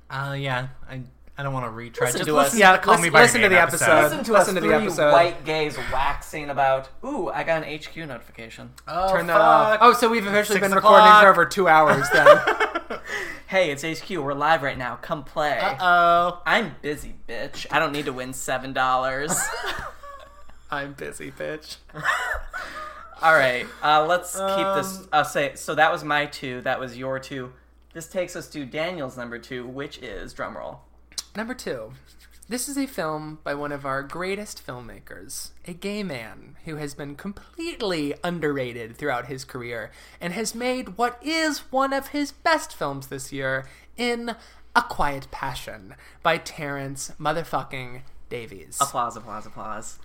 uh, 0.08 0.34
yeah. 0.38 0.68
I 0.88 1.02
I 1.36 1.42
don't 1.42 1.52
want 1.52 1.66
to 1.66 1.70
retry. 1.70 2.00
Listen 2.06 2.18
Just 2.20 2.24
to 2.28 2.34
listen 2.34 2.54
us. 2.56 2.58
Yeah, 2.58 2.78
Call 2.78 2.94
listen- 2.94 3.02
Me 3.04 3.10
by 3.10 3.18
Your 3.18 3.26
listen 3.26 3.40
to 3.42 3.48
the 3.50 3.60
episode. 3.60 4.02
Listen 4.04 4.24
to 4.24 4.32
Listen 4.32 4.56
us 4.56 4.62
to 4.62 4.68
the 4.68 4.74
episode. 4.74 5.12
white 5.12 5.44
gays 5.44 5.76
waxing 5.92 6.48
about. 6.48 6.88
Ooh, 7.04 7.28
I 7.28 7.44
got 7.44 7.62
an 7.62 7.78
HQ 7.78 7.94
notification. 8.08 8.70
Oh, 8.88 9.12
Turn 9.12 9.26
that 9.26 9.38
off. 9.38 9.78
Oh, 9.82 9.92
so 9.92 10.08
we've 10.08 10.26
officially 10.26 10.60
Six 10.60 10.66
been 10.66 10.74
recording 10.74 11.12
for 11.20 11.28
over 11.28 11.44
two 11.44 11.68
hours 11.68 12.08
then. 12.10 12.26
Hey, 13.48 13.70
it's 13.70 13.82
HQ. 13.82 14.10
We're 14.10 14.34
live 14.34 14.62
right 14.62 14.76
now. 14.76 14.96
Come 14.96 15.24
play. 15.24 15.58
Oh. 15.80 16.42
I'm 16.44 16.74
busy, 16.82 17.14
bitch. 17.26 17.64
I 17.70 17.78
don't 17.78 17.92
need 17.92 18.04
to 18.06 18.12
win 18.12 18.32
seven 18.34 18.72
dollars. 18.72 19.38
I'm 20.70 20.92
busy, 20.92 21.30
bitch. 21.30 21.76
All 23.22 23.34
right, 23.34 23.66
uh, 23.82 24.06
let's 24.06 24.32
keep 24.32 24.74
this. 24.76 24.98
Um, 24.98 25.08
I'll 25.12 25.24
say 25.24 25.52
so. 25.54 25.74
That 25.74 25.90
was 25.90 26.04
my 26.04 26.26
two. 26.26 26.60
That 26.60 26.78
was 26.78 26.96
your 26.96 27.18
two. 27.18 27.52
This 27.92 28.06
takes 28.06 28.36
us 28.36 28.48
to 28.50 28.64
Daniel's 28.64 29.16
number 29.16 29.38
two, 29.38 29.66
which 29.66 29.98
is 29.98 30.32
drumroll. 30.34 30.78
Number 31.34 31.54
two. 31.54 31.92
This 32.50 32.66
is 32.66 32.78
a 32.78 32.86
film 32.86 33.40
by 33.44 33.52
one 33.52 33.72
of 33.72 33.84
our 33.84 34.02
greatest 34.02 34.66
filmmakers, 34.66 35.50
a 35.66 35.74
gay 35.74 36.02
man 36.02 36.56
who 36.64 36.76
has 36.76 36.94
been 36.94 37.14
completely 37.14 38.14
underrated 38.24 38.96
throughout 38.96 39.26
his 39.26 39.44
career 39.44 39.90
and 40.18 40.32
has 40.32 40.54
made 40.54 40.96
what 40.96 41.18
is 41.22 41.58
one 41.70 41.92
of 41.92 42.08
his 42.08 42.32
best 42.32 42.74
films 42.74 43.08
this 43.08 43.34
year 43.34 43.66
in 43.98 44.34
A 44.74 44.80
Quiet 44.80 45.30
Passion 45.30 45.94
by 46.22 46.38
Terence 46.38 47.12
motherfucking 47.20 48.00
Davies. 48.30 48.78
Applause, 48.80 49.16
applause, 49.18 49.44
applause. 49.44 49.98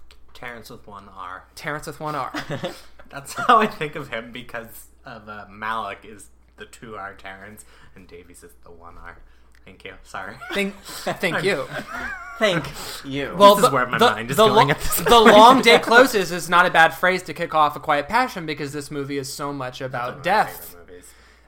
Terence 0.43 0.69
with 0.69 0.85
one 0.87 1.09
R. 1.15 1.45
Terence 1.55 1.87
with 1.87 1.99
one 1.99 2.15
R. 2.15 2.31
That's 3.09 3.33
how 3.33 3.59
I 3.59 3.67
think 3.67 3.95
of 3.95 4.09
him 4.09 4.31
because 4.31 4.87
of 5.05 5.29
uh, 5.29 5.45
Malick 5.49 6.03
is 6.03 6.29
the 6.57 6.65
two 6.65 6.95
R 6.95 7.13
Terrence 7.13 7.65
and 7.95 8.07
Davies 8.07 8.43
is 8.43 8.51
the 8.63 8.71
one 8.71 8.97
R. 8.97 9.17
Thank 9.65 9.85
you. 9.85 9.93
Sorry. 10.03 10.35
Thank, 10.53 10.75
thank 10.83 11.41
you. 11.43 11.65
Thank 12.39 12.65
you. 13.05 13.33
Well, 13.37 13.55
This 13.55 13.65
is 13.65 13.71
where 13.71 13.85
my 13.85 13.97
mind 13.97 14.31
is 14.31 14.35
the 14.35 14.47
going 14.47 14.67
lo- 14.67 14.71
at 14.73 14.79
this 14.79 14.95
the 15.07 15.19
long 15.19 15.61
day 15.61 15.79
closes 15.79 16.31
is 16.33 16.49
not 16.49 16.65
a 16.65 16.69
bad 16.69 16.89
phrase 16.93 17.23
to 17.23 17.33
kick 17.33 17.55
off 17.55 17.75
a 17.75 17.79
quiet 17.79 18.09
passion 18.09 18.45
because 18.45 18.73
this 18.73 18.91
movie 18.91 19.17
is 19.17 19.31
so 19.31 19.53
much 19.53 19.79
about 19.79 20.21
death. 20.23 20.75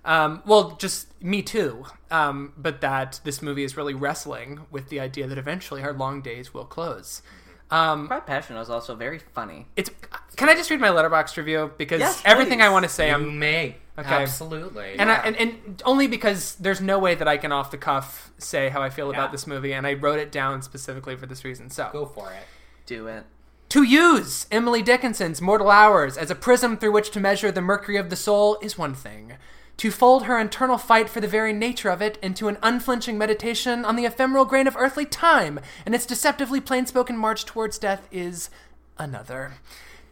Um, 0.06 0.44
well, 0.46 0.76
just 0.78 1.08
me 1.22 1.42
too. 1.42 1.86
Um, 2.12 2.54
but 2.56 2.80
that 2.82 3.20
this 3.24 3.42
movie 3.42 3.64
is 3.64 3.76
really 3.76 3.96
wrestling 3.96 4.62
with 4.72 4.90
the 4.90 5.00
idea 5.00 5.26
that 5.28 5.38
eventually 5.40 5.82
our 5.82 5.92
long 5.94 6.22
days 6.22 6.54
will 6.54 6.66
close. 6.66 7.22
Um, 7.72 8.08
Quiet 8.08 8.26
Passion 8.28 8.56
was 8.56 8.70
also 8.70 8.96
very 8.96 9.20
funny. 9.20 9.66
it's. 9.76 9.90
Can 10.36 10.50
I 10.50 10.54
just 10.56 10.70
read 10.70 10.80
my 10.80 10.90
Letterboxd 10.90 11.36
review 11.38 11.72
because 11.78 12.00
Yes, 12.00 12.22
everything 12.26 12.62
I 12.62 12.70
want 12.70 12.84
to 12.84 12.90
say, 12.90 13.08
You 13.10 13.16
I'm 13.16 13.40
may. 13.40 13.78
Okay. 13.98 14.10
Absolutely. 14.10 14.96
and, 15.00 15.10
I, 15.10 15.16
and 15.16 15.36
and 15.38 15.82
only 15.86 16.08
because 16.08 16.56
there's 16.56 16.82
no 16.82 17.00
way 17.00 17.16
that 17.16 17.28
I 17.30 17.38
can 17.38 17.52
off 17.54 17.72
the 17.72 17.78
cuff 17.78 18.32
say 18.38 18.68
how 18.70 18.82
I 18.84 18.90
feel 18.90 19.08
Yeah. 19.12 19.18
about 19.20 19.32
this 19.32 19.48
movie, 19.48 19.74
and 19.74 19.88
I 19.88 19.94
wrote 19.94 20.20
it 20.20 20.32
down 20.32 20.62
specifically 20.62 21.16
for 21.16 21.26
this 21.26 21.44
reason. 21.46 21.70
So 21.70 21.90
Go 21.94 22.06
for 22.06 22.30
it. 22.32 22.44
Do 22.86 23.08
it. 23.08 23.24
To 23.70 23.84
use 23.84 24.46
Emily 24.52 24.82
Dickinson's 24.84 25.42
mortal 25.42 25.72
hours 25.72 26.18
as 26.18 26.30
a 26.30 26.36
prism 26.36 26.78
through 26.78 26.92
which 26.92 27.10
to 27.12 27.20
measure 27.20 27.52
the 27.52 27.62
mercury 27.62 27.98
of 27.98 28.10
the 28.10 28.16
soul 28.16 28.58
is 28.62 28.78
one 28.78 28.94
thing. 28.94 29.34
To 29.78 29.92
fold 29.92 30.24
her 30.24 30.40
internal 30.40 30.78
fight 30.78 31.10
for 31.10 31.20
the 31.20 31.28
very 31.28 31.52
nature 31.52 31.90
of 31.90 32.02
it 32.02 32.18
into 32.22 32.48
an 32.48 32.58
unflinching 32.64 33.18
meditation 33.18 33.84
on 33.84 33.96
the 33.96 34.06
ephemeral 34.06 34.46
grain 34.46 34.68
of 34.68 34.78
earthly 34.78 35.06
time 35.06 35.60
and 35.86 35.94
its 35.94 36.06
deceptively 36.06 36.62
plain 36.62 36.86
spoken 36.86 37.18
march 37.18 37.46
towards 37.46 37.78
death 37.78 38.08
is 38.12 38.50
another. 38.98 39.56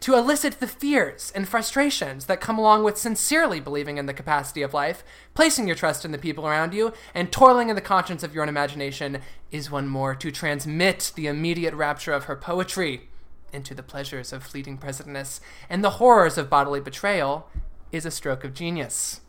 To 0.00 0.14
elicit 0.14 0.60
the 0.60 0.66
fears 0.66 1.32
and 1.34 1.48
frustrations 1.48 2.26
that 2.26 2.42
come 2.42 2.58
along 2.58 2.84
with 2.84 2.98
sincerely 2.98 3.58
believing 3.58 3.96
in 3.96 4.04
the 4.04 4.12
capacity 4.12 4.60
of 4.60 4.74
life, 4.74 5.02
placing 5.32 5.66
your 5.66 5.76
trust 5.76 6.04
in 6.04 6.12
the 6.12 6.18
people 6.18 6.46
around 6.46 6.74
you, 6.74 6.92
and 7.14 7.32
toiling 7.32 7.70
in 7.70 7.74
the 7.74 7.80
conscience 7.80 8.22
of 8.22 8.34
your 8.34 8.42
own 8.42 8.50
imagination 8.50 9.20
is 9.50 9.70
one 9.70 9.88
more. 9.88 10.14
To 10.14 10.30
transmit 10.30 11.12
the 11.14 11.26
immediate 11.26 11.72
rapture 11.72 12.12
of 12.12 12.24
her 12.24 12.36
poetry 12.36 13.08
into 13.50 13.72
the 13.72 13.82
pleasures 13.82 14.30
of 14.30 14.42
fleeting 14.42 14.76
presentness 14.76 15.40
and 15.70 15.82
the 15.82 15.92
horrors 15.92 16.36
of 16.36 16.50
bodily 16.50 16.80
betrayal 16.80 17.48
is 17.90 18.04
a 18.04 18.10
stroke 18.10 18.44
of 18.44 18.52
genius. 18.52 19.22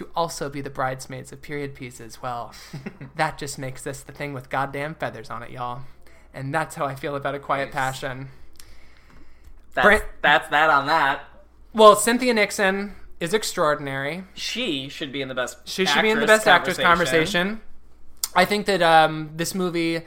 To 0.00 0.08
also 0.16 0.48
be 0.48 0.62
the 0.62 0.70
bridesmaids 0.70 1.30
of 1.30 1.42
period 1.42 1.74
pieces, 1.74 2.22
well, 2.22 2.54
that 3.16 3.36
just 3.36 3.58
makes 3.58 3.82
this 3.82 4.00
the 4.00 4.12
thing 4.12 4.32
with 4.32 4.48
goddamn 4.48 4.94
feathers 4.94 5.28
on 5.28 5.42
it, 5.42 5.50
y'all. 5.50 5.82
And 6.32 6.54
that's 6.54 6.74
how 6.74 6.86
I 6.86 6.94
feel 6.94 7.16
about 7.16 7.34
A 7.34 7.38
Quiet 7.38 7.70
Passion. 7.70 8.30
That's, 9.74 10.02
that's 10.22 10.48
that 10.48 10.70
on 10.70 10.86
that. 10.86 11.26
Well, 11.74 11.96
Cynthia 11.96 12.32
Nixon 12.32 12.94
is 13.20 13.34
extraordinary. 13.34 14.24
She 14.32 14.88
should 14.88 15.12
be 15.12 15.20
in 15.20 15.28
the 15.28 15.34
best. 15.34 15.68
She 15.68 15.84
should 15.84 16.00
be 16.00 16.08
in 16.08 16.18
the 16.18 16.26
best 16.26 16.46
actress 16.46 16.78
conversation. 16.78 17.60
I 18.34 18.46
think 18.46 18.64
that 18.64 18.80
um, 18.80 19.32
this 19.36 19.54
movie. 19.54 20.00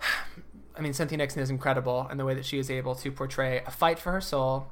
I 0.76 0.82
mean, 0.82 0.92
Cynthia 0.92 1.16
Nixon 1.16 1.40
is 1.40 1.48
incredible 1.48 2.06
in 2.10 2.18
the 2.18 2.26
way 2.26 2.34
that 2.34 2.44
she 2.44 2.58
is 2.58 2.70
able 2.70 2.94
to 2.96 3.10
portray 3.10 3.62
a 3.66 3.70
fight 3.70 3.98
for 3.98 4.12
her 4.12 4.20
soul, 4.20 4.66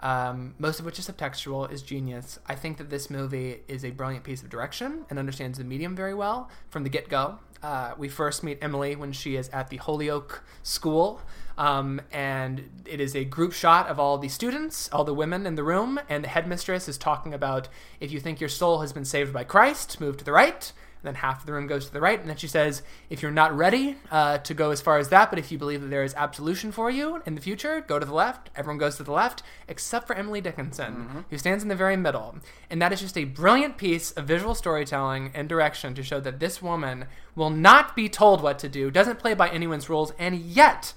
um, 0.00 0.54
most 0.58 0.78
of 0.78 0.86
which 0.86 0.98
is 0.98 1.08
subtextual, 1.08 1.70
is 1.70 1.82
genius. 1.82 2.38
I 2.46 2.54
think 2.54 2.78
that 2.78 2.90
this 2.90 3.10
movie 3.10 3.60
is 3.68 3.84
a 3.84 3.90
brilliant 3.90 4.24
piece 4.24 4.42
of 4.42 4.48
direction 4.48 5.04
and 5.10 5.18
understands 5.18 5.58
the 5.58 5.64
medium 5.64 5.96
very 5.96 6.14
well 6.14 6.48
from 6.70 6.84
the 6.84 6.90
get 6.90 7.08
go. 7.08 7.38
Uh, 7.62 7.92
we 7.98 8.08
first 8.08 8.44
meet 8.44 8.58
Emily 8.62 8.94
when 8.94 9.12
she 9.12 9.34
is 9.34 9.48
at 9.48 9.68
the 9.68 9.78
Holyoke 9.78 10.44
School, 10.62 11.20
um, 11.56 12.00
and 12.12 12.70
it 12.84 13.00
is 13.00 13.16
a 13.16 13.24
group 13.24 13.52
shot 13.52 13.88
of 13.88 13.98
all 13.98 14.16
the 14.16 14.28
students, 14.28 14.88
all 14.92 15.02
the 15.02 15.14
women 15.14 15.44
in 15.44 15.56
the 15.56 15.64
room, 15.64 15.98
and 16.08 16.22
the 16.22 16.28
headmistress 16.28 16.88
is 16.88 16.96
talking 16.96 17.34
about 17.34 17.68
if 17.98 18.12
you 18.12 18.20
think 18.20 18.40
your 18.40 18.48
soul 18.48 18.80
has 18.80 18.92
been 18.92 19.04
saved 19.04 19.32
by 19.32 19.42
Christ, 19.42 20.00
move 20.00 20.16
to 20.18 20.24
the 20.24 20.30
right. 20.30 20.72
Then 21.02 21.14
half 21.14 21.40
of 21.40 21.46
the 21.46 21.52
room 21.52 21.66
goes 21.66 21.86
to 21.86 21.92
the 21.92 22.00
right, 22.00 22.18
and 22.18 22.28
then 22.28 22.36
she 22.36 22.48
says, 22.48 22.82
"If 23.08 23.22
you're 23.22 23.30
not 23.30 23.56
ready 23.56 23.96
uh, 24.10 24.38
to 24.38 24.54
go 24.54 24.70
as 24.70 24.80
far 24.80 24.98
as 24.98 25.08
that, 25.10 25.30
but 25.30 25.38
if 25.38 25.52
you 25.52 25.58
believe 25.58 25.80
that 25.82 25.88
there 25.88 26.02
is 26.02 26.14
absolution 26.14 26.72
for 26.72 26.90
you 26.90 27.22
in 27.24 27.34
the 27.34 27.40
future, 27.40 27.80
go 27.80 27.98
to 27.98 28.06
the 28.06 28.14
left." 28.14 28.50
Everyone 28.56 28.78
goes 28.78 28.96
to 28.96 29.02
the 29.02 29.12
left, 29.12 29.42
except 29.68 30.06
for 30.06 30.16
Emily 30.16 30.40
Dickinson, 30.40 31.24
who 31.30 31.38
stands 31.38 31.62
in 31.62 31.68
the 31.68 31.76
very 31.76 31.96
middle, 31.96 32.36
and 32.68 32.82
that 32.82 32.92
is 32.92 33.00
just 33.00 33.16
a 33.16 33.24
brilliant 33.24 33.76
piece 33.76 34.10
of 34.12 34.24
visual 34.26 34.54
storytelling 34.54 35.30
and 35.34 35.48
direction 35.48 35.94
to 35.94 36.02
show 36.02 36.20
that 36.20 36.40
this 36.40 36.60
woman 36.60 37.06
will 37.34 37.50
not 37.50 37.94
be 37.94 38.08
told 38.08 38.42
what 38.42 38.58
to 38.58 38.68
do, 38.68 38.90
doesn't 38.90 39.18
play 39.18 39.34
by 39.34 39.48
anyone's 39.48 39.88
rules, 39.88 40.12
and 40.18 40.36
yet 40.36 40.94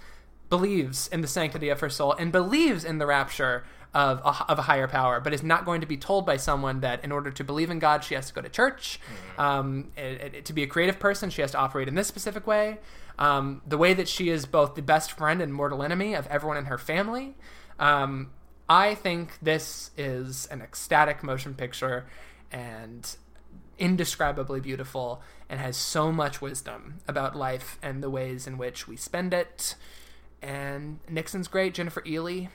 believes 0.49 1.07
in 1.07 1.21
the 1.21 1.27
sanctity 1.27 1.69
of 1.69 1.79
her 1.79 1.89
soul 1.89 2.13
and 2.13 2.31
believes 2.31 2.83
in 2.83 2.97
the 2.97 3.05
rapture 3.05 3.63
of 3.93 4.19
a, 4.19 4.45
of 4.51 4.57
a 4.57 4.61
higher 4.61 4.87
power, 4.87 5.19
but 5.19 5.33
is 5.33 5.43
not 5.43 5.65
going 5.65 5.81
to 5.81 5.87
be 5.87 5.97
told 5.97 6.25
by 6.25 6.37
someone 6.37 6.79
that 6.79 7.03
in 7.03 7.11
order 7.11 7.29
to 7.31 7.43
believe 7.43 7.69
in 7.69 7.79
God, 7.79 8.03
she 8.03 8.15
has 8.15 8.27
to 8.27 8.33
go 8.33 8.41
to 8.41 8.49
church. 8.49 8.99
Um, 9.37 9.91
it- 9.97 10.33
it- 10.35 10.45
to 10.45 10.53
be 10.53 10.63
a 10.63 10.67
creative 10.67 10.97
person, 10.99 11.29
she 11.29 11.41
has 11.41 11.51
to 11.51 11.57
operate 11.57 11.87
in 11.87 11.95
this 11.95 12.07
specific 12.07 12.47
way. 12.47 12.79
Um, 13.19 13.61
the 13.67 13.77
way 13.77 13.93
that 13.93 14.07
she 14.07 14.29
is 14.29 14.45
both 14.45 14.75
the 14.75 14.81
best 14.81 15.11
friend 15.11 15.41
and 15.41 15.53
mortal 15.53 15.83
enemy 15.83 16.13
of 16.13 16.25
everyone 16.27 16.57
in 16.57 16.65
her 16.65 16.77
family. 16.77 17.35
Um, 17.79 18.31
I 18.69 18.95
think 18.95 19.37
this 19.41 19.91
is 19.97 20.47
an 20.47 20.61
ecstatic 20.61 21.21
motion 21.23 21.53
picture 21.53 22.07
and 22.51 23.15
indescribably 23.77 24.59
beautiful 24.61 25.21
and 25.49 25.59
has 25.59 25.75
so 25.75 26.11
much 26.11 26.41
wisdom 26.41 26.99
about 27.07 27.35
life 27.35 27.77
and 27.81 28.01
the 28.01 28.09
ways 28.09 28.47
in 28.47 28.57
which 28.57 28.87
we 28.87 28.95
spend 28.95 29.33
it. 29.33 29.75
And 30.41 30.99
Nixon's 31.09 31.47
great. 31.47 31.73
Jennifer 31.73 32.01
Ehle 32.01 32.49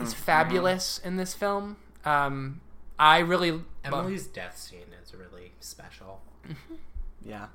is 0.00 0.14
fabulous 0.14 0.98
in 0.98 1.16
this 1.16 1.34
film. 1.34 1.76
Um, 2.04 2.60
I 2.98 3.18
really. 3.18 3.60
Emily's 3.84 4.26
death 4.26 4.58
scene 4.58 4.92
is 5.02 5.14
really 5.14 5.52
special. 5.60 6.22
Yeah. 7.24 7.46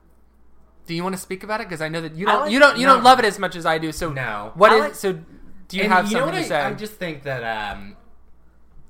Do 0.86 0.94
you 0.94 1.04
want 1.04 1.16
to 1.16 1.22
speak 1.22 1.44
about 1.44 1.62
it? 1.62 1.68
Because 1.68 1.82
I 1.82 1.88
know 1.90 2.02
that 2.02 2.16
you 2.16 2.26
don't. 2.26 2.42
like- 2.42 2.52
you 2.52 2.60
don't. 2.60 2.78
You 2.78 2.86
no. 2.88 2.96
don't 2.96 3.04
love 3.04 3.20
it 3.20 3.26
as 3.26 3.40
much 3.40 3.56
as 3.56 3.66
I 3.66 3.78
do. 3.78 3.92
So 3.92 4.12
No. 4.12 4.52
What 4.56 4.72
I 4.72 4.76
is 4.76 4.82
like- 4.82 4.96
so? 4.96 5.20
Do 5.70 5.78
you 5.78 5.88
have 5.90 6.08
you 6.08 6.14
know 6.16 6.26
something 6.26 6.42
what 6.42 6.48
to 6.48 6.56
I, 6.56 6.60
say? 6.60 6.62
I 6.62 6.74
just 6.74 6.94
think 6.94 7.24
that 7.24 7.44
um, 7.74 7.96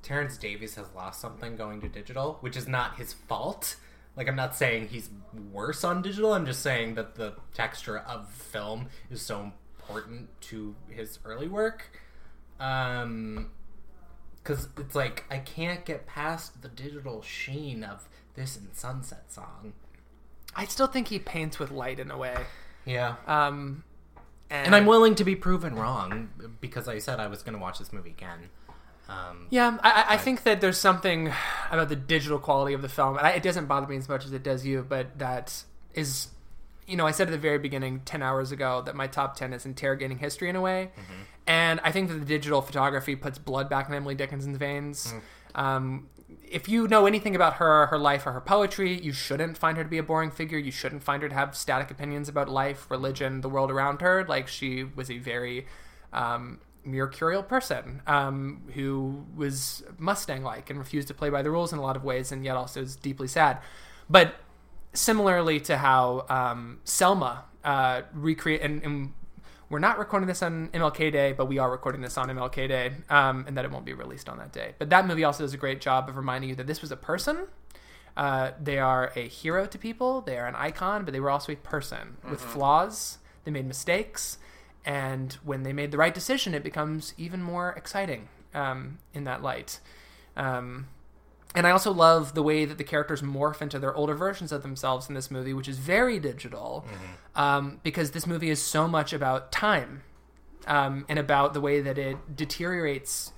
Terence 0.02 0.36
Davies 0.36 0.74
has 0.74 0.86
lost 0.94 1.20
something 1.20 1.56
going 1.56 1.80
to 1.80 1.88
digital, 1.88 2.36
which 2.40 2.56
is 2.56 2.68
not 2.68 2.96
his 2.96 3.12
fault. 3.12 3.76
Like 4.16 4.28
I'm 4.28 4.36
not 4.36 4.54
saying 4.54 4.88
he's 4.88 5.08
worse 5.52 5.82
on 5.84 6.02
digital. 6.02 6.34
I'm 6.34 6.46
just 6.46 6.62
saying 6.62 6.94
that 6.96 7.14
the 7.14 7.34
texture 7.54 7.98
of 7.98 8.28
film 8.28 8.88
is 9.10 9.22
so 9.22 9.52
important 9.78 10.28
to 10.42 10.74
his 10.88 11.18
early 11.24 11.48
work. 11.48 11.90
Um, 12.60 13.50
because 14.42 14.68
it's 14.78 14.94
like 14.94 15.24
I 15.30 15.38
can't 15.38 15.84
get 15.86 16.06
past 16.06 16.60
the 16.60 16.68
digital 16.68 17.22
sheen 17.22 17.82
of 17.82 18.08
this 18.34 18.56
and 18.56 18.68
Sunset 18.74 19.32
Song. 19.32 19.72
I 20.54 20.66
still 20.66 20.86
think 20.86 21.08
he 21.08 21.18
paints 21.18 21.58
with 21.58 21.70
light 21.70 21.98
in 21.98 22.10
a 22.10 22.18
way. 22.18 22.36
Yeah. 22.84 23.16
Um, 23.26 23.84
and, 24.50 24.66
And 24.66 24.74
I'm 24.76 24.84
willing 24.86 25.14
to 25.16 25.24
be 25.24 25.34
proven 25.34 25.74
wrong 25.76 26.28
because 26.60 26.86
I 26.88 26.98
said 26.98 27.20
I 27.20 27.26
was 27.28 27.42
going 27.42 27.54
to 27.54 27.58
watch 27.58 27.78
this 27.78 27.92
movie 27.92 28.10
again. 28.10 28.50
Um, 29.08 29.46
Yeah, 29.50 29.78
I, 29.82 29.90
I- 29.90 30.14
I 30.14 30.16
think 30.18 30.42
that 30.44 30.60
there's 30.60 30.78
something 30.78 31.32
about 31.70 31.88
the 31.88 31.96
digital 31.96 32.38
quality 32.38 32.74
of 32.74 32.82
the 32.82 32.88
film, 32.88 33.18
I, 33.20 33.32
it 33.32 33.42
doesn't 33.42 33.66
bother 33.66 33.86
me 33.86 33.96
as 33.96 34.08
much 34.08 34.24
as 34.26 34.32
it 34.32 34.42
does 34.42 34.64
you, 34.66 34.84
but 34.86 35.18
that 35.18 35.64
is, 35.94 36.28
you 36.86 36.96
know, 36.96 37.06
I 37.06 37.10
said 37.10 37.28
at 37.28 37.30
the 37.32 37.38
very 37.38 37.58
beginning, 37.58 38.00
10 38.04 38.22
hours 38.22 38.52
ago, 38.52 38.82
that 38.86 38.94
my 38.94 39.06
top 39.06 39.36
10 39.36 39.52
is 39.54 39.64
interrogating 39.66 40.18
history 40.18 40.48
in 40.50 40.56
a 40.56 40.60
way. 40.60 40.90
And 41.46 41.80
I 41.84 41.92
think 41.92 42.08
that 42.08 42.14
the 42.14 42.24
digital 42.24 42.62
photography 42.62 43.16
puts 43.16 43.38
blood 43.38 43.68
back 43.68 43.88
in 43.88 43.94
Emily 43.94 44.14
Dickinson's 44.14 44.56
veins. 44.56 45.12
Um, 45.54 46.08
if 46.42 46.68
you 46.68 46.88
know 46.88 47.06
anything 47.06 47.36
about 47.36 47.54
her, 47.54 47.86
her 47.86 47.98
life, 47.98 48.26
or 48.26 48.32
her 48.32 48.40
poetry, 48.40 48.98
you 48.98 49.12
shouldn't 49.12 49.58
find 49.58 49.76
her 49.76 49.84
to 49.84 49.90
be 49.90 49.98
a 49.98 50.02
boring 50.02 50.30
figure. 50.30 50.58
You 50.58 50.72
shouldn't 50.72 51.02
find 51.02 51.22
her 51.22 51.28
to 51.28 51.34
have 51.34 51.54
static 51.56 51.90
opinions 51.90 52.28
about 52.28 52.48
life, 52.48 52.90
religion, 52.90 53.40
the 53.42 53.48
world 53.48 53.70
around 53.70 54.00
her. 54.00 54.24
Like, 54.26 54.48
she 54.48 54.84
was 54.84 55.10
a 55.10 55.18
very 55.18 55.66
um, 56.12 56.60
mercurial 56.84 57.42
person 57.42 58.02
um, 58.06 58.62
who 58.74 59.26
was 59.36 59.82
Mustang 59.98 60.42
like 60.42 60.70
and 60.70 60.78
refused 60.78 61.08
to 61.08 61.14
play 61.14 61.30
by 61.30 61.42
the 61.42 61.50
rules 61.50 61.72
in 61.72 61.78
a 61.78 61.82
lot 61.82 61.96
of 61.96 62.04
ways, 62.04 62.32
and 62.32 62.44
yet 62.44 62.56
also 62.56 62.80
is 62.80 62.96
deeply 62.96 63.28
sad. 63.28 63.58
But 64.08 64.36
similarly 64.92 65.60
to 65.60 65.76
how 65.76 66.24
um, 66.28 66.80
Selma 66.84 67.44
uh, 67.64 68.02
recreate, 68.12 68.62
and, 68.62 68.82
and 68.82 69.12
we're 69.68 69.78
not 69.78 69.98
recording 69.98 70.26
this 70.26 70.42
on 70.42 70.68
MLK 70.68 71.12
Day, 71.12 71.32
but 71.32 71.46
we 71.46 71.58
are 71.58 71.70
recording 71.70 72.00
this 72.00 72.16
on 72.18 72.28
MLK 72.28 72.68
Day, 72.68 72.92
um, 73.08 73.44
and 73.46 73.56
that 73.56 73.64
it 73.64 73.70
won't 73.70 73.84
be 73.84 73.94
released 73.94 74.28
on 74.28 74.38
that 74.38 74.52
day. 74.52 74.74
But 74.78 74.90
that 74.90 75.06
movie 75.06 75.24
also 75.24 75.44
does 75.44 75.54
a 75.54 75.58
great 75.58 75.80
job 75.80 76.08
of 76.08 76.16
reminding 76.16 76.50
you 76.50 76.56
that 76.56 76.66
this 76.66 76.80
was 76.80 76.90
a 76.90 76.96
person. 76.96 77.46
Uh, 78.16 78.52
they 78.62 78.78
are 78.78 79.12
a 79.16 79.26
hero 79.26 79.66
to 79.66 79.78
people. 79.78 80.20
They 80.20 80.38
are 80.38 80.46
an 80.46 80.54
icon, 80.54 81.04
but 81.04 81.12
they 81.12 81.20
were 81.20 81.30
also 81.30 81.52
a 81.52 81.56
person 81.56 82.16
with 82.28 82.40
flaws. 82.40 83.18
They 83.44 83.50
made 83.50 83.66
mistakes, 83.66 84.38
and 84.84 85.32
when 85.42 85.62
they 85.62 85.72
made 85.72 85.90
the 85.90 85.98
right 85.98 86.14
decision, 86.14 86.54
it 86.54 86.62
becomes 86.62 87.14
even 87.18 87.42
more 87.42 87.70
exciting 87.72 88.28
um, 88.54 88.98
in 89.12 89.24
that 89.24 89.42
light. 89.42 89.80
Um, 90.36 90.88
and 91.54 91.66
I 91.66 91.70
also 91.70 91.92
love 91.92 92.34
the 92.34 92.42
way 92.42 92.64
that 92.64 92.78
the 92.78 92.84
characters 92.84 93.22
morph 93.22 93.62
into 93.62 93.78
their 93.78 93.94
older 93.94 94.14
versions 94.14 94.50
of 94.50 94.62
themselves 94.62 95.08
in 95.08 95.14
this 95.14 95.30
movie, 95.30 95.52
which 95.52 95.68
is 95.68 95.78
very 95.78 96.18
digital, 96.18 96.84
um, 97.36 97.80
because 97.82 98.10
this 98.10 98.26
movie 98.26 98.50
is 98.50 98.60
so 98.60 98.88
much 98.88 99.12
about 99.12 99.52
time 99.52 100.02
um, 100.66 101.04
and 101.08 101.18
about 101.18 101.54
the 101.54 101.60
way 101.60 101.80
that 101.80 101.96
it 101.96 102.36
deteriorates 102.36 103.32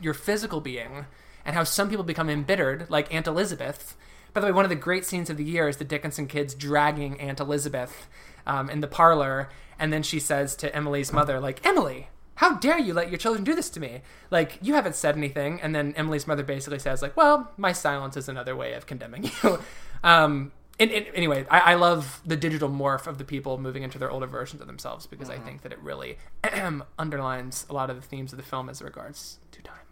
your 0.00 0.14
physical 0.14 0.60
being 0.60 1.06
and 1.44 1.54
how 1.54 1.64
some 1.64 1.88
people 1.88 2.04
become 2.04 2.30
embittered, 2.30 2.88
like 2.88 3.12
Aunt 3.12 3.26
Elizabeth. 3.26 3.96
By 4.32 4.40
the 4.40 4.46
way, 4.46 4.52
one 4.52 4.64
of 4.64 4.68
the 4.68 4.74
great 4.74 5.04
scenes 5.04 5.30
of 5.30 5.36
the 5.36 5.44
year 5.44 5.68
is 5.68 5.76
the 5.76 5.84
Dickinson 5.84 6.26
kids 6.26 6.54
dragging 6.54 7.20
Aunt 7.20 7.40
Elizabeth 7.40 8.08
um, 8.46 8.68
in 8.70 8.80
the 8.80 8.88
parlor, 8.88 9.48
and 9.78 9.92
then 9.92 10.02
she 10.02 10.20
says 10.20 10.56
to 10.56 10.74
Emily's 10.74 11.12
mother, 11.12 11.38
like, 11.40 11.64
Emily, 11.66 12.08
how 12.36 12.54
dare 12.56 12.78
you 12.78 12.94
let 12.94 13.10
your 13.10 13.18
children 13.18 13.44
do 13.44 13.54
this 13.54 13.68
to 13.70 13.80
me? 13.80 14.02
Like, 14.30 14.58
you 14.62 14.74
haven't 14.74 14.94
said 14.94 15.16
anything. 15.16 15.60
And 15.60 15.74
then 15.74 15.92
Emily's 15.96 16.26
mother 16.26 16.42
basically 16.42 16.78
says, 16.78 17.02
like, 17.02 17.16
well, 17.16 17.50
my 17.56 17.72
silence 17.72 18.16
is 18.16 18.28
another 18.28 18.54
way 18.54 18.74
of 18.74 18.86
condemning 18.86 19.24
you. 19.42 19.58
um, 20.04 20.52
and, 20.78 20.90
and 20.90 21.06
anyway, 21.14 21.46
I, 21.50 21.72
I 21.72 21.74
love 21.74 22.20
the 22.26 22.36
digital 22.36 22.68
morph 22.68 23.06
of 23.06 23.16
the 23.16 23.24
people 23.24 23.56
moving 23.58 23.82
into 23.82 23.98
their 23.98 24.10
older 24.10 24.26
versions 24.26 24.60
of 24.60 24.66
themselves 24.66 25.06
because 25.06 25.30
I 25.30 25.38
think 25.38 25.62
that 25.62 25.72
it 25.72 25.78
really 25.80 26.18
underlines 26.98 27.66
a 27.70 27.72
lot 27.72 27.88
of 27.88 27.96
the 27.96 28.02
themes 28.02 28.32
of 28.32 28.36
the 28.36 28.42
film 28.44 28.68
as 28.68 28.82
regards 28.82 29.38
to 29.52 29.62
time. 29.62 29.86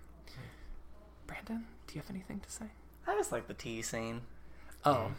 Brandon, 1.27 1.65
do 1.87 1.95
you 1.95 2.01
have 2.03 2.11
anything 2.11 2.41
to 2.41 2.51
say? 2.51 2.67
I 3.07 3.15
just 3.15 3.33
like 3.33 3.49
the 3.49 3.55
tea 3.55 3.81
scene. 3.81 4.21
Oh, 4.85 5.13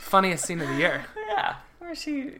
funniest 0.00 0.46
scene 0.46 0.60
of 0.60 0.68
the 0.68 0.76
year. 0.76 1.04
Yeah, 1.28 1.56
where 1.80 1.94
she 1.96 2.34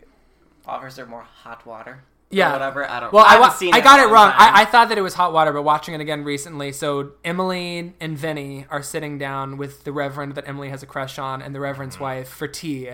offers 0.66 0.96
her 0.96 1.04
more 1.04 1.22
hot 1.22 1.66
water. 1.66 2.04
Yeah. 2.34 2.52
whatever. 2.52 2.88
I 2.88 3.00
don't. 3.00 3.12
Well, 3.12 3.24
I, 3.26 3.38
wa- 3.38 3.48
seen 3.50 3.72
I 3.74 3.80
got 3.80 4.00
it 4.00 4.10
wrong. 4.12 4.30
I, 4.34 4.62
I 4.62 4.64
thought 4.64 4.88
that 4.90 4.98
it 4.98 5.02
was 5.02 5.14
hot 5.14 5.32
water, 5.32 5.52
but 5.52 5.62
watching 5.62 5.94
it 5.94 6.00
again 6.00 6.24
recently, 6.24 6.72
so 6.72 7.12
Emily 7.24 7.94
and 8.00 8.16
Vinny 8.18 8.66
are 8.70 8.82
sitting 8.82 9.18
down 9.18 9.56
with 9.56 9.84
the 9.84 9.92
Reverend 9.92 10.34
that 10.34 10.48
Emily 10.48 10.68
has 10.70 10.82
a 10.82 10.86
crush 10.86 11.18
on 11.18 11.40
and 11.42 11.54
the 11.54 11.60
Reverend's 11.60 11.98
wife 12.00 12.28
for 12.28 12.46
tea, 12.48 12.90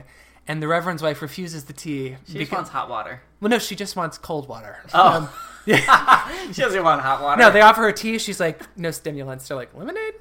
and 0.49 0.63
the 0.63 0.69
Reverend's 0.69 1.03
wife 1.03 1.23
refuses 1.23 1.65
the 1.65 1.73
tea. 1.73 2.17
she 2.27 2.39
just 2.39 2.53
wants 2.53 2.71
hot 2.71 2.89
water. 2.89 3.23
well, 3.41 3.49
no, 3.51 3.59
she 3.59 3.75
just 3.77 3.97
wants 3.97 4.19
cold 4.19 4.49
water. 4.49 4.79
Oh. 4.95 5.09
Um, 5.09 5.29
she 6.53 6.63
doesn't 6.63 6.83
want 6.83 7.03
hot 7.03 7.23
water. 7.23 7.41
no, 7.41 7.51
they 7.51 7.61
offer 7.61 7.83
her 7.83 7.93
tea. 7.93 8.19
She's 8.19 8.41
like, 8.41 8.63
no 8.79 8.91
stimulants. 8.91 9.47
They're 9.47 9.57
like, 9.59 9.75
lemonade? 9.75 10.15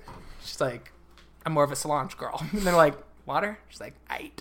She's 0.44 0.60
like, 0.60 0.92
I'm 1.46 1.54
more 1.54 1.64
of 1.64 1.72
a 1.72 1.76
Solange 1.78 2.18
girl. 2.18 2.44
And 2.52 2.62
they're 2.62 2.76
like, 2.76 2.96
water? 3.26 3.58
She's 3.70 3.80
like, 3.80 3.94
aight. 4.10 4.40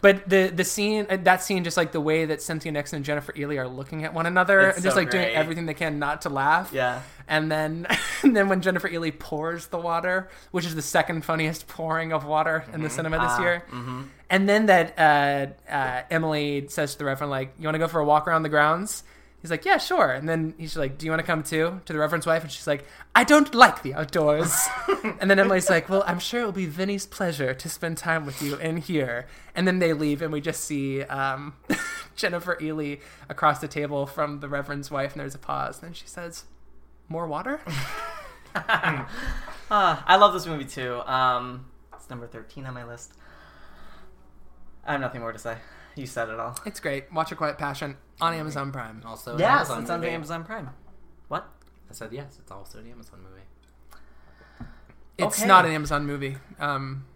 But 0.00 0.28
the 0.28 0.52
the 0.54 0.64
scene, 0.64 1.06
uh, 1.08 1.16
that 1.22 1.42
scene, 1.42 1.64
just 1.64 1.76
like 1.76 1.92
the 1.92 2.00
way 2.00 2.24
that 2.26 2.42
Cynthia 2.42 2.70
Nixon 2.72 2.96
and 2.96 3.04
Jennifer 3.04 3.32
Ehle 3.32 3.58
are 3.58 3.68
looking 3.68 4.04
at 4.04 4.12
one 4.14 4.26
another 4.26 4.60
It's 4.68 4.76
and 4.78 4.84
just 4.84 4.94
so 4.94 5.00
like 5.00 5.10
doing 5.10 5.28
everything 5.28 5.66
they 5.66 5.74
can 5.74 5.98
not 5.98 6.22
to 6.22 6.28
laugh. 6.28 6.70
Yeah. 6.72 7.02
And 7.28 7.50
then, 7.50 7.86
and 8.22 8.36
then 8.36 8.48
when 8.48 8.60
Jennifer 8.60 8.88
Ehle 8.88 9.18
pours 9.18 9.68
the 9.68 9.78
water, 9.78 10.28
which 10.50 10.64
is 10.66 10.74
the 10.74 10.82
second 10.82 11.24
funniest 11.24 11.66
pouring 11.68 12.12
of 12.12 12.24
water 12.24 12.64
in 12.72 12.82
the 12.82 12.90
cinema 12.90 13.18
this 13.18 13.26
Ah, 13.30 13.40
year, 13.40 13.64
and 14.30 14.48
then 14.48 14.66
that 14.66 14.98
uh, 14.98 15.72
uh, 15.72 16.02
Emily 16.10 16.66
says 16.68 16.92
to 16.92 16.98
the 16.98 17.04
Reverend, 17.04 17.30
like, 17.30 17.54
"You 17.58 17.66
want 17.66 17.74
to 17.74 17.78
go 17.80 17.88
for 17.88 18.00
a 18.00 18.04
walk 18.04 18.28
around 18.28 18.42
the 18.42 18.48
grounds?" 18.48 19.02
He's 19.42 19.50
like, 19.50 19.64
"Yeah, 19.64 19.78
sure." 19.78 20.10
And 20.10 20.28
then 20.28 20.54
he's 20.58 20.76
like, 20.76 20.98
"Do 20.98 21.06
you 21.06 21.12
want 21.12 21.20
to 21.20 21.26
come 21.26 21.42
too?" 21.42 21.80
To 21.84 21.92
the 21.92 21.98
Reverend's 21.98 22.26
wife, 22.26 22.42
and 22.42 22.50
she's 22.50 22.66
like, 22.66 22.86
"I 23.14 23.22
don't 23.22 23.54
like 23.54 23.82
the 23.82 23.94
outdoors." 23.94 24.66
and 25.20 25.30
then 25.30 25.38
Emily's 25.38 25.70
like, 25.70 25.88
"Well, 25.88 26.02
I'm 26.06 26.18
sure 26.18 26.42
it 26.42 26.44
will 26.46 26.52
be 26.52 26.66
Vinny's 26.66 27.06
pleasure 27.06 27.54
to 27.54 27.68
spend 27.68 27.98
time 27.98 28.26
with 28.26 28.42
you 28.42 28.56
in 28.56 28.78
here." 28.78 29.26
And 29.54 29.66
then 29.66 29.78
they 29.78 29.92
leave, 29.92 30.22
and 30.22 30.32
we 30.32 30.40
just 30.40 30.64
see 30.64 31.02
um, 31.04 31.54
Jennifer 32.16 32.56
Ehle 32.60 33.00
across 33.28 33.60
the 33.60 33.68
table 33.68 34.06
from 34.06 34.40
the 34.40 34.48
Reverend's 34.48 34.90
wife, 34.90 35.12
and 35.12 35.20
there's 35.20 35.34
a 35.34 35.38
pause. 35.38 35.80
And 35.80 35.88
then 35.88 35.94
she 35.94 36.06
says, 36.06 36.44
"More 37.08 37.26
water." 37.26 37.60
Ah, 39.68 40.02
I 40.06 40.16
love 40.16 40.32
this 40.32 40.46
movie 40.46 40.64
too. 40.64 41.00
Um, 41.00 41.66
it's 41.92 42.08
number 42.08 42.26
thirteen 42.26 42.64
on 42.64 42.72
my 42.72 42.84
list. 42.84 43.12
I 44.86 44.92
have 44.92 45.00
nothing 45.00 45.20
more 45.20 45.32
to 45.32 45.38
say. 45.38 45.56
You 45.96 46.06
said 46.06 46.28
it 46.28 46.38
all. 46.38 46.56
It's 46.66 46.78
great. 46.78 47.10
Watch 47.12 47.32
A 47.32 47.36
Quiet 47.36 47.56
Passion 47.58 47.96
on 48.20 48.34
Amazon 48.34 48.70
Prime. 48.70 49.02
Also, 49.04 49.32
an 49.34 49.38
Yes, 49.40 49.60
Amazon 49.70 49.80
it's 49.82 49.90
on 49.90 50.00
movie. 50.00 50.12
Amazon 50.12 50.44
Prime. 50.44 50.70
What? 51.28 51.48
I 51.90 51.92
said 51.94 52.12
yes. 52.12 52.36
It's 52.38 52.50
also 52.52 52.78
an 52.78 52.90
Amazon 52.90 53.20
movie. 53.22 53.42
It's 55.18 55.38
Okay. 55.38 55.46
not 55.48 55.64
an 55.64 55.72
Amazon 55.72 56.06
movie, 56.06 56.36
um, 56.60 57.06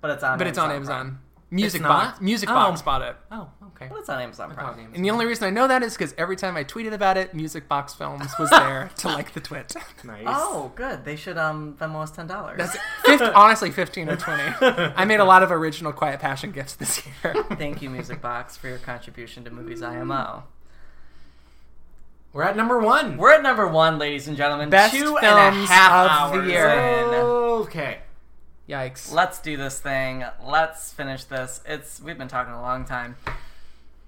But 0.00 0.12
it's 0.12 0.22
on. 0.22 0.30
Amazon. 0.32 0.38
But 0.38 0.46
it's 0.46 0.58
on 0.58 0.84
Prime. 0.84 1.18
Amazon. 1.50 1.56
Music 1.62 1.80
It's 1.82 1.88
Box. 1.88 2.04
not? 2.14 2.22
Music 2.22 2.50
Oh. 2.50 2.54
Box 2.54 2.82
bought 2.82 3.02
it. 3.02 3.16
Oh, 3.30 3.48
okay. 3.68 3.88
Well, 3.88 4.00
it's 4.00 4.08
on 4.08 4.20
Amazon 4.20 4.52
Prime. 4.52 4.66
thought 4.66 4.74
Amazon. 4.74 4.92
And 4.94 5.04
the 5.04 5.10
only 5.10 5.26
reason 5.26 5.46
I 5.46 5.50
know 5.50 5.68
that 5.68 5.82
is 5.82 5.94
because 5.94 6.14
every 6.18 6.36
time 6.36 6.56
I 6.56 6.64
tweeted 6.64 6.92
about 6.92 7.16
it, 7.16 7.32
Music 7.34 7.68
Box 7.68 7.94
Films 7.94 8.26
was 8.38 8.50
there 8.50 8.90
to 8.96 9.08
like 9.08 9.32
the 9.34 9.40
twit. 9.40 9.74
nice. 10.04 10.24
Oh, 10.26 10.72
good. 10.74 11.04
They 11.04 11.16
should 11.16 11.38
um 11.38 11.76
Venmo 11.80 12.02
us 12.02 12.10
ten 12.10 12.26
dollars. 12.26 12.58
That's 12.58 12.76
fif- 13.04 13.22
honestly 13.34 13.70
fifteen 13.70 14.08
or 14.08 14.16
twenty. 14.16 14.42
I 14.60 15.04
made 15.04 15.20
a 15.20 15.24
lot 15.24 15.42
of 15.42 15.52
original 15.52 15.92
Quiet 15.92 16.18
Passion 16.20 16.50
gifts 16.50 16.74
this 16.74 17.02
year. 17.06 17.34
Thank 17.52 17.82
you, 17.82 17.90
Music 17.90 18.20
Box, 18.20 18.56
for 18.56 18.68
your 18.68 18.78
contribution 18.78 19.44
to 19.44 19.50
Movies 19.50 19.82
IMO. 19.82 20.44
We're 22.32 22.42
at 22.42 22.56
number 22.56 22.80
one. 22.80 23.16
We're 23.16 23.32
at 23.32 23.42
number 23.44 23.68
one, 23.68 23.98
ladies 23.98 24.26
and 24.26 24.36
gentlemen. 24.36 24.68
Best 24.68 24.92
Two 24.92 25.16
and 25.18 25.26
a 25.26 25.52
films 25.52 25.68
half 25.70 26.32
of 26.34 26.42
the 26.44 26.50
year. 26.50 26.68
in. 26.68 27.14
Okay. 27.14 27.98
Yikes! 28.68 29.12
Let's 29.12 29.38
do 29.40 29.56
this 29.56 29.78
thing. 29.80 30.24
Let's 30.42 30.92
finish 30.92 31.24
this. 31.24 31.60
It's 31.66 32.00
we've 32.00 32.16
been 32.18 32.28
talking 32.28 32.54
a 32.54 32.62
long 32.62 32.84
time. 32.84 33.16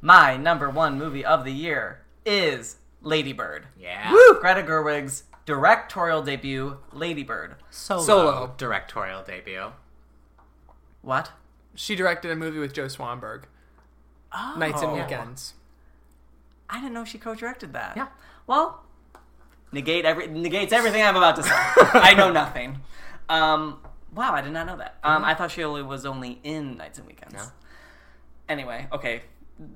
My 0.00 0.36
number 0.36 0.70
one 0.70 0.98
movie 0.98 1.24
of 1.24 1.44
the 1.44 1.52
year 1.52 2.00
is 2.24 2.76
Lady 3.02 3.32
Bird. 3.32 3.66
Yeah. 3.78 4.12
Woo! 4.12 4.38
Greta 4.40 4.62
Gerwig's 4.62 5.24
directorial 5.44 6.22
debut, 6.22 6.78
Lady 6.92 7.22
Bird. 7.22 7.56
Solo, 7.70 8.02
Solo. 8.02 8.54
directorial 8.56 9.22
debut. 9.22 9.72
What? 11.02 11.32
She 11.74 11.94
directed 11.94 12.30
a 12.30 12.36
movie 12.36 12.58
with 12.58 12.72
Joe 12.72 12.86
Swanberg, 12.86 13.44
Oh, 14.34 14.54
Nights 14.58 14.80
and 14.82 14.92
Weekends. 14.94 15.54
I 16.70 16.80
didn't 16.80 16.94
know 16.94 17.04
she 17.04 17.18
co-directed 17.18 17.72
that. 17.74 17.96
Yeah. 17.96 18.08
Well, 18.46 18.82
negate 19.70 20.04
every 20.04 20.26
negates 20.26 20.72
everything 20.72 21.02
I'm 21.02 21.16
about 21.16 21.36
to 21.36 21.42
say. 21.42 21.50
I 21.54 22.14
know 22.14 22.32
nothing. 22.32 22.80
Um, 23.28 23.78
Wow, 24.14 24.32
I 24.32 24.40
did 24.40 24.52
not 24.52 24.66
know 24.66 24.76
that. 24.76 24.96
Um, 25.04 25.24
I 25.24 25.34
thought 25.34 25.50
she 25.50 25.62
only 25.64 25.82
was 25.82 26.06
only 26.06 26.40
in 26.42 26.76
Nights 26.76 26.98
and 26.98 27.06
Weekends. 27.06 27.34
No. 27.34 27.42
Anyway, 28.48 28.86
okay, 28.92 29.22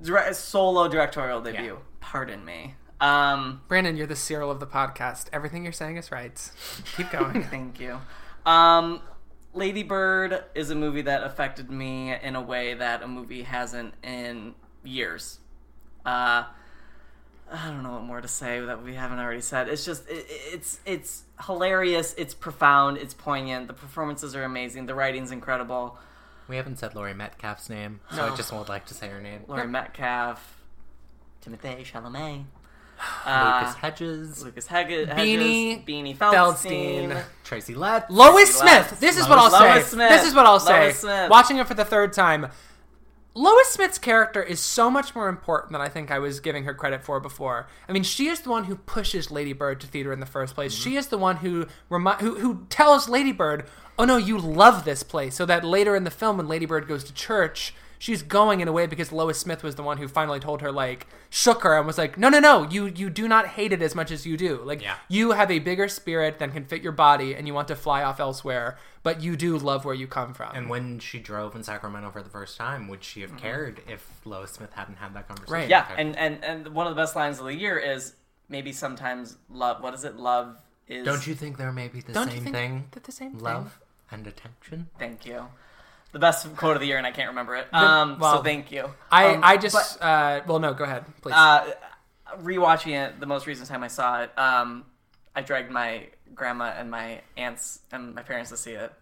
Dire- 0.03 0.33
solo 0.35 0.89
directorial 0.89 1.41
debut. 1.41 1.79
Pardon 2.01 2.45
me. 2.45 2.75
Um, 3.01 3.63
Brandon, 3.69 3.97
you're 3.97 4.07
the 4.07 4.17
Cyril 4.17 4.51
of 4.51 4.61
the 4.61 4.67
podcast. 4.67 5.27
Everything 5.33 5.65
you're 5.65 5.73
saying 5.73 5.97
is 5.97 6.13
right. 6.13 6.51
Keep 6.97 7.11
going. 7.13 7.43
Thank 7.45 7.81
you. 7.81 7.99
Um, 8.47 9.01
Lady 9.55 9.83
Bird 9.83 10.45
is 10.55 10.71
a 10.71 10.75
movie 10.75 11.03
that 11.03 11.23
affected 11.25 11.71
me 11.71 12.15
in 12.15 12.37
a 12.37 12.41
way 12.43 12.75
that 12.75 13.03
a 13.03 13.09
movie 13.09 13.43
hasn't 13.43 13.95
in 14.03 14.55
years. 14.85 15.41
Uh, 16.07 16.45
I 17.53 17.69
don't 17.69 17.83
know 17.83 17.93
what 17.93 18.03
more 18.03 18.21
to 18.21 18.29
say 18.29 18.61
that 18.61 18.83
we 18.83 18.95
haven't 18.95 19.19
already 19.19 19.41
said. 19.41 19.69
It's 19.69 19.85
just 19.85 20.09
it, 20.09 20.25
it's 20.29 20.79
it's 20.87 21.25
hilarious. 21.47 22.15
It's 22.17 22.33
profound. 22.35 22.97
It's 22.99 23.15
poignant. 23.15 23.67
The 23.67 23.73
performances 23.75 24.37
are 24.37 24.45
amazing. 24.45 24.87
The 24.87 24.95
writing's 24.95 25.33
incredible. 25.33 25.99
We 26.49 26.57
haven't 26.57 26.79
said 26.79 26.95
Laurie 26.95 27.15
Metcalf's 27.15 27.69
name, 27.71 28.01
so 28.11 28.17
No. 28.27 28.33
I 28.33 28.37
just 28.37 28.53
would 28.53 28.69
like 28.69 28.87
to 28.87 28.95
say 28.95 29.09
her 29.09 29.21
name. 29.21 29.43
Laurie 29.47 29.69
Metcalf, 29.69 30.63
Timothy 31.41 31.85
Chalamet, 31.85 32.45
Lucas 32.99 33.25
uh, 33.27 33.75
Hedges, 33.81 34.45
Lucas 34.45 34.67
Hedges, 34.67 35.09
Beanie 35.09 35.85
Beanie 35.87 36.17
Feldstein. 36.17 37.11
Feldstein. 37.11 37.23
Tracy 37.45 37.75
Letts. 37.75 38.11
Lois. 38.11 38.55
Smith. 38.55 38.99
This 39.01 39.17
is 39.17 39.29
what 39.29 39.39
I'll 39.39 39.51
Lois 39.51 39.87
say. 39.87 39.91
Smith. 39.95 40.09
This 40.11 40.27
is 40.27 40.35
what 40.35 40.47
I'll 40.47 40.61
say. 40.61 40.81
Lois 40.85 40.99
Smith. 41.01 41.31
Watching 41.31 41.59
it 41.59 41.67
for 41.67 41.75
the 41.75 41.85
third 41.85 42.13
time, 42.13 42.49
Lois 43.35 43.69
Smith's 43.69 43.99
character 43.99 44.43
is 44.43 44.59
so 44.59 44.91
much 44.91 45.15
more 45.15 45.29
important 45.29 45.73
than 45.73 45.81
I 45.81 45.89
think 45.89 46.11
I 46.11 46.19
was 46.19 46.41
giving 46.41 46.65
her 46.65 46.75
credit 46.75 47.05
for 47.05 47.21
before. 47.21 47.69
I 47.89 47.93
mean, 47.93 48.03
she 48.03 48.27
is 48.27 48.41
the 48.41 48.51
one 48.51 48.65
who 48.65 48.75
pushes 48.75 49.31
Lady 49.31 49.53
Bird 49.53 49.81
to 49.83 49.87
theater 49.87 50.13
in 50.13 50.19
the 50.21 50.27
first 50.27 50.55
place. 50.55 50.75
Mm-hmm. 50.75 50.91
She 50.91 50.97
is 50.97 51.07
the 51.09 51.19
one 51.19 51.37
who 51.37 51.67
remi- 51.89 52.17
who 52.21 52.41
who 52.41 52.67
tells 52.71 53.09
Lady 53.09 53.33
Bird, 53.33 53.67
"Oh 53.99 54.05
no, 54.05 54.17
you 54.17 54.37
love 54.37 54.85
this 54.85 55.05
place." 55.05 55.37
So 55.37 55.47
that 55.47 55.65
later 55.65 55.95
in 55.95 56.05
the 56.05 56.11
film, 56.11 56.39
when 56.39 56.49
Lady 56.49 56.67
Bird 56.67 56.89
goes 56.89 57.05
to 57.05 57.15
church. 57.15 57.75
She's 58.01 58.23
going 58.23 58.61
in 58.61 58.67
a 58.67 58.73
way 58.73 58.87
because 58.87 59.13
Lois 59.13 59.39
Smith 59.39 59.63
was 59.63 59.75
the 59.75 59.83
one 59.83 59.99
who 59.99 60.09
finally 60.09 60.41
told 60.41 60.63
her, 60.63 60.73
like, 60.73 61.07
shook 61.29 61.65
her 61.65 61.77
and 61.77 61.87
was 61.87 61.99
like, 61.99 62.17
"No, 62.17 62.31
no, 62.31 62.41
no, 62.41 62.67
you 62.67 62.87
you 62.87 63.11
do 63.11 63.29
not 63.29 63.49
hate 63.49 63.75
it 63.75 63.83
as 63.83 63.95
much 63.95 64.11
as 64.11 64.25
you 64.25 64.39
do. 64.39 64.63
Like, 64.65 64.81
Yeah. 64.81 64.95
you 65.09 65.33
have 65.33 65.51
a 65.51 65.59
bigger 65.59 65.87
spirit 65.87 66.39
than 66.39 66.51
can 66.51 66.65
fit 66.65 66.81
your 66.81 66.93
body, 66.93 67.35
and 67.35 67.47
you 67.47 67.53
want 67.53 67.69
to 67.69 67.77
fly 67.77 68.03
off 68.03 68.19
elsewhere, 68.19 68.79
but 69.03 69.21
you 69.21 69.37
do 69.37 69.59
love 69.59 69.85
where 69.85 69.95
you 69.95 70.07
come 70.07 70.33
from." 70.33 70.57
And 70.57 70.71
when 70.71 70.99
she 70.99 71.19
drove 71.19 71.55
in 71.55 71.63
Sacramento 71.63 72.11
for 72.11 72.23
the 72.23 72.31
first 72.31 72.57
time, 72.57 72.89
would 72.89 73.05
she 73.05 73.21
have 73.21 73.33
mm-hmm. 73.33 73.41
cared 73.41 73.83
if 73.87 74.11
Lois 74.25 74.53
Smith 74.53 74.73
hadn't 74.73 74.97
had 74.97 75.13
that 75.13 75.29
conversation? 75.29 75.53
Right. 75.53 75.69
Yeah, 75.69 75.87
and, 75.99 76.17
and 76.17 76.43
and 76.43 76.69
one 76.69 76.87
of 76.87 76.97
the 76.97 77.03
best 77.03 77.15
lines 77.15 77.39
of 77.39 77.45
the 77.45 77.55
year 77.55 77.79
is 77.79 78.15
maybe 78.49 78.73
sometimes 78.73 79.37
love. 79.51 79.83
What 79.83 79.93
is 79.93 80.05
it? 80.05 80.17
Love 80.17 80.57
is. 80.89 81.05
don't 81.05 81.27
you 81.27 81.35
think 81.35 81.59
there 81.59 81.71
may 81.71 81.89
be 81.89 82.01
the 82.01 82.15
Don't 82.15 82.29
you 82.29 82.37
same 82.37 82.45
think 82.45 82.57
thing? 82.57 82.89
that 82.93 83.05
the 83.05 83.13
same 83.13 83.33
thing? 83.33 83.41
Love 83.43 83.79
and 84.11 84.27
attention. 84.27 84.89
Thank 84.99 85.27
you. 85.27 85.49
The 86.13 86.19
best 86.19 86.55
quote 86.57 86.77
of 86.77 86.81
the 86.81 86.89
year, 86.89 86.99
and 86.99 87.07
I 87.07 87.13
can't 87.13 87.29
remember 87.29 87.55
it. 87.55 87.73
Um, 87.73 88.19
well, 88.19 88.39
so 88.39 88.43
thank 88.43 88.73
you. 88.73 88.91
I, 89.11 89.35
Um, 89.35 89.41
I 89.45 89.57
just 89.57 90.03
uh, 90.03 90.41
well 90.47 90.59
no 90.59 90.75
go 90.75 90.85
ahead 90.85 91.05
please 91.23 91.35
uh, 91.37 91.71
rewatching 92.39 92.93
it 92.93 93.21
the 93.21 93.27
most 93.27 93.47
recent 93.47 93.69
time 93.69 93.83
I 93.83 93.89
saw 93.89 94.23
it. 94.23 94.37
Um, 94.39 94.87
I 95.37 95.43
dragged 95.43 95.71
my 95.71 96.09
grandma 96.35 96.75
and 96.77 96.91
my 96.91 97.21
aunts 97.37 97.81
and 97.93 98.15
my 98.15 98.23
parents 98.23 98.51
to 98.51 98.57
see 98.57 98.73
it 98.73 98.93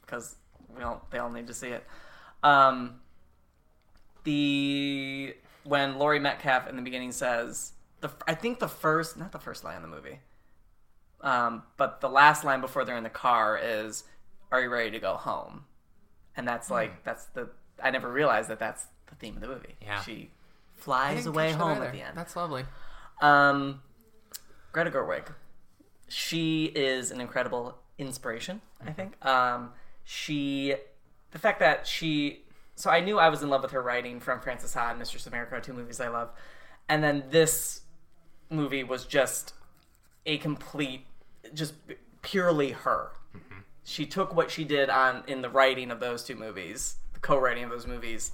because 0.00 0.36
we 0.76 0.82
all 0.82 1.06
they 1.10 1.18
all 1.18 1.30
need 1.30 1.46
to 1.46 1.54
see 1.54 1.68
it. 1.68 1.84
Um, 2.42 3.00
the 4.24 5.34
when 5.64 5.98
Laurie 5.98 6.20
Metcalf 6.20 6.68
in 6.68 6.76
the 6.76 6.82
beginning 6.82 7.12
says 7.12 7.72
the 8.00 8.10
I 8.26 8.34
think 8.34 8.58
the 8.58 8.68
first 8.68 9.16
not 9.16 9.32
the 9.32 9.38
first 9.38 9.64
line 9.64 9.76
in 9.76 9.82
the 9.82 9.88
movie, 9.88 10.18
um, 11.20 11.62
but 11.76 12.00
the 12.00 12.08
last 12.08 12.44
line 12.44 12.60
before 12.60 12.84
they're 12.84 12.96
in 12.96 13.04
the 13.04 13.10
car 13.10 13.58
is 13.62 14.04
"Are 14.50 14.60
you 14.60 14.70
ready 14.70 14.90
to 14.90 14.98
go 14.98 15.14
home?" 15.14 15.64
And 16.38 16.48
that's 16.48 16.70
like 16.70 17.04
that's 17.04 17.26
the 17.26 17.50
I 17.82 17.90
never 17.90 18.10
realized 18.10 18.48
that 18.48 18.58
that's 18.58 18.86
the 19.08 19.14
theme 19.16 19.34
of 19.34 19.42
the 19.42 19.48
movie. 19.48 19.74
Yeah. 19.82 20.00
she 20.00 20.30
flies 20.76 21.26
away 21.26 21.52
home 21.52 21.82
at 21.82 21.92
the 21.92 22.00
end. 22.00 22.16
that's 22.16 22.36
lovely 22.36 22.64
Um, 23.20 23.82
Greta 24.72 24.90
Gerwig. 24.90 25.32
She 26.08 26.66
is 26.66 27.10
an 27.10 27.20
incredible 27.20 27.76
inspiration, 27.98 28.60
I 28.86 28.92
think. 28.92 29.22
Um, 29.26 29.70
she, 30.04 30.74
the 31.32 31.38
fact 31.38 31.58
that 31.60 31.86
she, 31.86 32.42
so 32.76 32.88
I 32.88 33.00
knew 33.00 33.18
I 33.18 33.28
was 33.28 33.42
in 33.42 33.50
love 33.50 33.62
with 33.62 33.72
her 33.72 33.82
writing 33.82 34.20
from 34.20 34.40
Frances 34.40 34.72
Ha 34.74 34.90
and 34.90 34.98
Mistress 34.98 35.26
America, 35.26 35.60
two 35.60 35.72
movies 35.74 36.00
I 36.00 36.08
love. 36.08 36.30
And 36.88 37.02
then 37.02 37.24
this 37.30 37.82
movie 38.48 38.84
was 38.84 39.04
just 39.04 39.52
a 40.24 40.38
complete, 40.38 41.04
just 41.52 41.74
purely 42.22 42.70
her. 42.70 43.10
She 43.88 44.04
took 44.04 44.34
what 44.34 44.50
she 44.50 44.64
did 44.64 44.90
on 44.90 45.24
in 45.26 45.40
the 45.40 45.48
writing 45.48 45.90
of 45.90 45.98
those 45.98 46.22
two 46.22 46.36
movies, 46.36 46.96
the 47.14 47.20
co-writing 47.20 47.64
of 47.64 47.70
those 47.70 47.86
movies, 47.86 48.32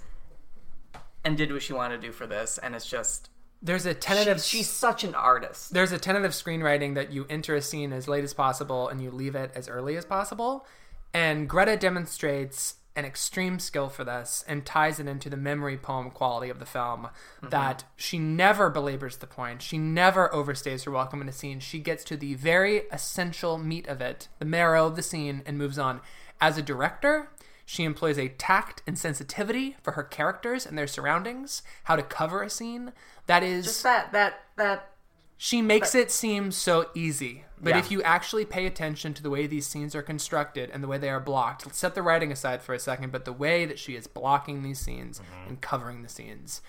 and 1.25 1.37
did 1.37 1.53
what 1.53 1.63
she 1.63 1.73
wanted 1.73 2.01
to 2.01 2.09
do 2.09 2.13
for 2.13 2.27
this. 2.27 2.59
And 2.59 2.75
it's 2.75 2.87
just 2.87 3.31
there's 3.63 3.87
a 3.87 3.95
tentative 3.95 4.39
she's, 4.39 4.47
she's 4.47 4.71
such 4.71 5.05
an 5.05 5.15
artist. 5.15 5.73
there's 5.73 5.93
a 5.93 5.99
tentative 5.99 6.33
screenwriting 6.33 6.97
that 6.97 7.13
you 7.13 7.25
enter 7.31 7.55
a 7.55 7.63
scene 7.63 7.93
as 7.93 8.09
late 8.09 8.25
as 8.25 8.35
possible 8.35 8.89
and 8.89 9.01
you 9.01 9.13
leave 9.13 9.37
it 9.37 9.53
as 9.55 9.69
early 9.69 9.97
as 9.97 10.05
possible 10.05 10.67
and 11.15 11.49
Greta 11.49 11.77
demonstrates 11.77 12.75
an 12.97 13.05
extreme 13.05 13.59
skill 13.59 13.89
for 13.89 14.05
this 14.05 14.45
and 14.47 14.65
ties 14.65 15.01
it 15.01 15.09
into 15.09 15.29
the 15.29 15.37
memory 15.37 15.77
poem 15.77 16.11
quality 16.11 16.49
of 16.49 16.59
the 16.61 16.67
film 16.67 17.05
mm-hmm. 17.07 17.49
that 17.49 17.85
she 17.97 18.19
never 18.19 18.71
belabors 18.71 19.17
the 19.17 19.27
point. 19.27 19.63
She 19.63 19.79
never 19.79 20.29
overstays 20.29 20.85
her 20.85 20.91
welcome 20.91 21.21
in 21.21 21.29
a 21.29 21.33
scene. 21.33 21.61
She 21.61 21.81
gets 21.81 22.05
to 22.05 22.17
the 22.17 22.35
very 22.35 22.83
essential 22.93 23.59
meat 23.59 23.89
of 23.89 24.01
it 24.01 24.29
the 24.39 24.45
marrow 24.45 24.87
of 24.87 24.97
the 24.97 25.03
scene 25.03 25.43
and 25.45 25.59
moves 25.59 25.79
on. 25.79 26.01
As 26.41 26.57
a 26.59 26.63
director 26.63 27.31
she 27.67 27.85
employs 27.85 28.19
a 28.19 28.29
tact 28.29 28.83
and 28.87 28.99
sensitivity 28.99 29.77
for 29.83 29.93
her 29.93 30.03
characters 30.03 30.67
and 30.67 30.77
their 30.77 30.87
surroundings 30.87 31.63
how 31.85 31.97
to 31.97 32.03
cover 32.03 32.43
a 32.43 32.51
scene. 32.51 32.93
That 33.27 33.43
is 33.43 33.65
Just 33.65 33.83
that 33.85 34.13
that 34.13 34.41
that 34.57 34.91
she 35.37 35.63
makes 35.63 35.95
it 35.95 36.11
seem 36.11 36.53
so 36.53 36.91
easy. 36.95 37.45
But 37.65 37.71
Yeah. 37.71 37.79
if 37.79 37.91
you 37.91 38.03
actually 38.03 38.45
pay 38.45 38.67
attention 38.67 39.15
to 39.15 39.23
the 39.23 39.31
way 39.31 39.47
these 39.47 39.67
scenes 39.67 39.95
are 39.95 40.03
constructed 40.03 40.71
and 40.71 40.83
the 40.83 40.89
way 40.89 40.99
they 40.99 41.09
are 41.09 41.19
blocked, 41.19 41.65
let's 41.65 41.79
set 41.79 41.95
the 41.95 42.03
writing 42.03 42.31
aside 42.31 42.63
for 42.63 42.75
a 42.75 42.79
second, 42.79 43.11
but 43.11 43.25
the 43.25 43.33
way 43.33 43.65
that 43.65 43.79
she 43.79 43.97
is 43.97 44.07
blocking 44.07 44.63
these 44.63 44.79
scenes 44.79 45.19
mm-hmm. 45.19 45.49
and 45.49 45.61
covering 45.61 46.03
the 46.03 46.09
scenes, 46.09 46.61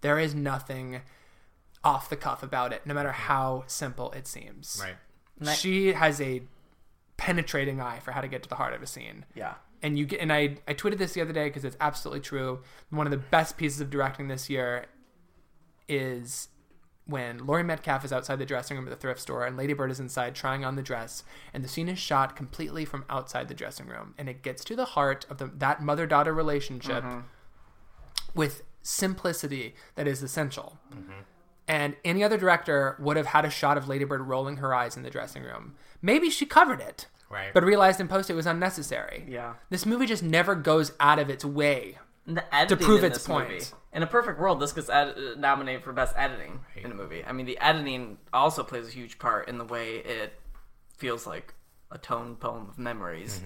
there 0.00 0.18
is 0.18 0.34
nothing 0.34 1.02
off 1.84 2.10
the 2.10 2.16
cuff 2.16 2.42
about 2.42 2.72
it, 2.72 2.84
no 2.84 2.92
matter 2.92 3.10
mm-hmm. 3.10 3.22
how 3.22 3.64
simple 3.68 4.10
it 4.12 4.26
seems. 4.26 4.82
Right. 4.82 4.96
I- 5.48 5.54
She 5.54 5.92
has 5.92 6.20
a 6.20 6.42
penetrating 7.16 7.80
eye 7.80 8.00
for 8.00 8.12
how 8.12 8.20
to 8.20 8.28
get 8.28 8.42
to 8.42 8.48
the 8.48 8.54
heart 8.54 8.72
of 8.72 8.82
a 8.82 8.86
scene 8.86 9.26
yeah. 9.34 9.56
and 9.82 9.98
you 9.98 10.06
get 10.06 10.20
and 10.20 10.32
I 10.32 10.56
I 10.66 10.72
tweeted 10.72 10.96
this 10.96 11.12
the 11.12 11.20
other 11.20 11.34
day 11.34 11.48
because 11.48 11.66
it's 11.66 11.76
absolutely 11.78 12.20
true. 12.20 12.60
One 12.88 13.06
of 13.06 13.10
the 13.10 13.18
best 13.18 13.58
pieces 13.58 13.78
of 13.82 13.90
directing 13.90 14.28
this 14.28 14.48
year 14.48 14.86
is 15.86 16.48
when 17.10 17.44
Laurie 17.46 17.64
Metcalf 17.64 18.04
is 18.04 18.12
outside 18.12 18.38
the 18.38 18.46
dressing 18.46 18.76
room 18.76 18.86
at 18.86 18.90
the 18.90 18.96
thrift 18.96 19.20
store 19.20 19.44
and 19.44 19.56
Lady 19.56 19.72
Bird 19.72 19.90
is 19.90 20.00
inside 20.00 20.34
trying 20.34 20.64
on 20.64 20.76
the 20.76 20.82
dress, 20.82 21.24
and 21.52 21.64
the 21.64 21.68
scene 21.68 21.88
is 21.88 21.98
shot 21.98 22.36
completely 22.36 22.84
from 22.84 23.04
outside 23.10 23.48
the 23.48 23.54
dressing 23.54 23.86
room, 23.86 24.14
and 24.16 24.28
it 24.28 24.42
gets 24.42 24.64
to 24.64 24.76
the 24.76 24.84
heart 24.84 25.26
of 25.28 25.38
the, 25.38 25.46
that 25.46 25.82
mother 25.82 26.06
daughter 26.06 26.32
relationship 26.32 27.02
mm-hmm. 27.02 27.20
with 28.34 28.62
simplicity 28.82 29.74
that 29.96 30.06
is 30.06 30.22
essential. 30.22 30.78
Mm-hmm. 30.94 31.12
And 31.68 31.96
any 32.04 32.24
other 32.24 32.36
director 32.36 32.96
would 32.98 33.16
have 33.16 33.26
had 33.26 33.44
a 33.44 33.50
shot 33.50 33.76
of 33.76 33.88
Lady 33.88 34.04
Bird 34.04 34.22
rolling 34.22 34.56
her 34.56 34.74
eyes 34.74 34.96
in 34.96 35.02
the 35.02 35.10
dressing 35.10 35.42
room. 35.42 35.74
Maybe 36.02 36.30
she 36.30 36.46
covered 36.46 36.80
it, 36.80 37.06
Right. 37.28 37.54
but 37.54 37.62
realized 37.62 38.00
in 38.00 38.08
post 38.08 38.28
it 38.28 38.34
was 38.34 38.46
unnecessary. 38.46 39.24
Yeah. 39.28 39.54
This 39.68 39.86
movie 39.86 40.06
just 40.06 40.22
never 40.22 40.56
goes 40.56 40.92
out 40.98 41.20
of 41.20 41.30
its 41.30 41.44
way. 41.44 41.98
And 42.26 42.36
the 42.36 42.54
editing 42.54 42.84
prove 42.84 43.04
in 43.04 43.12
its 43.12 43.18
this 43.18 43.26
point. 43.26 43.50
movie- 43.50 43.64
In 43.92 44.02
a 44.02 44.06
perfect 44.06 44.38
world, 44.38 44.60
this 44.60 44.72
gets 44.72 44.88
ed- 44.88 45.16
uh, 45.16 45.38
nominated 45.38 45.82
for 45.82 45.92
best 45.92 46.14
editing 46.16 46.60
in 46.76 46.92
a 46.92 46.94
movie. 46.94 47.24
I 47.24 47.32
mean, 47.32 47.46
the 47.46 47.58
editing 47.58 48.18
also 48.32 48.62
plays 48.62 48.86
a 48.86 48.90
huge 48.90 49.18
part 49.18 49.48
in 49.48 49.58
the 49.58 49.64
way 49.64 49.96
it 49.96 50.34
feels 50.96 51.26
like 51.26 51.54
a 51.90 51.98
tone 51.98 52.36
poem 52.36 52.68
of 52.68 52.78
memories. 52.78 53.40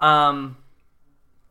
Um, 0.00 0.56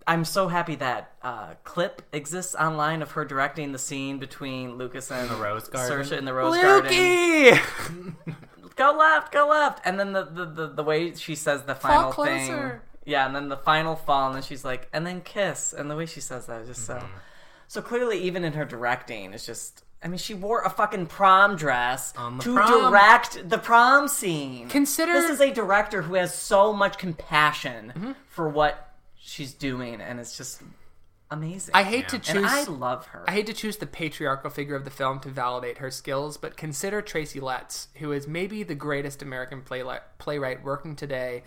I'm 0.08 0.26
so 0.26 0.48
happy 0.48 0.76
that 0.76 1.14
uh, 1.22 1.54
clip 1.64 2.02
exists 2.12 2.56
online 2.56 3.02
of 3.02 3.12
her 3.12 3.26
directing 3.26 3.72
the 3.72 3.80
scene 3.80 4.18
between 4.18 4.78
Lucas 4.78 5.12
and 5.12 5.30
The 5.30 5.36
Rose 5.36 5.68
Garden? 5.68 6.00
Saoirse 6.00 6.18
in 6.18 6.26
the 6.26 6.34
Rose 6.34 6.58
Garden. 6.58 6.92
Lukey! 6.92 8.16
go 8.76 8.96
left, 8.98 9.32
go 9.32 9.48
left, 9.48 9.82
and 9.86 10.00
then 10.00 10.14
the 10.14 10.26
the, 10.26 10.46
the, 10.46 10.68
the 10.68 10.84
way 10.84 11.14
she 11.16 11.36
says 11.36 11.64
the 11.64 11.76
final 11.76 12.12
thing, 12.12 12.72
yeah, 13.06 13.26
and 13.26 13.36
then 13.36 13.50
the 13.50 13.58
final 13.58 13.96
fall, 13.96 14.28
and 14.28 14.36
then 14.36 14.44
she's 14.44 14.66
like, 14.66 14.90
and 14.94 15.06
then 15.06 15.22
kiss, 15.22 15.74
and 15.74 15.90
the 15.90 15.96
way 15.96 16.06
she 16.06 16.20
says 16.22 16.48
that 16.48 16.62
is 16.62 16.68
just 16.70 16.86
so, 16.86 17.04
so 17.74 17.82
clearly, 17.82 18.20
even 18.22 18.44
in 18.44 18.54
her 18.54 18.66
directing, 18.66 19.34
it's 19.34 19.46
just, 19.46 19.84
I 20.04 20.08
mean, 20.08 20.20
she 20.20 20.34
wore 20.36 20.62
a 20.62 20.70
fucking 20.70 21.08
prom 21.08 21.56
dress 21.56 22.12
to 22.12 22.54
prom. 22.54 22.92
direct 22.92 23.50
the 23.50 23.58
prom 23.58 24.08
scene. 24.08 24.68
Consider- 24.70 25.14
this 25.14 25.32
is 25.32 25.42
a 25.42 25.52
director 25.52 26.04
who 26.04 26.14
has 26.16 26.34
so 26.36 26.72
much 26.72 26.98
compassion 27.00 27.94
Mm-hmm. 27.96 28.12
for 28.30 28.48
what 28.48 28.94
she's 29.16 29.54
doing, 29.54 30.02
and 30.02 30.20
it's 30.20 30.38
just 30.38 30.62
amazing. 31.32 31.72
I 31.74 31.82
hate 31.84 32.10
to 32.10 32.20
choose. 32.20 32.36
and 32.36 32.46
I 32.46 32.64
love 32.66 33.08
her. 33.08 33.24
I 33.28 33.32
hate 33.32 33.48
to 33.48 33.54
choose 33.54 33.78
the 33.78 33.88
patriarchal 33.88 34.52
figure 34.52 34.76
of 34.76 34.84
the 34.86 34.92
film 34.92 35.20
to 35.22 35.30
validate 35.30 35.80
her 35.80 35.90
skills, 35.90 36.38
but 36.38 36.56
consider 36.58 37.02
Tracy 37.02 37.40
Letts, 37.40 37.88
who 37.96 38.12
is 38.12 38.28
maybe 38.28 38.62
the 38.62 38.76
greatest 38.76 39.22
American 39.24 39.62
playwright, 39.64 40.02
playwright 40.20 40.64
working 40.64 40.96
today. 40.96 41.42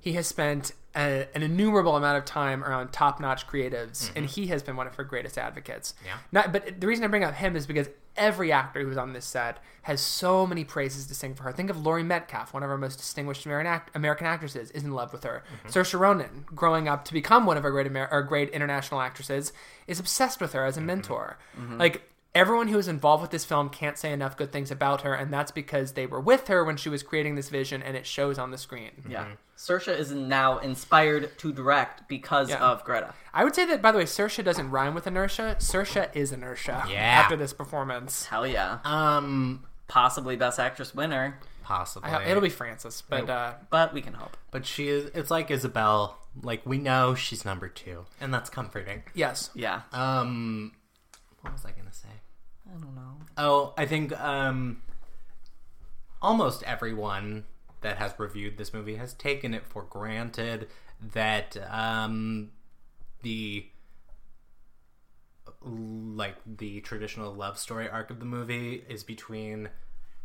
He 0.00 0.12
has 0.14 0.26
spent 0.26 0.72
a, 0.96 1.28
an 1.34 1.42
innumerable 1.42 1.94
amount 1.96 2.16
of 2.18 2.24
time 2.24 2.64
around 2.64 2.90
top-notch 2.92 3.46
creatives, 3.46 4.10
and 4.16 4.24
he 4.26 4.46
has 4.46 4.62
been 4.62 4.76
one 4.76 4.86
of 4.86 4.94
her 4.94 5.04
greatest 5.04 5.36
advocates. 5.36 5.92
Mm-hmm. 5.98 6.06
Yeah. 6.06 6.16
Not, 6.32 6.52
but 6.52 6.80
the 6.80 6.86
reason 6.86 7.04
I 7.04 7.08
bring 7.08 7.22
up 7.24 7.34
him 7.34 7.54
is 7.54 7.66
because 7.66 7.88
every 8.16 8.50
actor 8.50 8.82
who's 8.82 8.96
on 8.96 9.12
this 9.12 9.26
set 9.26 9.58
has 9.82 10.00
so 10.00 10.46
many 10.46 10.64
praises 10.64 11.06
to 11.06 11.14
sing 11.14 11.34
for 11.34 11.42
her. 11.42 11.52
Think 11.52 11.68
of 11.68 11.76
Laurie 11.78 12.02
Metcalf, 12.02 12.54
one 12.54 12.62
of 12.62 12.70
our 12.70 12.78
most 12.78 12.96
distinguished 12.96 13.44
American, 13.44 13.70
act- 13.70 13.94
American 13.94 14.26
actresses, 14.26 14.70
is 14.70 14.84
in 14.84 14.92
love 14.92 15.12
with 15.12 15.22
her. 15.24 15.44
Mm-hmm. 15.58 15.68
Saoirse 15.68 16.00
Ronan, 16.00 16.44
growing 16.46 16.88
up 16.88 17.04
to 17.04 17.12
become 17.12 17.44
one 17.44 17.58
of 17.58 17.64
our 17.64 17.70
great 17.70 17.86
Amer- 17.86 18.08
our 18.10 18.22
great 18.22 18.48
international 18.50 19.00
actresses, 19.02 19.52
is 19.86 20.00
obsessed 20.00 20.40
with 20.40 20.54
her 20.54 20.64
as 20.64 20.76
a 20.76 20.80
Mm-hmm. 20.80 20.86
mentor. 20.86 21.38
Like 21.76 22.10
everyone 22.36 22.68
who 22.68 22.78
is 22.78 22.86
involved 22.88 23.22
with 23.22 23.30
this 23.30 23.44
film 23.44 23.68
can't 23.70 23.98
say 23.98 24.12
enough 24.12 24.36
good 24.36 24.52
things 24.52 24.70
about 24.70 25.00
her, 25.02 25.14
and 25.14 25.32
that's 25.32 25.50
because 25.50 25.92
they 25.92 26.06
were 26.06 26.20
with 26.20 26.48
her 26.48 26.64
when 26.64 26.76
she 26.76 26.88
was 26.88 27.02
creating 27.02 27.34
this 27.34 27.48
vision, 27.48 27.82
and 27.82 27.96
it 27.96 28.06
shows 28.06 28.38
on 28.38 28.50
the 28.50 28.58
screen. 28.58 28.90
Yeah. 29.08 29.24
Mm-hmm. 29.24 29.32
Saoirse 29.56 29.98
is 29.98 30.10
now 30.12 30.58
inspired 30.58 31.36
to 31.38 31.52
direct 31.52 32.08
because 32.08 32.50
Yeah. 32.50 32.58
of 32.58 32.84
Greta. 32.84 33.14
I 33.32 33.42
would 33.42 33.54
say 33.54 33.64
that, 33.64 33.80
by 33.80 33.90
the 33.90 33.98
way, 33.98 34.04
Saoirse 34.04 34.44
doesn't 34.44 34.70
rhyme 34.70 34.94
with 34.94 35.06
inertia. 35.06 35.56
Saoirse 35.58 36.14
is 36.14 36.30
inertia. 36.30 36.84
Yeah. 36.88 36.96
After 37.22 37.36
this 37.36 37.52
performance, 37.54 38.26
Hell 38.26 38.46
yeah. 38.46 38.78
Um, 38.84 39.64
Possibly 39.88 40.36
Best 40.36 40.58
Actress 40.60 40.94
winner, 40.94 41.38
possibly. 41.62 42.10
I, 42.10 42.24
it'll 42.28 42.42
be 42.42 42.48
Frances, 42.50 43.02
but 43.08 43.30
uh, 43.30 43.54
but 43.70 43.94
we 43.94 44.02
can 44.02 44.14
hope. 44.14 44.36
But 44.50 44.66
she 44.66 44.88
is. 44.88 45.10
It's 45.14 45.30
like 45.30 45.50
Isabel. 45.50 46.18
Like 46.42 46.66
we 46.66 46.76
know 46.78 47.14
she's 47.14 47.44
number 47.44 47.68
two, 47.68 48.04
and 48.20 48.34
that's 48.34 48.50
comforting. 48.50 49.04
yes, 49.14 49.48
Yeah. 49.54 49.82
Um, 49.92 50.72
what 51.40 51.52
was 51.52 51.64
I 51.64 51.70
gonna 51.70 51.92
say? 51.94 52.08
I 52.76 52.80
don't 52.84 52.94
know. 52.94 53.16
Oh, 53.38 53.74
I 53.76 53.86
think 53.86 54.18
um, 54.20 54.82
almost 56.20 56.62
everyone 56.64 57.44
that 57.80 57.96
has 57.98 58.14
reviewed 58.18 58.56
this 58.58 58.72
movie 58.74 58.96
has 58.96 59.14
taken 59.14 59.54
it 59.54 59.64
for 59.66 59.82
granted 59.82 60.68
that 61.12 61.56
um, 61.70 62.50
the 63.22 63.66
like 65.62 66.36
the 66.46 66.80
traditional 66.80 67.32
love 67.34 67.58
story 67.58 67.88
arc 67.88 68.10
of 68.10 68.18
the 68.20 68.24
movie 68.24 68.84
is 68.88 69.02
between 69.02 69.68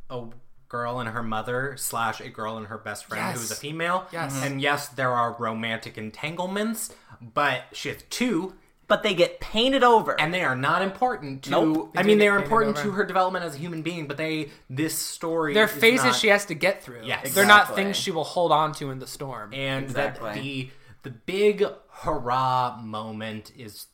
a 0.09 0.25
girl 0.67 0.99
and 0.99 1.09
her 1.09 1.23
mother 1.23 1.75
slash 1.77 2.21
a 2.21 2.29
girl 2.29 2.57
and 2.57 2.67
her 2.67 2.77
best 2.77 3.05
friend 3.05 3.23
Yes. 3.29 3.37
who's 3.39 3.51
a 3.51 3.55
female. 3.55 4.07
Yes. 4.11 4.39
And 4.43 4.61
yes, 4.61 4.87
there 4.87 5.11
are 5.11 5.35
romantic 5.37 5.97
entanglements, 5.97 6.93
but 7.21 7.63
she 7.73 7.89
has 7.89 8.03
two 8.09 8.53
But 8.91 9.03
they 9.03 9.13
get 9.15 9.39
painted 9.39 9.83
over. 9.83 10.19
and 10.19 10.33
they 10.33 10.43
are 10.43 10.55
not 10.55 10.81
important 10.83 11.43
to. 11.43 11.49
Nope. 11.51 11.91
I 11.95 12.03
mean, 12.03 12.19
they 12.19 12.27
are 12.27 12.35
important 12.37 12.75
painted 12.75 12.89
to 12.89 12.95
her 12.97 13.05
development 13.05 13.45
as 13.45 13.55
a 13.55 13.57
human 13.57 13.81
being, 13.81 14.05
but 14.07 14.17
they 14.17 14.49
this 14.69 14.93
story 14.97 15.53
they're 15.53 15.63
is 15.65 15.71
phases 15.71 16.05
not- 16.05 16.15
she 16.15 16.27
has 16.27 16.45
to 16.47 16.53
get 16.53 16.83
through. 16.83 17.01
Yes. 17.03 17.33
they're 17.33 17.45
not 17.45 17.73
things 17.75 17.95
she 17.97 18.11
will 18.11 18.23
hold 18.25 18.51
on 18.51 18.73
to 18.75 18.91
in 18.91 18.99
the 18.99 19.07
storm. 19.07 19.53
and 19.53 19.85
Exactly. 19.85 20.29
that 20.29 20.41
the 20.41 20.69
the 21.03 21.09
big 21.09 21.65
hurrah 21.89 22.77
moment 22.83 23.51
is 23.57 23.87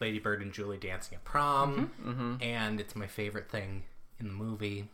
Lady 0.00 0.18
Bird 0.18 0.40
and 0.40 0.52
Julie 0.52 0.76
dancing 0.78 1.16
at 1.16 1.24
prom, 1.24 1.90
Mm-hmm. 2.04 2.34
and 2.42 2.80
it's 2.80 2.94
my 2.96 3.06
favorite 3.06 3.50
thing 3.50 3.82
in 4.20 4.28
the 4.28 4.32
movie 4.34 4.88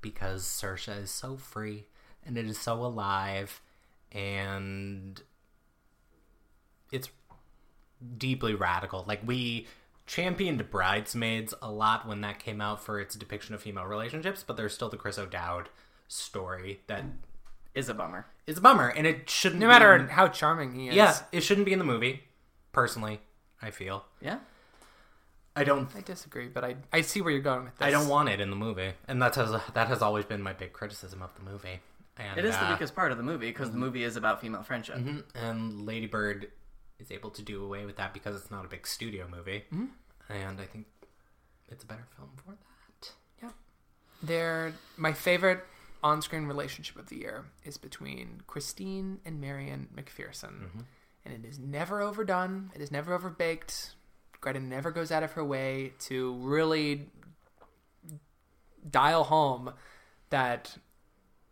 because 0.00 0.44
Saoirse 0.44 1.02
is 1.02 1.10
so 1.10 1.36
free 1.36 1.86
and 2.24 2.38
it 2.38 2.46
is 2.46 2.58
so 2.58 2.74
alive, 2.84 3.60
and 4.12 5.20
it's 6.92 7.10
deeply 8.18 8.54
radical. 8.54 9.04
Like 9.06 9.20
we 9.26 9.66
championed 10.06 10.70
Bridesmaids 10.70 11.54
a 11.62 11.70
lot 11.70 12.06
when 12.06 12.20
that 12.22 12.38
came 12.38 12.60
out 12.60 12.82
for 12.82 12.98
its 13.00 13.14
depiction 13.14 13.54
of 13.54 13.62
female 13.62 13.84
relationships, 13.86 14.42
but 14.46 14.56
there's 14.56 14.74
still 14.74 14.88
the 14.88 14.96
Chris 14.96 15.18
O'Dowd 15.18 15.68
story 16.08 16.80
that 16.88 17.04
is 17.74 17.88
a 17.88 17.94
bummer. 17.94 18.26
is 18.46 18.58
a 18.58 18.60
bummer, 18.60 18.88
and 18.88 19.06
it 19.06 19.30
shouldn't. 19.30 19.60
no 19.60 19.66
be 19.66 19.68
matter 19.68 19.94
in- 19.94 20.08
how 20.08 20.26
charming 20.28 20.74
he 20.74 20.88
is. 20.88 20.94
yeah, 20.96 21.16
it 21.30 21.42
shouldn't 21.42 21.64
be 21.66 21.72
in 21.72 21.78
the 21.78 21.84
movie. 21.84 22.24
Personally, 22.72 23.20
I 23.62 23.70
feel 23.70 24.04
Yeah. 24.20 24.38
I 25.56 25.64
don't. 25.64 25.88
I 25.96 26.00
disagree, 26.00 26.46
but 26.48 26.64
I 26.64 26.76
I 26.92 27.00
see 27.00 27.20
where 27.20 27.32
you're 27.32 27.42
going 27.42 27.64
with 27.64 27.76
this. 27.76 27.86
I 27.86 27.90
don't 27.90 28.08
want 28.08 28.28
it 28.28 28.40
in 28.40 28.50
the 28.50 28.56
movie, 28.56 28.92
and 29.08 29.20
that 29.20 29.34
has 29.34 29.50
that 29.74 29.88
has 29.88 30.00
always 30.00 30.24
been 30.24 30.42
my 30.42 30.52
big 30.52 30.72
criticism 30.72 31.22
of 31.22 31.34
the 31.34 31.42
movie. 31.42 31.80
And, 32.16 32.38
It 32.38 32.44
is 32.44 32.56
the 32.56 32.66
uh, 32.66 32.70
weakest 32.72 32.94
part 32.94 33.12
of 33.12 33.18
the 33.18 33.24
movie 33.24 33.46
because 33.48 33.70
the 33.72 33.78
movie 33.78 34.04
is 34.04 34.16
about 34.16 34.40
female 34.40 34.62
friendship. 34.62 34.96
mhm, 34.96 35.24
And 35.34 35.86
Lady 35.86 36.06
Bird 36.06 36.50
is 37.00 37.10
able 37.10 37.30
to 37.30 37.42
do 37.42 37.64
away 37.64 37.84
with 37.86 37.96
that 37.96 38.12
because 38.12 38.36
it's 38.36 38.50
not 38.50 38.64
a 38.64 38.68
big 38.68 38.86
studio 38.86 39.26
movie, 39.28 39.64
mm-hmm. 39.72 39.86
and 40.28 40.60
I 40.60 40.64
think 40.64 40.86
it's 41.68 41.84
a 41.84 41.86
better 41.86 42.06
film 42.16 42.30
for 42.36 42.50
that. 42.50 42.60
They're 44.22 44.74
my 44.96 45.12
favorite 45.12 45.64
on-screen 46.02 46.46
relationship 46.46 46.96
of 46.98 47.08
the 47.08 47.16
year 47.16 47.46
is 47.64 47.78
between 47.78 48.42
Christine 48.46 49.18
and 49.24 49.40
Marion 49.40 49.88
McPherson, 49.96 50.64
mm-hmm. 50.64 50.80
and 51.24 51.34
it 51.34 51.48
is 51.48 51.58
never 51.58 52.00
overdone. 52.00 52.70
It 52.74 52.80
is 52.80 52.90
never 52.90 53.18
overbaked. 53.18 53.94
Greta 54.40 54.60
never 54.60 54.90
goes 54.90 55.10
out 55.10 55.22
of 55.22 55.32
her 55.32 55.44
way 55.44 55.92
to 56.00 56.34
really 56.36 57.08
dial 58.90 59.24
home 59.24 59.72
that 60.30 60.76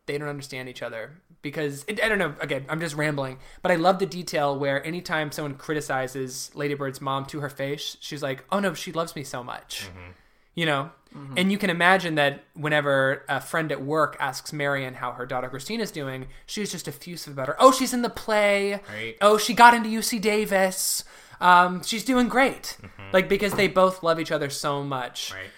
they 0.06 0.16
don't 0.16 0.28
understand 0.28 0.68
each 0.68 0.82
other 0.82 1.20
because 1.42 1.84
it, 1.88 2.02
I 2.02 2.08
don't 2.08 2.18
know. 2.18 2.34
Again, 2.40 2.64
I'm 2.68 2.80
just 2.80 2.94
rambling, 2.94 3.38
but 3.62 3.72
I 3.72 3.76
love 3.76 3.98
the 3.98 4.06
detail 4.06 4.58
where 4.58 4.84
anytime 4.86 5.32
someone 5.32 5.54
criticizes 5.54 6.50
Lady 6.54 6.74
Bird's 6.74 7.00
mom 7.00 7.26
to 7.26 7.40
her 7.40 7.48
face, 7.48 7.96
she's 8.00 8.22
like, 8.22 8.44
"Oh 8.50 8.60
no, 8.60 8.74
she 8.74 8.92
loves 8.92 9.14
me 9.14 9.24
so 9.24 9.42
much," 9.42 9.88
mm-hmm. 9.88 10.10
you 10.54 10.66
know. 10.66 10.90
Mm-hmm. 11.14 11.34
And 11.38 11.50
you 11.50 11.56
can 11.56 11.70
imagine 11.70 12.16
that 12.16 12.44
whenever 12.54 13.24
a 13.28 13.40
friend 13.40 13.72
at 13.72 13.82
work 13.82 14.16
asks 14.20 14.52
Marion 14.52 14.94
how 14.94 15.12
her 15.12 15.24
daughter 15.24 15.48
Christina's 15.48 15.90
doing, 15.90 16.26
she's 16.44 16.70
just 16.70 16.86
effusive 16.86 17.32
about 17.32 17.46
her. 17.46 17.56
Oh, 17.58 17.72
she's 17.72 17.94
in 17.94 18.02
the 18.02 18.10
play. 18.10 18.80
Right. 18.92 19.16
Oh, 19.22 19.38
she 19.38 19.54
got 19.54 19.72
into 19.72 19.88
UC 19.88 20.20
Davis. 20.20 21.04
Um, 21.40 21.82
she's 21.82 22.04
doing 22.04 22.28
great. 22.28 22.76
Mm-hmm. 22.82 23.10
Like 23.12 23.28
because 23.28 23.54
they 23.54 23.68
both 23.68 24.02
love 24.02 24.20
each 24.20 24.32
other 24.32 24.50
so 24.50 24.82
much 24.82 25.32
Right. 25.32 25.50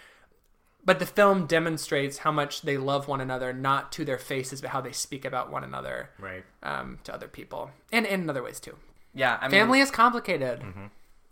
But 0.91 0.99
the 0.99 1.07
film 1.07 1.47
demonstrates 1.47 2.19
how 2.19 2.33
much 2.33 2.63
they 2.63 2.77
love 2.77 3.07
one 3.07 3.21
another, 3.21 3.53
not 3.53 3.93
to 3.93 4.05
their 4.05 4.19
faces, 4.19 4.61
but 4.61 4.71
how 4.71 4.81
they 4.81 4.91
speak 4.91 5.25
about 5.25 5.49
one 5.53 5.63
another 5.63 6.11
Right. 6.19 6.43
um, 6.65 6.99
to 7.05 7.15
other 7.15 7.29
people, 7.29 7.71
and, 7.93 8.05
and 8.09 8.25
in 8.25 8.29
other 8.31 8.43
ways 8.43 8.59
too. 8.59 8.75
Yeah, 9.15 9.39
I 9.41 9.45
mean, 9.45 9.53
Family 9.53 9.79
is 9.81 9.91
complicated. 9.93 10.65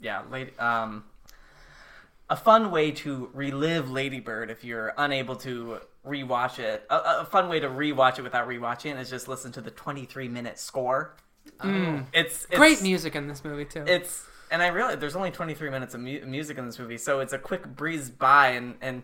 yeah, 0.00 0.22
lady, 0.30 0.52
um, 0.60 1.02
a 2.30 2.36
fun 2.36 2.70
way 2.70 2.92
to 2.92 3.30
relive 3.34 3.90
Lady 3.90 4.20
Bird 4.20 4.48
if 4.50 4.62
you're 4.62 4.94
unable 4.96 5.34
to 5.36 5.80
rewatch 6.06 6.60
it. 6.60 6.84
A, 6.88 7.20
a 7.22 7.24
fun 7.24 7.48
way 7.48 7.58
to 7.58 7.68
rewatch 7.68 8.18
it 8.18 8.22
without 8.22 8.46
rewatching 8.48 8.92
it 8.96 8.98
is 9.00 9.10
just 9.10 9.26
listen 9.26 9.50
to 9.52 9.60
the 9.60 9.70
23 9.72 10.28
minute 10.28 10.58
score. 10.60 11.16
It's, 11.64 12.44
it's 12.44 12.46
Great 12.56 12.80
music 12.82 13.16
in 13.16 13.26
this 13.26 13.42
movie 13.44 13.64
too. 13.64 13.82
It's 13.88 14.24
and 14.50 14.62
I 14.62 14.68
realize 14.68 14.98
there's 14.98 15.16
only 15.16 15.30
23 15.30 15.68
minutes 15.70 15.94
of 15.94 16.00
mu- 16.00 16.24
music 16.24 16.58
in 16.58 16.66
this 16.66 16.78
movie, 16.78 16.98
so 16.98 17.20
it's 17.20 17.32
a 17.32 17.38
quick 17.38 17.66
breeze 17.76 18.08
by, 18.10 18.48
and 18.50 18.74
and 18.80 19.02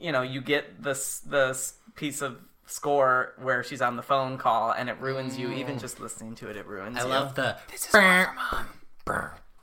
you 0.00 0.12
know 0.12 0.22
you 0.22 0.40
get 0.40 0.82
this 0.82 1.20
this 1.20 1.74
piece 1.94 2.22
of 2.22 2.38
score 2.66 3.34
where 3.38 3.62
she's 3.62 3.82
on 3.82 3.96
the 3.96 4.02
phone 4.02 4.38
call, 4.38 4.72
and 4.72 4.88
it 4.88 4.98
ruins 5.00 5.38
you. 5.38 5.50
Even 5.52 5.76
mm. 5.76 5.80
just 5.80 6.00
listening 6.00 6.34
to 6.36 6.48
it, 6.48 6.56
it 6.56 6.66
ruins. 6.66 6.96
You. 6.96 7.02
I 7.02 7.04
you. 7.04 7.10
love 7.10 7.34
the 7.34 7.56
this 7.70 7.88
is 7.88 7.94
all 7.94 8.00
for 8.00 8.34
mom. 8.34 8.66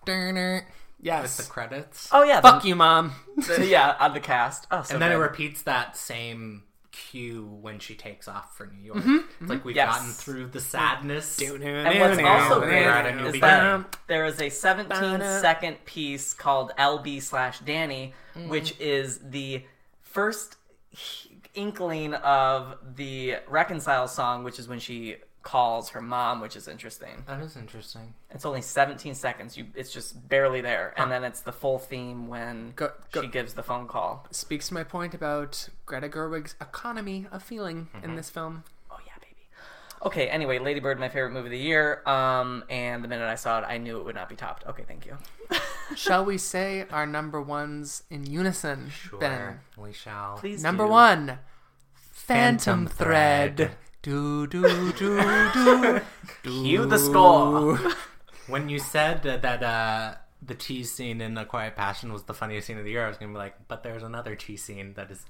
with 0.06 0.64
Yes. 1.00 1.38
With 1.38 1.48
the 1.48 1.52
credits, 1.52 2.10
Oh 2.12 2.24
yeah, 2.24 2.42
Fuck 2.42 2.66
you, 2.66 2.76
mom. 2.76 3.14
the- 3.36 3.68
yeah, 3.68 3.96
on 4.00 4.14
the 4.14 4.20
cast. 4.20 4.68
Oh, 4.72 4.82
so 4.82 4.94
and 4.94 5.02
then 5.02 5.12
it 5.12 5.16
repeats 5.16 5.62
that 5.64 5.96
same 5.96 6.64
cue 6.92 7.46
when 7.62 7.78
she 7.78 7.94
takes 7.94 8.28
off 8.28 8.58
for 8.58 8.66
New 8.66 8.82
York. 8.82 8.98
Mm-hmm. 9.00 9.16
It's 9.16 9.26
mm-hmm. 9.36 9.48
like 9.48 9.66
we've 9.66 9.76
Yes. 9.76 9.96
gotten 9.96 10.12
through 10.12 10.48
the 10.48 10.60
sadness. 10.60 11.40
And 11.40 12.00
what's 12.00 12.20
also 12.20 12.62
We're 12.62 12.68
great 12.68 12.86
at 12.88 13.06
a 13.06 13.16
new 13.16 13.28
is 13.28 13.40
that 13.40 13.98
there 14.08 14.26
is 14.26 14.42
a 14.42 14.50
17 14.50 15.20
second 15.20 15.86
piece 15.86 16.34
called 16.34 16.72
LB 16.80 17.22
slash 17.22 17.60
Danny, 17.60 18.14
mm-hmm. 18.36 18.50
which 18.50 18.80
is 18.80 19.20
the 19.20 19.64
first 20.18 20.56
inkling 21.54 22.16
of 22.16 22.76
the 22.96 23.36
Reconcile 23.48 24.08
song, 24.08 24.44
which 24.44 24.58
is 24.58 24.68
when 24.68 24.80
she 24.80 25.18
calls 25.44 25.90
her 25.90 26.02
mom, 26.02 26.42
which 26.42 26.56
is 26.56 26.68
interesting. 26.68 27.24
That 27.28 27.40
is 27.40 27.56
interesting. 27.56 28.16
It's 28.32 28.44
only 28.44 28.64
17 28.64 29.14
seconds. 29.14 29.56
You, 29.56 29.68
it's 29.76 29.94
just 29.94 30.28
barely 30.28 30.62
there, 30.62 30.96
and 30.98 31.12
then 31.12 31.24
it's 31.24 31.42
the 31.42 31.52
full 31.52 31.78
theme 31.78 32.28
when 32.30 32.74
Go- 32.76 32.94
go- 33.12 33.22
she 33.22 33.28
gives 33.28 33.54
the 33.54 33.62
phone 33.62 33.88
call. 33.88 34.26
Speaks 34.32 34.70
to 34.70 34.74
my 34.74 34.84
point 34.84 35.14
about 35.14 35.70
Greta 35.86 36.10
Gerwig's 36.10 36.56
economy 36.60 37.28
of 37.32 37.44
feeling 37.44 37.88
in 38.04 38.16
this 38.16 38.32
film. 38.32 38.64
Oh 38.90 38.98
yeah, 39.06 39.14
baby. 39.22 39.46
Okay. 40.04 40.28
Anyway, 40.30 40.58
Lady 40.58 40.80
Bird, 40.80 41.00
my 41.00 41.10
favorite 41.10 41.32
movie 41.32 41.46
of 41.46 41.52
the 41.52 41.60
year. 41.60 42.02
Um, 42.08 42.64
and 42.72 43.04
the 43.04 43.08
minute 43.08 43.28
I 43.30 43.36
saw 43.36 43.60
it, 43.60 43.66
I 43.68 43.78
knew 43.78 44.00
it 44.00 44.04
would 44.06 44.16
not 44.16 44.30
be 44.30 44.36
topped. 44.36 44.66
Okay, 44.66 44.84
thank 44.88 45.06
you. 45.06 45.16
Shall 45.96 46.26
we 46.26 46.38
say 46.38 46.86
our 46.92 47.06
number 47.06 47.42
ones 47.42 48.04
in 48.10 48.26
unison? 48.26 48.90
Sure, 48.90 49.20
Ben. 49.20 49.60
we 49.78 49.94
shall. 49.94 50.38
Please. 50.38 50.62
Number 50.62 50.86
do. 50.86 50.92
one, 50.92 51.40
Phantom, 51.94 52.86
Phantom 52.86 52.88
Thread. 52.88 53.58
Thread. 53.58 53.72
Do 54.02 54.48
do 54.48 54.94
do 54.94 55.52
do. 55.54 56.02
Cue 56.44 56.86
the 56.86 56.98
score. 56.98 57.80
When 58.48 58.70
you 58.70 58.80
said 58.80 59.24
that, 59.24 59.42
that 59.42 59.64
uh, 59.64 60.16
the 60.42 60.56
cheese 60.56 60.92
scene 60.92 61.20
in 61.20 61.38
A 61.38 61.46
Quiet 61.46 61.76
Passion 61.76 62.14
was 62.14 62.24
the 62.24 62.34
funniest 62.34 62.68
scene 62.68 62.78
of 62.78 62.86
the 62.86 62.92
year, 62.92 63.06
I 63.06 63.10
was 63.10 63.18
gonna 63.18 63.34
be 63.34 63.38
like, 63.38 63.68
but 63.68 63.84
there's 63.84 64.04
another 64.04 64.36
cheese 64.36 64.64
scene 64.64 64.94
that 64.94 65.12
is 65.12 65.26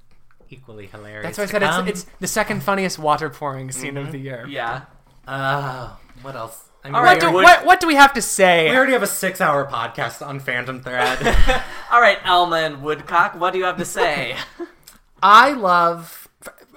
equally 0.50 0.88
hilarious. 0.88 1.24
That's 1.24 1.52
why 1.52 1.60
I 1.60 1.61
said 1.72 1.88
it's, 1.88 2.03
it's 2.03 2.11
the 2.19 2.27
second 2.27 2.61
funniest 2.61 3.00
water 3.00 3.30
pouring 3.30 3.72
scene 3.72 3.98
of 3.98 4.11
the 4.11 4.19
year. 4.19 4.45
Yeah. 4.48 4.84
Uh, 5.27 5.95
what 6.22 6.36
else? 6.36 6.67
I 6.88 6.90
mean, 6.90 6.96
All 6.96 7.04
right, 7.04 7.16
What 7.16 7.20
do, 7.20 7.28
already- 7.28 7.44
what, 7.44 7.66
what 7.66 7.80
do 7.82 7.88
we 7.88 7.96
have 7.96 8.14
to 8.14 8.22
say? 8.22 8.70
we 8.70 8.76
already 8.78 8.94
have 8.94 9.04
a 9.04 9.08
six-hour 9.08 9.70
podcast 9.70 10.26
on 10.26 10.40
Phantom 10.40 10.80
Thread. 10.82 11.20
All 11.92 12.00
right, 12.00 12.18
Alma 12.26 12.58
and 12.58 12.82
Woodcock, 12.82 13.38
what 13.38 13.52
do 13.52 13.60
you 13.60 13.66
have 13.66 13.76
to 13.78 13.84
say? 13.86 14.38
I 15.22 15.52
love. 15.52 16.30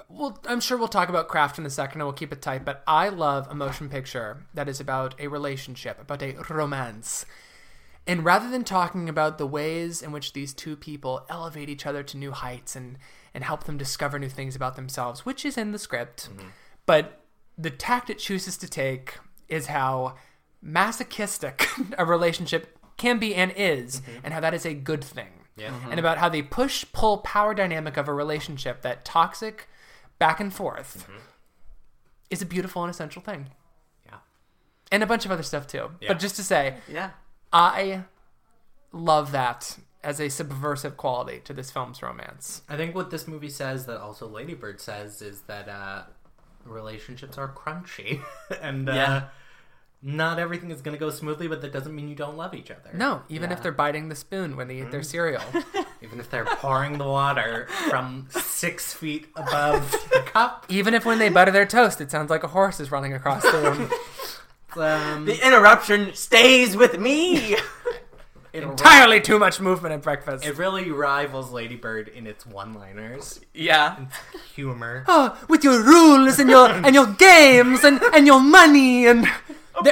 Well, 0.09 0.37
I'm 0.45 0.59
sure 0.59 0.77
we'll 0.77 0.89
talk 0.89 1.07
about 1.07 1.29
craft 1.29 1.59
in 1.59 1.65
a 1.65 1.69
second, 1.69 2.01
and 2.01 2.07
we'll 2.07 2.13
keep 2.13 2.33
it 2.33 2.41
tight. 2.41 2.65
But 2.65 2.83
I 2.85 3.07
love 3.07 3.47
a 3.49 3.55
motion 3.55 3.87
picture 3.87 4.43
that 4.53 4.67
is 4.67 4.81
about 4.81 5.15
a 5.17 5.27
relationship, 5.27 6.01
about 6.01 6.21
a 6.21 6.33
romance. 6.49 7.25
And 8.05 8.25
rather 8.25 8.49
than 8.49 8.65
talking 8.65 9.07
about 9.07 9.37
the 9.37 9.47
ways 9.47 10.01
in 10.01 10.11
which 10.11 10.33
these 10.33 10.53
two 10.53 10.75
people 10.75 11.25
elevate 11.29 11.69
each 11.69 11.85
other 11.85 12.03
to 12.03 12.17
new 12.17 12.31
heights 12.31 12.75
and 12.75 12.97
and 13.33 13.45
help 13.45 13.63
them 13.63 13.77
discover 13.77 14.19
new 14.19 14.27
things 14.27 14.57
about 14.57 14.75
themselves, 14.75 15.25
which 15.25 15.45
is 15.45 15.57
in 15.57 15.71
the 15.71 15.79
script, 15.79 16.29
mm-hmm. 16.29 16.47
but 16.85 17.21
the 17.57 17.69
tact 17.69 18.09
it 18.09 18.19
chooses 18.19 18.57
to 18.57 18.67
take 18.67 19.17
is 19.51 19.67
how 19.67 20.15
masochistic 20.61 21.67
a 21.97 22.05
relationship 22.05 22.77
can 22.97 23.19
be 23.19 23.35
and 23.35 23.53
is, 23.55 24.01
and 24.23 24.33
how 24.33 24.39
that 24.39 24.53
is 24.53 24.65
a 24.65 24.73
good 24.73 25.03
thing 25.03 25.41
yeah. 25.61 25.73
and 25.89 25.99
about 25.99 26.17
how 26.17 26.29
the 26.29 26.41
push 26.43 26.85
pull 26.93 27.19
power 27.19 27.53
dynamic 27.53 27.97
of 27.97 28.07
a 28.07 28.13
relationship, 28.13 28.81
that 28.81 29.05
toxic 29.05 29.67
back 30.19 30.39
and 30.39 30.53
forth, 30.53 31.07
is 32.29 32.41
a 32.41 32.45
beautiful 32.45 32.83
and 32.83 32.89
essential 32.89 33.21
thing. 33.21 33.47
Yeah. 34.05 34.17
And 34.91 35.03
a 35.03 35.05
bunch 35.05 35.25
of 35.25 35.31
other 35.31 35.43
stuff 35.43 35.67
too. 35.67 35.91
Yeah. 35.99 36.09
But 36.09 36.19
just 36.19 36.35
to 36.37 36.43
say, 36.43 36.75
yeah. 36.87 37.11
I 37.53 38.03
love 38.91 39.31
that 39.31 39.77
as 40.03 40.19
a 40.19 40.29
subversive 40.29 40.97
quality 40.97 41.41
to 41.43 41.53
this 41.53 41.69
film's 41.69 42.01
romance. 42.01 42.63
I 42.67 42.75
think 42.75 42.95
what 42.95 43.11
this 43.11 43.27
movie 43.27 43.49
says 43.49 43.85
that 43.85 43.99
also 43.99 44.27
Lady 44.27 44.55
Bird 44.55 44.81
says 44.81 45.21
is 45.21 45.41
that 45.41 45.69
uh, 45.69 46.03
relationships 46.65 47.37
are 47.37 47.53
crunchy, 47.53 48.21
and 48.61 48.89
uh, 48.89 48.93
Yeah. 48.93 49.23
Not 50.03 50.39
everything 50.39 50.71
is 50.71 50.81
going 50.81 50.95
to 50.95 50.99
go 50.99 51.09
smoothly. 51.09 51.47
But 51.47 51.61
that 51.61 51.71
doesn't 51.71 51.93
mean 51.95 52.07
you 52.09 52.15
don't 52.15 52.37
love 52.37 52.53
each 52.53 52.71
other. 52.71 52.89
No, 52.93 53.21
even 53.29 53.49
Yeah. 53.49 53.57
if 53.57 53.63
they're 53.63 53.71
biting 53.71 54.09
the 54.09 54.15
spoon 54.15 54.55
when 54.57 54.67
they 54.67 54.79
eat 54.81 54.91
their 54.91 55.03
cereal. 55.03 55.41
even 56.01 56.19
if 56.19 56.29
they're 56.29 56.45
pouring 56.45 56.97
the 56.97 57.05
water 57.07 57.67
from 57.89 58.27
six 58.31 58.93
feet 58.93 59.27
above 59.35 59.91
the 60.11 60.21
cup. 60.25 60.65
even 60.69 60.93
if 60.93 61.05
when 61.05 61.19
they 61.19 61.29
butter 61.29 61.51
their 61.51 61.65
toast, 61.65 62.01
it 62.01 62.09
sounds 62.11 62.29
like 62.29 62.43
a 62.43 62.47
horse 62.47 62.79
is 62.79 62.91
running 62.91 63.13
across 63.13 63.43
the 63.43 63.57
room. 63.59 63.89
Um, 64.77 65.25
The 65.25 65.45
interruption 65.45 66.13
stays 66.13 66.77
with 66.77 66.97
me. 66.97 67.55
it, 68.53 68.63
Entirely 68.63 69.19
too 69.19 69.37
much 69.37 69.59
movement 69.59 69.93
at 69.93 70.01
breakfast. 70.01 70.45
it 70.45 70.57
really 70.57 70.89
rivals 70.91 71.51
Lady 71.51 71.75
Bird 71.75 72.07
in 72.07 72.25
its 72.25 72.45
one-liners, 72.45 73.41
yeah. 73.53 73.97
humor. 74.55 75.03
oh, 75.09 75.37
with 75.49 75.65
your 75.65 75.83
rules 75.83 76.39
and 76.39 76.49
your 76.49 76.69
and 76.69 76.95
your 76.95 77.07
games 77.07 77.83
and, 77.83 78.01
and 78.13 78.25
your 78.25 78.39
money 78.39 79.07
and 79.07 79.27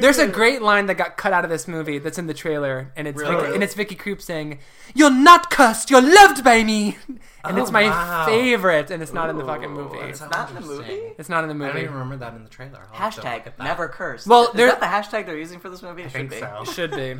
there's 0.00 0.18
a 0.18 0.26
great 0.26 0.62
line 0.62 0.86
that 0.86 0.94
got 0.96 1.16
cut 1.16 1.32
out 1.32 1.44
of 1.44 1.50
this 1.50 1.68
movie 1.68 1.98
that's 1.98 2.18
in 2.18 2.26
the 2.26 2.34
trailer 2.34 2.90
and 2.96 3.06
it's 3.06 3.20
Really? 3.20 3.36
Vicky, 3.42 3.54
and 3.54 3.62
it's 3.62 3.74
Vicky 3.74 3.94
Krieps 3.94 4.22
saying 4.22 4.58
you're 4.94 5.10
not 5.10 5.50
cursed 5.50 5.90
you're 5.90 6.00
loved 6.00 6.42
by 6.42 6.64
me 6.64 6.96
and 7.08 7.20
Oh, 7.58 7.62
it's 7.62 7.70
my 7.70 7.84
wow. 7.84 8.24
favorite 8.26 8.90
and 8.90 9.02
it's 9.02 9.12
not 9.12 9.28
in 9.30 9.36
the 9.36 9.44
fucking 9.44 9.70
movie 9.70 9.98
it's, 9.98 10.20
not 10.20 10.48
in 10.50 10.54
the 10.56 10.60
interesting. 10.62 10.96
movie? 10.96 11.14
not 11.28 11.42
in 11.44 11.48
the 11.48 11.54
movie. 11.54 11.64
I 11.64 11.72
don't 11.72 11.74
movie 11.76 11.84
even 11.84 11.94
remember 11.94 12.16
that 12.24 12.34
in 12.34 12.42
the 12.42 12.48
trailer. 12.50 12.86
I'll 12.92 12.98
have 12.98 13.14
to 13.16 13.20
look 13.20 13.28
Hashtag 13.30 13.46
at 13.46 13.56
that. 13.58 13.64
never 13.64 13.88
cursed. 13.88 14.26
Well, 14.26 14.44
is 14.48 14.52
there- 14.54 14.68
that 14.68 14.80
the 14.80 14.86
hashtag 14.86 15.26
they're 15.26 15.36
using 15.38 15.60
for 15.60 15.68
this 15.68 15.82
movie? 15.82 16.02
It 16.02 16.06
I 16.06 16.08
should 16.08 16.30
think 16.30 16.30
be. 16.30 16.38
so. 16.40 16.62
it 16.62 16.68
should 16.68 16.90
be 16.92 17.16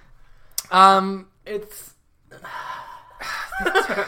um 0.70 1.28
It's 1.46 1.94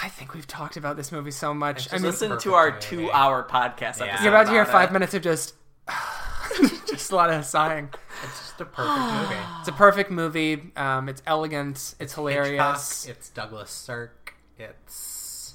I 0.00 0.08
think 0.08 0.34
we've 0.34 0.46
talked 0.46 0.76
about 0.76 0.96
this 0.96 1.10
movie 1.12 1.30
so 1.32 1.52
much 1.52 1.76
I 1.76 1.80
just 1.80 1.92
mean 1.94 2.02
Listen 2.02 2.38
to 2.38 2.54
our 2.54 2.78
two-hour 2.78 3.48
podcast. 3.48 3.98
Yeah. 3.98 4.06
episode 4.06 4.24
you're 4.24 4.32
about 4.34 4.46
to 4.46 4.52
hear 4.52 4.62
about 4.62 4.72
five 4.72 4.90
it. 4.90 4.92
minutes 4.92 5.14
of 5.14 5.22
just 5.22 5.54
just 6.86 7.10
a 7.10 7.16
lot 7.16 7.30
of 7.30 7.44
sighing 7.44 7.88
it's 8.24 8.38
just 8.38 8.60
a 8.60 8.64
perfect 8.64 9.12
movie. 9.30 9.42
It's 9.60 9.68
a 9.68 9.72
perfect 9.72 10.10
movie. 10.10 10.72
Um, 10.76 11.08
it's 11.08 11.22
elegant. 11.26 11.94
It's 12.00 12.14
hilarious. 12.14 13.04
Hitchcock, 13.04 13.16
it's 13.18 13.28
Douglas 13.30 13.70
Sirk. 13.70 14.34
It's 14.58 15.54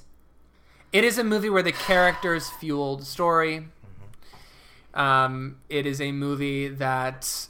It 0.91 1.03
is 1.03 1.17
a 1.17 1.23
movie 1.23 1.49
where 1.49 1.63
the 1.63 1.71
characters 1.71 2.49
fueled 2.49 3.01
the 3.01 3.05
story. 3.05 3.65
Um, 4.93 5.57
it 5.69 5.85
is 5.85 5.99
a 5.99 6.11
movie 6.11 6.67
that 6.67 7.47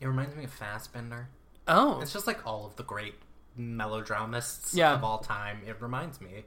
it 0.00 0.06
reminds 0.06 0.34
me 0.34 0.44
of 0.44 0.58
Fassbinder. 0.58 1.26
oh, 1.68 2.00
It's 2.00 2.12
just 2.12 2.26
like 2.26 2.46
all 2.46 2.64
of 2.66 2.76
the 2.76 2.82
great 2.82 3.14
melodramatists 3.60 4.74
Yeah. 4.74 4.94
of 4.94 5.04
all 5.04 5.18
time. 5.18 5.60
It 5.66 5.76
reminds 5.80 6.20
me. 6.20 6.44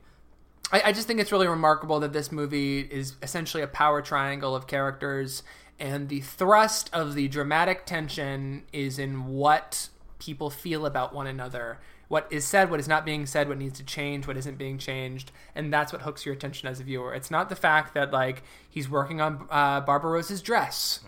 I, 0.72 0.82
I 0.85 0.92
just 0.92 1.08
think 1.08 1.19
it's 1.19 1.32
really 1.32 1.48
remarkable 1.48 2.00
that 2.01 2.14
this 2.14 2.32
movie 2.32 2.80
is 2.82 3.16
essentially 3.22 3.61
a 3.64 3.67
power 3.67 4.01
triangle 4.01 4.56
of 4.56 4.67
characters, 4.67 5.43
and 5.80 6.09
the 6.09 6.22
thrust 6.22 6.90
of 6.93 7.14
the 7.16 7.27
dramatic 7.27 7.85
tension 7.85 8.64
is 8.72 8.98
in 9.00 9.25
what 9.27 9.90
people 10.19 10.50
feel 10.50 10.85
about 10.85 11.14
one 11.14 11.27
another. 11.27 11.80
What 12.08 12.27
is 12.32 12.45
said, 12.45 12.69
what 12.69 12.80
is 12.80 12.88
not 12.88 13.06
being 13.06 13.25
said, 13.25 13.50
what 13.50 13.58
needs 13.58 13.80
to 13.80 13.85
change, 13.85 14.27
what 14.27 14.38
isn't 14.38 14.58
being 14.58 14.77
changed, 14.77 15.32
and 15.56 15.74
that's 15.74 15.92
what 15.92 16.03
hooks 16.03 16.25
your 16.25 16.35
attention 16.35 16.67
as 16.67 16.80
a 16.80 16.83
viewer. 16.83 17.14
It's 17.14 17.32
not 17.32 17.50
the 17.50 17.56
fact 17.56 17.93
that 17.95 18.11
like 18.11 18.43
he's 18.69 18.88
working 18.90 19.19
on 19.19 19.48
uh, 19.50 19.82
Barbara 19.82 20.11
Rose's 20.11 20.42
dress, 20.42 21.00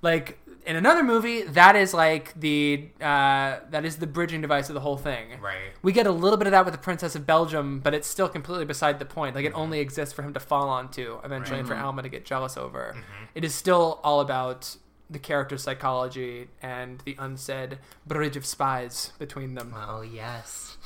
like 0.00 0.38
in 0.66 0.76
another 0.76 1.02
movie. 1.02 1.42
That 1.42 1.76
is 1.76 1.94
like 1.94 2.38
the 2.38 2.88
uh, 3.00 3.60
that 3.70 3.84
is 3.84 3.96
the 3.96 4.06
bridging 4.06 4.40
device 4.40 4.68
of 4.68 4.74
the 4.74 4.80
whole 4.80 4.96
thing. 4.96 5.40
Right. 5.40 5.72
We 5.82 5.92
get 5.92 6.06
a 6.06 6.12
little 6.12 6.36
bit 6.36 6.46
of 6.46 6.52
that 6.52 6.64
with 6.64 6.74
the 6.74 6.78
Princess 6.78 7.14
of 7.14 7.26
Belgium, 7.26 7.80
but 7.80 7.94
it's 7.94 8.08
still 8.08 8.28
completely 8.28 8.64
beside 8.64 8.98
the 8.98 9.04
point. 9.04 9.34
Like 9.34 9.44
it 9.44 9.52
only 9.54 9.80
exists 9.80 10.14
for 10.14 10.22
him 10.22 10.32
to 10.34 10.40
fall 10.40 10.68
onto 10.68 11.18
eventually, 11.24 11.58
and 11.58 11.68
for 11.68 11.74
Alma 11.74 12.02
to 12.02 12.08
get 12.08 12.24
jealous 12.24 12.56
over. 12.56 12.96
It 13.34 13.44
is 13.44 13.54
still 13.54 14.00
all 14.02 14.20
about 14.20 14.76
the 15.10 15.18
character 15.18 15.58
psychology 15.58 16.48
and 16.62 17.00
the 17.04 17.14
unsaid 17.18 17.78
bridge 18.06 18.36
of 18.36 18.46
spies 18.46 19.12
between 19.18 19.54
them. 19.54 19.72
Well, 19.72 20.04
yes. 20.04 20.76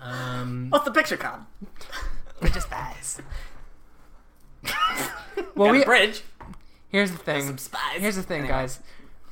Um, 0.00 0.66
What's 0.70 0.84
the 0.84 0.90
picture 0.90 1.16
con? 1.16 1.46
Bridge 2.40 2.56
of 2.56 2.62
spies. 2.62 3.20
Well, 5.54 5.70
well, 5.70 5.72
we, 5.72 5.84
bridge. 5.84 6.22
Here's 6.92 7.10
the 7.10 7.18
thing. 7.18 7.44
Some 7.46 7.58
spies. 7.58 7.98
Here's 7.98 8.16
the 8.16 8.22
thing, 8.22 8.40
Anyway. 8.42 8.54
guys. 8.54 8.78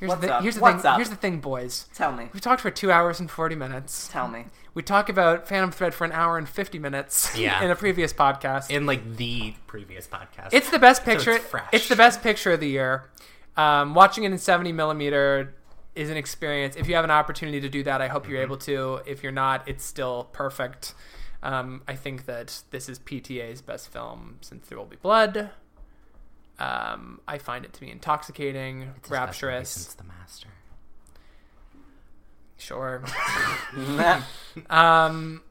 Here's 0.00 0.08
What's 0.08 0.22
the 0.22 0.34
up? 0.34 0.42
here's 0.42 0.54
the 0.56 0.60
What's 0.62 0.82
thing. 0.82 0.90
up? 0.90 0.96
Here's 0.96 1.10
the 1.10 1.16
thing, 1.16 1.40
boys. 1.40 1.86
Tell 1.94 2.10
me. 2.10 2.28
We 2.32 2.40
talked 2.40 2.62
for 2.62 2.70
two 2.70 2.90
hours 2.90 3.20
and 3.20 3.30
forty 3.30 3.54
minutes. 3.54 4.08
Tell 4.08 4.26
me. 4.28 4.46
We 4.72 4.82
talk 4.82 5.08
about 5.10 5.46
Phantom 5.46 5.70
Thread 5.70 5.92
for 5.94 6.04
an 6.06 6.12
hour 6.12 6.38
and 6.38 6.48
fifty 6.48 6.78
minutes. 6.78 7.30
Yeah. 7.38 7.62
in 7.62 7.70
a 7.70 7.76
previous 7.76 8.12
podcast. 8.14 8.70
in 8.70 8.86
like 8.86 9.16
the 9.16 9.54
previous 9.66 10.06
podcast. 10.06 10.48
It's 10.52 10.70
the 10.70 10.78
best 10.78 11.04
So 11.04 11.10
it's 11.12 11.24
picture. 11.24 11.38
fresh. 11.40 11.68
it's 11.72 11.88
the 11.88 11.96
best 11.96 12.22
picture 12.22 12.52
of 12.52 12.60
the 12.60 12.68
year. 12.68 13.10
Um, 13.56 13.94
watching 13.94 14.24
it 14.24 14.32
in 14.32 14.38
70 14.38 14.72
millimeter 14.72 15.54
is 15.94 16.08
an 16.08 16.16
experience. 16.16 16.76
If 16.76 16.88
you 16.88 16.94
have 16.94 17.04
an 17.04 17.10
opportunity 17.10 17.60
to 17.60 17.68
do 17.68 17.82
that, 17.82 18.00
I 18.00 18.08
hope 18.08 18.26
you're 18.28 18.40
able 18.40 18.56
to. 18.58 19.00
If 19.06 19.22
you're 19.22 19.32
not, 19.32 19.68
it's 19.68 19.84
still 19.84 20.28
perfect. 20.32 20.94
Um, 21.42 21.82
I 21.88 21.94
think 21.94 22.24
that 22.26 22.62
this 22.70 22.88
is 22.88 22.98
PTA's 23.00 23.60
best 23.60 23.88
film 23.88 24.38
since 24.40 24.66
There 24.68 24.78
Will 24.78 24.84
Be 24.86 24.96
Blood. 24.96 25.50
Um, 26.60 27.20
I 27.26 27.38
find 27.38 27.64
it 27.64 27.72
to 27.72 27.80
be 27.80 27.90
intoxicating, 27.90 28.82
It's 28.82 28.90
his 28.90 28.94
best 28.94 29.10
movie 29.10 29.14
rapturous. 29.20 29.70
since 29.70 29.94
the 29.94 30.04
master. 30.04 30.48
Sure. 32.58 33.02
Um, 34.68 35.42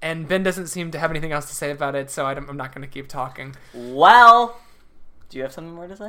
and 0.00 0.26
Ben 0.28 0.42
doesn't 0.42 0.68
seem 0.68 0.90
to 0.92 0.98
have 0.98 1.10
anything 1.10 1.32
else 1.32 1.46
to 1.46 1.54
say 1.54 1.70
about 1.70 1.94
it, 1.94 2.08
so 2.10 2.24
I 2.24 2.34
don't, 2.34 2.48
I'm 2.48 2.56
not 2.56 2.72
going 2.74 2.82
to 2.82 2.88
keep 2.88 3.08
talking. 3.08 3.54
well, 3.74 4.60
do 5.28 5.36
you 5.38 5.42
have 5.42 5.52
something 5.52 5.74
more 5.74 5.86
to 5.88 5.96
say? 5.96 6.08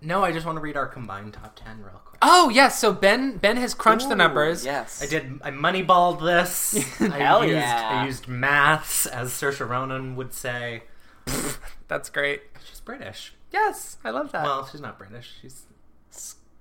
No, 0.00 0.22
I 0.22 0.30
just 0.32 0.44
want 0.46 0.56
to 0.56 0.60
read 0.60 0.76
our 0.76 0.86
combined 0.86 1.32
top 1.34 1.56
ten 1.56 1.78
real 1.82 2.00
quick. 2.04 2.18
Oh 2.22 2.50
yes, 2.50 2.78
so 2.78 2.92
Ben 2.92 3.36
Ben 3.38 3.56
has 3.56 3.74
crunched 3.74 4.08
the 4.08 4.14
numbers. 4.14 4.64
Yes. 4.64 5.02
I 5.02 5.06
did. 5.06 5.40
I 5.42 5.50
moneyballed 5.50 6.20
this. 6.24 6.76
I 7.00 7.18
Hell 7.18 7.42
used, 7.44 7.56
yeah. 7.56 7.88
I 8.02 8.06
used 8.06 8.28
maths, 8.28 9.06
as 9.06 9.30
Saoirse 9.30 9.66
Ronan 9.68 10.14
would 10.14 10.32
say. 10.32 10.84
That's 11.88 12.10
great. 12.10 12.42
She's 12.64 12.78
British. 12.80 13.34
Yes, 13.50 13.96
I 14.04 14.10
love 14.10 14.32
that. 14.32 14.44
Well, 14.44 14.66
she's 14.66 14.80
not 14.80 14.98
British. 14.98 15.32
She's 15.40 15.64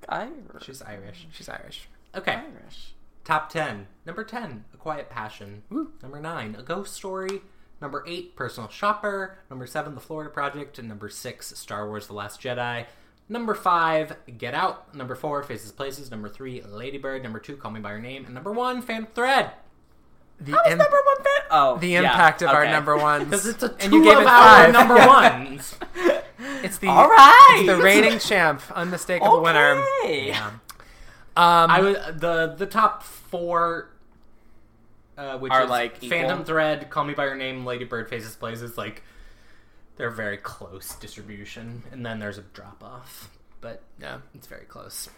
Irish. 0.09 0.31
she's 0.61 0.81
Irish. 0.81 1.27
She's 1.31 1.49
Irish. 1.49 1.89
Okay. 2.15 2.33
Irish. 2.33 2.93
Top 3.23 3.49
10. 3.49 3.87
Number 4.05 4.23
10, 4.23 4.63
A 4.73 4.77
Quiet 4.77 5.09
Passion. 5.09 5.63
Woo. 5.69 5.91
Number 6.01 6.19
9, 6.21 6.55
A 6.59 6.63
Ghost 6.63 6.93
Story. 6.93 7.41
Number 7.81 8.03
8, 8.07 8.35
Personal 8.35 8.69
Shopper. 8.69 9.37
Number 9.49 9.67
7, 9.67 9.93
The 9.95 10.01
Florida 10.01 10.29
Project. 10.29 10.79
And 10.79 10.87
number 10.87 11.09
6, 11.09 11.57
Star 11.57 11.87
Wars 11.87 12.07
The 12.07 12.13
Last 12.13 12.41
Jedi. 12.41 12.85
Number 13.29 13.53
5, 13.53 14.15
Get 14.37 14.53
Out. 14.53 14.95
Number 14.95 15.13
4, 15.13 15.43
Faces 15.43 15.73
Places. 15.73 16.09
Number 16.09 16.29
3, 16.29 16.61
Lady 16.63 16.97
Bird. 16.97 17.21
Number 17.21 17.39
2, 17.39 17.57
Call 17.57 17.71
Me 17.71 17.81
By 17.81 17.91
Your 17.91 17.99
Name. 17.99 18.23
And 18.25 18.33
number 18.33 18.53
1, 18.53 18.81
Phantom 18.81 19.11
Thread. 19.13 19.51
The 20.39 20.51
im- 20.69 20.77
number 20.77 20.97
one 21.03 21.17
fan. 21.17 21.47
Oh, 21.49 21.77
the 21.79 21.87
yeah, 21.87 22.01
impact 22.03 22.43
of 22.43 22.49
our 22.51 22.65
number 22.65 22.95
ones. 22.95 23.23
Because 23.25 23.47
it's 23.47 23.63
a 23.63 23.71
and 23.79 23.91
two 23.91 23.97
you 23.97 24.03
gave 24.03 24.17
of 24.17 24.21
it 24.21 24.27
our 24.27 24.71
number 24.71 24.95
ones. 24.95 25.75
It's 26.39 26.77
the 26.77 26.87
All 26.87 27.07
right. 27.07 27.55
it's 27.59 27.67
the 27.67 27.77
reigning 27.83 28.19
champ, 28.19 28.61
unmistakable 28.75 29.41
winner. 29.41 29.81
Okay. 30.03 30.27
yeah. 30.27 30.47
Um, 31.35 31.69
I 31.71 31.79
was 31.81 31.97
the 32.19 32.55
the 32.57 32.65
top 32.65 33.03
four, 33.03 33.89
uh, 35.17 35.37
which 35.37 35.51
Are, 35.51 35.63
is 35.63 35.69
like, 35.69 35.97
Phantom 35.97 36.39
equal? 36.39 36.45
Thread, 36.45 36.89
Call 36.89 37.03
Me 37.03 37.13
by 37.13 37.25
Your 37.25 37.35
Name, 37.35 37.65
Lady 37.65 37.85
Bird, 37.85 38.09
Faces 38.09 38.35
Places. 38.35 38.77
Like 38.77 39.03
They're 39.97 40.09
very 40.11 40.37
close 40.37 40.95
distribution, 40.95 41.83
and 41.91 42.05
then 42.05 42.19
there's 42.19 42.37
a 42.37 42.43
drop 42.43 42.83
off, 42.83 43.29
but 43.61 43.81
Yeah. 43.99 44.19
it's 44.35 44.47
very 44.47 44.65
close. 44.65 45.09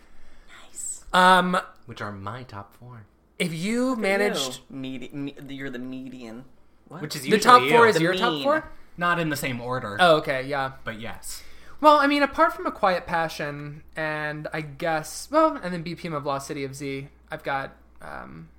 Nice. 0.67 1.03
Um, 1.13 1.57
Which 1.85 2.01
are 2.01 2.11
my 2.11 2.43
top 2.43 2.73
four. 2.77 3.05
if 3.37 3.53
you 3.53 3.95
managed 3.95 4.61
Medi- 4.69 5.09
me- 5.13 5.35
you're 5.47 5.69
the 5.69 5.79
median. 5.79 6.45
What? 6.87 7.01
Which 7.01 7.15
is 7.15 7.21
the 7.23 7.37
top 7.39 7.61
four 7.61 7.83
you. 7.85 7.85
is 7.85 7.95
The 7.95 8.01
your 8.01 8.15
top 8.15 8.41
four. 8.43 8.69
Not 8.99 9.19
in 9.19 9.29
the 9.29 9.35
same 9.35 9.59
order, 9.61 9.97
Oh, 9.99 10.17
okay, 10.17 10.43
yeah. 10.43 10.73
but 10.83 10.99
yes. 10.99 11.41
Well, 11.81 11.97
I 11.97 12.07
mean, 12.07 12.21
apart 12.23 12.53
from 12.53 12.65
A 12.67 12.71
Quiet 12.71 13.07
Passion, 13.07 13.83
and 13.95 14.47
I 14.53 14.61
guess, 14.61 15.29
well, 15.31 15.57
and 15.63 15.73
then 15.73 15.83
BPM 15.83 16.13
of 16.13 16.25
Lost 16.25 16.45
City 16.47 16.63
of 16.65 16.75
Z, 16.75 17.07
I've 17.31 17.41
got, 17.43 17.71
um, 18.01 18.49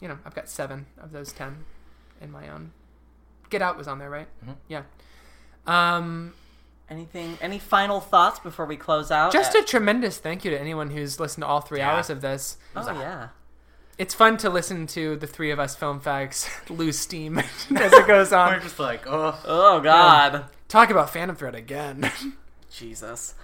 you 0.00 0.08
know, 0.08 0.18
I've 0.26 0.34
got 0.34 0.48
seven 0.48 0.86
of 1.00 1.12
those 1.12 1.32
ten 1.32 1.64
in 2.20 2.30
my 2.32 2.48
own. 2.48 2.72
Get 3.48 3.62
Out 3.62 3.78
was 3.78 3.86
on 3.88 3.98
there, 4.00 4.10
right? 4.10 4.26
Mhm. 4.44 4.56
Yeah. 4.66 4.82
Um, 5.66 6.34
Anything? 6.90 7.36
Any 7.42 7.58
final 7.58 8.00
thoughts 8.00 8.38
before 8.40 8.64
we 8.64 8.76
close 8.76 9.10
out? 9.10 9.30
just 9.30 9.54
Uh, 9.54 9.58
a 9.58 9.62
tremendous 9.62 10.16
thank 10.18 10.42
you 10.44 10.50
to 10.50 10.58
anyone 10.58 10.90
who's 10.90 11.20
listened 11.20 11.42
to 11.42 11.46
all 11.46 11.60
three 11.60 11.78
Yeah. 11.80 11.92
hours 11.92 12.08
of 12.08 12.22
this. 12.22 12.56
oh 12.74 12.90
yeah. 12.98 13.28
It's 13.98 14.14
fun 14.14 14.36
to 14.38 14.48
listen 14.48 14.86
to 14.88 15.16
the 15.16 15.26
three 15.26 15.50
of 15.50 15.58
us 15.58 15.74
film 15.74 15.98
facts 15.98 16.48
lose 16.70 16.96
steam 16.96 17.38
as 17.76 17.92
it 17.92 18.06
goes 18.06 18.32
on. 18.32 18.52
We're 18.52 18.60
just 18.60 18.78
like, 18.78 19.06
oh, 19.08 19.38
Oh 19.44 19.80
God. 19.80 20.44
Talk 20.68 20.90
about 20.90 21.10
Phantom 21.10 21.34
Thread 21.34 21.56
again. 21.56 22.10
Jesus. 22.70 23.34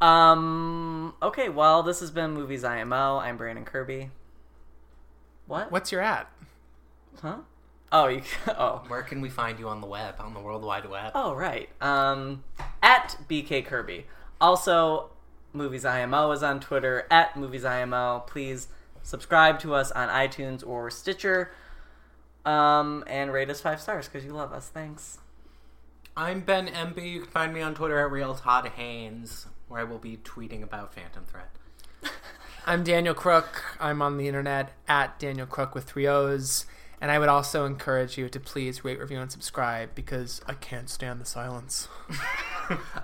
Um. 0.00 1.14
Okay. 1.22 1.48
Well, 1.48 1.82
this 1.82 2.00
has 2.00 2.10
been 2.10 2.32
movies 2.32 2.64
IMO. 2.64 3.18
I'm 3.18 3.36
Brandon 3.36 3.64
Kirby. 3.64 4.10
What? 5.46 5.70
What's 5.70 5.92
your 5.92 6.00
at? 6.00 6.30
Huh? 7.20 7.38
Oh, 7.90 8.06
you. 8.08 8.22
Oh. 8.48 8.82
where 8.88 9.02
can 9.02 9.20
we 9.20 9.28
find 9.28 9.58
you 9.58 9.68
on 9.68 9.82
the 9.82 9.86
web, 9.86 10.14
on 10.18 10.32
the 10.32 10.40
World 10.40 10.64
Wide 10.64 10.88
Web? 10.88 11.12
Oh, 11.14 11.34
right. 11.34 11.68
Um, 11.82 12.42
at 12.82 13.18
BK 13.28 13.66
Kirby. 13.66 14.06
Also, 14.40 15.10
Movies 15.52 15.84
IMO 15.84 16.30
is 16.30 16.42
on 16.42 16.58
Twitter 16.60 17.06
at 17.10 17.36
Movies 17.36 17.66
IMO. 17.66 18.24
Please 18.26 18.68
subscribe 19.02 19.58
to 19.60 19.74
us 19.74 19.90
on 19.92 20.08
iTunes 20.08 20.66
or 20.66 20.90
Stitcher. 20.90 21.52
Um, 22.44 23.04
and 23.06 23.32
rate 23.32 23.50
us 23.50 23.60
five 23.60 23.80
stars 23.80 24.08
because 24.08 24.24
you 24.24 24.32
love 24.32 24.52
us. 24.52 24.68
Thanks. 24.68 25.18
I'm 26.16 26.40
Ben 26.40 26.66
MB. 26.66 27.08
You 27.08 27.20
can 27.20 27.30
find 27.30 27.54
me 27.54 27.62
on 27.62 27.74
Twitter 27.74 27.98
at 27.98 28.10
Real 28.10 28.34
Todd 28.34 28.68
Haynes, 28.76 29.46
where 29.68 29.80
I 29.80 29.84
will 29.84 29.98
be 29.98 30.18
tweeting 30.18 30.62
about 30.62 30.92
Phantom 30.92 31.24
Threat. 31.24 31.50
I'm 32.66 32.84
Daniel 32.84 33.14
Crook. 33.14 33.76
I'm 33.80 34.02
on 34.02 34.18
the 34.18 34.28
internet 34.28 34.72
at 34.88 35.18
Daniel 35.18 35.46
Crook 35.46 35.74
with 35.74 35.84
three 35.84 36.06
O's. 36.06 36.66
And 37.02 37.10
I 37.10 37.18
would 37.18 37.28
also 37.28 37.66
encourage 37.66 38.16
you 38.16 38.28
to 38.28 38.38
please 38.38 38.84
rate, 38.84 39.00
review, 39.00 39.18
and 39.18 39.30
subscribe 39.30 39.92
because 39.96 40.40
I 40.46 40.54
can't 40.54 40.88
stand 40.88 41.20
the 41.20 41.26
silence. 41.26 41.88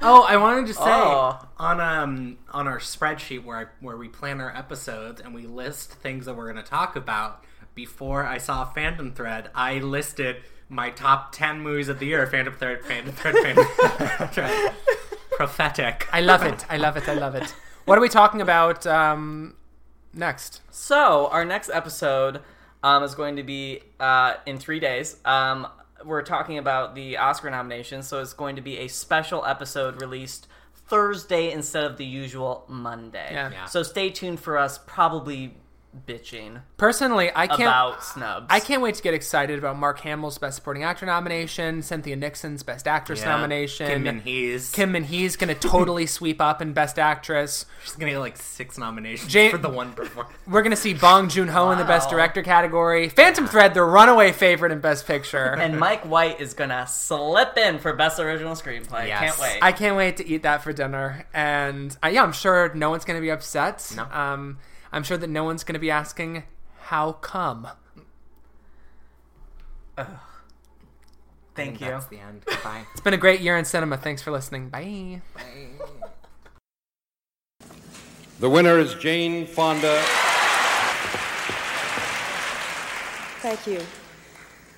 Oh, 0.01 0.23
I 0.23 0.37
wanted 0.37 0.69
to 0.69 0.73
say 0.75 0.81
Oh. 0.85 1.37
on 1.59 1.81
um 1.81 2.39
on 2.53 2.69
our 2.69 2.79
spreadsheet 2.79 3.45
where 3.45 3.59
I, 3.59 3.65
where 3.85 3.97
we 3.97 4.09
plan 4.09 4.41
our 4.41 4.57
episodes 4.57 5.21
and 5.21 5.35
we 5.35 5.43
list 5.43 5.95
things 5.95 6.25
that 6.25 6.37
we're 6.37 6.51
going 6.51 6.65
to 6.65 6.71
talk 6.71 6.95
about. 6.97 7.45
Before 7.75 8.25
I 8.25 8.39
saw 8.39 8.65
Phantom 8.65 9.13
Thread, 9.13 9.51
I 9.55 9.79
listed 9.81 10.37
my 10.69 10.91
top 10.91 11.33
ten 11.33 11.61
movies 11.61 11.89
of 11.89 11.99
the 11.99 12.07
year: 12.07 12.27
Phantom 12.29 12.55
Thread, 12.55 12.85
Phantom 12.85 13.13
Thread, 13.13 13.35
Phantom 13.35 14.29
Thread. 14.29 14.73
Prophetic. 15.33 16.07
I 16.13 16.21
love 16.21 16.45
it. 16.45 16.65
I 16.71 16.77
love 16.77 16.97
it. 16.97 17.09
I 17.09 17.15
love 17.15 17.35
it. 17.35 17.53
What 17.85 17.99
are 17.99 18.01
we 18.01 18.09
talking 18.09 18.41
about 18.41 18.87
um, 18.87 19.55
next? 20.15 20.63
So, 20.71 21.27
our 21.27 21.45
next 21.45 21.69
episode 21.71 22.41
um, 22.83 23.03
is 23.03 23.15
going 23.15 23.37
to 23.37 23.43
be 23.43 23.81
uh, 23.99 24.35
in 24.47 24.59
three 24.59 24.81
days. 24.81 25.17
Um, 25.25 25.67
we're 26.05 26.23
talking 26.23 26.59
about 26.59 26.95
the 26.95 27.17
Oscar 27.17 27.51
nominations, 27.51 28.07
so 28.07 28.21
it's 28.21 28.33
going 28.33 28.57
to 28.57 28.63
be 28.63 28.79
a 28.79 28.89
special 28.89 29.45
episode 29.45 30.01
released 30.01 30.47
Thursday 30.87 31.51
instead 31.51 31.85
of 31.85 31.97
the 31.97 32.05
usual 32.05 32.65
Monday. 32.69 33.29
Yeah. 33.33 33.51
Yeah. 33.51 33.65
So, 33.67 33.83
stay 33.83 34.11
tuned 34.11 34.41
for 34.41 34.57
us 34.57 34.79
probably 34.87 35.55
bitching 36.07 36.61
Personally, 36.77 37.31
I 37.35 37.47
can't. 37.47 37.63
about 37.63 38.05
snubs. 38.05 38.47
I 38.51 38.61
can't 38.61 38.83
wait 38.83 38.95
to 38.97 39.03
get 39.03 39.15
excited 39.15 39.59
about 39.59 39.77
Mark 39.79 40.01
Hamill's 40.01 40.39
Best 40.39 40.57
Supporting 40.57 40.85
Actor 40.85 41.07
nomination, 41.07 41.83
Cynthia 41.83 42.15
Nixon's 42.15 42.63
Best 42.63 42.87
Actress 42.87 43.21
Yeah. 43.23 43.31
nomination. 43.31 43.87
Kim 43.89 44.03
Min 44.05 44.21
Hee's. 44.21 44.71
Kim 44.71 44.93
Min 44.93 45.05
Hee's 45.05 45.37
gonna 45.37 45.55
totally 45.55 46.07
sweep 46.07 46.41
up 46.41 46.61
in 46.63 46.73
Best 46.73 46.99
Actress. 46.99 47.67
She's 47.85 47.95
gonna 47.97 48.13
get 48.13 48.19
like 48.19 48.37
six 48.37 48.79
nominations 48.79 49.35
for 49.51 49.59
the 49.59 49.69
one 49.69 49.93
performance. 49.93 50.37
We're 50.47 50.63
gonna 50.63 50.77
see 50.77 50.95
Bong 50.95 51.29
Joon 51.29 51.49
Ho 51.49 51.71
in 51.71 51.79
the 51.79 51.85
Best 51.85 52.11
Director 52.11 52.43
category. 52.43 53.09
Phantom 53.09 53.47
Thread, 53.47 53.75
the 53.75 53.83
runaway 53.83 54.31
favorite 54.33 54.73
in 54.73 54.81
Best 54.81 55.07
Picture. 55.07 55.55
and 55.59 55.79
Mike 55.79 56.05
White 56.05 56.41
is 56.41 56.55
gonna 56.55 56.87
slip 56.87 57.57
in 57.57 57.79
for 57.79 57.93
best 57.95 58.21
original 58.21 58.55
screenplay. 58.55 59.09
Yes. 59.09 59.21
Can't 59.21 59.39
wait. 59.41 59.59
I 59.63 59.73
can't 59.73 59.97
wait 59.97 60.19
to 60.19 60.27
eat 60.29 60.43
that 60.43 60.63
for 60.63 60.73
dinner. 60.73 61.27
And 61.33 61.97
uh, 62.05 62.09
yeah, 62.09 62.23
I'm 62.23 62.33
sure 62.33 62.73
no 62.75 62.91
one's 62.91 63.05
gonna 63.05 63.21
be 63.21 63.31
upset. 63.31 63.93
No. 63.97 64.05
Um, 64.05 64.59
I'm 64.93 65.03
sure 65.03 65.17
that 65.17 65.29
no 65.29 65.45
one's 65.45 65.65
gonna 65.65 65.79
be 65.79 65.91
asking 65.91 66.45
how 66.81 67.13
come. 67.13 67.69
Thank 71.55 71.81
you. 71.81 71.89
That's 71.89 72.07
the 72.07 72.19
end. 72.19 72.43
Goodbye. 72.47 72.83
It's 72.93 73.01
been 73.01 73.15
a 73.15 73.19
great 73.19 73.41
year 73.41 73.57
in 73.57 73.65
cinema. 73.65 73.97
Thanks 73.97 74.23
for 74.23 74.31
listening. 74.31 74.69
Bye. 74.69 75.23
The 78.39 78.49
winner 78.49 78.79
is 78.79 78.95
Jane 78.95 79.47
Fonda. 79.47 80.01
Thank 83.41 83.67
you. 83.67 83.81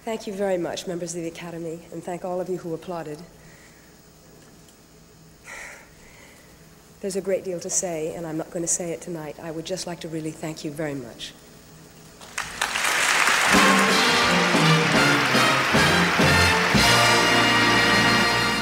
Thank 0.05 0.27
you 0.27 0.33
very 0.33 0.57
much, 0.57 0.87
members 0.87 1.15
of 1.15 1.21
the 1.21 1.29
Academy, 1.29 1.81
and 1.93 2.03
thank 2.03 2.25
all 2.25 2.41
of 2.41 2.49
you 2.49 2.57
who 2.57 2.73
applauded. 2.73 3.19
There's 7.01 7.17
a 7.17 7.23
great 7.23 7.45
deal 7.45 7.59
to 7.61 7.71
say, 7.71 8.15
and 8.15 8.27
I'm 8.27 8.37
not 8.37 8.51
going 8.51 8.63
to 8.63 8.69
say 8.69 8.93
it 8.93 9.01
tonight. 9.01 9.37
I 9.43 9.51
would 9.51 9.65
just 9.65 9.87
like 9.87 10.01
to 10.01 10.09
really 10.09 10.31
thank 10.31 10.65
you 10.65 10.71
very 10.71 10.95
much. 10.95 11.33